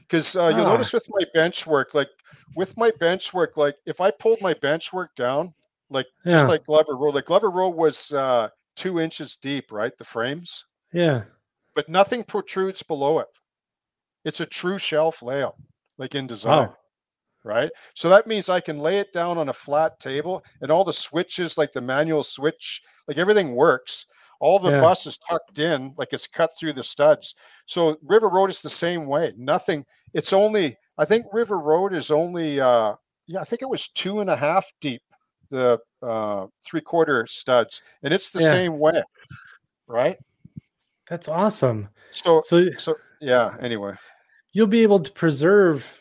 Because 0.00 0.36
uh, 0.36 0.48
you'll 0.48 0.66
ah. 0.66 0.72
notice 0.72 0.92
with 0.92 1.06
my 1.10 1.24
bench 1.34 1.66
work, 1.66 1.94
like 1.94 2.08
with 2.56 2.76
my 2.76 2.90
bench 2.98 3.32
work, 3.32 3.56
like 3.56 3.76
if 3.86 4.00
I 4.00 4.10
pulled 4.10 4.40
my 4.40 4.54
bench 4.54 4.92
work 4.92 5.14
down, 5.16 5.54
like 5.90 6.06
yeah. 6.24 6.32
just 6.32 6.48
like 6.48 6.64
Glover 6.64 6.96
Road, 6.96 7.14
like 7.14 7.26
Glover 7.26 7.50
Road 7.50 7.70
was 7.70 8.12
uh, 8.12 8.48
two 8.78 9.00
inches 9.00 9.36
deep, 9.36 9.72
right? 9.72 9.92
The 9.98 10.04
frames. 10.04 10.64
Yeah. 10.92 11.24
But 11.74 11.88
nothing 11.88 12.24
protrudes 12.24 12.82
below 12.82 13.18
it. 13.18 13.28
It's 14.24 14.40
a 14.40 14.46
true 14.46 14.78
shelf 14.78 15.22
layout, 15.22 15.56
like 15.98 16.14
in 16.14 16.26
design. 16.26 16.68
Oh. 16.70 16.76
Right. 17.44 17.70
So 17.94 18.08
that 18.08 18.26
means 18.26 18.48
I 18.48 18.60
can 18.60 18.78
lay 18.78 18.98
it 18.98 19.12
down 19.12 19.38
on 19.38 19.48
a 19.48 19.52
flat 19.52 19.98
table 20.00 20.42
and 20.60 20.70
all 20.70 20.84
the 20.84 20.92
switches, 20.92 21.56
like 21.56 21.72
the 21.72 21.80
manual 21.80 22.22
switch, 22.22 22.82
like 23.06 23.16
everything 23.16 23.54
works. 23.54 24.06
All 24.40 24.58
the 24.58 24.70
yeah. 24.70 24.80
bus 24.80 25.06
is 25.06 25.18
tucked 25.18 25.58
in, 25.58 25.94
like 25.96 26.08
it's 26.12 26.26
cut 26.26 26.50
through 26.58 26.74
the 26.74 26.82
studs. 26.82 27.36
So 27.66 27.96
River 28.02 28.28
Road 28.28 28.50
is 28.50 28.60
the 28.60 28.68
same 28.68 29.06
way. 29.06 29.32
Nothing, 29.36 29.84
it's 30.14 30.32
only, 30.32 30.76
I 30.98 31.04
think 31.04 31.26
River 31.32 31.58
Road 31.58 31.94
is 31.94 32.10
only, 32.10 32.60
uh, 32.60 32.94
yeah, 33.26 33.40
I 33.40 33.44
think 33.44 33.62
it 33.62 33.70
was 33.70 33.88
two 33.88 34.20
and 34.20 34.30
a 34.30 34.36
half 34.36 34.70
deep 34.80 35.02
the 35.50 35.78
uh, 36.02 36.46
three 36.64 36.80
quarter 36.80 37.26
studs, 37.26 37.82
and 38.02 38.12
it's 38.12 38.30
the 38.30 38.42
yeah. 38.42 38.50
same 38.50 38.78
way, 38.78 39.02
right? 39.86 40.16
That's 41.08 41.28
awesome. 41.28 41.88
So, 42.12 42.42
so, 42.44 42.66
so 42.76 42.96
yeah. 43.20 43.56
Anyway, 43.60 43.94
you'll 44.52 44.66
be 44.66 44.82
able 44.82 45.00
to 45.00 45.10
preserve 45.12 46.00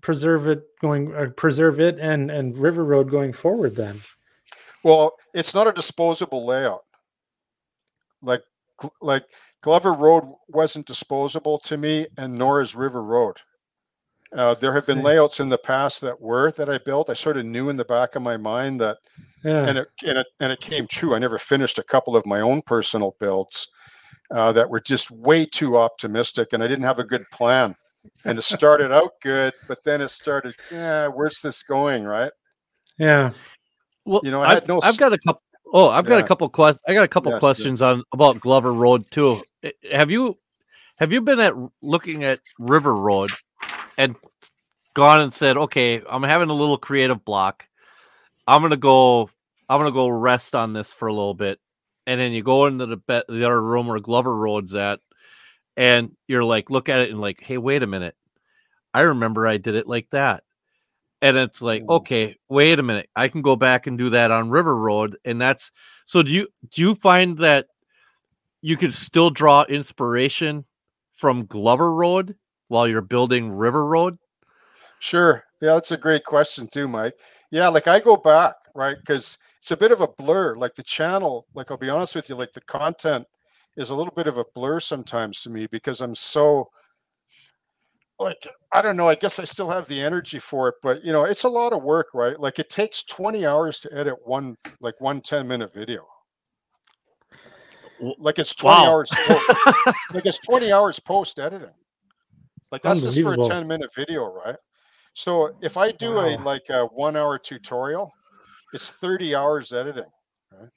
preserve 0.00 0.46
it 0.46 0.62
going 0.80 1.14
uh, 1.14 1.26
preserve 1.36 1.80
it 1.80 1.98
and 1.98 2.30
and 2.30 2.58
river 2.58 2.84
road 2.84 3.10
going 3.10 3.32
forward 3.32 3.76
then 3.76 4.00
well 4.82 5.12
it's 5.32 5.54
not 5.54 5.68
a 5.68 5.72
disposable 5.72 6.44
layout 6.44 6.82
like 8.22 8.42
like 9.00 9.24
glover 9.62 9.92
road 9.92 10.24
wasn't 10.48 10.84
disposable 10.86 11.58
to 11.58 11.76
me 11.76 12.06
and 12.18 12.36
nor 12.36 12.60
is 12.60 12.74
river 12.74 13.02
road 13.02 13.36
uh, 14.34 14.54
there 14.54 14.72
have 14.72 14.86
been 14.86 15.02
layouts 15.02 15.40
in 15.40 15.48
the 15.48 15.58
past 15.58 16.00
that 16.00 16.20
were 16.20 16.50
that 16.52 16.68
I 16.68 16.78
built. 16.78 17.10
I 17.10 17.14
sort 17.14 17.36
of 17.36 17.44
knew 17.44 17.68
in 17.68 17.76
the 17.76 17.84
back 17.84 18.16
of 18.16 18.22
my 18.22 18.36
mind 18.36 18.80
that, 18.80 18.98
yeah. 19.44 19.66
and 19.66 19.78
it 19.78 19.88
and 20.04 20.18
it 20.18 20.26
and 20.40 20.52
it 20.52 20.60
came 20.60 20.86
true. 20.86 21.14
I 21.14 21.18
never 21.18 21.38
finished 21.38 21.78
a 21.78 21.82
couple 21.82 22.16
of 22.16 22.26
my 22.26 22.40
own 22.40 22.62
personal 22.62 23.16
builds 23.20 23.68
uh, 24.30 24.52
that 24.52 24.68
were 24.68 24.80
just 24.80 25.10
way 25.10 25.46
too 25.46 25.78
optimistic, 25.78 26.52
and 26.52 26.62
I 26.62 26.66
didn't 26.66 26.84
have 26.84 26.98
a 26.98 27.04
good 27.04 27.24
plan. 27.32 27.74
And 28.24 28.38
it 28.38 28.42
started 28.42 28.92
out 28.92 29.12
good, 29.20 29.52
but 29.66 29.82
then 29.84 30.00
it 30.00 30.10
started. 30.10 30.54
Yeah, 30.70 31.08
where's 31.08 31.40
this 31.40 31.62
going? 31.62 32.04
Right? 32.04 32.30
Yeah. 32.98 33.30
Well, 34.04 34.20
you 34.22 34.30
know, 34.30 34.42
I 34.42 34.54
had 34.54 34.68
no. 34.68 34.80
I've 34.82 34.98
got 34.98 35.12
a 35.12 35.18
couple. 35.18 35.42
Oh, 35.72 35.88
I've 35.88 36.06
got 36.06 36.16
yeah. 36.16 36.24
a 36.24 36.26
couple 36.26 36.48
questions. 36.48 36.82
I 36.88 36.94
got 36.94 37.02
a 37.02 37.08
couple 37.08 37.36
questions 37.38 37.82
on 37.82 38.02
about 38.12 38.40
Glover 38.40 38.72
Road 38.72 39.10
too. 39.10 39.42
Eh, 39.62 39.70
have 39.92 40.10
you 40.10 40.38
have 40.98 41.12
you 41.12 41.20
been 41.20 41.40
at 41.40 41.54
looking 41.82 42.24
at 42.24 42.40
River 42.58 42.94
Road 42.94 43.30
and 43.98 44.16
gone 44.94 45.20
and 45.20 45.32
said, 45.32 45.56
okay, 45.56 46.02
I'm 46.08 46.22
having 46.22 46.48
a 46.48 46.54
little 46.54 46.78
creative 46.78 47.24
block. 47.24 47.68
I'm 48.46 48.62
gonna 48.62 48.76
go. 48.76 49.30
I'm 49.68 49.80
gonna 49.80 49.92
go 49.92 50.08
rest 50.08 50.54
on 50.54 50.72
this 50.72 50.92
for 50.92 51.08
a 51.08 51.12
little 51.12 51.34
bit, 51.34 51.58
and 52.06 52.20
then 52.20 52.32
you 52.32 52.42
go 52.42 52.66
into 52.66 52.86
the 52.86 52.96
be- 52.96 53.22
the 53.28 53.44
other 53.44 53.60
room 53.60 53.88
where 53.88 53.98
Glover 53.98 54.34
Road's 54.34 54.74
at, 54.74 55.00
and 55.76 56.16
you're 56.28 56.44
like, 56.44 56.70
look 56.70 56.88
at 56.88 57.00
it 57.00 57.10
and 57.10 57.20
like, 57.20 57.42
hey, 57.42 57.58
wait 57.58 57.82
a 57.82 57.86
minute, 57.86 58.14
I 58.94 59.00
remember 59.00 59.46
I 59.46 59.56
did 59.56 59.74
it 59.74 59.88
like 59.88 60.08
that, 60.10 60.44
and 61.20 61.36
it's 61.36 61.60
like, 61.60 61.82
hmm. 61.82 61.90
okay, 61.90 62.36
wait 62.48 62.78
a 62.78 62.84
minute, 62.84 63.10
I 63.16 63.28
can 63.28 63.42
go 63.42 63.56
back 63.56 63.88
and 63.88 63.98
do 63.98 64.10
that 64.10 64.30
on 64.30 64.50
River 64.50 64.76
Road, 64.76 65.18
and 65.24 65.40
that's 65.40 65.72
so. 66.04 66.22
Do 66.22 66.32
you 66.32 66.48
do 66.70 66.82
you 66.82 66.94
find 66.94 67.38
that 67.38 67.66
you 68.62 68.76
could 68.76 68.94
still 68.94 69.30
draw 69.30 69.64
inspiration 69.64 70.64
from 71.14 71.46
Glover 71.46 71.92
Road 71.92 72.36
while 72.68 72.88
you're 72.88 73.02
building 73.02 73.50
River 73.50 73.86
Road? 73.86 74.18
Sure. 74.98 75.44
Yeah, 75.60 75.74
that's 75.74 75.92
a 75.92 75.96
great 75.96 76.24
question 76.24 76.68
too, 76.68 76.88
Mike. 76.88 77.14
Yeah, 77.50 77.68
like 77.68 77.88
I 77.88 78.00
go 78.00 78.16
back, 78.16 78.54
right? 78.74 78.96
Because 78.98 79.38
it's 79.60 79.70
a 79.70 79.76
bit 79.76 79.92
of 79.92 80.00
a 80.00 80.08
blur. 80.08 80.54
Like 80.56 80.74
the 80.74 80.82
channel, 80.82 81.46
like 81.54 81.70
I'll 81.70 81.76
be 81.76 81.90
honest 81.90 82.14
with 82.14 82.28
you, 82.28 82.34
like 82.34 82.52
the 82.52 82.60
content 82.62 83.26
is 83.76 83.90
a 83.90 83.94
little 83.94 84.12
bit 84.14 84.26
of 84.26 84.38
a 84.38 84.44
blur 84.54 84.80
sometimes 84.80 85.42
to 85.42 85.50
me 85.50 85.66
because 85.66 86.00
I'm 86.00 86.14
so 86.14 86.68
like 88.18 88.48
I 88.72 88.82
don't 88.82 88.96
know, 88.96 89.08
I 89.08 89.14
guess 89.14 89.38
I 89.38 89.44
still 89.44 89.70
have 89.70 89.86
the 89.88 90.00
energy 90.00 90.38
for 90.38 90.68
it, 90.68 90.74
but 90.82 91.04
you 91.04 91.12
know, 91.12 91.24
it's 91.24 91.44
a 91.44 91.48
lot 91.48 91.72
of 91.72 91.82
work, 91.82 92.08
right? 92.14 92.38
Like 92.38 92.58
it 92.58 92.70
takes 92.70 93.04
20 93.04 93.46
hours 93.46 93.78
to 93.80 93.92
edit 93.94 94.16
one 94.24 94.56
like 94.80 95.00
one 95.00 95.20
10 95.20 95.46
minute 95.46 95.72
video. 95.74 96.06
like 98.18 98.38
it's 98.38 98.54
20 98.54 98.76
wow. 98.76 98.90
hours 98.90 99.10
like 100.12 100.26
it's 100.26 100.38
20 100.40 100.70
hours 100.70 101.00
post 101.00 101.38
editing 101.38 101.72
like 102.72 102.82
that's 102.82 103.02
just 103.02 103.20
for 103.20 103.34
a 103.34 103.36
10 103.36 103.66
minute 103.66 103.92
video 103.94 104.32
right? 104.32 104.56
So 105.14 105.56
if 105.62 105.76
i 105.76 105.92
do 105.92 106.14
wow. 106.14 106.28
a 106.28 106.38
like 106.38 106.68
a 106.70 106.86
one 106.86 107.16
hour 107.16 107.38
tutorial 107.38 108.12
it's 108.72 108.90
30 108.90 109.34
hours 109.34 109.72
editing 109.72 110.04
right? 110.52 110.68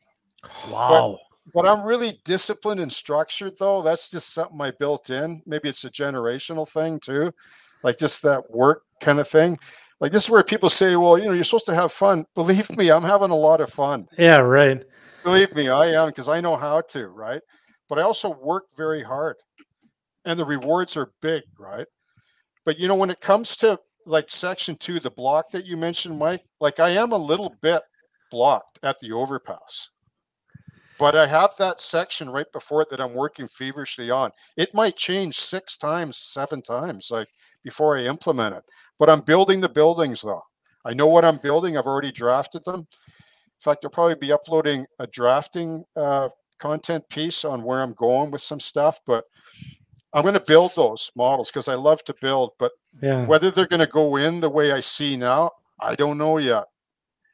wow. 0.69 1.19
but, 1.53 1.63
but 1.63 1.69
i'm 1.69 1.85
really 1.85 2.19
disciplined 2.25 2.79
and 2.79 2.91
structured 2.91 3.53
though. 3.59 3.81
That's 3.81 4.09
just 4.09 4.33
something 4.33 4.59
i 4.61 4.71
built 4.71 5.09
in. 5.09 5.41
Maybe 5.45 5.69
it's 5.69 5.85
a 5.85 5.89
generational 5.89 6.67
thing 6.67 6.99
too. 6.99 7.33
Like 7.83 7.97
just 7.97 8.21
that 8.23 8.49
work 8.49 8.83
kind 9.01 9.19
of 9.19 9.27
thing. 9.27 9.57
Like 9.99 10.11
this 10.11 10.25
is 10.25 10.29
where 10.29 10.43
people 10.43 10.69
say 10.69 10.95
well 10.95 11.17
you 11.17 11.25
know 11.25 11.33
you're 11.33 11.43
supposed 11.43 11.65
to 11.67 11.75
have 11.75 11.91
fun. 11.91 12.25
Believe 12.35 12.69
me 12.77 12.91
i'm 12.91 13.03
having 13.03 13.31
a 13.31 13.35
lot 13.35 13.61
of 13.61 13.69
fun. 13.69 14.07
Yeah 14.17 14.37
right. 14.37 14.83
Believe 15.23 15.53
me, 15.53 15.67
I 15.67 15.87
am 15.87 16.07
because 16.07 16.29
I 16.29 16.39
know 16.39 16.55
how 16.55 16.81
to, 16.81 17.07
right? 17.07 17.41
But 17.89 17.99
I 17.99 18.03
also 18.03 18.29
work 18.29 18.65
very 18.77 19.03
hard 19.03 19.35
and 20.25 20.39
the 20.39 20.45
rewards 20.45 20.97
are 20.97 21.11
big, 21.21 21.43
right? 21.57 21.87
But 22.65 22.77
you 22.79 22.87
know, 22.87 22.95
when 22.95 23.09
it 23.09 23.21
comes 23.21 23.55
to 23.57 23.79
like 24.05 24.29
section 24.29 24.75
two, 24.75 24.99
the 24.99 25.11
block 25.11 25.51
that 25.51 25.65
you 25.65 25.77
mentioned, 25.77 26.17
Mike, 26.17 26.43
like 26.59 26.79
I 26.79 26.89
am 26.89 27.11
a 27.11 27.17
little 27.17 27.55
bit 27.61 27.81
blocked 28.31 28.79
at 28.83 28.99
the 28.99 29.11
overpass. 29.11 29.89
But 30.97 31.15
I 31.15 31.25
have 31.27 31.51
that 31.57 31.79
section 31.79 32.29
right 32.29 32.51
before 32.51 32.81
it 32.81 32.89
that 32.89 32.99
I'm 32.99 33.13
working 33.13 33.47
feverishly 33.47 34.11
on. 34.11 34.31
It 34.57 34.73
might 34.73 34.97
change 34.97 35.39
six 35.39 35.77
times, 35.77 36.17
seven 36.17 36.61
times, 36.61 37.09
like 37.09 37.29
before 37.63 37.97
I 37.97 38.03
implement 38.03 38.55
it. 38.55 38.63
But 38.97 39.09
I'm 39.09 39.21
building 39.21 39.61
the 39.61 39.69
buildings 39.69 40.21
though. 40.21 40.43
I 40.85 40.93
know 40.93 41.07
what 41.07 41.25
I'm 41.25 41.37
building. 41.37 41.77
I've 41.77 41.87
already 41.87 42.11
drafted 42.11 42.65
them. 42.65 42.79
In 42.81 43.61
fact, 43.61 43.83
I'll 43.83 43.91
probably 43.91 44.15
be 44.15 44.31
uploading 44.31 44.85
a 44.99 45.07
drafting 45.07 45.83
uh, 45.95 46.29
content 46.59 47.07
piece 47.09 47.43
on 47.45 47.63
where 47.63 47.81
I'm 47.81 47.93
going 47.93 48.31
with 48.31 48.41
some 48.41 48.59
stuff, 48.59 48.99
but 49.05 49.23
I'm 50.13 50.23
going 50.23 50.33
to 50.33 50.39
build 50.39 50.71
those 50.75 51.11
models 51.15 51.49
because 51.49 51.67
I 51.67 51.75
love 51.75 52.03
to 52.05 52.15
build. 52.19 52.53
But 52.57 52.71
yeah. 53.01 53.25
whether 53.25 53.51
they're 53.51 53.67
going 53.67 53.79
to 53.79 53.87
go 53.87 54.15
in 54.15 54.41
the 54.41 54.49
way 54.49 54.71
I 54.71 54.79
see 54.79 55.15
now, 55.15 55.51
I 55.79 55.95
don't 55.95 56.17
know 56.17 56.37
yet. 56.37 56.65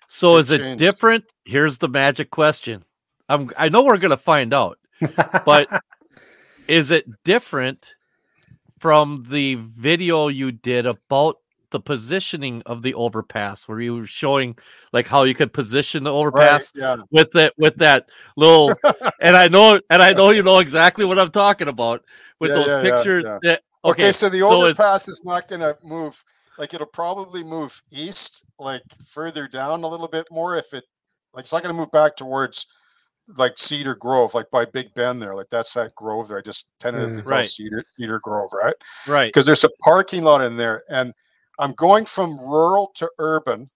So 0.08 0.38
is 0.38 0.52
it 0.52 0.78
different? 0.78 1.26
Here's 1.46 1.78
the 1.80 1.88
magic 1.88 2.32
question. 2.32 2.84
I'm 3.28 3.52
I 3.58 3.70
know 3.70 3.84
we're 3.84 3.98
going 3.98 4.12
to 4.12 4.18
find 4.18 4.54
out, 4.54 4.78
but 5.46 5.68
is 6.68 6.92
it 6.92 7.06
different 7.24 7.96
from 8.80 9.26
the 9.30 9.56
video 9.56 10.28
you 10.28 10.52
did 10.52 10.86
about 10.86 11.38
the 11.72 11.80
positioning 11.80 12.62
of 12.66 12.82
the 12.82 12.94
overpass 12.94 13.68
where 13.68 13.80
you 13.80 13.96
were 13.96 14.06
showing 14.06 14.58
like 14.94 15.08
how 15.08 15.24
you 15.24 15.34
could 15.34 15.54
position 15.54 16.04
the 16.04 16.14
overpass 16.14 16.72
right, 16.76 16.98
yeah. 16.98 17.04
with 17.12 17.32
that 17.32 17.54
with 17.58 17.76
that 17.78 18.10
little 18.38 18.72
and 19.22 19.36
I 19.36 19.48
know 19.48 19.80
and 19.90 20.02
I 20.02 20.14
know 20.14 20.32
you 20.32 20.44
know 20.44 20.60
exactly 20.60 21.06
what 21.06 21.20
I'm 21.20 21.32
talking 21.32 21.68
about 21.68 22.04
with 22.40 22.52
yeah, 22.52 22.56
those 22.56 22.68
yeah, 22.68 22.82
pictures. 22.82 23.24
That, 23.24 23.62
okay, 23.84 24.08
okay, 24.08 24.12
so 24.12 24.30
the 24.30 24.42
overpass 24.42 25.08
is 25.08 25.22
not 25.24 25.48
going 25.48 25.62
to 25.62 25.78
move 25.84 26.24
like 26.58 26.74
it'll 26.74 26.88
probably 26.88 27.44
move 27.44 27.82
east 27.92 28.46
like 28.60 28.84
further 29.10 29.48
down 29.48 29.84
a 29.84 29.88
little 29.88 30.08
bit 30.08 30.26
more 30.32 30.58
if 30.58 30.74
it 30.74 30.84
like 31.34 31.44
it's 31.44 31.52
not 31.52 31.64
going 31.64 31.76
to 31.76 31.80
move 31.80 31.92
back 31.92 32.16
towards 32.16 32.66
like 33.38 33.58
Cedar 33.58 33.96
Grove, 33.96 34.34
like 34.34 34.50
by 34.52 34.66
Big 34.66 34.94
Bend 34.94 35.22
there. 35.22 35.36
Like 35.36 35.48
that's 35.50 35.74
that 35.74 35.96
grove 35.96 36.28
there. 36.28 36.38
I 36.38 36.42
just 36.42 36.68
tentatively 36.80 37.22
mm, 37.22 37.30
right. 37.30 37.46
Cedar 37.46 37.84
Cedar 37.98 38.20
Grove, 38.20 38.52
right? 38.54 38.76
Right. 39.08 39.28
Because 39.28 39.46
there's 39.46 39.64
a 39.64 39.70
parking 39.84 40.24
lot 40.24 40.42
in 40.42 40.58
there. 40.58 40.84
And 40.90 41.14
I'm 41.60 41.74
going 41.74 42.06
from 42.06 42.40
rural 42.40 42.92
to 42.96 43.10
urban. 43.20 43.70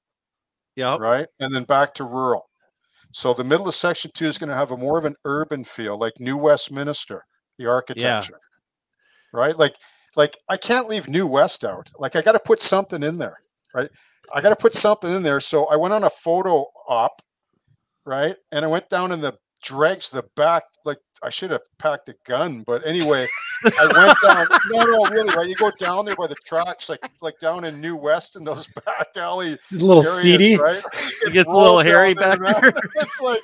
Yeah. 0.76 0.98
Right. 0.98 1.28
And 1.40 1.54
then 1.54 1.64
back 1.64 1.94
to 1.96 2.04
rural. 2.04 2.50
So 3.12 3.34
the 3.34 3.44
middle 3.44 3.68
of 3.68 3.76
section 3.76 4.12
two 4.14 4.28
is 4.28 4.38
going 4.38 4.50
to 4.50 4.56
have 4.56 4.72
a 4.72 4.78
more 4.78 4.98
of 4.98 5.06
an 5.06 5.16
urban 5.26 5.64
feel, 5.64 5.98
like 5.98 6.14
New 6.20 6.38
Westminster, 6.38 7.26
the 7.58 7.66
architecture. 7.66 8.40
Yeah. 9.34 9.40
Right. 9.40 9.58
Like, 9.58 9.76
like 10.16 10.38
I 10.48 10.58
can't 10.58 10.88
leave 10.88 11.10
New 11.10 11.28
West 11.28 11.66
out. 11.66 11.90
Like 11.98 12.16
I 12.16 12.22
got 12.22 12.34
to 12.34 12.40
put 12.40 12.62
something 12.62 13.04
in 13.04 13.18
there. 13.18 13.42
Right. 13.74 13.90
I 14.34 14.42
got 14.42 14.50
to 14.50 14.56
put 14.56 14.74
something 14.74 15.12
in 15.12 15.24
there. 15.24 15.40
So 15.40 15.66
I 15.66 15.76
went 15.76 15.94
on 15.94 16.04
a 16.04 16.10
photo 16.10 16.66
op. 16.88 17.22
Right. 18.06 18.36
And 18.52 18.64
I 18.64 18.68
went 18.68 18.90
down 18.90 19.12
in 19.12 19.22
the 19.22 19.38
dregs 19.62 20.10
the 20.10 20.24
back 20.36 20.64
like 20.86 21.00
I 21.24 21.30
should 21.30 21.52
have 21.52 21.62
packed 21.78 22.10
a 22.10 22.16
gun, 22.26 22.64
but 22.66 22.86
anyway, 22.86 23.28
I 23.66 23.86
went 23.86 24.18
down. 24.24 24.48
No, 24.70 24.84
no, 24.84 25.06
really, 25.10 25.34
right? 25.36 25.48
You 25.48 25.56
go 25.56 25.72
down 25.72 26.06
there 26.06 26.16
by 26.16 26.28
the 26.28 26.36
tracks, 26.46 26.90
like 26.90 27.10
like 27.22 27.40
down 27.40 27.64
in 27.66 27.82
New 27.82 27.96
West 27.96 28.36
in 28.36 28.44
those 28.44 28.68
back 28.86 29.08
alley. 29.16 29.54
a 29.54 29.76
little 29.76 30.04
areas, 30.04 30.22
seedy, 30.22 30.58
right? 30.58 30.84
It 31.26 31.34
gets 31.34 31.50
a 31.50 31.56
little 31.56 31.80
hairy 31.80 32.14
back 32.14 32.40
there. 32.40 32.72
it's 32.96 33.20
like 33.22 33.42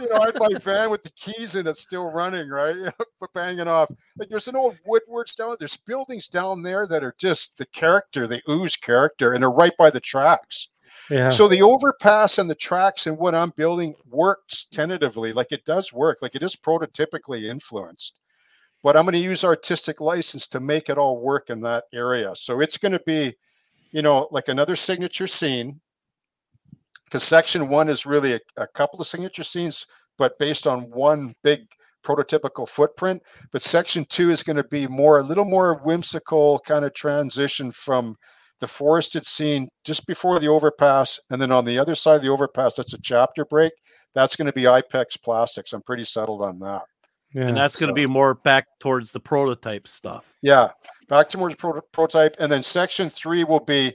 you 0.00 0.08
know, 0.08 0.16
I 0.20 0.26
had 0.26 0.38
my 0.38 0.58
van 0.58 0.90
with 0.90 1.02
the 1.02 1.10
keys 1.10 1.54
in 1.54 1.66
it 1.66 1.76
still 1.76 2.04
running, 2.04 2.48
right? 2.48 2.76
but 3.20 3.32
banging 3.34 3.68
off. 3.68 3.90
Like 4.16 4.28
there's 4.28 4.48
an 4.48 4.56
old 4.56 4.76
Woodwards 4.86 5.34
down. 5.34 5.56
There's 5.58 5.76
buildings 5.76 6.28
down 6.28 6.62
there 6.62 6.86
that 6.86 7.04
are 7.04 7.14
just 7.18 7.58
the 7.58 7.66
character. 7.66 8.26
They 8.26 8.42
ooze 8.48 8.76
character, 8.76 9.32
and 9.32 9.42
they're 9.42 9.50
right 9.50 9.76
by 9.78 9.90
the 9.90 10.00
tracks. 10.00 10.68
So 11.30 11.48
the 11.48 11.62
overpass 11.62 12.38
and 12.38 12.48
the 12.48 12.54
tracks 12.54 13.06
and 13.06 13.18
what 13.18 13.34
I'm 13.34 13.52
building 13.56 13.94
works 14.08 14.64
tentatively, 14.70 15.32
like 15.32 15.50
it 15.50 15.64
does 15.64 15.92
work, 15.92 16.18
like 16.22 16.36
it 16.36 16.42
is 16.42 16.56
prototypically 16.56 17.44
influenced. 17.50 18.18
But 18.82 18.96
I'm 18.96 19.04
going 19.04 19.12
to 19.14 19.18
use 19.18 19.44
artistic 19.44 20.00
license 20.00 20.46
to 20.48 20.60
make 20.60 20.88
it 20.88 20.98
all 20.98 21.20
work 21.20 21.50
in 21.50 21.60
that 21.62 21.84
area. 21.92 22.32
So 22.34 22.60
it's 22.60 22.78
going 22.78 22.92
to 22.92 23.02
be, 23.04 23.34
you 23.90 24.02
know, 24.02 24.28
like 24.30 24.48
another 24.48 24.76
signature 24.76 25.26
scene. 25.26 25.80
Because 27.04 27.24
section 27.24 27.68
one 27.68 27.88
is 27.88 28.06
really 28.06 28.34
a, 28.34 28.40
a 28.56 28.68
couple 28.68 29.00
of 29.00 29.06
signature 29.06 29.42
scenes, 29.42 29.84
but 30.16 30.38
based 30.38 30.68
on 30.68 30.90
one 30.90 31.34
big 31.42 31.62
prototypical 32.04 32.68
footprint. 32.68 33.20
But 33.50 33.62
section 33.62 34.06
two 34.08 34.30
is 34.30 34.44
going 34.44 34.56
to 34.56 34.64
be 34.64 34.86
more 34.86 35.18
a 35.18 35.24
little 35.24 35.44
more 35.44 35.74
whimsical 35.74 36.60
kind 36.60 36.84
of 36.84 36.94
transition 36.94 37.72
from 37.72 38.16
the 38.60 38.66
forested 38.66 39.26
scene 39.26 39.68
just 39.84 40.06
before 40.06 40.38
the 40.38 40.48
overpass, 40.48 41.18
and 41.30 41.40
then 41.40 41.50
on 41.50 41.64
the 41.64 41.78
other 41.78 41.94
side 41.94 42.16
of 42.16 42.22
the 42.22 42.28
overpass, 42.28 42.74
that's 42.74 42.94
a 42.94 43.00
chapter 43.00 43.44
break. 43.44 43.72
That's 44.14 44.36
going 44.36 44.46
to 44.46 44.52
be 44.52 44.64
IPEX 44.64 45.20
plastics. 45.22 45.72
I'm 45.72 45.82
pretty 45.82 46.04
settled 46.04 46.42
on 46.42 46.58
that. 46.60 46.82
Yeah, 47.34 47.46
and 47.46 47.56
that's 47.56 47.76
going 47.76 47.88
to 47.88 47.94
be 47.94 48.06
more 48.06 48.34
back 48.34 48.66
towards 48.80 49.12
the 49.12 49.20
prototype 49.20 49.86
stuff. 49.86 50.34
Yeah, 50.42 50.68
back 51.08 51.28
towards 51.28 51.54
pro- 51.54 51.80
prototype, 51.92 52.36
and 52.40 52.50
then 52.50 52.62
section 52.62 53.08
three 53.08 53.44
will 53.44 53.64
be 53.64 53.94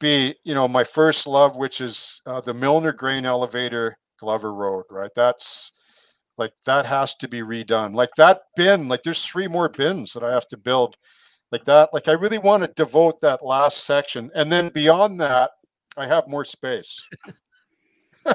be 0.00 0.34
you 0.44 0.54
know 0.54 0.66
my 0.66 0.84
first 0.84 1.26
love, 1.26 1.56
which 1.56 1.80
is 1.80 2.20
uh, 2.26 2.40
the 2.40 2.52
Milner 2.52 2.92
Grain 2.92 3.24
Elevator, 3.24 3.96
Glover 4.18 4.52
Road. 4.52 4.84
Right, 4.90 5.10
that's 5.14 5.72
like 6.36 6.52
that 6.66 6.84
has 6.86 7.14
to 7.16 7.28
be 7.28 7.40
redone. 7.42 7.94
Like 7.94 8.10
that 8.16 8.40
bin, 8.56 8.88
like 8.88 9.04
there's 9.04 9.24
three 9.24 9.46
more 9.46 9.68
bins 9.68 10.12
that 10.12 10.24
I 10.24 10.32
have 10.32 10.48
to 10.48 10.56
build 10.56 10.96
like 11.50 11.64
that. 11.64 11.92
Like 11.92 12.08
I 12.08 12.12
really 12.12 12.38
want 12.38 12.62
to 12.62 12.68
devote 12.68 13.20
that 13.20 13.44
last 13.44 13.84
section, 13.84 14.30
and 14.34 14.50
then 14.50 14.70
beyond 14.70 15.20
that, 15.20 15.50
I 15.96 16.06
have 16.06 16.28
more 16.28 16.44
space. 16.44 17.04
you 18.26 18.32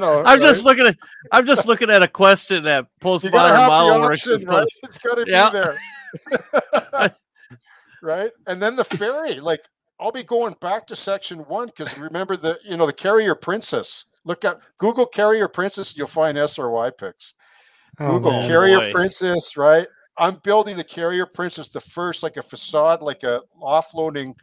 know, 0.00 0.18
I'm 0.18 0.24
right? 0.24 0.40
just 0.40 0.64
looking 0.64 0.86
at 0.86 0.96
I'm 1.30 1.46
just 1.46 1.66
looking 1.66 1.90
at 1.90 2.02
a 2.02 2.08
question 2.08 2.64
that 2.64 2.86
postmodern 3.00 3.68
model 3.68 4.02
option, 4.02 4.44
right? 4.44 4.66
It's 4.82 4.98
got 4.98 5.14
to 5.14 5.24
yeah. 5.26 5.50
be 5.50 5.58
there, 5.58 5.78
right? 8.02 8.30
And 8.46 8.60
then 8.60 8.76
the 8.76 8.84
ferry, 8.84 9.40
like 9.40 9.64
I'll 10.00 10.12
be 10.12 10.24
going 10.24 10.56
back 10.60 10.86
to 10.88 10.96
section 10.96 11.40
one 11.40 11.66
because 11.66 11.96
remember 11.96 12.36
the 12.36 12.58
you 12.64 12.76
know 12.76 12.86
the 12.86 12.92
carrier 12.92 13.34
princess. 13.34 14.06
Look 14.24 14.44
at 14.44 14.58
Google 14.78 15.06
carrier 15.06 15.48
princess, 15.48 15.96
you'll 15.96 16.06
find 16.06 16.36
SRY 16.36 16.98
pics. 16.98 17.34
Oh, 17.98 18.12
Google 18.12 18.32
man, 18.32 18.44
oh, 18.44 18.48
carrier 18.48 18.78
boy. 18.80 18.90
princess, 18.90 19.56
right? 19.56 19.86
I'm 20.20 20.36
building 20.44 20.76
the 20.76 20.84
carrier 20.84 21.24
princess, 21.24 21.68
the 21.68 21.80
first 21.80 22.22
like 22.22 22.36
a 22.36 22.42
facade, 22.42 23.00
like 23.00 23.22
a 23.22 23.40
offloading, 23.60 24.34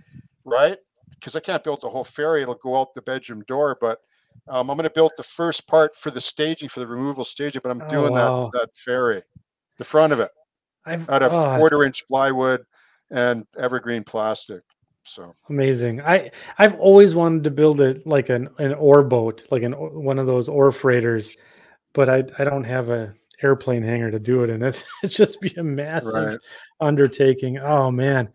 right? 0.43 0.77
Because 1.11 1.35
I 1.35 1.39
can't 1.39 1.63
build 1.63 1.81
the 1.81 1.89
whole 1.89 2.03
ferry; 2.03 2.41
it'll 2.41 2.55
go 2.55 2.79
out 2.79 2.95
the 2.95 3.01
bedroom 3.01 3.43
door. 3.47 3.77
But 3.79 3.99
um, 4.49 4.71
I'm 4.71 4.77
going 4.77 4.83
to 4.85 4.89
build 4.89 5.11
the 5.17 5.23
first 5.23 5.67
part 5.67 5.95
for 5.95 6.09
the 6.09 6.19
staging 6.19 6.67
for 6.67 6.79
the 6.79 6.87
removal 6.87 7.23
staging. 7.23 7.61
But 7.63 7.69
I'm 7.69 7.81
oh, 7.83 7.89
doing 7.89 8.13
wow. 8.13 8.49
that 8.53 8.59
that 8.59 8.75
ferry, 8.75 9.21
the 9.77 9.83
front 9.83 10.13
of 10.13 10.19
it, 10.19 10.31
I've, 10.85 11.07
out 11.09 11.21
of 11.21 11.31
oh, 11.31 11.57
quarter 11.57 11.83
inch 11.83 12.07
plywood 12.07 12.65
and 13.11 13.45
evergreen 13.57 14.03
plastic. 14.03 14.63
So 15.03 15.35
amazing! 15.47 16.01
I 16.01 16.31
I've 16.57 16.75
always 16.79 17.13
wanted 17.13 17.43
to 17.43 17.51
build 17.51 17.81
it 17.81 18.05
like 18.07 18.29
an 18.29 18.49
an 18.57 18.73
ore 18.73 19.03
boat, 19.03 19.43
like 19.51 19.61
an 19.61 19.73
one 19.73 20.17
of 20.17 20.25
those 20.25 20.49
ore 20.49 20.71
freighters, 20.71 21.37
but 21.93 22.09
I 22.09 22.23
I 22.39 22.43
don't 22.43 22.63
have 22.63 22.89
a 22.89 23.13
airplane 23.41 23.83
hangar 23.83 24.11
to 24.11 24.19
do 24.19 24.43
it 24.43 24.49
in. 24.49 24.63
It's 24.63 24.85
it's 25.03 25.15
just 25.15 25.41
be 25.41 25.53
a 25.57 25.63
massive 25.63 26.13
right. 26.13 26.39
undertaking. 26.79 27.57
Oh 27.59 27.91
man, 27.91 28.29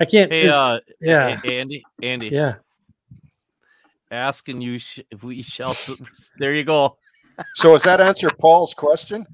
I 0.00 0.04
can't. 0.04 0.32
Hey, 0.32 0.48
uh, 0.48 0.80
yeah, 1.00 1.40
Andy, 1.44 1.82
Andy, 2.02 2.28
yeah. 2.28 2.56
Asking 4.10 4.60
you 4.60 4.78
if 5.10 5.22
we 5.22 5.42
shall. 5.42 5.76
there 6.38 6.54
you 6.54 6.64
go. 6.64 6.96
So, 7.54 7.72
does 7.72 7.84
that 7.84 8.00
answer 8.00 8.30
Paul's 8.40 8.74
question? 8.74 9.24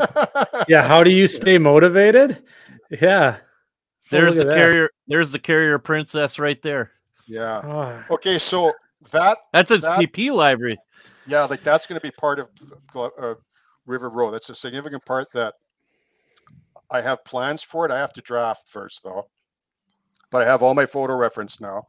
yeah. 0.68 0.86
How 0.86 1.02
do 1.02 1.10
you 1.10 1.26
stay 1.26 1.56
motivated? 1.56 2.42
Yeah. 2.90 3.38
There's 4.10 4.36
the 4.36 4.44
carrier. 4.44 4.84
That. 4.84 4.90
There's 5.06 5.30
the 5.30 5.38
carrier 5.38 5.78
princess 5.78 6.38
right 6.38 6.60
there. 6.62 6.92
Yeah. 7.26 7.60
Oh. 8.10 8.14
Okay. 8.14 8.38
So 8.38 8.72
that 9.12 9.38
that's 9.52 9.70
its 9.70 9.86
that, 9.86 9.98
TP 9.98 10.32
library. 10.32 10.78
Yeah, 11.26 11.44
like 11.44 11.62
that's 11.62 11.86
going 11.86 12.00
to 12.00 12.06
be 12.06 12.10
part 12.10 12.40
of 12.40 12.48
uh, 12.94 13.34
River 13.88 14.10
Road. 14.10 14.32
That's 14.32 14.50
a 14.50 14.54
significant 14.54 15.04
part 15.04 15.28
that 15.32 15.54
I 16.90 17.00
have 17.00 17.24
plans 17.24 17.62
for 17.62 17.84
it. 17.84 17.90
I 17.90 17.98
have 17.98 18.12
to 18.14 18.20
draft 18.20 18.68
first 18.68 19.02
though, 19.02 19.26
but 20.30 20.42
I 20.42 20.44
have 20.44 20.62
all 20.62 20.74
my 20.74 20.86
photo 20.86 21.16
reference 21.16 21.60
now, 21.60 21.84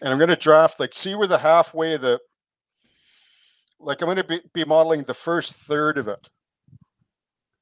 and 0.00 0.10
I'm 0.10 0.18
going 0.18 0.30
to 0.30 0.36
draft 0.36 0.80
like 0.80 0.94
see 0.94 1.14
where 1.14 1.26
the 1.26 1.38
halfway 1.38 1.96
the 1.96 2.18
like 3.78 4.00
I'm 4.00 4.06
going 4.06 4.16
to 4.16 4.24
be, 4.24 4.40
be 4.54 4.64
modeling 4.64 5.02
the 5.02 5.14
first 5.14 5.54
third 5.54 5.98
of 5.98 6.08
it, 6.08 6.28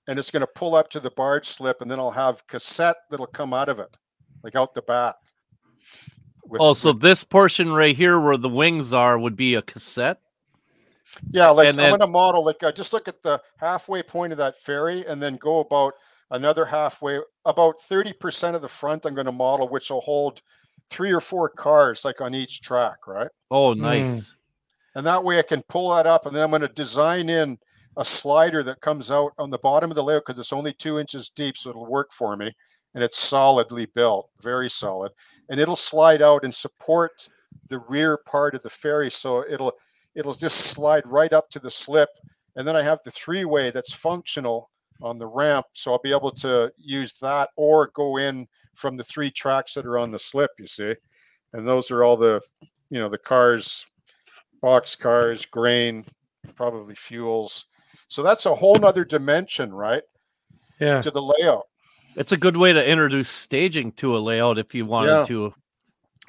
and 0.07 0.19
it's 0.19 0.31
going 0.31 0.43
to 0.43 0.53
pull 0.55 0.75
up 0.75 0.91
to 0.91 1.01
the 1.01 1.11
barge 1.11 1.47
slip, 1.47 1.81
and 1.81 1.91
then 1.91 1.99
I'll 1.99 2.11
have 2.11 2.47
cassette 2.47 2.97
that'll 3.11 3.27
come 3.27 3.55
out 3.55 3.69
of 3.69 3.79
it, 3.79 3.97
like 4.43 4.55
out 4.55 4.75
the 4.75 4.83
back. 4.83 5.17
With, 6.45 6.61
oh, 6.61 6.73
so 6.73 6.93
with, 6.93 7.01
this 7.01 7.25
portion 7.25 7.73
right 7.73 7.97
here 7.97 8.21
where 8.21 8.37
the 8.37 8.49
wings 8.49 8.93
are 8.93 9.19
would 9.19 9.37
be 9.37 9.55
a 9.55 9.63
cassette. 9.63 10.21
Yeah, 11.31 11.51
like 11.51 11.67
then, 11.67 11.81
I'm 11.81 11.91
going 11.91 12.01
to 12.01 12.07
model 12.07 12.45
like 12.45 12.63
uh, 12.63 12.73
just 12.73 12.93
look 12.93 13.09
at 13.09 13.23
the 13.23 13.41
halfway 13.57 14.03
point 14.03 14.33
of 14.33 14.39
that 14.39 14.57
ferry, 14.57 15.05
and 15.07 15.23
then 15.23 15.37
go 15.37 15.61
about 15.61 15.95
another 16.31 16.65
halfway, 16.65 17.19
about 17.45 17.77
30% 17.91 18.55
of 18.55 18.63
the 18.63 18.69
front 18.69 19.05
I'm 19.07 19.15
going 19.15 19.27
to 19.27 19.33
model, 19.33 19.69
which 19.69 19.91
will 19.91 20.01
hold 20.01 20.41
three 20.89 21.13
or 21.13 21.21
four 21.21 21.49
cars 21.49 22.05
like 22.05 22.21
on 22.21 22.35
each 22.35 22.61
track, 22.61 23.07
right? 23.07 23.31
Oh, 23.51 23.75
hmm. 23.75 23.83
nice. 23.83 24.31
Mm. 24.31 24.35
And 24.97 25.07
that 25.07 25.23
way 25.23 25.39
I 25.39 25.43
can 25.43 25.63
pull 25.69 25.95
that 25.95 26.07
up 26.07 26.27
and 26.27 26.35
then 26.35 26.43
I'm 26.43 26.51
going 26.51 26.63
to 26.63 26.69
design 26.69 27.29
in 27.29 27.59
a 27.97 28.05
slider 28.05 28.63
that 28.65 28.81
comes 28.81 29.11
out 29.11 29.33
on 29.39 29.51
the 29.51 29.59
bottom 29.59 29.91
of 29.91 29.95
the 29.95 30.03
layout 30.03 30.25
because 30.27 30.39
it's 30.39 30.53
only 30.53 30.73
two 30.73 30.99
inches 30.99 31.31
deep, 31.31 31.57
so 31.57 31.71
it'll 31.71 31.87
work 31.87 32.13
for 32.13 32.37
me. 32.37 32.53
And 32.95 33.05
it's 33.05 33.19
solidly 33.19 33.87
built, 33.87 34.31
very 34.41 34.69
solid. 34.69 35.13
And 35.49 35.61
it'll 35.61 35.77
slide 35.77 36.23
out 36.23 36.45
and 36.45 36.53
support 36.53 37.29
the 37.69 37.79
rear 37.89 38.17
part 38.17 38.55
of 38.57 38.63
the 38.63 38.71
ferry. 38.71 39.11
So 39.11 39.45
it'll 39.49 39.73
it'll 40.15 40.35
just 40.35 40.57
slide 40.57 41.07
right 41.07 41.33
up 41.33 41.51
to 41.51 41.59
the 41.59 41.71
slip. 41.71 42.09
And 42.57 42.67
then 42.67 42.77
I 42.77 42.83
have 42.83 42.99
the 43.05 43.11
three-way 43.13 43.71
that's 43.71 43.93
functional 43.93 44.71
on 45.03 45.19
the 45.19 45.27
ramp. 45.27 45.67
So 45.75 45.93
I'll 45.93 46.01
be 46.01 46.13
able 46.13 46.33
to 46.33 46.73
use 46.77 47.15
that 47.21 47.51
or 47.57 47.91
go 47.95 48.19
in 48.19 48.47
from 48.75 48.97
the 48.97 49.05
three 49.05 49.31
tracks 49.31 49.75
that 49.75 49.87
are 49.87 49.99
on 49.99 50.11
the 50.11 50.19
slip, 50.19 50.51
you 50.59 50.67
see. 50.67 50.95
And 51.53 51.67
those 51.67 51.91
are 51.91 52.05
all 52.05 52.17
the, 52.17 52.41
you 52.91 52.99
know, 52.99 53.09
the 53.09 53.19
cars, 53.19 53.87
box 54.61 54.97
cars, 54.97 55.47
grain, 55.47 56.05
probably 56.55 56.95
fuels. 56.95 57.67
So 58.09 58.23
that's 58.23 58.47
a 58.47 58.55
whole 58.55 58.77
nother 58.77 59.05
dimension, 59.05 59.73
right? 59.73 60.03
Yeah. 60.81 61.01
To 61.01 61.11
the 61.11 61.23
layout. 61.23 61.67
It's 62.17 62.33
a 62.33 62.37
good 62.37 62.57
way 62.57 62.73
to 62.73 62.85
introduce 62.85 63.29
staging 63.29 63.93
to 63.93 64.17
a 64.17 64.19
layout 64.19 64.59
if 64.59 64.75
you 64.75 64.85
wanted 64.85 65.13
yeah. 65.13 65.25
to. 65.27 65.55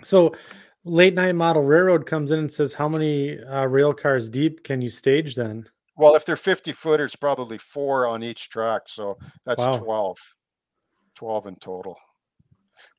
So 0.03 0.35
late 0.83 1.13
night 1.13 1.35
model 1.35 1.63
railroad 1.63 2.05
comes 2.05 2.31
in 2.31 2.39
and 2.39 2.51
says, 2.51 2.73
How 2.73 2.89
many 2.89 3.39
uh, 3.43 3.65
rail 3.65 3.93
cars 3.93 4.29
deep 4.29 4.63
can 4.63 4.81
you 4.81 4.89
stage 4.89 5.35
then? 5.35 5.67
Well, 5.97 6.15
if 6.15 6.25
they're 6.25 6.35
50 6.35 6.71
footers, 6.71 7.15
probably 7.15 7.57
four 7.57 8.07
on 8.07 8.23
each 8.23 8.49
track. 8.49 8.83
So 8.87 9.17
that's 9.45 9.63
wow. 9.63 9.77
12. 9.77 10.17
12 11.15 11.47
in 11.47 11.55
total. 11.57 11.95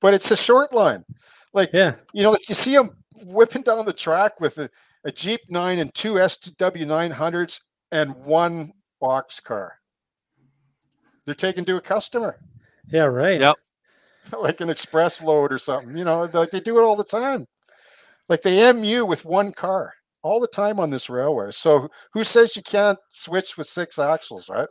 But 0.01 0.15
it's 0.15 0.31
a 0.31 0.37
short 0.37 0.73
line. 0.73 1.05
Like, 1.53 1.71
yeah. 1.73 1.97
you 2.13 2.23
know, 2.23 2.31
like 2.31 2.49
you 2.49 2.55
see 2.55 2.75
them 2.77 2.91
whipping 3.25 3.63
down 3.63 3.85
the 3.85 3.93
track 3.93 4.41
with 4.41 4.59
a, 4.59 4.71
a 5.05 5.11
Geep 5.11 5.39
9 5.49 5.79
and 5.79 5.93
two 5.95 6.15
SW900s 6.15 7.61
and 7.91 8.15
one 8.15 8.73
box 9.01 9.41
car. 9.41 9.79
They're 11.25 11.35
taken 11.35 11.65
to 11.67 11.77
a 11.77 11.81
customer. 11.81 12.39
Yeah, 12.89 13.05
right. 13.05 13.41
Yep. 13.41 13.57
like 14.39 14.61
an 14.61 14.71
express 14.71 15.21
load 15.21 15.53
or 15.53 15.59
something. 15.59 15.97
You 15.97 16.05
know, 16.05 16.29
like 16.33 16.51
they 16.51 16.61
do 16.61 16.79
it 16.79 16.83
all 16.83 16.97
the 16.97 17.05
time. 17.05 17.47
Like 18.29 18.43
they 18.43 18.73
MU 18.73 19.05
with 19.05 19.25
one 19.25 19.53
car 19.53 19.95
all 20.23 20.41
the 20.41 20.47
time 20.47 20.79
on 20.79 20.91
this 20.91 21.11
railway. 21.11 21.51
So 21.51 21.91
who 22.13 22.25
says 22.25 22.57
you 22.57 22.63
can't 22.63 22.99
switch 23.11 23.57
with 23.57 23.67
six 23.67 23.99
axles, 23.99 24.49
right? 24.49 24.69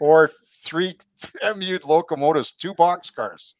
Or 0.00 0.30
three 0.64 0.96
MU 1.56 1.78
locomotives, 1.84 2.52
two 2.52 2.74
box 2.74 3.10
cars. 3.10 3.54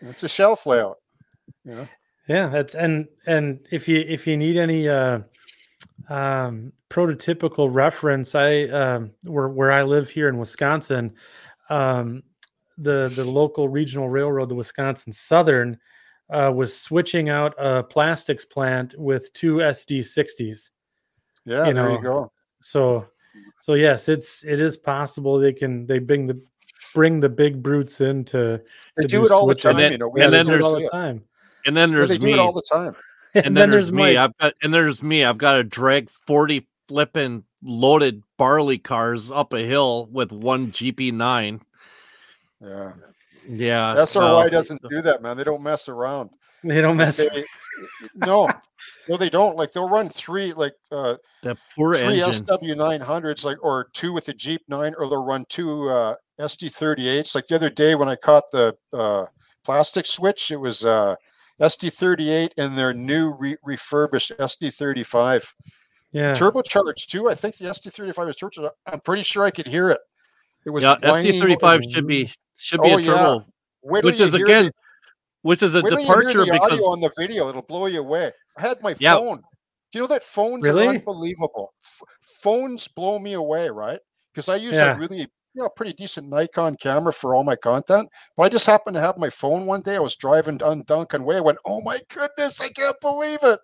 It's 0.00 0.24
a 0.24 0.28
shelf 0.28 0.66
layout. 0.66 0.98
You 1.64 1.74
know? 1.74 1.88
Yeah, 2.28 2.48
that's 2.48 2.74
and 2.74 3.06
and 3.26 3.60
if 3.70 3.86
you 3.88 4.00
if 4.00 4.26
you 4.26 4.36
need 4.36 4.56
any 4.56 4.88
uh 4.88 5.20
um 6.08 6.72
prototypical 6.90 7.72
reference, 7.72 8.34
I 8.34 8.64
um 8.64 9.12
where 9.24 9.48
where 9.48 9.72
I 9.72 9.82
live 9.82 10.10
here 10.10 10.28
in 10.28 10.38
Wisconsin, 10.38 11.14
um 11.70 12.22
the 12.78 13.12
the 13.14 13.24
local 13.24 13.68
regional 13.68 14.08
railroad, 14.08 14.48
the 14.48 14.54
Wisconsin 14.54 15.12
Southern, 15.12 15.78
uh, 16.30 16.52
was 16.54 16.78
switching 16.78 17.28
out 17.28 17.54
a 17.58 17.82
plastics 17.82 18.44
plant 18.44 18.94
with 18.98 19.32
two 19.32 19.56
SD60s. 19.56 20.70
Yeah, 21.44 21.68
you 21.68 21.74
there 21.74 21.88
know? 21.88 21.92
you 21.92 22.02
go. 22.02 22.32
So, 22.60 23.06
so 23.58 23.74
yes, 23.74 24.08
it's 24.08 24.44
it 24.44 24.60
is 24.60 24.76
possible 24.76 25.38
they 25.38 25.52
can 25.52 25.86
they 25.86 25.98
bring 25.98 26.26
the 26.26 26.40
bring 26.94 27.20
the 27.20 27.28
big 27.28 27.62
brutes 27.62 28.00
in 28.00 28.24
to, 28.24 28.60
they 28.96 29.02
do, 29.02 29.18
do 29.18 29.26
it 29.26 29.30
all 29.30 29.46
the 29.46 29.54
time. 29.54 29.76
And 29.76 29.84
then, 29.84 29.92
you 29.92 29.98
know, 29.98 30.12
and 30.16 30.32
then 30.32 30.46
there's 30.46 30.64
all 30.64 30.80
the 30.80 30.88
time. 30.88 31.22
And 31.66 31.76
then 31.76 31.92
there's 31.92 32.08
they 32.08 32.18
me. 32.18 32.26
do 32.26 32.32
it 32.32 32.38
all 32.38 32.52
the 32.52 32.62
time. 32.62 32.96
And, 33.34 33.48
and 33.48 33.56
then, 33.56 33.62
then, 33.62 33.70
there's, 33.70 33.90
there's 33.90 33.92
me. 33.92 34.16
I've 34.16 34.38
got 34.38 34.54
and 34.62 34.72
there's 34.72 35.02
me. 35.02 35.22
I've 35.22 35.36
got 35.36 35.56
to 35.56 35.62
drag 35.62 36.08
forty 36.08 36.66
flipping 36.88 37.44
loaded 37.62 38.22
barley 38.38 38.78
cars 38.78 39.30
up 39.30 39.52
a 39.52 39.58
hill 39.58 40.08
with 40.10 40.32
one 40.32 40.72
GP9. 40.72 41.60
Yeah. 42.62 42.92
Yeah. 43.48 43.94
SRY 43.94 44.20
well, 44.20 44.48
doesn't 44.48 44.82
do 44.88 45.02
that, 45.02 45.22
man. 45.22 45.36
They 45.36 45.44
don't 45.44 45.62
mess 45.62 45.88
around. 45.88 46.30
They 46.62 46.80
don't 46.80 46.96
mess. 46.96 47.18
They, 47.18 47.44
no, 48.14 48.48
no, 49.08 49.16
they 49.16 49.30
don't. 49.30 49.56
Like 49.56 49.72
they'll 49.72 49.88
run 49.88 50.08
three, 50.08 50.52
like 50.52 50.74
uh, 50.90 51.16
the 51.42 51.56
poor 51.74 51.96
three. 51.96 52.20
SW 52.20 52.76
nine 52.76 53.00
hundreds, 53.00 53.44
like 53.44 53.62
or 53.62 53.88
two 53.92 54.12
with 54.12 54.26
the 54.26 54.34
Geep 54.34 54.60
nine, 54.68 54.94
or 54.98 55.08
they'll 55.08 55.24
run 55.24 55.44
two 55.48 55.88
uh, 55.88 56.14
SD 56.40 56.72
thirty 56.72 57.08
eights. 57.08 57.34
Like 57.34 57.46
the 57.46 57.54
other 57.54 57.70
day 57.70 57.94
when 57.94 58.08
I 58.08 58.16
caught 58.16 58.44
the 58.52 58.74
uh, 58.92 59.26
plastic 59.64 60.06
switch, 60.06 60.50
it 60.50 60.56
was 60.56 60.84
uh, 60.84 61.14
SD 61.60 61.92
thirty 61.92 62.30
eight 62.30 62.52
and 62.58 62.76
their 62.76 62.92
new 62.92 63.30
re- 63.30 63.56
refurbished 63.62 64.32
SD 64.38 64.74
thirty 64.74 65.02
five. 65.02 65.48
Yeah, 66.12 66.32
turbocharged 66.32 67.06
too. 67.06 67.28
I 67.28 67.34
think 67.34 67.56
the 67.58 67.66
SD 67.66 67.92
thirty 67.92 68.12
five 68.12 68.28
is 68.28 68.36
turbocharged. 68.36 68.70
I'm 68.86 69.00
pretty 69.00 69.22
sure 69.22 69.44
I 69.44 69.50
could 69.50 69.66
hear 69.66 69.90
it. 69.90 70.00
It 70.64 70.70
was 70.70 70.82
yeah. 70.82 70.96
SD 70.96 71.40
thirty 71.40 71.56
five 71.60 71.80
should 71.88 72.06
be 72.06 72.30
should 72.56 72.82
be 72.82 72.90
oh, 72.90 72.98
a 72.98 73.02
turbo, 73.02 73.34
yeah. 73.38 74.00
which 74.02 74.20
is 74.20 74.34
again, 74.34 74.66
the, 74.66 74.72
which 75.42 75.62
is 75.62 75.74
a 75.74 75.82
departure 75.82 76.44
because 76.44 76.80
on 76.82 77.00
the 77.00 77.10
video 77.16 77.48
it'll 77.48 77.62
blow 77.62 77.86
you 77.86 78.00
away. 78.00 78.32
I 78.58 78.60
had 78.60 78.82
my 78.82 78.94
yeah. 78.98 79.14
phone. 79.14 79.38
Do 79.92 79.98
you 79.98 80.00
know 80.00 80.08
that 80.08 80.24
phones 80.24 80.64
really? 80.64 80.86
are 80.86 80.90
unbelievable? 80.90 81.72
F- 81.84 82.08
phones 82.42 82.88
blow 82.88 83.18
me 83.18 83.34
away, 83.34 83.68
right? 83.68 84.00
Because 84.32 84.48
I 84.48 84.56
use 84.56 84.74
yeah. 84.74 84.94
a 84.94 84.98
really 84.98 85.28
you 85.56 85.62
know, 85.62 85.70
pretty 85.70 85.94
decent 85.94 86.28
Nikon 86.28 86.76
camera 86.76 87.12
for 87.12 87.34
all 87.34 87.42
my 87.42 87.56
content. 87.56 88.10
But 88.36 88.42
I 88.42 88.48
just 88.50 88.66
happened 88.66 88.94
to 88.94 89.00
have 89.00 89.16
my 89.16 89.30
phone 89.30 89.64
one 89.64 89.80
day. 89.80 89.96
I 89.96 90.00
was 90.00 90.14
driving 90.14 90.58
down 90.58 90.84
Duncan 90.86 91.24
Way. 91.24 91.38
I 91.38 91.40
went, 91.40 91.58
"Oh 91.64 91.80
my 91.80 92.00
goodness, 92.14 92.60
I 92.60 92.68
can't 92.68 93.00
believe 93.00 93.38
it! 93.42 93.58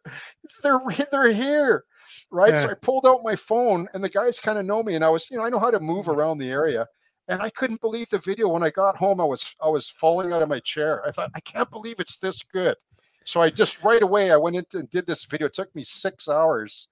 They're 0.62 0.80
they're 1.10 1.32
here!" 1.32 1.84
Right. 2.30 2.54
Yeah. 2.54 2.62
So 2.62 2.70
I 2.70 2.74
pulled 2.74 3.06
out 3.06 3.20
my 3.22 3.36
phone, 3.36 3.88
and 3.92 4.02
the 4.02 4.08
guys 4.08 4.40
kind 4.40 4.58
of 4.58 4.64
know 4.64 4.82
me, 4.82 4.94
and 4.94 5.04
I 5.04 5.10
was, 5.10 5.30
you 5.30 5.36
know, 5.36 5.44
I 5.44 5.50
know 5.50 5.58
how 5.58 5.70
to 5.70 5.80
move 5.80 6.06
mm-hmm. 6.06 6.18
around 6.18 6.38
the 6.38 6.48
area 6.48 6.86
and 7.32 7.42
I 7.42 7.50
couldn't 7.50 7.80
believe 7.80 8.10
the 8.10 8.18
video. 8.18 8.48
When 8.48 8.62
I 8.62 8.70
got 8.70 8.96
home, 8.96 9.20
I 9.20 9.24
was 9.24 9.54
I 9.62 9.68
was 9.68 9.88
falling 9.88 10.32
out 10.32 10.42
of 10.42 10.48
my 10.48 10.60
chair. 10.60 11.02
I 11.06 11.10
thought, 11.10 11.30
I 11.34 11.40
can't 11.40 11.70
believe 11.70 11.98
it's 11.98 12.18
this 12.18 12.42
good. 12.42 12.76
So 13.24 13.40
I 13.40 13.50
just 13.50 13.82
right 13.82 14.02
away 14.02 14.30
I 14.30 14.36
went 14.36 14.56
into 14.56 14.78
and 14.78 14.90
did 14.90 15.06
this 15.06 15.24
video. 15.24 15.46
It 15.46 15.54
took 15.54 15.74
me 15.74 15.84
six 15.84 16.28
hours 16.28 16.88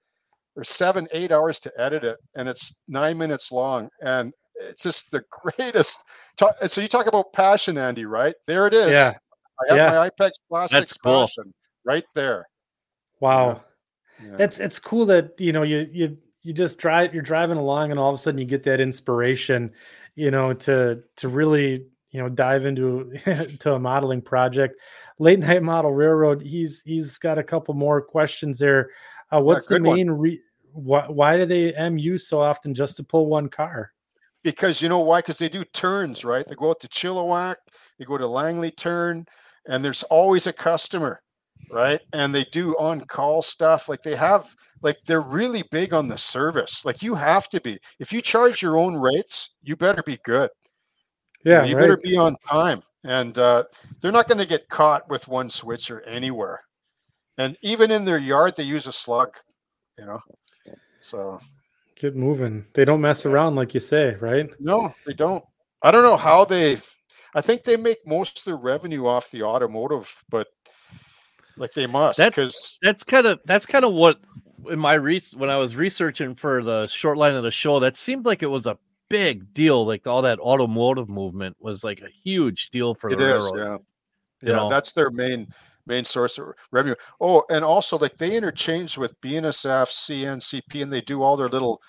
or 0.55 0.63
seven, 0.63 1.07
eight 1.13 1.31
hours 1.31 1.59
to 1.61 1.71
edit 1.77 2.03
it, 2.03 2.17
and 2.35 2.49
it's 2.49 2.73
nine 2.87 3.17
minutes 3.17 3.51
long. 3.51 3.89
And 4.01 4.33
it's 4.55 4.83
just 4.83 5.11
the 5.11 5.23
greatest. 5.29 6.03
So 6.67 6.81
you 6.81 6.87
talk 6.87 7.07
about 7.07 7.33
passion, 7.33 7.77
Andy, 7.77 8.05
right? 8.05 8.35
There 8.47 8.67
it 8.67 8.73
is. 8.73 8.89
Yeah. 8.89 9.13
I 9.61 9.73
have 9.73 9.77
yeah. 9.77 9.91
my 9.91 10.09
IPEX 10.09 10.31
plastics 10.49 10.93
cool. 10.93 11.21
passion 11.21 11.53
right 11.85 12.05
there. 12.15 12.47
Wow. 13.19 13.61
Yeah. 14.23 14.37
It's 14.39 14.59
it's 14.59 14.79
cool 14.79 15.05
that 15.07 15.39
you 15.39 15.53
know 15.53 15.63
you 15.63 15.87
you 15.91 16.17
you 16.43 16.53
just 16.53 16.79
drive 16.79 17.13
you're 17.13 17.23
driving 17.23 17.57
along 17.57 17.91
and 17.91 17.99
all 17.99 18.09
of 18.09 18.15
a 18.15 18.17
sudden 18.17 18.39
you 18.39 18.45
get 18.45 18.63
that 18.63 18.79
inspiration 18.79 19.71
you 20.15 20.31
know, 20.31 20.53
to 20.53 21.03
to 21.17 21.29
really 21.29 21.85
you 22.11 22.21
know 22.21 22.29
dive 22.29 22.65
into 22.65 23.11
to 23.59 23.73
a 23.73 23.79
modeling 23.79 24.21
project. 24.21 24.75
Late 25.19 25.39
night 25.39 25.63
model 25.63 25.93
railroad. 25.93 26.41
He's 26.41 26.81
he's 26.85 27.17
got 27.17 27.37
a 27.37 27.43
couple 27.43 27.73
more 27.73 28.01
questions 28.01 28.59
there. 28.59 28.89
Uh, 29.33 29.41
what's 29.41 29.67
the 29.67 29.79
main 29.79 30.09
re- 30.09 30.41
why, 30.73 31.05
why 31.07 31.37
do 31.37 31.45
they 31.45 31.73
MU 31.89 32.17
so 32.17 32.41
often 32.41 32.73
just 32.73 32.97
to 32.97 33.03
pull 33.03 33.27
one 33.27 33.49
car? 33.49 33.91
Because 34.43 34.81
you 34.81 34.89
know 34.89 34.99
why? 34.99 35.19
Because 35.19 35.37
they 35.37 35.49
do 35.49 35.63
turns, 35.63 36.25
right? 36.25 36.47
They 36.47 36.55
go 36.55 36.69
out 36.69 36.79
to 36.81 36.87
Chilliwack, 36.87 37.55
they 37.99 38.05
go 38.05 38.17
to 38.17 38.27
Langley 38.27 38.71
turn, 38.71 39.25
and 39.67 39.85
there's 39.85 40.03
always 40.03 40.47
a 40.47 40.53
customer, 40.53 41.21
right? 41.69 42.01
And 42.13 42.33
they 42.33 42.45
do 42.45 42.75
on 42.77 43.01
call 43.01 43.41
stuff. 43.41 43.89
Like 43.89 44.01
they 44.01 44.15
have 44.15 44.55
like 44.81 44.97
they're 45.05 45.21
really 45.21 45.63
big 45.71 45.93
on 45.93 46.07
the 46.07 46.17
service. 46.17 46.83
Like 46.85 47.01
you 47.01 47.15
have 47.15 47.49
to 47.49 47.61
be. 47.61 47.79
If 47.99 48.11
you 48.11 48.21
charge 48.21 48.61
your 48.61 48.77
own 48.77 48.95
rates, 48.95 49.51
you 49.61 49.75
better 49.75 50.03
be 50.03 50.19
good. 50.23 50.49
Yeah, 51.43 51.63
you, 51.63 51.75
right. 51.75 51.81
better 51.81 51.97
be 51.97 52.17
on 52.17 52.35
time. 52.47 52.81
And 53.03 53.37
uh, 53.37 53.63
they're 53.99 54.11
not 54.11 54.27
going 54.27 54.37
to 54.37 54.45
get 54.45 54.69
caught 54.69 55.09
with 55.09 55.27
one 55.27 55.49
switcher 55.49 56.01
anywhere. 56.01 56.61
And 57.37 57.57
even 57.61 57.89
in 57.89 58.05
their 58.05 58.19
yard, 58.19 58.55
they 58.55 58.63
use 58.63 58.85
a 58.85 58.91
slug. 58.91 59.35
You 59.97 60.05
know, 60.05 60.19
so 61.01 61.39
get 61.95 62.15
moving. 62.15 62.65
They 62.73 62.85
don't 62.85 63.01
mess 63.01 63.25
around 63.25 63.55
like 63.55 63.73
you 63.73 63.79
say, 63.79 64.15
right? 64.15 64.49
No, 64.59 64.93
they 65.05 65.13
don't. 65.13 65.43
I 65.83 65.91
don't 65.91 66.03
know 66.03 66.17
how 66.17 66.45
they. 66.45 66.77
I 67.33 67.41
think 67.41 67.63
they 67.63 67.77
make 67.77 68.05
most 68.05 68.39
of 68.39 68.45
their 68.45 68.57
revenue 68.57 69.07
off 69.07 69.31
the 69.31 69.43
automotive, 69.43 70.13
but 70.29 70.47
like 71.57 71.73
they 71.73 71.87
must 71.87 72.19
because 72.19 72.77
that, 72.81 72.87
that's 72.87 73.03
kind 73.03 73.27
of 73.27 73.39
that's 73.45 73.65
kind 73.65 73.85
of 73.85 73.93
what 73.93 74.19
in 74.69 74.79
my 74.79 74.93
re- 74.93 75.21
when 75.35 75.49
I 75.49 75.57
was 75.57 75.75
researching 75.75 76.35
for 76.35 76.63
the 76.63 76.87
short 76.87 77.17
line 77.17 77.35
of 77.35 77.43
the 77.43 77.51
show, 77.51 77.79
that 77.79 77.97
seemed 77.97 78.25
like 78.25 78.43
it 78.43 78.47
was 78.47 78.65
a 78.65 78.77
big 79.09 79.53
deal. 79.53 79.85
Like 79.85 80.07
all 80.07 80.21
that 80.21 80.39
automotive 80.39 81.09
movement 81.09 81.57
was 81.59 81.83
like 81.83 82.01
a 82.01 82.09
huge 82.23 82.69
deal 82.69 82.93
for 82.93 83.09
it 83.09 83.17
the 83.17 83.35
is, 83.35 83.43
railroad. 83.43 83.81
Yeah, 84.41 84.49
yeah, 84.49 84.55
know? 84.57 84.69
that's 84.69 84.93
their 84.93 85.09
main 85.09 85.47
main 85.85 86.05
source 86.05 86.37
of 86.37 86.53
revenue. 86.71 86.95
Oh, 87.19 87.43
and 87.49 87.63
also 87.63 87.97
like 87.97 88.15
they 88.15 88.35
interchange 88.35 88.97
with 88.97 89.19
BNSF, 89.21 89.87
CNCP, 89.87 90.83
and 90.83 90.91
they 90.91 91.01
do 91.01 91.21
all 91.21 91.35
their 91.35 91.49
little 91.49 91.81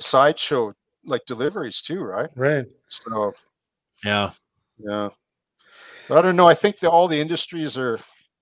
sideshow 0.00 0.74
like 1.04 1.24
deliveries 1.26 1.80
too, 1.80 2.00
right? 2.00 2.28
Right. 2.36 2.66
So, 2.88 3.34
yeah, 4.04 4.30
yeah. 4.78 5.08
But 6.08 6.18
I 6.18 6.22
don't 6.22 6.36
know. 6.36 6.48
I 6.48 6.54
think 6.54 6.78
that 6.78 6.90
all 6.90 7.08
the 7.08 7.20
industries 7.20 7.76
are. 7.76 7.98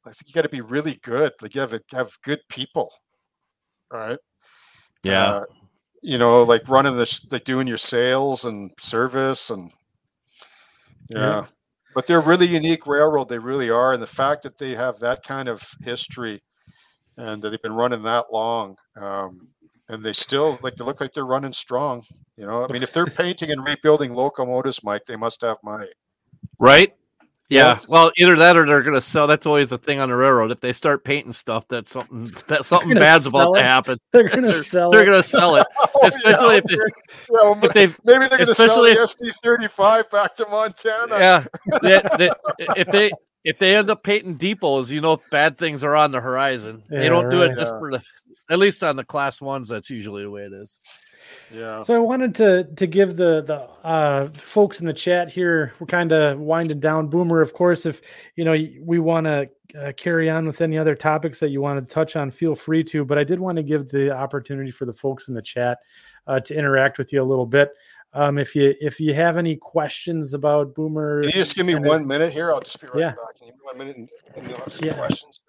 I 0.07 0.11
think 0.13 0.29
you 0.29 0.35
got 0.35 0.43
to 0.43 0.49
be 0.49 0.61
really 0.61 1.01
good. 1.03 1.33
Like 1.41 1.55
you 1.55 1.61
have 1.61 1.79
have 1.93 2.11
good 2.23 2.41
people. 2.49 2.93
All 3.93 4.01
right. 4.01 4.19
Yeah. 5.03 5.25
Uh, 5.25 5.45
you 6.03 6.19
know, 6.19 6.43
like 6.43 6.69
running 6.69 6.97
the 6.97 7.21
like 7.31 7.45
doing 7.45 7.67
your 7.67 7.79
sales 7.79 8.45
and 8.45 8.71
service 8.79 9.51
and 9.51 9.71
yeah. 11.09 11.19
yeah 11.19 11.47
but 11.97 12.07
they're 12.07 12.21
really 12.21 12.47
unique 12.47 12.87
railroad. 12.87 13.31
They 13.31 13.39
really 13.39 13.71
are, 13.71 13.95
and 13.95 14.03
the 14.03 14.07
fact 14.07 14.43
that 14.43 14.59
they 14.59 14.75
have 14.75 14.99
that 14.99 15.23
kind 15.23 15.49
of 15.49 15.63
history 15.81 16.43
and 17.17 17.41
that 17.41 17.49
they've 17.49 17.63
been 17.63 17.73
running 17.73 18.03
that 18.03 18.27
long, 18.31 18.77
um, 19.01 19.49
and 19.89 20.05
they 20.05 20.13
still 20.13 20.59
like 20.61 20.77
they 20.77 20.85
look 20.85 21.01
like 21.01 21.15
they're 21.15 21.25
running 21.25 21.55
strong. 21.55 22.05
You 22.37 22.45
know, 22.45 22.67
I 22.69 22.71
mean, 22.71 22.83
if 22.83 22.93
they're 22.93 23.07
painting 23.07 23.51
and 23.51 23.65
rebuilding 23.67 24.13
locomotives, 24.13 24.85
Mike, 24.85 25.05
they 25.09 25.17
must 25.17 25.41
have 25.41 25.57
money, 25.65 25.89
right? 26.59 26.93
Yeah. 27.49 27.79
Well, 27.89 28.11
either 28.17 28.37
that 28.37 28.57
or 28.57 28.67
they're 28.67 28.83
going 28.83 28.95
to 28.95 29.01
sell. 29.01 29.27
That's 29.27 29.47
always 29.47 29.71
the 29.71 29.79
thing 29.79 30.01
on 30.01 30.09
the 30.09 30.17
railroad. 30.17 30.51
If 30.51 30.61
they 30.61 30.73
start 30.73 31.05
painting 31.05 31.33
stuff, 31.33 31.67
that's 31.69 31.93
something 31.93 32.31
that 32.49 32.65
something 32.65 32.95
bad's 32.95 33.27
about 33.27 33.55
it. 33.55 33.61
to 33.61 33.65
happen. 33.65 33.99
They're 34.13 34.29
going 34.29 34.43
to 34.43 34.53
sell. 34.53 34.91
They're 34.91 35.05
going 35.05 35.23
to 35.23 35.29
sell 35.29 35.57
it, 35.57 35.67
oh, 35.79 36.07
especially 36.07 36.55
yeah, 36.55 36.61
if, 36.61 36.65
they, 36.65 36.75
yeah, 36.75 37.63
if 37.63 37.73
they 37.73 37.87
maybe 38.05 38.29
they're 38.29 38.39
going 38.39 38.47
to 38.47 38.55
sell 38.55 38.83
the 38.83 38.91
SD 38.91 39.33
thirty 39.43 39.69
five 39.69 40.11
back 40.11 40.35
to 40.37 40.47
Montana. 40.49 41.19
Yeah. 41.19 41.45
they, 41.83 42.03
they, 42.19 42.31
if 42.77 42.89
they 42.89 43.11
if 43.45 43.59
they 43.59 43.77
end 43.77 43.91
up 43.91 44.03
painting 44.03 44.37
depots, 44.37 44.91
you 44.91 45.01
know 45.01 45.21
bad 45.31 45.59
things 45.59 45.85
are 45.85 45.95
on 45.95 46.11
the 46.11 46.21
horizon. 46.21 46.83
Yeah, 46.91 47.01
they 47.01 47.09
don't 47.09 47.29
do 47.29 47.43
it 47.43 47.55
just 47.55 47.75
for 47.79 47.93
the. 47.93 48.03
At 48.49 48.61
least 48.61 48.85
on 48.85 48.95
the 48.95 49.05
class 49.05 49.41
ones, 49.41 49.69
that's 49.69 49.91
usually 49.91 50.23
the 50.23 50.31
way 50.31 50.43
it 50.43 50.53
is. 50.53 50.81
Yeah. 51.53 51.83
So 51.83 51.95
I 51.95 51.99
wanted 51.99 52.35
to 52.37 52.65
to 52.65 52.87
give 52.87 53.17
the 53.17 53.43
the 53.43 53.69
uh, 53.87 54.29
folks 54.35 54.81
in 54.81 54.87
the 54.87 54.93
chat 54.93 55.31
here. 55.31 55.73
We're 55.79 55.87
kind 55.87 56.13
of 56.13 56.39
winding 56.39 56.81
down. 56.81 57.09
Boomer, 57.09 57.41
of 57.41 57.53
course, 57.53 57.87
if 57.87 58.01
you 58.35 58.45
know 58.45 58.57
we 58.81 58.99
want 58.99 59.27
to 59.27 59.49
uh, 59.79 59.93
carry 59.93 60.29
on 60.31 60.47
with 60.47 60.61
any 60.61 60.79
other 60.79 60.95
topics 60.95 61.39
that 61.41 61.51
you 61.51 61.61
want 61.61 61.79
to 61.87 61.95
touch 61.95 62.17
on, 62.17 62.31
feel 62.31 62.55
free 62.55 62.83
to. 62.85 63.05
But 63.05 63.19
I 63.19 63.25
did 63.25 63.39
want 63.39 63.57
to 63.57 63.63
give 63.63 63.89
the 63.89 64.11
opportunity 64.11 64.71
for 64.71 64.85
the 64.85 64.95
folks 64.95 65.29
in 65.29 65.35
the 65.35 65.43
chat 65.43 65.79
uh, 66.27 66.41
to 66.41 66.55
interact 66.55 66.99
with 66.99 67.13
you 67.13 67.23
a 67.23 67.25
little 67.25 67.47
bit. 67.47 67.71
Um, 68.13 68.39
if 68.39 68.57
you 68.57 68.75
if 68.81 68.99
you 68.99 69.15
have 69.15 69.37
any 69.37 69.57
questions 69.57 70.33
about 70.33 70.75
Boomer, 70.75 71.23
Can 71.23 71.31
you 71.31 71.39
just 71.39 71.55
give 71.55 71.67
me 71.67 71.75
one 71.75 72.07
minute 72.07 72.33
here. 72.33 72.51
I'll 72.51 72.61
just 72.61 72.81
be 72.81 72.87
right 72.87 72.99
yeah. 72.99 73.11
back. 73.11 73.39
Can 73.39 73.49
you 73.49 73.53
give 73.53 73.61
me 73.61 73.65
one 73.65 73.79
minute 73.79 73.97
and, 73.97 74.09
and 74.37 74.49
you'll 74.49 74.59
have 74.59 74.73
some 74.73 74.87
yeah. 74.87 74.95
questions. 74.95 75.41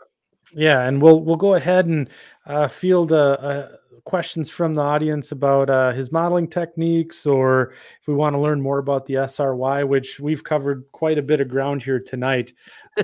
Yeah, 0.53 0.81
and 0.81 1.01
we'll 1.01 1.21
we'll 1.21 1.37
go 1.37 1.55
ahead 1.55 1.85
and 1.85 2.09
uh, 2.45 2.67
field 2.67 3.11
a 3.11 3.76
questions 4.05 4.49
from 4.49 4.73
the 4.73 4.81
audience 4.81 5.31
about 5.31 5.69
uh, 5.69 5.91
his 5.91 6.11
modeling 6.11 6.47
techniques, 6.47 7.25
or 7.25 7.73
if 8.01 8.07
we 8.07 8.13
want 8.13 8.33
to 8.33 8.39
learn 8.39 8.61
more 8.61 8.79
about 8.79 9.05
the 9.05 9.15
SRY, 9.15 9.83
which 9.87 10.19
we've 10.19 10.43
covered 10.43 10.85
quite 10.91 11.17
a 11.17 11.21
bit 11.21 11.41
of 11.41 11.47
ground 11.47 11.83
here 11.83 11.99
tonight 11.99 12.53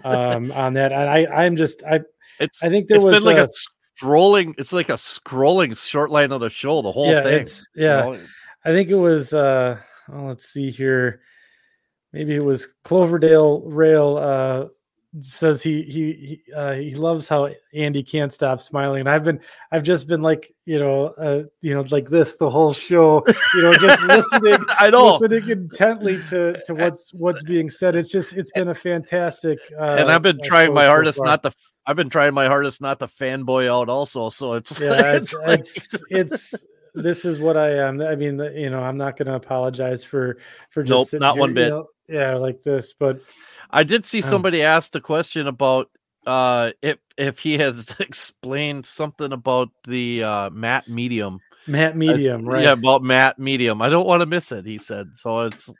um, 0.03 0.51
on 0.53 0.73
that. 0.73 0.91
And 0.91 1.09
I, 1.09 1.25
I'm 1.25 1.55
just, 1.55 1.83
I, 1.83 2.01
it's, 2.39 2.63
I 2.63 2.69
think 2.69 2.87
there 2.87 2.99
was 3.01 3.15
been 3.15 3.23
like 3.23 3.45
a, 3.45 3.49
a, 3.49 4.01
scrolling. 4.01 4.53
It's 4.57 4.73
like 4.73 4.89
a 4.89 4.93
scrolling 4.93 5.77
short 5.77 6.11
line 6.11 6.31
of 6.31 6.41
the 6.41 6.49
show. 6.49 6.81
The 6.81 6.91
whole 6.91 7.11
yeah, 7.11 7.23
thing. 7.23 7.45
yeah, 7.75 8.05
you 8.05 8.13
know? 8.13 8.19
I 8.65 8.71
think 8.71 8.89
it 8.89 8.95
was. 8.95 9.33
uh 9.33 9.77
well, 10.09 10.27
let's 10.27 10.45
see 10.45 10.69
here. 10.69 11.21
Maybe 12.11 12.35
it 12.35 12.43
was 12.43 12.67
Cloverdale 12.83 13.61
Rail. 13.61 14.17
Uh, 14.17 14.65
says 15.21 15.61
he 15.61 15.83
he 15.83 16.41
he, 16.45 16.53
uh, 16.53 16.73
he 16.73 16.95
loves 16.95 17.27
how 17.27 17.49
Andy 17.73 18.01
can't 18.01 18.33
stop 18.33 18.59
smiling. 18.59 19.01
And 19.01 19.09
I've 19.09 19.23
been 19.23 19.39
I've 19.71 19.83
just 19.83 20.07
been 20.07 20.21
like 20.21 20.53
you 20.65 20.79
know 20.79 21.07
uh, 21.09 21.43
you 21.61 21.73
know 21.73 21.85
like 21.89 22.09
this 22.09 22.35
the 22.35 22.49
whole 22.49 22.73
show. 22.73 23.23
You 23.53 23.61
know, 23.61 23.73
just 23.73 24.01
listening. 24.03 24.57
I 24.79 24.89
know 24.89 25.09
listening 25.17 25.49
intently 25.49 26.21
to 26.29 26.61
to 26.65 26.73
what's 26.73 27.13
what's 27.13 27.43
being 27.43 27.69
said. 27.69 27.95
It's 27.95 28.11
just 28.11 28.33
it's 28.33 28.51
been 28.51 28.69
a 28.69 28.75
fantastic. 28.75 29.59
Uh, 29.79 29.83
and 29.83 30.11
I've 30.11 30.23
been 30.23 30.39
uh, 30.39 30.45
trying 30.45 30.73
my 30.73 30.85
hardest 30.85 31.19
so 31.19 31.25
not 31.25 31.43
to. 31.43 31.53
I've 31.85 31.95
been 31.95 32.09
trying 32.09 32.33
my 32.33 32.47
hardest 32.47 32.81
not 32.81 32.99
to 32.99 33.07
fanboy 33.07 33.69
out 33.69 33.89
also. 33.89 34.29
So 34.29 34.53
it's 34.53 34.79
yeah 34.79 35.13
it's 35.13 35.33
it's, 35.33 35.35
like... 35.45 35.59
it's, 35.59 35.95
it's 36.09 36.65
this 36.95 37.25
is 37.25 37.39
what 37.39 37.57
I 37.57 37.77
am. 37.77 38.01
I 38.01 38.15
mean, 38.15 38.39
you 38.55 38.69
know, 38.69 38.81
I'm 38.81 38.97
not 38.97 39.17
going 39.17 39.27
to 39.27 39.35
apologize 39.35 40.03
for 40.03 40.37
for 40.71 40.83
just 40.83 41.13
nope, 41.13 41.19
not 41.19 41.33
here, 41.33 41.39
one 41.41 41.53
bit. 41.53 41.69
Know, 41.69 41.87
yeah, 42.07 42.35
like 42.35 42.63
this, 42.63 42.93
but 42.93 43.21
I 43.73 43.83
did 43.83 44.05
see 44.05 44.19
um, 44.19 44.29
somebody 44.29 44.63
um, 44.63 44.77
asked 44.77 44.95
a 44.95 45.01
question 45.01 45.47
about 45.47 45.89
uh, 46.25 46.71
if 46.81 46.99
if 47.17 47.39
he 47.39 47.57
has 47.57 47.95
explained 47.99 48.85
something 48.85 49.33
about 49.33 49.69
the 49.85 50.23
uh, 50.23 50.49
matte 50.51 50.87
medium. 50.87 51.39
Matte 51.65 51.97
medium, 51.97 52.45
right? 52.45 52.63
Yeah, 52.63 52.73
about 52.73 53.03
matte 53.03 53.39
medium. 53.39 53.81
I 53.81 53.89
don't 53.89 54.05
want 54.05 54.21
to 54.21 54.25
miss 54.25 54.51
it. 54.51 54.65
He 54.65 54.77
said 54.77 55.15
so. 55.15 55.41
It's 55.41 55.73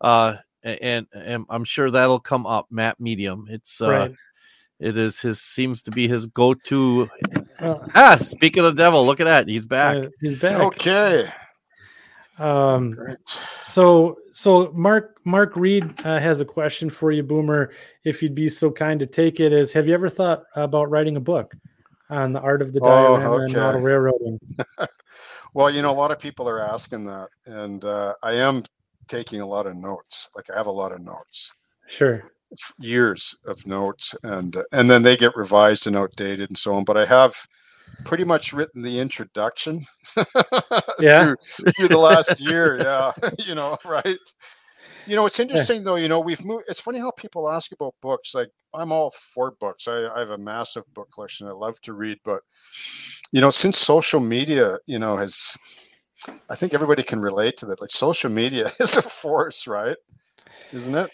uh, 0.00 0.34
and 0.64 1.06
and 1.12 1.46
I'm 1.48 1.64
sure 1.64 1.90
that'll 1.90 2.20
come 2.20 2.46
up. 2.46 2.66
Matte 2.70 2.98
medium. 2.98 3.46
It's 3.48 3.80
uh, 3.80 3.90
right. 3.90 4.14
It 4.80 4.96
is 4.96 5.20
his 5.20 5.40
seems 5.40 5.82
to 5.82 5.92
be 5.92 6.08
his 6.08 6.26
go-to. 6.26 7.08
Uh, 7.60 7.78
ah, 7.94 8.16
speaking 8.16 8.64
of 8.64 8.74
the 8.74 8.82
devil, 8.82 9.06
look 9.06 9.20
at 9.20 9.24
that. 9.24 9.46
He's 9.46 9.64
back. 9.64 10.06
Uh, 10.06 10.08
he's 10.20 10.40
back. 10.40 10.60
Okay. 10.60 11.30
Um, 12.38 12.98
so 13.60 14.18
so 14.32 14.72
Mark 14.72 15.20
Mark 15.24 15.56
Reed 15.56 15.84
uh, 16.04 16.18
has 16.18 16.40
a 16.40 16.44
question 16.44 16.88
for 16.88 17.12
you, 17.12 17.22
Boomer. 17.22 17.70
If 18.04 18.22
you'd 18.22 18.34
be 18.34 18.48
so 18.48 18.70
kind 18.70 18.98
to 19.00 19.06
take 19.06 19.40
it, 19.40 19.52
is 19.52 19.72
have 19.72 19.86
you 19.86 19.94
ever 19.94 20.08
thought 20.08 20.44
about 20.56 20.90
writing 20.90 21.16
a 21.16 21.20
book 21.20 21.54
on 22.10 22.32
the 22.32 22.40
art 22.40 22.62
of 22.62 22.72
the 22.72 22.80
diorama 22.80 23.30
oh, 23.30 23.34
okay. 23.34 23.44
and 23.44 23.52
model 23.54 23.80
railroading? 23.80 24.40
well, 25.54 25.70
you 25.70 25.82
know, 25.82 25.90
a 25.90 25.92
lot 25.92 26.10
of 26.10 26.18
people 26.18 26.48
are 26.48 26.60
asking 26.60 27.04
that, 27.04 27.28
and 27.46 27.84
uh, 27.84 28.14
I 28.22 28.32
am 28.32 28.62
taking 29.08 29.40
a 29.40 29.46
lot 29.46 29.66
of 29.66 29.76
notes. 29.76 30.30
Like 30.34 30.50
I 30.50 30.56
have 30.56 30.66
a 30.66 30.70
lot 30.70 30.92
of 30.92 31.00
notes. 31.00 31.52
Sure. 31.86 32.24
Years 32.78 33.34
of 33.46 33.66
notes, 33.66 34.14
and 34.22 34.56
uh, 34.56 34.64
and 34.72 34.90
then 34.90 35.02
they 35.02 35.16
get 35.16 35.36
revised 35.36 35.86
and 35.86 35.96
outdated 35.96 36.50
and 36.50 36.58
so 36.58 36.74
on. 36.74 36.84
But 36.84 36.96
I 36.96 37.04
have 37.06 37.34
pretty 38.04 38.24
much 38.24 38.52
written 38.52 38.82
the 38.82 38.98
introduction 38.98 39.84
yeah. 40.98 41.24
through, 41.24 41.36
through, 41.76 41.88
the 41.88 41.98
last 41.98 42.40
year 42.40 42.80
yeah 42.80 43.12
you 43.46 43.54
know 43.54 43.78
right? 43.84 44.18
You 45.06 45.16
know 45.16 45.26
it's 45.26 45.40
interesting 45.40 45.84
though 45.84 45.96
you 45.96 46.08
know 46.08 46.20
we've 46.20 46.44
moved 46.44 46.64
it's 46.68 46.80
funny 46.80 46.98
how 46.98 47.10
people 47.12 47.50
ask 47.50 47.72
about 47.72 47.94
books 48.00 48.34
like 48.34 48.50
i'm 48.72 48.92
all 48.92 49.12
for 49.34 49.52
books 49.58 49.88
I, 49.88 50.06
I 50.06 50.20
have 50.20 50.30
a 50.30 50.38
massive 50.38 50.84
book 50.94 51.08
collection 51.12 51.48
i 51.48 51.50
love 51.50 51.80
to 51.82 51.92
read 51.92 52.18
but 52.24 52.40
you 53.32 53.40
know 53.40 53.50
since 53.50 53.78
social 53.78 54.20
media 54.20 54.78
you 54.86 54.98
know 54.98 55.16
has 55.16 55.56
i 56.48 56.54
think 56.54 56.72
everybody 56.72 57.02
can 57.02 57.20
relate 57.20 57.56
to 57.58 57.66
that 57.66 57.80
like 57.80 57.90
social 57.90 58.30
media 58.30 58.70
is 58.80 58.96
a 58.96 59.02
force 59.02 59.66
right? 59.66 59.96
Isn't 60.72 60.94
it? 60.94 61.10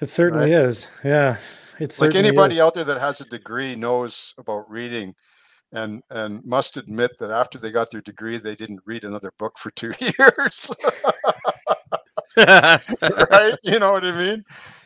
It 0.00 0.06
certainly 0.06 0.52
right? 0.52 0.64
is 0.64 0.90
yeah 1.04 1.36
it's 1.78 2.00
like 2.00 2.14
anybody 2.14 2.54
is. 2.54 2.60
out 2.60 2.74
there 2.74 2.84
that 2.84 3.00
has 3.00 3.20
a 3.20 3.24
degree 3.26 3.76
knows 3.76 4.34
about 4.38 4.68
reading 4.68 5.14
and 5.72 6.02
and 6.10 6.44
must 6.44 6.76
admit 6.76 7.18
that 7.18 7.30
after 7.30 7.58
they 7.58 7.70
got 7.70 7.90
their 7.90 8.00
degree, 8.00 8.38
they 8.38 8.54
didn't 8.54 8.80
read 8.84 9.04
another 9.04 9.32
book 9.38 9.58
for 9.58 9.70
two 9.70 9.92
years. 10.00 10.74
right? 12.36 13.54
You 13.62 13.78
know 13.78 13.92
what 13.92 14.04
I 14.04 14.12
mean? 14.12 14.44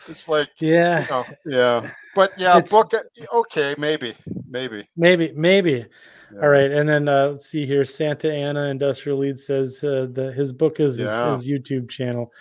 It's 0.08 0.28
like 0.28 0.50
yeah, 0.58 1.02
you 1.02 1.08
know, 1.10 1.24
yeah. 1.44 1.90
But 2.14 2.32
yeah, 2.36 2.58
it's, 2.58 2.70
book. 2.70 2.92
Okay, 3.32 3.74
maybe, 3.78 4.14
maybe, 4.48 4.88
maybe, 4.96 5.32
maybe. 5.34 5.86
Yeah. 6.34 6.40
All 6.40 6.48
right, 6.48 6.70
and 6.70 6.88
then 6.88 7.08
uh, 7.08 7.28
let's 7.28 7.46
see 7.46 7.66
here. 7.66 7.84
Santa 7.84 8.32
Ana 8.32 8.64
Industrial 8.64 9.18
Lead 9.18 9.38
says 9.38 9.84
uh, 9.84 10.06
the 10.10 10.32
his 10.32 10.52
book 10.52 10.80
is 10.80 10.98
yeah. 10.98 11.30
his, 11.30 11.44
his 11.44 11.50
YouTube 11.50 11.88
channel. 11.88 12.32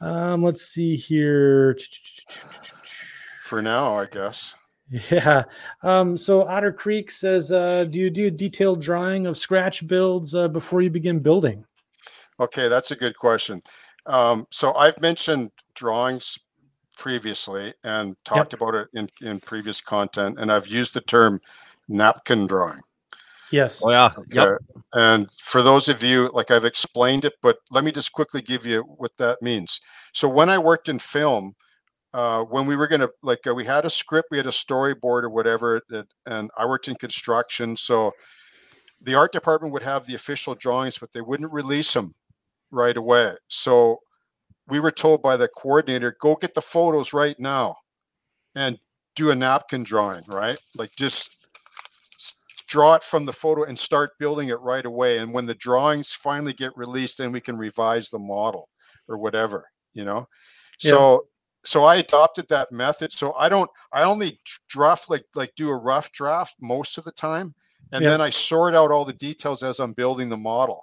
Um, 0.00 0.42
let's 0.42 0.62
see 0.62 0.94
here. 0.94 1.76
For 3.42 3.60
now, 3.62 3.98
I 3.98 4.06
guess. 4.06 4.54
Yeah. 4.90 5.44
Um, 5.82 6.16
so 6.16 6.42
Otter 6.42 6.72
Creek 6.72 7.10
says, 7.10 7.52
uh, 7.52 7.84
do 7.84 8.00
you 8.00 8.10
do 8.10 8.26
a 8.26 8.30
detailed 8.30 8.80
drawing 8.80 9.26
of 9.26 9.38
scratch 9.38 9.86
builds 9.86 10.34
uh, 10.34 10.48
before 10.48 10.82
you 10.82 10.90
begin 10.90 11.20
building? 11.20 11.64
Okay, 12.40 12.68
that's 12.68 12.90
a 12.90 12.96
good 12.96 13.16
question. 13.16 13.62
Um, 14.06 14.46
so 14.50 14.74
I've 14.74 15.00
mentioned 15.00 15.52
drawings 15.74 16.38
previously 16.96 17.72
and 17.84 18.16
talked 18.24 18.52
yep. 18.52 18.60
about 18.60 18.74
it 18.74 18.88
in, 18.94 19.08
in 19.22 19.40
previous 19.40 19.80
content, 19.80 20.38
and 20.38 20.50
I've 20.50 20.66
used 20.66 20.94
the 20.94 21.00
term 21.02 21.40
napkin 21.88 22.46
drawing. 22.46 22.80
Yes. 23.50 23.80
Oh 23.82 23.90
yeah. 23.90 24.10
Yep. 24.30 24.58
And 24.94 25.30
for 25.32 25.62
those 25.62 25.88
of 25.88 26.02
you, 26.02 26.30
like 26.32 26.50
I've 26.50 26.64
explained 26.64 27.24
it, 27.24 27.34
but 27.42 27.58
let 27.70 27.84
me 27.84 27.92
just 27.92 28.12
quickly 28.12 28.42
give 28.42 28.64
you 28.64 28.82
what 28.82 29.16
that 29.18 29.42
means. 29.42 29.80
So 30.12 30.28
when 30.28 30.48
I 30.48 30.58
worked 30.58 30.88
in 30.88 30.98
film, 30.98 31.54
uh, 32.12 32.42
when 32.42 32.66
we 32.66 32.76
were 32.76 32.88
going 32.88 33.00
to 33.00 33.10
like 33.22 33.46
uh, 33.46 33.54
we 33.54 33.64
had 33.64 33.84
a 33.84 33.90
script 33.90 34.28
we 34.30 34.36
had 34.36 34.46
a 34.46 34.50
storyboard 34.50 35.22
or 35.22 35.30
whatever 35.30 35.80
it, 35.90 36.06
and 36.26 36.50
i 36.58 36.66
worked 36.66 36.88
in 36.88 36.94
construction 36.96 37.76
so 37.76 38.12
the 39.02 39.14
art 39.14 39.32
department 39.32 39.72
would 39.72 39.82
have 39.82 40.06
the 40.06 40.14
official 40.14 40.54
drawings 40.54 40.98
but 40.98 41.12
they 41.12 41.20
wouldn't 41.20 41.52
release 41.52 41.92
them 41.94 42.14
right 42.70 42.96
away. 42.96 43.34
So 43.48 43.98
we 44.68 44.80
were 44.80 44.90
told 44.90 45.22
by 45.22 45.36
the 45.36 45.48
coordinator 45.48 46.16
go 46.20 46.36
get 46.36 46.54
the 46.54 46.62
photos 46.62 47.12
right 47.12 47.38
now 47.38 47.74
and 48.54 48.78
do 49.16 49.30
a 49.30 49.34
napkin 49.34 49.82
drawing 49.82 50.22
right? 50.28 50.58
Like 50.76 50.90
just 50.96 51.30
draw 52.68 52.94
it 52.94 53.02
from 53.02 53.26
the 53.26 53.32
photo 53.32 53.64
and 53.64 53.76
start 53.76 54.12
building 54.20 54.48
it 54.48 54.60
right 54.60 54.86
away 54.86 55.18
and 55.18 55.32
when 55.32 55.46
the 55.46 55.54
drawings 55.54 56.12
finally 56.12 56.52
get 56.52 56.76
released 56.76 57.18
then 57.18 57.32
we 57.32 57.40
can 57.40 57.58
revise 57.58 58.08
the 58.08 58.18
model 58.18 58.68
or 59.08 59.18
whatever 59.18 59.66
you 59.92 60.04
know? 60.04 60.28
Yeah. 60.82 60.90
so 60.90 61.24
so 61.64 61.84
I 61.84 61.96
adopted 61.96 62.48
that 62.48 62.72
method. 62.72 63.12
So 63.12 63.34
I 63.34 63.48
don't, 63.48 63.70
I 63.92 64.02
only 64.02 64.40
draft 64.68 65.10
like 65.10 65.24
like 65.34 65.52
do 65.56 65.68
a 65.68 65.76
rough 65.76 66.10
draft 66.12 66.54
most 66.60 66.98
of 66.98 67.04
the 67.04 67.12
time, 67.12 67.54
and 67.92 68.02
yeah. 68.02 68.10
then 68.10 68.20
I 68.20 68.30
sort 68.30 68.74
out 68.74 68.90
all 68.90 69.04
the 69.04 69.12
details 69.12 69.62
as 69.62 69.80
I'm 69.80 69.92
building 69.92 70.28
the 70.28 70.36
model, 70.36 70.80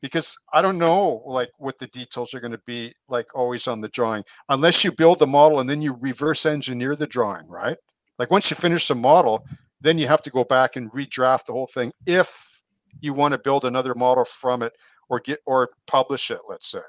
because 0.00 0.36
I 0.52 0.62
don't 0.62 0.78
know 0.78 1.22
like 1.26 1.50
what 1.58 1.78
the 1.78 1.86
details 1.88 2.34
are 2.34 2.40
going 2.40 2.52
to 2.52 2.62
be 2.66 2.92
like 3.08 3.34
always 3.34 3.68
on 3.68 3.80
the 3.80 3.88
drawing, 3.88 4.24
unless 4.48 4.82
you 4.84 4.92
build 4.92 5.18
the 5.18 5.26
model 5.26 5.60
and 5.60 5.70
then 5.70 5.82
you 5.82 5.96
reverse 6.00 6.46
engineer 6.46 6.96
the 6.96 7.06
drawing, 7.06 7.48
right? 7.48 7.76
Like 8.18 8.30
once 8.30 8.50
you 8.50 8.56
finish 8.56 8.88
the 8.88 8.94
model, 8.94 9.46
then 9.80 9.96
you 9.96 10.06
have 10.08 10.22
to 10.22 10.30
go 10.30 10.44
back 10.44 10.76
and 10.76 10.92
redraft 10.92 11.46
the 11.46 11.52
whole 11.52 11.68
thing 11.68 11.92
if 12.06 12.60
you 13.00 13.14
want 13.14 13.32
to 13.32 13.38
build 13.38 13.64
another 13.64 13.94
model 13.94 14.24
from 14.24 14.62
it 14.62 14.72
or 15.08 15.20
get 15.20 15.38
or 15.46 15.70
publish 15.86 16.30
it, 16.30 16.40
let's 16.48 16.70
say 16.70 16.80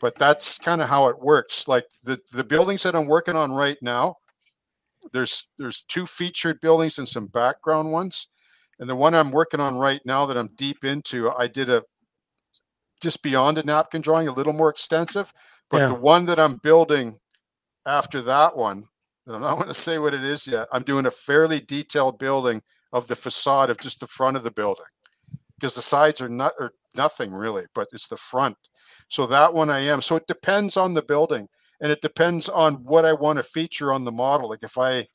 but 0.00 0.16
that's 0.16 0.58
kind 0.58 0.80
of 0.80 0.88
how 0.88 1.08
it 1.08 1.20
works. 1.20 1.68
Like 1.68 1.86
the 2.02 2.18
the 2.32 2.44
buildings 2.44 2.82
that 2.82 2.96
I'm 2.96 3.06
working 3.06 3.36
on 3.36 3.52
right 3.52 3.78
now, 3.82 4.16
there's 5.12 5.48
there's 5.58 5.84
two 5.88 6.06
featured 6.06 6.60
buildings 6.60 6.98
and 6.98 7.08
some 7.08 7.26
background 7.26 7.92
ones, 7.92 8.28
and 8.78 8.88
the 8.88 8.96
one 8.96 9.14
I'm 9.14 9.30
working 9.30 9.60
on 9.60 9.76
right 9.76 10.00
now 10.04 10.26
that 10.26 10.36
I'm 10.36 10.50
deep 10.56 10.84
into, 10.84 11.30
I 11.30 11.46
did 11.46 11.68
a 11.68 11.84
just 13.00 13.22
beyond 13.22 13.58
a 13.58 13.62
napkin 13.62 14.00
drawing, 14.00 14.28
a 14.28 14.32
little 14.32 14.52
more 14.52 14.70
extensive. 14.70 15.32
But 15.68 15.82
yeah. 15.82 15.86
the 15.88 15.94
one 15.94 16.26
that 16.26 16.38
I'm 16.38 16.56
building 16.56 17.18
after 17.86 18.20
that 18.22 18.56
one, 18.56 18.84
that 19.26 19.34
I'm 19.34 19.42
not 19.42 19.54
going 19.56 19.68
to 19.68 19.74
say 19.74 19.98
what 19.98 20.14
it 20.14 20.24
is 20.24 20.46
yet. 20.46 20.68
I'm 20.72 20.82
doing 20.82 21.06
a 21.06 21.10
fairly 21.10 21.60
detailed 21.60 22.18
building 22.18 22.62
of 22.92 23.06
the 23.06 23.16
facade 23.16 23.70
of 23.70 23.78
just 23.78 24.00
the 24.00 24.06
front 24.06 24.36
of 24.36 24.42
the 24.42 24.50
building 24.50 24.84
because 25.58 25.74
the 25.74 25.82
sides 25.82 26.20
are 26.20 26.28
not 26.28 26.52
or 26.58 26.72
nothing 26.96 27.32
really, 27.32 27.64
but 27.74 27.86
it's 27.92 28.08
the 28.08 28.16
front 28.16 28.56
so 29.10 29.26
that 29.26 29.52
one 29.52 29.68
I 29.68 29.80
am. 29.80 30.00
So 30.00 30.16
it 30.16 30.26
depends 30.26 30.76
on 30.76 30.94
the 30.94 31.02
building 31.02 31.48
and 31.80 31.90
it 31.90 32.00
depends 32.00 32.48
on 32.48 32.76
what 32.84 33.04
I 33.04 33.12
want 33.12 33.38
to 33.38 33.42
feature 33.42 33.92
on 33.92 34.04
the 34.04 34.12
model. 34.12 34.48
Like 34.48 34.62
if 34.62 34.78
I 34.78 35.06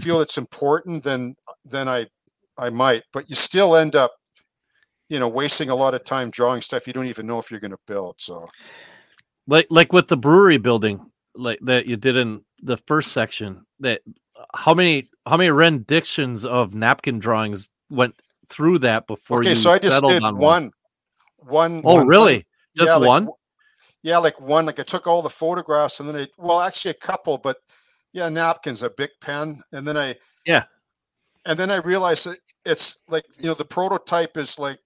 feel 0.00 0.20
it's 0.20 0.36
important, 0.36 1.02
then 1.04 1.36
then 1.64 1.88
I 1.88 2.06
I 2.58 2.70
might. 2.70 3.04
But 3.12 3.30
you 3.30 3.36
still 3.36 3.76
end 3.76 3.94
up, 3.94 4.12
you 5.08 5.20
know, 5.20 5.28
wasting 5.28 5.70
a 5.70 5.74
lot 5.74 5.94
of 5.94 6.04
time 6.04 6.30
drawing 6.30 6.60
stuff 6.60 6.86
you 6.86 6.92
don't 6.92 7.06
even 7.06 7.26
know 7.26 7.38
if 7.38 7.50
you're 7.50 7.60
going 7.60 7.70
to 7.70 7.78
build. 7.86 8.16
So, 8.18 8.48
like 9.46 9.68
like 9.70 9.92
with 9.92 10.08
the 10.08 10.16
brewery 10.16 10.58
building, 10.58 11.00
like 11.36 11.60
that 11.62 11.86
you 11.86 11.96
did 11.96 12.16
in 12.16 12.42
the 12.62 12.76
first 12.76 13.12
section. 13.12 13.64
That 13.78 14.00
how 14.54 14.74
many 14.74 15.08
how 15.24 15.36
many 15.36 15.50
renditions 15.50 16.44
of 16.44 16.74
napkin 16.74 17.20
drawings 17.20 17.68
went 17.90 18.16
through 18.48 18.80
that 18.80 19.06
before 19.06 19.38
okay, 19.38 19.50
you 19.50 19.54
so 19.54 19.70
I 19.70 19.78
just 19.78 20.02
did 20.02 20.24
on 20.24 20.36
one. 20.38 20.72
One. 21.38 21.82
Oh, 21.84 21.96
one, 21.96 22.08
really? 22.08 22.44
Just 22.76 22.90
yeah, 22.90 23.06
one? 23.06 23.26
Like, 23.26 23.34
yeah, 24.02 24.18
like 24.18 24.40
one. 24.40 24.66
Like 24.66 24.80
I 24.80 24.84
took 24.84 25.06
all 25.06 25.22
the 25.22 25.30
photographs 25.30 26.00
and 26.00 26.08
then 26.08 26.16
I, 26.16 26.26
well, 26.38 26.60
actually 26.60 26.92
a 26.92 26.94
couple, 26.94 27.38
but 27.38 27.58
yeah, 28.12 28.28
napkins, 28.28 28.82
a 28.82 28.90
big 28.90 29.10
pen, 29.20 29.62
and 29.72 29.86
then 29.86 29.96
I, 29.96 30.14
yeah, 30.44 30.64
and 31.44 31.58
then 31.58 31.70
I 31.70 31.76
realized 31.76 32.26
that 32.26 32.38
it's 32.64 32.98
like 33.08 33.24
you 33.38 33.46
know 33.46 33.54
the 33.54 33.64
prototype 33.64 34.36
is 34.36 34.58
like 34.58 34.80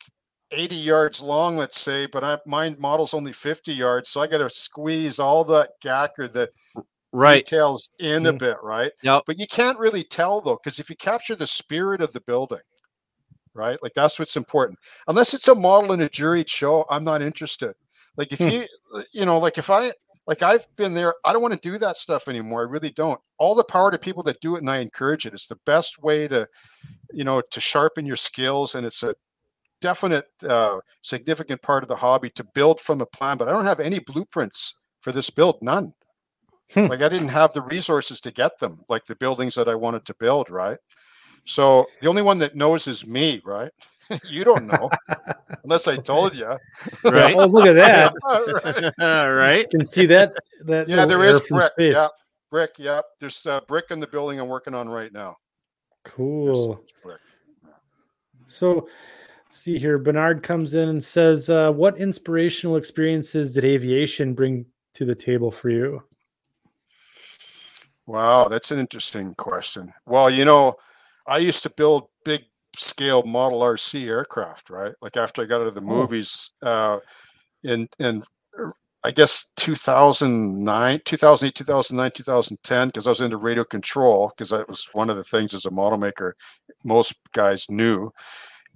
80 0.52 0.76
yards 0.76 1.22
long, 1.22 1.56
let's 1.56 1.80
say, 1.80 2.06
but 2.06 2.24
I, 2.24 2.38
my 2.46 2.70
model's 2.78 3.14
only 3.14 3.32
50 3.32 3.72
yards, 3.72 4.08
so 4.08 4.20
I 4.20 4.26
got 4.26 4.38
to 4.38 4.50
squeeze 4.50 5.18
all 5.18 5.44
the 5.44 5.68
gack 5.80 6.18
or 6.18 6.28
the 6.28 6.50
right 7.12 7.44
details 7.44 7.88
in 7.98 8.26
a 8.26 8.30
mm-hmm. 8.30 8.38
bit, 8.38 8.56
right? 8.62 8.92
Yeah. 9.02 9.20
But 9.26 9.38
you 9.38 9.46
can't 9.46 9.78
really 9.78 10.04
tell 10.04 10.40
though, 10.40 10.58
because 10.62 10.80
if 10.80 10.90
you 10.90 10.96
capture 10.96 11.36
the 11.36 11.46
spirit 11.46 12.00
of 12.00 12.12
the 12.12 12.20
building, 12.20 12.58
right? 13.54 13.78
Like 13.82 13.92
that's 13.94 14.18
what's 14.18 14.36
important. 14.36 14.78
Unless 15.08 15.34
it's 15.34 15.48
a 15.48 15.54
model 15.54 15.92
in 15.92 16.02
a 16.02 16.08
juried 16.08 16.48
show, 16.48 16.84
I'm 16.90 17.04
not 17.04 17.22
interested. 17.22 17.74
Like 18.16 18.32
if 18.32 18.38
hmm. 18.38 18.48
you, 18.48 18.64
uh, 18.94 19.02
you 19.12 19.24
know, 19.24 19.38
like 19.38 19.58
if 19.58 19.70
I, 19.70 19.92
like 20.26 20.42
I've 20.42 20.66
been 20.76 20.94
there, 20.94 21.14
I 21.24 21.32
don't 21.32 21.42
want 21.42 21.60
to 21.60 21.70
do 21.70 21.78
that 21.78 21.96
stuff 21.96 22.28
anymore. 22.28 22.60
I 22.60 22.70
really 22.70 22.90
don't. 22.90 23.20
All 23.38 23.54
the 23.54 23.64
power 23.64 23.90
to 23.90 23.98
people 23.98 24.22
that 24.24 24.40
do 24.40 24.56
it, 24.56 24.60
and 24.60 24.70
I 24.70 24.78
encourage 24.78 25.26
it. 25.26 25.32
It's 25.32 25.46
the 25.46 25.58
best 25.66 26.02
way 26.02 26.28
to, 26.28 26.46
you 27.12 27.24
know, 27.24 27.40
to 27.40 27.60
sharpen 27.60 28.06
your 28.06 28.16
skills, 28.16 28.74
and 28.74 28.86
it's 28.86 29.02
a 29.02 29.14
definite, 29.80 30.26
uh, 30.46 30.78
significant 31.02 31.62
part 31.62 31.82
of 31.82 31.88
the 31.88 31.96
hobby 31.96 32.30
to 32.30 32.44
build 32.54 32.80
from 32.80 33.00
a 33.00 33.06
plan. 33.06 33.38
But 33.38 33.48
I 33.48 33.52
don't 33.52 33.64
have 33.64 33.80
any 33.80 33.98
blueprints 33.98 34.74
for 35.00 35.10
this 35.10 35.30
build, 35.30 35.56
none. 35.62 35.92
Hmm. 36.74 36.86
Like 36.86 37.02
I 37.02 37.08
didn't 37.08 37.28
have 37.28 37.52
the 37.52 37.62
resources 37.62 38.20
to 38.20 38.30
get 38.30 38.58
them, 38.58 38.82
like 38.88 39.04
the 39.04 39.16
buildings 39.16 39.54
that 39.56 39.68
I 39.68 39.74
wanted 39.74 40.04
to 40.06 40.14
build, 40.20 40.50
right? 40.50 40.78
So 41.44 41.86
the 42.00 42.08
only 42.08 42.22
one 42.22 42.38
that 42.38 42.54
knows 42.54 42.86
is 42.86 43.06
me, 43.06 43.40
right? 43.44 43.70
you 44.28 44.44
don't 44.44 44.66
know 44.66 44.90
unless 45.64 45.88
I 45.88 45.96
told 45.96 46.34
you. 46.34 46.56
Right. 47.04 47.34
oh, 47.36 47.46
look 47.46 47.66
at 47.66 47.74
that. 47.74 48.14
right. 48.98 49.32
right. 49.32 49.58
You 49.72 49.78
can 49.78 49.86
see 49.86 50.06
that. 50.06 50.32
That 50.64 50.88
yeah, 50.88 51.06
there 51.06 51.24
is 51.24 51.40
brick. 51.48 51.64
Space. 51.64 51.94
Yeah, 51.94 52.08
brick. 52.50 52.72
Yeah, 52.78 53.00
there's 53.18 53.44
uh, 53.46 53.60
brick 53.66 53.86
in 53.90 54.00
the 54.00 54.06
building 54.06 54.40
I'm 54.40 54.48
working 54.48 54.74
on 54.74 54.88
right 54.88 55.12
now. 55.12 55.36
Cool. 56.04 56.82
So, 58.46 58.88
see 59.48 59.78
here. 59.78 59.98
Bernard 59.98 60.42
comes 60.42 60.74
in 60.74 60.88
and 60.88 61.02
says, 61.02 61.48
uh, 61.48 61.70
"What 61.70 61.98
inspirational 61.98 62.76
experiences 62.76 63.54
did 63.54 63.64
aviation 63.64 64.34
bring 64.34 64.66
to 64.94 65.04
the 65.04 65.14
table 65.14 65.50
for 65.50 65.70
you?" 65.70 66.02
Wow, 68.06 68.48
that's 68.48 68.72
an 68.72 68.80
interesting 68.80 69.34
question. 69.36 69.92
Well, 70.04 70.30
you 70.30 70.44
know, 70.44 70.74
I 71.30 71.38
used 71.38 71.62
to 71.62 71.70
build 71.70 72.08
big 72.24 72.42
scale 72.76 73.22
Model 73.22 73.60
RC 73.60 74.06
aircraft, 74.06 74.68
right? 74.68 74.92
Like 75.00 75.16
after 75.16 75.42
I 75.42 75.44
got 75.44 75.60
out 75.60 75.68
of 75.68 75.74
the 75.74 75.80
oh. 75.80 75.84
movies, 75.84 76.50
uh, 76.62 76.98
in 77.62 77.88
in 78.00 78.24
er, 78.58 78.74
I 79.04 79.12
guess 79.12 79.46
2009, 79.56 81.00
2008, 81.04 81.54
2009, 81.54 82.10
2010, 82.10 82.88
because 82.88 83.06
I 83.06 83.10
was 83.10 83.20
into 83.20 83.36
radio 83.36 83.62
control, 83.62 84.32
because 84.36 84.50
that 84.50 84.68
was 84.68 84.88
one 84.92 85.08
of 85.08 85.16
the 85.16 85.24
things 85.24 85.54
as 85.54 85.66
a 85.66 85.70
model 85.70 85.98
maker 85.98 86.34
most 86.84 87.14
guys 87.32 87.64
knew. 87.70 88.10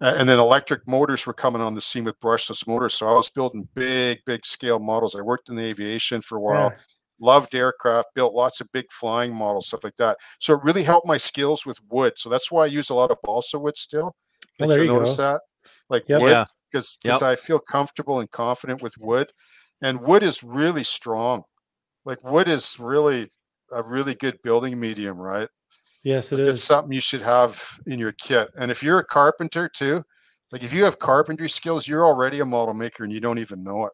Uh, 0.01 0.15
and 0.17 0.29
then 0.29 0.39
electric 0.39 0.87
motors 0.87 1.27
were 1.27 1.33
coming 1.33 1.63
on 1.63 1.75
the 1.75 1.81
scene 1.81 2.05
with 2.05 2.19
brushless 2.21 2.67
motors. 2.67 2.95
So 2.95 3.09
I 3.09 3.15
was 3.15 3.31
building 3.31 3.69
big, 3.75 4.21
big 4.27 4.45
scale 4.47 4.79
models. 4.79 5.15
I 5.15 5.23
worked 5.23 5.49
in 5.49 5.57
the 5.57 5.65
aviation 5.65 6.21
for 6.21 6.39
a 6.39 6.41
while. 6.41 6.73
Yeah 6.73 6.83
loved 7.25 7.55
aircraft, 7.55 8.09
built 8.15 8.35
lots 8.35 8.61
of 8.61 8.71
big 8.73 8.85
flying 8.93 9.35
models, 9.35 9.69
stuff 9.69 9.83
like 9.83 9.97
that. 9.97 10.19
So 10.41 10.55
it 10.55 10.63
really 10.63 10.83
helped 10.83 11.07
my 11.07 11.17
skills 11.17 11.65
with 11.65 11.79
wood. 11.91 12.13
So 12.17 12.29
that's 12.29 12.53
why 12.53 12.65
I 12.65 12.67
use 12.67 12.91
a 12.91 12.95
lot 12.95 13.11
of 13.11 13.17
balsa 13.25 13.59
wood 13.59 13.79
still. 13.79 14.15
Well, 14.61 14.69
there 14.69 14.85
you 14.85 14.93
notice 14.93 15.17
go. 15.17 15.23
that, 15.23 15.41
like 15.89 16.05
yep. 16.09 16.21
wood, 16.21 16.47
because 16.71 16.99
yeah. 17.03 17.13
because 17.13 17.23
yep. 17.23 17.31
I 17.31 17.35
feel 17.35 17.59
comfortable 17.59 18.21
and 18.21 18.31
confident 18.31 18.83
with 18.83 18.97
wood, 18.99 19.33
and 19.83 20.01
wood 20.01 20.23
is 20.23 20.45
really 20.45 20.85
strong. 20.85 21.43
Like 22.05 22.23
wood 22.23 22.47
is 22.47 22.77
really 22.79 23.33
a 23.73 23.83
really 23.83 24.15
good 24.15 24.39
building 24.43 24.79
medium, 24.79 25.19
right? 25.19 25.49
Yes, 26.05 26.31
it 26.31 26.37
like 26.37 26.49
is. 26.49 26.59
It's 26.59 26.65
something 26.65 26.93
you 26.93 27.01
should 27.01 27.23
have 27.23 27.61
in 27.87 27.99
your 27.99 28.13
kit. 28.13 28.51
And 28.57 28.71
if 28.71 28.83
you're 28.83 28.99
a 28.99 29.05
carpenter 29.05 29.69
too, 29.75 30.05
like 30.53 30.63
if 30.63 30.73
you 30.73 30.85
have 30.85 30.99
carpentry 30.99 31.49
skills, 31.49 31.89
you're 31.89 32.07
already 32.07 32.41
a 32.41 32.45
model 32.45 32.75
maker 32.75 33.03
and 33.03 33.13
you 33.13 33.21
don't 33.21 33.39
even 33.39 33.65
know 33.65 33.87
it, 33.87 33.93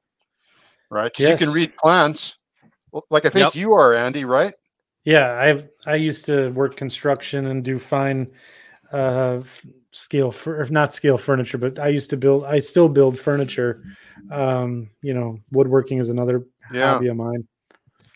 right? 0.91 1.05
Because 1.05 1.29
yes. 1.29 1.41
you 1.41 1.47
can 1.47 1.55
read 1.55 1.77
plans 1.77 2.37
like 3.11 3.27
I 3.27 3.31
think 3.31 3.47
yep. 3.47 3.55
you 3.55 3.73
are, 3.73 3.95
Andy, 3.95 4.25
right? 4.25 4.55
Yeah, 5.05 5.33
I've 5.33 5.69
I 5.87 5.95
used 5.97 6.27
to 6.27 6.51
work 6.51 6.77
construction 6.77 7.47
and 7.47 7.65
do 7.65 7.79
fine 7.79 8.31
uh 8.93 9.41
scale 9.93 10.31
for 10.31 10.67
not 10.71 10.93
scale 10.93 11.19
furniture, 11.19 11.59
but 11.59 11.79
I 11.79 11.89
used 11.89 12.11
to 12.11 12.17
build 12.17 12.45
I 12.45 12.59
still 12.59 12.89
build 12.89 13.19
furniture. 13.19 13.83
Um, 14.31 14.91
you 15.03 15.15
know, 15.15 15.39
woodworking 15.51 15.99
is 15.99 16.09
another 16.09 16.45
yeah. 16.73 16.93
hobby 16.93 17.09
of 17.09 17.17
mine. 17.17 17.47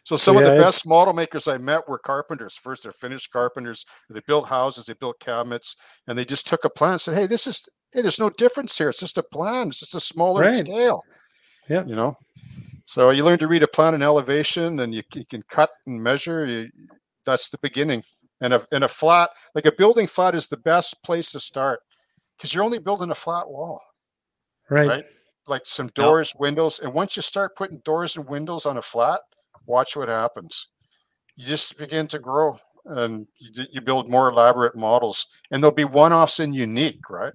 So 0.05 0.17
some 0.17 0.35
so, 0.35 0.41
yeah, 0.41 0.49
of 0.49 0.57
the 0.59 0.63
best 0.63 0.87
model 0.87 1.15
makers 1.15 1.49
I 1.49 1.57
met 1.57 1.89
were 1.89 1.99
carpenters. 1.99 2.55
First, 2.55 2.83
they're 2.83 2.93
finished 2.93 3.31
carpenters. 3.31 3.87
They 4.11 4.21
built 4.27 4.47
houses, 4.47 4.85
they 4.85 4.93
built 4.93 5.19
cabinets, 5.19 5.77
and 6.07 6.19
they 6.19 6.27
just 6.27 6.47
took 6.47 6.67
a 6.67 6.71
plan 6.71 6.93
and 6.93 7.01
said, 7.01 7.15
"Hey, 7.15 7.27
this 7.27 7.47
is 7.47 7.67
hey, 7.93 8.03
there's 8.03 8.21
no 8.21 8.29
difference 8.29 8.77
here. 8.77 8.91
It's 8.91 9.01
just 9.01 9.17
a 9.17 9.23
plan. 9.23 9.69
It's 9.69 9.81
just 9.81 9.95
a 9.95 10.01
smaller 10.01 10.43
right. 10.43 10.57
scale." 10.57 11.03
Yeah, 11.71 11.85
you 11.87 11.97
know. 11.97 12.19
So 12.85 13.11
you 13.11 13.25
learn 13.25 13.39
to 13.39 13.49
read 13.49 13.63
a 13.63 13.69
plan 13.69 13.95
and 13.95 14.03
elevation, 14.03 14.81
and 14.81 14.95
you, 14.95 15.03
you 15.15 15.25
can 15.25 15.43
cut 15.43 15.71
and 15.87 16.03
measure. 16.03 16.47
You, 16.47 16.69
that's 17.25 17.49
the 17.49 17.59
beginning. 17.59 18.03
And 18.41 18.53
a, 18.53 18.67
and 18.73 18.85
a 18.85 18.89
flat, 18.89 19.31
like 19.55 19.67
a 19.67 19.73
building 19.73 20.07
flat, 20.07 20.35
is 20.35 20.49
the 20.49 20.59
best 20.59 21.03
place 21.03 21.33
to 21.33 21.41
start 21.41 21.81
because 22.37 22.53
you're 22.53 22.65
only 22.65 22.79
building 22.79 23.11
a 23.11 23.15
flat 23.15 23.49
wall, 23.49 23.81
right? 24.69 24.89
right? 24.89 25.05
Like 25.47 25.63
some 25.65 25.89
doors, 25.89 26.33
yep. 26.35 26.41
windows, 26.41 26.81
and 26.81 26.93
once 26.93 27.17
you 27.17 27.23
start 27.23 27.57
putting 27.57 27.79
doors 27.85 28.17
and 28.17 28.29
windows 28.29 28.67
on 28.67 28.77
a 28.77 28.83
flat, 28.83 29.21
watch 29.67 29.97
what 29.97 30.09
happens. 30.09 30.69
You 31.37 31.47
just 31.47 31.79
begin 31.79 32.07
to 32.09 32.19
grow, 32.19 32.59
and 32.87 33.27
you, 33.39 33.65
you 33.73 33.81
build 33.81 34.11
more 34.11 34.29
elaborate 34.29 34.77
models, 34.77 35.27
and 35.51 35.63
they'll 35.63 35.71
be 35.71 35.85
one-offs 35.85 36.41
and 36.41 36.55
unique, 36.55 37.09
right? 37.09 37.33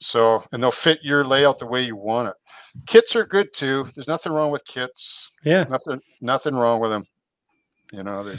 So, 0.00 0.44
and 0.52 0.62
they'll 0.62 0.70
fit 0.70 1.00
your 1.02 1.24
layout 1.24 1.58
the 1.58 1.66
way 1.66 1.82
you 1.82 1.96
want 1.96 2.28
it. 2.28 2.34
Kits 2.86 3.16
are 3.16 3.26
good 3.26 3.52
too. 3.52 3.88
There's 3.94 4.08
nothing 4.08 4.32
wrong 4.32 4.50
with 4.50 4.64
kits. 4.64 5.32
Yeah, 5.44 5.64
nothing, 5.64 6.00
nothing 6.20 6.54
wrong 6.54 6.80
with 6.80 6.90
them. 6.90 7.04
You 7.92 8.02
know, 8.02 8.22
they, 8.22 8.38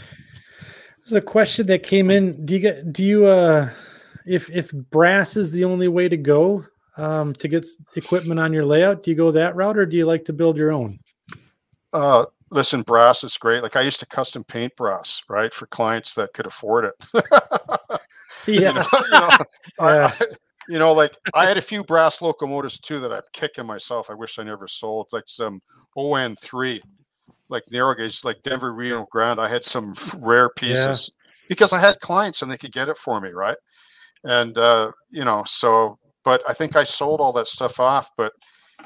there's 1.00 1.14
a 1.14 1.22
question 1.22 1.68
that 1.68 1.84
came 1.84 2.12
in. 2.12 2.46
Do 2.46 2.54
you 2.54 2.60
get? 2.60 2.94
Do 2.94 3.04
you? 3.04 3.26
uh 3.26 3.70
If 4.26 4.50
if 4.52 4.72
brass 4.72 5.36
is 5.36 5.52
the 5.52 5.66
only 5.66 5.88
way 5.88 6.08
to 6.08 6.18
go 6.18 6.66
um, 6.98 7.34
to 7.36 7.48
get 7.48 7.66
equipment 7.96 8.40
on 8.40 8.54
your 8.54 8.66
layout, 8.66 9.04
do 9.04 9.12
you 9.12 9.18
go 9.18 9.32
that 9.32 9.56
route, 9.56 9.78
or 9.78 9.86
do 9.86 9.98
you 9.98 10.06
like 10.06 10.26
to 10.26 10.34
build 10.34 10.58
your 10.58 10.72
own? 10.72 11.00
Uh, 11.94 12.26
listen, 12.52 12.82
brass 12.82 13.24
is 13.24 13.38
great. 13.38 13.64
Like 13.64 13.76
I 13.76 13.82
used 13.82 14.00
to 14.02 14.06
custom 14.06 14.44
paint 14.44 14.76
brass, 14.76 15.24
right, 15.30 15.54
for 15.54 15.66
clients 15.68 16.14
that 16.16 16.34
could 16.34 16.46
afford 16.46 16.86
it. 16.86 16.94
yeah. 18.48 18.54
you 18.54 18.74
know, 18.74 18.86
you 18.94 19.12
know, 19.12 19.30
yeah. 19.80 20.12
I, 20.20 20.26
you 20.70 20.78
know, 20.78 20.94
like 20.94 21.18
I 21.34 21.48
had 21.48 21.58
a 21.58 21.62
few 21.74 21.84
brass 21.84 22.22
locomotives 22.22 22.80
too 22.80 23.00
that 23.00 23.12
I'm 23.12 23.24
kicking 23.34 23.66
myself. 23.66 24.10
I 24.10 24.14
wish 24.14 24.38
I 24.38 24.44
never 24.44 24.68
sold, 24.68 25.08
like 25.12 25.24
some 25.26 25.62
ON3, 25.98 26.80
like 27.50 27.64
narrow 27.72 27.96
gauge, 27.96 28.24
like 28.24 28.44
Denver 28.44 28.74
Rio 28.74 29.08
Grande. 29.12 29.42
I 29.42 29.50
had 29.50 29.66
some 29.66 29.96
rare 30.20 30.50
pieces 30.50 31.12
yeah. 31.12 31.46
because 31.50 31.74
I 31.74 31.80
had 31.80 32.00
clients 32.00 32.44
and 32.44 32.52
they 32.52 32.58
could 32.58 32.72
get 32.72 32.88
it 32.88 32.98
for 33.00 33.20
me, 33.20 33.32
right? 33.32 33.58
And 34.24 34.58
uh, 34.58 34.92
you 35.10 35.26
know, 35.26 35.44
so 35.46 35.98
but 36.24 36.44
I 36.48 36.54
think 36.54 36.76
I 36.76 36.84
sold 36.84 37.20
all 37.20 37.34
that 37.34 37.48
stuff 37.48 37.80
off. 37.80 38.12
But 38.16 38.34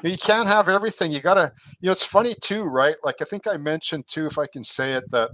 you 0.02 0.16
can't 0.16 0.48
have 0.48 0.70
everything. 0.70 1.12
You 1.12 1.20
gotta, 1.20 1.52
you 1.80 1.88
know, 1.88 1.92
it's 1.92 2.04
funny 2.04 2.34
too, 2.40 2.64
right? 2.64 2.96
Like 3.04 3.16
I 3.20 3.24
think 3.24 3.46
I 3.46 3.58
mentioned 3.58 4.08
too, 4.08 4.24
if 4.24 4.38
I 4.38 4.46
can 4.46 4.64
say 4.64 4.94
it, 4.94 5.04
that 5.10 5.30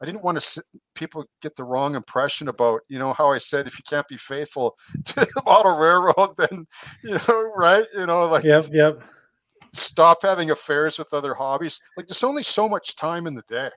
I 0.00 0.06
didn't 0.06 0.22
want 0.22 0.40
to 0.40 0.62
people 0.94 1.24
get 1.42 1.56
the 1.56 1.64
wrong 1.64 1.94
impression 1.94 2.48
about 2.48 2.80
you 2.88 2.98
know 2.98 3.12
how 3.12 3.32
I 3.32 3.38
said 3.38 3.66
if 3.66 3.78
you 3.78 3.84
can't 3.88 4.06
be 4.06 4.16
faithful 4.16 4.76
to 5.06 5.14
the 5.14 5.42
model 5.44 5.76
railroad, 5.76 6.36
then 6.36 6.66
you 7.02 7.14
know 7.14 7.52
right, 7.56 7.84
you 7.94 8.06
know 8.06 8.26
like 8.26 8.44
yep, 8.44 8.66
yep. 8.72 9.02
Stop 9.74 10.18
having 10.22 10.50
affairs 10.50 10.98
with 10.98 11.12
other 11.12 11.34
hobbies. 11.34 11.80
Like 11.96 12.06
there's 12.06 12.24
only 12.24 12.42
so 12.42 12.68
much 12.68 12.96
time 12.96 13.26
in 13.26 13.34
the 13.34 13.42
day. 13.48 13.68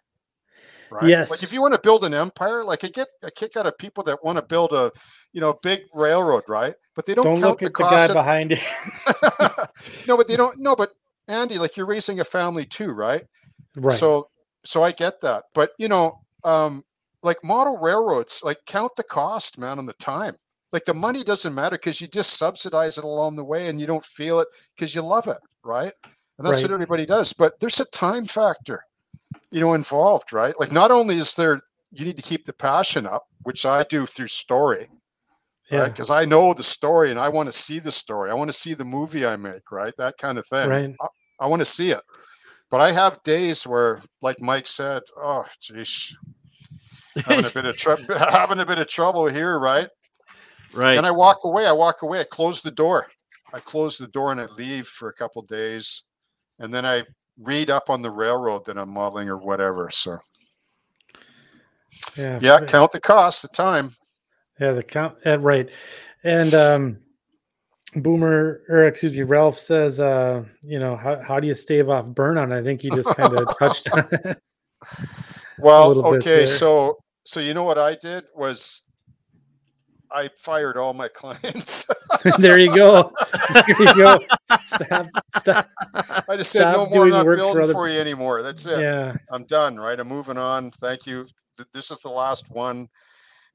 Right? 0.90 1.10
Yes. 1.10 1.32
Like 1.32 1.44
if 1.44 1.54
you 1.54 1.62
want 1.62 1.74
to 1.74 1.80
build 1.82 2.04
an 2.04 2.14
empire, 2.14 2.64
like 2.64 2.84
I 2.84 2.88
get 2.88 3.08
a 3.24 3.32
kick 3.32 3.56
out 3.58 3.66
of 3.66 3.78
people 3.78 4.04
that 4.06 4.24
want 4.24 4.38
to 4.38 4.42
build 4.42 4.74
a, 4.74 4.92
you 5.32 5.40
know, 5.40 5.58
big 5.64 5.82
railroad, 5.94 6.44
right? 6.48 6.76
But 6.96 7.06
they 7.06 7.14
don't, 7.14 7.26
don't 7.26 7.40
look 7.40 7.64
at 7.64 7.74
the, 7.74 7.84
the 7.84 7.90
guy 7.90 8.06
of... 8.06 8.14
behind 8.14 8.52
it. 8.52 8.64
no, 10.08 10.18
but 10.18 10.28
they 10.28 10.36
don't. 10.36 10.60
No, 10.60 10.76
but 10.76 10.92
Andy, 11.28 11.58
like 11.58 11.78
you're 11.78 11.86
raising 11.86 12.20
a 12.20 12.26
family 12.26 12.66
too, 12.66 12.92
right? 12.92 13.26
Right. 13.78 13.98
So 13.98 14.28
so 14.64 14.84
I 14.84 14.92
get 14.92 15.22
that. 15.22 15.46
But 15.54 15.72
you 15.78 15.88
know, 15.88 16.20
um, 16.44 16.84
like 17.24 17.44
model 17.44 17.78
railroads, 17.78 18.42
like 18.44 18.60
count 18.66 18.96
the 18.96 19.04
cost, 19.04 19.58
man, 19.58 19.80
on 19.80 19.86
the 19.86 19.94
time. 19.94 20.36
Like 20.72 20.86
the 20.86 20.94
money 20.94 21.24
doesn't 21.24 21.54
matter 21.54 21.78
because 21.78 22.00
you 22.00 22.08
just 22.08 22.38
subsidize 22.38 22.98
it 22.98 23.04
along 23.04 23.36
the 23.36 23.44
way 23.44 23.68
and 23.68 23.80
you 23.80 23.88
don't 23.88 24.06
feel 24.06 24.40
it 24.40 24.48
because 24.76 24.96
you 24.96 25.02
love 25.02 25.28
it, 25.28 25.38
right? 25.64 25.92
And 26.38 26.48
that's 26.48 26.58
right. 26.58 26.64
what 26.64 26.72
everybody 26.72 27.06
does. 27.06 27.34
But 27.34 27.60
there's 27.60 27.80
a 27.82 27.86
time 27.86 28.26
factor, 28.26 28.86
you 29.52 29.60
know, 29.60 29.74
involved, 29.74 30.32
right? 30.32 30.58
Like 30.60 30.72
not 30.72 30.90
only 30.90 31.18
is 31.18 31.34
there 31.36 31.62
you 31.92 32.06
need 32.06 32.16
to 32.18 32.24
keep 32.24 32.46
the 32.46 32.54
passion 32.54 33.06
up, 33.06 33.28
which 33.44 33.66
I 33.66 33.84
do 33.84 34.06
through 34.06 34.28
story. 34.28 34.90
Yeah. 35.70 35.88
Because 35.88 36.10
right? 36.10 36.22
I 36.22 36.26
know 36.26 36.54
the 36.54 36.64
story 36.64 37.12
and 37.12 37.20
I 37.20 37.30
want 37.30 37.48
to 37.48 37.58
see 37.58 37.80
the 37.80 37.92
story. 37.92 38.32
I 38.32 38.34
want 38.34 38.50
to 38.50 38.58
see 38.58 38.74
the 38.74 38.86
movie 38.86 39.26
I 39.26 39.36
make, 39.36 39.72
right? 39.72 39.94
That 39.98 40.18
kind 40.18 40.38
of 40.38 40.48
thing. 40.48 40.70
Right. 40.70 40.96
I, 41.02 41.08
I 41.42 41.48
want 41.48 41.60
to 41.60 41.66
see 41.66 41.92
it. 41.92 42.02
But 42.72 42.80
I 42.80 42.94
have 42.94 43.22
days 43.24 43.68
where, 43.68 44.02
like 44.22 44.42
Mike 44.42 44.66
said, 44.66 45.04
oh, 45.18 45.44
geez, 45.62 46.16
having 47.18 47.46
a 47.46 47.50
bit 47.50 47.66
of 47.66 47.76
trouble, 47.76 48.06
having 48.18 48.60
a 48.60 48.66
bit 48.66 48.80
of 48.80 48.88
trouble 48.88 49.28
here, 49.28 49.60
right? 49.60 49.90
Right. 50.74 50.98
And 50.98 51.06
I 51.06 51.12
walk 51.12 51.40
away. 51.44 51.68
I 51.68 51.74
walk 51.74 52.02
away. 52.02 52.22
I 52.22 52.24
close 52.24 52.62
the 52.62 52.72
door. 52.72 53.08
I 53.54 53.60
close 53.60 53.98
the 53.98 54.08
door 54.08 54.32
and 54.32 54.40
I 54.40 54.46
leave 54.58 54.88
for 54.88 55.10
a 55.10 55.14
couple 55.14 55.42
days, 55.42 56.04
and 56.60 56.74
then 56.74 56.86
I 56.86 57.04
read 57.38 57.70
up 57.70 57.90
on 57.90 58.02
the 58.02 58.10
railroad 58.10 58.64
that 58.66 58.78
I'm 58.78 58.94
modeling 58.94 59.28
or 59.28 59.38
whatever. 59.38 59.90
So, 59.92 60.18
yeah, 62.16 62.40
yeah, 62.42 62.62
count 62.66 62.94
the 62.94 63.02
cost, 63.02 63.42
the 63.42 63.50
time. 63.50 63.98
Yeah, 64.62 64.72
the 64.72 64.84
count. 64.84 65.18
Uh, 65.26 65.40
right, 65.40 65.70
and 66.24 66.54
um, 66.54 66.98
Boomer, 67.96 68.62
or 68.70 68.86
excuse 68.88 69.12
me, 69.12 69.24
Ralph 69.24 69.60
says, 69.60 70.00
uh, 70.00 70.44
you 70.64 70.80
know, 70.80 70.96
how, 70.96 71.20
how 71.22 71.40
do 71.40 71.48
you 71.48 71.54
stave 71.54 71.90
off 71.90 72.06
burnout? 72.08 72.54
I 72.54 72.64
think 72.64 72.82
he 72.82 72.90
just 72.90 73.14
kind 73.16 73.38
of 73.38 73.48
touched 73.60 73.90
on 73.92 74.08
it. 74.12 74.38
Well, 75.60 76.04
okay, 76.16 76.48
so 76.48 76.98
so 77.24 77.40
you 77.40 77.54
know 77.54 77.62
what 77.62 77.78
I 77.78 77.94
did 77.94 78.24
was 78.36 78.82
I 80.12 80.30
fired 80.38 80.76
all 80.76 80.94
my 80.94 81.08
clients. 81.14 81.86
there 82.40 82.58
you 82.58 82.74
go. 82.74 83.14
There 83.54 83.64
you 83.80 83.96
go. 83.96 84.20
Stop. 84.66 85.08
Stop. 85.36 85.70
I 86.28 86.36
just 86.36 86.52
said 86.52 86.72
no 86.72 86.88
more. 86.88 87.08
Not 87.08 87.26
building 87.26 87.54
for, 87.54 87.62
other... 87.62 87.74
for, 87.74 87.90
you 87.90 88.00
anymore. 88.00 88.42
That's 88.42 88.66
it. 88.66 88.82
Yeah. 88.82 89.14
I'm 89.32 89.46
done. 89.46 89.78
Right. 89.78 90.00
I'm 90.00 90.08
moving 90.08 90.38
on. 90.38 90.72
Thank 90.72 91.06
you. 91.06 91.28
This 91.74 91.92
is 91.92 92.00
the 92.00 92.10
last 92.10 92.50
one. 92.50 92.88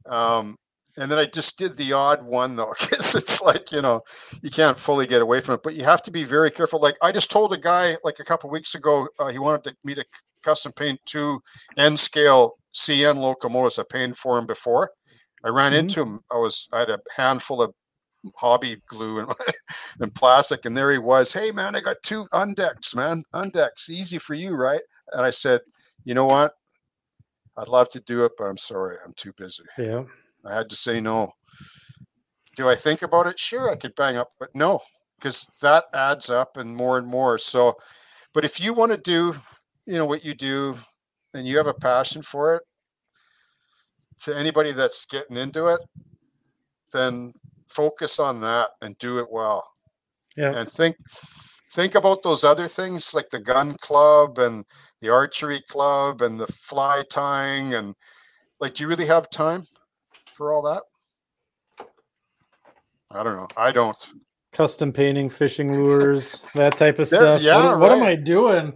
Um, 0.09 0.57
and 0.97 1.11
then 1.11 1.19
I 1.19 1.27
just 1.27 1.59
did 1.59 1.77
the 1.77 1.93
odd 1.93 2.23
one 2.23 2.57
though, 2.57 2.75
because 2.81 3.15
it's 3.15 3.41
like 3.41 3.73
you 3.73 3.83
know 3.83 4.03
you 4.43 4.51
can't 4.51 4.79
fully 4.79 5.07
get 5.07 5.23
away 5.23 5.41
from 5.41 5.55
it, 5.55 5.63
but 5.63 5.75
you 5.75 5.85
have 5.85 6.03
to 6.05 6.11
be 6.11 6.25
very 6.25 6.51
careful. 6.51 6.81
Like 6.81 6.97
I 7.03 7.13
just 7.13 7.31
told 7.31 7.53
a 7.53 7.59
guy 7.59 7.97
like 8.05 8.21
a 8.21 8.25
couple 8.25 8.51
weeks 8.51 8.75
ago, 8.75 9.09
uh, 9.19 9.29
he 9.29 9.39
wanted 9.39 9.65
to, 9.65 9.77
me 9.85 9.95
to 9.95 10.05
custom 10.43 10.73
paint 10.73 11.01
two 11.07 11.41
N 11.77 11.97
scale 11.97 12.55
CN 12.75 13.17
locomotives. 13.17 13.79
I 13.79 13.85
painted 13.91 14.17
for 14.17 14.39
him 14.39 14.47
before. 14.47 14.91
I 15.45 15.49
ran 15.49 15.73
mm-hmm. 15.73 15.81
into 15.81 16.03
him. 16.03 16.21
I 16.31 16.37
was 16.37 16.69
I 16.73 16.81
had 16.81 16.91
a 16.91 16.99
handful 17.15 17.63
of 17.63 17.73
hobby 18.37 18.83
glue 18.89 19.21
and, 19.21 19.33
and 20.01 20.15
plastic, 20.15 20.65
and 20.65 20.77
there 20.77 20.93
he 20.93 20.99
was. 20.99 21.33
Hey 21.33 21.51
man, 21.51 21.77
I 21.77 21.81
got 21.81 21.97
two 22.03 22.27
undecks, 22.33 22.95
man, 22.95 23.23
undecks, 23.35 23.89
easy 23.91 24.19
for 24.19 24.35
you, 24.35 24.55
right? 24.55 24.81
And 25.13 25.25
I 25.25 25.31
said, 25.31 25.61
you 26.05 26.15
know 26.15 26.25
what? 26.25 26.55
I'd 27.57 27.69
love 27.69 27.89
to 27.91 28.01
do 28.01 28.25
it, 28.25 28.33
but 28.37 28.45
I'm 28.45 28.59
sorry, 28.59 28.97
I'm 29.05 29.15
too 29.15 29.33
busy. 29.37 29.63
Yeah. 29.79 30.05
I 30.49 30.55
had 30.55 30.71
to 30.71 30.77
say 30.77 31.01
no. 31.01 31.33
Do 32.57 32.69
I 32.69 32.75
think 32.75 33.03
about 33.03 33.27
it? 33.27 33.39
Sure, 33.39 33.71
I 33.71 33.77
could 33.77 33.95
bang 33.95 34.17
up, 34.17 34.31
but 34.39 34.49
no, 34.55 34.81
because 35.19 35.47
that 35.61 35.85
adds 35.93 36.31
up 36.31 36.57
and 36.57 36.75
more 36.75 36.99
and 36.99 37.07
more. 37.07 37.39
So, 37.39 37.77
but 38.33 38.45
if 38.45 38.61
you 38.61 38.73
want 38.73 38.93
to 38.93 38.99
do, 38.99 39.35
you 39.85 39.95
know, 39.95 40.07
what 40.07 40.25
you 40.25 40.35
do 40.35 40.77
and 41.35 41.47
you 41.47 41.57
have 41.59 41.67
a 41.67 41.75
passion 41.75 42.23
for 42.23 42.57
it, 42.57 42.63
to 44.23 44.37
anybody 44.37 44.73
that's 44.73 45.07
getting 45.07 45.37
into 45.37 45.67
it, 45.67 45.81
then 46.93 47.33
focus 47.69 48.19
on 48.19 48.41
that 48.41 48.71
and 48.81 48.97
do 48.99 49.19
it 49.19 49.27
well. 49.31 49.69
Yeah. 50.37 50.53
And 50.55 50.69
think 50.69 50.97
think 51.73 51.95
about 51.95 52.23
those 52.23 52.45
other 52.45 52.67
things 52.67 53.13
like 53.13 53.29
the 53.31 53.39
gun 53.39 53.75
club 53.75 54.39
and 54.39 54.65
the 55.01 55.11
archery 55.11 55.61
club 55.69 56.23
and 56.23 56.41
the 56.41 56.47
fly 56.47 57.03
tying 57.11 57.75
and 57.75 57.95
like 58.61 58.75
do 58.75 58.85
you 58.85 58.89
really 58.89 59.07
have 59.07 59.29
time? 59.31 59.67
For 60.37 60.53
all 60.53 60.63
that? 60.63 60.83
I 63.11 63.23
don't 63.23 63.37
know. 63.37 63.49
I 63.57 63.73
don't. 63.73 63.97
Custom 64.53 64.93
painting, 64.93 65.29
fishing 65.29 65.73
lures, 65.73 66.43
that 66.55 66.77
type 66.79 66.99
of 66.99 67.07
stuff. 67.07 67.43
Yeah, 67.43 67.57
what, 67.57 67.65
right. 67.65 67.79
what, 67.79 67.93
am 67.93 68.03
I 68.03 68.15
doing? 68.15 68.73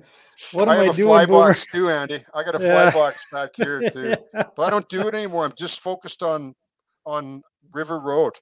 What 0.52 0.68
am 0.68 0.80
I, 0.80 0.89
I 0.89 0.92
doing? 0.92 1.08
Fly 1.08 1.26
box 1.26 1.66
too, 1.72 1.89
Andy. 1.89 2.22
I 2.34 2.42
got 2.42 2.60
a 2.60 2.62
yeah. 2.62 2.90
fly 2.90 3.00
box 3.00 3.26
back 3.32 3.50
here 3.55 3.89
too, 3.92 4.14
but 4.32 4.58
I 4.58 4.70
don't 4.70 4.89
do 4.89 5.08
it 5.08 5.14
anymore. 5.14 5.44
I'm 5.44 5.55
just 5.56 5.80
focused 5.80 6.22
on 6.22 6.55
on 7.06 7.42
River 7.72 7.98
Road, 7.98 8.34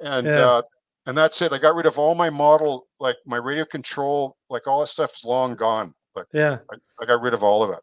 and 0.00 0.26
yeah. 0.26 0.46
uh, 0.46 0.62
and 1.06 1.16
that's 1.16 1.40
it. 1.42 1.52
I 1.52 1.58
got 1.58 1.76
rid 1.76 1.86
of 1.86 1.96
all 1.96 2.14
my 2.16 2.28
model, 2.28 2.88
like 2.98 3.16
my 3.24 3.36
radio 3.36 3.64
control, 3.64 4.36
like 4.48 4.66
all 4.66 4.80
that 4.80 4.88
stuff 4.88 5.14
is 5.14 5.24
long 5.24 5.54
gone. 5.54 5.94
Like 6.16 6.26
yeah, 6.32 6.58
I, 6.72 6.76
I 7.00 7.06
got 7.06 7.20
rid 7.20 7.34
of 7.34 7.44
all 7.44 7.62
of 7.62 7.70
it. 7.70 7.80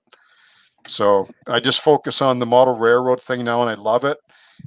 So 0.85 1.29
I 1.47 1.61
just 1.61 1.81
focus 1.81 2.21
on 2.21 2.39
the 2.39 2.45
model 2.45 2.75
railroad 2.75 3.21
thing 3.21 3.45
now, 3.45 3.61
and 3.61 3.69
I 3.69 3.81
love 3.81 4.03
it 4.03 4.17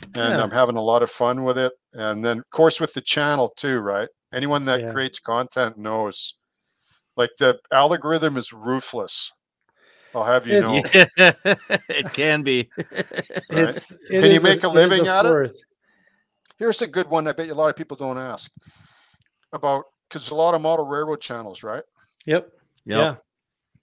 and 0.03 0.17
yeah. 0.17 0.43
I'm 0.43 0.51
having 0.51 0.77
a 0.77 0.83
lot 0.83 1.03
of 1.03 1.11
fun 1.11 1.45
with 1.45 1.59
it. 1.59 1.73
And 1.93 2.25
then, 2.25 2.39
of 2.39 2.51
course, 2.51 2.81
with 2.81 2.95
the 2.95 3.01
channel 3.01 3.53
too, 3.57 3.81
right? 3.81 4.09
Anyone 4.33 4.65
that 4.67 4.81
yeah. 4.81 4.93
creates 4.93 5.19
content 5.19 5.77
knows, 5.77 6.35
like 7.17 7.31
the 7.39 7.59
algorithm 7.73 8.37
is 8.37 8.53
ruthless. 8.53 9.33
I'll 10.15 10.25
have 10.25 10.47
you 10.47 10.61
know, 10.61 10.83
it 11.89 12.13
can 12.13 12.43
be. 12.43 12.69
It's 13.53 13.91
it 14.09 14.21
can 14.23 14.31
you 14.31 14.41
make 14.41 14.63
a, 14.63 14.69
a 14.69 14.69
living 14.69 15.09
at 15.09 15.27
it? 15.27 15.53
Here's 16.59 16.83
a 16.83 16.87
good 16.87 17.09
one. 17.09 17.27
I 17.27 17.33
bet 17.33 17.47
you 17.47 17.53
a 17.53 17.55
lot 17.55 17.71
of 17.71 17.77
people 17.77 17.97
don't 17.97 18.19
ask 18.19 18.51
about 19.53 19.85
because 20.09 20.31
a 20.31 20.35
lot 20.35 20.55
of 20.55 20.61
model 20.61 20.87
railroad 20.87 21.21
channels, 21.21 21.63
right? 21.63 21.83
Yep. 22.27 22.49
yep. 22.85 22.99
Yeah. 22.99 23.15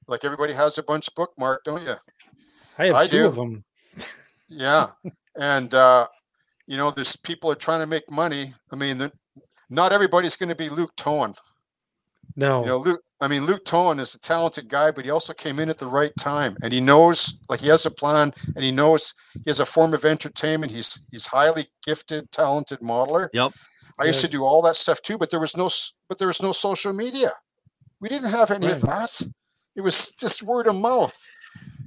Like 0.08 0.24
everybody 0.24 0.54
has 0.54 0.78
a 0.78 0.84
bunch 0.84 1.14
bookmarked, 1.16 1.64
don't 1.66 1.84
you? 1.84 1.96
I 2.78 2.86
have 2.86 2.96
I 2.96 3.08
two 3.08 3.20
do. 3.20 3.26
of 3.28 3.36
them. 3.36 3.64
Yeah, 4.48 4.92
and 5.38 5.74
uh, 5.74 6.08
you 6.66 6.78
know, 6.78 6.92
there's 6.92 7.16
people 7.16 7.52
are 7.52 7.56
trying 7.56 7.80
to 7.80 7.88
make 7.88 8.10
money. 8.12 8.54
I 8.72 8.76
mean, 8.76 9.12
not 9.70 9.94
everybody's 9.94 10.36
going 10.36 10.50
to 10.50 10.56
be 10.56 10.70
Luke 10.70 10.96
Towan. 10.98 11.36
No, 12.36 12.62
you 12.62 12.68
know, 12.68 12.78
Luke. 12.78 13.02
I 13.20 13.28
mean, 13.28 13.48
Luke 13.48 13.66
Towan 13.66 14.00
is 14.00 14.14
a 14.14 14.20
talented 14.20 14.68
guy, 14.68 14.92
but 14.92 15.04
he 15.04 15.10
also 15.10 15.34
came 15.34 15.60
in 15.60 15.70
at 15.70 15.80
the 15.80 15.88
right 15.88 16.12
time, 16.20 16.56
and 16.62 16.72
he 16.72 16.80
knows, 16.80 17.34
like, 17.50 17.60
he 17.60 17.68
has 17.68 17.88
a 17.88 17.90
plan, 17.92 18.32
and 18.56 18.64
he 18.64 18.72
knows 18.72 19.12
he 19.34 19.50
has 19.50 19.60
a 19.60 19.66
form 19.66 19.96
of 19.96 20.06
entertainment. 20.06 20.72
He's 20.72 21.02
he's 21.10 21.26
highly 21.26 21.68
gifted, 21.84 22.32
talented 22.32 22.80
modeler. 22.82 23.30
Yep. 23.34 23.54
I 24.00 24.06
used 24.06 24.22
to 24.22 24.28
do 24.28 24.44
all 24.44 24.62
that 24.62 24.76
stuff 24.76 25.02
too, 25.02 25.18
but 25.18 25.32
there 25.32 25.40
was 25.40 25.58
no, 25.58 25.72
but 26.08 26.20
there 26.20 26.28
was 26.28 26.44
no 26.44 26.52
social 26.52 26.94
media. 26.94 27.32
We 28.00 28.10
didn't 28.10 28.30
have 28.30 28.52
any 28.52 28.68
right. 28.68 28.76
of 28.76 28.82
that. 28.82 29.20
It 29.76 29.82
was 29.82 30.12
just 30.12 30.44
word 30.44 30.68
of 30.68 30.76
mouth, 30.76 31.18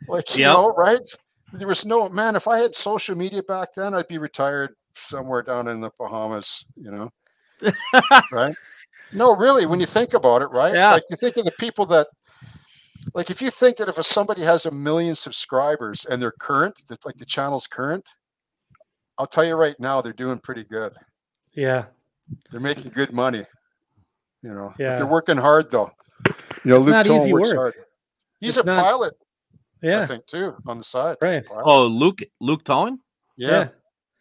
like 0.08 0.36
you 0.36 0.46
yep. 0.46 0.54
know, 0.54 0.74
right? 0.74 1.06
There 1.52 1.68
was 1.68 1.84
no 1.84 2.08
man. 2.08 2.36
If 2.36 2.46
I 2.48 2.58
had 2.58 2.74
social 2.74 3.16
media 3.16 3.42
back 3.42 3.70
then, 3.74 3.94
I'd 3.94 4.08
be 4.08 4.18
retired 4.18 4.70
somewhere 4.94 5.42
down 5.42 5.68
in 5.68 5.80
the 5.80 5.90
Bahamas. 5.98 6.64
You 6.76 6.90
know, 6.90 7.10
right? 8.32 8.54
No, 9.12 9.34
really, 9.36 9.66
when 9.66 9.80
you 9.80 9.86
think 9.86 10.14
about 10.14 10.42
it, 10.42 10.50
right? 10.52 10.74
Yeah. 10.74 10.92
Like 10.92 11.04
you 11.10 11.16
think 11.16 11.36
of 11.36 11.44
the 11.44 11.52
people 11.52 11.86
that 11.86 12.06
like 13.14 13.30
if 13.30 13.42
you 13.42 13.50
think 13.50 13.76
that 13.78 13.88
if 13.88 14.04
somebody 14.06 14.42
has 14.42 14.66
a 14.66 14.70
million 14.70 15.16
subscribers 15.16 16.04
and 16.06 16.22
they're 16.22 16.32
current, 16.38 16.74
that 16.88 17.04
like 17.04 17.16
the 17.16 17.24
channel's 17.24 17.66
current, 17.66 18.04
I'll 19.18 19.26
tell 19.26 19.44
you 19.44 19.54
right 19.54 19.74
now, 19.80 20.00
they're 20.00 20.12
doing 20.12 20.38
pretty 20.38 20.64
good. 20.64 20.92
Yeah. 21.54 21.86
They're 22.52 22.60
making 22.60 22.92
good 22.92 23.12
money. 23.12 23.44
You 24.42 24.50
know, 24.54 24.72
yeah. 24.78 24.96
they're 24.96 25.06
working 25.06 25.36
hard 25.36 25.70
though. 25.70 25.90
You 26.26 26.70
know, 26.70 26.76
it's 26.76 26.86
Luke 26.86 26.92
not 26.92 27.06
Tone 27.06 27.16
easy 27.20 27.32
works 27.32 27.48
work. 27.48 27.56
hard. 27.56 27.74
He's 28.40 28.56
It's 28.56 28.64
a 28.64 28.66
not- 28.66 28.84
pilot, 28.84 29.14
Yeah. 29.82 30.02
I 30.02 30.06
think, 30.06 30.26
too, 30.26 30.54
on 30.66 30.78
the 30.78 30.84
side. 30.84 31.16
Right. 31.20 31.36
He's 31.38 31.46
a 31.46 31.48
pilot. 31.48 31.64
Oh, 31.66 31.86
Luke 31.86 32.20
Luke 32.40 32.64
Towan. 32.64 32.98
yeah. 33.36 33.48
yeah. 33.48 33.68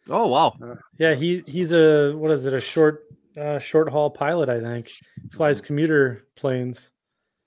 Oh 0.08 0.26
wow. 0.28 0.56
Yeah, 0.98 1.14
he 1.14 1.42
he's 1.46 1.72
a 1.72 2.12
what 2.16 2.30
is 2.30 2.46
it? 2.46 2.54
A 2.54 2.60
short 2.60 3.04
uh, 3.36 3.58
short 3.58 3.88
haul 3.88 4.10
pilot, 4.10 4.48
I 4.48 4.58
think. 4.60 4.86
Mm-hmm. 4.88 5.36
Flies 5.36 5.60
commuter 5.60 6.26
planes. 6.36 6.90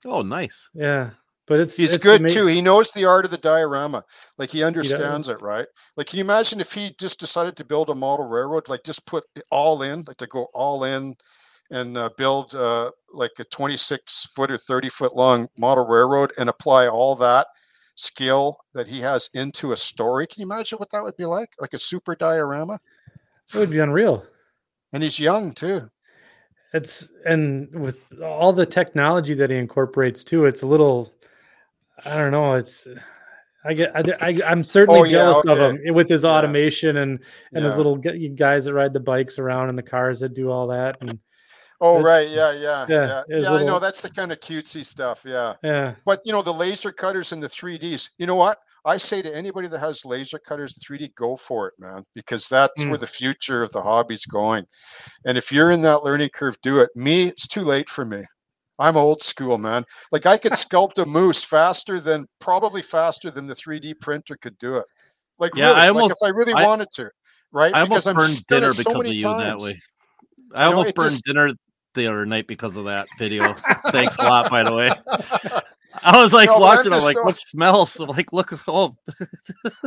Oh 0.06 0.22
nice. 0.22 0.70
Yeah, 0.72 1.10
but 1.46 1.58
it's 1.60 1.76
He's 1.76 1.94
it's 1.94 2.02
good 2.02 2.20
ama- 2.20 2.30
too. 2.30 2.46
He 2.46 2.62
knows 2.62 2.92
the 2.92 3.04
art 3.06 3.24
of 3.24 3.32
the 3.32 3.38
diorama. 3.38 4.04
Like 4.38 4.50
he 4.50 4.62
understands 4.62 5.26
does. 5.26 5.34
it, 5.36 5.42
right? 5.42 5.66
Like, 5.96 6.06
can 6.06 6.18
you 6.18 6.24
imagine 6.24 6.60
if 6.60 6.72
he 6.72 6.94
just 6.98 7.18
decided 7.18 7.56
to 7.56 7.64
build 7.64 7.90
a 7.90 7.94
model 7.94 8.26
railroad, 8.26 8.68
like 8.68 8.84
just 8.84 9.04
put 9.04 9.24
it 9.34 9.44
all 9.50 9.82
in, 9.82 10.04
like 10.06 10.18
to 10.18 10.26
go 10.28 10.46
all 10.54 10.84
in 10.84 11.16
and 11.70 11.98
uh, 11.98 12.08
build 12.16 12.54
uh, 12.54 12.90
like 13.12 13.32
a 13.40 13.44
26 13.44 14.26
foot 14.34 14.50
or 14.50 14.58
30 14.58 14.88
foot 14.90 15.16
long 15.16 15.48
model 15.58 15.86
railroad 15.86 16.32
and 16.38 16.48
apply 16.48 16.86
all 16.86 17.16
that 17.16 17.46
skill 17.94 18.58
that 18.74 18.88
he 18.88 19.00
has 19.00 19.30
into 19.34 19.72
a 19.72 19.76
story. 19.76 20.26
Can 20.26 20.40
you 20.40 20.46
imagine 20.46 20.78
what 20.78 20.90
that 20.90 21.02
would 21.02 21.16
be 21.16 21.26
like? 21.26 21.50
Like 21.60 21.74
a 21.74 21.78
super 21.78 22.14
diorama? 22.14 22.80
It 23.54 23.58
would 23.58 23.70
be 23.70 23.78
unreal. 23.78 24.24
And 24.92 25.02
he's 25.02 25.18
young 25.18 25.52
too. 25.52 25.90
It's 26.72 27.08
and 27.24 27.68
with 27.72 28.04
all 28.22 28.52
the 28.52 28.66
technology 28.66 29.34
that 29.34 29.50
he 29.50 29.56
incorporates 29.56 30.24
too, 30.24 30.46
it's 30.46 30.62
a 30.62 30.66
little. 30.66 31.12
I 32.04 32.16
don't 32.16 32.32
know. 32.32 32.54
It's. 32.54 32.88
I 33.64 33.74
get. 33.74 33.96
I, 33.96 34.02
I, 34.20 34.40
I'm 34.44 34.64
certainly 34.64 35.00
Oh, 35.00 35.04
yeah, 35.04 35.10
jealous 35.10 35.42
of 35.46 35.58
him 35.58 35.94
with 35.94 36.08
his 36.08 36.24
Yeah. 36.24 36.30
automation 36.30 36.96
and 36.96 37.20
and 37.52 37.64
his 37.64 37.76
little 37.76 37.96
guys 37.96 38.64
that 38.64 38.74
ride 38.74 38.92
the 38.92 39.00
bikes 39.00 39.38
around 39.38 39.68
and 39.68 39.78
the 39.78 39.82
cars 39.82 40.18
that 40.20 40.34
do 40.34 40.50
all 40.50 40.66
that 40.66 40.96
and 41.00 41.18
Oh, 41.80 42.02
That's- 42.02 42.04
right. 42.06 42.28
Yeah, 42.30 42.52
yeah, 42.52 42.86
yeah, 42.88 43.22
yeah. 43.28 43.40
Yeah, 43.40 43.52
I 43.52 43.64
know. 43.64 43.78
That's 43.78 44.00
the 44.00 44.10
kind 44.10 44.32
of 44.32 44.40
cutesy 44.40 44.84
stuff. 44.84 45.22
Yeah. 45.26 45.54
yeah. 45.62 45.94
But 46.04 46.20
you 46.24 46.32
know, 46.32 46.42
the 46.42 46.52
laser 46.54 46.92
cutters 46.92 47.32
and 47.32 47.42
the 47.42 47.48
3Ds, 47.48 48.10
you 48.18 48.26
know 48.26 48.36
what? 48.36 48.58
I 48.86 48.98
say 48.98 49.22
to 49.22 49.34
anybody 49.34 49.66
that 49.68 49.78
has 49.78 50.04
laser 50.04 50.38
cutters, 50.38 50.76
3D, 50.86 51.14
go 51.14 51.36
for 51.36 51.68
it, 51.68 51.74
man, 51.78 52.04
because 52.14 52.48
that's 52.48 52.82
Mm. 52.82 52.90
where 52.90 52.98
the 52.98 53.06
future 53.06 53.62
of 53.62 53.72
the 53.72 53.80
hobby's 53.80 54.26
going. 54.26 54.66
And 55.24 55.38
if 55.38 55.50
you're 55.50 55.70
in 55.70 55.80
that 55.82 56.04
learning 56.04 56.28
curve, 56.34 56.56
do 56.62 56.80
it. 56.80 56.90
Me, 56.94 57.24
it's 57.28 57.48
too 57.48 57.62
late 57.62 57.88
for 57.88 58.04
me. 58.04 58.24
I'm 58.78 58.96
old 58.96 59.22
school, 59.22 59.56
man. 59.56 59.84
Like 60.12 60.26
I 60.26 60.36
could 60.36 60.52
sculpt 60.66 60.98
a 60.98 61.06
moose 61.06 61.42
faster 61.44 61.98
than 61.98 62.26
probably 62.40 62.82
faster 62.82 63.30
than 63.30 63.46
the 63.46 63.54
3D 63.54 63.94
printer 64.00 64.36
could 64.36 64.58
do 64.58 64.76
it. 64.76 64.84
Like 65.38 65.54
Yeah, 65.54 65.68
really, 65.68 65.76
I 65.80 65.84
like 65.90 65.94
almost- 66.02 66.12
if 66.22 66.26
I 66.26 66.28
really 66.28 66.52
I- 66.52 66.66
wanted 66.66 66.88
to, 66.96 67.10
right? 67.52 67.74
I 67.74 67.80
almost 67.80 68.06
I've 68.06 68.16
burned 68.16 68.46
dinner 68.48 68.72
so 68.72 68.78
because 68.84 69.06
of 69.06 69.12
you 69.14 69.20
that 69.22 69.58
way. 69.58 69.80
I 70.54 70.64
You 70.66 70.70
know, 70.70 70.76
almost 70.76 70.90
it 70.90 70.94
burned 70.96 71.10
just- 71.10 71.24
dinner 71.24 71.50
the 71.94 72.06
other 72.06 72.26
night 72.26 72.46
because 72.46 72.76
of 72.76 72.84
that 72.86 73.06
video. 73.18 73.54
Thanks 73.90 74.16
a 74.18 74.22
lot, 74.22 74.50
by 74.50 74.62
the 74.64 74.72
way. 74.72 74.90
I 76.02 76.20
was 76.20 76.32
like 76.32 76.48
No, 76.48 76.58
watching. 76.58 76.92
I'm 76.92 77.00
like, 77.02 77.16
so- 77.16 77.22
what 77.24 77.36
smells? 77.38 77.98
I'm 78.00 78.06
like, 78.08 78.32
look. 78.32 78.52
Oh, 78.68 78.96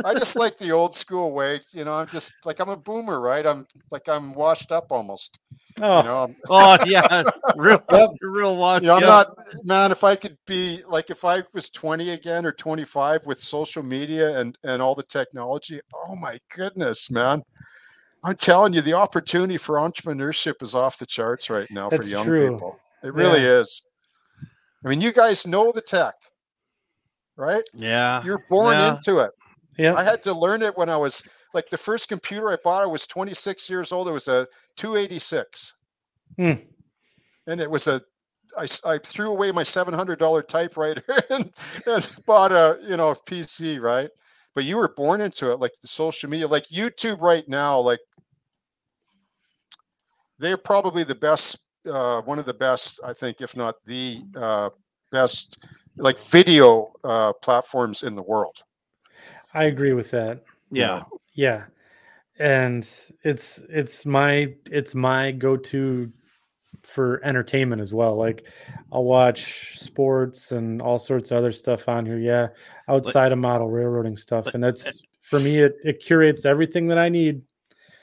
I 0.04 0.14
just 0.14 0.36
like 0.36 0.56
the 0.58 0.70
old 0.72 0.94
school 0.94 1.32
way. 1.32 1.60
You 1.72 1.84
know, 1.84 1.94
I'm 1.94 2.06
just 2.08 2.32
like 2.44 2.60
I'm 2.60 2.70
a 2.70 2.76
boomer, 2.76 3.20
right? 3.20 3.46
I'm 3.46 3.66
like 3.90 4.08
I'm 4.08 4.34
washed 4.34 4.72
up 4.72 4.86
almost. 4.90 5.38
Oh, 5.80 5.98
You 5.98 6.04
know, 6.04 6.24
I'm, 6.24 6.36
oh 6.50 6.76
yeah, 6.86 7.22
real, 7.56 7.82
Yep. 7.92 8.10
real 8.22 8.56
watch. 8.56 8.82
you 8.82 8.88
know, 8.88 8.96
I'm 8.96 9.02
yeah. 9.02 9.06
not 9.06 9.26
man. 9.64 9.92
If 9.92 10.02
I 10.02 10.16
could 10.16 10.36
be 10.46 10.82
like 10.88 11.10
if 11.10 11.24
I 11.24 11.42
was 11.52 11.68
20 11.70 12.10
again 12.10 12.46
or 12.46 12.52
25 12.52 13.26
with 13.26 13.38
social 13.38 13.82
media 13.82 14.38
and 14.40 14.56
and 14.64 14.80
all 14.80 14.94
the 14.94 15.02
technology, 15.04 15.80
oh 15.94 16.16
my 16.16 16.40
goodness, 16.56 17.10
man! 17.10 17.42
I'm 18.24 18.36
telling 18.36 18.72
you, 18.72 18.80
the 18.80 18.94
opportunity 18.94 19.56
for 19.56 19.76
entrepreneurship 19.76 20.62
is 20.62 20.74
off 20.74 20.98
the 20.98 21.06
charts 21.06 21.50
right 21.50 21.70
now 21.70 21.88
for 21.90 22.02
young 22.02 22.26
true. 22.26 22.52
people. 22.52 22.78
It 23.04 23.14
really 23.14 23.40
is. 23.44 23.82
I 24.84 24.88
mean, 24.88 25.00
you 25.00 25.12
guys 25.12 25.46
know 25.46 25.70
the 25.72 25.80
tech, 25.80 26.14
right? 27.36 27.62
Yeah, 27.74 28.22
You're 28.24 28.44
born 28.50 28.76
Yeah. 28.76 28.96
into 28.96 29.18
it. 29.20 29.30
yeah. 29.78 29.94
I 29.94 30.02
had 30.02 30.22
to 30.24 30.32
learn 30.32 30.62
it 30.62 30.76
when 30.76 30.88
I 30.88 30.96
was 30.96 31.22
like 31.54 31.68
the 31.70 31.78
first 31.78 32.08
computer 32.08 32.50
I 32.50 32.56
bought. 32.62 32.82
I 32.82 32.86
was 32.86 33.06
26 33.06 33.70
years 33.70 33.92
old. 33.92 34.08
It 34.08 34.12
was 34.12 34.28
a 34.28 34.46
286, 34.76 35.74
Hmm. 36.36 36.52
and 37.46 37.60
it 37.60 37.70
was 37.70 37.86
a. 37.86 38.02
I, 38.56 38.62
s- 38.64 38.80
I 38.84 38.98
threw 38.98 39.30
away 39.30 39.52
my 39.52 39.62
$700 39.62 40.48
typewriter 40.48 41.02
and, 41.30 41.52
and 41.86 42.10
bought 42.26 42.50
a 42.50 42.78
you 42.82 42.96
know 42.96 43.10
a 43.10 43.14
PC, 43.16 43.78
right? 43.80 44.08
But 44.58 44.64
you 44.64 44.76
were 44.76 44.88
born 44.88 45.20
into 45.20 45.52
it, 45.52 45.60
like 45.60 45.70
the 45.80 45.86
social 45.86 46.28
media, 46.28 46.48
like 46.48 46.66
YouTube 46.66 47.20
right 47.20 47.48
now. 47.48 47.78
Like 47.78 48.00
they're 50.40 50.56
probably 50.56 51.04
the 51.04 51.14
best, 51.14 51.60
uh, 51.88 52.22
one 52.22 52.40
of 52.40 52.44
the 52.44 52.54
best, 52.54 52.98
I 53.04 53.12
think, 53.12 53.40
if 53.40 53.56
not 53.56 53.76
the 53.86 54.20
uh, 54.34 54.70
best, 55.12 55.64
like 55.96 56.18
video 56.18 56.92
uh, 57.04 57.34
platforms 57.34 58.02
in 58.02 58.16
the 58.16 58.22
world. 58.24 58.56
I 59.54 59.66
agree 59.66 59.92
with 59.92 60.10
that. 60.10 60.42
yeah. 60.72 61.04
Yeah. 61.34 61.62
And 62.40 62.82
it's 63.22 63.62
it's 63.68 64.04
my 64.04 64.52
it's 64.72 64.92
my 64.92 65.30
go-to 65.30 66.10
for 66.82 67.24
entertainment 67.24 67.80
as 67.80 67.94
well. 67.94 68.16
Like 68.16 68.42
I'll 68.90 69.04
watch 69.04 69.78
sports 69.78 70.50
and 70.50 70.82
all 70.82 70.98
sorts 70.98 71.30
of 71.30 71.38
other 71.38 71.52
stuff 71.52 71.88
on 71.88 72.04
here. 72.04 72.18
Yeah. 72.18 72.48
Outside 72.88 73.32
of 73.32 73.38
model 73.38 73.68
railroading 73.68 74.16
stuff. 74.16 74.44
but- 74.44 74.54
And 74.54 74.64
that's 74.64 74.86
eh, 74.86 74.92
for 75.22 75.38
me 75.40 75.58
it, 75.58 75.74
it 75.84 76.00
curates 76.00 76.44
everything 76.44 76.88
that 76.88 76.98
I 76.98 77.08
need. 77.08 77.42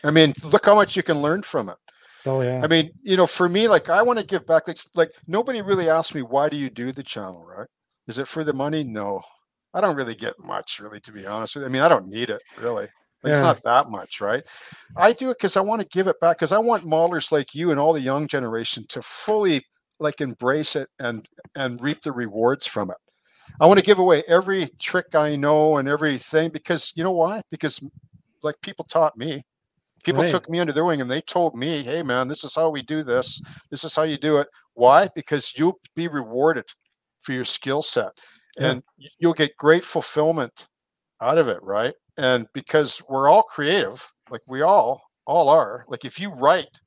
I 0.04 0.12
mean, 0.12 0.34
look 0.44 0.66
how 0.66 0.76
much 0.76 0.96
you 0.96 1.04
can 1.04 1.22
learn 1.22 1.42
from 1.42 1.70
it. 1.70 1.78
Oh 2.28 2.42
yeah. 2.42 2.62
I 2.64 2.68
mean, 2.68 2.92
you 3.04 3.18
know, 3.18 3.28
for 3.28 3.48
me, 3.50 3.68
like 3.68 3.90
I 3.90 4.02
want 4.02 4.20
to 4.20 4.26
give 4.26 4.46
back. 4.46 4.68
Like, 4.68 4.78
like 4.96 5.12
nobody 5.28 5.62
really 5.62 5.90
asked 5.90 6.14
me 6.16 6.22
why 6.22 6.50
do 6.50 6.58
you 6.58 6.70
do 6.70 6.92
the 6.92 7.04
channel, 7.04 7.46
right? 7.46 7.68
Is 8.08 8.20
it 8.20 8.28
for 8.28 8.44
the 8.44 8.54
money? 8.54 8.84
No, 8.84 9.22
I 9.74 9.82
don't 9.82 9.96
really 9.96 10.16
get 10.16 10.34
much, 10.40 10.80
really, 10.80 11.00
to 11.02 11.12
be 11.12 11.26
honest 11.26 11.56
with 11.56 11.64
you. 11.64 11.68
I 11.68 11.72
mean, 11.72 11.82
I 11.82 11.88
don't 11.88 12.08
need 12.08 12.30
it 12.30 12.42
really. 12.60 12.88
Like, 13.24 13.32
It's 13.32 13.40
not 13.44 13.64
that 13.64 13.90
much, 13.90 14.22
right? 14.22 14.44
I 14.98 15.12
do 15.14 15.32
it 15.32 15.38
because 15.40 15.58
I 15.58 15.62
want 15.62 15.82
to 15.82 15.88
give 15.88 16.08
it 16.08 16.20
back 16.20 16.38
because 16.38 16.52
I 16.52 16.60
want 16.60 16.86
modelers 16.86 17.32
like 17.32 17.56
you 17.56 17.72
and 17.72 17.80
all 17.80 17.94
the 17.94 18.00
young 18.02 18.28
generation 18.28 18.86
to 18.90 19.02
fully 19.02 19.64
like 20.00 20.20
embrace 20.22 20.76
it 20.76 20.90
and 21.00 21.28
and 21.56 21.82
reap 21.82 22.02
the 22.04 22.12
rewards 22.12 22.68
from 22.68 22.92
it. 22.92 22.98
I 23.60 23.66
want 23.68 23.80
to 23.80 23.86
give 23.86 24.00
away 24.00 24.24
every 24.28 24.68
trick 24.80 25.16
I 25.16 25.36
know 25.36 25.78
and 25.78 25.88
everything 25.88 26.50
because 26.52 26.92
you 26.96 27.04
know 27.04 27.12
why? 27.12 27.42
Because 27.52 27.82
like 28.44 28.56
people 28.62 28.86
taught 28.86 29.18
me. 29.18 29.44
People 30.04 30.22
Right. 30.22 30.30
took 30.32 30.50
me 30.50 30.60
under 30.60 30.74
their 30.74 30.86
wing 30.86 31.02
and 31.02 31.10
they 31.10 31.22
told 31.22 31.56
me, 31.56 31.84
"Hey, 31.84 32.04
man, 32.04 32.28
this 32.28 32.44
is 32.44 32.56
how 32.56 32.70
we 32.70 32.82
do 32.84 33.04
this. 33.04 33.42
This 33.72 33.84
is 33.84 33.96
how 33.96 34.04
you 34.04 34.18
do 34.18 34.38
it." 34.38 34.48
Why? 34.74 35.10
Because 35.16 35.54
you'll 35.58 35.80
be 35.96 36.08
rewarded 36.08 36.66
for 37.22 37.34
your 37.34 37.46
skill 37.46 37.82
set, 37.82 38.12
Yeah. 38.60 38.72
and 38.72 38.84
you'll 39.20 39.34
get 39.34 39.58
great 39.58 39.84
fulfillment 39.84 40.68
out 41.22 41.38
of 41.38 41.50
it, 41.50 41.62
right? 41.64 41.96
And 42.18 42.48
because 42.54 43.02
we're 43.10 43.30
all 43.30 43.44
creative, 43.44 44.12
like 44.30 44.42
we 44.48 44.62
all 44.62 45.02
all 45.28 45.50
are. 45.50 45.86
Like 45.88 46.06
if 46.06 46.20
you 46.20 46.30
write 46.32 46.80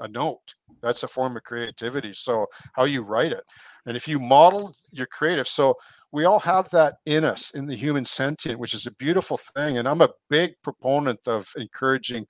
a 0.00 0.08
note, 0.08 0.54
that's 0.82 1.02
a 1.02 1.08
form 1.08 1.36
of 1.36 1.42
creativity. 1.44 2.12
So 2.12 2.46
how 2.74 2.84
you 2.84 3.02
write 3.02 3.32
it, 3.32 3.44
and 3.86 3.96
if 3.96 4.08
you 4.08 4.18
model, 4.18 4.72
you're 4.90 5.06
creative. 5.06 5.48
So 5.48 5.76
we 6.12 6.24
all 6.24 6.40
have 6.40 6.68
that 6.70 6.96
in 7.06 7.24
us 7.24 7.52
in 7.52 7.66
the 7.66 7.74
human 7.74 8.04
sentient, 8.04 8.58
which 8.58 8.74
is 8.74 8.86
a 8.86 8.92
beautiful 8.92 9.38
thing. 9.56 9.78
And 9.78 9.88
I'm 9.88 10.02
a 10.02 10.10
big 10.28 10.52
proponent 10.62 11.20
of 11.26 11.50
encouraging 11.56 12.26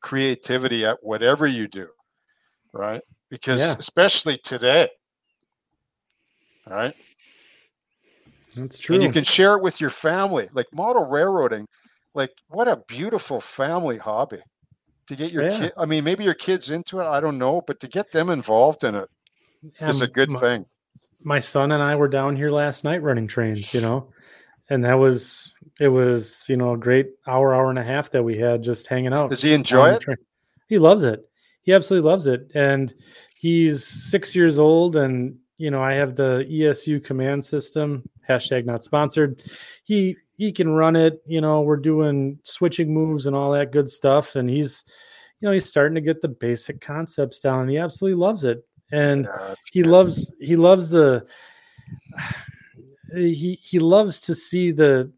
creativity 0.00 0.84
at 0.84 0.98
whatever 1.02 1.46
you 1.46 1.68
do, 1.68 1.88
right? 2.72 3.02
Because 3.30 3.60
Yeah. 3.60 3.76
especially 3.78 4.38
today, 4.38 4.88
all 6.68 6.76
right, 6.76 6.94
That's 8.56 8.78
true. 8.78 8.96
and 8.96 9.02
you 9.04 9.10
can 9.12 9.24
share 9.24 9.54
it 9.56 9.62
with 9.62 9.80
your 9.80 9.90
family, 9.90 10.48
like 10.52 10.66
model 10.72 11.06
railroading. 11.06 11.66
Like 12.14 12.30
what 12.48 12.68
a 12.68 12.82
beautiful 12.88 13.40
family 13.40 13.98
hobby. 13.98 14.42
To 15.06 15.16
get 15.16 15.32
your 15.32 15.48
yeah. 15.48 15.58
kid. 15.58 15.72
I 15.76 15.84
mean, 15.84 16.04
maybe 16.04 16.24
your 16.24 16.34
kids 16.34 16.70
into 16.70 17.00
it. 17.00 17.04
I 17.04 17.20
don't 17.20 17.38
know, 17.38 17.62
but 17.66 17.80
to 17.80 17.88
get 17.88 18.10
them 18.12 18.30
involved 18.30 18.84
in 18.84 18.94
it 18.94 19.08
it 19.62 19.88
is 19.88 20.02
a 20.02 20.06
um, 20.06 20.10
good 20.10 20.30
my, 20.30 20.40
thing. 20.40 20.66
My 21.22 21.38
son 21.38 21.72
and 21.72 21.82
I 21.82 21.94
were 21.96 22.08
down 22.08 22.36
here 22.36 22.50
last 22.50 22.84
night 22.84 23.02
running 23.02 23.26
trains. 23.26 23.72
You 23.72 23.80
know, 23.80 24.08
and 24.70 24.84
that 24.84 24.94
was 24.94 25.54
it 25.80 25.88
was 25.88 26.44
you 26.48 26.56
know 26.56 26.72
a 26.72 26.78
great 26.78 27.10
hour 27.26 27.54
hour 27.54 27.70
and 27.70 27.78
a 27.78 27.84
half 27.84 28.10
that 28.10 28.22
we 28.22 28.38
had 28.38 28.62
just 28.62 28.86
hanging 28.86 29.12
out. 29.12 29.30
Does 29.30 29.42
he 29.42 29.52
enjoy 29.52 29.92
it? 29.92 30.04
He 30.68 30.78
loves 30.78 31.04
it. 31.04 31.28
He 31.62 31.72
absolutely 31.72 32.08
loves 32.08 32.26
it, 32.26 32.50
and 32.54 32.92
he's 33.42 33.84
six 33.84 34.36
years 34.36 34.60
old 34.60 34.94
and 34.94 35.36
you 35.58 35.68
know 35.68 35.82
i 35.82 35.92
have 35.92 36.14
the 36.14 36.46
esu 36.48 37.02
command 37.02 37.44
system 37.44 38.08
hashtag 38.26 38.64
not 38.64 38.84
sponsored 38.84 39.42
he 39.82 40.16
he 40.42 40.50
can 40.50 40.70
run 40.70 40.96
it 40.96 41.22
you 41.24 41.40
know 41.40 41.60
we're 41.60 41.76
doing 41.76 42.36
switching 42.42 42.92
moves 42.92 43.26
and 43.26 43.36
all 43.36 43.52
that 43.52 43.70
good 43.70 43.88
stuff. 43.88 44.34
And 44.34 44.50
he's 44.50 44.84
you 45.40 45.46
know 45.46 45.52
he's 45.52 45.68
starting 45.68 45.94
to 45.94 46.00
get 46.00 46.20
the 46.20 46.28
basic 46.28 46.80
concepts 46.80 47.38
down 47.38 47.60
and 47.62 47.70
he 47.70 47.78
absolutely 47.78 48.18
loves 48.18 48.42
it. 48.44 48.66
And 48.90 49.24
yeah, 49.24 49.54
he 49.72 49.82
loves 49.84 50.32
he 50.40 50.56
loves 50.56 50.90
the 50.90 51.24
he 53.14 53.58
he 53.62 53.78
loves 53.78 54.20
to 54.20 54.34
see 54.34 54.72
the 54.72 55.12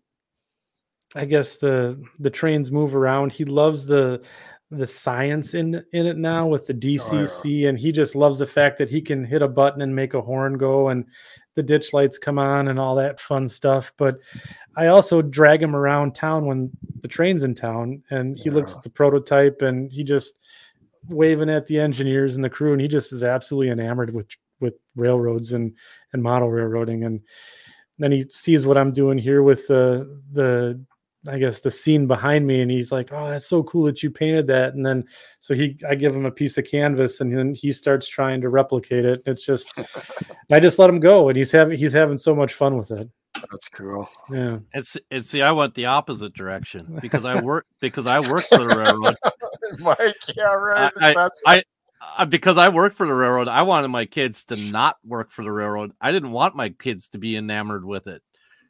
i 1.14 1.24
guess 1.24 1.56
the 1.56 1.98
the 2.18 2.30
trains 2.30 2.70
move 2.70 2.94
around. 2.94 3.32
He 3.32 3.46
loves 3.46 3.86
the 3.86 4.22
the 4.70 4.86
science 4.86 5.54
in 5.54 5.82
in 5.92 6.06
it 6.06 6.16
now 6.16 6.46
with 6.46 6.66
the 6.66 6.74
DCC, 6.74 7.44
oh, 7.44 7.48
yeah. 7.48 7.68
and 7.68 7.78
he 7.78 7.92
just 7.92 8.14
loves 8.14 8.38
the 8.38 8.46
fact 8.46 8.78
that 8.78 8.90
he 8.90 9.00
can 9.00 9.24
hit 9.24 9.42
a 9.42 9.48
button 9.48 9.80
and 9.80 9.94
make 9.94 10.14
a 10.14 10.20
horn 10.20 10.58
go, 10.58 10.88
and 10.88 11.06
the 11.54 11.62
ditch 11.62 11.92
lights 11.92 12.18
come 12.18 12.38
on 12.38 12.68
and 12.68 12.78
all 12.78 12.96
that 12.96 13.20
fun 13.20 13.48
stuff. 13.48 13.92
But 13.96 14.18
I 14.76 14.88
also 14.88 15.22
drag 15.22 15.62
him 15.62 15.76
around 15.76 16.14
town 16.14 16.46
when 16.46 16.70
the 17.00 17.08
train's 17.08 17.42
in 17.42 17.54
town, 17.54 18.02
and 18.10 18.36
he 18.36 18.48
yeah. 18.48 18.54
looks 18.54 18.74
at 18.74 18.82
the 18.82 18.90
prototype 18.90 19.62
and 19.62 19.92
he 19.92 20.04
just 20.04 20.34
waving 21.08 21.50
at 21.50 21.66
the 21.66 21.78
engineers 21.78 22.34
and 22.34 22.44
the 22.44 22.50
crew, 22.50 22.72
and 22.72 22.80
he 22.80 22.88
just 22.88 23.12
is 23.12 23.24
absolutely 23.24 23.70
enamored 23.70 24.14
with 24.14 24.28
with 24.60 24.74
railroads 24.96 25.52
and 25.52 25.74
and 26.12 26.22
model 26.22 26.50
railroading 26.50 27.04
and 27.04 27.20
then 27.98 28.12
he 28.12 28.26
sees 28.30 28.66
what 28.66 28.78
I'm 28.78 28.92
doing 28.92 29.18
here 29.18 29.42
with 29.42 29.66
the 29.66 30.20
the 30.32 30.80
I 31.26 31.38
guess 31.38 31.60
the 31.60 31.70
scene 31.70 32.06
behind 32.06 32.46
me 32.46 32.60
and 32.60 32.70
he's 32.70 32.92
like, 32.92 33.10
Oh, 33.10 33.30
that's 33.30 33.46
so 33.46 33.62
cool 33.62 33.84
that 33.84 34.02
you 34.02 34.10
painted 34.10 34.46
that. 34.48 34.74
And 34.74 34.84
then 34.84 35.04
so 35.38 35.54
he 35.54 35.78
I 35.88 35.94
give 35.94 36.14
him 36.14 36.26
a 36.26 36.30
piece 36.30 36.58
of 36.58 36.66
canvas 36.66 37.20
and 37.20 37.36
then 37.36 37.54
he 37.54 37.72
starts 37.72 38.06
trying 38.06 38.40
to 38.42 38.48
replicate 38.48 39.04
it. 39.04 39.22
It's 39.24 39.44
just 39.44 39.72
I 40.52 40.60
just 40.60 40.78
let 40.78 40.90
him 40.90 41.00
go 41.00 41.28
and 41.28 41.36
he's 41.36 41.52
having 41.52 41.78
he's 41.78 41.92
having 41.92 42.18
so 42.18 42.34
much 42.34 42.54
fun 42.54 42.76
with 42.76 42.90
it. 42.90 43.08
That's 43.50 43.68
cool. 43.68 44.08
Yeah. 44.30 44.58
It's 44.72 44.96
it's 45.10 45.30
see, 45.30 45.42
I 45.42 45.52
went 45.52 45.74
the 45.74 45.86
opposite 45.86 46.34
direction 46.34 46.98
because 47.00 47.24
I 47.24 47.40
work 47.42 47.66
because 47.80 48.06
I 48.06 48.20
work 48.20 48.42
for 48.42 48.58
the 48.58 48.76
railroad. 48.76 49.16
Mike, 49.78 50.36
yeah, 50.36 50.52
right. 50.52 50.92
I, 51.00 51.14
I, 51.14 51.28
I, 51.46 51.62
I, 52.18 52.24
because 52.24 52.58
I 52.58 52.68
work 52.68 52.94
for 52.94 53.06
the 53.06 53.14
railroad, 53.14 53.48
I 53.48 53.62
wanted 53.62 53.88
my 53.88 54.04
kids 54.04 54.44
to 54.46 54.56
not 54.56 54.96
work 55.04 55.30
for 55.30 55.42
the 55.42 55.50
railroad. 55.50 55.92
I 56.00 56.12
didn't 56.12 56.32
want 56.32 56.56
my 56.56 56.70
kids 56.70 57.08
to 57.08 57.18
be 57.18 57.36
enamored 57.36 57.84
with 57.84 58.06
it. 58.06 58.22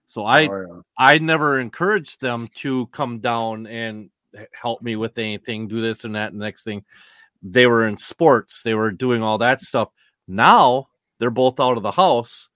So 0.07 0.25
I 0.25 0.47
oh, 0.47 0.67
yeah. 0.69 0.81
I 0.99 1.19
never 1.19 1.59
encouraged 1.59 2.21
them 2.21 2.49
to 2.57 2.87
come 2.89 3.21
down 3.21 3.67
and 3.67 4.11
help 4.53 4.83
me 4.83 4.97
with 4.97 5.19
anything, 5.19 5.69
do 5.69 5.81
this 5.81 6.05
and 6.05 6.15
that 6.15 6.33
and 6.33 6.41
next 6.41 6.65
thing. 6.65 6.85
They 7.43 7.67
were 7.67 7.87
in 7.87 7.97
sports, 7.97 8.63
they 8.63 8.75
were 8.75 8.91
doing 8.91 9.23
all 9.23 9.39
that 9.39 9.61
stuff. 9.61 9.89
Now 10.27 10.89
they're 11.19 11.31
both 11.31 11.61
out 11.61 11.77
of 11.77 11.83
the 11.83 11.93
house 11.93 12.49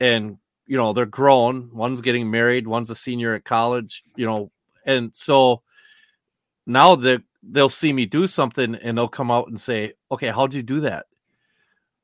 and 0.00 0.38
you 0.66 0.76
know 0.76 0.92
they're 0.92 1.06
grown. 1.06 1.70
One's 1.72 2.00
getting 2.00 2.30
married, 2.30 2.66
one's 2.66 2.90
a 2.90 2.94
senior 2.94 3.34
at 3.34 3.44
college, 3.44 4.02
you 4.16 4.26
know, 4.26 4.50
and 4.84 5.14
so 5.14 5.62
now 6.66 6.96
that 6.96 7.22
they'll 7.42 7.68
see 7.68 7.92
me 7.92 8.06
do 8.06 8.26
something 8.26 8.74
and 8.74 8.96
they'll 8.96 9.08
come 9.08 9.30
out 9.30 9.48
and 9.48 9.60
say, 9.60 9.92
Okay, 10.10 10.28
how'd 10.28 10.54
you 10.54 10.62
do 10.62 10.80
that? 10.80 11.06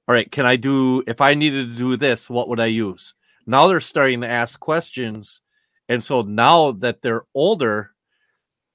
All 0.09 0.15
right, 0.15 0.31
can 0.31 0.47
I 0.47 0.57
do 0.57 1.03
if 1.07 1.21
I 1.21 1.35
needed 1.35 1.69
to 1.71 1.77
do 1.77 1.97
this, 1.97 2.29
what 2.31 2.49
would 2.49 2.61
I 2.61 2.67
use? 2.67 3.15
Now 3.47 3.69
they're 3.69 3.81
starting 3.81 4.21
to 4.21 4.29
ask 4.29 4.59
questions. 4.59 5.41
And 5.89 6.03
so 6.03 6.23
now 6.23 6.73
that 6.73 7.03
they're 7.03 7.25
older, 7.35 7.91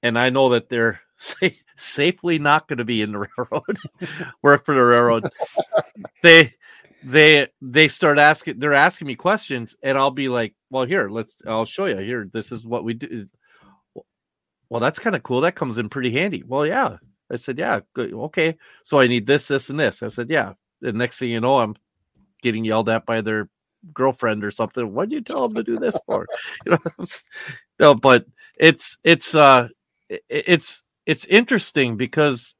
and 0.02 0.18
I 0.18 0.30
know 0.30 0.50
that 0.50 0.68
they're 0.68 1.00
safely 1.76 2.38
not 2.38 2.68
going 2.68 2.78
to 2.78 2.84
be 2.84 3.02
in 3.02 3.12
the 3.12 3.18
railroad, 3.36 3.78
work 4.42 4.64
for 4.64 4.74
the 4.74 4.82
railroad, 4.82 5.28
they 6.22 6.54
they 7.08 7.46
they 7.62 7.88
start 7.88 8.18
asking 8.18 8.58
they're 8.58 8.74
asking 8.74 9.08
me 9.08 9.14
questions 9.14 9.74
and 9.82 9.96
I'll 9.96 10.10
be 10.10 10.28
like, 10.28 10.54
well 10.70 10.84
here, 10.84 11.08
let's 11.08 11.36
I'll 11.46 11.64
show 11.64 11.86
you. 11.86 11.96
Here, 11.96 12.28
this 12.30 12.52
is 12.52 12.66
what 12.66 12.84
we 12.84 12.94
do. 12.94 13.26
Well, 14.68 14.80
that's 14.80 14.98
kind 14.98 15.16
of 15.16 15.22
cool. 15.22 15.40
That 15.40 15.54
comes 15.54 15.78
in 15.78 15.88
pretty 15.88 16.12
handy. 16.12 16.42
Well, 16.46 16.66
yeah. 16.66 16.98
I 17.32 17.36
said, 17.36 17.58
yeah, 17.58 17.80
okay. 17.98 18.58
So 18.84 18.98
I 18.98 19.06
need 19.06 19.26
this, 19.26 19.48
this, 19.48 19.70
and 19.70 19.80
this. 19.80 20.02
I 20.02 20.08
said, 20.08 20.28
yeah. 20.28 20.52
The 20.82 20.92
next 20.92 21.18
thing 21.18 21.30
you 21.30 21.40
know, 21.40 21.58
I'm 21.58 21.76
getting 22.42 22.64
yelled 22.64 22.90
at 22.90 23.06
by 23.06 23.22
their 23.22 23.48
girlfriend 23.94 24.44
or 24.44 24.50
something. 24.50 24.92
Why'd 24.92 25.10
you 25.10 25.22
tell 25.22 25.46
him 25.46 25.54
to 25.54 25.62
do 25.62 25.78
this 25.78 25.98
for? 26.04 26.26
you 26.66 26.72
know, 26.72 27.04
no, 27.80 27.94
but 27.94 28.26
it's 28.58 28.98
it's 29.02 29.34
uh 29.34 29.68
it's 30.28 30.84
it's 31.06 31.24
interesting 31.24 31.96
because 31.96 32.54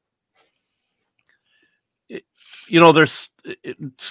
you 2.69 2.79
know 2.79 2.91
there's 2.91 3.29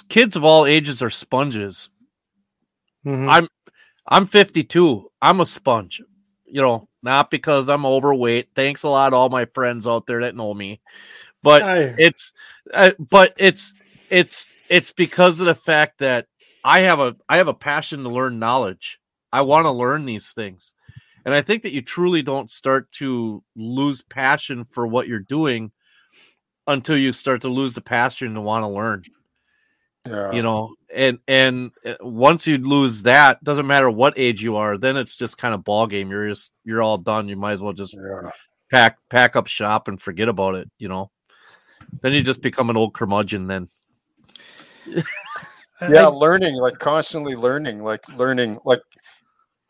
kids 0.09 0.35
of 0.35 0.43
all 0.43 0.65
ages 0.65 1.01
are 1.01 1.09
sponges. 1.09 1.89
Mm-hmm. 3.05 3.29
I'm 3.29 3.47
I'm 4.07 4.25
52. 4.25 5.09
I'm 5.21 5.39
a 5.39 5.45
sponge. 5.45 6.01
You 6.45 6.61
know, 6.61 6.89
not 7.03 7.29
because 7.29 7.69
I'm 7.69 7.85
overweight. 7.85 8.49
Thanks 8.55 8.83
a 8.83 8.89
lot, 8.89 9.13
all 9.13 9.29
my 9.29 9.45
friends 9.45 9.87
out 9.87 10.07
there 10.07 10.21
that 10.21 10.35
know 10.35 10.53
me. 10.53 10.81
But 11.43 11.61
I... 11.61 11.77
it's, 11.97 12.33
uh, 12.73 12.91
but 12.99 13.33
it's, 13.37 13.75
it's, 14.09 14.49
it's 14.67 14.91
because 14.91 15.39
of 15.39 15.45
the 15.45 15.55
fact 15.55 15.99
that 15.99 16.25
I 16.63 16.81
have 16.81 16.99
a 16.99 17.15
I 17.29 17.37
have 17.37 17.47
a 17.47 17.53
passion 17.53 18.03
to 18.03 18.09
learn 18.09 18.39
knowledge. 18.39 18.99
I 19.31 19.41
want 19.41 19.65
to 19.65 19.71
learn 19.71 20.05
these 20.05 20.31
things. 20.31 20.73
And 21.23 21.33
I 21.33 21.41
think 21.41 21.63
that 21.63 21.71
you 21.71 21.81
truly 21.81 22.21
don't 22.21 22.49
start 22.49 22.91
to 22.93 23.43
lose 23.55 24.01
passion 24.01 24.65
for 24.65 24.87
what 24.87 25.07
you're 25.07 25.19
doing 25.19 25.71
until 26.69 26.97
you 26.97 27.11
start 27.11 27.41
to 27.41 27.49
lose 27.49 27.73
the 27.73 27.81
passion 27.81 28.35
to 28.35 28.41
want 28.41 28.63
to 28.63 28.67
learn. 28.67 29.03
Yeah. 30.07 30.31
You 30.31 30.43
know, 30.43 30.75
and 30.93 31.19
and 31.27 31.71
uh, 31.85 31.95
once 31.99 32.47
you 32.47 32.57
lose 32.57 33.03
that, 33.03 33.43
doesn't 33.43 33.67
matter 33.67 33.89
what 33.89 34.13
age 34.17 34.41
you 34.41 34.55
are, 34.55 34.77
then 34.77 34.95
it's 34.95 35.15
just 35.15 35.37
kind 35.37 35.53
of 35.53 35.65
ball 35.65 35.87
game. 35.87 36.09
You're 36.09 36.29
just 36.29 36.51
you're 36.63 36.81
all 36.81 36.97
done. 36.97 37.27
You 37.27 37.35
might 37.35 37.53
as 37.53 37.61
well 37.61 37.73
just 37.73 37.93
yeah. 37.93 38.29
pack 38.71 38.97
pack 39.09 39.35
up 39.35 39.47
shop 39.47 39.87
and 39.87 40.01
forget 40.01 40.29
about 40.29 40.55
it, 40.55 40.69
you 40.77 40.87
know. 40.87 41.11
Then 42.01 42.13
you 42.13 42.23
just 42.23 42.41
become 42.41 42.69
an 42.69 42.77
old 42.77 42.93
curmudgeon 42.93 43.47
then. 43.47 43.67
yeah 45.81 46.05
I, 46.05 46.07
learning 46.07 46.55
like 46.55 46.77
constantly 46.79 47.35
learning 47.35 47.83
like 47.83 48.07
learning 48.17 48.59
like 48.65 48.81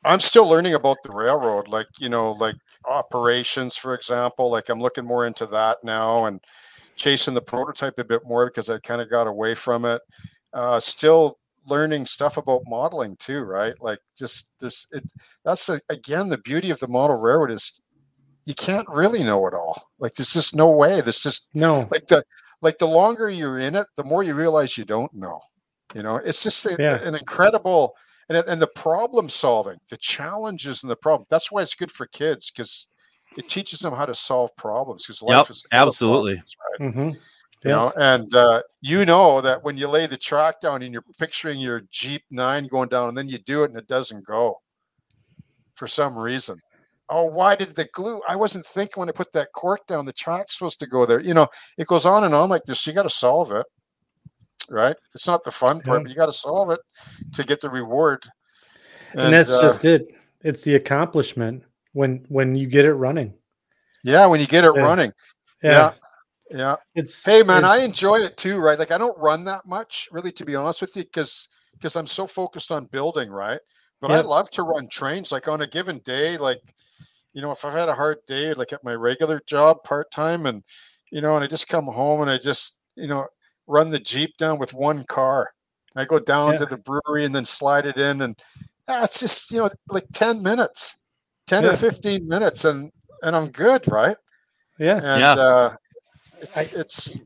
i'm 0.04 0.20
still 0.20 0.48
learning 0.48 0.74
about 0.74 0.98
the 1.04 1.12
railroad 1.12 1.68
like 1.68 1.88
you 2.00 2.10
know 2.10 2.32
like 2.32 2.56
operations 2.86 3.76
for 3.76 3.94
example 3.94 4.50
like 4.50 4.70
i'm 4.70 4.82
looking 4.82 5.06
more 5.06 5.28
into 5.28 5.46
that 5.48 5.78
now 5.84 6.26
and 6.26 6.40
chasing 7.00 7.34
the 7.34 7.42
prototype 7.42 7.98
a 7.98 8.04
bit 8.04 8.22
more 8.26 8.46
because 8.46 8.70
i 8.70 8.78
kind 8.80 9.02
of 9.02 9.10
got 9.10 9.28
away 9.28 9.56
from 9.56 9.86
it. 9.86 10.02
Uh 10.54 10.80
still 10.80 11.40
learning 11.68 12.06
stuff 12.06 12.38
about 12.38 12.62
modeling 12.68 13.16
too 13.18 13.42
right? 13.42 13.74
Like 13.82 14.00
just 14.18 14.48
this 14.60 14.86
it 14.92 15.04
that's 15.44 15.70
again 15.90 16.30
the 16.30 16.40
beauty 16.40 16.70
of 16.70 16.80
the 16.80 16.88
model 16.88 17.20
railroad 17.20 17.52
is 17.52 17.82
you 18.46 18.54
can't 18.54 18.88
really 18.90 19.24
know 19.24 19.48
it 19.48 19.54
all. 19.54 19.90
Like 20.00 20.14
there's 20.14 20.34
just 20.34 20.56
no 20.56 20.70
way. 20.72 21.02
There's 21.02 21.24
just 21.24 21.48
no. 21.54 21.88
like 21.92 22.08
the 22.08 22.24
like 22.62 22.78
the 22.78 22.88
longer 22.88 23.30
you're 23.30 23.60
in 23.60 23.76
it 23.76 23.88
the 23.96 24.04
more 24.04 24.24
you 24.24 24.36
realize 24.36 24.78
you 24.78 24.86
don't 24.86 25.14
know 25.14 25.40
you 25.96 26.04
know, 26.04 26.18
it's 26.18 26.44
just 26.44 26.66
a, 26.66 26.76
yeah. 26.78 27.02
an 27.04 27.16
incredible 27.16 27.96
and 28.30 28.38
and 28.38 28.62
the 28.62 28.68
problem 28.68 29.30
solving, 29.30 29.78
the 29.90 29.98
challenges 29.98 30.84
and 30.84 30.90
the 30.90 30.96
problem. 30.96 31.26
That's 31.30 31.52
why 31.52 31.64
it's 31.64 31.76
good 31.76 31.92
for 31.92 32.06
kids 32.08 32.52
because 32.52 32.88
it 33.38 33.50
teaches 33.50 33.80
them 33.80 33.94
how 33.94 34.06
to 34.06 34.14
solve 34.14 34.56
problems 34.56 35.06
because 35.06 35.22
life 35.22 35.38
yep, 35.38 35.50
is 35.50 35.68
absolutely 35.72 36.42
problems, 36.80 36.96
right? 36.98 37.14
mm-hmm. 37.14 37.20
You 37.66 37.72
know, 37.72 37.92
and 37.98 38.34
uh, 38.34 38.62
you 38.82 39.06
know 39.06 39.42
that 39.42 39.62
when 39.64 39.76
you 39.76 39.90
lay 39.90 40.08
the 40.08 40.16
track 40.16 40.62
down 40.62 40.82
and 40.82 40.94
you're 40.94 41.04
picturing 41.20 41.60
your 41.60 41.82
Geep 41.94 42.22
Nine 42.32 42.68
going 42.68 42.88
down, 42.88 43.10
and 43.10 43.18
then 43.18 43.28
you 43.28 43.38
do 43.40 43.64
it 43.64 43.72
and 43.72 43.78
it 43.78 43.88
doesn't 43.88 44.26
go 44.26 44.62
for 45.76 45.86
some 45.86 46.18
reason. 46.18 46.58
Oh, 47.10 47.26
why 47.26 47.56
did 47.56 47.76
the 47.76 47.86
glue? 47.94 48.22
I 48.30 48.38
wasn't 48.38 48.66
thinking 48.66 49.02
when 49.02 49.10
I 49.10 49.12
put 49.12 49.34
that 49.34 49.52
cork 49.54 49.86
down. 49.88 50.06
The 50.06 50.14
track's 50.14 50.58
supposed 50.58 50.80
to 50.80 50.88
go 50.88 51.06
there. 51.06 51.20
You 51.20 51.34
know, 51.34 51.48
it 51.78 51.88
goes 51.88 52.06
on 52.06 52.24
and 52.24 52.34
on 52.34 52.50
like 52.50 52.64
this. 52.66 52.86
You 52.88 52.94
got 52.94 53.04
to 53.04 53.10
solve 53.10 53.52
it 53.52 53.66
right? 54.70 54.96
It's 55.14 55.28
not 55.28 55.44
the 55.44 55.52
fun 55.52 55.82
part, 55.82 56.00
yeah. 56.00 56.04
but 56.04 56.10
you 56.10 56.16
got 56.16 56.28
to 56.28 56.32
solve 56.32 56.72
it 56.72 56.80
to 57.34 57.44
get 57.44 57.62
the 57.62 57.70
reward. 57.70 58.24
And, 59.12 59.22
and 59.22 59.34
that's 59.34 59.52
uh, 59.52 59.62
just 59.62 59.86
it. 59.86 60.14
It's 60.42 60.62
the 60.62 60.76
accomplishment 60.76 61.64
when 61.94 62.26
when 62.30 62.56
you 62.56 62.68
get 62.68 62.86
it 62.86 62.94
running. 62.94 63.34
Yeah, 64.04 64.26
when 64.28 64.40
you 64.40 64.48
get 64.48 64.64
it 64.64 64.74
yeah. 64.76 64.82
running. 64.82 65.14
Yeah. 65.62 65.92
yeah. 66.52 66.58
yeah. 66.58 66.76
It's 66.96 67.26
hey 67.26 67.44
man, 67.44 67.60
it's, 67.60 67.68
I 67.68 67.78
enjoy 67.80 68.20
it 68.20 68.38
too, 68.38 68.58
right? 68.58 68.80
Like 68.80 68.92
I 68.92 68.98
don't 68.98 69.18
run 69.18 69.44
that 69.46 69.66
much, 69.66 70.08
really, 70.12 70.32
to 70.34 70.46
be 70.46 70.56
honest 70.56 70.82
with 70.82 70.96
you, 70.96 71.04
because 71.04 71.48
because 71.74 71.96
I'm 71.96 72.08
so 72.08 72.28
focused 72.28 72.72
on 72.72 72.86
building, 72.86 73.30
right? 73.30 73.60
But 74.02 74.12
yep. 74.12 74.26
I 74.26 74.28
love 74.28 74.50
to 74.52 74.64
run 74.64 74.88
trains. 74.88 75.32
Like 75.32 75.48
on 75.48 75.62
a 75.62 75.68
given 75.68 76.00
day, 76.00 76.38
like 76.38 76.62
you 77.34 77.42
know, 77.42 77.52
if 77.52 77.64
I've 77.64 77.74
had 77.74 77.90
a 77.90 77.96
hard 77.96 78.18
day, 78.28 78.54
like 78.54 78.74
at 78.74 78.84
my 78.84 78.94
regular 78.94 79.42
job 79.46 79.84
part 79.84 80.12
time, 80.12 80.46
and 80.46 80.64
you 81.12 81.22
know, 81.22 81.36
and 81.36 81.44
I 81.44 81.48
just 81.48 81.68
come 81.68 81.86
home 81.86 82.22
and 82.22 82.30
I 82.30 82.38
just, 82.38 82.80
you 82.96 83.08
know, 83.08 83.28
run 83.68 83.90
the 83.90 84.00
Geep 84.00 84.36
down 84.38 84.60
with 84.60 84.74
one 84.74 85.04
car. 85.06 85.52
I 85.96 86.06
go 86.06 86.20
down 86.20 86.54
yeah. 86.54 86.58
to 86.60 86.66
the 86.66 86.78
brewery 86.78 87.26
and 87.26 87.34
then 87.34 87.46
slide 87.46 87.86
it 87.86 87.98
in, 87.98 88.22
and 88.22 88.40
ah, 88.88 89.02
that's 89.02 89.20
just, 89.20 89.52
you 89.52 89.58
know, 89.58 89.70
like 89.90 90.06
10 90.14 90.42
minutes, 90.42 90.98
10 91.50 91.64
yeah. 91.64 91.70
or 91.70 91.78
15 91.78 92.28
minutes, 92.28 92.66
and 92.66 92.92
and 93.24 93.36
I'm 93.36 93.50
good, 93.50 93.88
right? 93.92 94.16
Yeah. 94.78 94.98
And 94.98 95.22
yeah. 95.22 95.34
Uh, 95.34 95.76
it's, 96.40 96.58
I, 96.58 96.62
it's 96.74 97.18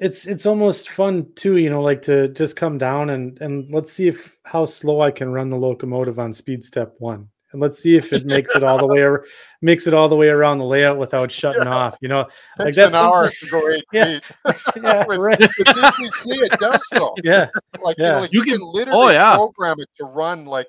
it's 0.00 0.26
it's 0.26 0.46
almost 0.46 0.88
fun 0.88 1.28
too, 1.36 1.58
you 1.58 1.68
know, 1.68 1.82
like 1.82 2.02
to 2.02 2.28
just 2.28 2.56
come 2.56 2.78
down 2.78 3.10
and 3.10 3.40
and 3.40 3.72
let's 3.72 3.92
see 3.92 4.08
if 4.08 4.36
how 4.44 4.64
slow 4.64 5.02
I 5.02 5.10
can 5.10 5.32
run 5.32 5.50
the 5.50 5.56
locomotive 5.56 6.18
on 6.18 6.32
speed 6.32 6.64
step 6.64 6.94
one 6.98 7.28
and 7.52 7.60
let's 7.60 7.78
see 7.78 7.94
if 7.96 8.12
it 8.12 8.24
makes 8.24 8.54
it 8.56 8.62
all 8.62 8.78
the 8.78 8.86
way 8.86 9.02
or 9.02 9.24
makes 9.62 9.86
it 9.86 9.94
all 9.94 10.08
the 10.08 10.16
way 10.16 10.28
around 10.28 10.58
the 10.58 10.64
layout 10.64 10.98
without 10.98 11.30
shutting 11.40 11.64
yeah. 11.64 11.74
off. 11.74 11.96
You 12.00 12.08
know, 12.08 12.26
like 12.58 12.74
that's 12.74 12.94
an 12.94 13.00
hour 13.00 13.30
to 13.30 13.46
go 13.46 13.70
eight 13.70 13.84
yeah. 13.92 14.18
feet. 14.18 14.56
yeah, 14.82 15.06
with, 15.06 15.18
right. 15.18 15.38
with 15.38 15.68
DCC, 15.68 16.42
it 16.42 16.58
does 16.58 16.82
so. 16.92 17.14
Yeah, 17.22 17.48
like 17.82 17.96
yeah. 17.98 18.06
you, 18.06 18.12
know, 18.12 18.20
like 18.20 18.32
you, 18.32 18.40
you 18.40 18.44
can, 18.44 18.58
can, 18.58 18.72
literally 18.72 19.04
oh, 19.04 19.10
yeah. 19.10 19.36
program 19.36 19.76
it 19.78 19.88
to 19.98 20.06
run 20.06 20.46
like 20.46 20.68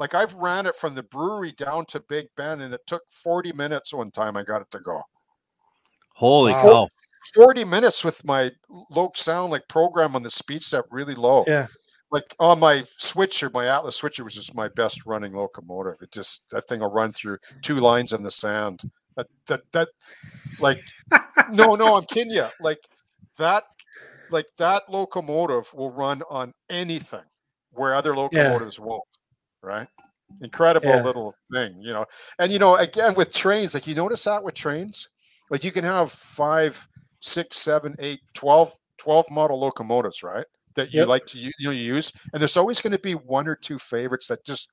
like 0.00 0.14
I've 0.14 0.34
ran 0.34 0.66
it 0.66 0.74
from 0.74 0.96
the 0.96 1.04
brewery 1.04 1.52
down 1.52 1.86
to 1.86 2.00
Big 2.00 2.26
Ben, 2.36 2.62
and 2.62 2.74
it 2.74 2.80
took 2.88 3.02
forty 3.08 3.52
minutes 3.52 3.94
one 3.94 4.10
time. 4.10 4.36
I 4.36 4.42
got 4.42 4.62
it 4.62 4.70
to 4.72 4.80
go. 4.80 5.00
Holy 6.14 6.52
wow. 6.52 6.62
cow! 6.62 6.88
40 7.34 7.64
minutes 7.64 8.02
with 8.02 8.24
my 8.24 8.50
low 8.90 9.12
sound 9.14 9.52
like 9.52 9.68
program 9.68 10.16
on 10.16 10.22
the 10.22 10.30
speed 10.30 10.62
step 10.62 10.86
really 10.90 11.14
low. 11.14 11.44
Yeah 11.46 11.68
like 12.10 12.34
on 12.40 12.58
my 12.58 12.84
switcher, 12.98 13.50
my 13.52 13.66
Atlas 13.66 13.96
switcher, 13.96 14.24
which 14.24 14.36
is 14.36 14.52
my 14.54 14.68
best 14.68 15.06
running 15.06 15.32
locomotive. 15.32 15.96
It 16.02 16.12
just 16.12 16.44
that 16.50 16.66
thing 16.66 16.80
will 16.80 16.90
run 16.90 17.12
through 17.12 17.38
two 17.62 17.80
lines 17.80 18.12
in 18.12 18.22
the 18.22 18.30
sand. 18.30 18.82
That 19.16 19.28
that 19.46 19.62
that 19.72 19.88
like 20.58 20.80
no 21.50 21.76
no 21.76 21.96
I'm 21.96 22.04
kidding 22.04 22.32
you. 22.32 22.46
Like 22.60 22.80
that 23.38 23.64
like 24.30 24.46
that 24.58 24.88
locomotive 24.88 25.72
will 25.72 25.92
run 25.92 26.22
on 26.28 26.52
anything 26.68 27.24
where 27.70 27.94
other 27.94 28.16
locomotives 28.16 28.78
yeah. 28.78 28.84
won't. 28.84 29.04
Right. 29.62 29.88
Incredible 30.42 30.88
yeah. 30.88 31.02
little 31.02 31.34
thing, 31.52 31.74
you 31.82 31.92
know. 31.92 32.06
And 32.38 32.52
you 32.52 32.58
know, 32.58 32.76
again 32.76 33.14
with 33.14 33.32
trains, 33.32 33.74
like 33.74 33.86
you 33.86 33.94
notice 33.94 34.24
that 34.24 34.42
with 34.42 34.54
trains, 34.54 35.08
like 35.50 35.64
you 35.64 35.72
can 35.72 35.84
have 35.84 36.12
five, 36.12 36.86
six, 37.20 37.58
seven, 37.58 37.96
eight, 37.98 38.20
12, 38.34 38.72
12 38.98 39.26
model 39.30 39.58
locomotives, 39.58 40.22
right? 40.22 40.46
that 40.74 40.92
you 40.92 41.00
yep. 41.00 41.08
like 41.08 41.26
to 41.26 41.38
you 41.38 41.52
know 41.60 41.70
use, 41.70 42.12
and 42.32 42.40
there's 42.40 42.56
always 42.56 42.80
going 42.80 42.92
to 42.92 42.98
be 42.98 43.14
one 43.14 43.48
or 43.48 43.54
two 43.54 43.78
favorites 43.78 44.26
that 44.28 44.44
just 44.44 44.72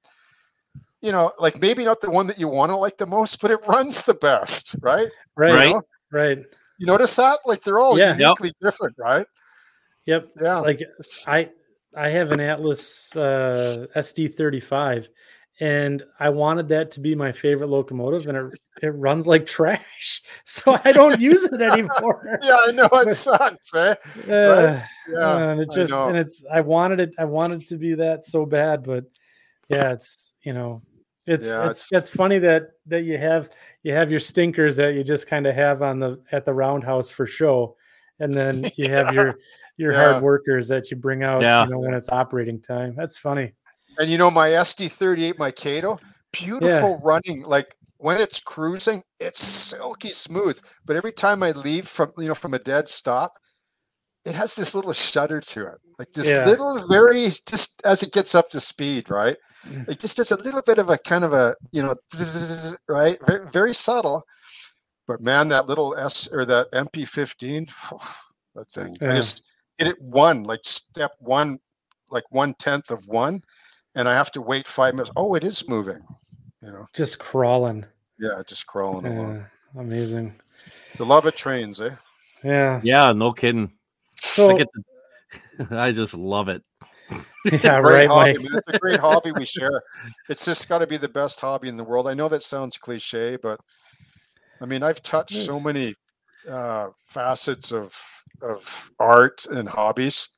you 1.02 1.12
know 1.12 1.32
like 1.40 1.60
maybe 1.62 1.84
not 1.84 2.02
the 2.02 2.10
one 2.10 2.28
that 2.28 2.40
you 2.40 2.48
want 2.48 2.72
to 2.72 2.76
like 2.76 2.98
the 2.98 3.06
most, 3.06 3.42
but 3.42 3.52
it 3.52 3.60
runs 3.68 4.04
the 4.04 4.14
best, 4.14 4.76
right? 4.82 5.10
Right. 5.36 5.54
Right. 5.54 5.68
You, 5.68 5.74
know? 5.74 5.82
right. 6.12 6.38
you 6.78 6.88
notice 6.88 7.16
that 7.16 7.40
like 7.46 7.62
they're 7.62 7.80
all 7.80 7.98
yeah. 7.98 8.14
uniquely 8.14 8.50
yep. 8.50 8.56
different, 8.62 8.96
right? 8.98 9.26
Yep. 10.06 10.30
Yeah. 10.42 10.60
Like 10.60 10.82
I 11.28 11.50
I 11.98 12.10
have 12.10 12.32
an 12.32 12.40
Atlas 12.40 13.16
uh, 13.16 13.88
SD35 13.96 15.08
and 15.60 16.04
I 16.20 16.30
wanted 16.30 16.68
that 16.70 16.92
to 16.92 17.00
be 17.00 17.16
my 17.16 17.32
favorite 17.32 17.70
locomotive, 17.70 18.28
and 18.28 18.38
it 18.38 18.60
it 18.84 18.90
runs 18.90 19.26
like 19.26 19.46
trash, 19.46 20.22
so 20.46 20.78
I 20.86 20.92
don't 20.92 21.20
use 21.20 21.46
it 21.46 21.62
anymore. 21.62 22.40
yeah, 22.44 22.58
I 22.68 22.72
know 22.72 22.90
it 22.94 23.16
sucks, 23.16 23.74
eh? 23.74 23.96
Uh, 24.30 24.34
right? 24.34 24.84
Yeah, 25.10 25.38
and 25.38 25.62
it 25.62 25.72
just 25.72 25.94
and 25.94 26.16
it's 26.16 26.44
I 26.52 26.62
wanted 26.62 27.00
it 27.00 27.16
I 27.18 27.26
wanted 27.26 27.64
it 27.64 27.68
to 27.70 27.78
be 27.78 27.96
that 27.96 28.26
so 28.26 28.46
bad, 28.46 28.84
but 28.84 29.06
yeah, 29.70 29.94
it's 29.94 30.34
you 30.44 30.54
know 30.54 30.84
it's 31.26 31.48
yeah, 31.48 31.70
it's, 31.70 31.80
it's 31.80 31.92
it's 31.92 32.10
funny 32.10 32.38
that 32.40 32.70
that 32.86 33.02
you 33.02 33.18
have 33.18 33.50
you 33.82 33.94
have 33.94 34.12
your 34.12 34.20
stinkers 34.20 34.76
that 34.76 34.94
you 34.94 35.04
just 35.04 35.28
kind 35.28 35.48
of 35.48 35.56
have 35.56 35.82
on 35.82 36.00
the 36.00 36.22
at 36.32 36.46
the 36.46 36.54
roundhouse 36.54 37.10
for 37.10 37.26
show, 37.26 37.76
and 38.20 38.32
then 38.32 38.66
you 38.76 38.90
yeah. 38.90 39.06
have 39.06 39.14
your 39.16 39.40
your 39.78 39.94
yeah. 39.94 40.12
hard 40.12 40.24
workers 40.24 40.68
that 40.68 40.92
you 40.92 40.98
bring 40.98 41.24
out 41.24 41.42
you 41.42 41.74
know 41.74 41.80
when 41.80 41.94
it's 41.94 42.10
operating 42.10 42.60
time. 42.60 42.94
That's 42.96 43.16
funny. 43.16 43.54
And 44.00 44.10
you 44.10 44.18
know, 44.18 44.30
my 44.30 44.50
SD38, 44.50 45.38
my 45.38 45.52
Kato, 45.52 46.00
beautiful 46.32 46.92
yeah. 46.92 47.00
running. 47.02 47.44
Like 47.44 47.76
when 47.98 48.20
it's 48.20 48.40
cruising, 48.40 49.04
it's 49.20 49.44
silky 49.44 50.12
smooth. 50.12 50.60
But 50.86 50.96
every 50.96 51.12
time 51.12 51.44
I 51.44 51.52
leave 51.52 51.88
from 51.88 52.12
you 52.18 52.28
know 52.28 52.36
from 52.36 52.54
a 52.54 52.60
dead 52.60 52.90
stop, 52.90 53.34
it 54.26 54.36
has 54.36 54.56
this 54.56 54.76
little 54.76 54.94
shudder 54.94 55.40
to 55.40 55.68
it, 55.68 55.78
like 55.98 56.12
this 56.14 56.30
yeah. 56.30 56.46
little 56.46 56.86
very 56.88 57.30
just 57.48 57.82
as 57.86 58.04
it 58.04 58.12
gets 58.12 58.36
up 58.36 58.50
to 58.50 58.60
speed, 58.60 59.10
right? 59.10 59.38
Mm. 59.68 59.90
It 59.90 60.00
just 60.00 60.18
does 60.18 60.32
a 60.32 60.44
little 60.44 60.62
bit 60.66 60.78
of 60.78 60.90
a 60.90 60.98
kind 60.98 61.24
of 61.24 61.34
a 61.34 61.56
you 61.72 61.84
know 61.84 61.96
right, 62.90 63.18
very, 63.26 63.50
very 63.50 63.74
subtle. 63.74 64.24
But 65.08 65.22
man, 65.22 65.48
that 65.50 65.68
little 65.68 65.96
S 65.96 66.28
or 66.32 66.46
that 66.46 66.72
MP15, 66.74 67.70
that 68.56 68.70
thing, 68.70 68.96
yeah. 69.02 69.14
I 69.14 69.16
just 69.16 69.44
hit 69.78 69.88
it 69.88 70.02
one 70.02 70.44
like 70.44 70.62
step 70.64 71.12
one, 71.20 71.60
like 72.10 72.24
one 72.32 72.54
tenth 72.56 72.92
of 72.92 73.08
one, 73.08 73.42
and 73.96 74.08
I 74.08 74.14
have 74.14 74.32
to 74.32 74.42
wait 74.42 74.68
five 74.68 74.94
minutes. 74.96 75.12
Oh, 75.16 75.36
it 75.36 75.44
is 75.44 75.68
moving. 75.68 76.00
You 76.62 76.70
know, 76.70 76.88
just 76.94 77.20
crawling. 77.20 77.86
Yeah, 78.20 78.42
just 78.48 78.66
crawling 78.66 79.06
yeah, 79.06 79.12
along. 79.12 79.46
Amazing. 79.78 80.36
The 80.98 81.06
love 81.06 81.26
of 81.26 81.36
trains, 81.36 81.80
eh? 81.80 81.96
Yeah. 82.44 82.82
Yeah, 82.84 83.12
no 83.14 83.32
kidding. 83.32 83.72
So 84.22 84.58
I, 84.58 84.66
the, 85.60 85.68
I 85.78 85.92
just 85.92 86.16
love 86.16 86.50
it. 86.50 86.64
Yeah, 87.64 87.78
right. 87.78 88.10
Hobby, 88.10 88.32
it's 88.32 88.68
a 88.68 88.78
great 88.80 89.00
hobby 89.00 89.32
we 89.32 89.46
share. 89.46 89.82
It's 90.28 90.44
just 90.44 90.68
got 90.68 90.80
to 90.80 90.88
be 90.88 90.98
the 90.98 91.08
best 91.08 91.40
hobby 91.40 91.70
in 91.70 91.78
the 91.78 91.84
world. 91.84 92.06
I 92.06 92.14
know 92.14 92.28
that 92.28 92.44
sounds 92.44 92.78
cliche, 92.78 93.38
but 93.42 93.58
I 94.60 94.66
mean, 94.66 94.84
I've 94.84 95.02
touched 95.02 95.34
so 95.34 95.58
many 95.58 95.96
uh, 96.50 96.88
facets 97.06 97.72
of 97.72 97.94
of 98.42 98.92
art 99.00 99.46
and 99.46 99.68
hobbies, 99.68 100.30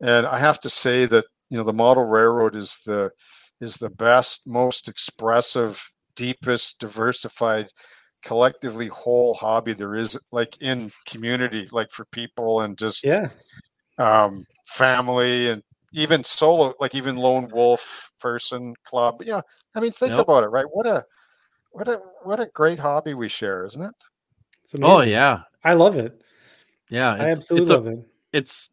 and 0.00 0.26
I 0.26 0.38
have 0.38 0.60
to 0.60 0.70
say 0.70 1.06
that 1.06 1.24
you 1.50 1.58
know 1.58 1.64
the 1.64 1.72
model 1.72 2.04
railroad 2.04 2.56
is 2.56 2.78
the 2.86 3.10
is 3.60 3.76
the 3.76 3.90
best 3.90 4.46
most 4.46 4.88
expressive 4.88 5.82
deepest 6.16 6.78
diversified 6.78 7.68
collectively 8.22 8.88
whole 8.88 9.34
hobby 9.34 9.72
there 9.72 9.94
is 9.94 10.18
like 10.30 10.56
in 10.60 10.92
community 11.06 11.68
like 11.72 11.90
for 11.90 12.04
people 12.06 12.60
and 12.60 12.76
just 12.76 13.02
yeah. 13.02 13.28
um 13.98 14.44
family 14.66 15.48
and 15.48 15.62
even 15.92 16.22
solo 16.22 16.74
like 16.80 16.94
even 16.94 17.16
lone 17.16 17.48
wolf 17.52 18.10
person 18.20 18.74
club. 18.84 19.22
Yeah 19.24 19.40
i 19.74 19.80
mean 19.80 19.92
think 19.92 20.12
yep. 20.12 20.20
about 20.20 20.44
it 20.44 20.48
right? 20.48 20.66
What 20.70 20.86
a 20.86 21.04
what 21.72 21.88
a 21.88 22.00
what 22.22 22.40
a 22.40 22.46
great 22.46 22.78
hobby 22.78 23.14
we 23.14 23.28
share 23.28 23.64
isn't 23.64 23.82
it? 23.82 23.94
Oh 24.82 25.00
yeah. 25.00 25.40
I 25.64 25.72
love 25.72 25.96
it 25.96 26.20
yeah 26.90 27.12
i 27.12 27.30
absolutely 27.30 27.74
love 27.74 27.86
it 27.86 27.98
it's 28.32 28.70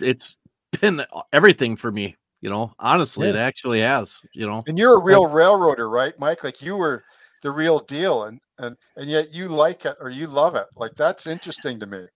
it's 0.00 0.36
been 0.80 1.04
everything 1.32 1.76
for 1.76 1.90
me. 1.90 2.16
You 2.40 2.50
know, 2.50 2.72
honestly, 2.78 3.26
yeah. 3.26 3.34
it 3.34 3.38
actually 3.38 3.80
has. 3.80 4.20
You 4.32 4.46
know, 4.46 4.62
and 4.66 4.78
you're 4.78 4.98
a 4.98 5.02
real 5.02 5.26
railroader, 5.26 5.88
right, 5.88 6.18
Mike? 6.18 6.44
Like 6.44 6.60
you 6.62 6.76
were 6.76 7.04
the 7.42 7.50
real 7.50 7.80
deal, 7.80 8.24
and 8.24 8.40
and 8.58 8.76
and 8.96 9.10
yet 9.10 9.32
you 9.32 9.48
like 9.48 9.84
it 9.84 9.96
or 10.00 10.10
you 10.10 10.26
love 10.26 10.54
it. 10.54 10.66
Like 10.76 10.94
that's 10.94 11.26
interesting 11.26 11.80
to 11.80 11.86
me. 11.86 12.06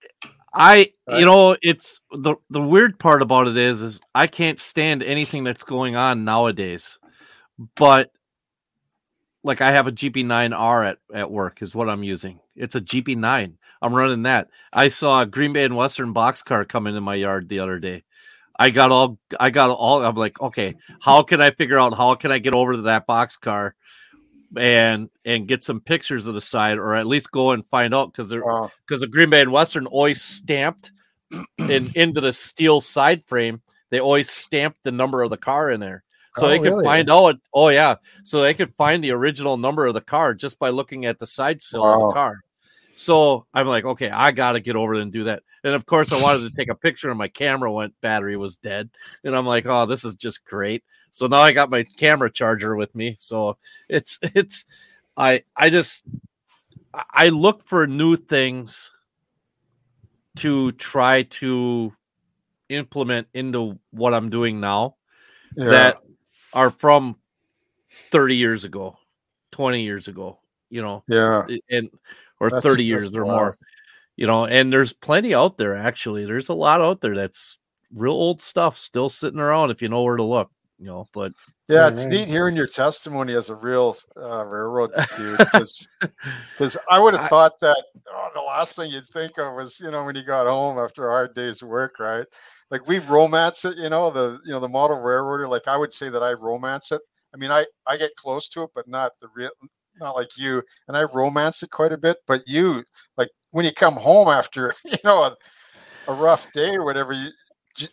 I, 0.53 0.91
right? 1.07 1.19
you 1.19 1.25
know, 1.25 1.57
it's 1.61 2.01
the 2.11 2.35
the 2.49 2.61
weird 2.61 2.99
part 2.99 3.21
about 3.21 3.47
it 3.47 3.57
is, 3.57 3.81
is 3.81 4.01
I 4.13 4.27
can't 4.27 4.59
stand 4.59 5.01
anything 5.01 5.43
that's 5.43 5.63
going 5.63 5.95
on 5.95 6.23
nowadays. 6.23 6.97
But 7.75 8.11
like 9.43 9.61
I 9.61 9.71
have 9.71 9.87
a 9.87 9.91
GP9R 9.91 10.89
at, 10.91 10.97
at 11.13 11.31
work 11.31 11.61
is 11.61 11.73
what 11.73 11.89
I'm 11.89 12.03
using. 12.03 12.39
It's 12.55 12.75
a 12.75 12.81
GP9. 12.81 13.53
I'm 13.81 13.93
running 13.93 14.23
that. 14.23 14.49
I 14.71 14.89
saw 14.89 15.21
a 15.21 15.25
Green 15.25 15.53
Bay 15.53 15.63
and 15.63 15.75
Western 15.75 16.13
boxcar 16.13 16.67
come 16.67 16.87
into 16.87 17.01
my 17.01 17.15
yard 17.15 17.49
the 17.49 17.59
other 17.59 17.79
day. 17.79 18.03
I 18.59 18.69
got 18.69 18.91
all 18.91 19.17
I 19.39 19.49
got 19.49 19.71
all 19.71 20.05
I'm 20.05 20.15
like, 20.15 20.39
okay, 20.39 20.75
how 21.01 21.23
can 21.23 21.41
I 21.41 21.51
figure 21.51 21.79
out 21.79 21.97
how 21.97 22.13
can 22.15 22.31
I 22.31 22.37
get 22.37 22.53
over 22.53 22.73
to 22.73 22.81
that 22.83 23.07
box 23.07 23.37
car 23.37 23.75
and 24.55 25.09
and 25.25 25.47
get 25.47 25.63
some 25.63 25.79
pictures 25.79 26.27
of 26.27 26.35
the 26.35 26.41
side 26.41 26.77
or 26.77 26.95
at 26.95 27.07
least 27.07 27.31
go 27.31 27.51
and 27.51 27.65
find 27.67 27.95
out 27.95 28.11
because 28.11 28.29
they're 28.29 28.43
because 28.85 29.01
the 29.01 29.07
Green 29.07 29.29
Bay 29.31 29.41
and 29.41 29.51
Western 29.51 29.87
always 29.87 30.21
stamped 30.21 30.91
in 31.57 31.91
into 31.95 32.21
the 32.21 32.33
steel 32.33 32.81
side 32.81 33.23
frame, 33.25 33.61
they 33.89 33.99
always 33.99 34.29
stamped 34.29 34.79
the 34.83 34.91
number 34.91 35.23
of 35.23 35.31
the 35.31 35.37
car 35.37 35.71
in 35.71 35.79
there. 35.79 36.03
So 36.37 36.45
oh, 36.45 36.49
they 36.49 36.59
could 36.59 36.65
really? 36.65 36.85
find 36.85 37.09
out 37.09 37.37
oh 37.53 37.69
yeah. 37.69 37.95
So 38.23 38.41
they 38.41 38.53
could 38.53 38.75
find 38.75 39.03
the 39.03 39.11
original 39.11 39.57
number 39.57 39.85
of 39.85 39.93
the 39.93 40.01
car 40.01 40.33
just 40.33 40.59
by 40.59 40.69
looking 40.69 41.05
at 41.05 41.19
the 41.19 41.27
side 41.27 41.61
sill 41.61 41.81
wow. 41.81 41.95
of 41.95 42.09
the 42.09 42.13
car. 42.13 42.41
So 42.95 43.45
I'm 43.53 43.67
like, 43.67 43.85
okay, 43.85 44.09
I 44.09 44.31
got 44.31 44.53
to 44.53 44.59
get 44.59 44.75
over 44.75 44.93
and 44.95 45.11
do 45.11 45.25
that. 45.25 45.43
And 45.63 45.73
of 45.73 45.85
course, 45.85 46.11
I 46.11 46.21
wanted 46.21 46.49
to 46.49 46.55
take 46.55 46.69
a 46.69 46.75
picture, 46.75 47.09
and 47.09 47.17
my 47.17 47.27
camera 47.27 47.71
went 47.71 47.99
battery 48.01 48.37
was 48.37 48.57
dead. 48.57 48.89
And 49.23 49.35
I'm 49.35 49.45
like, 49.45 49.65
oh, 49.65 49.85
this 49.85 50.03
is 50.03 50.15
just 50.15 50.45
great. 50.45 50.83
So 51.11 51.27
now 51.27 51.37
I 51.37 51.51
got 51.51 51.69
my 51.69 51.83
camera 51.83 52.31
charger 52.31 52.75
with 52.75 52.93
me. 52.95 53.17
So 53.19 53.57
it's 53.89 54.19
it's 54.23 54.65
I 55.15 55.43
I 55.55 55.69
just 55.69 56.05
I 56.93 57.29
look 57.29 57.65
for 57.67 57.87
new 57.87 58.15
things 58.15 58.91
to 60.37 60.71
try 60.73 61.23
to 61.23 61.93
implement 62.69 63.27
into 63.33 63.77
what 63.91 64.13
I'm 64.13 64.29
doing 64.29 64.59
now 64.59 64.95
yeah. 65.55 65.65
that 65.65 65.97
are 66.53 66.71
from 66.71 67.17
30 68.11 68.35
years 68.37 68.63
ago. 68.63 68.97
20 69.51 69.81
years 69.83 70.07
ago, 70.07 70.39
you 70.71 70.81
know. 70.81 71.03
Yeah. 71.07 71.45
And 71.69 71.89
or 72.39 72.49
that's 72.49 72.63
30 72.63 72.83
years 72.83 73.15
or 73.15 73.25
more. 73.25 73.53
You 74.15 74.27
know, 74.27 74.45
and 74.45 74.73
there's 74.73 74.93
plenty 74.93 75.33
out 75.33 75.57
there 75.57 75.75
actually. 75.75 76.25
There's 76.25 76.49
a 76.49 76.53
lot 76.53 76.81
out 76.81 77.01
there 77.01 77.15
that's 77.15 77.57
real 77.93 78.13
old 78.13 78.41
stuff 78.41 78.77
still 78.77 79.09
sitting 79.09 79.39
around 79.39 79.71
if 79.71 79.81
you 79.81 79.89
know 79.89 80.03
where 80.03 80.17
to 80.17 80.23
look, 80.23 80.49
you 80.79 80.85
know, 80.85 81.07
but 81.13 81.31
yeah, 81.67 81.87
it's 81.87 82.03
right. 82.03 82.11
neat 82.11 82.27
hearing 82.27 82.55
your 82.55 82.67
testimony 82.67 83.33
as 83.33 83.49
a 83.49 83.55
real 83.55 83.95
uh, 84.17 84.43
railroad 84.43 84.91
dude 85.17 85.37
because 85.37 86.77
I 86.89 86.99
would 86.99 87.13
have 87.13 87.29
thought 87.29 87.59
that 87.61 87.81
oh, 88.09 88.29
the 88.33 88.41
last 88.41 88.75
thing 88.75 88.91
you'd 88.91 89.07
think 89.07 89.37
of 89.37 89.53
was 89.55 89.79
you 89.79 89.91
know 89.91 90.03
when 90.03 90.15
you 90.15 90.23
got 90.23 90.47
home 90.47 90.77
after 90.77 91.07
a 91.07 91.11
hard 91.11 91.33
day's 91.33 91.63
work, 91.63 91.99
right? 91.99 92.25
Like 92.69 92.87
we 92.87 92.99
romance 92.99 93.63
it, 93.65 93.77
you 93.77 93.89
know 93.89 94.09
the 94.09 94.39
you 94.45 94.51
know 94.51 94.59
the 94.59 94.67
model 94.67 94.99
railroader. 94.99 95.47
Like 95.47 95.67
I 95.67 95.77
would 95.77 95.93
say 95.93 96.09
that 96.09 96.23
I 96.23 96.33
romance 96.33 96.91
it. 96.91 97.01
I 97.33 97.37
mean, 97.37 97.51
I 97.51 97.65
I 97.87 97.97
get 97.97 98.15
close 98.15 98.49
to 98.49 98.63
it, 98.63 98.71
but 98.75 98.87
not 98.87 99.13
the 99.21 99.27
real, 99.33 99.51
not 99.99 100.15
like 100.15 100.37
you. 100.37 100.61
And 100.87 100.95
I 100.95 101.03
romance 101.03 101.63
it 101.63 101.71
quite 101.71 101.91
a 101.91 101.97
bit. 101.97 102.17
But 102.27 102.47
you, 102.47 102.83
like 103.17 103.29
when 103.51 103.65
you 103.65 103.73
come 103.73 103.95
home 103.95 104.27
after 104.27 104.73
you 104.85 104.97
know 105.03 105.23
a, 105.23 105.37
a 106.07 106.13
rough 106.13 106.51
day 106.51 106.75
or 106.75 106.83
whatever, 106.83 107.13
you 107.13 107.29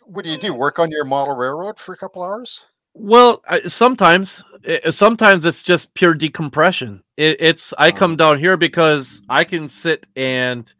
what 0.05 0.25
do 0.25 0.31
you 0.31 0.39
do? 0.39 0.55
Work 0.55 0.78
on 0.78 0.91
your 0.91 1.05
model 1.05 1.35
railroad 1.35 1.78
for 1.78 1.93
a 1.93 1.97
couple 1.97 2.23
hours? 2.23 2.65
Well, 2.94 3.43
sometimes, 3.67 4.43
it, 4.65 4.93
sometimes 4.93 5.44
it's 5.44 5.62
just 5.62 5.94
pure 5.94 6.15
decompression. 6.15 7.05
It, 7.17 7.36
it's 7.39 7.73
I 7.78 7.89
uh-huh. 7.89 7.99
come 7.99 8.17
down 8.17 8.39
here 8.39 8.57
because 8.57 9.23
I 9.28 9.44
can 9.44 9.68
sit 9.68 10.07
and 10.17 10.73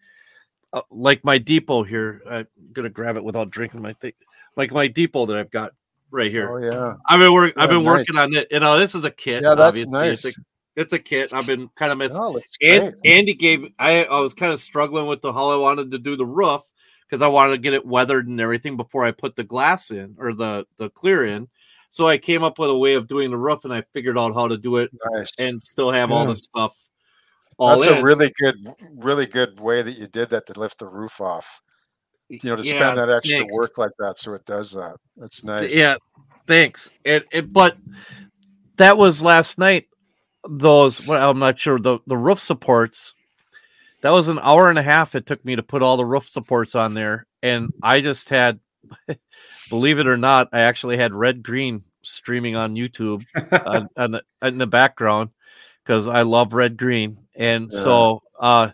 uh, 0.73 0.83
like 0.91 1.25
my 1.25 1.39
depot 1.39 1.85
here. 1.85 2.23
I'm 2.29 2.47
gonna 2.73 2.91
grab 2.91 3.17
it 3.17 3.25
without 3.25 3.51
drinking 3.51 3.83
my 3.83 3.93
thing. 3.95 4.13
Like 4.57 4.73
my 4.73 4.89
depot 4.89 5.27
that 5.27 5.37
I've 5.37 5.51
got 5.51 5.73
right 6.11 6.31
here. 6.31 6.51
Oh 6.51 6.59
yeah, 6.59 6.95
I've 7.09 7.21
been 7.21 7.33
working. 7.33 7.55
Yeah, 7.57 7.63
I've 7.63 7.71
been 7.71 7.85
nice. 7.85 7.99
working 7.99 8.19
on 8.19 8.35
it. 8.35 8.49
You 8.51 8.61
know, 8.61 8.79
this 8.79 8.95
is 8.95 9.05
a 9.05 9.11
kit. 9.11 9.43
Yeah, 9.43 9.55
that's 9.55 9.69
obviously. 9.69 9.93
nice. 9.93 10.25
It's 10.25 10.39
a, 10.39 10.43
it's 10.79 10.93
a 10.93 10.99
kit. 10.99 11.35
I've 11.35 11.47
been 11.47 11.69
kind 11.75 11.91
of 11.91 11.99
missing. 11.99 12.21
Oh, 12.23 12.41
and, 12.63 12.95
Andy 13.05 13.35
gave. 13.35 13.73
I 13.81 14.05
I 14.05 14.21
was 14.21 14.33
kind 14.33 14.53
of 14.53 14.61
struggling 14.61 15.07
with 15.07 15.21
the 15.23 15.33
how 15.33 15.51
I 15.51 15.57
wanted 15.57 15.91
to 15.91 15.99
do 15.99 16.17
the 16.17 16.25
roof 16.25 16.63
because 17.05 17.21
I 17.21 17.27
wanted 17.27 17.53
to 17.53 17.59
get 17.59 17.75
it 17.75 17.85
weathered 17.85 18.29
and 18.29 18.41
everything 18.41 18.77
before 18.77 19.05
I 19.05 19.11
put 19.11 19.35
the 19.35 19.43
glass 19.43 19.91
in 19.91 20.15
or 20.19 20.35
the 20.35 20.67
the 20.77 20.89
clear 20.91 21.27
in. 21.27 21.49
So 21.91 22.07
I 22.07 22.17
came 22.17 22.45
up 22.45 22.61
with 22.61 22.71
a 22.71 22.77
way 22.77 22.95
of 22.95 23.09
doing 23.09 23.31
the 23.31 23.37
roof, 23.37 23.65
and 23.65 23.75
I 23.75 23.83
figured 23.93 24.17
out 24.17 24.35
how 24.35 24.47
to 24.47 24.57
do 24.57 24.77
it 24.77 24.91
nice. 25.13 25.33
and 25.39 25.61
still 25.61 25.91
have 25.91 26.11
yeah. 26.11 26.17
all 26.17 26.27
the 26.27 26.37
stuff. 26.37 26.77
All 27.57 27.77
That's 27.77 27.91
in. 27.91 27.99
a 27.99 28.03
really 28.03 28.33
good, 28.39 28.55
really 28.95 29.27
good 29.27 29.59
way 29.59 29.83
that 29.83 29.99
you 29.99 30.07
did 30.07 30.31
that 30.31 30.47
to 30.47 30.61
lift 30.61 30.79
the 30.79 30.87
roof 30.87 31.21
off. 31.21 31.61
You 32.29 32.39
know, 32.45 32.57
to 32.57 32.63
yeah, 32.63 32.75
spend 32.75 32.99
that 32.99 33.11
extra 33.11 33.39
thanks. 33.39 33.57
work 33.57 33.79
like 33.79 33.91
that, 33.99 34.21
so 34.21 34.35
it 34.35 34.47
does 34.47 34.71
that. 34.73 34.97
That's 35.17 35.43
nice. 35.43 35.75
Yeah, 35.75 35.97
thanks. 36.47 36.91
It, 37.03 37.27
it 37.33 37.53
but 37.53 37.77
that 38.77 38.97
was 38.97 39.21
last 39.23 39.59
night. 39.59 39.89
Those, 40.49 41.07
well, 41.07 41.31
I'm 41.31 41.39
not 41.39 41.59
sure 41.59 41.79
the 41.79 41.99
the 42.07 42.17
roof 42.17 42.41
supports. 42.41 43.15
That 44.03 44.11
was 44.11 44.29
an 44.29 44.39
hour 44.41 44.71
and 44.71 44.79
a 44.79 44.83
half. 44.83 45.15
It 45.15 45.27
took 45.27 45.45
me 45.45 45.57
to 45.57 45.63
put 45.63 45.83
all 45.83 45.97
the 45.97 46.05
roof 46.05 46.29
supports 46.29 46.75
on 46.75 46.95
there, 46.95 47.27
and 47.43 47.73
I 47.83 48.01
just 48.01 48.29
had 48.29 48.61
believe 49.71 49.99
it 49.99 50.07
or 50.07 50.17
not, 50.17 50.49
I 50.53 50.61
actually 50.61 50.97
had 50.97 51.15
red 51.15 51.43
green 51.43 51.83
streaming 52.03 52.57
on 52.57 52.75
YouTube 52.75 53.25
on, 53.67 53.89
on 53.97 54.11
the, 54.13 54.23
in 54.43 54.59
the 54.59 54.67
background 54.67 55.31
because 55.85 56.09
I 56.09 56.23
love 56.23 56.55
red 56.55 56.77
green, 56.77 57.19
and 57.35 57.71
yeah. 57.73 57.79
so 57.79 58.23
uh, 58.39 58.71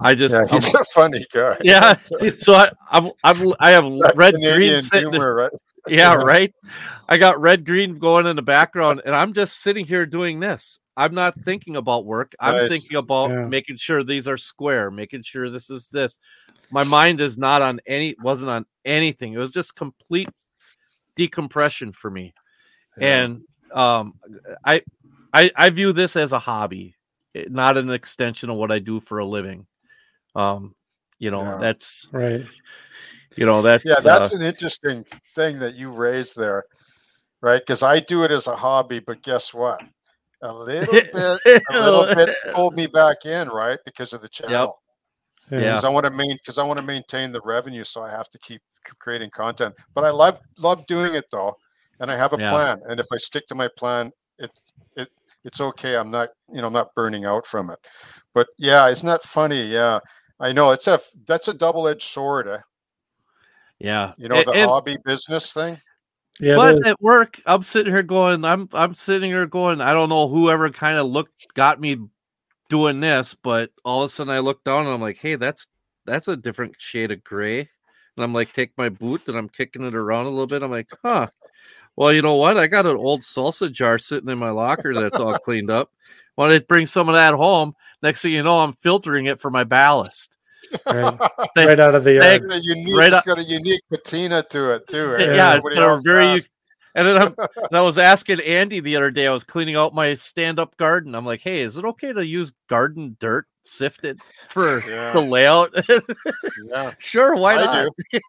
I 0.00 0.14
just 0.14 0.34
yeah, 0.34 0.44
he's 0.50 0.74
I'm, 0.74 0.80
a 0.80 0.84
funny 0.84 1.26
guy. 1.32 1.58
Yeah, 1.64 1.94
so 2.02 2.54
I 2.54 2.70
I'm, 2.90 3.10
I'm 3.22 3.54
i 3.60 3.70
have 3.70 3.84
red 4.14 4.34
green 4.34 4.82
sitting. 4.82 5.10
Humor, 5.10 5.34
right? 5.34 5.50
yeah, 5.88 6.14
right. 6.14 6.52
I 7.08 7.18
got 7.18 7.40
red 7.40 7.64
green 7.64 7.98
going 7.98 8.26
in 8.26 8.36
the 8.36 8.42
background, 8.42 9.02
and 9.04 9.14
I'm 9.14 9.32
just 9.32 9.60
sitting 9.60 9.86
here 9.86 10.06
doing 10.06 10.40
this. 10.40 10.80
I'm 10.96 11.14
not 11.14 11.38
thinking 11.40 11.76
about 11.76 12.06
work. 12.06 12.34
I'm 12.40 12.54
nice. 12.54 12.70
thinking 12.70 12.96
about 12.96 13.30
yeah. 13.30 13.44
making 13.46 13.76
sure 13.76 14.02
these 14.02 14.26
are 14.26 14.38
square, 14.38 14.90
making 14.90 15.22
sure 15.22 15.50
this 15.50 15.68
is 15.68 15.90
this 15.90 16.18
my 16.70 16.84
mind 16.84 17.20
is 17.20 17.38
not 17.38 17.62
on 17.62 17.80
any 17.86 18.16
wasn't 18.22 18.50
on 18.50 18.66
anything. 18.84 19.32
It 19.32 19.38
was 19.38 19.52
just 19.52 19.76
complete 19.76 20.28
decompression 21.14 21.92
for 21.92 22.10
me. 22.10 22.34
Yeah. 22.96 23.24
And 23.24 23.42
um 23.72 24.14
I 24.64 24.82
I 25.32 25.50
I 25.54 25.70
view 25.70 25.92
this 25.92 26.16
as 26.16 26.32
a 26.32 26.38
hobby, 26.38 26.96
eh, 27.34 27.44
not 27.48 27.76
an 27.76 27.90
extension 27.90 28.50
of 28.50 28.56
what 28.56 28.72
I 28.72 28.78
do 28.78 29.00
for 29.00 29.18
a 29.18 29.26
living. 29.26 29.66
Um 30.34 30.74
you 31.18 31.30
know, 31.30 31.42
yeah. 31.42 31.58
that's 31.58 32.08
right. 32.12 32.44
You 33.36 33.46
know, 33.46 33.62
that's 33.62 33.84
Yeah, 33.84 34.00
that's 34.02 34.32
uh, 34.32 34.36
an 34.36 34.42
interesting 34.42 35.04
thing 35.34 35.58
that 35.58 35.74
you 35.74 35.90
raised 35.90 36.36
there. 36.36 36.64
Right? 37.42 37.64
Cuz 37.64 37.82
I 37.82 38.00
do 38.00 38.24
it 38.24 38.30
as 38.30 38.46
a 38.46 38.56
hobby, 38.56 38.98
but 38.98 39.22
guess 39.22 39.52
what? 39.52 39.82
A 40.42 40.52
little 40.52 40.92
bit 40.92 41.14
a 41.14 41.80
little 41.80 42.14
bit 42.14 42.36
pulled 42.52 42.76
me 42.76 42.86
back 42.86 43.24
in, 43.24 43.48
right? 43.48 43.78
Because 43.84 44.12
of 44.12 44.22
the 44.22 44.28
channel. 44.28 44.52
Yep 44.52 44.70
yeah. 45.50 45.58
Because 45.58 45.84
I 45.84 45.88
want 45.88 46.04
to 46.04 46.10
main 46.10 46.36
because 46.36 46.58
I 46.58 46.64
want 46.64 46.78
to 46.80 46.84
maintain 46.84 47.32
the 47.32 47.40
revenue, 47.42 47.84
so 47.84 48.02
I 48.02 48.10
have 48.10 48.28
to 48.30 48.38
keep 48.38 48.60
creating 48.98 49.30
content. 49.30 49.74
But 49.94 50.04
I 50.04 50.10
love 50.10 50.40
love 50.58 50.86
doing 50.86 51.14
it 51.14 51.26
though, 51.30 51.54
and 52.00 52.10
I 52.10 52.16
have 52.16 52.32
a 52.32 52.38
yeah. 52.38 52.50
plan. 52.50 52.80
And 52.88 52.98
if 52.98 53.06
I 53.12 53.16
stick 53.16 53.46
to 53.48 53.54
my 53.54 53.68
plan, 53.78 54.10
it 54.38 54.50
it 54.96 55.08
it's 55.44 55.60
okay. 55.60 55.96
I'm 55.96 56.10
not 56.10 56.30
you 56.52 56.60
know 56.60 56.68
not 56.68 56.94
burning 56.94 57.24
out 57.24 57.46
from 57.46 57.70
it. 57.70 57.78
But 58.34 58.48
yeah, 58.58 58.88
isn't 58.88 59.06
that 59.06 59.22
funny? 59.22 59.62
Yeah, 59.62 60.00
I 60.40 60.52
know 60.52 60.72
it's 60.72 60.88
a 60.88 61.00
that's 61.26 61.48
a 61.48 61.54
double 61.54 61.86
edged 61.86 62.02
sword. 62.02 62.48
Eh? 62.48 62.58
Yeah, 63.78 64.12
you 64.16 64.28
know 64.28 64.42
the 64.42 64.66
hobby 64.66 64.96
business 65.04 65.52
thing. 65.52 65.78
Yeah, 66.40 66.56
but 66.56 66.86
at 66.86 67.00
work, 67.00 67.40
I'm 67.46 67.62
sitting 67.62 67.92
here 67.92 68.02
going, 68.02 68.44
I'm 68.44 68.68
I'm 68.72 68.94
sitting 68.94 69.30
here 69.30 69.46
going, 69.46 69.80
I 69.80 69.92
don't 69.92 70.08
know 70.08 70.28
whoever 70.28 70.68
kind 70.70 70.98
of 70.98 71.06
looked 71.06 71.54
got 71.54 71.80
me 71.80 71.98
doing 72.68 73.00
this, 73.00 73.34
but 73.34 73.70
all 73.84 74.02
of 74.02 74.06
a 74.06 74.08
sudden 74.08 74.32
I 74.32 74.40
look 74.40 74.62
down 74.64 74.86
and 74.86 74.94
I'm 74.94 75.00
like, 75.00 75.18
hey, 75.18 75.36
that's 75.36 75.66
that's 76.04 76.28
a 76.28 76.36
different 76.36 76.74
shade 76.78 77.10
of 77.10 77.24
gray. 77.24 77.60
And 77.60 78.24
I'm 78.24 78.34
like, 78.34 78.52
take 78.52 78.72
my 78.76 78.88
boot 78.88 79.28
and 79.28 79.36
I'm 79.36 79.48
kicking 79.48 79.82
it 79.82 79.94
around 79.94 80.26
a 80.26 80.30
little 80.30 80.46
bit. 80.46 80.62
I'm 80.62 80.70
like, 80.70 80.90
huh. 81.02 81.28
Well, 81.96 82.12
you 82.12 82.20
know 82.22 82.36
what? 82.36 82.58
I 82.58 82.66
got 82.66 82.86
an 82.86 82.96
old 82.96 83.22
salsa 83.22 83.72
jar 83.72 83.98
sitting 83.98 84.28
in 84.28 84.38
my 84.38 84.50
locker 84.50 84.94
that's 84.94 85.18
all 85.18 85.38
cleaned 85.38 85.70
up. 85.70 85.90
Why 86.34 86.48
don't 86.48 86.56
I 86.56 86.58
bring 86.66 86.84
some 86.84 87.08
of 87.08 87.14
that 87.14 87.34
home? 87.34 87.74
Next 88.02 88.22
thing 88.22 88.32
you 88.32 88.42
know, 88.42 88.60
I'm 88.60 88.74
filtering 88.74 89.26
it 89.26 89.40
for 89.40 89.50
my 89.50 89.64
ballast. 89.64 90.35
Right, 90.86 91.18
right 91.56 91.80
out 91.80 91.94
of 91.94 92.04
the 92.04 92.14
yard. 92.14 92.42
Unique, 92.62 92.96
right 92.98 93.12
it's 93.12 93.26
got 93.26 93.38
a 93.38 93.44
unique 93.44 93.82
patina 93.90 94.42
to 94.50 94.74
it 94.74 94.88
too. 94.88 95.12
Right? 95.12 95.26
Yeah, 95.26 95.34
yeah 95.34 95.60
it's 95.60 96.02
very 96.04 96.40
and 96.96 97.06
then, 97.06 97.34
and 97.36 97.68
i 97.72 97.80
was 97.82 97.98
asking 97.98 98.40
Andy 98.40 98.80
the 98.80 98.96
other 98.96 99.10
day. 99.10 99.26
I 99.26 99.32
was 99.32 99.44
cleaning 99.44 99.76
out 99.76 99.94
my 99.94 100.14
stand-up 100.14 100.78
garden. 100.78 101.14
I'm 101.14 101.26
like, 101.26 101.42
"Hey, 101.42 101.60
is 101.60 101.76
it 101.76 101.84
okay 101.84 102.12
to 102.12 102.26
use 102.26 102.54
garden 102.68 103.18
dirt 103.20 103.46
sifted 103.64 104.18
for 104.48 104.80
yeah. 104.88 105.12
the 105.12 105.20
layout?" 105.20 105.74
yeah, 106.70 106.94
sure. 106.98 107.36
Why 107.36 107.56
I 107.56 107.64
not? 107.64 107.88
Do. 108.10 108.20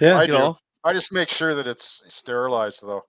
yeah, 0.00 0.18
I 0.18 0.26
do. 0.26 0.32
Know. 0.32 0.58
I 0.84 0.94
just 0.94 1.12
make 1.12 1.28
sure 1.28 1.54
that 1.54 1.66
it's 1.66 2.02
sterilized 2.08 2.80
though. 2.82 3.04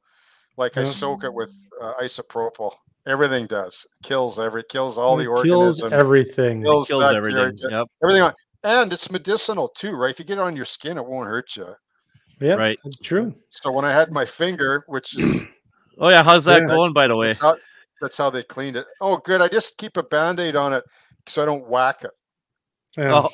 Like 0.58 0.76
I 0.76 0.84
soak 0.84 1.24
it 1.24 1.34
with 1.34 1.54
uh, 1.82 1.94
isopropyl. 2.02 2.74
Everything 3.08 3.46
does 3.46 3.88
kills 4.04 4.40
every 4.40 4.64
kills 4.64 4.98
all 4.98 5.16
the 5.16 5.28
organisms. 5.28 5.94
Everything. 5.94 6.64
Kills, 6.64 6.88
kills 6.88 7.04
everything. 7.06 7.58
Yep. 7.58 7.88
Everything. 8.04 8.32
And 8.66 8.92
it's 8.92 9.12
medicinal 9.12 9.70
too, 9.70 9.92
right? 9.92 10.10
If 10.10 10.18
you 10.18 10.26
get 10.26 10.40
it 10.40 10.42
on 10.42 10.56
your 10.56 10.66
skin, 10.66 10.98
it 10.98 11.06
won't 11.06 11.28
hurt 11.28 11.56
you. 11.56 11.76
Yeah, 12.42 12.54
right. 12.54 12.80
That's 12.84 12.98
true. 12.98 13.36
So 13.52 13.72
when 13.72 13.86
I 13.86 13.94
had 13.94 14.12
my 14.12 14.26
finger, 14.26 14.84
which 14.88 15.18
is 15.20 15.44
oh 16.00 16.10
yeah, 16.10 16.24
how's 16.24 16.46
that 16.46 16.62
yeah, 16.62 16.68
going? 16.68 16.92
By 16.92 17.08
the 17.08 17.16
way, 17.16 17.28
that's 17.28 17.40
how, 17.40 17.58
that's 18.02 18.18
how, 18.18 18.32
they 18.32 18.42
cleaned 18.42 18.76
it. 18.76 18.88
Oh, 19.02 19.18
good. 19.18 19.40
I 19.40 19.50
just 19.50 19.78
keep 19.78 19.98
a 19.98 20.04
band 20.04 20.40
aid 20.40 20.56
on 20.56 20.74
it 20.74 20.84
so 21.28 21.44
I 21.44 21.46
don't 21.46 21.68
whack 21.70 22.04
it. 22.04 22.12
Yeah. 22.98 23.14
Oh. 23.14 23.30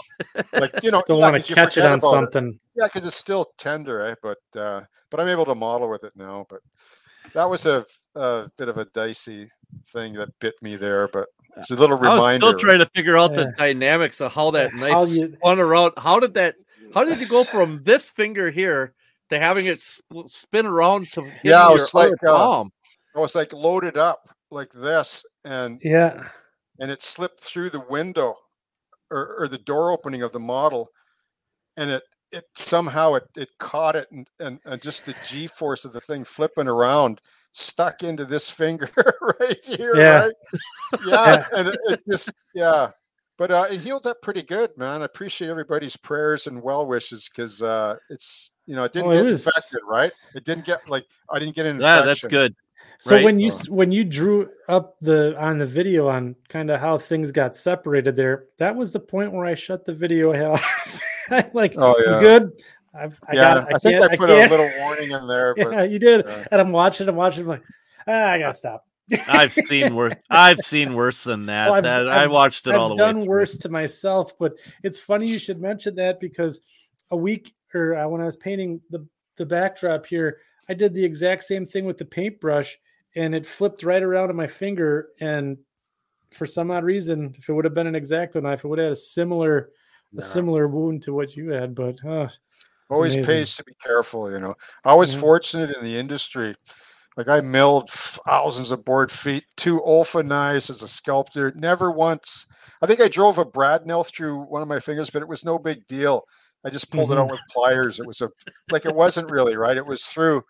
like 0.53 0.83
you 0.83 0.91
know, 0.91 1.01
don't 1.07 1.19
yeah, 1.19 1.31
want 1.31 1.45
to 1.45 1.55
catch 1.55 1.77
it 1.77 1.85
on 1.85 2.01
something. 2.01 2.47
It. 2.49 2.59
Yeah, 2.75 2.87
because 2.87 3.05
it's 3.05 3.15
still 3.15 3.53
tender, 3.57 4.05
eh? 4.07 4.15
But 4.21 4.59
uh, 4.59 4.81
but 5.09 5.21
I'm 5.21 5.29
able 5.29 5.45
to 5.45 5.55
model 5.55 5.89
with 5.89 6.03
it 6.03 6.13
now. 6.17 6.45
But 6.49 6.59
that 7.33 7.49
was 7.49 7.65
a, 7.67 7.85
a 8.15 8.49
bit 8.57 8.67
of 8.67 8.77
a 8.77 8.85
dicey 8.85 9.47
thing 9.87 10.13
that 10.15 10.37
bit 10.39 10.55
me 10.61 10.75
there. 10.75 11.07
But 11.07 11.29
it's 11.57 11.71
a 11.71 11.75
little 11.75 11.97
reminder. 11.97 12.27
I 12.27 12.33
was 12.33 12.37
still 12.37 12.59
trying 12.59 12.79
to 12.79 12.89
figure 12.95 13.17
out 13.17 13.31
yeah. 13.31 13.37
the 13.37 13.53
dynamics 13.57 14.21
of 14.21 14.33
how 14.33 14.51
that 14.51 14.73
knife 14.73 14.91
how 14.91 15.03
you, 15.05 15.33
spun 15.35 15.59
around. 15.59 15.93
How 15.97 16.19
did 16.19 16.33
that 16.35 16.55
how 16.93 17.03
did 17.03 17.19
you 17.19 17.27
go 17.27 17.43
from 17.51 17.81
this 17.83 18.09
finger 18.09 18.51
here 18.51 18.93
to 19.29 19.39
having 19.39 19.65
it 19.65 19.79
sp- 19.81 20.27
spin 20.27 20.65
around 20.65 21.11
to 21.13 21.29
yeah, 21.43 21.67
I 21.67 21.71
was 21.71 21.93
like 21.93 22.11
uh, 22.25 22.61
I 23.15 23.19
was 23.19 23.35
like 23.35 23.53
loaded 23.53 23.97
up 23.97 24.29
like 24.51 24.71
this, 24.71 25.25
and 25.45 25.79
yeah, 25.83 26.27
and 26.79 26.91
it 26.91 27.03
slipped 27.03 27.39
through 27.39 27.69
the 27.69 27.83
window 27.89 28.35
or, 29.09 29.35
or 29.39 29.47
the 29.47 29.57
door 29.57 29.91
opening 29.91 30.21
of 30.21 30.31
the 30.31 30.39
model, 30.39 30.89
and 31.77 31.91
it 31.91 32.03
it 32.31 32.45
somehow 32.55 33.15
it 33.15 33.23
it 33.35 33.49
caught 33.59 33.95
it 33.95 34.07
and, 34.11 34.27
and, 34.39 34.59
and 34.65 34.81
just 34.81 35.05
the 35.05 35.15
g 35.23 35.47
force 35.47 35.85
of 35.85 35.93
the 35.93 36.01
thing 36.01 36.23
flipping 36.23 36.67
around 36.67 37.19
stuck 37.51 38.03
into 38.03 38.25
this 38.25 38.49
finger 38.49 38.89
right 39.39 39.65
here 39.65 39.95
yeah. 39.95 40.19
right 40.19 40.33
yeah, 41.05 41.05
yeah. 41.05 41.45
and 41.55 41.67
it, 41.67 41.79
it, 41.89 42.01
just 42.09 42.31
yeah 42.55 42.91
but 43.41 43.49
uh, 43.49 43.65
it 43.71 43.81
healed 43.81 44.05
up 44.05 44.21
pretty 44.21 44.43
good, 44.43 44.69
man. 44.77 45.01
I 45.01 45.05
appreciate 45.05 45.49
everybody's 45.49 45.97
prayers 45.97 46.45
and 46.45 46.61
well 46.61 46.85
wishes 46.85 47.27
because 47.27 47.63
uh, 47.63 47.95
it's 48.11 48.51
you 48.67 48.75
know 48.75 48.83
it 48.83 48.93
didn't 48.93 49.07
oh, 49.07 49.13
get 49.13 49.25
it 49.25 49.29
was... 49.29 49.47
infected, 49.47 49.79
right? 49.87 50.11
It 50.35 50.43
didn't 50.43 50.63
get 50.63 50.87
like 50.87 51.07
I 51.27 51.39
didn't 51.39 51.55
get 51.55 51.65
an 51.65 51.77
infection. 51.77 51.99
Yeah, 52.01 52.05
that's 52.05 52.23
good. 52.23 52.53
So 52.99 53.15
right? 53.15 53.25
when 53.25 53.39
you 53.39 53.49
oh. 53.51 53.73
when 53.73 53.91
you 53.91 54.03
drew 54.03 54.47
up 54.69 54.95
the 55.01 55.35
on 55.39 55.57
the 55.57 55.65
video 55.65 56.07
on 56.07 56.35
kind 56.49 56.69
of 56.69 56.79
how 56.79 56.99
things 56.99 57.31
got 57.31 57.55
separated 57.55 58.15
there, 58.15 58.45
that 58.59 58.75
was 58.75 58.93
the 58.93 58.99
point 58.99 59.31
where 59.31 59.47
I 59.47 59.55
shut 59.55 59.85
the 59.85 59.93
video 59.95 60.33
off. 60.51 61.01
like, 61.51 61.73
oh 61.77 61.95
yeah, 62.05 62.19
good. 62.19 62.51
I, 62.93 63.03
I 63.03 63.09
yeah, 63.33 63.53
got, 63.53 63.71
I, 63.71 63.75
I 63.75 63.77
think 63.79 64.01
I 64.01 64.15
put 64.15 64.29
a 64.29 64.47
little 64.47 64.69
warning 64.79 65.11
in 65.11 65.27
there. 65.27 65.55
But, 65.57 65.71
yeah, 65.71 65.83
you 65.83 65.99
did. 65.99 66.27
Uh, 66.27 66.43
and 66.51 66.61
I'm 66.61 66.71
watching, 66.71 67.07
I'm 67.07 67.15
watching, 67.15 67.43
I'm 67.43 67.49
like, 67.49 67.63
ah, 68.07 68.31
I 68.31 68.39
gotta 68.39 68.53
stop. 68.53 68.85
I've 69.27 69.53
seen 69.53 69.95
worse. 69.95 70.13
I've 70.29 70.59
seen 70.59 70.93
worse 70.93 71.23
than 71.23 71.45
that. 71.47 71.67
Well, 71.67 71.75
I've, 71.75 71.83
that 71.83 72.09
I've, 72.09 72.23
I 72.23 72.27
watched 72.27 72.67
it 72.67 72.73
I've 72.73 72.79
all 72.79 72.95
the 72.95 73.01
way. 73.01 73.09
I've 73.09 73.15
done 73.15 73.25
worse 73.25 73.57
to 73.57 73.69
myself, 73.69 74.37
but 74.37 74.53
it's 74.83 74.99
funny 74.99 75.27
you 75.27 75.39
should 75.39 75.61
mention 75.61 75.95
that 75.95 76.19
because 76.19 76.61
a 77.11 77.17
week 77.17 77.53
or 77.73 77.95
uh, 77.95 78.07
when 78.07 78.21
I 78.21 78.25
was 78.25 78.37
painting 78.37 78.81
the 78.89 79.05
the 79.37 79.45
backdrop 79.45 80.05
here, 80.05 80.39
I 80.69 80.73
did 80.73 80.93
the 80.93 81.03
exact 81.03 81.43
same 81.43 81.65
thing 81.65 81.85
with 81.85 81.97
the 81.97 82.05
paintbrush, 82.05 82.77
and 83.15 83.33
it 83.33 83.45
flipped 83.45 83.83
right 83.83 84.03
around 84.03 84.29
on 84.29 84.35
my 84.35 84.47
finger. 84.47 85.09
And 85.19 85.57
for 86.31 86.45
some 86.45 86.71
odd 86.71 86.83
reason, 86.83 87.33
if 87.37 87.49
it 87.49 87.53
would 87.53 87.65
have 87.65 87.73
been 87.73 87.87
an 87.87 87.95
exacto 87.95 88.41
knife, 88.41 88.63
it 88.63 88.67
would 88.67 88.79
have 88.79 88.85
had 88.89 88.93
a 88.93 88.97
similar 88.97 89.69
a 90.17 90.21
similar 90.21 90.67
wound 90.67 91.01
to 91.03 91.13
what 91.13 91.37
you 91.37 91.49
had. 91.49 91.73
But 91.73 92.03
uh, 92.05 92.27
always 92.91 93.15
amazing. 93.15 93.33
pays 93.33 93.55
to 93.57 93.63
be 93.63 93.73
careful. 93.83 94.31
You 94.31 94.39
know, 94.39 94.55
I 94.85 94.93
was 94.93 95.11
mm-hmm. 95.11 95.21
fortunate 95.21 95.75
in 95.75 95.83
the 95.83 95.97
industry. 95.97 96.55
Like 97.17 97.27
I 97.27 97.41
milled 97.41 97.89
thousands 97.89 98.71
of 98.71 98.85
board 98.85 99.11
feet, 99.11 99.43
two 99.57 99.81
Olfa 99.81 100.25
knives 100.25 100.69
as 100.69 100.81
a 100.81 100.87
sculptor. 100.87 101.51
Never 101.55 101.91
once. 101.91 102.45
I 102.81 102.87
think 102.87 103.01
I 103.01 103.09
drove 103.09 103.37
a 103.37 103.45
brad 103.45 103.85
nail 103.85 104.03
through 104.03 104.43
one 104.43 104.61
of 104.61 104.67
my 104.67 104.79
fingers, 104.79 105.09
but 105.09 105.21
it 105.21 105.27
was 105.27 105.43
no 105.43 105.59
big 105.59 105.85
deal. 105.87 106.23
I 106.63 106.69
just 106.69 106.89
pulled 106.89 107.09
mm-hmm. 107.09 107.17
it 107.17 107.21
out 107.21 107.25
mm-hmm. 107.25 107.33
with 107.33 107.53
pliers. 107.53 107.99
It 107.99 108.07
was 108.07 108.21
a 108.21 108.29
like 108.71 108.85
it 108.85 108.95
wasn't 108.95 109.31
really 109.31 109.57
right. 109.57 109.77
It 109.77 109.85
was 109.85 110.03
through 110.03 110.43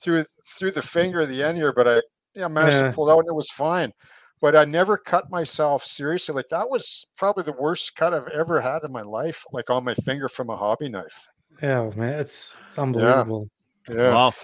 through 0.00 0.24
through 0.56 0.72
the 0.72 0.82
finger, 0.82 1.26
the 1.26 1.42
end 1.42 1.58
here, 1.58 1.72
but 1.72 1.88
I 1.88 2.00
yeah 2.34 2.48
managed 2.48 2.76
yeah. 2.76 2.88
to 2.88 2.92
pull 2.92 3.08
it 3.08 3.12
out 3.12 3.20
and 3.20 3.28
it 3.28 3.34
was 3.34 3.50
fine. 3.50 3.92
But 4.40 4.54
I 4.56 4.64
never 4.64 4.98
cut 4.98 5.30
myself 5.30 5.84
seriously. 5.84 6.34
Like 6.34 6.48
that 6.50 6.68
was 6.68 7.06
probably 7.16 7.44
the 7.44 7.52
worst 7.58 7.96
cut 7.96 8.14
I've 8.14 8.28
ever 8.28 8.60
had 8.60 8.84
in 8.84 8.92
my 8.92 9.02
life, 9.02 9.44
like 9.52 9.70
on 9.70 9.84
my 9.84 9.94
finger 9.94 10.28
from 10.28 10.50
a 10.50 10.56
hobby 10.56 10.88
knife. 10.88 11.28
Yeah, 11.64 11.90
man, 11.96 12.20
it's 12.20 12.54
it's 12.66 12.78
unbelievable. 12.78 13.48
Yeah. 13.88 13.94
yeah. 13.94 14.14
Wow. 14.14 14.34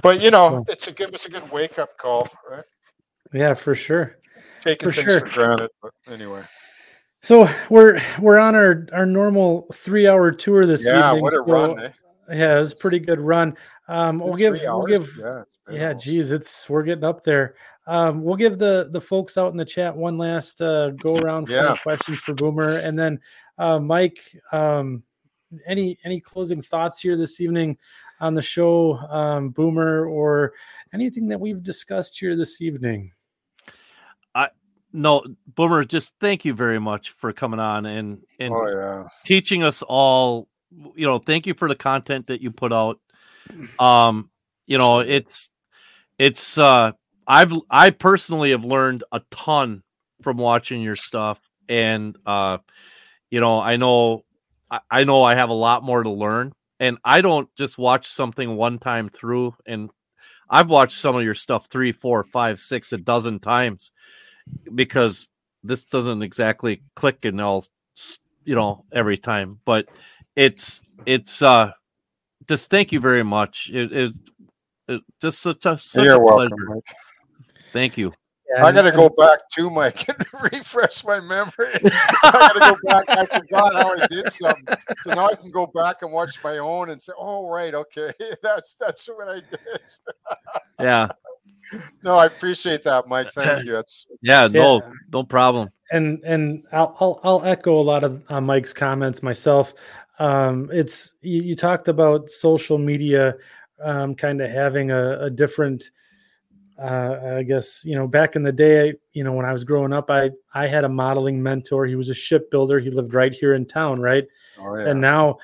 But 0.00 0.20
you 0.20 0.30
know, 0.30 0.64
it's 0.68 0.86
a 0.86 0.92
good 0.92 1.12
it's 1.12 1.26
a 1.26 1.30
good 1.30 1.50
wake 1.50 1.76
up 1.80 1.96
call, 1.98 2.28
right? 2.48 2.62
Yeah, 3.32 3.54
for 3.54 3.74
sure. 3.74 4.18
Taking 4.60 4.88
for 4.88 4.94
things 4.94 5.06
sure. 5.06 5.20
for 5.26 5.34
granted, 5.34 5.70
but 5.82 5.90
anyway. 6.06 6.44
So 7.20 7.48
we're 7.68 8.00
we're 8.20 8.38
on 8.38 8.54
our 8.54 8.86
our 8.92 9.06
normal 9.06 9.66
three 9.74 10.06
hour 10.06 10.30
tour 10.30 10.66
this 10.66 10.86
yeah, 10.86 11.08
evening. 11.08 11.22
what 11.22 11.32
a 11.32 11.36
so, 11.36 11.42
run! 11.42 11.80
Eh? 11.80 11.90
Yeah, 12.30 12.56
it 12.58 12.60
was 12.60 12.72
a 12.72 12.76
pretty 12.76 13.00
good 13.00 13.18
run. 13.18 13.56
Um, 13.88 14.20
we'll 14.20 14.34
give 14.34 14.60
we'll 14.62 14.86
give 14.86 15.18
yeah, 15.20 15.42
yeah, 15.68 15.92
geez, 15.94 16.30
it's 16.30 16.70
we're 16.70 16.84
getting 16.84 17.02
up 17.02 17.24
there. 17.24 17.56
Um, 17.88 18.22
we'll 18.22 18.36
give 18.36 18.58
the 18.58 18.88
the 18.92 19.00
folks 19.00 19.36
out 19.36 19.50
in 19.50 19.56
the 19.56 19.64
chat 19.64 19.96
one 19.96 20.16
last 20.16 20.62
uh, 20.62 20.90
go 20.90 21.16
around 21.16 21.46
for 21.46 21.54
yeah. 21.54 21.76
questions 21.82 22.18
for 22.18 22.34
Boomer, 22.34 22.78
and 22.78 22.96
then 22.96 23.18
uh, 23.58 23.80
Mike. 23.80 24.20
Um, 24.52 25.02
any 25.66 25.98
any 26.04 26.20
closing 26.20 26.62
thoughts 26.62 27.00
here 27.00 27.16
this 27.16 27.40
evening 27.40 27.78
on 28.20 28.34
the 28.34 28.42
show, 28.42 28.96
um, 29.10 29.50
Boomer, 29.50 30.06
or 30.06 30.54
anything 30.92 31.28
that 31.28 31.40
we've 31.40 31.62
discussed 31.62 32.18
here 32.18 32.36
this 32.36 32.60
evening? 32.60 33.12
I 34.34 34.48
no, 34.92 35.24
Boomer. 35.46 35.84
Just 35.84 36.14
thank 36.20 36.44
you 36.44 36.54
very 36.54 36.78
much 36.78 37.10
for 37.10 37.32
coming 37.32 37.60
on 37.60 37.86
and 37.86 38.22
and 38.38 38.54
oh, 38.54 38.66
yeah. 38.68 39.04
teaching 39.24 39.62
us 39.62 39.82
all. 39.82 40.48
You 40.94 41.06
know, 41.06 41.18
thank 41.18 41.46
you 41.46 41.54
for 41.54 41.68
the 41.68 41.74
content 41.74 42.26
that 42.26 42.40
you 42.40 42.50
put 42.50 42.72
out. 42.72 43.00
Um, 43.78 44.30
you 44.66 44.78
know, 44.78 45.00
it's 45.00 45.50
it's 46.18 46.58
uh 46.58 46.92
I've 47.26 47.52
I 47.70 47.90
personally 47.90 48.50
have 48.50 48.64
learned 48.64 49.04
a 49.12 49.20
ton 49.30 49.82
from 50.22 50.38
watching 50.38 50.82
your 50.82 50.96
stuff 50.96 51.40
and 51.68 52.16
uh 52.26 52.58
you 53.30 53.40
know, 53.40 53.60
I 53.60 53.76
know 53.76 54.24
I 54.90 55.04
know 55.04 55.22
I 55.22 55.34
have 55.34 55.50
a 55.50 55.54
lot 55.54 55.82
more 55.82 56.02
to 56.02 56.10
learn 56.10 56.52
and 56.80 56.98
I 57.04 57.20
don't 57.20 57.48
just 57.56 57.78
watch 57.78 58.06
something 58.06 58.56
one 58.56 58.78
time 58.78 59.08
through 59.08 59.54
and 59.66 59.90
I've 60.48 60.70
watched 60.70 60.98
some 60.98 61.16
of 61.16 61.24
your 61.24 61.34
stuff 61.34 61.68
three, 61.68 61.92
four, 61.92 62.22
five, 62.24 62.60
six, 62.60 62.92
a 62.92 62.98
dozen 62.98 63.40
times 63.40 63.92
because 64.74 65.28
this 65.62 65.84
doesn't 65.84 66.22
exactly 66.22 66.82
click 66.94 67.24
and 67.24 67.40
all 67.40 67.64
you 68.44 68.54
know 68.54 68.84
every 68.92 69.18
time 69.18 69.58
but 69.64 69.88
it's 70.36 70.82
it's 71.06 71.42
uh 71.42 71.72
just 72.48 72.70
thank 72.70 72.92
you 72.92 73.00
very 73.00 73.24
much. 73.24 73.70
It, 73.72 73.92
it, 73.92 74.12
it 74.88 75.00
just 75.20 75.40
such 75.40 75.66
a 75.66 75.78
such 75.78 76.04
You're 76.04 76.14
a 76.14 76.20
welcome, 76.20 76.48
pleasure. 76.48 76.64
Mike. 76.68 76.96
thank 77.72 77.98
you 77.98 78.12
yeah, 78.54 78.64
I 78.64 78.72
got 78.72 78.82
to 78.82 78.92
go 78.92 79.08
back 79.08 79.48
to 79.54 79.70
Mike 79.70 80.08
and 80.08 80.52
refresh 80.52 81.04
my 81.04 81.20
memory. 81.20 81.52
I 81.84 82.30
got 82.32 82.52
to 82.52 82.60
go 82.60 82.76
back. 82.88 83.04
I 83.08 83.38
forgot 83.38 83.74
how 83.74 83.94
I 83.94 84.06
did 84.06 84.32
something, 84.32 84.76
so 85.02 85.14
now 85.14 85.28
I 85.28 85.34
can 85.34 85.50
go 85.50 85.66
back 85.66 86.02
and 86.02 86.12
watch 86.12 86.42
my 86.44 86.58
own 86.58 86.90
and 86.90 87.02
say, 87.02 87.12
"Oh, 87.18 87.48
right, 87.48 87.74
okay, 87.74 88.12
that's 88.42 88.76
that's 88.78 89.08
what 89.08 89.28
I 89.28 89.34
did." 89.36 89.80
yeah. 90.80 91.08
No, 92.04 92.16
I 92.16 92.26
appreciate 92.26 92.84
that, 92.84 93.08
Mike. 93.08 93.32
Thank 93.32 93.64
you. 93.64 93.72
That's 93.72 94.06
yeah, 94.22 94.46
no, 94.46 94.76
yeah. 94.76 94.90
no 95.12 95.24
problem. 95.24 95.70
And 95.90 96.22
and 96.24 96.62
I'll 96.72 96.96
I'll, 97.00 97.20
I'll 97.24 97.44
echo 97.44 97.72
a 97.72 97.82
lot 97.82 98.04
of 98.04 98.22
uh, 98.28 98.40
Mike's 98.40 98.72
comments 98.72 99.22
myself. 99.22 99.74
Um, 100.20 100.70
it's 100.72 101.14
you, 101.22 101.42
you 101.42 101.56
talked 101.56 101.88
about 101.88 102.30
social 102.30 102.78
media, 102.78 103.34
um, 103.82 104.14
kind 104.14 104.40
of 104.40 104.50
having 104.50 104.92
a, 104.92 105.22
a 105.22 105.30
different 105.30 105.90
uh, 106.78 107.36
I 107.38 107.42
guess 107.42 107.82
you 107.84 107.94
know 107.94 108.06
back 108.06 108.36
in 108.36 108.42
the 108.42 108.52
day, 108.52 108.94
you 109.12 109.24
know 109.24 109.32
when 109.32 109.46
I 109.46 109.52
was 109.52 109.64
growing 109.64 109.92
up, 109.92 110.10
I 110.10 110.30
I 110.54 110.66
had 110.66 110.84
a 110.84 110.88
modeling 110.88 111.42
mentor. 111.42 111.86
He 111.86 111.96
was 111.96 112.08
a 112.08 112.14
shipbuilder. 112.14 112.80
He 112.80 112.90
lived 112.90 113.14
right 113.14 113.34
here 113.34 113.54
in 113.54 113.66
town, 113.66 114.00
right? 114.00 114.26
Oh, 114.58 114.76
yeah. 114.76 114.90
And 114.90 115.00
now, 115.00 115.38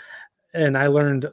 and 0.54 0.76
I 0.76 0.88
learned 0.88 1.30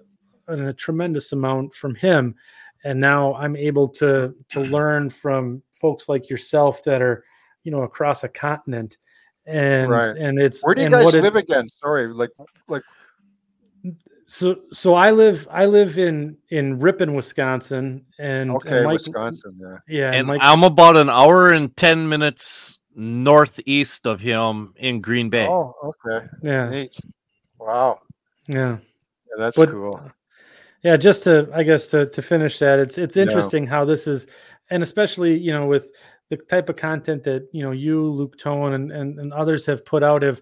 a 0.47 0.73
tremendous 0.73 1.31
amount 1.31 1.75
from 1.75 1.95
him. 1.95 2.35
And 2.83 2.99
now 2.99 3.35
I'm 3.35 3.55
able 3.55 3.89
to 3.89 4.33
to 4.49 4.61
learn 4.61 5.09
from 5.09 5.61
folks 5.73 6.07
like 6.07 6.29
yourself 6.29 6.83
that 6.85 7.01
are, 7.01 7.25
you 7.63 7.71
know, 7.71 7.83
across 7.83 8.23
a 8.23 8.29
continent. 8.29 8.97
And 9.45 9.89
right. 9.89 10.15
and 10.15 10.39
it's 10.39 10.63
where 10.63 10.75
do 10.75 10.83
you 10.83 10.89
guys 10.89 11.13
live 11.13 11.35
again? 11.35 11.67
Sorry, 11.69 12.07
like 12.07 12.29
like 12.67 12.83
so 14.29 14.57
so 14.71 14.93
I 14.93 15.09
live 15.09 15.47
I 15.49 15.65
live 15.65 15.97
in 15.97 16.37
in 16.49 16.79
Ripon, 16.79 17.15
Wisconsin, 17.15 18.05
and 18.19 18.51
okay, 18.51 18.77
and 18.77 18.85
Mike, 18.85 18.93
Wisconsin, 18.93 19.57
yeah, 19.59 19.77
yeah. 19.87 20.11
And 20.11 20.27
Mike, 20.27 20.39
I'm 20.43 20.63
about 20.63 20.95
an 20.97 21.09
hour 21.09 21.51
and 21.51 21.75
ten 21.75 22.07
minutes 22.07 22.77
northeast 22.93 24.05
of 24.05 24.21
him 24.21 24.75
in 24.77 25.01
Green 25.01 25.31
Bay. 25.31 25.47
Oh, 25.47 25.73
okay, 25.83 26.27
yeah, 26.43 26.69
Neat. 26.69 26.95
wow, 27.59 28.01
yeah, 28.45 28.77
yeah 28.77 29.35
that's 29.39 29.57
but, 29.57 29.69
cool. 29.69 29.99
Yeah, 30.83 30.95
just 30.95 31.23
to 31.23 31.49
I 31.51 31.63
guess 31.63 31.87
to 31.87 32.05
to 32.05 32.21
finish 32.21 32.59
that, 32.59 32.77
it's 32.77 32.99
it's 32.99 33.17
interesting 33.17 33.63
yeah. 33.63 33.71
how 33.71 33.83
this 33.85 34.05
is, 34.05 34.27
and 34.69 34.83
especially 34.83 35.35
you 35.39 35.53
know 35.53 35.65
with 35.65 35.89
the 36.29 36.37
type 36.37 36.69
of 36.69 36.75
content 36.75 37.23
that 37.23 37.49
you 37.51 37.63
know 37.63 37.71
you 37.71 38.05
Luke 38.11 38.37
Towan 38.37 38.75
and, 38.75 38.91
and, 38.91 39.19
and 39.19 39.33
others 39.33 39.65
have 39.65 39.83
put 39.83 40.03
out 40.03 40.21
have 40.21 40.39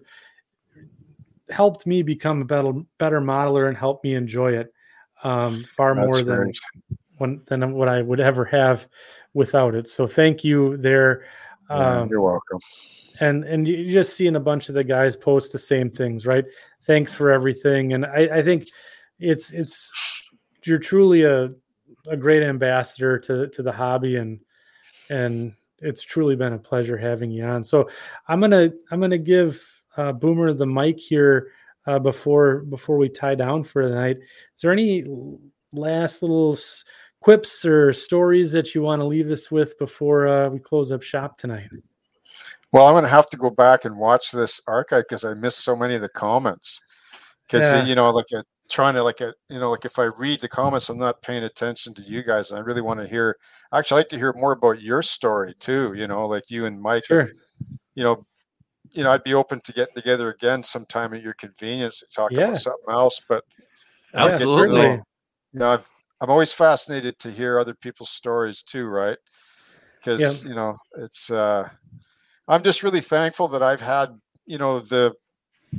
helped 1.50 1.86
me 1.86 2.02
become 2.02 2.42
a 2.42 2.44
better 2.44 2.72
better 2.98 3.20
modeler 3.20 3.68
and 3.68 3.76
helped 3.76 4.04
me 4.04 4.14
enjoy 4.14 4.52
it 4.52 4.72
um, 5.22 5.62
far 5.76 5.94
That's 5.94 6.06
more 6.06 6.22
than 6.22 6.52
when, 7.18 7.42
than 7.46 7.72
what 7.72 7.88
I 7.88 8.02
would 8.02 8.20
ever 8.20 8.44
have 8.46 8.86
without 9.34 9.74
it. 9.74 9.88
So 9.88 10.06
thank 10.06 10.44
you 10.44 10.76
there. 10.76 11.24
Um, 11.70 11.80
yeah, 11.80 12.06
you're 12.10 12.20
welcome. 12.20 12.60
And 13.20 13.44
and 13.44 13.66
you 13.66 13.90
just 13.90 14.14
seeing 14.14 14.36
a 14.36 14.40
bunch 14.40 14.68
of 14.68 14.74
the 14.74 14.84
guys 14.84 15.16
post 15.16 15.52
the 15.52 15.58
same 15.58 15.88
things, 15.88 16.24
right? 16.24 16.44
Thanks 16.86 17.12
for 17.12 17.30
everything. 17.30 17.92
And 17.92 18.06
I, 18.06 18.28
I 18.38 18.42
think 18.42 18.68
it's 19.18 19.52
it's 19.52 19.90
you're 20.64 20.78
truly 20.78 21.24
a 21.24 21.50
a 22.08 22.16
great 22.16 22.42
ambassador 22.42 23.18
to 23.18 23.48
to 23.48 23.62
the 23.62 23.72
hobby 23.72 24.16
and 24.16 24.40
and 25.10 25.52
it's 25.80 26.02
truly 26.02 26.36
been 26.36 26.52
a 26.52 26.58
pleasure 26.58 26.96
having 26.96 27.30
you 27.30 27.44
on. 27.44 27.64
So 27.64 27.88
I'm 28.28 28.40
gonna 28.40 28.70
I'm 28.90 29.00
gonna 29.00 29.18
give 29.18 29.62
uh, 29.98 30.12
Boomer 30.12 30.54
the 30.54 30.66
mic 30.66 30.98
here 30.98 31.48
uh, 31.86 31.98
before 31.98 32.60
before 32.60 32.96
we 32.96 33.08
tie 33.08 33.34
down 33.34 33.64
for 33.64 33.86
the 33.88 33.94
night. 33.94 34.16
Is 34.54 34.62
there 34.62 34.72
any 34.72 35.04
last 35.72 36.22
little 36.22 36.56
quips 37.20 37.64
or 37.64 37.92
stories 37.92 38.52
that 38.52 38.74
you 38.74 38.82
want 38.82 39.00
to 39.00 39.06
leave 39.06 39.30
us 39.30 39.50
with 39.50 39.78
before 39.78 40.28
uh, 40.28 40.48
we 40.48 40.60
close 40.60 40.92
up 40.92 41.02
shop 41.02 41.36
tonight? 41.36 41.68
Well, 42.70 42.86
I'm 42.86 42.94
going 42.94 43.04
to 43.04 43.10
have 43.10 43.30
to 43.30 43.36
go 43.36 43.50
back 43.50 43.84
and 43.84 43.98
watch 43.98 44.30
this 44.30 44.60
archive 44.66 45.04
because 45.08 45.24
I 45.24 45.34
missed 45.34 45.64
so 45.64 45.74
many 45.74 45.94
of 45.94 46.02
the 46.02 46.08
comments. 46.08 46.80
Because 47.46 47.72
yeah. 47.72 47.84
you 47.84 47.94
know, 47.94 48.10
like 48.10 48.26
a, 48.34 48.44
trying 48.70 48.94
to 48.94 49.02
like 49.02 49.22
a, 49.22 49.32
you 49.48 49.58
know, 49.58 49.70
like 49.70 49.86
if 49.86 49.98
I 49.98 50.04
read 50.04 50.40
the 50.40 50.48
comments, 50.48 50.90
I'm 50.90 50.98
not 50.98 51.22
paying 51.22 51.44
attention 51.44 51.94
to 51.94 52.02
you 52.02 52.22
guys, 52.22 52.50
and 52.50 52.58
I 52.58 52.62
really 52.62 52.82
want 52.82 53.00
to 53.00 53.08
hear. 53.08 53.36
Actually, 53.72 53.96
I'd 53.96 54.00
like 54.00 54.08
to 54.10 54.18
hear 54.18 54.34
more 54.34 54.52
about 54.52 54.82
your 54.82 55.02
story 55.02 55.54
too. 55.58 55.94
You 55.96 56.06
know, 56.06 56.26
like 56.26 56.50
you 56.50 56.66
and 56.66 56.80
Mike. 56.80 57.06
Sure. 57.06 57.20
Have, 57.20 57.30
you 57.94 58.04
know, 58.04 58.26
you 58.92 59.04
know, 59.04 59.10
I'd 59.10 59.24
be 59.24 59.34
open 59.34 59.60
to 59.60 59.72
getting 59.72 59.94
together 59.94 60.30
again 60.30 60.62
sometime 60.62 61.14
at 61.14 61.22
your 61.22 61.34
convenience 61.34 62.00
to 62.00 62.06
talk 62.06 62.30
yeah. 62.30 62.48
about 62.48 62.58
something 62.58 62.94
else. 62.94 63.20
But 63.28 63.44
absolutely, 64.14 65.00
you 65.52 65.60
know, 65.60 65.80
i 66.20 66.24
am 66.24 66.30
always 66.30 66.52
fascinated 66.52 67.18
to 67.20 67.30
hear 67.30 67.58
other 67.58 67.74
people's 67.74 68.10
stories 68.10 68.62
too, 68.62 68.86
right? 68.86 69.18
because 69.98 70.42
yeah. 70.42 70.48
you 70.48 70.54
know 70.54 70.76
it's. 70.98 71.30
uh 71.30 71.68
I'm 72.50 72.62
just 72.62 72.82
really 72.82 73.02
thankful 73.02 73.48
that 73.48 73.62
I've 73.62 73.80
had 73.80 74.18
you 74.46 74.58
know 74.58 74.80
the 74.80 75.14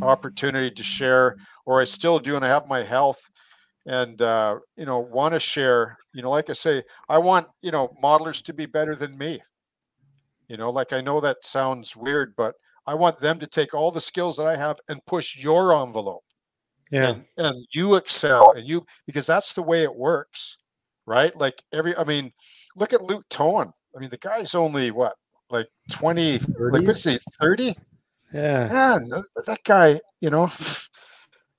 opportunity 0.01 0.71
to 0.71 0.83
share, 0.83 1.37
or 1.65 1.81
I 1.81 1.85
still 1.85 2.19
do, 2.19 2.35
and 2.35 2.45
I 2.45 2.47
have 2.47 2.67
my 2.67 2.83
health 2.83 3.19
and 3.85 4.21
uh, 4.21 4.59
you 4.77 4.85
know 4.85 4.99
want 4.99 5.33
to 5.33 5.39
share 5.39 5.97
you 6.13 6.21
know 6.21 6.29
like 6.29 6.49
i 6.49 6.53
say 6.53 6.83
i 7.07 7.17
want 7.17 7.47
you 7.61 7.71
know 7.71 7.95
modelers 8.03 8.43
to 8.43 8.53
be 8.53 8.65
better 8.65 8.93
than 8.93 9.17
me 9.17 9.39
you 10.47 10.57
know 10.57 10.69
like 10.69 10.91
i 10.91 10.99
know 10.99 11.21
that 11.21 11.37
sounds 11.43 11.95
weird 11.95 12.33
but 12.35 12.55
i 12.89 12.93
want 12.93 13.19
them 13.19 13.39
to 13.39 13.47
take 13.47 13.73
all 13.73 13.91
the 13.91 14.01
skills 14.01 14.37
that 14.37 14.47
i 14.47 14.55
have 14.55 14.77
and 14.89 15.05
push 15.05 15.37
your 15.37 15.73
envelope 15.81 16.23
yeah 16.91 17.09
and, 17.09 17.23
and 17.37 17.67
you 17.73 17.95
excel 17.95 18.51
and 18.51 18.67
you 18.67 18.85
because 19.05 19.25
that's 19.25 19.53
the 19.53 19.61
way 19.61 19.83
it 19.83 19.95
works 19.95 20.57
right 21.05 21.35
like 21.37 21.61
every 21.73 21.95
i 21.97 22.03
mean 22.03 22.31
look 22.75 22.93
at 22.93 23.03
luke 23.03 23.23
towan 23.29 23.71
i 23.95 23.99
mean 23.99 24.09
the 24.09 24.17
guy's 24.17 24.55
only 24.55 24.91
what 24.91 25.13
like 25.49 25.67
20 25.91 26.39
30? 26.39 26.77
like 26.77 26.87
what's 26.87 27.03
he 27.03 27.17
30 27.39 27.75
yeah 28.33 28.67
man 28.67 29.09
that 29.45 29.63
guy 29.63 29.99
you 30.21 30.29
know 30.29 30.51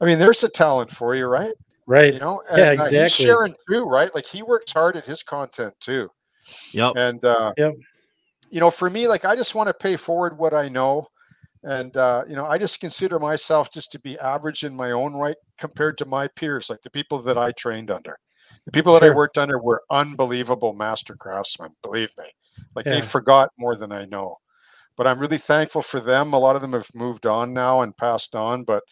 i 0.01 0.05
mean 0.05 0.19
there's 0.19 0.45
a 0.45 0.49
talent 0.49 0.91
for 0.91 1.15
you 1.15 1.27
right 1.27 1.55
Right. 1.91 2.15
You 2.15 2.21
know, 2.21 2.41
and, 2.49 2.59
yeah, 2.59 2.71
exactly. 2.71 2.99
Uh, 2.99 3.03
he's 3.03 3.13
sharing 3.13 3.55
too, 3.69 3.83
right? 3.83 4.15
Like 4.15 4.25
he 4.25 4.45
works 4.45 4.73
hard 4.73 4.97
at 4.97 5.05
his 5.05 5.25
content 5.25 5.75
too. 5.81 6.09
Yep. 6.73 6.93
And 6.95 7.25
uh, 7.25 7.53
yep. 7.57 7.75
you 8.49 8.61
know, 8.61 8.71
for 8.71 8.89
me, 8.89 9.09
like 9.09 9.25
I 9.25 9.35
just 9.35 9.57
want 9.57 9.67
to 9.67 9.75
pay 9.75 9.97
forward 9.97 10.39
what 10.39 10.55
I 10.55 10.69
know. 10.69 11.09
And 11.63 11.97
uh, 11.97 12.25
you 12.29 12.37
know, 12.37 12.47
I 12.47 12.59
just 12.59 12.81
consider 12.81 13.19
myself 13.19 13.71
just 13.71 13.93
to 13.93 13.99
be 13.99 14.19
average 14.19 14.65
in 14.65 14.75
my 14.75 14.93
own 14.93 15.15
right 15.15 15.37
compared 15.59 15.99
to 15.99 16.07
my 16.07 16.27
peers, 16.29 16.71
like 16.71 16.81
the 16.83 16.91
people 16.91 17.21
that 17.23 17.37
I 17.37 17.53
trained 17.53 17.91
under. 17.91 18.19
The 18.67 18.73
people 18.73 18.93
that 18.95 19.03
sure. 19.03 19.13
I 19.13 19.17
worked 19.17 19.39
under 19.39 19.59
were 19.59 19.83
unbelievable 19.91 20.75
master 20.75 21.15
craftsmen, 21.15 21.71
believe 21.83 22.11
me. 22.19 22.27
Like 22.75 22.87
yeah. 22.87 22.95
they 22.95 23.01
forgot 23.03 23.51
more 23.59 23.77
than 23.77 23.93
I 23.93 24.05
know. 24.07 24.37
But 24.97 25.07
I'm 25.07 25.19
really 25.19 25.39
thankful 25.39 25.83
for 25.83 26.01
them. 26.01 26.33
A 26.33 26.39
lot 26.39 26.57
of 26.57 26.63
them 26.63 26.73
have 26.73 26.89
moved 26.95 27.27
on 27.27 27.55
now 27.55 27.81
and 27.81 27.97
passed 27.97 28.35
on, 28.35 28.65
but 28.65 28.83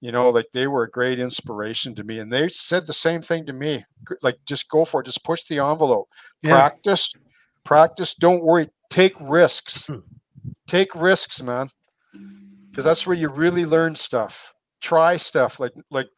you 0.00 0.12
know 0.12 0.30
like 0.30 0.46
they 0.52 0.66
were 0.66 0.84
a 0.84 0.90
great 0.90 1.18
inspiration 1.18 1.94
to 1.94 2.04
me 2.04 2.18
and 2.18 2.32
they 2.32 2.48
said 2.48 2.86
the 2.86 2.92
same 2.92 3.20
thing 3.20 3.44
to 3.46 3.52
me 3.52 3.84
like 4.22 4.36
just 4.46 4.68
go 4.68 4.84
for 4.84 5.00
it 5.00 5.06
just 5.06 5.24
push 5.24 5.42
the 5.48 5.58
envelope 5.58 6.08
yeah. 6.42 6.50
practice 6.50 7.12
practice 7.64 8.14
don't 8.14 8.44
worry 8.44 8.68
take 8.90 9.14
risks 9.20 9.86
hmm. 9.86 9.98
take 10.66 10.94
risks 10.94 11.42
man 11.42 11.68
because 12.78 12.84
that's 12.84 13.06
where 13.06 13.16
you 13.16 13.28
really 13.28 13.66
learn 13.66 13.94
stuff 13.94 14.52
try 14.80 15.16
stuff 15.16 15.58
like 15.58 15.72
like 15.90 16.08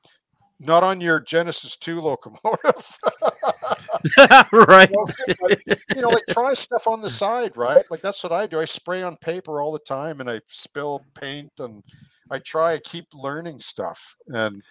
not 0.58 0.82
on 0.82 1.00
your 1.00 1.20
genesis 1.20 1.76
2 1.78 2.00
locomotive 2.00 2.98
right 4.52 4.90
you 4.90 4.96
know, 4.96 5.36
like, 5.40 5.62
you 5.96 6.02
know 6.02 6.10
like 6.10 6.24
try 6.28 6.52
stuff 6.52 6.86
on 6.86 7.00
the 7.00 7.08
side 7.08 7.56
right 7.56 7.84
like 7.90 8.02
that's 8.02 8.22
what 8.22 8.32
i 8.32 8.46
do 8.46 8.60
i 8.60 8.64
spray 8.64 9.02
on 9.02 9.16
paper 9.18 9.62
all 9.62 9.72
the 9.72 9.78
time 9.78 10.20
and 10.20 10.30
i 10.30 10.38
spill 10.48 11.02
paint 11.14 11.50
and 11.60 11.82
I 12.30 12.38
try 12.38 12.76
to 12.76 12.82
keep 12.82 13.06
learning 13.12 13.60
stuff, 13.60 14.16
and 14.28 14.62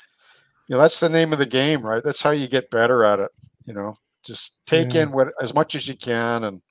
you 0.67 0.75
know 0.75 0.77
that's 0.77 0.99
the 0.99 1.09
name 1.09 1.33
of 1.33 1.39
the 1.39 1.45
game, 1.45 1.81
right? 1.81 2.03
That's 2.03 2.23
how 2.23 2.31
you 2.31 2.47
get 2.47 2.71
better 2.71 3.03
at 3.03 3.19
it. 3.19 3.31
You 3.65 3.73
know, 3.73 3.95
just 4.23 4.59
take 4.65 4.93
yeah. 4.93 5.03
in 5.03 5.11
what 5.11 5.29
as 5.41 5.53
much 5.53 5.75
as 5.75 5.87
you 5.87 5.97
can, 5.97 6.45
and 6.45 6.61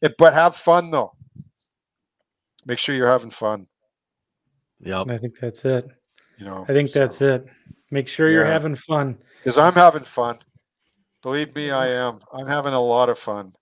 it, 0.00 0.14
but 0.16 0.32
have 0.32 0.56
fun 0.56 0.90
though. 0.90 1.12
Make 2.64 2.78
sure 2.78 2.94
you're 2.94 3.08
having 3.08 3.30
fun. 3.30 3.66
Yeah, 4.80 5.04
I 5.08 5.18
think 5.18 5.38
that's 5.40 5.64
it. 5.64 5.86
You 6.38 6.46
know, 6.46 6.64
I 6.68 6.72
think 6.72 6.90
so, 6.90 7.00
that's 7.00 7.20
it. 7.20 7.46
Make 7.90 8.08
sure 8.08 8.30
you're 8.30 8.44
having 8.44 8.74
fun. 8.74 9.18
Because 9.38 9.58
I'm 9.58 9.72
having 9.72 10.04
fun. 10.04 10.38
Believe 11.22 11.54
me, 11.54 11.70
I 11.70 11.88
am. 11.88 12.20
I'm 12.32 12.46
having 12.46 12.74
a 12.74 12.80
lot 12.80 13.08
of 13.08 13.18
fun 13.18 13.52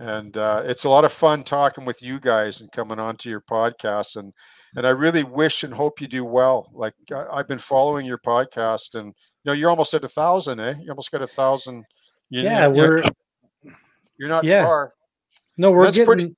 and 0.00 0.38
uh, 0.38 0.62
it's 0.64 0.84
a 0.84 0.88
lot 0.88 1.04
of 1.04 1.12
fun 1.12 1.44
talking 1.44 1.84
with 1.84 2.02
you 2.02 2.18
guys 2.18 2.62
and 2.62 2.72
coming 2.72 2.98
on 2.98 3.16
to 3.18 3.28
your 3.28 3.42
podcast 3.42 4.16
and 4.16 4.32
and 4.76 4.86
I 4.86 4.90
really 4.90 5.24
wish 5.24 5.64
and 5.64 5.74
hope 5.74 6.00
you 6.00 6.06
do 6.06 6.24
well. 6.24 6.70
Like 6.72 6.94
I, 7.12 7.38
have 7.38 7.48
been 7.48 7.58
following 7.58 8.06
your 8.06 8.18
podcast, 8.18 8.94
and 8.94 9.06
you 9.06 9.12
know 9.44 9.52
you're 9.52 9.70
almost 9.70 9.94
at 9.94 10.04
a 10.04 10.08
thousand, 10.08 10.60
eh? 10.60 10.74
You 10.80 10.90
almost 10.90 11.10
got 11.10 11.22
a 11.22 11.26
thousand. 11.26 11.84
You, 12.28 12.42
yeah, 12.42 12.68
you, 12.68 12.74
we're. 12.74 13.02
You're 14.18 14.28
not 14.28 14.44
yeah. 14.44 14.64
far. 14.64 14.92
No, 15.56 15.72
we're 15.72 15.84
that's 15.84 15.96
getting... 15.96 16.06
pretty. 16.06 16.36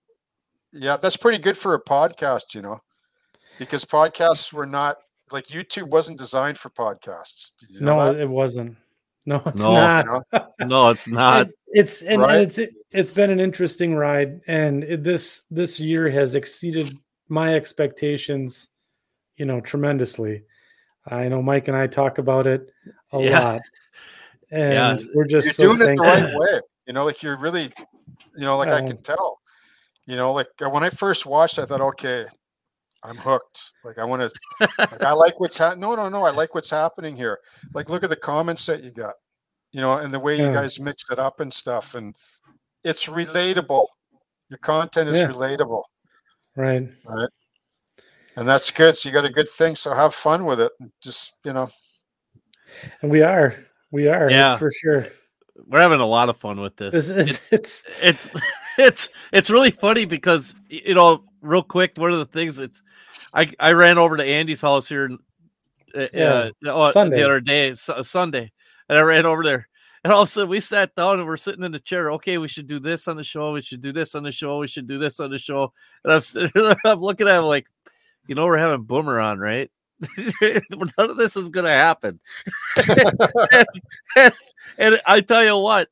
Yeah, 0.73 0.97
that's 0.97 1.17
pretty 1.17 1.39
good 1.39 1.59
for 1.59 1.75
a 1.75 1.83
podcast, 1.83 2.55
you 2.55 2.63
know, 2.63 2.79
because 3.59 3.85
podcasts 3.85 4.53
were 4.53 4.67
not 4.67 4.99
like 5.31 5.47
YouTube 5.49 5.89
wasn't 5.89 6.19
designed 6.19 6.59
for 6.59 6.71
podcasts. 6.71 7.53
You 7.69 7.81
know 7.81 8.13
no, 8.13 8.19
it 8.19 8.29
wasn't. 8.29 8.77
No, 9.25 9.41
it's 9.47 9.63
no, 9.63 9.75
not. 9.75 10.27
no, 10.61 10.89
it's 10.91 11.09
not. 11.09 11.49
It, 11.49 11.55
it's 11.69 12.03
and, 12.03 12.21
right? 12.21 12.33
and, 12.33 12.43
it's 12.43 12.59
it, 12.59 12.71
has 12.93 13.13
been 13.13 13.31
an 13.31 13.41
interesting 13.41 13.95
ride, 13.95 14.41
and 14.47 14.85
it, 14.85 15.05
this 15.05 15.47
this 15.51 15.79
year 15.79 16.11
has 16.11 16.35
exceeded 16.35 16.93
my 17.29 17.55
expectations, 17.55 18.69
you 19.37 19.45
know, 19.45 19.61
tremendously. 19.61 20.43
I 21.07 21.29
know 21.29 21.43
Mike 21.43 21.69
and 21.69 21.77
I 21.77 21.87
talk 21.87 22.19
about 22.19 22.47
it 22.47 22.71
a 23.13 23.21
yeah. 23.21 23.41
lot, 23.41 23.63
and 24.51 25.01
yeah. 25.01 25.07
we're 25.15 25.27
just 25.27 25.47
you're 25.47 25.55
so 25.55 25.77
doing 25.77 25.97
thankful. 25.99 26.07
it 26.07 26.21
the 26.21 26.27
right 26.27 26.39
way. 26.39 26.61
You 26.87 26.93
know, 26.93 27.05
like 27.05 27.23
you're 27.23 27.39
really, 27.39 27.73
you 28.37 28.45
know, 28.45 28.57
like 28.59 28.71
um, 28.71 28.85
I 28.85 28.87
can 28.87 29.01
tell. 29.03 29.39
You 30.07 30.17
know, 30.17 30.33
like 30.33 30.49
when 30.59 30.83
I 30.83 30.91
first 30.91 31.27
watched, 31.27 31.61
I 31.61 31.65
thought, 31.65 31.81
okay, 31.81 32.27
I'm 33.05 33.17
hooked. 33.17 33.73
Like 33.85 33.99
I 33.99 34.05
want 34.05 34.23
to, 34.23 34.69
like 34.79 35.03
I 35.03 35.13
like 35.13 35.41
what's 35.41 35.59
happening. 35.59 35.81
No, 35.81 35.95
no, 35.95 36.09
no, 36.09 36.25
I 36.25 36.31
like 36.31 36.55
what's 36.55 36.71
happening 36.71 37.17
here. 37.17 37.39
Like 37.75 37.91
look 37.91 38.05
at 38.05 38.11
the 38.11 38.17
comments 38.17 38.65
that 38.67 38.83
you 38.83 38.91
got, 38.91 39.15
you 39.73 39.81
know, 39.81 39.99
and 39.99 40.13
the 40.13 40.21
way 40.21 40.37
yeah. 40.37 40.47
you 40.47 40.53
guys 40.53 40.79
mix 40.79 41.05
it 41.11 41.19
up 41.19 41.41
and 41.41 41.53
stuff, 41.53 41.95
and 41.95 42.15
it's 42.85 43.07
relatable. 43.07 43.87
Your 44.49 44.59
content 44.59 45.09
is 45.09 45.17
yeah. 45.17 45.29
relatable. 45.29 45.83
Right. 46.57 46.89
Right. 47.05 47.29
And 48.37 48.49
that's 48.49 48.71
good. 48.71 48.97
So 48.97 49.09
you 49.09 49.13
got 49.13 49.25
a 49.25 49.31
good 49.31 49.49
thing. 49.49 49.77
So 49.77 49.95
have 49.95 50.15
fun 50.15 50.45
with 50.45 50.61
it. 50.61 50.73
Just, 51.03 51.35
you 51.45 51.53
know. 51.53 51.71
And 53.03 53.11
we 53.11 53.23
are. 53.23 53.57
We 53.91 54.09
are. 54.09 54.31
Yeah. 54.31 54.57
for 54.57 54.71
sure. 54.71 55.09
We're 55.67 55.81
having 55.81 56.01
a 56.01 56.07
lot 56.07 56.29
of 56.29 56.39
fun 56.39 56.61
with 56.61 56.77
this. 56.77 57.11
It's 57.11 57.41
it's, 57.51 57.85
it's 58.01 58.31
it's 58.79 59.09
it's 59.33 59.51
really 59.51 59.71
funny 59.71 60.07
because 60.07 60.55
you 60.69 60.95
know, 60.95 61.25
real 61.43 61.63
quick, 61.63 61.93
one 61.97 62.13
of 62.13 62.19
the 62.19 62.27
things 62.27 62.59
it's 62.59 62.83
I 63.35 63.51
I 63.61 63.73
ran 63.73 63.99
over 63.99 64.17
to 64.17 64.25
Andy's 64.25 64.63
house 64.63 64.89
here 64.89 65.11
uh, 65.95 66.07
yeah. 66.15 66.51
uh, 66.67 66.93
Sunday. 66.93 67.19
the 67.19 67.25
other 67.25 67.41
day, 67.41 67.75
Sunday, 67.75 68.53
and 68.89 68.99
I 68.99 69.03
ran 69.03 69.27
over 69.27 69.43
there 69.43 69.69
and 70.05 70.13
all 70.13 70.23
of 70.23 70.29
a 70.29 70.31
sudden 70.33 70.51
we 70.51 70.59
sat 70.59 70.97
down 70.97 71.21
and 71.21 71.29
we're 71.29 71.37
sitting 71.37 71.63
in 71.63 71.71
the 71.71 71.79
chair. 71.79 72.11
Okay, 72.13 72.37
we 72.37 72.49
should 72.49 72.67
do 72.67 72.81
this 72.81 73.07
on 73.07 73.17
the 73.17 73.23
show. 73.23 73.53
We 73.53 73.63
should 73.63 73.81
do 73.81 73.93
this 73.93 74.17
on 74.17 74.25
the 74.25 74.33
show. 74.33 74.59
We 74.59 74.67
should 74.67 74.89
do 74.89 74.99
this 74.99 75.21
on 75.21 75.31
the 75.31 75.39
show. 75.39 75.73
And 76.05 76.13
I'm, 76.13 76.51
there, 76.55 76.77
I'm 76.85 77.01
looking 77.01 77.29
at 77.29 77.39
him 77.39 77.45
like, 77.45 77.69
you 78.27 78.35
know, 78.35 78.47
we're 78.47 78.59
having 78.59 78.83
Boomer 78.83 79.21
on, 79.21 79.39
right? 79.39 79.71
None 80.41 81.11
of 81.11 81.17
this 81.17 81.37
is 81.37 81.51
going 81.51 81.67
to 81.67 81.71
happen. 81.71 82.19
and, 82.89 83.67
and, 84.17 84.35
and, 84.79 85.01
I 85.07 85.21
tell 85.21 85.45
you 85.45 85.57
what, 85.57 85.89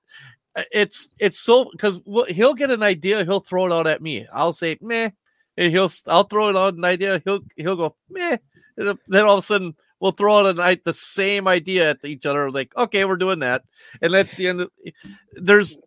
it's 0.73 1.15
it's 1.21 1.39
so 1.39 1.69
because 1.71 2.01
he'll 2.29 2.55
get 2.55 2.73
an 2.73 2.83
idea, 2.83 3.25
he'll 3.25 3.39
throw 3.39 3.67
it 3.67 3.73
out 3.73 3.87
at 3.87 4.03
me. 4.03 4.27
I'll 4.33 4.53
say 4.53 4.77
meh, 4.81 5.11
he'll 5.69 5.91
I'll 6.07 6.25
throw 6.25 6.49
it 6.49 6.57
out 6.57 6.75
an 6.75 6.85
idea. 6.85 7.21
He'll 7.25 7.41
he'll 7.57 7.77
go 7.77 7.97
meh. 8.09 8.39
And 8.77 8.99
then 9.09 9.25
all 9.25 9.35
of 9.35 9.39
a 9.39 9.43
sudden 9.43 9.75
we'll 10.01 10.13
throw 10.13 10.39
out 10.39 10.47
a 10.47 10.55
night 10.55 10.83
the 10.85 10.93
same 10.93 11.47
idea 11.47 11.91
at 11.91 12.05
each 12.05 12.27
other 12.27 12.51
like 12.51 12.75
okay 12.77 13.05
we're 13.05 13.17
doing 13.17 13.41
that 13.41 13.63
and 14.03 14.13
that's 14.13 14.37
the 14.37 14.49
end 14.49 14.63
of, 14.63 14.71
there's 15.35 15.79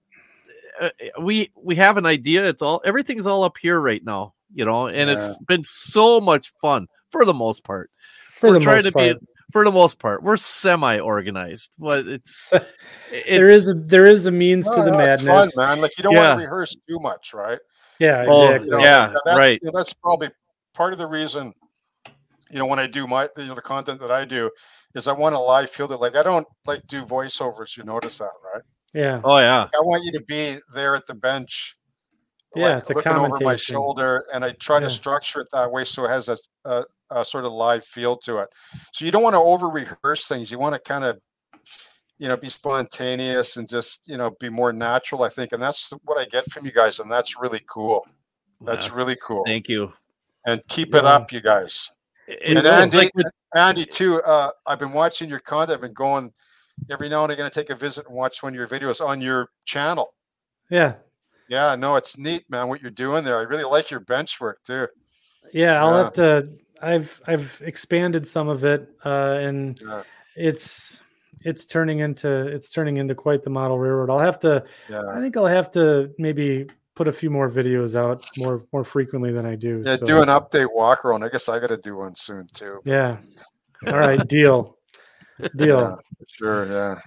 uh, 0.80 0.90
we 1.20 1.52
we 1.56 1.76
have 1.76 1.98
an 1.98 2.06
idea 2.06 2.46
it's 2.46 2.62
all 2.62 2.82
everything's 2.86 3.28
all 3.28 3.44
up 3.44 3.58
here 3.62 3.80
right 3.80 4.04
now 4.06 4.34
you 4.54 4.64
know 4.64 4.88
and 4.88 5.10
yeah. 5.10 5.16
it's 5.16 5.38
been 5.40 5.64
so 5.64 6.22
much 6.22 6.54
fun 6.62 6.88
for 7.10 7.26
the 7.26 7.34
most 7.34 7.64
part 7.64 7.90
for 8.32 8.50
we're 8.50 8.60
the 8.60 8.66
trying 8.66 8.84
to 8.84 8.92
part. 8.92 9.20
be 9.20 9.28
for 9.52 9.66
the 9.66 9.72
most 9.72 10.00
part 10.00 10.24
we're 10.24 10.38
semi 10.38 11.00
organized 11.00 11.72
but 11.78 12.08
it's, 12.08 12.52
it's, 13.12 13.30
there 13.30 13.50
is 13.50 13.70
a 13.70 13.74
there 13.74 14.06
is 14.06 14.26
a 14.26 14.32
means 14.32 14.70
to 14.70 14.82
the 14.84 14.92
madness 14.92 15.28
fun, 15.28 15.50
man 15.58 15.82
like 15.82 15.96
you 15.98 16.04
don't 16.04 16.14
yeah. 16.14 16.30
want 16.30 16.40
to 16.40 16.44
rehearse 16.46 16.76
too 16.88 17.00
much 17.00 17.34
right 17.34 17.60
yeah 18.00 18.26
oh, 18.28 18.48
exactly. 18.48 18.72
oh, 18.74 18.78
yeah 18.80 19.14
that's, 19.26 19.38
right 19.38 19.60
you 19.62 19.68
know, 19.68 19.78
that's 19.78 19.94
probably 19.94 20.30
part 20.74 20.94
of 20.94 21.00
the 21.00 21.08
reason 21.08 21.54
you 22.54 22.60
know, 22.60 22.68
when 22.68 22.78
I 22.78 22.86
do 22.86 23.08
my, 23.08 23.28
you 23.36 23.48
know, 23.48 23.56
the 23.56 23.62
content 23.62 24.00
that 24.00 24.12
I 24.12 24.26
do 24.26 24.52
is 24.94 25.08
I 25.08 25.12
want 25.12 25.34
a 25.34 25.40
live 25.40 25.72
feel 25.72 25.88
that 25.88 26.00
like, 26.00 26.16
I 26.16 26.22
don't 26.22 26.48
like 26.68 26.86
do 26.88 27.04
voiceovers. 27.04 27.76
You 27.76 27.84
notice 27.84 28.20
that, 28.20 28.30
right? 28.54 28.62
Yeah. 28.94 29.22
Oh 29.24 29.40
yeah. 29.40 29.62
Like, 29.62 29.76
I 29.76 29.82
want 29.82 30.04
you 30.04 30.12
to 30.12 30.22
be 30.22 30.58
there 30.72 30.96
at 30.96 31.08
the 31.08 31.16
bench. 31.16 31.76
Yeah. 32.56 32.76
Like, 32.76 32.90
looking 32.92 33.12
over 33.14 33.40
my 33.42 33.56
shoulder 33.56 34.26
and 34.32 34.46
I 34.46 34.52
try 34.52 34.76
yeah. 34.76 34.82
to 34.82 34.90
structure 34.92 35.42
it 35.42 35.48
that 35.52 35.72
way. 35.72 35.84
So 35.84 36.06
it 36.06 36.10
has 36.10 36.30
a, 36.30 36.38
a, 36.66 36.84
a 37.10 37.26
sort 37.26 37.46
of 37.46 37.54
live 37.54 37.84
feel 37.86 38.18
to 38.18 38.38
it. 38.38 38.50
So 38.94 39.04
you 39.04 39.12
don't 39.12 39.24
want 39.24 39.34
to 39.34 39.40
over 39.40 39.70
rehearse 39.70 40.28
things. 40.28 40.52
You 40.52 40.60
want 40.60 40.76
to 40.76 40.80
kind 40.80 41.04
of, 41.04 41.18
you 42.18 42.28
know, 42.28 42.38
be 42.38 42.50
spontaneous 42.50 43.58
and 43.58 43.68
just, 43.68 44.08
you 44.08 44.18
know, 44.18 44.32
be 44.40 44.50
more 44.50 44.72
natural, 44.72 45.24
I 45.24 45.30
think. 45.30 45.52
And 45.52 45.62
that's 45.62 45.92
what 46.06 46.18
I 46.18 46.26
get 46.26 46.50
from 46.52 46.66
you 46.66 46.72
guys. 46.72 47.00
And 47.00 47.12
that's 47.12 47.40
really 47.40 47.62
cool. 47.68 48.06
That's 48.62 48.90
yeah. 48.90 48.96
really 48.96 49.18
cool. 49.22 49.44
Thank 49.46 49.68
you. 49.68 49.92
And 50.46 50.62
keep 50.68 50.94
yeah. 50.94 51.00
it 51.00 51.06
up, 51.06 51.32
you 51.32 51.42
guys. 51.42 51.92
It 52.28 52.58
and 52.58 52.66
Andy, 52.66 52.98
like 52.98 53.12
Andy 53.56 53.86
too. 53.86 54.22
Uh, 54.22 54.52
I've 54.66 54.80
been 54.80 54.94
watching 54.94 55.30
your 55.30 55.40
content. 55.40 55.76
I've 55.76 55.82
been 55.82 55.94
going 55.94 56.32
every 56.90 57.10
now 57.10 57.24
and 57.24 57.34
again. 57.34 57.50
to 57.50 57.52
take 57.52 57.70
a 57.70 57.76
visit 57.76 58.06
and 58.08 58.16
watch 58.16 58.42
one 58.42 58.54
of 58.54 58.56
your 58.56 58.68
videos 58.68 59.06
on 59.06 59.22
your 59.22 59.50
channel. 59.66 60.14
Yeah, 60.70 60.96
Yeah, 61.50 61.76
no, 61.76 61.96
it's 61.96 62.18
neat, 62.18 62.50
man. 62.50 62.68
What 62.68 62.82
you're 62.82 62.92
doing 62.92 63.24
there, 63.24 63.38
I 63.38 63.44
really 63.44 63.64
like 63.64 63.92
your 63.92 64.00
bench 64.00 64.40
work 64.40 64.64
too. 64.64 64.88
Yeah, 65.52 65.84
I'll 65.84 65.92
yeah. 65.92 66.04
have 66.04 66.14
to. 66.14 66.50
I've 66.82 67.22
I've 67.28 67.62
expanded 67.66 68.26
some 68.26 68.48
of 68.48 68.64
it, 68.64 68.90
uh, 69.06 69.38
and 69.40 69.80
yeah. 69.82 70.04
it's 70.36 71.02
it's 71.42 71.66
turning 71.66 72.00
into 72.00 72.48
it's 72.48 72.70
turning 72.70 72.98
into 72.98 73.16
quite 73.16 73.44
the 73.44 73.50
model 73.50 73.80
railroad. 73.80 74.10
I'll 74.10 74.20
have 74.20 74.40
to. 74.40 74.64
Yeah. 74.90 75.04
I 75.14 75.20
think 75.20 75.38
I'll 75.38 75.46
have 75.46 75.72
to 75.72 76.12
maybe 76.18 76.68
put 76.96 77.08
a 77.08 77.12
few 77.12 77.30
more 77.30 77.50
videos 77.50 77.96
out 77.96 78.26
more 78.38 78.66
more 78.72 78.84
frequently 78.84 79.32
than 79.32 79.46
I 79.46 79.56
do. 79.56 79.84
Yeah, 79.86 79.98
so. 79.98 80.06
do 80.06 80.22
an 80.22 80.30
update 80.30 80.74
walk 80.74 81.06
around. 81.06 81.24
I 81.24 81.30
guess 81.30 81.50
I 81.50 81.60
got 81.60 81.68
to 81.68 81.78
do 81.78 81.98
one 81.98 82.16
soon 82.16 82.48
too. 82.54 82.80
Yeah. 82.86 83.18
All 83.88 83.98
right, 83.98 84.26
deal. 84.28 84.78
Deal. 85.58 85.80
Yeah, 85.80 85.96
sure. 86.28 86.72
Yeah. 86.72 87.00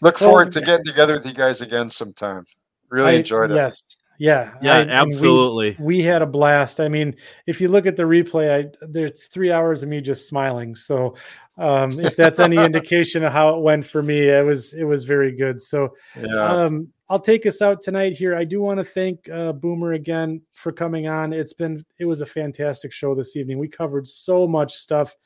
Look 0.00 0.16
forward 0.16 0.52
to 0.52 0.60
getting 0.60 0.86
together 0.86 1.14
with 1.14 1.26
you 1.26 1.34
guys 1.34 1.60
again 1.60 1.90
sometime. 1.90 2.44
Really 2.88 3.10
I, 3.10 3.14
enjoyed 3.14 3.50
it. 3.50 3.56
Yes. 3.56 3.82
Yeah. 4.18 4.54
Yeah, 4.62 4.78
I, 4.78 4.80
absolutely. 4.82 5.76
We, 5.78 5.98
we, 5.98 6.02
had 6.02 6.22
a 6.22 6.26
blast. 6.26 6.80
I 6.80 6.88
mean, 6.88 7.14
if 7.46 7.60
you 7.60 7.68
look 7.68 7.86
at 7.86 7.96
the 7.96 8.04
replay, 8.04 8.64
I 8.64 8.70
there's 8.80 9.26
three 9.26 9.52
hours 9.52 9.82
of 9.82 9.88
me 9.88 10.00
just 10.00 10.28
smiling. 10.28 10.74
So 10.74 11.16
um, 11.58 11.98
if 11.98 12.14
that's 12.16 12.38
any 12.38 12.56
indication 12.56 13.24
of 13.24 13.32
how 13.32 13.56
it 13.56 13.62
went 13.62 13.84
for 13.84 14.02
me, 14.02 14.28
it 14.28 14.44
was 14.44 14.74
it 14.74 14.84
was 14.84 15.04
very 15.04 15.32
good. 15.32 15.60
So 15.60 15.96
yeah. 16.18 16.44
um, 16.44 16.88
I'll 17.10 17.18
take 17.18 17.46
us 17.46 17.60
out 17.60 17.82
tonight 17.82 18.12
here. 18.12 18.36
I 18.36 18.44
do 18.44 18.60
want 18.60 18.78
to 18.78 18.84
thank 18.84 19.28
uh, 19.28 19.52
Boomer 19.52 19.94
again 19.94 20.40
for 20.52 20.70
coming 20.70 21.08
on. 21.08 21.32
It's 21.32 21.52
been 21.52 21.84
it 21.98 22.04
was 22.04 22.20
a 22.20 22.26
fantastic 22.26 22.92
show 22.92 23.14
this 23.14 23.34
evening. 23.34 23.58
We 23.58 23.68
covered 23.68 24.06
so 24.06 24.46
much 24.46 24.74
stuff, 24.74 25.16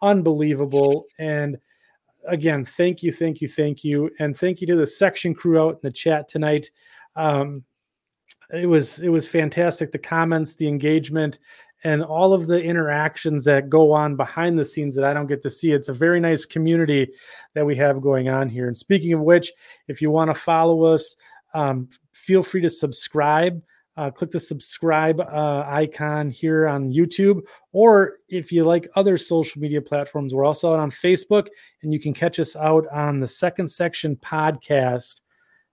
unbelievable. 0.00 1.06
And 1.18 1.58
again, 2.28 2.64
thank 2.64 3.02
you, 3.02 3.10
thank 3.10 3.40
you, 3.40 3.48
thank 3.48 3.82
you, 3.82 4.10
and 4.20 4.36
thank 4.36 4.60
you 4.60 4.66
to 4.68 4.76
the 4.76 4.86
section 4.86 5.34
crew 5.34 5.60
out 5.60 5.74
in 5.74 5.80
the 5.82 5.90
chat 5.90 6.28
tonight. 6.28 6.70
Um, 7.16 7.64
it 8.52 8.66
was 8.66 9.00
it 9.00 9.08
was 9.08 9.26
fantastic. 9.26 9.90
The 9.90 9.98
comments, 9.98 10.54
the 10.54 10.68
engagement, 10.68 11.40
and 11.84 12.02
all 12.02 12.32
of 12.32 12.46
the 12.46 12.62
interactions 12.62 13.44
that 13.44 13.70
go 13.70 13.92
on 13.92 14.16
behind 14.16 14.58
the 14.58 14.64
scenes 14.64 14.94
that 14.94 15.04
I 15.04 15.14
don't 15.14 15.26
get 15.26 15.42
to 15.42 15.50
see. 15.50 15.72
It's 15.72 15.88
a 15.88 15.94
very 15.94 16.20
nice 16.20 16.44
community 16.44 17.08
that 17.54 17.64
we 17.64 17.76
have 17.76 18.02
going 18.02 18.28
on 18.28 18.48
here. 18.48 18.66
And 18.66 18.76
speaking 18.76 19.12
of 19.12 19.20
which, 19.20 19.52
if 19.88 20.02
you 20.02 20.10
want 20.10 20.28
to 20.30 20.40
follow 20.40 20.84
us, 20.84 21.16
um, 21.54 21.88
feel 22.12 22.42
free 22.42 22.60
to 22.62 22.70
subscribe. 22.70 23.62
Uh, 23.96 24.10
click 24.10 24.30
the 24.30 24.40
subscribe 24.40 25.20
uh, 25.20 25.64
icon 25.66 26.30
here 26.30 26.66
on 26.66 26.90
YouTube, 26.90 27.42
or 27.72 28.14
if 28.28 28.50
you 28.50 28.64
like 28.64 28.88
other 28.94 29.18
social 29.18 29.60
media 29.60 29.82
platforms, 29.82 30.32
we're 30.32 30.46
also 30.46 30.72
out 30.72 30.78
on 30.78 30.90
Facebook, 30.90 31.48
and 31.82 31.92
you 31.92 32.00
can 32.00 32.14
catch 32.14 32.38
us 32.38 32.56
out 32.56 32.86
on 32.92 33.20
the 33.20 33.26
Second 33.26 33.68
Section 33.68 34.16
podcast 34.16 35.20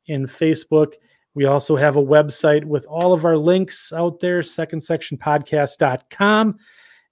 in 0.07 0.25
Facebook 0.25 0.93
we 1.37 1.45
also 1.45 1.75
have 1.75 1.97
a 1.97 2.03
website 2.03 2.65
with 2.65 2.87
all 2.87 3.13
of 3.13 3.23
our 3.23 3.37
links 3.37 3.93
out 3.93 4.19
there, 4.19 4.39
secondsectionpodcast.com. 4.39 6.57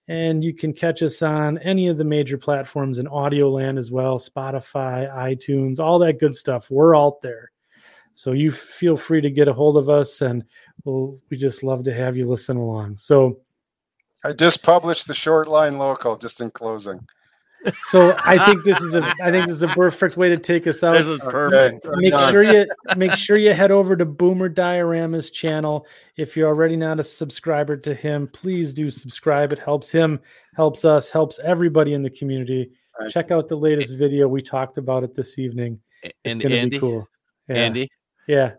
And 0.08 0.44
you 0.44 0.52
can 0.52 0.74
catch 0.74 1.04
us 1.04 1.22
on 1.22 1.60
any 1.60 1.90
of 1.90 2.00
the 2.00 2.06
major 2.06 2.36
platforms 2.36 2.98
in 2.98 3.08
audio 3.08 3.52
land 3.52 3.78
as 3.78 3.92
well 3.92 4.18
Spotify, 4.18 5.16
iTunes, 5.16 5.80
all 5.80 6.00
that 6.00 6.20
good 6.20 6.34
stuff. 6.34 6.72
We're 6.72 6.98
out 6.98 7.22
there. 7.22 7.52
So 8.16 8.32
you 8.32 8.52
feel 8.52 8.98
free 8.98 9.22
to 9.22 9.30
get 9.30 9.48
a 9.48 9.54
hold 9.54 9.78
of 9.78 9.90
us, 9.90 10.24
and 10.24 10.44
we'll, 10.86 11.20
we 11.30 11.38
just 11.38 11.62
love 11.62 11.84
to 11.84 11.94
have 11.94 12.18
you 12.18 12.28
listen 12.28 12.58
along. 12.58 12.98
So 12.98 13.42
I 14.24 14.34
just 14.34 14.64
published 14.64 15.08
the 15.08 15.14
short 15.14 15.48
line 15.48 15.78
local 15.78 16.18
just 16.18 16.42
in 16.42 16.50
closing. 16.50 17.08
So 17.86 18.16
I 18.24 18.46
think 18.46 18.64
this 18.64 18.82
is 18.82 18.94
a 18.96 19.02
I 19.24 19.32
think 19.32 19.48
this 19.48 19.56
is 19.56 19.64
a 19.64 19.68
perfect 19.70 20.18
way 20.18 20.30
to 20.30 20.38
take 20.38 20.68
us 20.68 20.84
out. 20.84 20.98
This 20.98 21.08
is 21.08 21.20
perfect. 21.20 21.86
Make 21.96 22.14
sure 22.30 22.44
you 22.44 22.66
make 22.96 23.14
sure 23.14 23.38
you 23.38 23.54
head 23.54 23.72
over 23.72 23.96
to 23.96 24.06
Boomer 24.06 24.50
Diorama's 24.50 25.32
channel. 25.32 25.88
If 26.18 26.38
you're 26.38 26.48
already 26.48 26.76
not 26.76 27.00
a 27.00 27.04
subscriber 27.04 27.78
to 27.78 27.94
him, 27.94 28.28
please 28.28 28.74
do 28.74 28.90
subscribe. 28.90 29.52
It 29.52 29.60
helps 29.60 29.92
him, 29.92 30.20
helps 30.56 30.86
us, 30.86 31.10
helps 31.10 31.40
everybody 31.40 31.94
in 31.94 32.04
the 32.04 32.10
community. 32.10 32.72
Right. 33.00 33.12
Check 33.12 33.32
out 33.32 33.48
the 33.48 33.58
latest 33.58 33.96
video. 33.96 34.28
We 34.28 34.42
talked 34.42 34.78
about 34.78 35.04
it 35.04 35.16
this 35.16 35.40
evening. 35.40 35.80
It's 36.04 36.14
and 36.26 36.42
gonna 36.42 36.56
Andy, 36.56 36.78
be 36.78 36.80
cool. 36.80 37.08
Yeah. 37.50 37.56
Andy. 37.56 37.90
Yeah. 38.28 38.52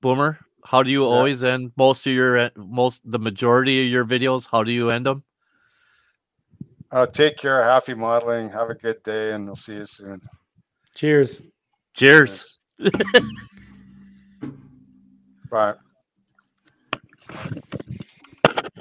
Boomer, 0.00 0.38
how 0.64 0.82
do 0.82 0.90
you 0.90 1.02
yeah. 1.02 1.10
always 1.10 1.44
end 1.44 1.72
most 1.76 2.06
of 2.06 2.12
your 2.12 2.50
most 2.56 3.02
the 3.04 3.18
majority 3.18 3.84
of 3.84 3.90
your 3.90 4.04
videos? 4.04 4.48
How 4.50 4.64
do 4.64 4.72
you 4.72 4.90
end 4.90 5.06
them? 5.06 5.24
Uh, 6.90 7.06
take 7.06 7.36
care. 7.36 7.62
Happy 7.62 7.94
modeling. 7.94 8.50
Have 8.50 8.70
a 8.70 8.74
good 8.74 9.02
day, 9.02 9.32
and 9.32 9.46
we'll 9.46 9.56
see 9.56 9.74
you 9.74 9.86
soon. 9.86 10.20
Cheers. 10.94 11.42
Cheers. 11.94 12.60
Bye. 15.50 15.74